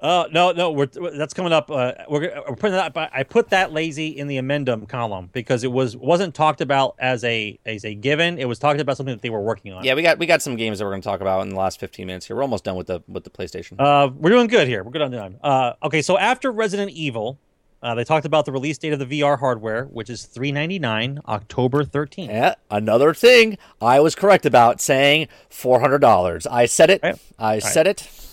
Oh 0.00 0.26
no, 0.30 0.52
no, 0.52 0.72
we're 0.72 0.86
that's 0.86 1.32
coming 1.32 1.52
up. 1.52 1.70
Uh, 1.70 1.92
we're, 2.08 2.42
we're 2.48 2.56
putting 2.56 2.72
that. 2.72 2.94
I 3.14 3.22
put 3.22 3.48
that 3.50 3.72
lazy 3.72 4.08
in 4.08 4.26
the 4.26 4.36
amendum 4.36 4.84
column 4.86 5.30
because 5.32 5.64
it 5.64 5.72
was 5.72 5.96
wasn't 5.96 6.34
talked 6.34 6.60
about 6.60 6.96
as 6.98 7.24
a 7.24 7.58
as 7.64 7.84
a 7.84 7.94
given. 7.94 8.38
It 8.38 8.46
was 8.46 8.58
talked 8.58 8.78
about 8.78 8.98
something 8.98 9.14
that 9.14 9.22
they 9.22 9.30
were 9.30 9.40
working 9.40 9.72
on. 9.72 9.84
Yeah, 9.84 9.94
we 9.94 10.02
got 10.02 10.18
we 10.18 10.26
got 10.26 10.42
some 10.42 10.56
games 10.56 10.78
that 10.78 10.84
we're 10.84 10.90
going 10.90 11.00
to 11.00 11.08
talk 11.08 11.22
about 11.22 11.40
in 11.42 11.48
the 11.50 11.56
last 11.56 11.80
15 11.80 12.06
minutes 12.06 12.26
here. 12.26 12.36
We're 12.36 12.42
almost 12.42 12.64
done 12.64 12.76
with 12.76 12.88
the 12.88 13.02
with 13.08 13.24
the 13.24 13.30
PlayStation. 13.30 13.76
Uh, 13.78 14.10
we're 14.14 14.30
doing 14.30 14.48
good 14.48 14.68
here. 14.68 14.84
We're 14.84 14.90
good 14.90 15.02
on 15.02 15.12
time. 15.12 15.38
Uh, 15.42 15.72
okay, 15.82 16.02
so 16.02 16.18
after 16.18 16.52
Resident 16.52 16.90
Evil, 16.90 17.38
uh, 17.82 17.94
they 17.94 18.04
talked 18.04 18.26
about 18.26 18.44
the 18.44 18.52
release 18.52 18.76
date 18.76 18.92
of 18.92 18.98
the 18.98 19.06
VR 19.06 19.38
hardware, 19.38 19.84
which 19.86 20.10
is 20.10 20.26
three 20.26 20.52
ninety 20.52 20.78
nine, 20.78 21.20
October 21.26 21.84
thirteenth. 21.84 22.30
Yeah, 22.30 22.56
another 22.70 23.14
thing 23.14 23.56
I 23.80 24.00
was 24.00 24.14
correct 24.14 24.44
about 24.44 24.82
saying 24.82 25.28
four 25.48 25.80
hundred 25.80 26.00
dollars. 26.00 26.46
I 26.46 26.66
said 26.66 26.90
it. 26.90 27.02
Right. 27.02 27.18
I 27.38 27.60
said 27.60 27.86
it. 27.86 28.25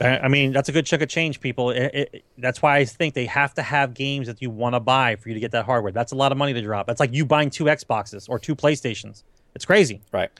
I 0.00 0.28
mean, 0.28 0.52
that's 0.52 0.68
a 0.68 0.72
good 0.72 0.86
chunk 0.86 1.02
of 1.02 1.08
change, 1.08 1.40
people. 1.40 1.70
It, 1.70 2.10
it, 2.12 2.24
that's 2.38 2.62
why 2.62 2.76
I 2.76 2.84
think 2.84 3.14
they 3.14 3.26
have 3.26 3.54
to 3.54 3.62
have 3.62 3.94
games 3.94 4.26
that 4.28 4.40
you 4.40 4.50
want 4.50 4.74
to 4.74 4.80
buy 4.80 5.16
for 5.16 5.28
you 5.28 5.34
to 5.34 5.40
get 5.40 5.50
that 5.52 5.64
hardware. 5.64 5.92
That's 5.92 6.12
a 6.12 6.14
lot 6.14 6.30
of 6.30 6.38
money 6.38 6.52
to 6.52 6.60
drop. 6.60 6.86
That's 6.86 7.00
like 7.00 7.12
you 7.12 7.24
buying 7.24 7.50
two 7.50 7.64
Xboxes 7.64 8.28
or 8.28 8.38
two 8.38 8.54
PlayStations. 8.54 9.24
It's 9.54 9.64
crazy. 9.64 10.00
Right. 10.12 10.30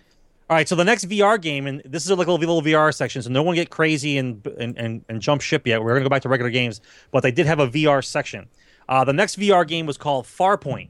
All 0.51 0.56
right, 0.56 0.66
so 0.66 0.74
the 0.76 0.85
next 0.85 1.06
VR 1.06 1.40
game, 1.40 1.66
and 1.66 1.82
this 1.85 2.05
is 2.05 2.10
like 2.10 2.26
a 2.26 2.32
little, 2.32 2.39
little 2.39 2.62
VR 2.62 2.94
section, 2.94 3.20
so 3.20 3.28
no 3.28 3.43
one 3.43 3.55
get 3.55 3.68
crazy 3.68 4.16
and, 4.16 4.47
and, 4.59 4.78
and, 4.78 5.05
and 5.09 5.20
jump 5.20 5.43
ship 5.43 5.66
yet. 5.66 5.82
We're 5.82 5.90
going 5.90 6.05
to 6.05 6.09
go 6.09 6.10
back 6.10 6.22
to 6.22 6.30
regular 6.30 6.51
games, 6.51 6.80
but 7.10 7.22
they 7.22 7.30
did 7.30 7.44
have 7.44 7.59
a 7.59 7.68
VR 7.68 8.02
section. 8.02 8.48
Uh, 8.89 9.05
the 9.05 9.12
next 9.12 9.39
VR 9.39 9.66
game 9.68 9.85
was 9.85 9.98
called 9.98 10.24
Farpoint. 10.24 10.89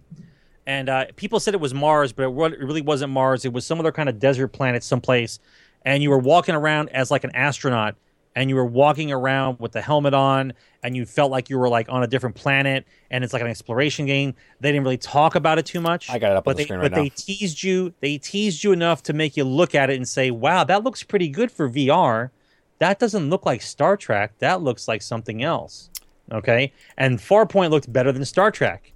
And 0.64 0.88
uh, 0.88 1.06
people 1.16 1.40
said 1.40 1.54
it 1.54 1.60
was 1.60 1.72
Mars, 1.74 2.12
but 2.12 2.24
it 2.24 2.52
it 2.52 2.60
really 2.60 2.82
wasn't 2.82 3.10
Mars. 3.10 3.44
It 3.44 3.52
was 3.52 3.66
some 3.66 3.80
other 3.80 3.90
kind 3.90 4.08
of 4.08 4.18
desert 4.18 4.48
planet 4.48 4.84
someplace. 4.84 5.40
And 5.82 6.02
you 6.02 6.10
were 6.10 6.18
walking 6.18 6.54
around 6.54 6.90
as 6.90 7.10
like 7.10 7.24
an 7.24 7.34
astronaut, 7.34 7.96
and 8.38 8.48
you 8.48 8.54
were 8.54 8.64
walking 8.64 9.10
around 9.10 9.58
with 9.58 9.72
the 9.72 9.80
helmet 9.80 10.14
on, 10.14 10.52
and 10.84 10.96
you 10.96 11.04
felt 11.04 11.32
like 11.32 11.50
you 11.50 11.58
were 11.58 11.68
like 11.68 11.88
on 11.88 12.04
a 12.04 12.06
different 12.06 12.36
planet. 12.36 12.86
And 13.10 13.24
it's 13.24 13.32
like 13.32 13.42
an 13.42 13.48
exploration 13.48 14.06
game. 14.06 14.32
They 14.60 14.70
didn't 14.70 14.84
really 14.84 14.96
talk 14.96 15.34
about 15.34 15.58
it 15.58 15.66
too 15.66 15.80
much. 15.80 16.08
I 16.08 16.20
got 16.20 16.30
it 16.30 16.36
up 16.36 16.46
on 16.46 16.52
but 16.52 16.56
the 16.56 16.62
they, 16.62 16.64
screen 16.66 16.80
but 16.80 16.92
right 16.92 16.98
now. 16.98 17.02
they 17.02 17.08
teased 17.08 17.64
you. 17.64 17.92
They 17.98 18.16
teased 18.16 18.62
you 18.62 18.70
enough 18.70 19.02
to 19.04 19.12
make 19.12 19.36
you 19.36 19.42
look 19.42 19.74
at 19.74 19.90
it 19.90 19.96
and 19.96 20.08
say, 20.08 20.30
"Wow, 20.30 20.62
that 20.62 20.84
looks 20.84 21.02
pretty 21.02 21.28
good 21.28 21.50
for 21.50 21.68
VR. 21.68 22.30
That 22.78 23.00
doesn't 23.00 23.28
look 23.28 23.44
like 23.44 23.60
Star 23.60 23.96
Trek. 23.96 24.38
That 24.38 24.62
looks 24.62 24.86
like 24.86 25.02
something 25.02 25.42
else." 25.42 25.90
Okay, 26.30 26.72
and 26.96 27.18
Farpoint 27.18 27.70
looked 27.70 27.92
better 27.92 28.12
than 28.12 28.24
Star 28.24 28.52
Trek, 28.52 28.92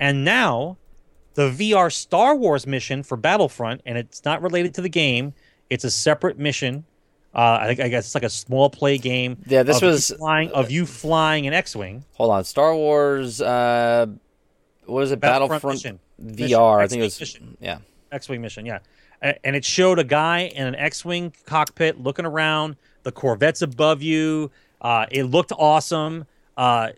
and 0.00 0.24
now 0.24 0.78
the 1.34 1.50
VR 1.50 1.92
Star 1.92 2.34
Wars 2.34 2.66
mission 2.66 3.02
for 3.02 3.18
Battlefront, 3.18 3.82
and 3.84 3.98
it's 3.98 4.24
not 4.24 4.40
related 4.40 4.72
to 4.72 4.80
the 4.80 4.88
game. 4.88 5.34
It's 5.68 5.84
a 5.84 5.90
separate 5.90 6.38
mission. 6.38 6.86
Uh, 7.36 7.58
I 7.60 7.66
think 7.66 7.80
I 7.80 7.88
guess 7.88 8.06
it's 8.06 8.14
like 8.14 8.24
a 8.24 8.30
small 8.30 8.70
play 8.70 8.96
game. 8.96 9.36
Yeah, 9.46 9.62
this 9.62 9.76
of 9.76 9.82
you 9.82 9.88
was- 9.90 10.10
flying 10.10 10.50
of 10.52 10.70
you 10.70 10.86
flying 10.86 11.46
an 11.46 11.52
X-wing. 11.52 12.04
Hold 12.14 12.30
on. 12.30 12.44
Star 12.44 12.74
Wars. 12.74 13.42
Uh, 13.42 14.06
what 14.86 15.02
is 15.04 15.12
it? 15.12 15.20
Battlefront 15.20 15.62
Battlefront 15.62 15.74
mission. 15.76 16.48
VR. 16.48 16.78
I 16.78 16.82
Mission. 16.84 16.88
think 16.88 17.00
it 17.00 17.04
was. 17.04 17.20
X-Wing 17.22 17.56
Yeah. 17.60 17.78
X-wing 18.10 18.40
mission, 18.40 18.64
yeah. 18.64 18.78
And 19.20 19.54
it 19.56 19.64
showed 19.64 19.98
a 19.98 20.04
guy 20.04 20.42
in 20.54 20.66
an 20.66 20.74
X-wing 20.76 21.32
cockpit 21.44 22.00
looking 22.00 22.24
around. 22.24 22.76
The 23.02 23.12
Corvette's 23.12 23.60
above 23.62 24.00
you. 24.02 24.50
Uh, 24.80 25.06
it 25.10 25.24
looked 25.24 25.52
awesome. 25.58 26.26
Uh, 26.56 26.90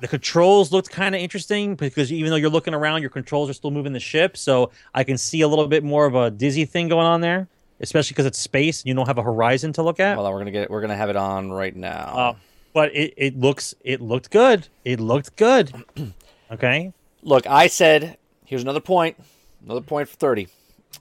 the 0.00 0.08
controls 0.08 0.70
looked 0.72 0.90
kind 0.90 1.14
of 1.14 1.20
interesting 1.20 1.74
because 1.74 2.12
even 2.12 2.30
though 2.30 2.36
you're 2.36 2.50
looking 2.50 2.74
around, 2.74 3.00
your 3.00 3.10
controls 3.10 3.50
are 3.50 3.52
still 3.54 3.70
moving 3.70 3.92
the 3.92 4.00
ship. 4.00 4.36
So 4.36 4.70
I 4.94 5.02
can 5.04 5.16
see 5.18 5.40
a 5.40 5.48
little 5.48 5.66
bit 5.66 5.82
more 5.82 6.06
of 6.06 6.14
a 6.14 6.30
dizzy 6.30 6.64
thing 6.64 6.88
going 6.88 7.06
on 7.06 7.20
there, 7.20 7.48
especially 7.80 8.12
because 8.14 8.26
it's 8.26 8.38
space 8.38 8.82
and 8.82 8.88
you 8.88 8.94
don't 8.94 9.06
have 9.06 9.18
a 9.18 9.22
horizon 9.22 9.72
to 9.74 9.82
look 9.82 10.00
at. 10.00 10.16
Well. 10.16 10.30
We're 10.30 10.38
gonna 10.38 10.50
get. 10.50 10.70
We're 10.70 10.80
gonna 10.80 10.96
have 10.96 11.10
it 11.10 11.16
on 11.16 11.50
right 11.50 11.74
now. 11.74 12.12
Uh, 12.16 12.34
but 12.72 12.94
it, 12.94 13.14
it 13.16 13.38
looks 13.38 13.74
it 13.82 14.00
looked 14.00 14.30
good. 14.30 14.68
It 14.84 15.00
looked 15.00 15.36
good. 15.36 15.72
Okay. 16.52 16.92
Look, 17.22 17.46
I 17.46 17.68
said. 17.68 18.18
Here's 18.44 18.62
another 18.62 18.80
point. 18.80 19.16
Another 19.64 19.82
point 19.82 20.08
for 20.08 20.16
thirty. 20.16 20.48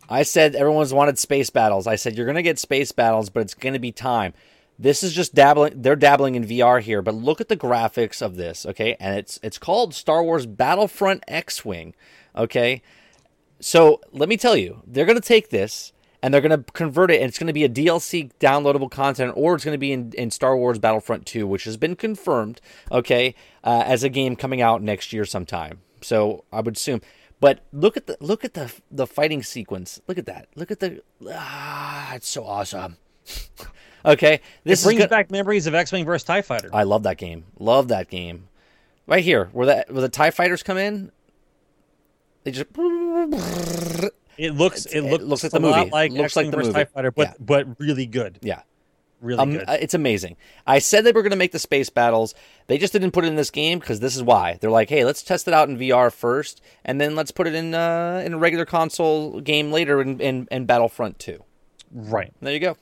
I 0.08 0.22
said 0.22 0.54
everyone's 0.54 0.94
wanted 0.94 1.18
space 1.18 1.50
battles. 1.50 1.88
I 1.88 1.96
said 1.96 2.16
you're 2.16 2.28
gonna 2.28 2.44
get 2.44 2.60
space 2.60 2.92
battles, 2.92 3.32
but 3.32 3.40
it's 3.40 3.56
gonna 3.56 3.80
be 3.80 3.92
time. 3.92 4.36
This 4.78 5.02
is 5.02 5.12
just 5.12 5.34
dabbling. 5.34 5.82
They're 5.82 5.96
dabbling 5.96 6.36
in 6.36 6.46
VR 6.46 6.82
here, 6.82 7.02
but 7.02 7.16
look 7.16 7.42
at 7.42 7.50
the 7.50 7.58
graphics 7.58 8.22
of 8.22 8.36
this. 8.36 8.64
Okay, 8.64 8.96
and 9.00 9.18
it's 9.18 9.40
it's 9.42 9.58
called 9.58 9.96
Star 9.96 10.24
Wars 10.24 10.46
Battlefront 10.46 11.24
X-wing. 11.28 11.96
Okay, 12.36 12.84
so 13.60 14.02
let 14.12 14.30
me 14.30 14.38
tell 14.38 14.56
you, 14.56 14.82
they're 14.86 15.06
going 15.06 15.20
to 15.20 15.28
take 15.28 15.50
this 15.50 15.92
and 16.22 16.34
they're 16.34 16.42
going 16.42 16.64
to 16.64 16.72
convert 16.74 17.12
it, 17.12 17.22
and 17.22 17.30
it's 17.30 17.40
going 17.40 17.48
to 17.48 17.54
be 17.54 17.64
a 17.64 17.70
DLC 17.70 18.32
downloadable 18.40 18.92
content, 18.92 19.34
or 19.36 19.56
it's 19.56 19.64
going 19.64 19.74
to 19.74 19.80
be 19.80 19.92
in, 19.92 20.12
in 20.14 20.32
Star 20.32 20.58
Wars 20.58 20.80
Battlefront 20.80 21.26
2, 21.26 21.48
which 21.48 21.64
has 21.64 21.78
been 21.78 21.96
confirmed, 21.96 22.60
okay, 22.92 23.36
uh, 23.64 23.84
as 23.86 24.04
a 24.04 24.10
game 24.10 24.36
coming 24.36 24.62
out 24.62 24.82
next 24.82 25.14
year 25.14 25.26
sometime. 25.26 25.80
So 26.02 26.44
I 26.52 26.62
would 26.62 26.76
assume. 26.78 27.02
But 27.42 27.62
look 27.72 27.96
at 27.96 28.06
the 28.06 28.18
look 28.20 28.44
at 28.44 28.54
the 28.54 28.74
the 28.92 29.08
fighting 29.08 29.44
sequence. 29.44 30.02
Look 30.08 30.18
at 30.18 30.26
that. 30.26 30.50
Look 30.56 30.72
at 30.72 30.82
the 30.82 31.02
ah, 31.30 32.14
it's 32.16 32.28
so 32.28 32.44
awesome. 32.44 32.98
okay, 34.06 34.42
this 34.66 34.80
This 34.80 34.84
brings 34.84 35.00
good. 35.00 35.10
back 35.10 35.32
memories 35.32 35.66
of 35.66 35.74
X-wing 35.74 36.04
versus 36.04 36.26
Tie 36.26 36.42
Fighter. 36.42 36.70
I 36.74 36.84
love 36.84 37.04
that 37.04 37.18
game. 37.18 37.46
Love 37.58 37.88
that 37.90 38.10
game. 38.10 38.50
Right 39.08 39.24
here, 39.24 39.46
where 39.54 39.68
that 39.68 39.90
where 39.92 40.02
the 40.02 40.10
Tie 40.10 40.32
Fighters 40.32 40.64
come 40.64 40.78
in, 40.78 41.12
they 42.44 42.52
just 42.52 42.68
It 44.40 44.52
looks 44.56 44.86
it, 44.86 45.00
it 45.00 45.04
looks, 45.04 45.24
looks 45.24 45.44
like 45.44 45.54
a 45.54 45.60
the 45.60 45.68
lot 45.68 45.78
movie. 45.80 45.92
like 45.92 46.12
Looks 46.12 46.36
like 46.36 46.46
X-Wing 46.48 46.52
the 46.52 46.58
versus 46.58 46.74
movie. 46.74 46.86
TIE 46.86 46.92
Fighter, 46.94 47.12
but 47.12 47.28
Yeah. 47.28 47.34
but 47.40 47.80
really 47.80 48.06
good, 48.06 48.40
yeah. 48.42 48.62
really 49.22 49.40
Um, 49.40 49.52
good. 49.52 49.66
it's 49.68 49.94
amazing. 49.94 50.38
I 50.66 50.80
said 50.80 51.04
they 51.04 51.12
were 51.12 51.22
going 51.24 51.32
to 51.32 51.36
make 51.38 51.52
the 51.52 51.60
space 51.60 51.90
battles. 51.90 52.34
They 52.68 52.78
just 52.78 52.94
didn't 52.94 53.12
put 53.12 53.26
it 53.26 53.28
in 53.28 53.36
this 53.36 53.52
game 53.52 53.80
because 53.80 54.00
this 54.00 54.16
is 54.16 54.24
why. 54.24 54.58
They're 54.62 54.72
like, 54.72 54.90
hey, 54.90 55.04
let's 55.04 55.22
test 55.24 55.48
it 55.48 55.54
out 55.54 55.68
in 55.70 55.78
VR 55.78 56.12
first, 56.12 56.62
and 56.86 57.02
then 57.02 57.16
let's 57.16 57.32
put 57.32 57.48
it 57.48 57.54
in 57.56 57.74
uh, 57.76 58.24
in 58.26 58.34
a 58.34 58.38
regular 58.38 58.66
console 58.66 59.42
game 59.42 59.72
later 59.72 60.02
in, 60.02 60.20
in, 60.22 60.48
in 60.52 60.66
Battlefront 60.66 61.20
2. 61.20 61.44
right. 61.92 62.32
There 62.42 62.54
you 62.54 62.60
go. 62.62 62.78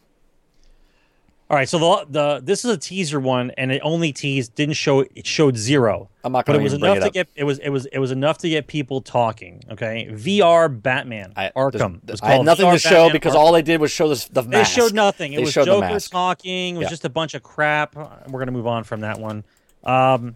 All 1.49 1.56
right. 1.56 1.68
So 1.69 1.80
the 1.80 2.06
the 2.10 2.41
this 2.44 2.65
is 2.65 2.72
a 2.72 2.78
teaser 2.78 3.19
one, 3.22 3.52
and 3.57 3.72
it 3.72 3.80
only 3.84 4.11
teased, 4.11 4.53
didn't 4.56 4.74
show. 4.76 5.02
It 5.15 5.26
showed 5.26 5.56
zero. 5.57 6.10
I'm 6.24 6.34
not 6.34 6.45
But 6.45 6.53
going 6.53 6.61
it 6.61 6.64
was 6.64 6.74
to 6.74 6.80
bring 6.80 6.91
enough 6.91 7.03
it 7.06 7.07
to 7.07 7.11
get 7.14 7.30
it 7.36 7.44
was 7.45 7.60
it 7.60 7.69
was 7.69 7.86
it 7.86 7.99
was 7.99 8.11
enough 8.11 8.38
to 8.40 8.49
get 8.49 8.68
people 8.68 8.99
talking. 9.02 9.64
Okay, 9.72 10.10
VR 10.11 10.68
Batman 10.82 11.32
I, 11.38 11.52
Arkham. 11.56 12.02
was 12.10 12.19
I 12.22 12.34
had 12.34 12.41
nothing 12.45 12.65
VR 12.65 12.74
to 12.74 12.80
show 12.80 12.90
Batman 12.90 13.11
because 13.14 13.34
Arkham. 13.34 13.38
all 13.38 13.52
they 13.53 13.61
did 13.61 13.80
was 13.80 13.91
show 13.91 14.10
this, 14.10 14.26
the 14.26 14.41
they 14.41 14.57
mask. 14.57 14.74
showed 14.76 14.94
nothing. 14.94 15.32
It 15.32 15.38
They 15.38 15.44
was 15.44 15.53
Joker 15.53 15.99
talking. 16.02 16.76
It 16.76 16.80
was 16.80 16.86
Yeah. 16.86 16.90
just 16.90 17.06
a 17.06 17.10
bunch 17.10 17.34
of 17.34 17.44
crap. 17.44 17.95
We're 17.95 18.40
gonna 18.40 18.52
move 18.52 18.68
on 18.68 18.84
from 18.84 18.99
that 19.02 19.18
one. 19.19 19.45
Um, 19.86 20.36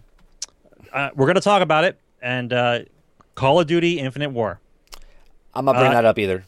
uh, 0.94 1.10
we're 1.14 1.26
gonna 1.26 1.40
talk 1.42 1.60
about 1.60 1.84
it 1.84 1.98
and 2.22 2.52
uh, 2.54 2.78
Call 3.34 3.60
of 3.60 3.66
Duty 3.66 3.98
Infinite 3.98 4.30
War. 4.30 4.60
I'm 5.54 5.66
not 5.66 5.72
bringing 5.74 5.90
Uh, 5.92 5.96
that 5.96 6.04
up 6.06 6.18
either. 6.18 6.46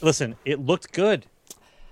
listen, 0.00 0.36
it 0.46 0.58
looked 0.58 0.92
good. 0.92 1.26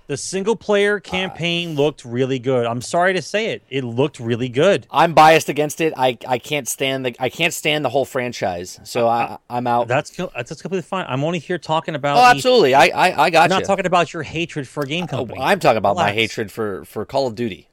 The 0.09 0.17
single 0.17 0.55
player 0.55 0.99
campaign 0.99 1.75
looked 1.75 2.03
really 2.03 2.39
good. 2.39 2.65
I'm 2.65 2.81
sorry 2.81 3.13
to 3.13 3.21
say 3.21 3.51
it. 3.51 3.61
It 3.69 3.83
looked 3.83 4.19
really 4.19 4.49
good. 4.49 4.87
I'm 4.89 5.13
biased 5.13 5.49
against 5.49 5.81
it. 5.81 5.93
I, 5.95 6.17
I 6.27 6.39
can't 6.39 6.67
stand 6.67 7.05
the 7.05 7.15
I 7.19 7.29
can't 7.29 7.53
stand 7.53 7.85
the 7.85 7.89
whole 7.89 8.05
franchise. 8.05 8.79
So 8.85 9.07
I 9.07 9.37
I'm 9.51 9.67
out. 9.67 9.87
That's 9.87 10.09
that's 10.09 10.59
completely 10.63 10.81
fine. 10.81 11.05
I'm 11.07 11.23
only 11.23 11.37
here 11.37 11.59
talking 11.59 11.93
about. 11.93 12.17
oh, 12.17 12.21
the- 12.21 12.25
absolutely. 12.35 12.73
I 12.73 12.85
I, 12.87 13.25
I 13.25 13.29
got 13.29 13.43
I'm 13.43 13.49
not 13.51 13.65
talking 13.65 13.85
about 13.85 14.11
your 14.11 14.23
hatred 14.23 14.67
for 14.67 14.81
a 14.81 14.87
game 14.87 15.03
Oh, 15.03 15.07
company. 15.17 15.41
I'm 15.41 15.59
talking 15.59 15.77
about 15.77 15.95
my 15.95 16.11
hatred 16.11 16.51
for 16.51 16.85
for 16.85 17.05
Call 17.05 17.27
of 17.27 17.35
Duty. 17.35 17.69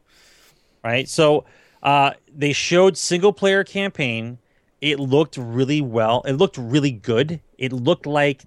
right? 0.84 1.08
So 1.08 1.46
uh, 1.82 2.10
they 2.30 2.52
showed 2.52 2.98
single 2.98 3.32
player 3.32 3.64
campaign. 3.64 4.36
It 4.82 5.00
looked 5.00 5.38
really 5.38 5.80
well. 5.80 6.20
It 6.26 6.34
looked 6.34 6.58
really 6.58 6.90
good. 6.92 7.40
It 7.56 7.72
looked 7.72 8.04
like 8.04 8.42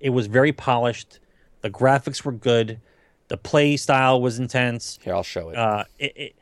it 0.00 0.10
was 0.10 0.28
very 0.28 0.52
polished. 0.52 1.18
The 1.60 1.68
graphics 1.68 2.24
were 2.24 2.32
good. 2.32 2.80
The 3.32 3.38
play 3.38 3.78
style 3.78 4.20
was 4.20 4.38
intense. 4.38 4.98
Here, 5.02 5.14
I'll 5.14 5.22
show 5.22 5.48
it. 5.48 5.56
Uh, 5.56 5.84
it, 5.98 6.12
it, 6.16 6.36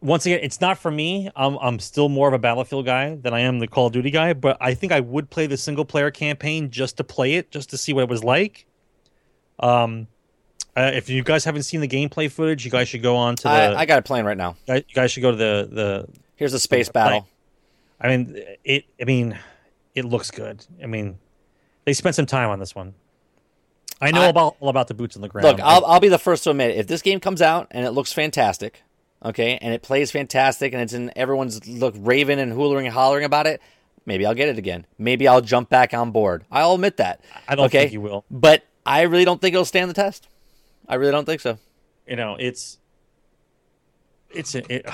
once 0.00 0.26
again, 0.26 0.38
it's 0.44 0.60
not 0.60 0.78
for 0.78 0.88
me. 0.88 1.28
I'm, 1.34 1.56
I'm 1.56 1.80
still 1.80 2.08
more 2.08 2.28
of 2.28 2.34
a 2.34 2.38
Battlefield 2.38 2.86
guy 2.86 3.16
than 3.16 3.34
I 3.34 3.40
am 3.40 3.58
the 3.58 3.66
Call 3.66 3.88
of 3.88 3.92
Duty 3.92 4.12
guy, 4.12 4.32
but 4.32 4.56
I 4.60 4.74
think 4.74 4.92
I 4.92 5.00
would 5.00 5.28
play 5.28 5.48
the 5.48 5.56
single 5.56 5.84
player 5.84 6.12
campaign 6.12 6.70
just 6.70 6.98
to 6.98 7.04
play 7.04 7.34
it, 7.34 7.50
just 7.50 7.70
to 7.70 7.76
see 7.76 7.92
what 7.92 8.02
it 8.04 8.08
was 8.08 8.22
like. 8.22 8.64
Um, 9.58 10.06
Uh, 10.76 10.92
if 10.94 11.08
you 11.08 11.24
guys 11.24 11.44
haven't 11.44 11.64
seen 11.64 11.80
the 11.80 11.88
gameplay 11.88 12.30
footage, 12.30 12.64
you 12.64 12.70
guys 12.70 12.88
should 12.88 13.02
go 13.02 13.16
on 13.16 13.34
to 13.34 13.42
the. 13.42 13.48
I, 13.48 13.80
I 13.80 13.84
got 13.86 13.98
it 13.98 14.04
playing 14.04 14.24
right 14.24 14.38
now. 14.38 14.56
you 14.68 14.82
guys 14.94 15.10
should 15.10 15.22
go 15.22 15.32
to 15.32 15.36
the 15.36 15.68
the. 15.70 16.08
Here's 16.36 16.52
the 16.52 16.60
space 16.60 16.88
battle. 16.88 17.26
I 18.00 18.06
mean, 18.08 18.40
it. 18.62 18.84
I 19.00 19.04
mean, 19.04 19.36
it 19.96 20.04
looks 20.04 20.30
good. 20.30 20.64
I 20.80 20.86
mean, 20.86 21.18
they 21.84 21.92
spent 21.92 22.14
some 22.14 22.26
time 22.26 22.50
on 22.50 22.60
this 22.60 22.72
one. 22.72 22.94
I 24.00 24.10
know 24.10 24.22
I- 24.22 24.28
about 24.28 24.56
all 24.60 24.68
about 24.68 24.88
the 24.88 24.94
boots 24.94 25.16
on 25.16 25.22
the 25.22 25.28
ground. 25.28 25.46
Look, 25.46 25.60
I'll, 25.60 25.84
I'll 25.84 26.00
be 26.00 26.08
the 26.08 26.18
first 26.18 26.44
to 26.44 26.50
admit 26.50 26.76
if 26.76 26.86
this 26.86 27.02
game 27.02 27.20
comes 27.20 27.42
out 27.42 27.68
and 27.70 27.84
it 27.84 27.90
looks 27.90 28.12
fantastic, 28.12 28.82
okay, 29.24 29.58
and 29.60 29.74
it 29.74 29.82
plays 29.82 30.10
fantastic, 30.10 30.72
and 30.72 30.80
it's 30.82 30.92
in 30.92 31.12
everyone's 31.16 31.66
look 31.68 31.94
raving 31.98 32.38
and 32.38 32.52
hollering 32.52 32.86
and 32.86 32.94
hollering 32.94 33.24
about 33.24 33.46
it, 33.46 33.60
maybe 34.06 34.24
I'll 34.24 34.34
get 34.34 34.48
it 34.48 34.58
again. 34.58 34.86
Maybe 34.98 35.28
I'll 35.28 35.42
jump 35.42 35.68
back 35.68 35.92
on 35.92 36.10
board. 36.12 36.44
I'll 36.50 36.74
admit 36.74 36.96
that. 36.96 37.20
I 37.46 37.54
don't 37.54 37.66
okay? 37.66 37.80
think 37.80 37.92
you 37.92 38.00
will. 38.00 38.24
but 38.30 38.62
I 38.86 39.02
really 39.02 39.24
don't 39.24 39.40
think 39.40 39.54
it'll 39.54 39.64
stand 39.66 39.90
the 39.90 39.94
test. 39.94 40.28
I 40.88 40.94
really 40.94 41.12
don't 41.12 41.26
think 41.26 41.40
so. 41.40 41.58
you 42.06 42.16
know, 42.16 42.36
it's 42.40 42.78
it's 44.30 44.54
it, 44.54 44.86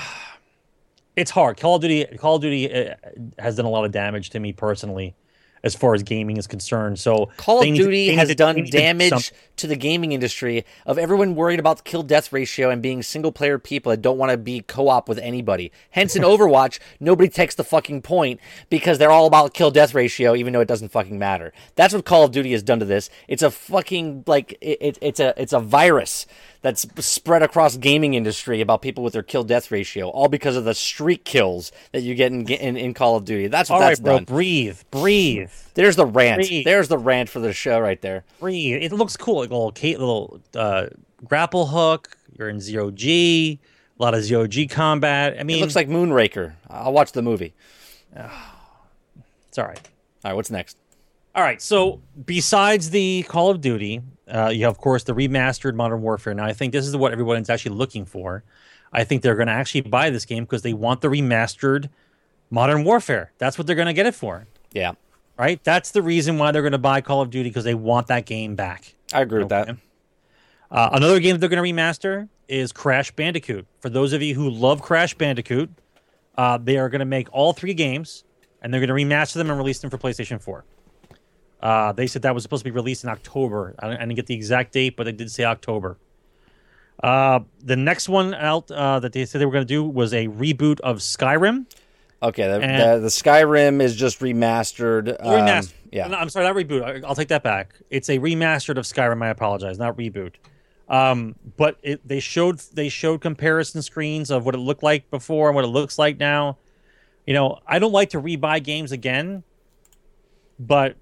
it's 1.15 1.31
hard. 1.31 1.57
Call 1.57 1.75
of 1.75 1.81
Duty 1.81 2.05
Call 2.17 2.35
of 2.35 2.41
Duty 2.41 2.71
uh, 2.71 2.95
has 3.39 3.55
done 3.55 3.65
a 3.65 3.69
lot 3.69 3.85
of 3.85 3.91
damage 3.91 4.31
to 4.31 4.39
me 4.39 4.51
personally, 4.53 5.15
as 5.63 5.75
far 5.75 5.93
as 5.93 6.03
gaming 6.03 6.37
is 6.37 6.47
concerned. 6.47 6.99
So 6.99 7.29
Call 7.37 7.59
of 7.59 7.65
Duty 7.65 8.13
has 8.15 8.33
done 8.35 8.65
damage 8.65 9.33
to 9.57 9.67
the 9.67 9.75
gaming 9.75 10.11
industry 10.11 10.65
of 10.85 10.97
everyone 10.97 11.35
worried 11.35 11.59
about 11.59 11.77
the 11.77 11.83
kill 11.83 12.03
death 12.03 12.31
ratio 12.31 12.69
and 12.69 12.81
being 12.81 13.01
single 13.01 13.31
player 13.31 13.57
people 13.57 13.89
that 13.89 14.01
don't 14.01 14.17
want 14.17 14.31
to 14.31 14.37
be 14.37 14.61
co 14.61 14.87
op 14.89 15.09
with 15.09 15.17
anybody. 15.19 15.71
Hence, 15.91 16.15
in 16.15 16.21
Overwatch, 16.23 16.79
nobody 16.99 17.29
takes 17.29 17.55
the 17.55 17.63
fucking 17.63 18.01
point 18.01 18.39
because 18.69 18.97
they're 18.97 19.11
all 19.11 19.25
about 19.25 19.53
kill 19.53 19.71
death 19.71 19.93
ratio, 19.93 20.35
even 20.35 20.53
though 20.53 20.61
it 20.61 20.67
doesn't 20.67 20.89
fucking 20.89 21.17
matter. 21.17 21.53
That's 21.75 21.93
what 21.93 22.05
Call 22.05 22.23
of 22.25 22.31
Duty 22.31 22.51
has 22.51 22.63
done 22.63 22.79
to 22.79 22.85
this. 22.85 23.09
It's 23.27 23.43
a 23.43 23.51
fucking 23.51 24.23
like 24.27 24.57
it, 24.61 24.77
it, 24.81 24.97
it's 25.01 25.19
a 25.19 25.33
it's 25.41 25.53
a 25.53 25.59
virus 25.59 26.25
that's 26.67 27.05
spread 27.05 27.41
across 27.43 27.77
gaming 27.77 28.13
industry 28.13 28.59
about 28.59 28.81
people 28.81 29.01
with 29.03 29.13
their 29.13 29.23
kill 29.23 29.43
death 29.45 29.71
ratio, 29.71 30.09
all 30.09 30.27
because 30.27 30.57
of 30.57 30.65
the 30.65 30.73
streak 30.73 31.23
kills 31.23 31.71
that 31.93 32.01
you 32.01 32.13
get 32.13 32.31
in 32.33 32.45
in, 32.51 32.75
in 32.75 32.93
Call 32.93 33.15
of 33.15 33.23
Duty. 33.23 33.47
That's 33.47 33.69
what 33.69 33.77
All 33.77 33.81
that's 33.81 33.99
right, 33.99 34.03
bro, 34.05 34.15
done. 34.17 34.23
breathe, 34.25 34.79
breathe, 34.91 35.49
There's 35.75 35.95
the 35.95 36.05
rant. 36.05 36.39
Breathe. 36.41 36.65
There's 36.65 36.89
the 36.89 36.97
rant 36.97 37.29
for 37.29 37.39
the 37.39 37.53
show 37.53 37.79
right 37.79 38.01
there. 38.01 38.25
breathe. 38.39 38.83
It 38.83 38.91
looks 38.91 39.15
cool. 39.15 39.37
Like 39.39 39.49
a 39.49 39.53
little 39.53 39.71
Kate, 39.71 39.97
little 39.99 40.41
uh, 40.55 40.87
grapple 41.25 41.67
hook. 41.67 42.17
You're 42.37 42.49
in 42.49 42.59
zero 42.59 42.91
G. 42.91 43.59
A 43.99 44.03
lot 44.03 44.13
of 44.13 44.23
zero 44.23 44.45
G 44.45 44.67
combat. 44.67 45.37
I 45.39 45.43
mean, 45.43 45.57
It 45.57 45.61
looks 45.61 45.75
like 45.75 45.87
Moonraker. 45.87 46.53
I'll 46.69 46.93
watch 46.93 47.13
the 47.13 47.21
movie. 47.21 47.53
it's 48.13 49.57
all 49.57 49.65
right. 49.65 49.79
All 50.23 50.31
right, 50.31 50.33
what's 50.33 50.51
next? 50.51 50.77
All 51.33 51.43
right. 51.43 51.61
So 51.61 52.01
besides 52.25 52.89
the 52.89 53.23
Call 53.27 53.49
of 53.49 53.61
Duty, 53.61 54.01
uh, 54.33 54.49
you 54.49 54.65
have 54.65 54.71
of 54.71 54.77
course 54.77 55.03
the 55.03 55.13
remastered 55.13 55.75
Modern 55.75 56.01
Warfare. 56.01 56.33
Now 56.33 56.45
I 56.45 56.53
think 56.53 56.73
this 56.73 56.87
is 56.87 56.95
what 56.95 57.11
everyone 57.11 57.37
is 57.37 57.49
actually 57.49 57.75
looking 57.75 58.05
for. 58.05 58.43
I 58.91 59.03
think 59.03 59.21
they're 59.21 59.35
going 59.35 59.47
to 59.47 59.53
actually 59.53 59.81
buy 59.81 60.09
this 60.09 60.25
game 60.25 60.45
because 60.45 60.61
they 60.61 60.73
want 60.73 61.01
the 61.01 61.09
remastered 61.09 61.89
Modern 62.49 62.83
Warfare. 62.85 63.31
That's 63.37 63.57
what 63.57 63.67
they're 63.67 63.75
going 63.75 63.87
to 63.87 63.93
get 63.93 64.05
it 64.05 64.15
for, 64.15 64.47
Yeah, 64.71 64.93
right? 65.37 65.61
That's 65.63 65.91
the 65.91 66.01
reason 66.01 66.37
why 66.37 66.51
they're 66.51 66.61
going 66.61 66.71
to 66.71 66.77
buy 66.77 67.01
Call 67.01 67.21
of 67.21 67.29
Duty 67.29 67.49
because 67.49 67.65
they 67.65 67.75
want 67.75 68.07
that 68.07 68.25
game 68.25 68.55
back. 68.55 68.95
I 69.13 69.21
agree 69.21 69.39
with 69.39 69.49
that. 69.49 69.69
Uh, 70.69 70.89
another 70.93 71.19
game 71.19 71.33
that 71.33 71.39
they're 71.39 71.49
going 71.49 71.63
to 71.63 71.81
remaster 71.81 72.29
is 72.47 72.71
Crash 72.71 73.11
Bandicoot. 73.11 73.65
For 73.79 73.89
those 73.89 74.13
of 74.13 74.21
you 74.21 74.35
who 74.35 74.49
love 74.49 74.81
Crash 74.81 75.13
Bandicoot, 75.13 75.69
uh, 76.37 76.57
they 76.57 76.77
are 76.77 76.89
going 76.89 76.99
to 76.99 77.05
make 77.05 77.27
all 77.31 77.53
three 77.53 77.73
games 77.73 78.23
and 78.61 78.73
they're 78.73 78.85
going 78.85 78.89
to 78.89 79.15
remaster 79.15 79.35
them 79.35 79.49
and 79.49 79.57
release 79.57 79.79
them 79.79 79.89
for 79.89 79.97
PlayStation 79.97 80.41
4. 80.41 80.65
Uh, 81.61 81.91
they 81.91 82.05
said 82.07 82.21
that 82.21 82.33
was 82.35 82.43
supposed 82.43 82.61
to 82.63 82.69
be 82.69 82.73
released 82.75 83.03
in 83.03 83.09
October. 83.09 83.75
I 83.79 83.87
didn't, 83.87 83.97
I 83.99 84.03
didn't 84.05 84.15
get 84.15 84.27
the 84.27 84.35
exact 84.35 84.73
date, 84.73 84.95
but 84.95 85.05
they 85.05 85.11
did 85.11 85.31
say 85.31 85.43
October. 85.43 85.97
Uh, 87.03 87.41
the 87.63 87.75
next 87.75 88.09
one 88.09 88.33
out 88.33 88.69
uh, 88.71 88.99
that 88.99 89.13
they 89.13 89.25
said 89.25 89.39
they 89.41 89.45
were 89.45 89.51
going 89.51 89.65
to 89.65 89.73
do 89.73 89.83
was 89.83 90.13
a 90.13 90.27
reboot 90.27 90.79
of 90.81 90.97
Skyrim. 90.97 91.65
Okay, 92.21 92.47
the, 92.47 92.59
the, 92.59 92.99
the 93.01 93.07
Skyrim 93.09 93.81
is 93.81 93.95
just 93.95 94.19
remastered. 94.21 95.09
um, 95.19 95.33
remastered. 95.33 95.73
yeah, 95.91 96.07
No, 96.07 96.17
I'm 96.17 96.29
sorry, 96.29 96.45
not 96.47 96.55
reboot. 96.55 96.83
I- 96.83 97.07
I'll 97.07 97.13
take 97.15 97.27
that 97.27 97.43
back. 97.43 97.75
It's 97.91 98.09
a 98.09 98.17
remastered 98.17 98.77
of 98.77 98.85
Skyrim. 98.85 99.23
I 99.23 99.29
apologize, 99.29 99.77
not 99.77 99.95
reboot. 99.97 100.33
Um, 100.89 101.35
but 101.57 101.77
it, 101.83 102.07
they 102.07 102.19
showed 102.19 102.59
they 102.73 102.87
showed 102.89 103.19
comparison 103.21 103.81
screens 103.81 104.31
of 104.31 104.45
what 104.45 104.55
it 104.55 104.59
looked 104.59 104.83
like 104.83 105.09
before 105.11 105.49
and 105.49 105.55
what 105.55 105.65
it 105.65 105.67
looks 105.69 105.99
like 105.99 106.17
now. 106.17 106.57
You 107.27 107.33
know, 107.33 107.59
I 107.67 107.77
don't 107.79 107.91
like 107.91 108.11
to 108.11 108.21
rebuy 108.21 108.63
games 108.63 108.91
again, 108.93 109.43
but 110.57 110.95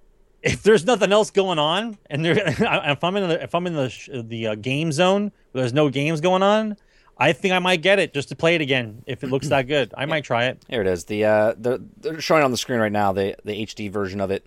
if 0.45 0.61
there's 0.61 0.85
nothing 0.85 1.11
else 1.11 1.31
going 1.31 1.57
on, 1.57 1.97
and 2.09 2.23
there, 2.23 2.35
if 2.47 3.03
I'm 3.03 3.15
in 3.17 3.27
the 3.27 3.43
if 3.43 3.55
I'm 3.55 3.67
in 3.67 3.73
the 3.73 4.23
the 4.25 4.47
uh, 4.47 4.55
game 4.55 4.91
zone 4.91 5.31
where 5.51 5.63
there's 5.63 5.73
no 5.73 5.89
games 5.89 6.21
going 6.21 6.43
on, 6.43 6.77
I 7.17 7.33
think 7.33 7.53
I 7.53 7.59
might 7.59 7.81
get 7.81 7.97
it 7.97 8.13
just 8.13 8.29
to 8.29 8.35
play 8.35 8.55
it 8.55 8.61
again 8.61 9.03
if 9.07 9.23
it 9.23 9.31
looks 9.31 9.49
that 9.49 9.63
good. 9.63 9.93
I 9.97 10.05
might 10.05 10.23
try 10.23 10.45
it. 10.45 10.63
here 10.69 10.81
it 10.81 10.87
is. 10.87 11.05
The 11.05 11.25
uh, 11.25 11.53
they're, 11.57 11.79
they're 11.97 12.21
showing 12.21 12.43
on 12.43 12.51
the 12.51 12.57
screen 12.57 12.79
right 12.79 12.91
now 12.91 13.11
the 13.11 13.35
the 13.43 13.65
HD 13.65 13.91
version 13.91 14.21
of 14.21 14.29
it. 14.29 14.45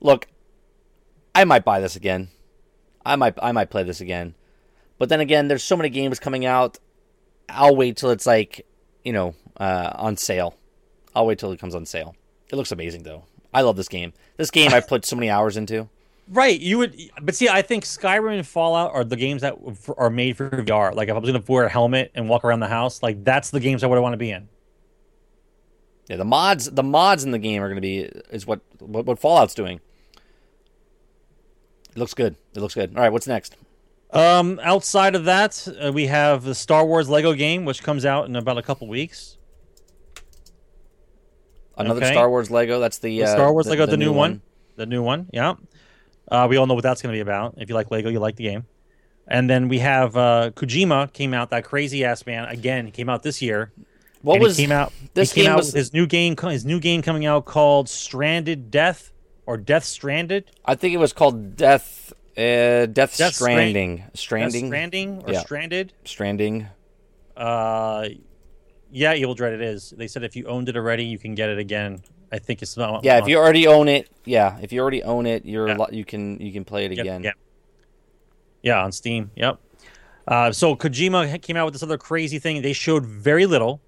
Look, 0.00 0.28
I 1.34 1.44
might 1.44 1.64
buy 1.64 1.80
this 1.80 1.96
again. 1.96 2.28
I 3.04 3.16
might 3.16 3.34
I 3.42 3.50
might 3.50 3.70
play 3.70 3.82
this 3.82 4.00
again, 4.00 4.36
but 4.98 5.08
then 5.08 5.20
again, 5.20 5.48
there's 5.48 5.64
so 5.64 5.76
many 5.76 5.88
games 5.88 6.20
coming 6.20 6.46
out. 6.46 6.78
I'll 7.48 7.74
wait 7.74 7.96
till 7.96 8.10
it's 8.10 8.26
like 8.26 8.66
you 9.04 9.12
know 9.12 9.34
uh, 9.56 9.90
on 9.96 10.16
sale. 10.16 10.54
I'll 11.12 11.26
wait 11.26 11.40
till 11.40 11.50
it 11.50 11.58
comes 11.58 11.74
on 11.74 11.86
sale. 11.86 12.14
It 12.50 12.54
looks 12.54 12.70
amazing 12.70 13.02
though. 13.02 13.24
I 13.52 13.62
love 13.62 13.76
this 13.76 13.88
game. 13.88 14.12
This 14.36 14.50
game 14.50 14.72
I've 14.72 14.86
put 14.86 15.04
so 15.04 15.16
many 15.16 15.30
hours 15.30 15.56
into. 15.56 15.88
Right, 16.30 16.60
you 16.60 16.76
would, 16.76 16.94
but 17.22 17.34
see, 17.34 17.48
I 17.48 17.62
think 17.62 17.84
Skyrim 17.84 18.36
and 18.36 18.46
Fallout 18.46 18.92
are 18.92 19.02
the 19.02 19.16
games 19.16 19.40
that 19.40 19.56
f- 19.66 19.88
are 19.96 20.10
made 20.10 20.36
for 20.36 20.50
VR. 20.50 20.94
Like, 20.94 21.08
if 21.08 21.14
I 21.14 21.18
was 21.18 21.30
going 21.30 21.42
to 21.42 21.50
wear 21.50 21.64
a 21.64 21.70
helmet 21.70 22.10
and 22.14 22.28
walk 22.28 22.44
around 22.44 22.60
the 22.60 22.68
house, 22.68 23.02
like 23.02 23.24
that's 23.24 23.48
the 23.48 23.60
games 23.60 23.82
I 23.82 23.86
would 23.86 23.98
want 23.98 24.12
to 24.12 24.18
be 24.18 24.30
in. 24.30 24.46
Yeah, 26.06 26.16
the 26.16 26.26
mods 26.26 26.70
the 26.70 26.82
mods 26.82 27.24
in 27.24 27.30
the 27.30 27.38
game 27.38 27.62
are 27.62 27.68
going 27.68 27.76
to 27.76 27.80
be 27.80 28.00
is 28.30 28.46
what, 28.46 28.60
what 28.78 29.06
what 29.06 29.18
Fallout's 29.18 29.54
doing. 29.54 29.80
It 31.92 31.96
looks 31.96 32.12
good. 32.12 32.36
It 32.52 32.60
looks 32.60 32.74
good. 32.74 32.94
All 32.94 33.00
right, 33.00 33.10
what's 33.10 33.26
next? 33.26 33.56
Um, 34.10 34.60
outside 34.62 35.14
of 35.14 35.24
that, 35.24 35.66
uh, 35.82 35.92
we 35.92 36.08
have 36.08 36.44
the 36.44 36.54
Star 36.54 36.84
Wars 36.84 37.08
Lego 37.08 37.32
game, 37.32 37.64
which 37.64 37.82
comes 37.82 38.04
out 38.04 38.26
in 38.26 38.36
about 38.36 38.58
a 38.58 38.62
couple 38.62 38.86
weeks. 38.86 39.37
Another 41.78 42.00
Okay. 42.02 42.12
Star 42.12 42.28
Wars 42.28 42.50
Lego. 42.50 42.80
That's 42.80 42.98
the, 42.98 43.18
The 43.20 43.24
uh, 43.24 43.34
Star 43.34 43.52
Wars 43.52 43.66
Lego, 43.66 43.86
the, 43.86 43.96
new 43.96 44.12
one. 44.12 44.42
the 44.76 44.86
new 44.86 45.02
one, 45.02 45.28
yeah. 45.32 45.54
Uh, 46.30 46.46
we 46.50 46.56
all 46.56 46.66
know 46.66 46.74
what 46.74 46.82
that's 46.82 47.00
going 47.00 47.12
to 47.12 47.16
be 47.16 47.20
about. 47.20 47.54
If 47.58 47.68
you 47.68 47.74
like 47.74 47.90
Lego, 47.90 48.08
you 48.10 48.20
like 48.20 48.36
the 48.36 48.44
game. 48.44 48.66
And 49.26 49.48
then 49.48 49.68
we 49.68 49.78
have 49.80 50.16
uh, 50.16 50.50
Kojima 50.54 51.12
came 51.12 51.32
out, 51.34 51.50
that 51.50 51.64
crazy 51.64 52.04
ass 52.04 52.24
man 52.26 52.44
again 52.46 52.90
came 52.90 53.08
out 53.08 53.22
this 53.22 53.40
year. 53.42 53.72
What 54.22 54.40
was 54.40 54.56
he 54.56 54.64
came 54.64 54.72
out? 54.72 54.92
this 55.14 55.32
he 55.32 55.40
came 55.40 55.44
game 55.44 55.52
out 55.52 55.56
was- 55.58 55.72
his 55.72 55.92
new 55.92 56.06
game. 56.06 56.36
His 56.36 56.64
new 56.64 56.80
game 56.80 57.02
coming 57.02 57.24
out 57.26 57.44
called 57.44 57.88
Stranded 57.88 58.70
Death 58.70 59.12
or 59.46 59.56
Death 59.56 59.84
Stranded. 59.84 60.50
I 60.64 60.74
think 60.74 60.92
it 60.94 60.96
was 60.98 61.12
called 61.12 61.56
Death 61.56 62.12
uh, 62.36 62.86
Death, 62.86 62.92
Death 62.94 63.14
Strand- 63.14 63.34
Stranding. 63.34 63.96
Death 63.98 64.10
Stranding. 64.14 64.66
Stranding 64.66 65.22
or 65.26 65.32
Yeah. 65.32 65.40
Stranded. 65.40 65.92
Stranding. 66.04 66.66
Uh, 67.36 68.08
yeah, 68.90 69.14
Evil 69.14 69.34
Dead. 69.34 69.52
It 69.52 69.60
is. 69.60 69.90
They 69.96 70.06
said 70.08 70.24
if 70.24 70.36
you 70.36 70.46
owned 70.46 70.68
it 70.68 70.76
already, 70.76 71.04
you 71.04 71.18
can 71.18 71.34
get 71.34 71.48
it 71.48 71.58
again. 71.58 72.02
I 72.30 72.38
think 72.38 72.60
it's 72.62 72.76
not. 72.76 73.04
Yeah, 73.04 73.18
if 73.18 73.26
you 73.28 73.38
already 73.38 73.66
own 73.66 73.88
it, 73.88 74.08
yeah, 74.24 74.58
if 74.60 74.72
you 74.72 74.80
already 74.80 75.02
own 75.02 75.24
it, 75.26 75.44
you're 75.46 75.68
Yeah. 75.68 75.76
lo- 75.76 75.88
you 75.90 76.04
can 76.04 76.38
you 76.40 76.52
can 76.52 76.64
play 76.64 76.84
it 76.84 76.92
Yep, 76.92 77.00
again. 77.00 77.22
Yeah. 77.24 77.32
Yeah, 78.62 78.82
on 78.84 78.92
Steam. 78.92 79.30
Yep. 79.36 79.58
Uh, 80.26 80.52
so 80.52 80.76
Kojima 80.76 81.40
came 81.40 81.56
out 81.56 81.64
with 81.64 81.74
this 81.74 81.82
other 81.82 81.96
crazy 81.96 82.38
thing. 82.38 82.60
They 82.60 82.74
showed 82.74 83.06
very 83.06 83.46
little, 83.46 83.80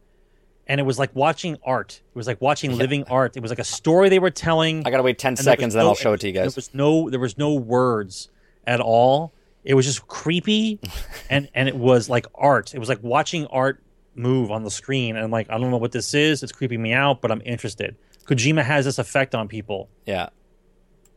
and 0.66 0.80
it 0.80 0.84
was 0.84 0.98
like 0.98 1.14
watching 1.14 1.58
art. 1.64 2.00
It 2.14 2.16
was 2.16 2.26
like 2.26 2.40
watching 2.40 2.76
living 2.78 3.04
art. 3.10 3.36
It 3.36 3.40
was 3.42 3.50
like 3.50 3.58
a 3.58 3.64
story 3.64 4.08
they 4.08 4.18
were 4.18 4.30
telling. 4.30 4.86
I 4.86 4.90
gotta 4.90 5.02
wait 5.02 5.18
ten 5.18 5.36
seconds, 5.36 5.74
then 5.74 5.82
no- 5.82 5.90
I'll 5.90 5.94
show 5.94 6.14
it 6.14 6.20
to 6.20 6.26
you 6.26 6.32
guys. 6.32 6.54
There 6.54 6.58
was 6.58 6.72
no, 6.74 7.10
there 7.10 7.20
was 7.20 7.36
no 7.36 7.54
words 7.54 8.30
at 8.66 8.80
all. 8.80 9.34
It 9.64 9.74
was 9.74 9.84
just 9.84 10.06
creepy, 10.08 10.80
and 11.30 11.50
and 11.54 11.68
it 11.68 11.76
was 11.76 12.08
like 12.08 12.24
art. 12.34 12.74
It 12.74 12.78
was 12.78 12.88
like 12.88 13.02
watching 13.02 13.46
art 13.48 13.82
move 14.20 14.50
on 14.50 14.62
the 14.64 14.70
screen. 14.70 15.16
And 15.16 15.24
I'm 15.24 15.30
like, 15.30 15.48
I 15.50 15.58
don't 15.58 15.70
know 15.70 15.76
what 15.76 15.92
this 15.92 16.14
is. 16.14 16.42
It's 16.42 16.52
creeping 16.52 16.80
me 16.82 16.92
out, 16.92 17.20
but 17.20 17.30
I'm 17.30 17.42
interested. 17.44 17.96
Kojima 18.26 18.62
has 18.62 18.84
this 18.84 18.98
effect 18.98 19.34
on 19.34 19.48
people. 19.48 19.88
Yeah. 20.06 20.28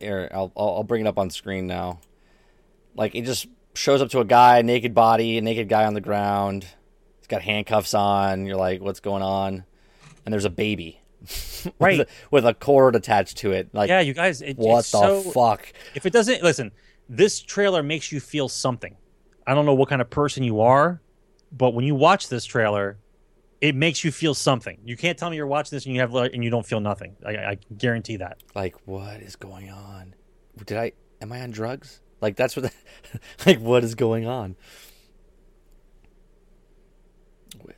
Here, 0.00 0.28
I'll, 0.32 0.52
I'll 0.56 0.68
I'll 0.76 0.82
bring 0.84 1.02
it 1.02 1.06
up 1.06 1.18
on 1.18 1.30
screen 1.30 1.66
now. 1.66 2.00
Like 2.96 3.14
it 3.14 3.24
just 3.24 3.46
shows 3.74 4.02
up 4.02 4.10
to 4.10 4.20
a 4.20 4.24
guy, 4.24 4.62
naked 4.62 4.94
body, 4.94 5.38
a 5.38 5.40
naked 5.40 5.68
guy 5.68 5.84
on 5.84 5.94
the 5.94 6.00
ground. 6.00 6.66
He's 7.18 7.26
got 7.28 7.42
handcuffs 7.42 7.94
on. 7.94 8.46
You're 8.46 8.56
like, 8.56 8.80
what's 8.80 9.00
going 9.00 9.22
on? 9.22 9.64
And 10.24 10.32
there's 10.32 10.44
a 10.44 10.50
baby, 10.50 11.00
Right. 11.78 11.98
with, 11.98 12.08
a, 12.08 12.12
with 12.30 12.46
a 12.46 12.54
cord 12.54 12.96
attached 12.96 13.38
to 13.38 13.52
it. 13.52 13.68
Like, 13.72 13.88
yeah, 13.88 14.00
you 14.00 14.14
guys. 14.14 14.42
It, 14.42 14.56
what 14.58 14.78
the 14.78 14.82
so, 14.82 15.20
fuck? 15.22 15.72
if 15.94 16.06
it 16.06 16.12
doesn't 16.12 16.42
listen 16.42 16.72
this 17.08 17.40
trailer 17.40 17.82
makes 17.82 18.10
you 18.10 18.18
feel 18.18 18.48
something 18.48 18.96
i 19.46 19.54
don't 19.54 19.66
know 19.66 19.74
what 19.74 19.90
kind 19.90 20.00
of 20.00 20.08
person 20.08 20.42
you 20.42 20.60
are 20.60 21.02
but 21.56 21.74
when 21.74 21.84
you 21.84 21.94
watch 21.94 22.28
this 22.28 22.44
trailer 22.44 22.98
it 23.60 23.74
makes 23.74 24.04
you 24.04 24.10
feel 24.12 24.34
something 24.34 24.78
you 24.84 24.96
can't 24.96 25.16
tell 25.18 25.30
me 25.30 25.36
you're 25.36 25.46
watching 25.46 25.76
this 25.76 25.86
and 25.86 25.94
you 25.94 26.00
have 26.00 26.14
and 26.14 26.42
you 26.44 26.50
don't 26.50 26.66
feel 26.66 26.80
nothing 26.80 27.16
i, 27.24 27.30
I 27.30 27.58
guarantee 27.76 28.16
that 28.16 28.42
Like, 28.54 28.76
what 28.86 29.20
is 29.20 29.36
going 29.36 29.70
on? 29.70 30.14
Did 30.64 30.78
I? 30.78 30.92
Am 31.20 31.32
I 31.32 31.40
on 31.40 31.50
drugs? 31.50 32.00
Like 32.20 32.36
that's 32.36 32.56
what, 32.56 32.64
the, 32.64 33.20
like 33.46 33.58
what 33.60 33.82
is 33.84 33.94
going 33.94 34.26
on? 34.26 34.56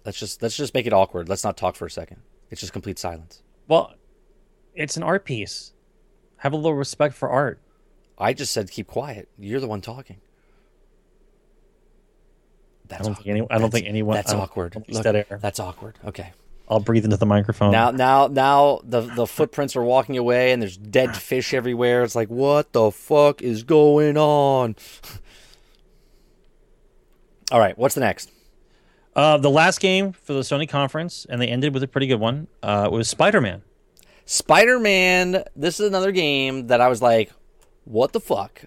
Let's 0.05 0.19
just 0.19 0.43
let's 0.43 0.57
just 0.57 0.75
make 0.75 0.87
it 0.87 0.93
awkward. 0.93 1.29
Let's 1.29 1.45
not 1.45 1.57
talk 1.57 1.77
for 1.77 1.87
a 1.87 1.91
second. 1.91 2.23
It's 2.51 2.61
just 2.61 2.73
complete 2.73 2.99
silence. 2.99 3.43
Well, 3.69 3.95
it's 4.75 4.97
an 4.97 5.03
art 5.03 5.25
piece. 5.25 5.73
Have 6.39 6.53
a 6.53 6.57
little 6.57 6.75
respect 6.75 7.15
for 7.15 7.29
art. 7.29 7.61
I 8.19 8.33
just 8.33 8.53
said 8.53 8.71
keep 8.71 8.87
quiet. 8.87 9.29
You're 9.39 9.61
the 9.61 9.67
one 9.67 9.81
talking. 9.81 10.21
I 12.93 12.99
don't 12.99 13.15
think 13.15 13.27
any, 13.27 13.41
I 13.41 13.45
don't 13.45 13.49
That's- 13.49 13.71
think 13.73 13.87
anyone. 13.87 14.15
That's 14.15 14.33
awkward. 14.33 14.77
Look, 14.89 15.05
that's 15.41 15.61
awkward. 15.61 15.99
Okay. 16.05 16.33
I'll 16.69 16.81
breathe 16.81 17.05
into 17.05 17.17
the 17.17 17.27
microphone. 17.27 17.71
Now, 17.71 17.93
now, 17.93 18.27
now, 18.27 18.81
the 18.83 19.03
the 19.03 19.27
footprints 19.27 19.77
are 19.77 19.85
walking 19.85 20.19
away, 20.19 20.51
and 20.51 20.61
there's 20.61 20.77
dead 20.77 21.17
fish 21.17 21.55
everywhere. 21.55 22.03
It's 22.03 22.17
like, 22.17 22.29
what 22.29 22.73
the 22.73 22.91
fuck 22.91 23.41
is 23.41 23.63
going 23.63 24.17
on? 24.17 24.75
All 27.53 27.61
right, 27.61 27.79
what's 27.79 27.95
the 27.95 28.01
next? 28.01 28.33
uh, 29.17 29.39
the 29.39 29.51
last 29.51 29.81
game 29.81 30.13
for 30.13 30.35
the 30.35 30.41
Sony 30.41 30.69
conference, 30.69 31.27
and 31.29 31.41
they 31.41 31.49
ended 31.49 31.73
with 31.73 31.83
a 31.83 31.89
pretty 31.89 32.07
good 32.07 32.21
one. 32.21 32.49
Uh, 32.63 32.89
was 32.93 33.09
Spider 33.09 33.41
Man. 33.41 33.63
Spider 34.27 34.79
Man. 34.79 35.45
This 35.57 35.81
is 35.81 35.89
another 35.89 36.13
game 36.13 36.67
that 36.67 36.81
I 36.83 36.89
was 36.89 37.01
like, 37.01 37.33
what 37.85 38.13
the 38.13 38.21
fuck? 38.21 38.63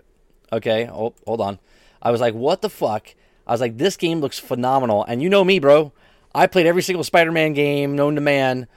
Okay, 0.52 0.90
oh, 0.92 1.14
hold 1.28 1.42
on. 1.42 1.60
I 2.02 2.10
was 2.12 2.20
like, 2.20 2.34
what 2.34 2.62
the 2.62 2.70
fuck? 2.70 3.14
I 3.50 3.52
was 3.52 3.62
like, 3.62 3.80
this 3.80 3.98
game 3.98 4.22
looks 4.22 4.38
phenomenal, 4.38 5.04
and 5.04 5.24
you 5.24 5.30
know 5.30 5.44
me, 5.44 5.58
bro. 5.58 5.92
I 6.36 6.46
played 6.46 6.68
every 6.68 6.84
single 6.84 7.04
Spider 7.04 7.32
Man 7.32 7.54
game 7.54 7.96
known 7.96 8.14
to 8.14 8.22
man 8.22 8.68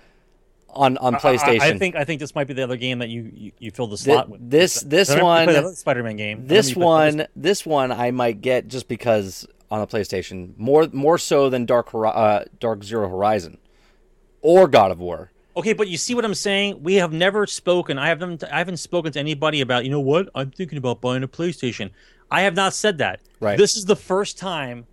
on 0.71 0.97
on 0.97 1.17
PlayStation. 1.17 1.61
I, 1.61 1.69
I 1.69 1.79
think 1.79 1.95
I 1.95 2.05
think 2.05 2.21
this 2.21 2.35
might 2.35 2.47
be 2.47 2.55
the 2.55 2.63
other 2.63 2.79
game 2.79 3.01
that 3.01 3.11
you 3.11 3.31
you, 3.35 3.53
you 3.59 3.71
fill 3.71 3.87
the 3.87 3.99
slot 3.99 4.31
with. 4.31 4.49
this 4.49 4.81
this 4.81 5.15
one 5.15 5.75
Spider 5.75 6.03
Man 6.03 6.17
game. 6.17 6.47
this 6.47 6.75
Remember 6.75 7.05
you 7.05 7.11
put 7.11 7.13
the 7.13 7.17
one 7.19 7.27
this 7.37 7.67
one 7.67 7.93
I 7.93 8.13
might 8.13 8.41
get 8.41 8.69
just 8.69 8.89
because 8.89 9.47
on 9.71 9.81
the 9.81 9.87
PlayStation 9.87 10.57
more 10.57 10.89
more 10.91 11.19
so 11.19 11.51
than 11.51 11.67
Dark 11.67 11.95
uh, 11.95 12.45
Dark 12.59 12.83
Zero 12.83 13.11
Horizon 13.11 13.59
or 14.41 14.69
God 14.69 14.91
of 14.91 14.99
War. 15.01 15.31
Okay, 15.55 15.75
but 15.75 15.89
you 15.89 15.99
see 15.99 16.15
what 16.15 16.25
I'm 16.25 16.35
saying? 16.35 16.83
We 16.83 16.95
have 16.95 17.13
never 17.13 17.47
spoken. 17.47 17.99
I 17.99 18.09
haven't. 18.09 18.43
I 18.45 18.57
haven't 18.57 18.79
spoken 18.79 19.13
to 19.13 19.21
anybody 19.21 19.61
about. 19.61 19.85
You 19.85 19.91
know 19.91 20.01
what? 20.01 20.31
I'm 20.35 20.51
thinking 20.51 20.79
about 20.79 21.03
buying 21.03 21.23
a 21.23 21.29
PlayStation. 21.29 21.91
I 22.33 22.43
have 22.43 22.55
not 22.55 22.75
said 22.75 22.99
that. 22.99 23.21
Right. 23.41 23.59
This 23.59 23.77
is 23.77 23.85
the 23.85 23.97
first 23.97 24.39
time 24.39 24.87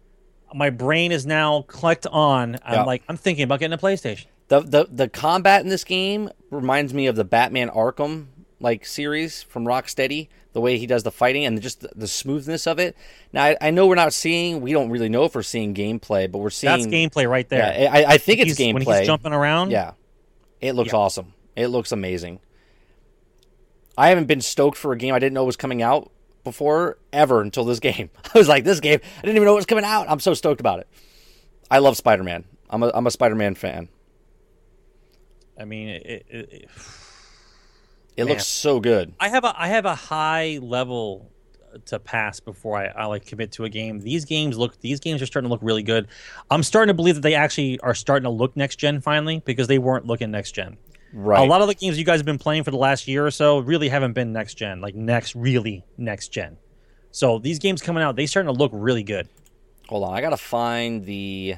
my 0.54 0.70
brain 0.70 1.12
is 1.12 1.26
now 1.26 1.62
clicked 1.64 2.08
on. 2.08 2.58
I'm 2.64 2.74
Yeah. 2.74 2.84
like, 2.84 3.04
I'm 3.08 3.18
thinking 3.18 3.44
about 3.44 3.60
getting 3.60 3.74
a 3.74 3.78
PlayStation. 3.78 4.26
The 4.50 4.62
the 4.62 4.88
the 4.92 5.08
combat 5.08 5.62
in 5.64 5.70
this 5.70 5.84
game 5.84 6.30
reminds 6.50 6.94
me 6.94 7.06
of 7.08 7.16
the 7.16 7.24
Batman 7.24 7.70
Arkham 7.70 8.28
like 8.60 8.86
series 8.86 9.44
from 9.44 9.66
Rocksteady. 9.66 10.28
The 10.54 10.62
way 10.62 10.80
he 10.80 10.88
does 10.88 11.04
the 11.04 11.12
fighting 11.12 11.46
and 11.46 11.62
just 11.62 11.82
the, 11.82 11.90
the 11.96 12.08
smoothness 12.08 12.66
of 12.66 12.80
it. 12.80 12.98
Now 13.32 13.44
I, 13.44 13.58
I 13.62 13.70
know 13.70 13.86
we're 13.86 13.94
not 13.94 14.12
seeing. 14.14 14.62
We 14.62 14.74
don't 14.74 14.90
really 14.90 15.08
know 15.08 15.24
if 15.26 15.36
we're 15.36 15.44
seeing 15.44 15.76
gameplay, 15.76 16.30
but 16.32 16.40
we're 16.40 16.50
seeing 16.50 16.72
That's 16.74 16.88
gameplay 16.88 17.30
right 17.30 17.48
there. 17.48 17.60
Yeah, 17.84 17.94
I, 17.94 18.14
I 18.14 18.18
think 18.18 18.40
it's 18.40 18.58
He's- 18.58 18.70
gameplay. 18.74 18.86
when 18.88 18.98
he's 18.98 19.06
jumping 19.08 19.32
around. 19.34 19.70
Yeah. 19.70 19.92
It 20.60 20.74
looks 20.74 20.92
Yeah. 20.92 20.98
awesome. 21.00 21.34
It 21.56 21.68
looks 21.68 21.92
amazing. 21.92 22.40
I 23.98 24.10
haven't 24.10 24.26
been 24.26 24.42
stoked 24.42 24.78
for 24.78 24.92
a 24.94 24.98
game 24.98 25.14
I 25.14 25.20
didn't 25.20 25.34
know 25.34 25.44
was 25.46 25.56
coming 25.58 25.82
out 25.84 26.12
before 26.44 26.98
ever 27.14 27.42
until 27.42 27.66
this 27.66 27.80
game. 27.80 28.10
I 28.34 28.38
was 28.38 28.48
like, 28.48 28.64
this 28.64 28.80
game, 28.80 29.00
I 29.18 29.22
didn't 29.22 29.36
even 29.36 29.46
know 29.46 29.54
it 29.54 29.58
was 29.58 29.66
coming 29.66 29.84
out. 29.86 30.10
I'm 30.10 30.20
so 30.20 30.34
stoked 30.34 30.60
about 30.60 30.80
it. 30.80 30.88
I 31.72 31.80
love 31.80 31.98
Spider 31.98 32.24
Man. 32.24 32.46
I'm 32.70 32.84
a, 32.84 32.92
I'm 32.94 33.08
a 33.08 33.12
Spider 33.12 33.36
Man 33.36 33.56
fan. 33.56 33.90
I 35.60 35.66
mean, 35.66 35.90
it, 35.90 36.04
it, 36.06 36.26
it, 36.30 36.70
It 38.16 38.26
looks 38.26 38.46
so 38.48 38.80
good. 38.80 39.14
I 39.20 39.30
have 39.30 39.44
a 39.44 39.54
I 39.60 39.68
have 39.68 39.86
a 39.86 39.96
high 39.96 40.60
level 40.62 41.32
to 41.86 42.00
pass 42.00 42.40
before 42.40 42.78
I, 42.78 42.88
I 42.88 43.06
like 43.06 43.26
commit 43.26 43.52
to 43.54 43.66
a 43.66 43.70
game. 43.70 44.00
These 44.00 44.26
games 44.26 44.58
look 44.58 44.80
these 44.82 45.00
games 45.00 45.22
are 45.22 45.26
starting 45.26 45.48
to 45.50 45.52
look 45.54 45.62
really 45.62 45.84
good. 45.84 46.08
I'm 46.50 46.64
starting 46.64 46.88
to 46.88 46.94
believe 46.94 47.16
that 47.16 47.22
they 47.22 47.36
actually 47.36 47.80
are 47.82 47.94
starting 47.94 48.24
to 48.24 48.30
look 48.30 48.56
next 48.56 48.78
gen 48.78 49.02
finally 49.02 49.42
because 49.46 49.68
they 49.68 49.78
weren't 49.78 50.06
looking 50.06 50.32
next 50.32 50.54
gen. 50.54 50.78
Right. 51.12 51.42
A 51.42 51.50
lot 51.50 51.62
of 51.62 51.68
the 51.68 51.74
games 51.76 51.98
you 51.98 52.06
guys 52.06 52.20
have 52.20 52.26
been 52.26 52.38
playing 52.38 52.64
for 52.64 52.72
the 52.72 52.78
last 52.78 53.08
year 53.08 53.26
or 53.26 53.32
so 53.32 53.60
really 53.60 53.90
haven't 53.90 54.14
been 54.14 54.32
next 54.32 54.54
gen, 54.56 54.80
like 54.82 54.94
next 54.96 55.34
really 55.36 55.84
next 55.98 56.28
gen. 56.30 56.58
So 57.12 57.40
these 57.40 57.58
games 57.58 57.82
coming 57.82 58.04
out, 58.04 58.16
they 58.16 58.28
starting 58.28 58.54
to 58.54 58.58
look 58.60 58.72
really 58.74 59.02
good. 59.04 59.28
Hold 59.88 60.04
on. 60.04 60.14
I 60.14 60.22
got 60.22 60.30
to 60.30 60.38
find 60.38 61.04
the. 61.04 61.56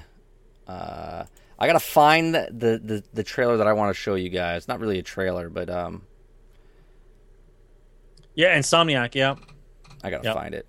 Uh, 0.68 1.26
I 1.60 1.68
got 1.68 1.74
to 1.74 1.80
find 1.80 2.34
the, 2.34 2.48
the, 2.52 2.82
the, 2.84 3.04
the 3.14 3.24
trailer 3.24 3.58
that 3.58 3.68
I 3.68 3.74
want 3.74 3.94
to 3.94 3.94
show 3.94 4.16
you 4.16 4.30
guys. 4.30 4.68
Not 4.70 4.80
really 4.80 5.00
a 5.00 5.04
trailer, 5.04 5.50
but 5.50 5.70
um, 5.70 6.04
Yeah, 8.34 8.58
Insomniac, 8.58 9.14
yeah. 9.16 9.36
I 10.04 10.10
gotta 10.10 10.24
Yep. 10.24 10.36
find 10.36 10.56
it. 10.56 10.66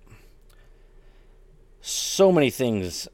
So 1.81 2.31
many 2.31 2.49
things. 2.49 3.07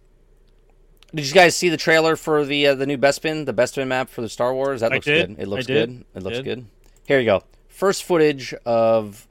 Did 1.13 1.27
you 1.27 1.33
guys 1.33 1.55
see 1.55 1.69
the 1.69 1.77
trailer 1.77 2.15
for 2.15 2.45
the 2.45 2.67
uh, 2.67 2.75
the 2.75 2.85
new 2.85 2.97
Bespin, 2.97 3.45
the 3.45 3.53
Bespin 3.53 3.87
map 3.87 4.09
for 4.09 4.21
the 4.21 4.29
Star 4.29 4.53
Wars? 4.53 4.81
That 4.81 4.91
looks 4.91 5.05
good. 5.05 5.35
It 5.39 5.47
looks 5.47 5.65
good. 5.65 6.05
It 6.15 6.23
looks 6.23 6.39
good. 6.41 6.65
Here 7.07 7.19
you 7.19 7.25
go. 7.25 7.43
First 7.67 8.03
footage 8.03 8.53
of. 8.65 9.27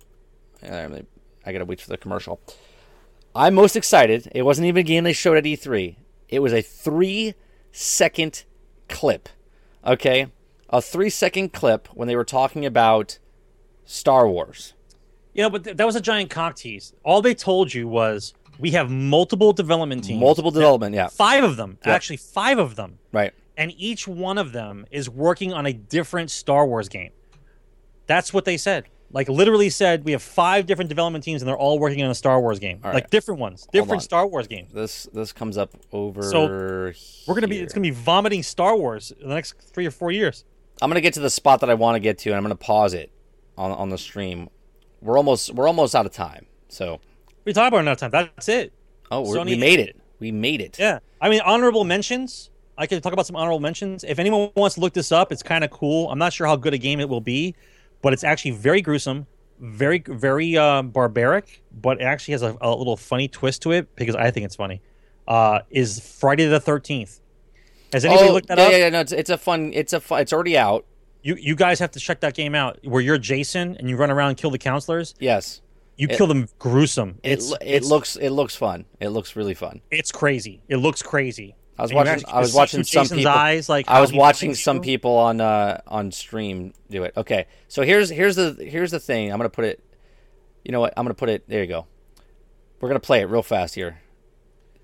uh, 0.63 0.89
I 1.47 1.53
gotta 1.53 1.65
wait 1.65 1.81
for 1.81 1.89
the 1.89 1.97
commercial. 1.97 2.41
I'm 3.35 3.55
most 3.55 3.77
excited. 3.77 4.29
It 4.35 4.43
wasn't 4.43 4.67
even 4.67 4.81
a 4.81 4.83
game 4.83 5.05
they 5.05 5.13
showed 5.13 5.37
at 5.37 5.45
E3. 5.45 5.97
It 6.29 6.41
was 6.41 6.53
a 6.53 6.63
three 6.63 7.35
second 7.71 8.45
clip. 8.89 9.29
Okay, 9.87 10.27
a 10.69 10.83
three 10.83 11.11
second 11.11 11.53
clip 11.53 11.89
when 11.95 12.09
they 12.09 12.17
were 12.17 12.25
talking 12.25 12.67
about 12.67 13.19
Star 13.85 14.29
Wars. 14.29 14.75
Yeah, 15.33 15.49
but 15.49 15.63
th- 15.63 15.77
that 15.77 15.87
was 15.87 15.95
a 15.95 16.01
giant 16.01 16.31
cock 16.31 16.57
tease. 16.57 16.93
All 17.05 17.23
they 17.23 17.35
told 17.35 17.73
you 17.73 17.87
was 17.87 18.35
we 18.59 18.73
have 18.73 18.91
multiple 18.91 19.53
development 19.53 20.05
teams. 20.05 20.21
Multiple 20.21 20.51
development. 20.51 20.95
Yeah. 20.95 21.09
Five 21.09 21.45
of 21.45 21.57
them. 21.57 21.79
Yep. 21.87 21.95
Actually, 21.95 22.17
five 22.19 22.59
of 22.59 22.77
them. 22.77 22.99
Right. 23.13 23.33
and 23.57 23.73
each 23.77 24.07
one 24.07 24.39
of 24.39 24.53
them 24.53 24.87
is 24.91 25.09
working 25.11 25.53
on 25.53 25.67
a 25.67 25.73
different 25.73 26.31
Star 26.31 26.67
Wars 26.67 26.89
game. 26.89 27.11
That's 28.07 28.33
what 28.33 28.45
they 28.45 28.57
said. 28.57 28.85
Like 29.11 29.29
literally 29.29 29.71
said, 29.71 30.05
we 30.05 30.13
have 30.13 30.23
five 30.23 30.67
different 30.67 30.91
development 30.91 31.25
teams 31.25 31.41
and 31.41 31.49
they're 31.49 31.57
all 31.57 31.79
working 31.79 32.03
on 32.03 32.11
a 32.11 32.15
Star 32.15 32.41
Wars 32.41 32.59
game. 32.59 32.81
All 32.85 32.93
Like 32.93 33.09
different 33.11 33.41
ones, 33.41 33.63
on. 33.63 33.69
different 33.73 34.03
Star 34.03 34.27
Wars 34.27 34.47
games. 34.47 34.73
This 34.73 35.09
this 35.15 35.33
comes 35.33 35.57
up 35.57 35.71
over. 35.93 36.23
So, 36.23 36.47
We're 37.27 37.35
gonna 37.35 37.49
be 37.49 37.59
it's 37.59 37.73
gonna 37.73 37.83
be 37.83 37.91
vomiting 37.91 38.43
Star 38.43 38.77
Wars 38.77 39.13
in 39.19 39.29
the 39.29 39.35
next 39.35 39.55
three 39.61 39.87
or 39.87 39.91
four 39.91 40.11
years. 40.13 40.45
I'm 40.83 40.91
gonna 40.91 41.01
get 41.01 41.15
to 41.15 41.21
the 41.21 41.31
spot 41.31 41.61
that 41.61 41.71
I 41.71 41.75
want 41.75 41.97
to 41.97 42.01
get 42.01 42.19
to, 42.19 42.31
and 42.31 42.37
I'm 42.37 42.43
gonna 42.45 42.55
pause 42.55 42.93
it 42.95 43.11
on 43.57 43.71
on 43.73 43.89
the 43.89 43.99
stream. 43.99 44.51
We're 45.01 45.17
almost 45.17 45.55
we're 45.55 45.67
almost 45.67 45.95
out 45.95 46.05
of 46.05 46.13
time. 46.13 46.45
So 46.69 47.01
We 47.49 47.55
talk 47.55 47.69
about 47.69 47.81
another 47.81 47.99
time. 47.99 48.11
That's 48.11 48.47
it. 48.51 48.75
oh, 49.11 49.23
we're, 49.23 49.43
we 49.43 49.55
Sony- 49.55 49.59
made 49.59 49.81
it. 49.81 49.99
We 50.19 50.31
made 50.31 50.61
it. 50.61 50.79
Yeah. 50.79 50.99
I 51.19 51.31
mean 51.31 51.41
honorable 51.41 51.83
mentions. 51.83 52.51
I 52.77 52.87
could 52.87 53.03
talk 53.03 53.15
about 53.15 53.25
some 53.25 53.37
honorable 53.37 53.59
mentions. 53.59 54.05
If 54.05 54.19
anyone 54.19 54.51
wants 54.55 54.75
to 54.75 54.83
look 54.83 54.93
this 54.93 55.13
up, 55.13 55.33
it's 55.33 55.43
kind 55.43 55.65
of 55.65 55.71
cool. 55.71 56.11
I'm 56.11 56.19
not 56.19 56.35
sure 56.35 56.47
how 56.47 56.57
good 56.57 56.75
a 56.75 56.79
game 56.79 57.01
it 57.01 57.09
will 57.09 57.23
be, 57.23 57.55
but 58.03 58.13
it's 58.13 58.23
actually 58.23 58.51
very 58.51 58.83
gruesome, 58.83 59.27
very 59.61 60.05
very 60.07 60.59
uh, 60.59 60.83
barbaric, 60.83 61.63
but 61.73 62.03
it 62.03 62.05
actually 62.05 62.33
has 62.33 62.43
a, 62.43 62.55
a 62.61 62.71
little 62.71 62.99
funny 62.99 63.29
twist 63.29 63.63
to 63.63 63.73
it 63.73 63.97
because 63.97 64.15
I 64.15 64.31
think 64.31 64.45
it's 64.45 64.57
funny. 64.57 64.83
Uh, 65.27 65.61
is 65.71 66.01
Friday 66.01 66.45
the 66.45 66.61
Thirteenth? 66.61 67.19
Has 67.95 68.05
anybody 68.05 68.29
oh, 68.29 68.33
looked 68.35 68.49
that 68.49 68.59
yeah, 68.59 68.65
up? 68.65 68.73
yeah, 68.73 68.77
yeah, 68.77 68.89
no, 68.91 69.01
it's, 69.01 69.13
it's 69.13 69.31
a 69.31 69.39
fun. 69.39 69.73
It's 69.73 69.95
a 69.95 70.01
fun. 70.01 70.21
It's 70.21 70.35
already 70.35 70.59
out. 70.59 70.85
You 71.23 71.35
you 71.37 71.57
guys 71.57 71.79
have 71.79 71.93
to 71.93 71.99
check 71.99 72.21
that 72.21 72.35
game 72.35 72.55
out. 72.55 72.79
Where 72.85 73.01
you're 73.01 73.17
Jason 73.17 73.75
and 73.79 73.89
you 73.89 73.97
run 73.97 74.11
around 74.11 74.29
and 74.29 74.37
kill 74.37 74.51
the 74.51 74.59
counselors. 74.59 75.15
Yes. 75.19 75.63
You 75.99 76.07
It- 76.11 76.17
kill 76.17 76.27
them 76.29 76.49
gruesome. 76.59 77.19
It, 77.23 77.33
It's 77.33 77.53
it 77.53 77.59
it's, 77.61 77.89
looks 77.89 78.17
it 78.17 78.31
looks 78.31 78.57
fun. 78.57 78.87
It 79.01 79.09
looks 79.09 79.37
really 79.37 79.55
fun. 79.55 79.83
it's 79.91 80.11
crazy. 80.13 80.63
It 80.69 80.77
looks 80.77 81.03
crazy. 81.03 81.55
I 81.77 81.83
was 81.83 81.91
And 81.93 81.97
watching. 81.99 82.25
I 82.29 82.41
was 82.41 82.55
watching 82.55 82.83
some 82.85 83.03
Jason's 83.05 83.19
people. 83.21 83.33
eyes, 83.33 83.69
like 83.69 83.89
I 83.89 84.01
was 84.01 84.13
watching 84.13 84.55
some 84.55 84.77
you. 84.79 84.83
people 84.83 85.17
on 85.17 85.41
uh 85.41 85.81
on 85.87 86.11
stream 86.13 86.73
do 86.91 87.05
it. 87.05 87.13
Okay, 87.17 87.47
so 87.69 87.83
here's 87.83 88.09
here's 88.11 88.37
the 88.37 88.57
here's 88.59 88.91
the 88.91 88.99
thing. 89.01 89.31
I'm 89.31 89.39
gonna 89.39 89.49
put 89.51 89.65
it. 89.65 89.81
You 90.65 90.73
know 90.73 90.81
what? 90.81 90.95
I'm 90.97 91.05
gonna 91.05 91.15
put 91.15 91.29
it. 91.29 91.45
There 91.49 91.61
you 91.61 91.69
go. 91.69 91.87
We're 92.81 92.89
gonna 92.89 93.01
play 93.01 93.21
it 93.21 93.25
real 93.29 93.43
fast 93.45 93.75
here. 93.75 94.01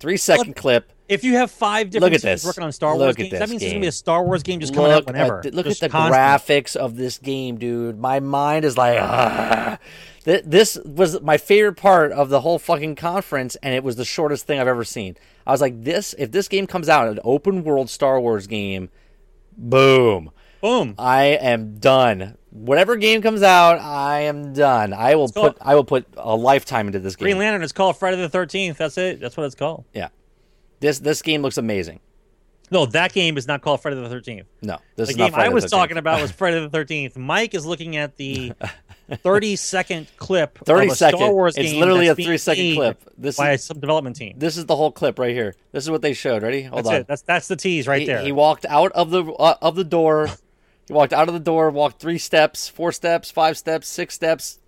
Three 0.01 0.17
second 0.17 0.55
clip. 0.57 0.91
If 1.09 1.23
you 1.23 1.35
have 1.35 1.51
five 1.51 1.91
different 1.91 2.13
Look 2.13 2.19
at 2.19 2.23
this. 2.23 2.45
working 2.45 2.63
on 2.65 2.73
Star 2.73 2.93
Look 2.93 3.01
Wars 3.01 3.17
games, 3.17 3.31
this 3.31 3.39
that 3.41 3.49
means 3.51 3.61
there's 3.61 3.73
gonna 3.73 3.81
be 3.83 3.87
a 3.89 3.93
Star 3.93 4.25
Wars 4.25 4.43
game 4.43 4.61
just 4.61 4.73
coming 4.75 4.91
out 4.91 4.99
Look 4.99 5.07
whenever. 5.09 5.37
at 5.39 5.43
the, 5.45 5.51
look 5.51 5.67
at 5.67 5.79
the 5.79 5.89
constantly. 5.89 6.19
graphics 6.63 6.77
of 6.77 6.97
this 6.97 7.19
game, 7.19 7.59
dude. 7.59 7.99
My 7.99 8.21
mind 8.21 8.65
is 8.65 8.79
like, 8.79 8.99
ah. 9.03 9.79
Th- 10.25 10.43
this 10.45 10.79
was 10.85 11.21
my 11.21 11.37
favorite 11.37 11.75
part 11.77 12.11
of 12.13 12.29
the 12.31 12.41
whole 12.41 12.59
fucking 12.59 12.95
conference, 12.97 13.57
and 13.63 13.75
it 13.75 13.85
was 13.85 13.97
the 13.97 14.05
shortest 14.05 14.47
thing 14.47 14.59
I've 14.59 14.67
ever 14.69 14.85
seen. 14.85 15.17
I 15.47 15.53
was 15.53 15.61
like, 15.61 15.85
this 15.85 16.15
if 16.19 16.33
this 16.33 16.49
game 16.49 16.67
comes 16.67 16.89
out, 16.89 17.09
an 17.09 17.21
open 17.25 17.63
world 17.65 17.91
Star 17.91 18.21
Wars 18.21 18.47
game, 18.47 18.89
boom. 19.57 20.31
Boom. 20.61 20.95
I 20.99 21.25
am 21.25 21.75
done. 21.79 22.39
Whatever 22.51 22.97
game 22.97 23.21
comes 23.21 23.43
out, 23.43 23.79
I 23.81 24.21
am 24.21 24.55
done. 24.55 24.95
I 24.95 25.15
will 25.17 25.29
put 25.29 25.59
I 25.61 25.75
will 25.75 25.85
put 25.85 26.07
a 26.17 26.35
lifetime 26.35 26.87
into 26.87 27.01
this 27.01 27.17
game. 27.17 27.25
Green 27.27 27.39
Lantern 27.39 27.63
is 27.63 27.73
called 27.73 27.99
Friday 27.99 28.17
the 28.17 28.29
Thirteenth. 28.31 28.79
That's 28.79 28.97
it. 28.97 29.21
That's 29.21 29.37
what 29.37 29.45
it's 29.45 29.55
called. 29.55 29.85
Yeah. 29.93 30.09
This 30.81 31.01
this 31.01 31.21
game 31.21 31.43
looks 31.43 31.59
amazing. 31.59 32.01
No, 32.71 32.87
that 32.87 33.13
game 33.13 33.37
is 33.37 33.47
not 33.47 33.61
called 33.61 33.83
Friday 33.83 34.01
the 34.01 34.09
Thirteenth. 34.09 34.47
No, 34.63 34.79
this 34.97 35.09
The 35.09 35.15
game 35.15 35.35
I 35.35 35.51
was 35.51 35.67
13th. 35.67 35.71
talking 35.71 35.97
about 35.99 36.23
was 36.23 36.31
Friday 36.33 36.61
the 36.61 36.71
Thirteenth. 36.71 37.15
Mike 37.19 37.53
is 37.55 37.67
looking 37.67 37.97
at 37.97 38.17
the 38.17 38.53
thirty 39.23 39.57
second 39.57 40.09
clip. 40.17 40.59
30 40.59 40.87
of 40.87 40.93
a 40.93 40.97
second. 40.97 41.19
Star 41.19 41.33
Wars 41.33 41.57
It's 41.57 41.73
literally 41.73 42.09
that's 42.09 42.19
a 42.19 42.25
three 42.25 42.39
second 42.39 42.75
clip. 42.75 43.03
This 43.19 43.37
by 43.37 43.53
is 43.53 43.65
some 43.65 43.81
development 43.81 44.17
team. 44.17 44.35
this 44.37 44.57
is 44.57 44.67
the 44.67 44.77
whole 44.77 44.93
clip 44.93 45.19
right 45.19 45.35
here. 45.35 45.55
This 45.73 45.85
is 45.85 45.91
what 45.91 46.03
they 46.03 46.15
showed. 46.15 46.43
Ready? 46.43 46.63
Hold 46.63 46.79
That's 46.79 46.89
on. 46.89 46.95
it. 46.97 47.07
That's 47.07 47.23
that's 47.23 47.49
the 47.49 47.57
tease 47.57 47.87
right 47.87 48.01
he, 48.01 48.07
there. 48.07 48.23
he 48.23 48.33
walked 48.33 48.65
out 48.67 48.93
of 48.93 49.11
the 49.11 49.25
uh, 49.25 49.57
of 49.61 49.77
the 49.77 49.85
door. 49.85 50.29
He 50.87 50.93
walked 50.93 51.13
out 51.13 51.29
of 51.29 51.35
the 51.35 51.41
door, 51.41 51.71
walked 51.71 52.01
three 52.01 52.19
steps, 52.19 52.69
four 52.69 52.93
steps, 52.93 53.31
five 53.31 53.57
steps, 53.57 53.89
six 53.89 54.15
steps. 54.15 54.59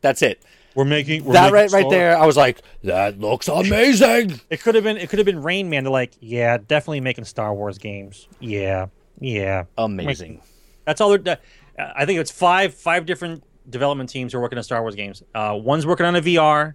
That's 0.00 0.22
it. 0.22 0.42
we're 0.74 0.84
making 0.84 1.24
we're 1.24 1.34
that 1.34 1.52
making 1.52 1.54
right 1.54 1.72
right 1.72 1.90
there. 1.90 2.16
I 2.16 2.24
was 2.24 2.36
like, 2.36 2.62
that 2.84 3.18
looks 3.18 3.48
amazing. 3.48 4.40
It 4.48 4.60
could 4.62 4.74
have 4.74 4.84
been 4.84 4.96
it 4.96 5.10
could 5.10 5.18
have 5.18 5.26
been 5.26 5.42
Rain 5.42 5.68
Man. 5.68 5.84
They're 5.84 5.92
like, 5.92 6.12
yeah, 6.20 6.56
definitely 6.58 7.00
making 7.00 7.24
Star 7.24 7.52
Wars 7.54 7.78
games. 7.78 8.28
Yeah, 8.40 8.86
yeah. 9.20 9.64
Amazing. 9.76 10.40
That's 10.84 11.00
all. 11.00 11.18
They're, 11.18 11.38
uh, 11.78 11.92
I 11.94 12.06
think 12.06 12.18
it's 12.20 12.30
five 12.30 12.74
five 12.74 13.06
different 13.06 13.44
development 13.68 14.08
teams 14.10 14.34
are 14.34 14.40
working 14.40 14.58
on 14.58 14.64
Star 14.64 14.80
Wars 14.82 14.94
games. 14.94 15.22
Uh, 15.34 15.58
one's 15.60 15.86
working 15.86 16.06
on 16.06 16.16
a 16.16 16.20
VR, 16.22 16.74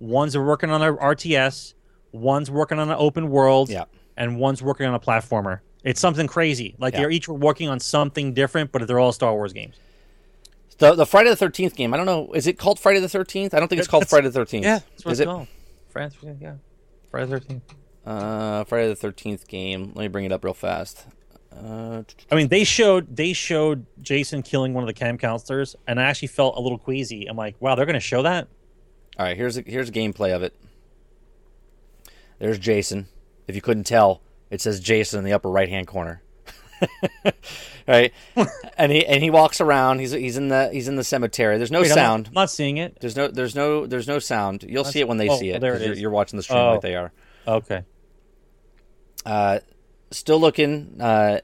one's 0.00 0.36
working 0.36 0.70
on 0.70 0.82
a 0.82 0.92
RTS, 0.92 1.74
one's 2.12 2.50
working 2.50 2.78
on 2.78 2.88
an 2.90 2.96
open 2.98 3.30
world, 3.30 3.70
Yeah. 3.70 3.84
and 4.16 4.38
one's 4.38 4.62
working 4.62 4.86
on 4.86 4.94
a 4.94 5.00
platformer. 5.00 5.60
It's 5.82 6.00
something 6.00 6.26
crazy. 6.26 6.74
Like 6.78 6.94
Yeah. 6.94 7.00
they're 7.00 7.10
each 7.10 7.28
working 7.28 7.68
on 7.68 7.80
something 7.80 8.32
different, 8.34 8.72
but 8.72 8.86
they're 8.86 8.98
all 9.00 9.12
Star 9.12 9.32
Wars 9.34 9.52
games. 9.52 9.76
The 10.78 10.94
the 10.94 11.06
Friday 11.06 11.30
the 11.30 11.36
Thirteenth 11.36 11.76
game. 11.76 11.94
I 11.94 11.96
don't 11.96 12.06
know. 12.06 12.32
Is 12.32 12.46
it 12.46 12.58
called 12.58 12.80
Friday 12.80 12.98
the 13.00 13.08
Thirteenth? 13.08 13.54
I 13.54 13.60
don't 13.60 13.68
think 13.68 13.78
it's 13.78 13.86
called 13.88 14.08
Friday 14.08 14.26
the 14.28 14.32
Thirteenth. 14.32 14.64
Yeah, 14.64 14.80
that's 14.90 15.04
what 15.04 15.12
is 15.12 15.20
it's 15.20 15.24
it? 15.24 15.30
called. 15.30 15.46
Friday, 15.88 16.14
yeah, 16.40 16.54
Friday 17.10 17.26
the 17.30 17.38
Thirteenth. 17.38 17.62
Uh, 18.04 18.64
Friday 18.64 18.88
the 18.88 18.96
Thirteenth 18.96 19.46
game. 19.46 19.92
Let 19.94 20.02
me 20.02 20.08
bring 20.08 20.24
it 20.24 20.32
up 20.32 20.42
real 20.44 20.52
fast. 20.54 21.06
Uh, 21.56 22.02
I 22.30 22.34
mean, 22.34 22.48
they 22.48 22.64
showed 22.64 23.14
they 23.16 23.32
showed 23.32 23.86
Jason 24.02 24.42
killing 24.42 24.74
one 24.74 24.82
of 24.82 24.88
the 24.88 24.94
camp 24.94 25.20
counselors, 25.20 25.76
and 25.86 26.00
I 26.00 26.04
actually 26.04 26.28
felt 26.28 26.56
a 26.56 26.60
little 26.60 26.78
queasy. 26.78 27.26
I'm 27.26 27.36
like, 27.36 27.56
wow, 27.60 27.74
they're 27.74 27.86
going 27.86 27.94
to 27.94 28.00
show 28.00 28.22
that. 28.22 28.48
all 29.18 29.26
right. 29.26 29.36
Here's 29.36 29.56
a, 29.56 29.62
here's 29.62 29.88
a 29.88 29.92
gameplay 29.92 30.34
of 30.34 30.42
it. 30.42 30.54
There's 32.38 32.58
Jason. 32.58 33.06
If 33.46 33.54
you 33.54 33.60
couldn't 33.62 33.84
tell, 33.84 34.22
it 34.50 34.60
says 34.60 34.80
Jason 34.80 35.18
in 35.20 35.24
the 35.24 35.32
upper 35.32 35.50
right 35.50 35.68
hand 35.68 35.86
corner. 35.86 36.22
right, 37.86 38.12
and 38.76 38.90
he 38.92 39.06
and 39.06 39.22
he 39.22 39.30
walks 39.30 39.60
around. 39.60 40.00
He's 40.00 40.10
he's 40.10 40.36
in 40.36 40.48
the 40.48 40.70
he's 40.72 40.88
in 40.88 40.96
the 40.96 41.04
cemetery. 41.04 41.56
There's 41.56 41.70
no 41.70 41.82
Wait, 41.82 41.90
sound. 41.90 42.26
I'm 42.28 42.34
not, 42.34 42.50
seeing 42.50 42.78
it. 42.78 42.98
There's 43.00 43.16
no 43.16 43.28
there's 43.28 43.54
no 43.54 43.86
there's 43.86 44.08
no 44.08 44.18
sound. 44.18 44.64
You'll 44.68 44.84
see 44.84 45.00
it 45.00 45.08
when 45.08 45.16
they 45.18 45.28
oh, 45.28 45.38
see 45.38 45.50
it. 45.50 45.60
there 45.60 45.74
it 45.76 45.82
you're, 45.82 45.94
you're 45.94 46.10
watching 46.10 46.36
the 46.36 46.42
stream 46.42 46.58
Oh. 46.58 46.72
like 46.72 46.80
they 46.80 46.96
are. 46.96 47.12
Okay. 47.46 47.84
Uh, 49.24 49.60
still 50.16 50.40
looking. 50.40 51.00
Uh, 51.00 51.40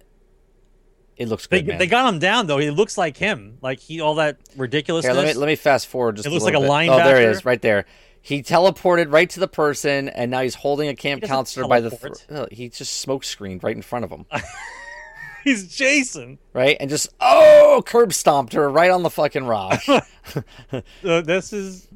it 1.17 1.29
looks 1.29 1.47
They, 1.47 1.61
good, 1.61 1.69
man. 1.69 1.79
they 1.79 1.87
got 1.87 2.13
him 2.13 2.19
down 2.19 2.47
though. 2.47 2.59
He 2.59 2.71
looks 2.71 2.97
like 2.97 3.17
him. 3.17 3.59
Like 3.61 3.79
he 3.79 4.01
all 4.01 4.15
that 4.15 4.39
Here, 5.05 5.13
let 5.13 5.27
me 5.27 5.35
let 5.35 5.47
me 5.47 5.57
fast 5.57 5.87
forward 5.89 6.17
just. 6.17 6.27
It 6.27 6.31
looks 6.31 6.43
a 6.43 6.47
like 6.47 6.55
a 6.55 6.61
bit. 6.61 6.67
Oh, 6.89 6.97
there 6.97 7.21
he 7.21 7.27
is, 7.27 7.45
right 7.45 7.61
there. 7.61 7.85
He 8.23 8.43
teleported 8.43 9.13
right 9.13 9.29
to 9.31 9.41
the 9.41 9.49
person, 9.49 10.09
and 10.09 10.31
now 10.31 10.41
he's 10.43 10.55
holding 10.55 10.89
a 10.89 10.95
camp 10.95 11.23
counselor 11.23 11.67
by 11.69 11.81
the. 11.81 11.91
teleport. 11.91 12.25
Th- 12.29 12.41
oh, 12.41 12.49
he 12.51 12.69
just 12.69 12.99
smoke 13.01 13.25
screened 13.25 13.63
right 13.65 13.75
in 13.75 13.83
front 13.83 14.05
of 14.05 14.11
him, 14.11 14.27
He's 15.45 15.75
Jason. 15.75 16.39
right, 16.53 16.77
and 16.81 16.91
just 16.91 17.09
oh, 17.21 17.83
curb 17.87 18.13
stomped 18.13 18.53
her 18.53 18.69
right 18.71 18.91
on 18.91 19.03
the 19.03 19.11
fucking 19.11 19.45
rock. 19.45 19.81
Uh, 20.73 21.21
this 21.23 21.53
is 21.53 21.89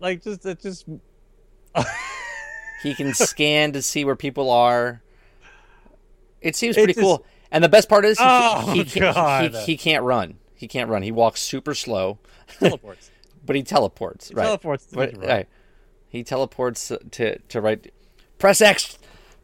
like 0.00 0.22
just 0.22 0.44
it 0.44 0.60
just 0.60 0.86
he 2.82 2.94
can 2.94 3.14
scan 3.14 3.72
to 3.72 3.82
see 3.82 4.04
where 4.04 4.16
people 4.16 4.50
are. 4.50 5.02
It 6.40 6.56
seems 6.56 6.76
pretty 6.76 6.92
just- 6.94 7.02
cool. 7.04 7.24
And 7.50 7.64
the 7.64 7.68
best 7.68 7.88
part 7.88 8.04
is 8.04 8.18
he, 8.18 8.24
Oh, 8.26 8.72
he, 8.74 8.84
can't, 8.84 9.54
he, 9.54 9.60
he 9.62 9.76
can't 9.78 10.04
run. 10.04 10.34
He 10.54 10.68
can't 10.68 10.90
run. 10.90 11.02
He 11.02 11.10
walks 11.12 11.40
super 11.40 11.74
slow, 11.74 12.18
teleports. 12.58 13.10
but 13.46 13.56
he 13.56 13.62
teleports. 13.62 14.30
right. 14.34 14.44
teleports 14.44 14.84
to 14.86 14.96
But- 14.96 15.08
make 15.12 15.14
it 15.14 15.20
run. 15.20 15.28
right. 15.28 15.48
He 16.10 16.22
teleports 16.24 16.92
to 17.12 17.38
to 17.38 17.60
right. 17.60 17.92
Press 18.38 18.60
X. 18.60 18.98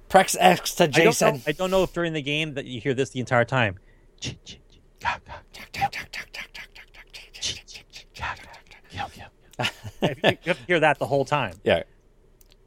Press 0.08 0.36
X 0.38 0.74
to 0.76 0.84
I 0.84 0.86
don't, 0.88 0.94
Jason. 1.04 1.34
know, 1.36 1.40
I 1.46 1.52
don't 1.52 1.70
know 1.70 1.82
if 1.82 1.92
during 1.92 2.12
the 2.12 2.22
game 2.22 2.54
that 2.54 2.64
you 2.66 2.80
hear 2.80 2.94
this 2.94 3.10
the 3.10 3.20
entire 3.20 3.44
time. 3.44 3.78
If 10.02 10.22
you, 10.22 10.30
you 10.30 10.38
have 10.46 10.58
to 10.58 10.64
hear 10.66 10.80
that 10.80 10.98
the 10.98 11.06
whole 11.06 11.24
time, 11.24 11.54
Yeah. 11.64 11.82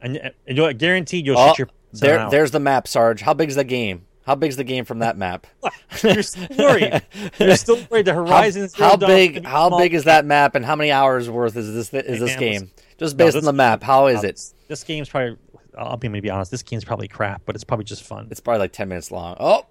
and, 0.00 0.16
uh, 0.18 0.30
and 0.46 0.56
you're 0.56 0.72
guaranteed 0.72 1.26
you'll 1.26 1.38
Oh, 1.38 1.48
shut 1.48 1.58
your 1.58 1.68
there, 1.92 2.18
out. 2.18 2.30
there's 2.30 2.50
the 2.50 2.60
map, 2.60 2.88
Sarge. 2.88 3.20
How 3.22 3.34
big's 3.34 3.54
the 3.54 3.64
game? 3.64 4.04
How 4.28 4.34
big's 4.34 4.56
the 4.56 4.64
game 4.64 4.84
from 4.84 4.98
that 4.98 5.16
map? 5.16 5.46
You're 6.02 6.22
still 6.22 6.48
worried. 6.58 7.00
You're 7.40 7.56
still 7.56 7.78
worried. 7.90 8.04
The 8.04 8.12
horizons. 8.12 8.74
how 8.74 8.94
big? 8.94 9.42
How 9.42 9.78
big 9.78 9.94
is 9.94 10.04
that 10.04 10.26
map, 10.26 10.54
and 10.54 10.66
how 10.66 10.76
many 10.76 10.90
hours 10.90 11.30
worth 11.30 11.56
is 11.56 11.72
this? 11.72 11.94
Is 12.04 12.20
this 12.20 12.32
man, 12.32 12.38
game? 12.38 12.70
Just 12.98 13.16
no, 13.16 13.24
based 13.24 13.36
this- 13.36 13.42
on 13.42 13.46
the 13.46 13.54
map, 13.54 13.82
how 13.82 14.08
is 14.08 14.24
it? 14.24 14.38
This 14.68 14.84
game's 14.84 15.08
probably. 15.08 15.38
I'll 15.78 15.96
be 15.96 16.08
maybe 16.10 16.28
honest. 16.28 16.50
This 16.50 16.62
game's 16.62 16.84
probably 16.84 17.08
crap, 17.08 17.40
but 17.46 17.54
it's 17.54 17.64
probably 17.64 17.86
just 17.86 18.02
fun. 18.02 18.28
It's 18.30 18.40
probably 18.40 18.58
like 18.58 18.72
ten 18.72 18.90
minutes 18.90 19.10
long. 19.10 19.34
Oh, 19.40 19.64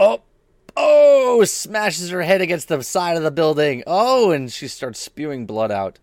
oh, 0.00 0.22
oh! 0.76 1.44
Smashes 1.44 2.10
her 2.10 2.22
head 2.22 2.40
against 2.40 2.66
the 2.66 2.82
side 2.82 3.16
of 3.16 3.22
the 3.22 3.30
building. 3.30 3.84
Oh, 3.86 4.32
and 4.32 4.50
she 4.50 4.66
starts 4.66 4.98
spewing 4.98 5.46
blood 5.46 5.70
out. 5.70 6.00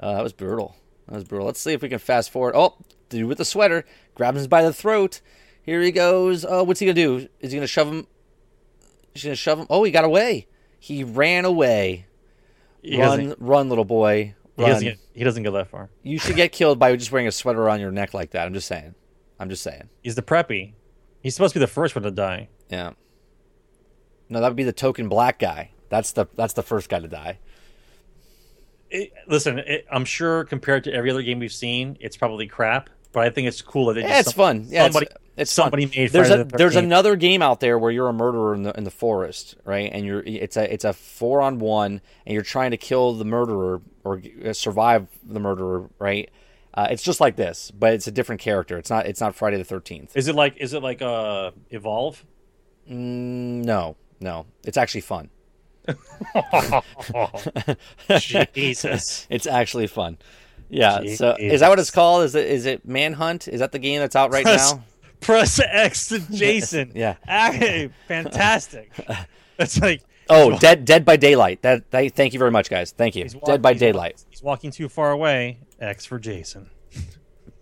Uh, 0.00 0.14
that 0.14 0.24
was 0.24 0.32
brutal. 0.32 0.74
That 1.06 1.14
was 1.14 1.22
brutal. 1.22 1.46
Let's 1.46 1.60
see 1.60 1.72
if 1.72 1.82
we 1.82 1.88
can 1.88 2.00
fast 2.00 2.32
forward. 2.32 2.56
Oh, 2.56 2.74
dude 3.08 3.28
with 3.28 3.38
the 3.38 3.44
sweater 3.44 3.84
grabs 4.16 4.42
him 4.42 4.48
by 4.48 4.64
the 4.64 4.72
throat. 4.72 5.20
Here 5.62 5.80
he 5.82 5.92
goes. 5.92 6.44
Oh, 6.48 6.62
what's 6.64 6.80
he 6.80 6.86
gonna 6.86 6.94
do? 6.94 7.28
Is 7.40 7.52
he 7.52 7.58
gonna 7.58 7.66
shove 7.66 7.88
him? 7.88 8.06
He's 9.12 9.24
gonna 9.24 9.36
shove 9.36 9.58
him. 9.58 9.66
Oh, 9.68 9.84
he 9.84 9.90
got 9.90 10.04
away. 10.04 10.46
He 10.78 11.04
ran 11.04 11.44
away. 11.44 12.06
He 12.82 13.00
run, 13.00 13.34
run, 13.38 13.68
little 13.68 13.84
boy. 13.84 14.34
he, 14.56 14.64
doesn't 14.64 14.84
get, 14.84 14.98
he 15.12 15.24
doesn't 15.24 15.42
go 15.42 15.50
that 15.52 15.68
far. 15.68 15.90
You 16.02 16.18
should 16.18 16.36
get 16.36 16.52
killed 16.52 16.78
by 16.78 16.94
just 16.96 17.10
wearing 17.10 17.26
a 17.26 17.32
sweater 17.32 17.60
around 17.60 17.80
your 17.80 17.90
neck 17.90 18.14
like 18.14 18.30
that. 18.30 18.46
I'm 18.46 18.54
just 18.54 18.68
saying. 18.68 18.94
I'm 19.40 19.48
just 19.48 19.62
saying. 19.62 19.88
He's 20.02 20.14
the 20.14 20.22
preppy. 20.22 20.74
He's 21.22 21.34
supposed 21.34 21.52
to 21.54 21.58
be 21.58 21.64
the 21.64 21.70
first 21.70 21.94
one 21.94 22.04
to 22.04 22.10
die. 22.10 22.48
Yeah. 22.70 22.92
No, 24.28 24.40
that 24.40 24.48
would 24.48 24.56
be 24.56 24.64
the 24.64 24.72
token 24.72 25.08
black 25.08 25.38
guy. 25.38 25.70
That's 25.88 26.12
the 26.12 26.26
that's 26.34 26.52
the 26.52 26.62
first 26.62 26.88
guy 26.88 27.00
to 27.00 27.08
die. 27.08 27.38
It, 28.90 29.12
listen, 29.26 29.58
it, 29.58 29.86
I'm 29.90 30.04
sure 30.04 30.44
compared 30.44 30.84
to 30.84 30.92
every 30.92 31.10
other 31.10 31.22
game 31.22 31.38
we've 31.38 31.52
seen, 31.52 31.96
it's 32.00 32.16
probably 32.16 32.46
crap. 32.46 32.90
But 33.12 33.24
I 33.24 33.30
think 33.30 33.48
it's 33.48 33.62
cool 33.62 33.86
that 33.86 33.94
they 33.94 34.02
Yeah, 34.02 34.18
just 34.18 34.28
it's 34.28 34.32
fun. 34.32 34.66
Yeah, 34.68 34.84
somebody, 34.84 35.06
it's 35.06 35.14
somebody 35.46 35.86
fun. 35.86 35.92
made. 35.96 36.10
There's 36.12 36.30
a 36.30 36.44
the 36.44 36.56
there's 36.56 36.74
13th. 36.74 36.78
another 36.78 37.16
game 37.16 37.42
out 37.42 37.60
there 37.60 37.78
where 37.78 37.90
you're 37.90 38.08
a 38.08 38.12
murderer 38.12 38.54
in 38.54 38.62
the 38.62 38.76
in 38.76 38.84
the 38.84 38.90
forest, 38.90 39.56
right? 39.64 39.90
And 39.92 40.04
you're 40.04 40.22
it's 40.24 40.56
a 40.56 40.72
it's 40.72 40.84
a 40.84 40.92
four 40.92 41.40
on 41.40 41.58
one, 41.58 42.00
and 42.26 42.34
you're 42.34 42.42
trying 42.42 42.70
to 42.72 42.76
kill 42.76 43.14
the 43.14 43.24
murderer 43.24 43.80
or 44.04 44.20
uh, 44.44 44.52
survive 44.52 45.08
the 45.24 45.40
murderer, 45.40 45.88
right? 45.98 46.30
Uh, 46.74 46.88
it's 46.90 47.02
just 47.02 47.20
like 47.20 47.36
this, 47.36 47.70
but 47.70 47.94
it's 47.94 48.06
a 48.06 48.10
different 48.12 48.40
character. 48.40 48.78
It's 48.78 48.90
not 48.90 49.06
it's 49.06 49.20
not 49.20 49.34
Friday 49.34 49.56
the 49.56 49.64
Thirteenth. 49.64 50.16
Is 50.16 50.28
it 50.28 50.34
like 50.34 50.56
is 50.58 50.72
it 50.74 50.82
like 50.82 51.02
uh 51.02 51.50
evolve? 51.70 52.24
Mm, 52.88 53.64
no, 53.64 53.96
no, 54.20 54.46
it's 54.64 54.76
actually 54.76 55.00
fun. 55.02 55.30
Jesus. 58.18 59.26
It's 59.30 59.46
actually 59.46 59.86
fun. 59.86 60.18
Yeah. 60.68 61.00
So 61.14 61.34
is 61.38 61.60
that 61.60 61.68
what 61.68 61.78
it's 61.78 61.90
called? 61.90 62.24
Is 62.24 62.34
it 62.34 62.46
is 62.46 62.66
it 62.66 62.86
Manhunt? 62.86 63.48
Is 63.48 63.60
that 63.60 63.72
the 63.72 63.78
game 63.78 64.00
that's 64.00 64.16
out 64.16 64.32
right 64.32 64.44
now? 64.44 64.82
Press 65.20 65.60
X 65.60 66.08
to 66.08 66.18
Jason. 66.32 66.92
Yeah. 66.94 67.16
Ah, 67.28 67.52
fantastic. 68.06 68.90
It's 69.60 69.80
like 69.80 70.02
Oh, 70.30 70.56
Dead 70.58 70.84
Dead 70.84 71.04
by 71.04 71.16
Daylight. 71.16 71.62
That, 71.62 71.90
that 71.90 72.14
thank 72.14 72.32
you 72.32 72.38
very 72.38 72.50
much, 72.52 72.70
guys. 72.70 72.92
Thank 72.92 73.16
you. 73.16 73.24
he's 73.24 73.34
walk- 73.34 73.44
Dead 73.46 73.60
by 73.62 73.72
he's 73.72 73.80
Daylight. 73.80 74.14
walk- 74.18 74.26
he's 74.30 74.42
walking 74.42 74.70
too 74.70 74.88
far 74.88 75.10
away. 75.10 75.58
X 75.80 76.04
for 76.06 76.18
Jason. 76.18 76.70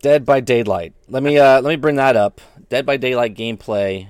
Dead 0.02 0.24
by 0.26 0.40
Daylight. 0.40 0.92
Let 1.08 1.22
me 1.22 1.38
uh 1.38 1.60
let 1.62 1.70
me 1.70 1.76
bring 1.76 1.96
that 1.96 2.16
up. 2.16 2.40
Dead 2.68 2.84
by 2.84 2.96
Daylight 2.98 3.34
gameplay. 3.34 4.08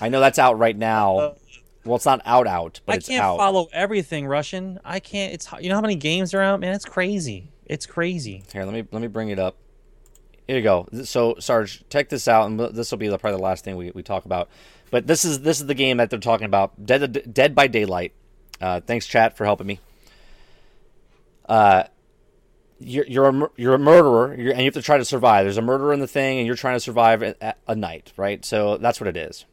I 0.00 0.08
know 0.10 0.20
that's 0.20 0.38
out 0.38 0.58
right 0.58 0.76
now. 0.76 1.34
Well, 1.84 1.96
it's 1.96 2.06
not 2.06 2.22
out 2.24 2.46
out, 2.46 2.80
but 2.86 2.92
I 2.94 2.96
it's 2.96 3.08
can't 3.08 3.22
out. 3.22 3.36
follow 3.36 3.68
everything 3.72 4.26
Russian. 4.26 4.78
I 4.84 5.00
can't. 5.00 5.32
It's 5.34 5.48
you 5.60 5.68
know 5.68 5.74
how 5.74 5.80
many 5.82 5.96
games 5.96 6.34
are 6.34 6.40
out, 6.40 6.60
man. 6.60 6.74
It's 6.74 6.84
crazy. 6.84 7.50
It's 7.66 7.84
crazy. 7.86 8.44
Here, 8.52 8.64
let 8.64 8.72
me 8.74 8.84
let 8.92 9.02
me 9.02 9.08
bring 9.08 9.30
it 9.30 9.38
up. 9.38 9.56
Here 10.46 10.56
you 10.56 10.62
go. 10.62 10.86
So, 11.04 11.36
Sarge, 11.38 11.84
check 11.88 12.08
this 12.08 12.28
out, 12.28 12.46
and 12.46 12.60
this 12.60 12.90
will 12.90 12.98
be 12.98 13.08
the, 13.08 13.18
probably 13.18 13.38
the 13.38 13.42
last 13.44 13.64
thing 13.64 13.76
we, 13.76 13.90
we 13.92 14.02
talk 14.02 14.24
about. 14.26 14.48
But 14.90 15.06
this 15.06 15.24
is 15.24 15.40
this 15.40 15.60
is 15.60 15.66
the 15.66 15.74
game 15.74 15.96
that 15.96 16.10
they're 16.10 16.18
talking 16.18 16.44
about. 16.44 16.84
Dead 16.84 17.32
Dead 17.32 17.54
by 17.54 17.66
Daylight. 17.66 18.12
Uh, 18.60 18.80
thanks, 18.80 19.06
chat, 19.06 19.36
for 19.36 19.44
helping 19.44 19.66
me. 19.66 19.80
Uh, 21.48 21.84
you're 22.78 23.06
you're 23.06 23.28
a, 23.28 23.50
you're 23.56 23.74
a 23.74 23.78
murderer, 23.78 24.34
you're, 24.38 24.52
and 24.52 24.60
you 24.60 24.66
have 24.66 24.74
to 24.74 24.82
try 24.82 24.98
to 24.98 25.04
survive. 25.04 25.46
There's 25.46 25.56
a 25.56 25.62
murderer 25.62 25.92
in 25.92 26.00
the 26.00 26.06
thing, 26.06 26.38
and 26.38 26.46
you're 26.46 26.56
trying 26.56 26.76
to 26.76 26.80
survive 26.80 27.22
at 27.22 27.58
a 27.66 27.74
night, 27.74 28.12
right? 28.16 28.44
So 28.44 28.76
that's 28.76 29.00
what 29.00 29.08
it 29.08 29.16
is. 29.16 29.46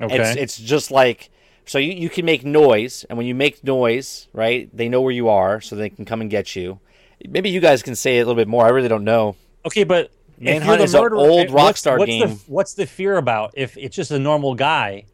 Okay. 0.00 0.16
It's 0.16 0.36
it's 0.36 0.58
just 0.58 0.90
like 0.90 1.30
so 1.66 1.78
you, 1.78 1.92
you 1.92 2.08
can 2.08 2.24
make 2.24 2.44
noise, 2.44 3.04
and 3.08 3.18
when 3.18 3.26
you 3.26 3.34
make 3.34 3.62
noise, 3.64 4.28
right, 4.32 4.74
they 4.76 4.88
know 4.88 5.00
where 5.00 5.12
you 5.12 5.28
are, 5.28 5.60
so 5.60 5.74
they 5.74 5.90
can 5.90 6.04
come 6.04 6.20
and 6.20 6.30
get 6.30 6.54
you. 6.54 6.80
Maybe 7.28 7.50
you 7.50 7.60
guys 7.60 7.82
can 7.82 7.96
say 7.96 8.18
it 8.18 8.20
a 8.20 8.24
little 8.24 8.36
bit 8.36 8.46
more. 8.46 8.64
I 8.64 8.68
really 8.68 8.88
don't 8.88 9.04
know. 9.04 9.36
okay, 9.64 9.84
but 9.84 10.10
Manhunt 10.38 10.80
is 10.82 10.94
an 10.94 11.12
old 11.12 11.40
eh, 11.48 11.52
what's- 11.52 11.80
Rockstar 11.82 11.98
what's 11.98 12.10
game. 12.10 12.28
The, 12.28 12.34
what's 12.46 12.74
the 12.74 12.86
fear 12.86 13.16
about? 13.16 13.52
If 13.56 13.76
it's 13.76 13.96
just 13.96 14.10
a 14.10 14.18
normal 14.18 14.54
guy, 14.54 15.04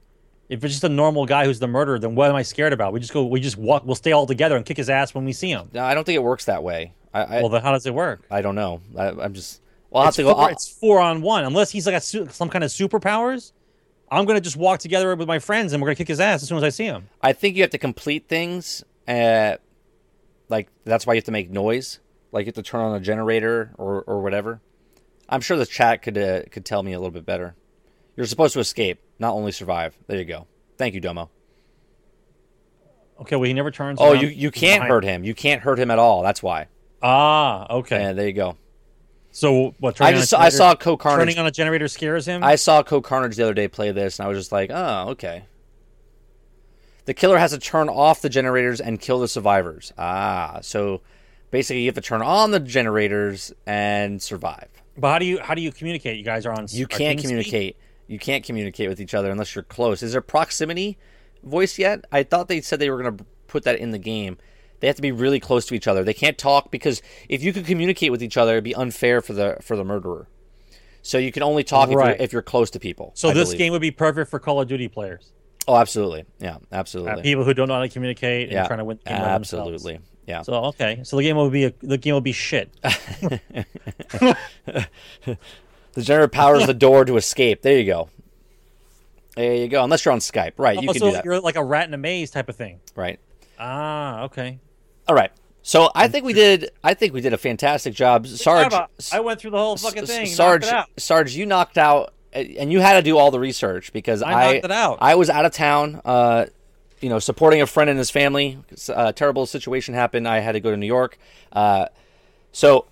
if 0.48 0.64
it's 0.64 0.74
just 0.74 0.84
a 0.84 0.88
normal 0.88 1.26
guy 1.26 1.44
who's 1.44 1.58
the 1.60 1.68
murderer, 1.68 1.98
then 1.98 2.14
what 2.14 2.28
am 2.28 2.34
I 2.36 2.42
scared 2.42 2.72
about? 2.72 2.92
We 2.92 3.00
just 3.00 3.12
go, 3.12 3.24
we 3.24 3.40
just 3.40 3.56
walk, 3.56 3.84
we'll 3.86 3.94
stay 3.94 4.12
all 4.12 4.26
together 4.26 4.56
and 4.56 4.64
kick 4.66 4.76
his 4.76 4.90
ass 4.90 5.14
when 5.14 5.24
we 5.24 5.32
see 5.32 5.50
him. 5.50 5.68
No, 5.72 5.82
I 5.84 5.94
don't 5.94 6.04
think 6.04 6.16
it 6.16 6.22
works 6.22 6.46
that 6.46 6.62
way. 6.62 6.92
I 7.14 7.22
I, 7.22 7.40
well, 7.40 7.48
then 7.50 7.62
how 7.62 7.72
does 7.72 7.86
it 7.86 7.94
work? 7.94 8.22
I 8.30 8.42
don't 8.42 8.54
know. 8.54 8.80
I, 8.98 9.08
I'm 9.08 9.34
just. 9.34 9.60
Well, 9.90 10.00
I'll 10.00 10.06
have 10.06 10.10
It's 10.12 10.16
to 10.16 10.22
go. 10.24 10.32
four, 10.34 10.42
I'll- 10.44 10.48
it's 10.52 10.68
four 10.68 11.00
on 11.00 11.22
one. 11.22 11.44
Unless 11.44 11.70
he's 11.70 11.86
like 11.86 11.94
a, 11.94 12.00
su- 12.00 12.28
some 12.30 12.48
kind 12.48 12.64
of 12.64 12.70
superpowers, 12.70 13.52
I'm 14.10 14.24
gonna 14.24 14.40
just 14.40 14.56
walk 14.56 14.80
together 14.80 15.14
with 15.14 15.28
my 15.28 15.38
friends 15.38 15.72
and 15.72 15.80
we're 15.82 15.88
gonna 15.88 15.96
kick 15.96 16.08
his 16.08 16.20
ass 16.20 16.42
as 16.42 16.48
soon 16.48 16.58
as 16.58 16.64
I 16.64 16.70
see 16.70 16.84
him. 16.84 17.08
I 17.22 17.32
think 17.32 17.56
you 17.56 17.62
have 17.62 17.70
to 17.70 17.78
complete 17.78 18.28
things. 18.28 18.82
Uh, 19.06 19.56
like 20.48 20.68
that's 20.84 21.06
why 21.06 21.14
you 21.14 21.18
have 21.18 21.24
to 21.24 21.32
make 21.32 21.50
noise. 21.50 21.98
Like 22.32 22.44
you 22.46 22.48
have 22.48 22.54
to 22.56 22.62
turn 22.62 22.80
on 22.80 22.94
a 22.96 23.00
generator 23.00 23.72
or 23.78 24.02
or 24.02 24.20
whatever. 24.22 24.60
I'm 25.28 25.40
sure 25.40 25.56
the 25.56 25.66
chat 25.66 26.02
could 26.02 26.18
uh, 26.18 26.42
could 26.50 26.64
tell 26.64 26.82
me 26.82 26.92
a 26.92 26.98
little 26.98 27.10
bit 27.12 27.24
better. 27.24 27.54
You're 28.16 28.26
supposed 28.26 28.52
to 28.54 28.60
escape, 28.60 29.00
not 29.18 29.32
only 29.34 29.52
survive. 29.52 29.96
There 30.06 30.18
you 30.18 30.24
go. 30.24 30.46
Thank 30.76 30.94
you, 30.94 31.00
Domo. 31.00 31.30
Okay, 33.20 33.36
well 33.36 33.44
he 33.46 33.54
never 33.54 33.70
turns. 33.70 33.98
Oh, 34.00 34.12
you 34.12 34.28
you 34.28 34.50
can't 34.50 34.80
behind- 34.80 34.90
hurt 34.90 35.04
him. 35.04 35.24
You 35.24 35.34
can't 35.34 35.62
hurt 35.62 35.78
him 35.78 35.90
at 35.90 35.98
all. 35.98 36.22
That's 36.22 36.42
why. 36.42 36.66
Ah, 37.02 37.66
okay. 37.70 38.02
And 38.04 38.18
there 38.18 38.26
you 38.26 38.32
go. 38.32 38.56
so 39.30 39.74
what? 39.78 40.00
I 40.00 40.12
just 40.12 40.30
saw, 40.30 40.40
I 40.40 40.50
saw 40.50 40.74
CohhCarnage. 40.74 41.16
turning 41.16 41.38
on 41.38 41.46
a 41.46 41.50
generator 41.50 41.88
scares 41.88 42.26
him. 42.26 42.44
I 42.44 42.56
saw 42.56 42.82
CohhCarnage 42.82 43.36
the 43.36 43.44
other 43.44 43.54
day 43.54 43.68
play 43.68 43.90
this, 43.92 44.18
and 44.18 44.26
I 44.26 44.28
was 44.28 44.38
just 44.38 44.52
like, 44.52 44.70
oh, 44.72 45.10
okay. 45.10 45.44
The 47.04 47.14
killer 47.14 47.38
has 47.38 47.50
to 47.50 47.58
turn 47.58 47.88
off 47.88 48.22
the 48.22 48.28
generators 48.28 48.80
and 48.80 49.00
kill 49.00 49.18
the 49.18 49.26
survivors. 49.26 49.92
Ah, 49.98 50.58
so 50.62 51.00
basically 51.50 51.80
you 51.82 51.86
have 51.86 51.96
to 51.96 52.00
turn 52.00 52.22
on 52.22 52.52
the 52.52 52.60
generators 52.60 53.52
and 53.66 54.22
survive. 54.22 54.68
But 54.96 55.10
how 55.12 55.18
do 55.18 55.24
you 55.26 55.38
how 55.40 55.54
do 55.54 55.62
you 55.62 55.72
communicate? 55.72 56.18
You 56.18 56.24
guys 56.24 56.46
are 56.46 56.52
on. 56.52 56.66
You 56.70 56.86
can't 56.86 57.20
communicate. 57.20 57.76
You 58.06 58.18
can't 58.18 58.44
communicate 58.44 58.88
with 58.88 59.00
each 59.00 59.14
other 59.14 59.30
unless 59.30 59.54
you're 59.54 59.62
close. 59.64 60.02
Is 60.02 60.12
there 60.12 60.20
proximity 60.20 60.98
voice 61.42 61.78
yet? 61.78 62.04
I 62.12 62.22
thought 62.24 62.48
they 62.48 62.60
said 62.60 62.78
they 62.78 62.90
were 62.90 63.00
going 63.02 63.16
to 63.16 63.24
put 63.46 63.62
that 63.64 63.78
in 63.78 63.90
the 63.90 63.98
game. 63.98 64.38
They 64.80 64.86
have 64.88 64.96
to 64.96 65.02
be 65.02 65.12
really 65.12 65.38
close 65.40 65.64
to 65.66 65.74
each 65.74 65.86
other. 65.86 66.02
They 66.02 66.12
can't 66.14 66.36
talk 66.36 66.70
because 66.70 67.00
if 67.28 67.42
you 67.42 67.52
could 67.52 67.64
communicate 67.66 68.10
with 68.10 68.22
each 68.22 68.36
other, 68.36 68.52
it'd 68.52 68.64
be 68.64 68.74
unfair 68.74 69.20
for 69.22 69.32
the 69.32 69.56
for 69.62 69.76
the 69.76 69.84
murderer. 69.84 70.28
So 71.02 71.18
you 71.18 71.32
can 71.32 71.42
only 71.42 71.64
talk 71.64 71.88
if, 71.88 71.92
you're, 71.92 72.08
if 72.10 72.32
you're 72.32 72.42
close 72.42 72.70
to 72.70 72.80
people. 72.80 73.12
So 73.14 73.30
I 73.30 73.34
this 73.34 73.48
believe. 73.48 73.58
game 73.58 73.72
would 73.72 73.80
be 73.80 73.90
perfect 73.90 74.30
for 74.30 74.38
Call 74.38 74.60
of 74.60 74.68
Duty 74.68 74.88
players. 74.88 75.32
Oh, 75.66 75.76
absolutely. 75.76 76.24
Yeah, 76.38 76.56
Uh, 76.56 76.58
absolutely. 76.72 77.22
people 77.22 77.44
who 77.44 77.54
don't 77.54 77.68
know 77.68 77.74
how 77.74 77.80
to 77.80 77.88
communicate 77.88 78.44
and 78.48 78.52
yeah, 78.52 78.66
trying 78.66 78.78
to 78.80 78.84
win 78.84 78.98
the 79.04 79.10
game 79.10 79.20
by 79.20 79.32
themselves. 79.32 79.84
Yeah. 80.26 80.42
So 80.42 80.54
okay, 80.66 81.00
so 81.04 81.16
the 81.16 81.22
game 81.22 81.36
will 81.36 81.50
be 81.50 81.64
a, 81.64 81.72
the 81.80 81.98
game 81.98 82.14
will 82.14 82.20
be 82.20 82.32
shit. 82.32 82.70
the 82.80 84.36
generator 85.98 86.28
powers 86.28 86.66
the 86.66 86.74
door 86.74 87.04
to 87.04 87.16
escape. 87.16 87.62
There 87.62 87.78
you 87.78 87.86
go. 87.86 88.08
There 89.36 89.54
you 89.54 89.68
go. 89.68 89.82
Unless 89.82 90.04
you're 90.04 90.12
on 90.12 90.20
Skype, 90.20 90.52
right? 90.58 90.80
You 90.80 90.90
oh, 90.90 90.92
can 90.92 91.00
so 91.00 91.06
do 91.06 91.12
that, 91.12 91.24
you're 91.24 91.40
like 91.40 91.56
a 91.56 91.64
rat 91.64 91.88
in 91.88 91.94
a 91.94 91.98
maze 91.98 92.30
type 92.30 92.48
of 92.48 92.56
thing. 92.56 92.80
right? 92.94 93.18
Ah, 93.58 94.24
okay. 94.24 94.58
All 95.08 95.14
right. 95.14 95.30
So 95.62 95.90
I 95.94 96.08
think 96.08 96.24
we 96.24 96.32
did. 96.34 96.70
I 96.84 96.94
think 96.94 97.14
we 97.14 97.20
did 97.20 97.32
a 97.32 97.38
fantastic 97.38 97.94
job, 97.94 98.26
Sarge. 98.26 98.72
I 99.12 99.20
went 99.20 99.40
through 99.40 99.52
the 99.52 99.58
whole 99.58 99.76
fucking 99.76 100.06
thing. 100.06 100.26
Sarge. 100.26 100.66
Sarge, 100.98 101.34
you 101.34 101.46
knocked 101.46 101.78
out, 101.78 102.12
and 102.32 102.70
you 102.70 102.80
had 102.80 102.94
to 102.94 103.02
do 103.02 103.16
all 103.16 103.30
the 103.30 103.40
research 103.40 103.92
because 103.92 104.22
I 104.22 104.32
I 104.32 104.52
it 104.54 104.70
out. 104.70 104.98
I 105.00 105.14
was 105.14 105.30
out 105.30 105.46
of 105.46 105.52
town. 105.52 106.00
Uh, 106.04 106.46
you 107.02 107.08
know, 107.08 107.18
supporting 107.18 107.60
a 107.60 107.66
friend 107.66 107.90
and 107.90 107.98
his 107.98 108.10
family. 108.10 108.58
A 108.88 109.12
terrible 109.12 109.44
situation 109.44 109.92
happened. 109.92 110.26
I 110.26 110.38
had 110.38 110.52
to 110.52 110.60
go 110.60 110.70
to 110.70 110.76
New 110.76 110.86
York. 110.86 111.18
Uh, 111.52 111.86
so 112.52 112.86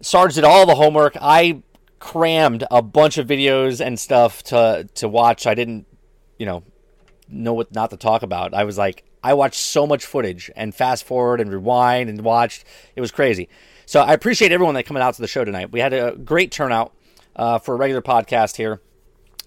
Sarge 0.00 0.34
did 0.34 0.44
all 0.44 0.66
the 0.66 0.74
homework. 0.74 1.16
I 1.20 1.62
crammed 1.98 2.64
a 2.70 2.80
bunch 2.80 3.18
of 3.18 3.28
videos 3.28 3.84
and 3.84 4.00
stuff 4.00 4.42
to 4.44 4.88
to 4.94 5.08
watch. 5.08 5.46
I 5.46 5.54
didn't, 5.54 5.86
you 6.38 6.46
know, 6.46 6.64
know 7.28 7.52
what 7.52 7.72
not 7.72 7.90
to 7.90 7.96
talk 7.96 8.22
about. 8.22 8.54
I 8.54 8.64
was 8.64 8.78
like, 8.78 9.04
I 9.22 9.34
watched 9.34 9.60
so 9.60 9.86
much 9.86 10.04
footage 10.06 10.50
and 10.56 10.74
fast 10.74 11.04
forward 11.04 11.40
and 11.40 11.52
rewind 11.52 12.08
and 12.08 12.22
watched. 12.22 12.64
It 12.96 13.02
was 13.02 13.12
crazy. 13.12 13.48
So 13.84 14.00
I 14.00 14.14
appreciate 14.14 14.52
everyone 14.52 14.74
that 14.76 14.86
coming 14.86 15.02
out 15.02 15.14
to 15.14 15.20
the 15.20 15.28
show 15.28 15.44
tonight. 15.44 15.70
We 15.72 15.80
had 15.80 15.92
a 15.92 16.16
great 16.16 16.50
turnout 16.50 16.94
uh, 17.36 17.58
for 17.58 17.74
a 17.74 17.76
regular 17.76 18.00
podcast 18.00 18.56
here. 18.56 18.80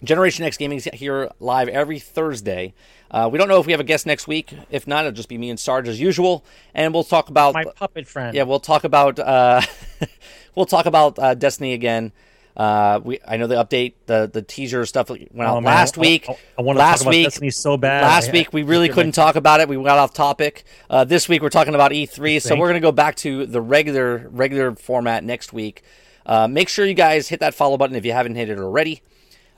Generation 0.03 0.43
X 0.43 0.57
Gaming 0.57 0.77
is 0.77 0.89
here 0.93 1.31
live 1.39 1.69
every 1.69 1.97
Thursday. 1.97 2.73
Uh, 3.13 3.29
we 3.31 3.37
don't 3.37 3.47
know 3.47 3.59
if 3.59 3.67
we 3.67 3.71
have 3.73 3.79
a 3.79 3.83
guest 3.85 4.07
next 4.07 4.27
week. 4.27 4.51
If 4.71 4.87
not, 4.87 5.05
it'll 5.05 5.15
just 5.15 5.29
be 5.29 5.37
me 5.37 5.51
and 5.51 5.59
Sarge 5.59 5.87
as 5.87 6.01
usual, 6.01 6.43
and 6.73 6.93
we'll 6.93 7.03
talk 7.03 7.29
about 7.29 7.53
My 7.53 7.63
puppet 7.63 8.07
friend. 8.07 8.35
yeah, 8.35 8.41
we'll 8.43 8.59
talk 8.59 8.83
about 8.83 9.19
uh, 9.19 9.61
we'll 10.55 10.65
talk 10.65 10.87
about 10.87 11.19
uh, 11.19 11.35
Destiny 11.35 11.73
again. 11.73 12.11
Uh, 12.57 12.99
we 13.03 13.19
I 13.27 13.37
know 13.37 13.47
the 13.47 13.55
update, 13.55 13.93
the 14.07 14.29
the 14.31 14.41
teaser 14.41 14.85
stuff 14.87 15.09
went 15.09 15.29
out 15.39 15.57
Oh, 15.57 15.59
last 15.59 15.95
week. 15.97 16.27
I, 16.27 16.37
I, 16.57 16.61
want 16.63 16.77
to 16.77 16.81
last 16.81 16.99
talk 16.99 17.01
about 17.03 17.09
week, 17.11 17.25
Destiny 17.25 17.49
so 17.51 17.77
bad. 17.77 18.01
last 18.03 18.29
I- 18.29 18.31
week 18.33 18.51
we 18.53 18.63
really 18.63 18.89
couldn't 18.89 19.11
talk 19.13 19.35
about 19.35 19.59
it. 19.61 19.67
We 19.69 19.75
got 19.77 19.99
off 19.99 20.13
topic. 20.13 20.63
Uh, 20.89 21.03
this 21.03 21.29
week 21.29 21.41
we're 21.43 21.49
talking 21.49 21.75
about 21.75 21.91
E3, 21.91 22.41
so 22.41 22.55
we're 22.55 22.67
gonna 22.67 22.79
go 22.79 22.91
back 22.91 23.15
to 23.17 23.45
the 23.45 23.61
regular 23.61 24.27
regular 24.31 24.75
format 24.75 25.23
next 25.23 25.53
week. 25.53 25.83
Uh, 26.25 26.47
make 26.47 26.69
sure 26.69 26.85
you 26.85 26.93
guys 26.93 27.27
hit 27.27 27.39
that 27.41 27.53
follow 27.53 27.75
button 27.77 27.95
if 27.95 28.05
you 28.05 28.11
haven't 28.13 28.35
hit 28.35 28.49
it 28.49 28.57
already. 28.59 29.01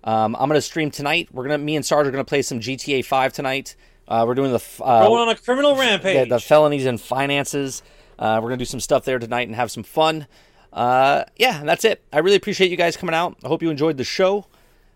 Um, 0.05 0.35
I'm 0.35 0.47
gonna 0.47 0.61
stream 0.61 0.91
tonight. 0.91 1.29
We're 1.31 1.43
gonna 1.43 1.57
me 1.57 1.75
and 1.75 1.85
Sarge 1.85 2.07
are 2.07 2.11
gonna 2.11 2.23
play 2.23 2.43
some 2.43 2.59
GTA 2.59 3.03
5 3.03 3.33
tonight. 3.33 3.75
Uh, 4.07 4.23
we're 4.27 4.35
doing 4.35 4.51
the 4.51 4.63
uh, 4.81 5.07
Going 5.07 5.21
on 5.21 5.29
a 5.29 5.35
criminal 5.35 5.73
the, 5.73 5.81
rampage. 5.81 6.29
the 6.29 6.39
felonies 6.39 6.85
and 6.85 7.01
finances. 7.01 7.81
Uh, 8.17 8.39
we're 8.41 8.49
gonna 8.49 8.57
do 8.57 8.65
some 8.65 8.79
stuff 8.79 9.03
there 9.03 9.17
tonight 9.17 9.47
and 9.47 9.55
have 9.55 9.71
some 9.71 9.83
fun. 9.83 10.27
Uh, 10.71 11.23
yeah, 11.37 11.59
and 11.59 11.67
that's 11.67 11.83
it. 11.85 12.03
I 12.13 12.19
really 12.19 12.35
appreciate 12.35 12.69
you 12.69 12.77
guys 12.77 12.95
coming 12.95 13.15
out. 13.15 13.37
I 13.43 13.47
hope 13.47 13.63
you 13.63 13.69
enjoyed 13.71 13.97
the 13.97 14.03
show. 14.03 14.45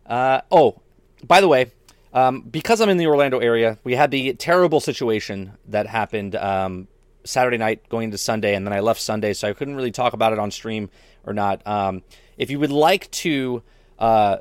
Uh, 0.05 0.41
oh, 0.51 0.81
by 1.25 1.41
the 1.41 1.47
way, 1.47 1.71
um, 2.13 2.41
because 2.41 2.81
I'm 2.81 2.89
in 2.89 2.97
the 2.97 3.07
Orlando 3.07 3.39
area, 3.39 3.77
we 3.83 3.95
had 3.95 4.11
the 4.11 4.33
terrible 4.33 4.79
situation 4.79 5.53
that 5.67 5.87
happened 5.87 6.35
um, 6.35 6.87
Saturday 7.23 7.57
night 7.57 7.87
going 7.89 8.05
into 8.05 8.17
Sunday, 8.17 8.55
and 8.55 8.65
then 8.65 8.73
I 8.73 8.79
left 8.79 9.01
Sunday, 9.01 9.33
so 9.33 9.47
I 9.47 9.53
couldn't 9.53 9.75
really 9.75 9.91
talk 9.91 10.13
about 10.13 10.33
it 10.33 10.39
on 10.39 10.51
stream 10.51 10.89
or 11.25 11.33
not. 11.33 11.65
Um, 11.65 12.03
if 12.37 12.49
you 12.49 12.59
would 12.59 12.71
like 12.71 13.09
to, 13.11 13.63
uh, 13.99 14.37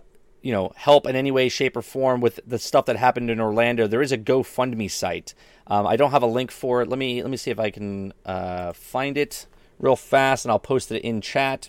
you 0.49 0.55
know, 0.55 0.73
help 0.77 1.07
in 1.07 1.15
any 1.15 1.31
way, 1.31 1.51
shape, 1.51 1.77
or 1.77 1.83
form 1.83 2.23
with 2.23 2.41
the 2.47 2.59
stuff 2.59 2.87
that 2.87 2.97
happened 2.97 3.29
in 3.29 3.39
Orlando, 3.39 3.87
there 3.87 4.01
is 4.01 4.13
a 4.13 4.17
GoFundMe 4.17 4.91
site. 4.91 5.35
Um, 5.67 5.87
I 5.87 5.97
don't 5.97 6.11
have 6.11 6.23
a 6.23 6.27
link 6.27 6.51
for 6.51 6.81
it. 6.81 6.89
Let 6.89 6.99
me 6.99 7.21
let 7.21 7.31
me 7.31 7.37
see 7.37 7.51
if 7.51 7.61
I 7.61 7.69
can 7.69 8.15
uh, 8.25 8.73
find 8.73 9.19
it 9.19 9.45
real 9.79 9.95
fast, 9.95 10.47
and 10.47 10.51
I'll 10.51 10.59
post 10.59 10.91
it 10.91 11.05
in 11.05 11.21
chat. 11.21 11.69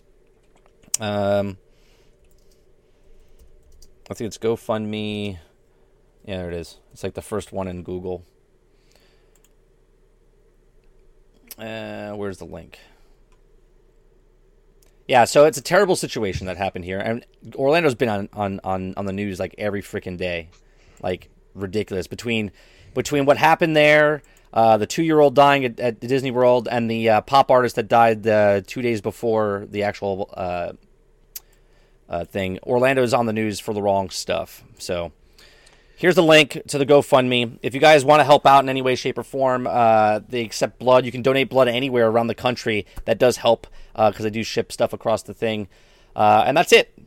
Um, 0.98 1.58
I 4.10 4.14
think 4.14 4.30
it's 4.30 4.38
GoFundMe. 4.38 5.40
Yeah, 6.24 6.38
there 6.38 6.48
it 6.50 6.56
is. 6.56 6.78
It's 6.94 7.04
like 7.04 7.16
the 7.16 7.22
first 7.22 7.52
one 7.52 7.68
in 7.68 7.84
Google. 7.84 8.24
Uh, 11.58 12.12
where's 12.12 12.38
the 12.38 12.46
link? 12.46 12.80
Yeah, 15.10 15.26
so 15.26 15.46
it's 15.46 15.58
a 15.58 15.64
terrible 15.64 15.96
situation 15.96 16.46
that 16.46 16.58
happened 16.58 16.86
here, 16.86 17.00
and 17.00 17.26
Orlando's 17.56 17.96
been 17.96 18.10
on 18.10 18.30
on 18.32 18.60
on, 18.64 18.94
on 18.96 19.06
the 19.06 19.12
news 19.12 19.40
like 19.40 19.56
every 19.58 19.82
freaking 19.82 20.18
day, 20.18 20.50
like 21.02 21.32
ridiculous. 21.56 22.06
Between 22.06 22.52
between 22.94 23.26
what 23.26 23.38
happened 23.38 23.76
there, 23.76 24.22
uh, 24.54 24.78
the 24.78 24.86
two 24.86 25.02
year 25.02 25.20
old 25.20 25.34
dying 25.34 25.66
at, 25.66 25.80
at 25.80 26.00
Disney 26.00 26.30
World, 26.30 26.68
and 26.70 26.92
the 26.92 27.10
uh, 27.10 27.22
pop 27.22 27.50
artist 27.50 27.76
that 27.78 27.88
died 27.88 28.28
uh, 28.28 28.62
two 28.68 28.84
days 28.84 29.02
before 29.02 29.66
the 29.72 29.82
actual 29.82 30.32
uh, 30.38 30.74
uh, 32.08 32.26
thing, 32.26 32.60
Orlando's 32.62 33.12
on 33.12 33.26
the 33.26 33.34
news 33.34 33.60
for 33.60 33.74
the 33.74 33.82
wrong 33.82 34.12
stuff. 34.12 34.64
So 34.78 35.12
here's 35.96 36.14
the 36.14 36.24
link 36.24 36.62
to 36.68 36.78
the 36.78 36.86
GoFundMe. 36.86 37.58
If 37.64 37.74
you 37.74 37.80
guys 37.80 38.06
want 38.06 38.20
to 38.20 38.26
help 38.26 38.46
out 38.46 38.64
in 38.64 38.70
any 38.70 38.84
way, 38.84 38.94
shape, 38.94 39.18
or 39.18 39.24
form, 39.24 39.66
uh, 39.66 40.20
they 40.30 40.42
accept 40.42 40.78
blood. 40.78 41.04
You 41.04 41.12
can 41.12 41.24
donate 41.24 41.50
blood 41.50 41.68
anywhere 41.68 42.08
around 42.08 42.28
the 42.28 42.36
country. 42.36 42.86
That 43.06 43.18
does 43.18 43.38
help 43.38 43.66
because 44.08 44.26
I 44.26 44.30
do 44.30 44.44
ship 44.44 44.72
stuff 44.72 44.94
across 44.94 45.24
the 45.24 45.34
thing. 45.34 45.68
Uh, 46.16 46.44
and 46.46 46.56
that's 46.56 46.72
it. 46.72 46.98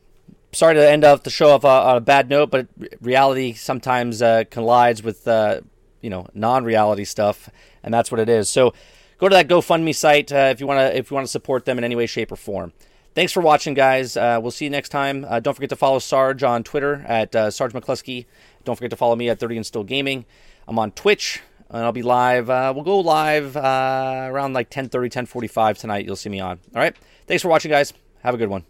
Sorry 0.51 0.75
to 0.75 0.89
end 0.89 1.03
off 1.03 1.23
the 1.23 1.29
show 1.29 1.49
off 1.49 1.65
uh, 1.65 1.85
on 1.87 1.97
a 1.97 2.01
bad 2.01 2.29
note, 2.29 2.51
but 2.51 2.67
reality 3.01 3.53
sometimes 3.53 4.21
uh, 4.21 4.43
collides 4.51 5.01
with 5.01 5.27
uh, 5.27 5.61
you 6.01 6.09
know 6.09 6.27
non-reality 6.33 7.05
stuff, 7.05 7.49
and 7.81 7.93
that's 7.93 8.11
what 8.11 8.19
it 8.19 8.29
is. 8.29 8.49
So 8.49 8.73
go 9.17 9.27
to 9.27 9.33
that 9.35 9.47
GoFundMe 9.47 9.95
site 9.95 10.31
uh, 10.31 10.49
if 10.51 10.59
you 10.59 10.67
want 10.67 10.79
to 10.79 10.95
if 10.95 11.09
you 11.09 11.15
want 11.15 11.25
to 11.25 11.31
support 11.31 11.65
them 11.65 11.79
in 11.79 11.83
any 11.83 11.95
way, 11.95 12.05
shape, 12.05 12.31
or 12.31 12.35
form. 12.35 12.73
Thanks 13.15 13.31
for 13.31 13.41
watching, 13.41 13.75
guys. 13.75 14.17
Uh, 14.17 14.39
we'll 14.41 14.51
see 14.51 14.65
you 14.65 14.71
next 14.71 14.89
time. 14.89 15.23
Uh, 15.27 15.39
don't 15.39 15.53
forget 15.53 15.69
to 15.69 15.75
follow 15.75 15.99
Sarge 15.99 16.41
on 16.41 16.63
Twitter 16.63 17.05
at 17.07 17.35
uh, 17.35 17.51
Sarge 17.51 17.71
McCluskey. 17.73 18.25
Don't 18.63 18.75
forget 18.75 18.89
to 18.89 18.95
follow 18.95 19.15
me 19.15 19.29
at 19.29 19.39
30 19.39 19.57
and 19.57 19.65
Still 19.65 19.83
Gaming. 19.83 20.25
I'm 20.67 20.79
on 20.79 20.91
Twitch, 20.91 21.41
and 21.73 21.83
I'll 21.83 21.91
be 21.91 22.03
live. 22.03 22.49
Uh, 22.49 22.71
we'll 22.73 22.83
go 22.83 22.99
live 22.99 23.57
uh, 23.57 24.27
around 24.29 24.53
like 24.53 24.69
10:30, 24.69 25.09
10:45 25.11 25.77
tonight. 25.77 26.05
You'll 26.05 26.15
see 26.15 26.29
me 26.29 26.39
on. 26.39 26.59
All 26.75 26.81
right. 26.81 26.95
Thanks 27.27 27.41
for 27.41 27.49
watching, 27.49 27.71
guys. 27.71 27.93
Have 28.21 28.33
a 28.33 28.37
good 28.37 28.49
one. 28.49 28.63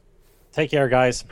Take 0.51 0.71
care, 0.71 0.87
guys. 0.87 1.25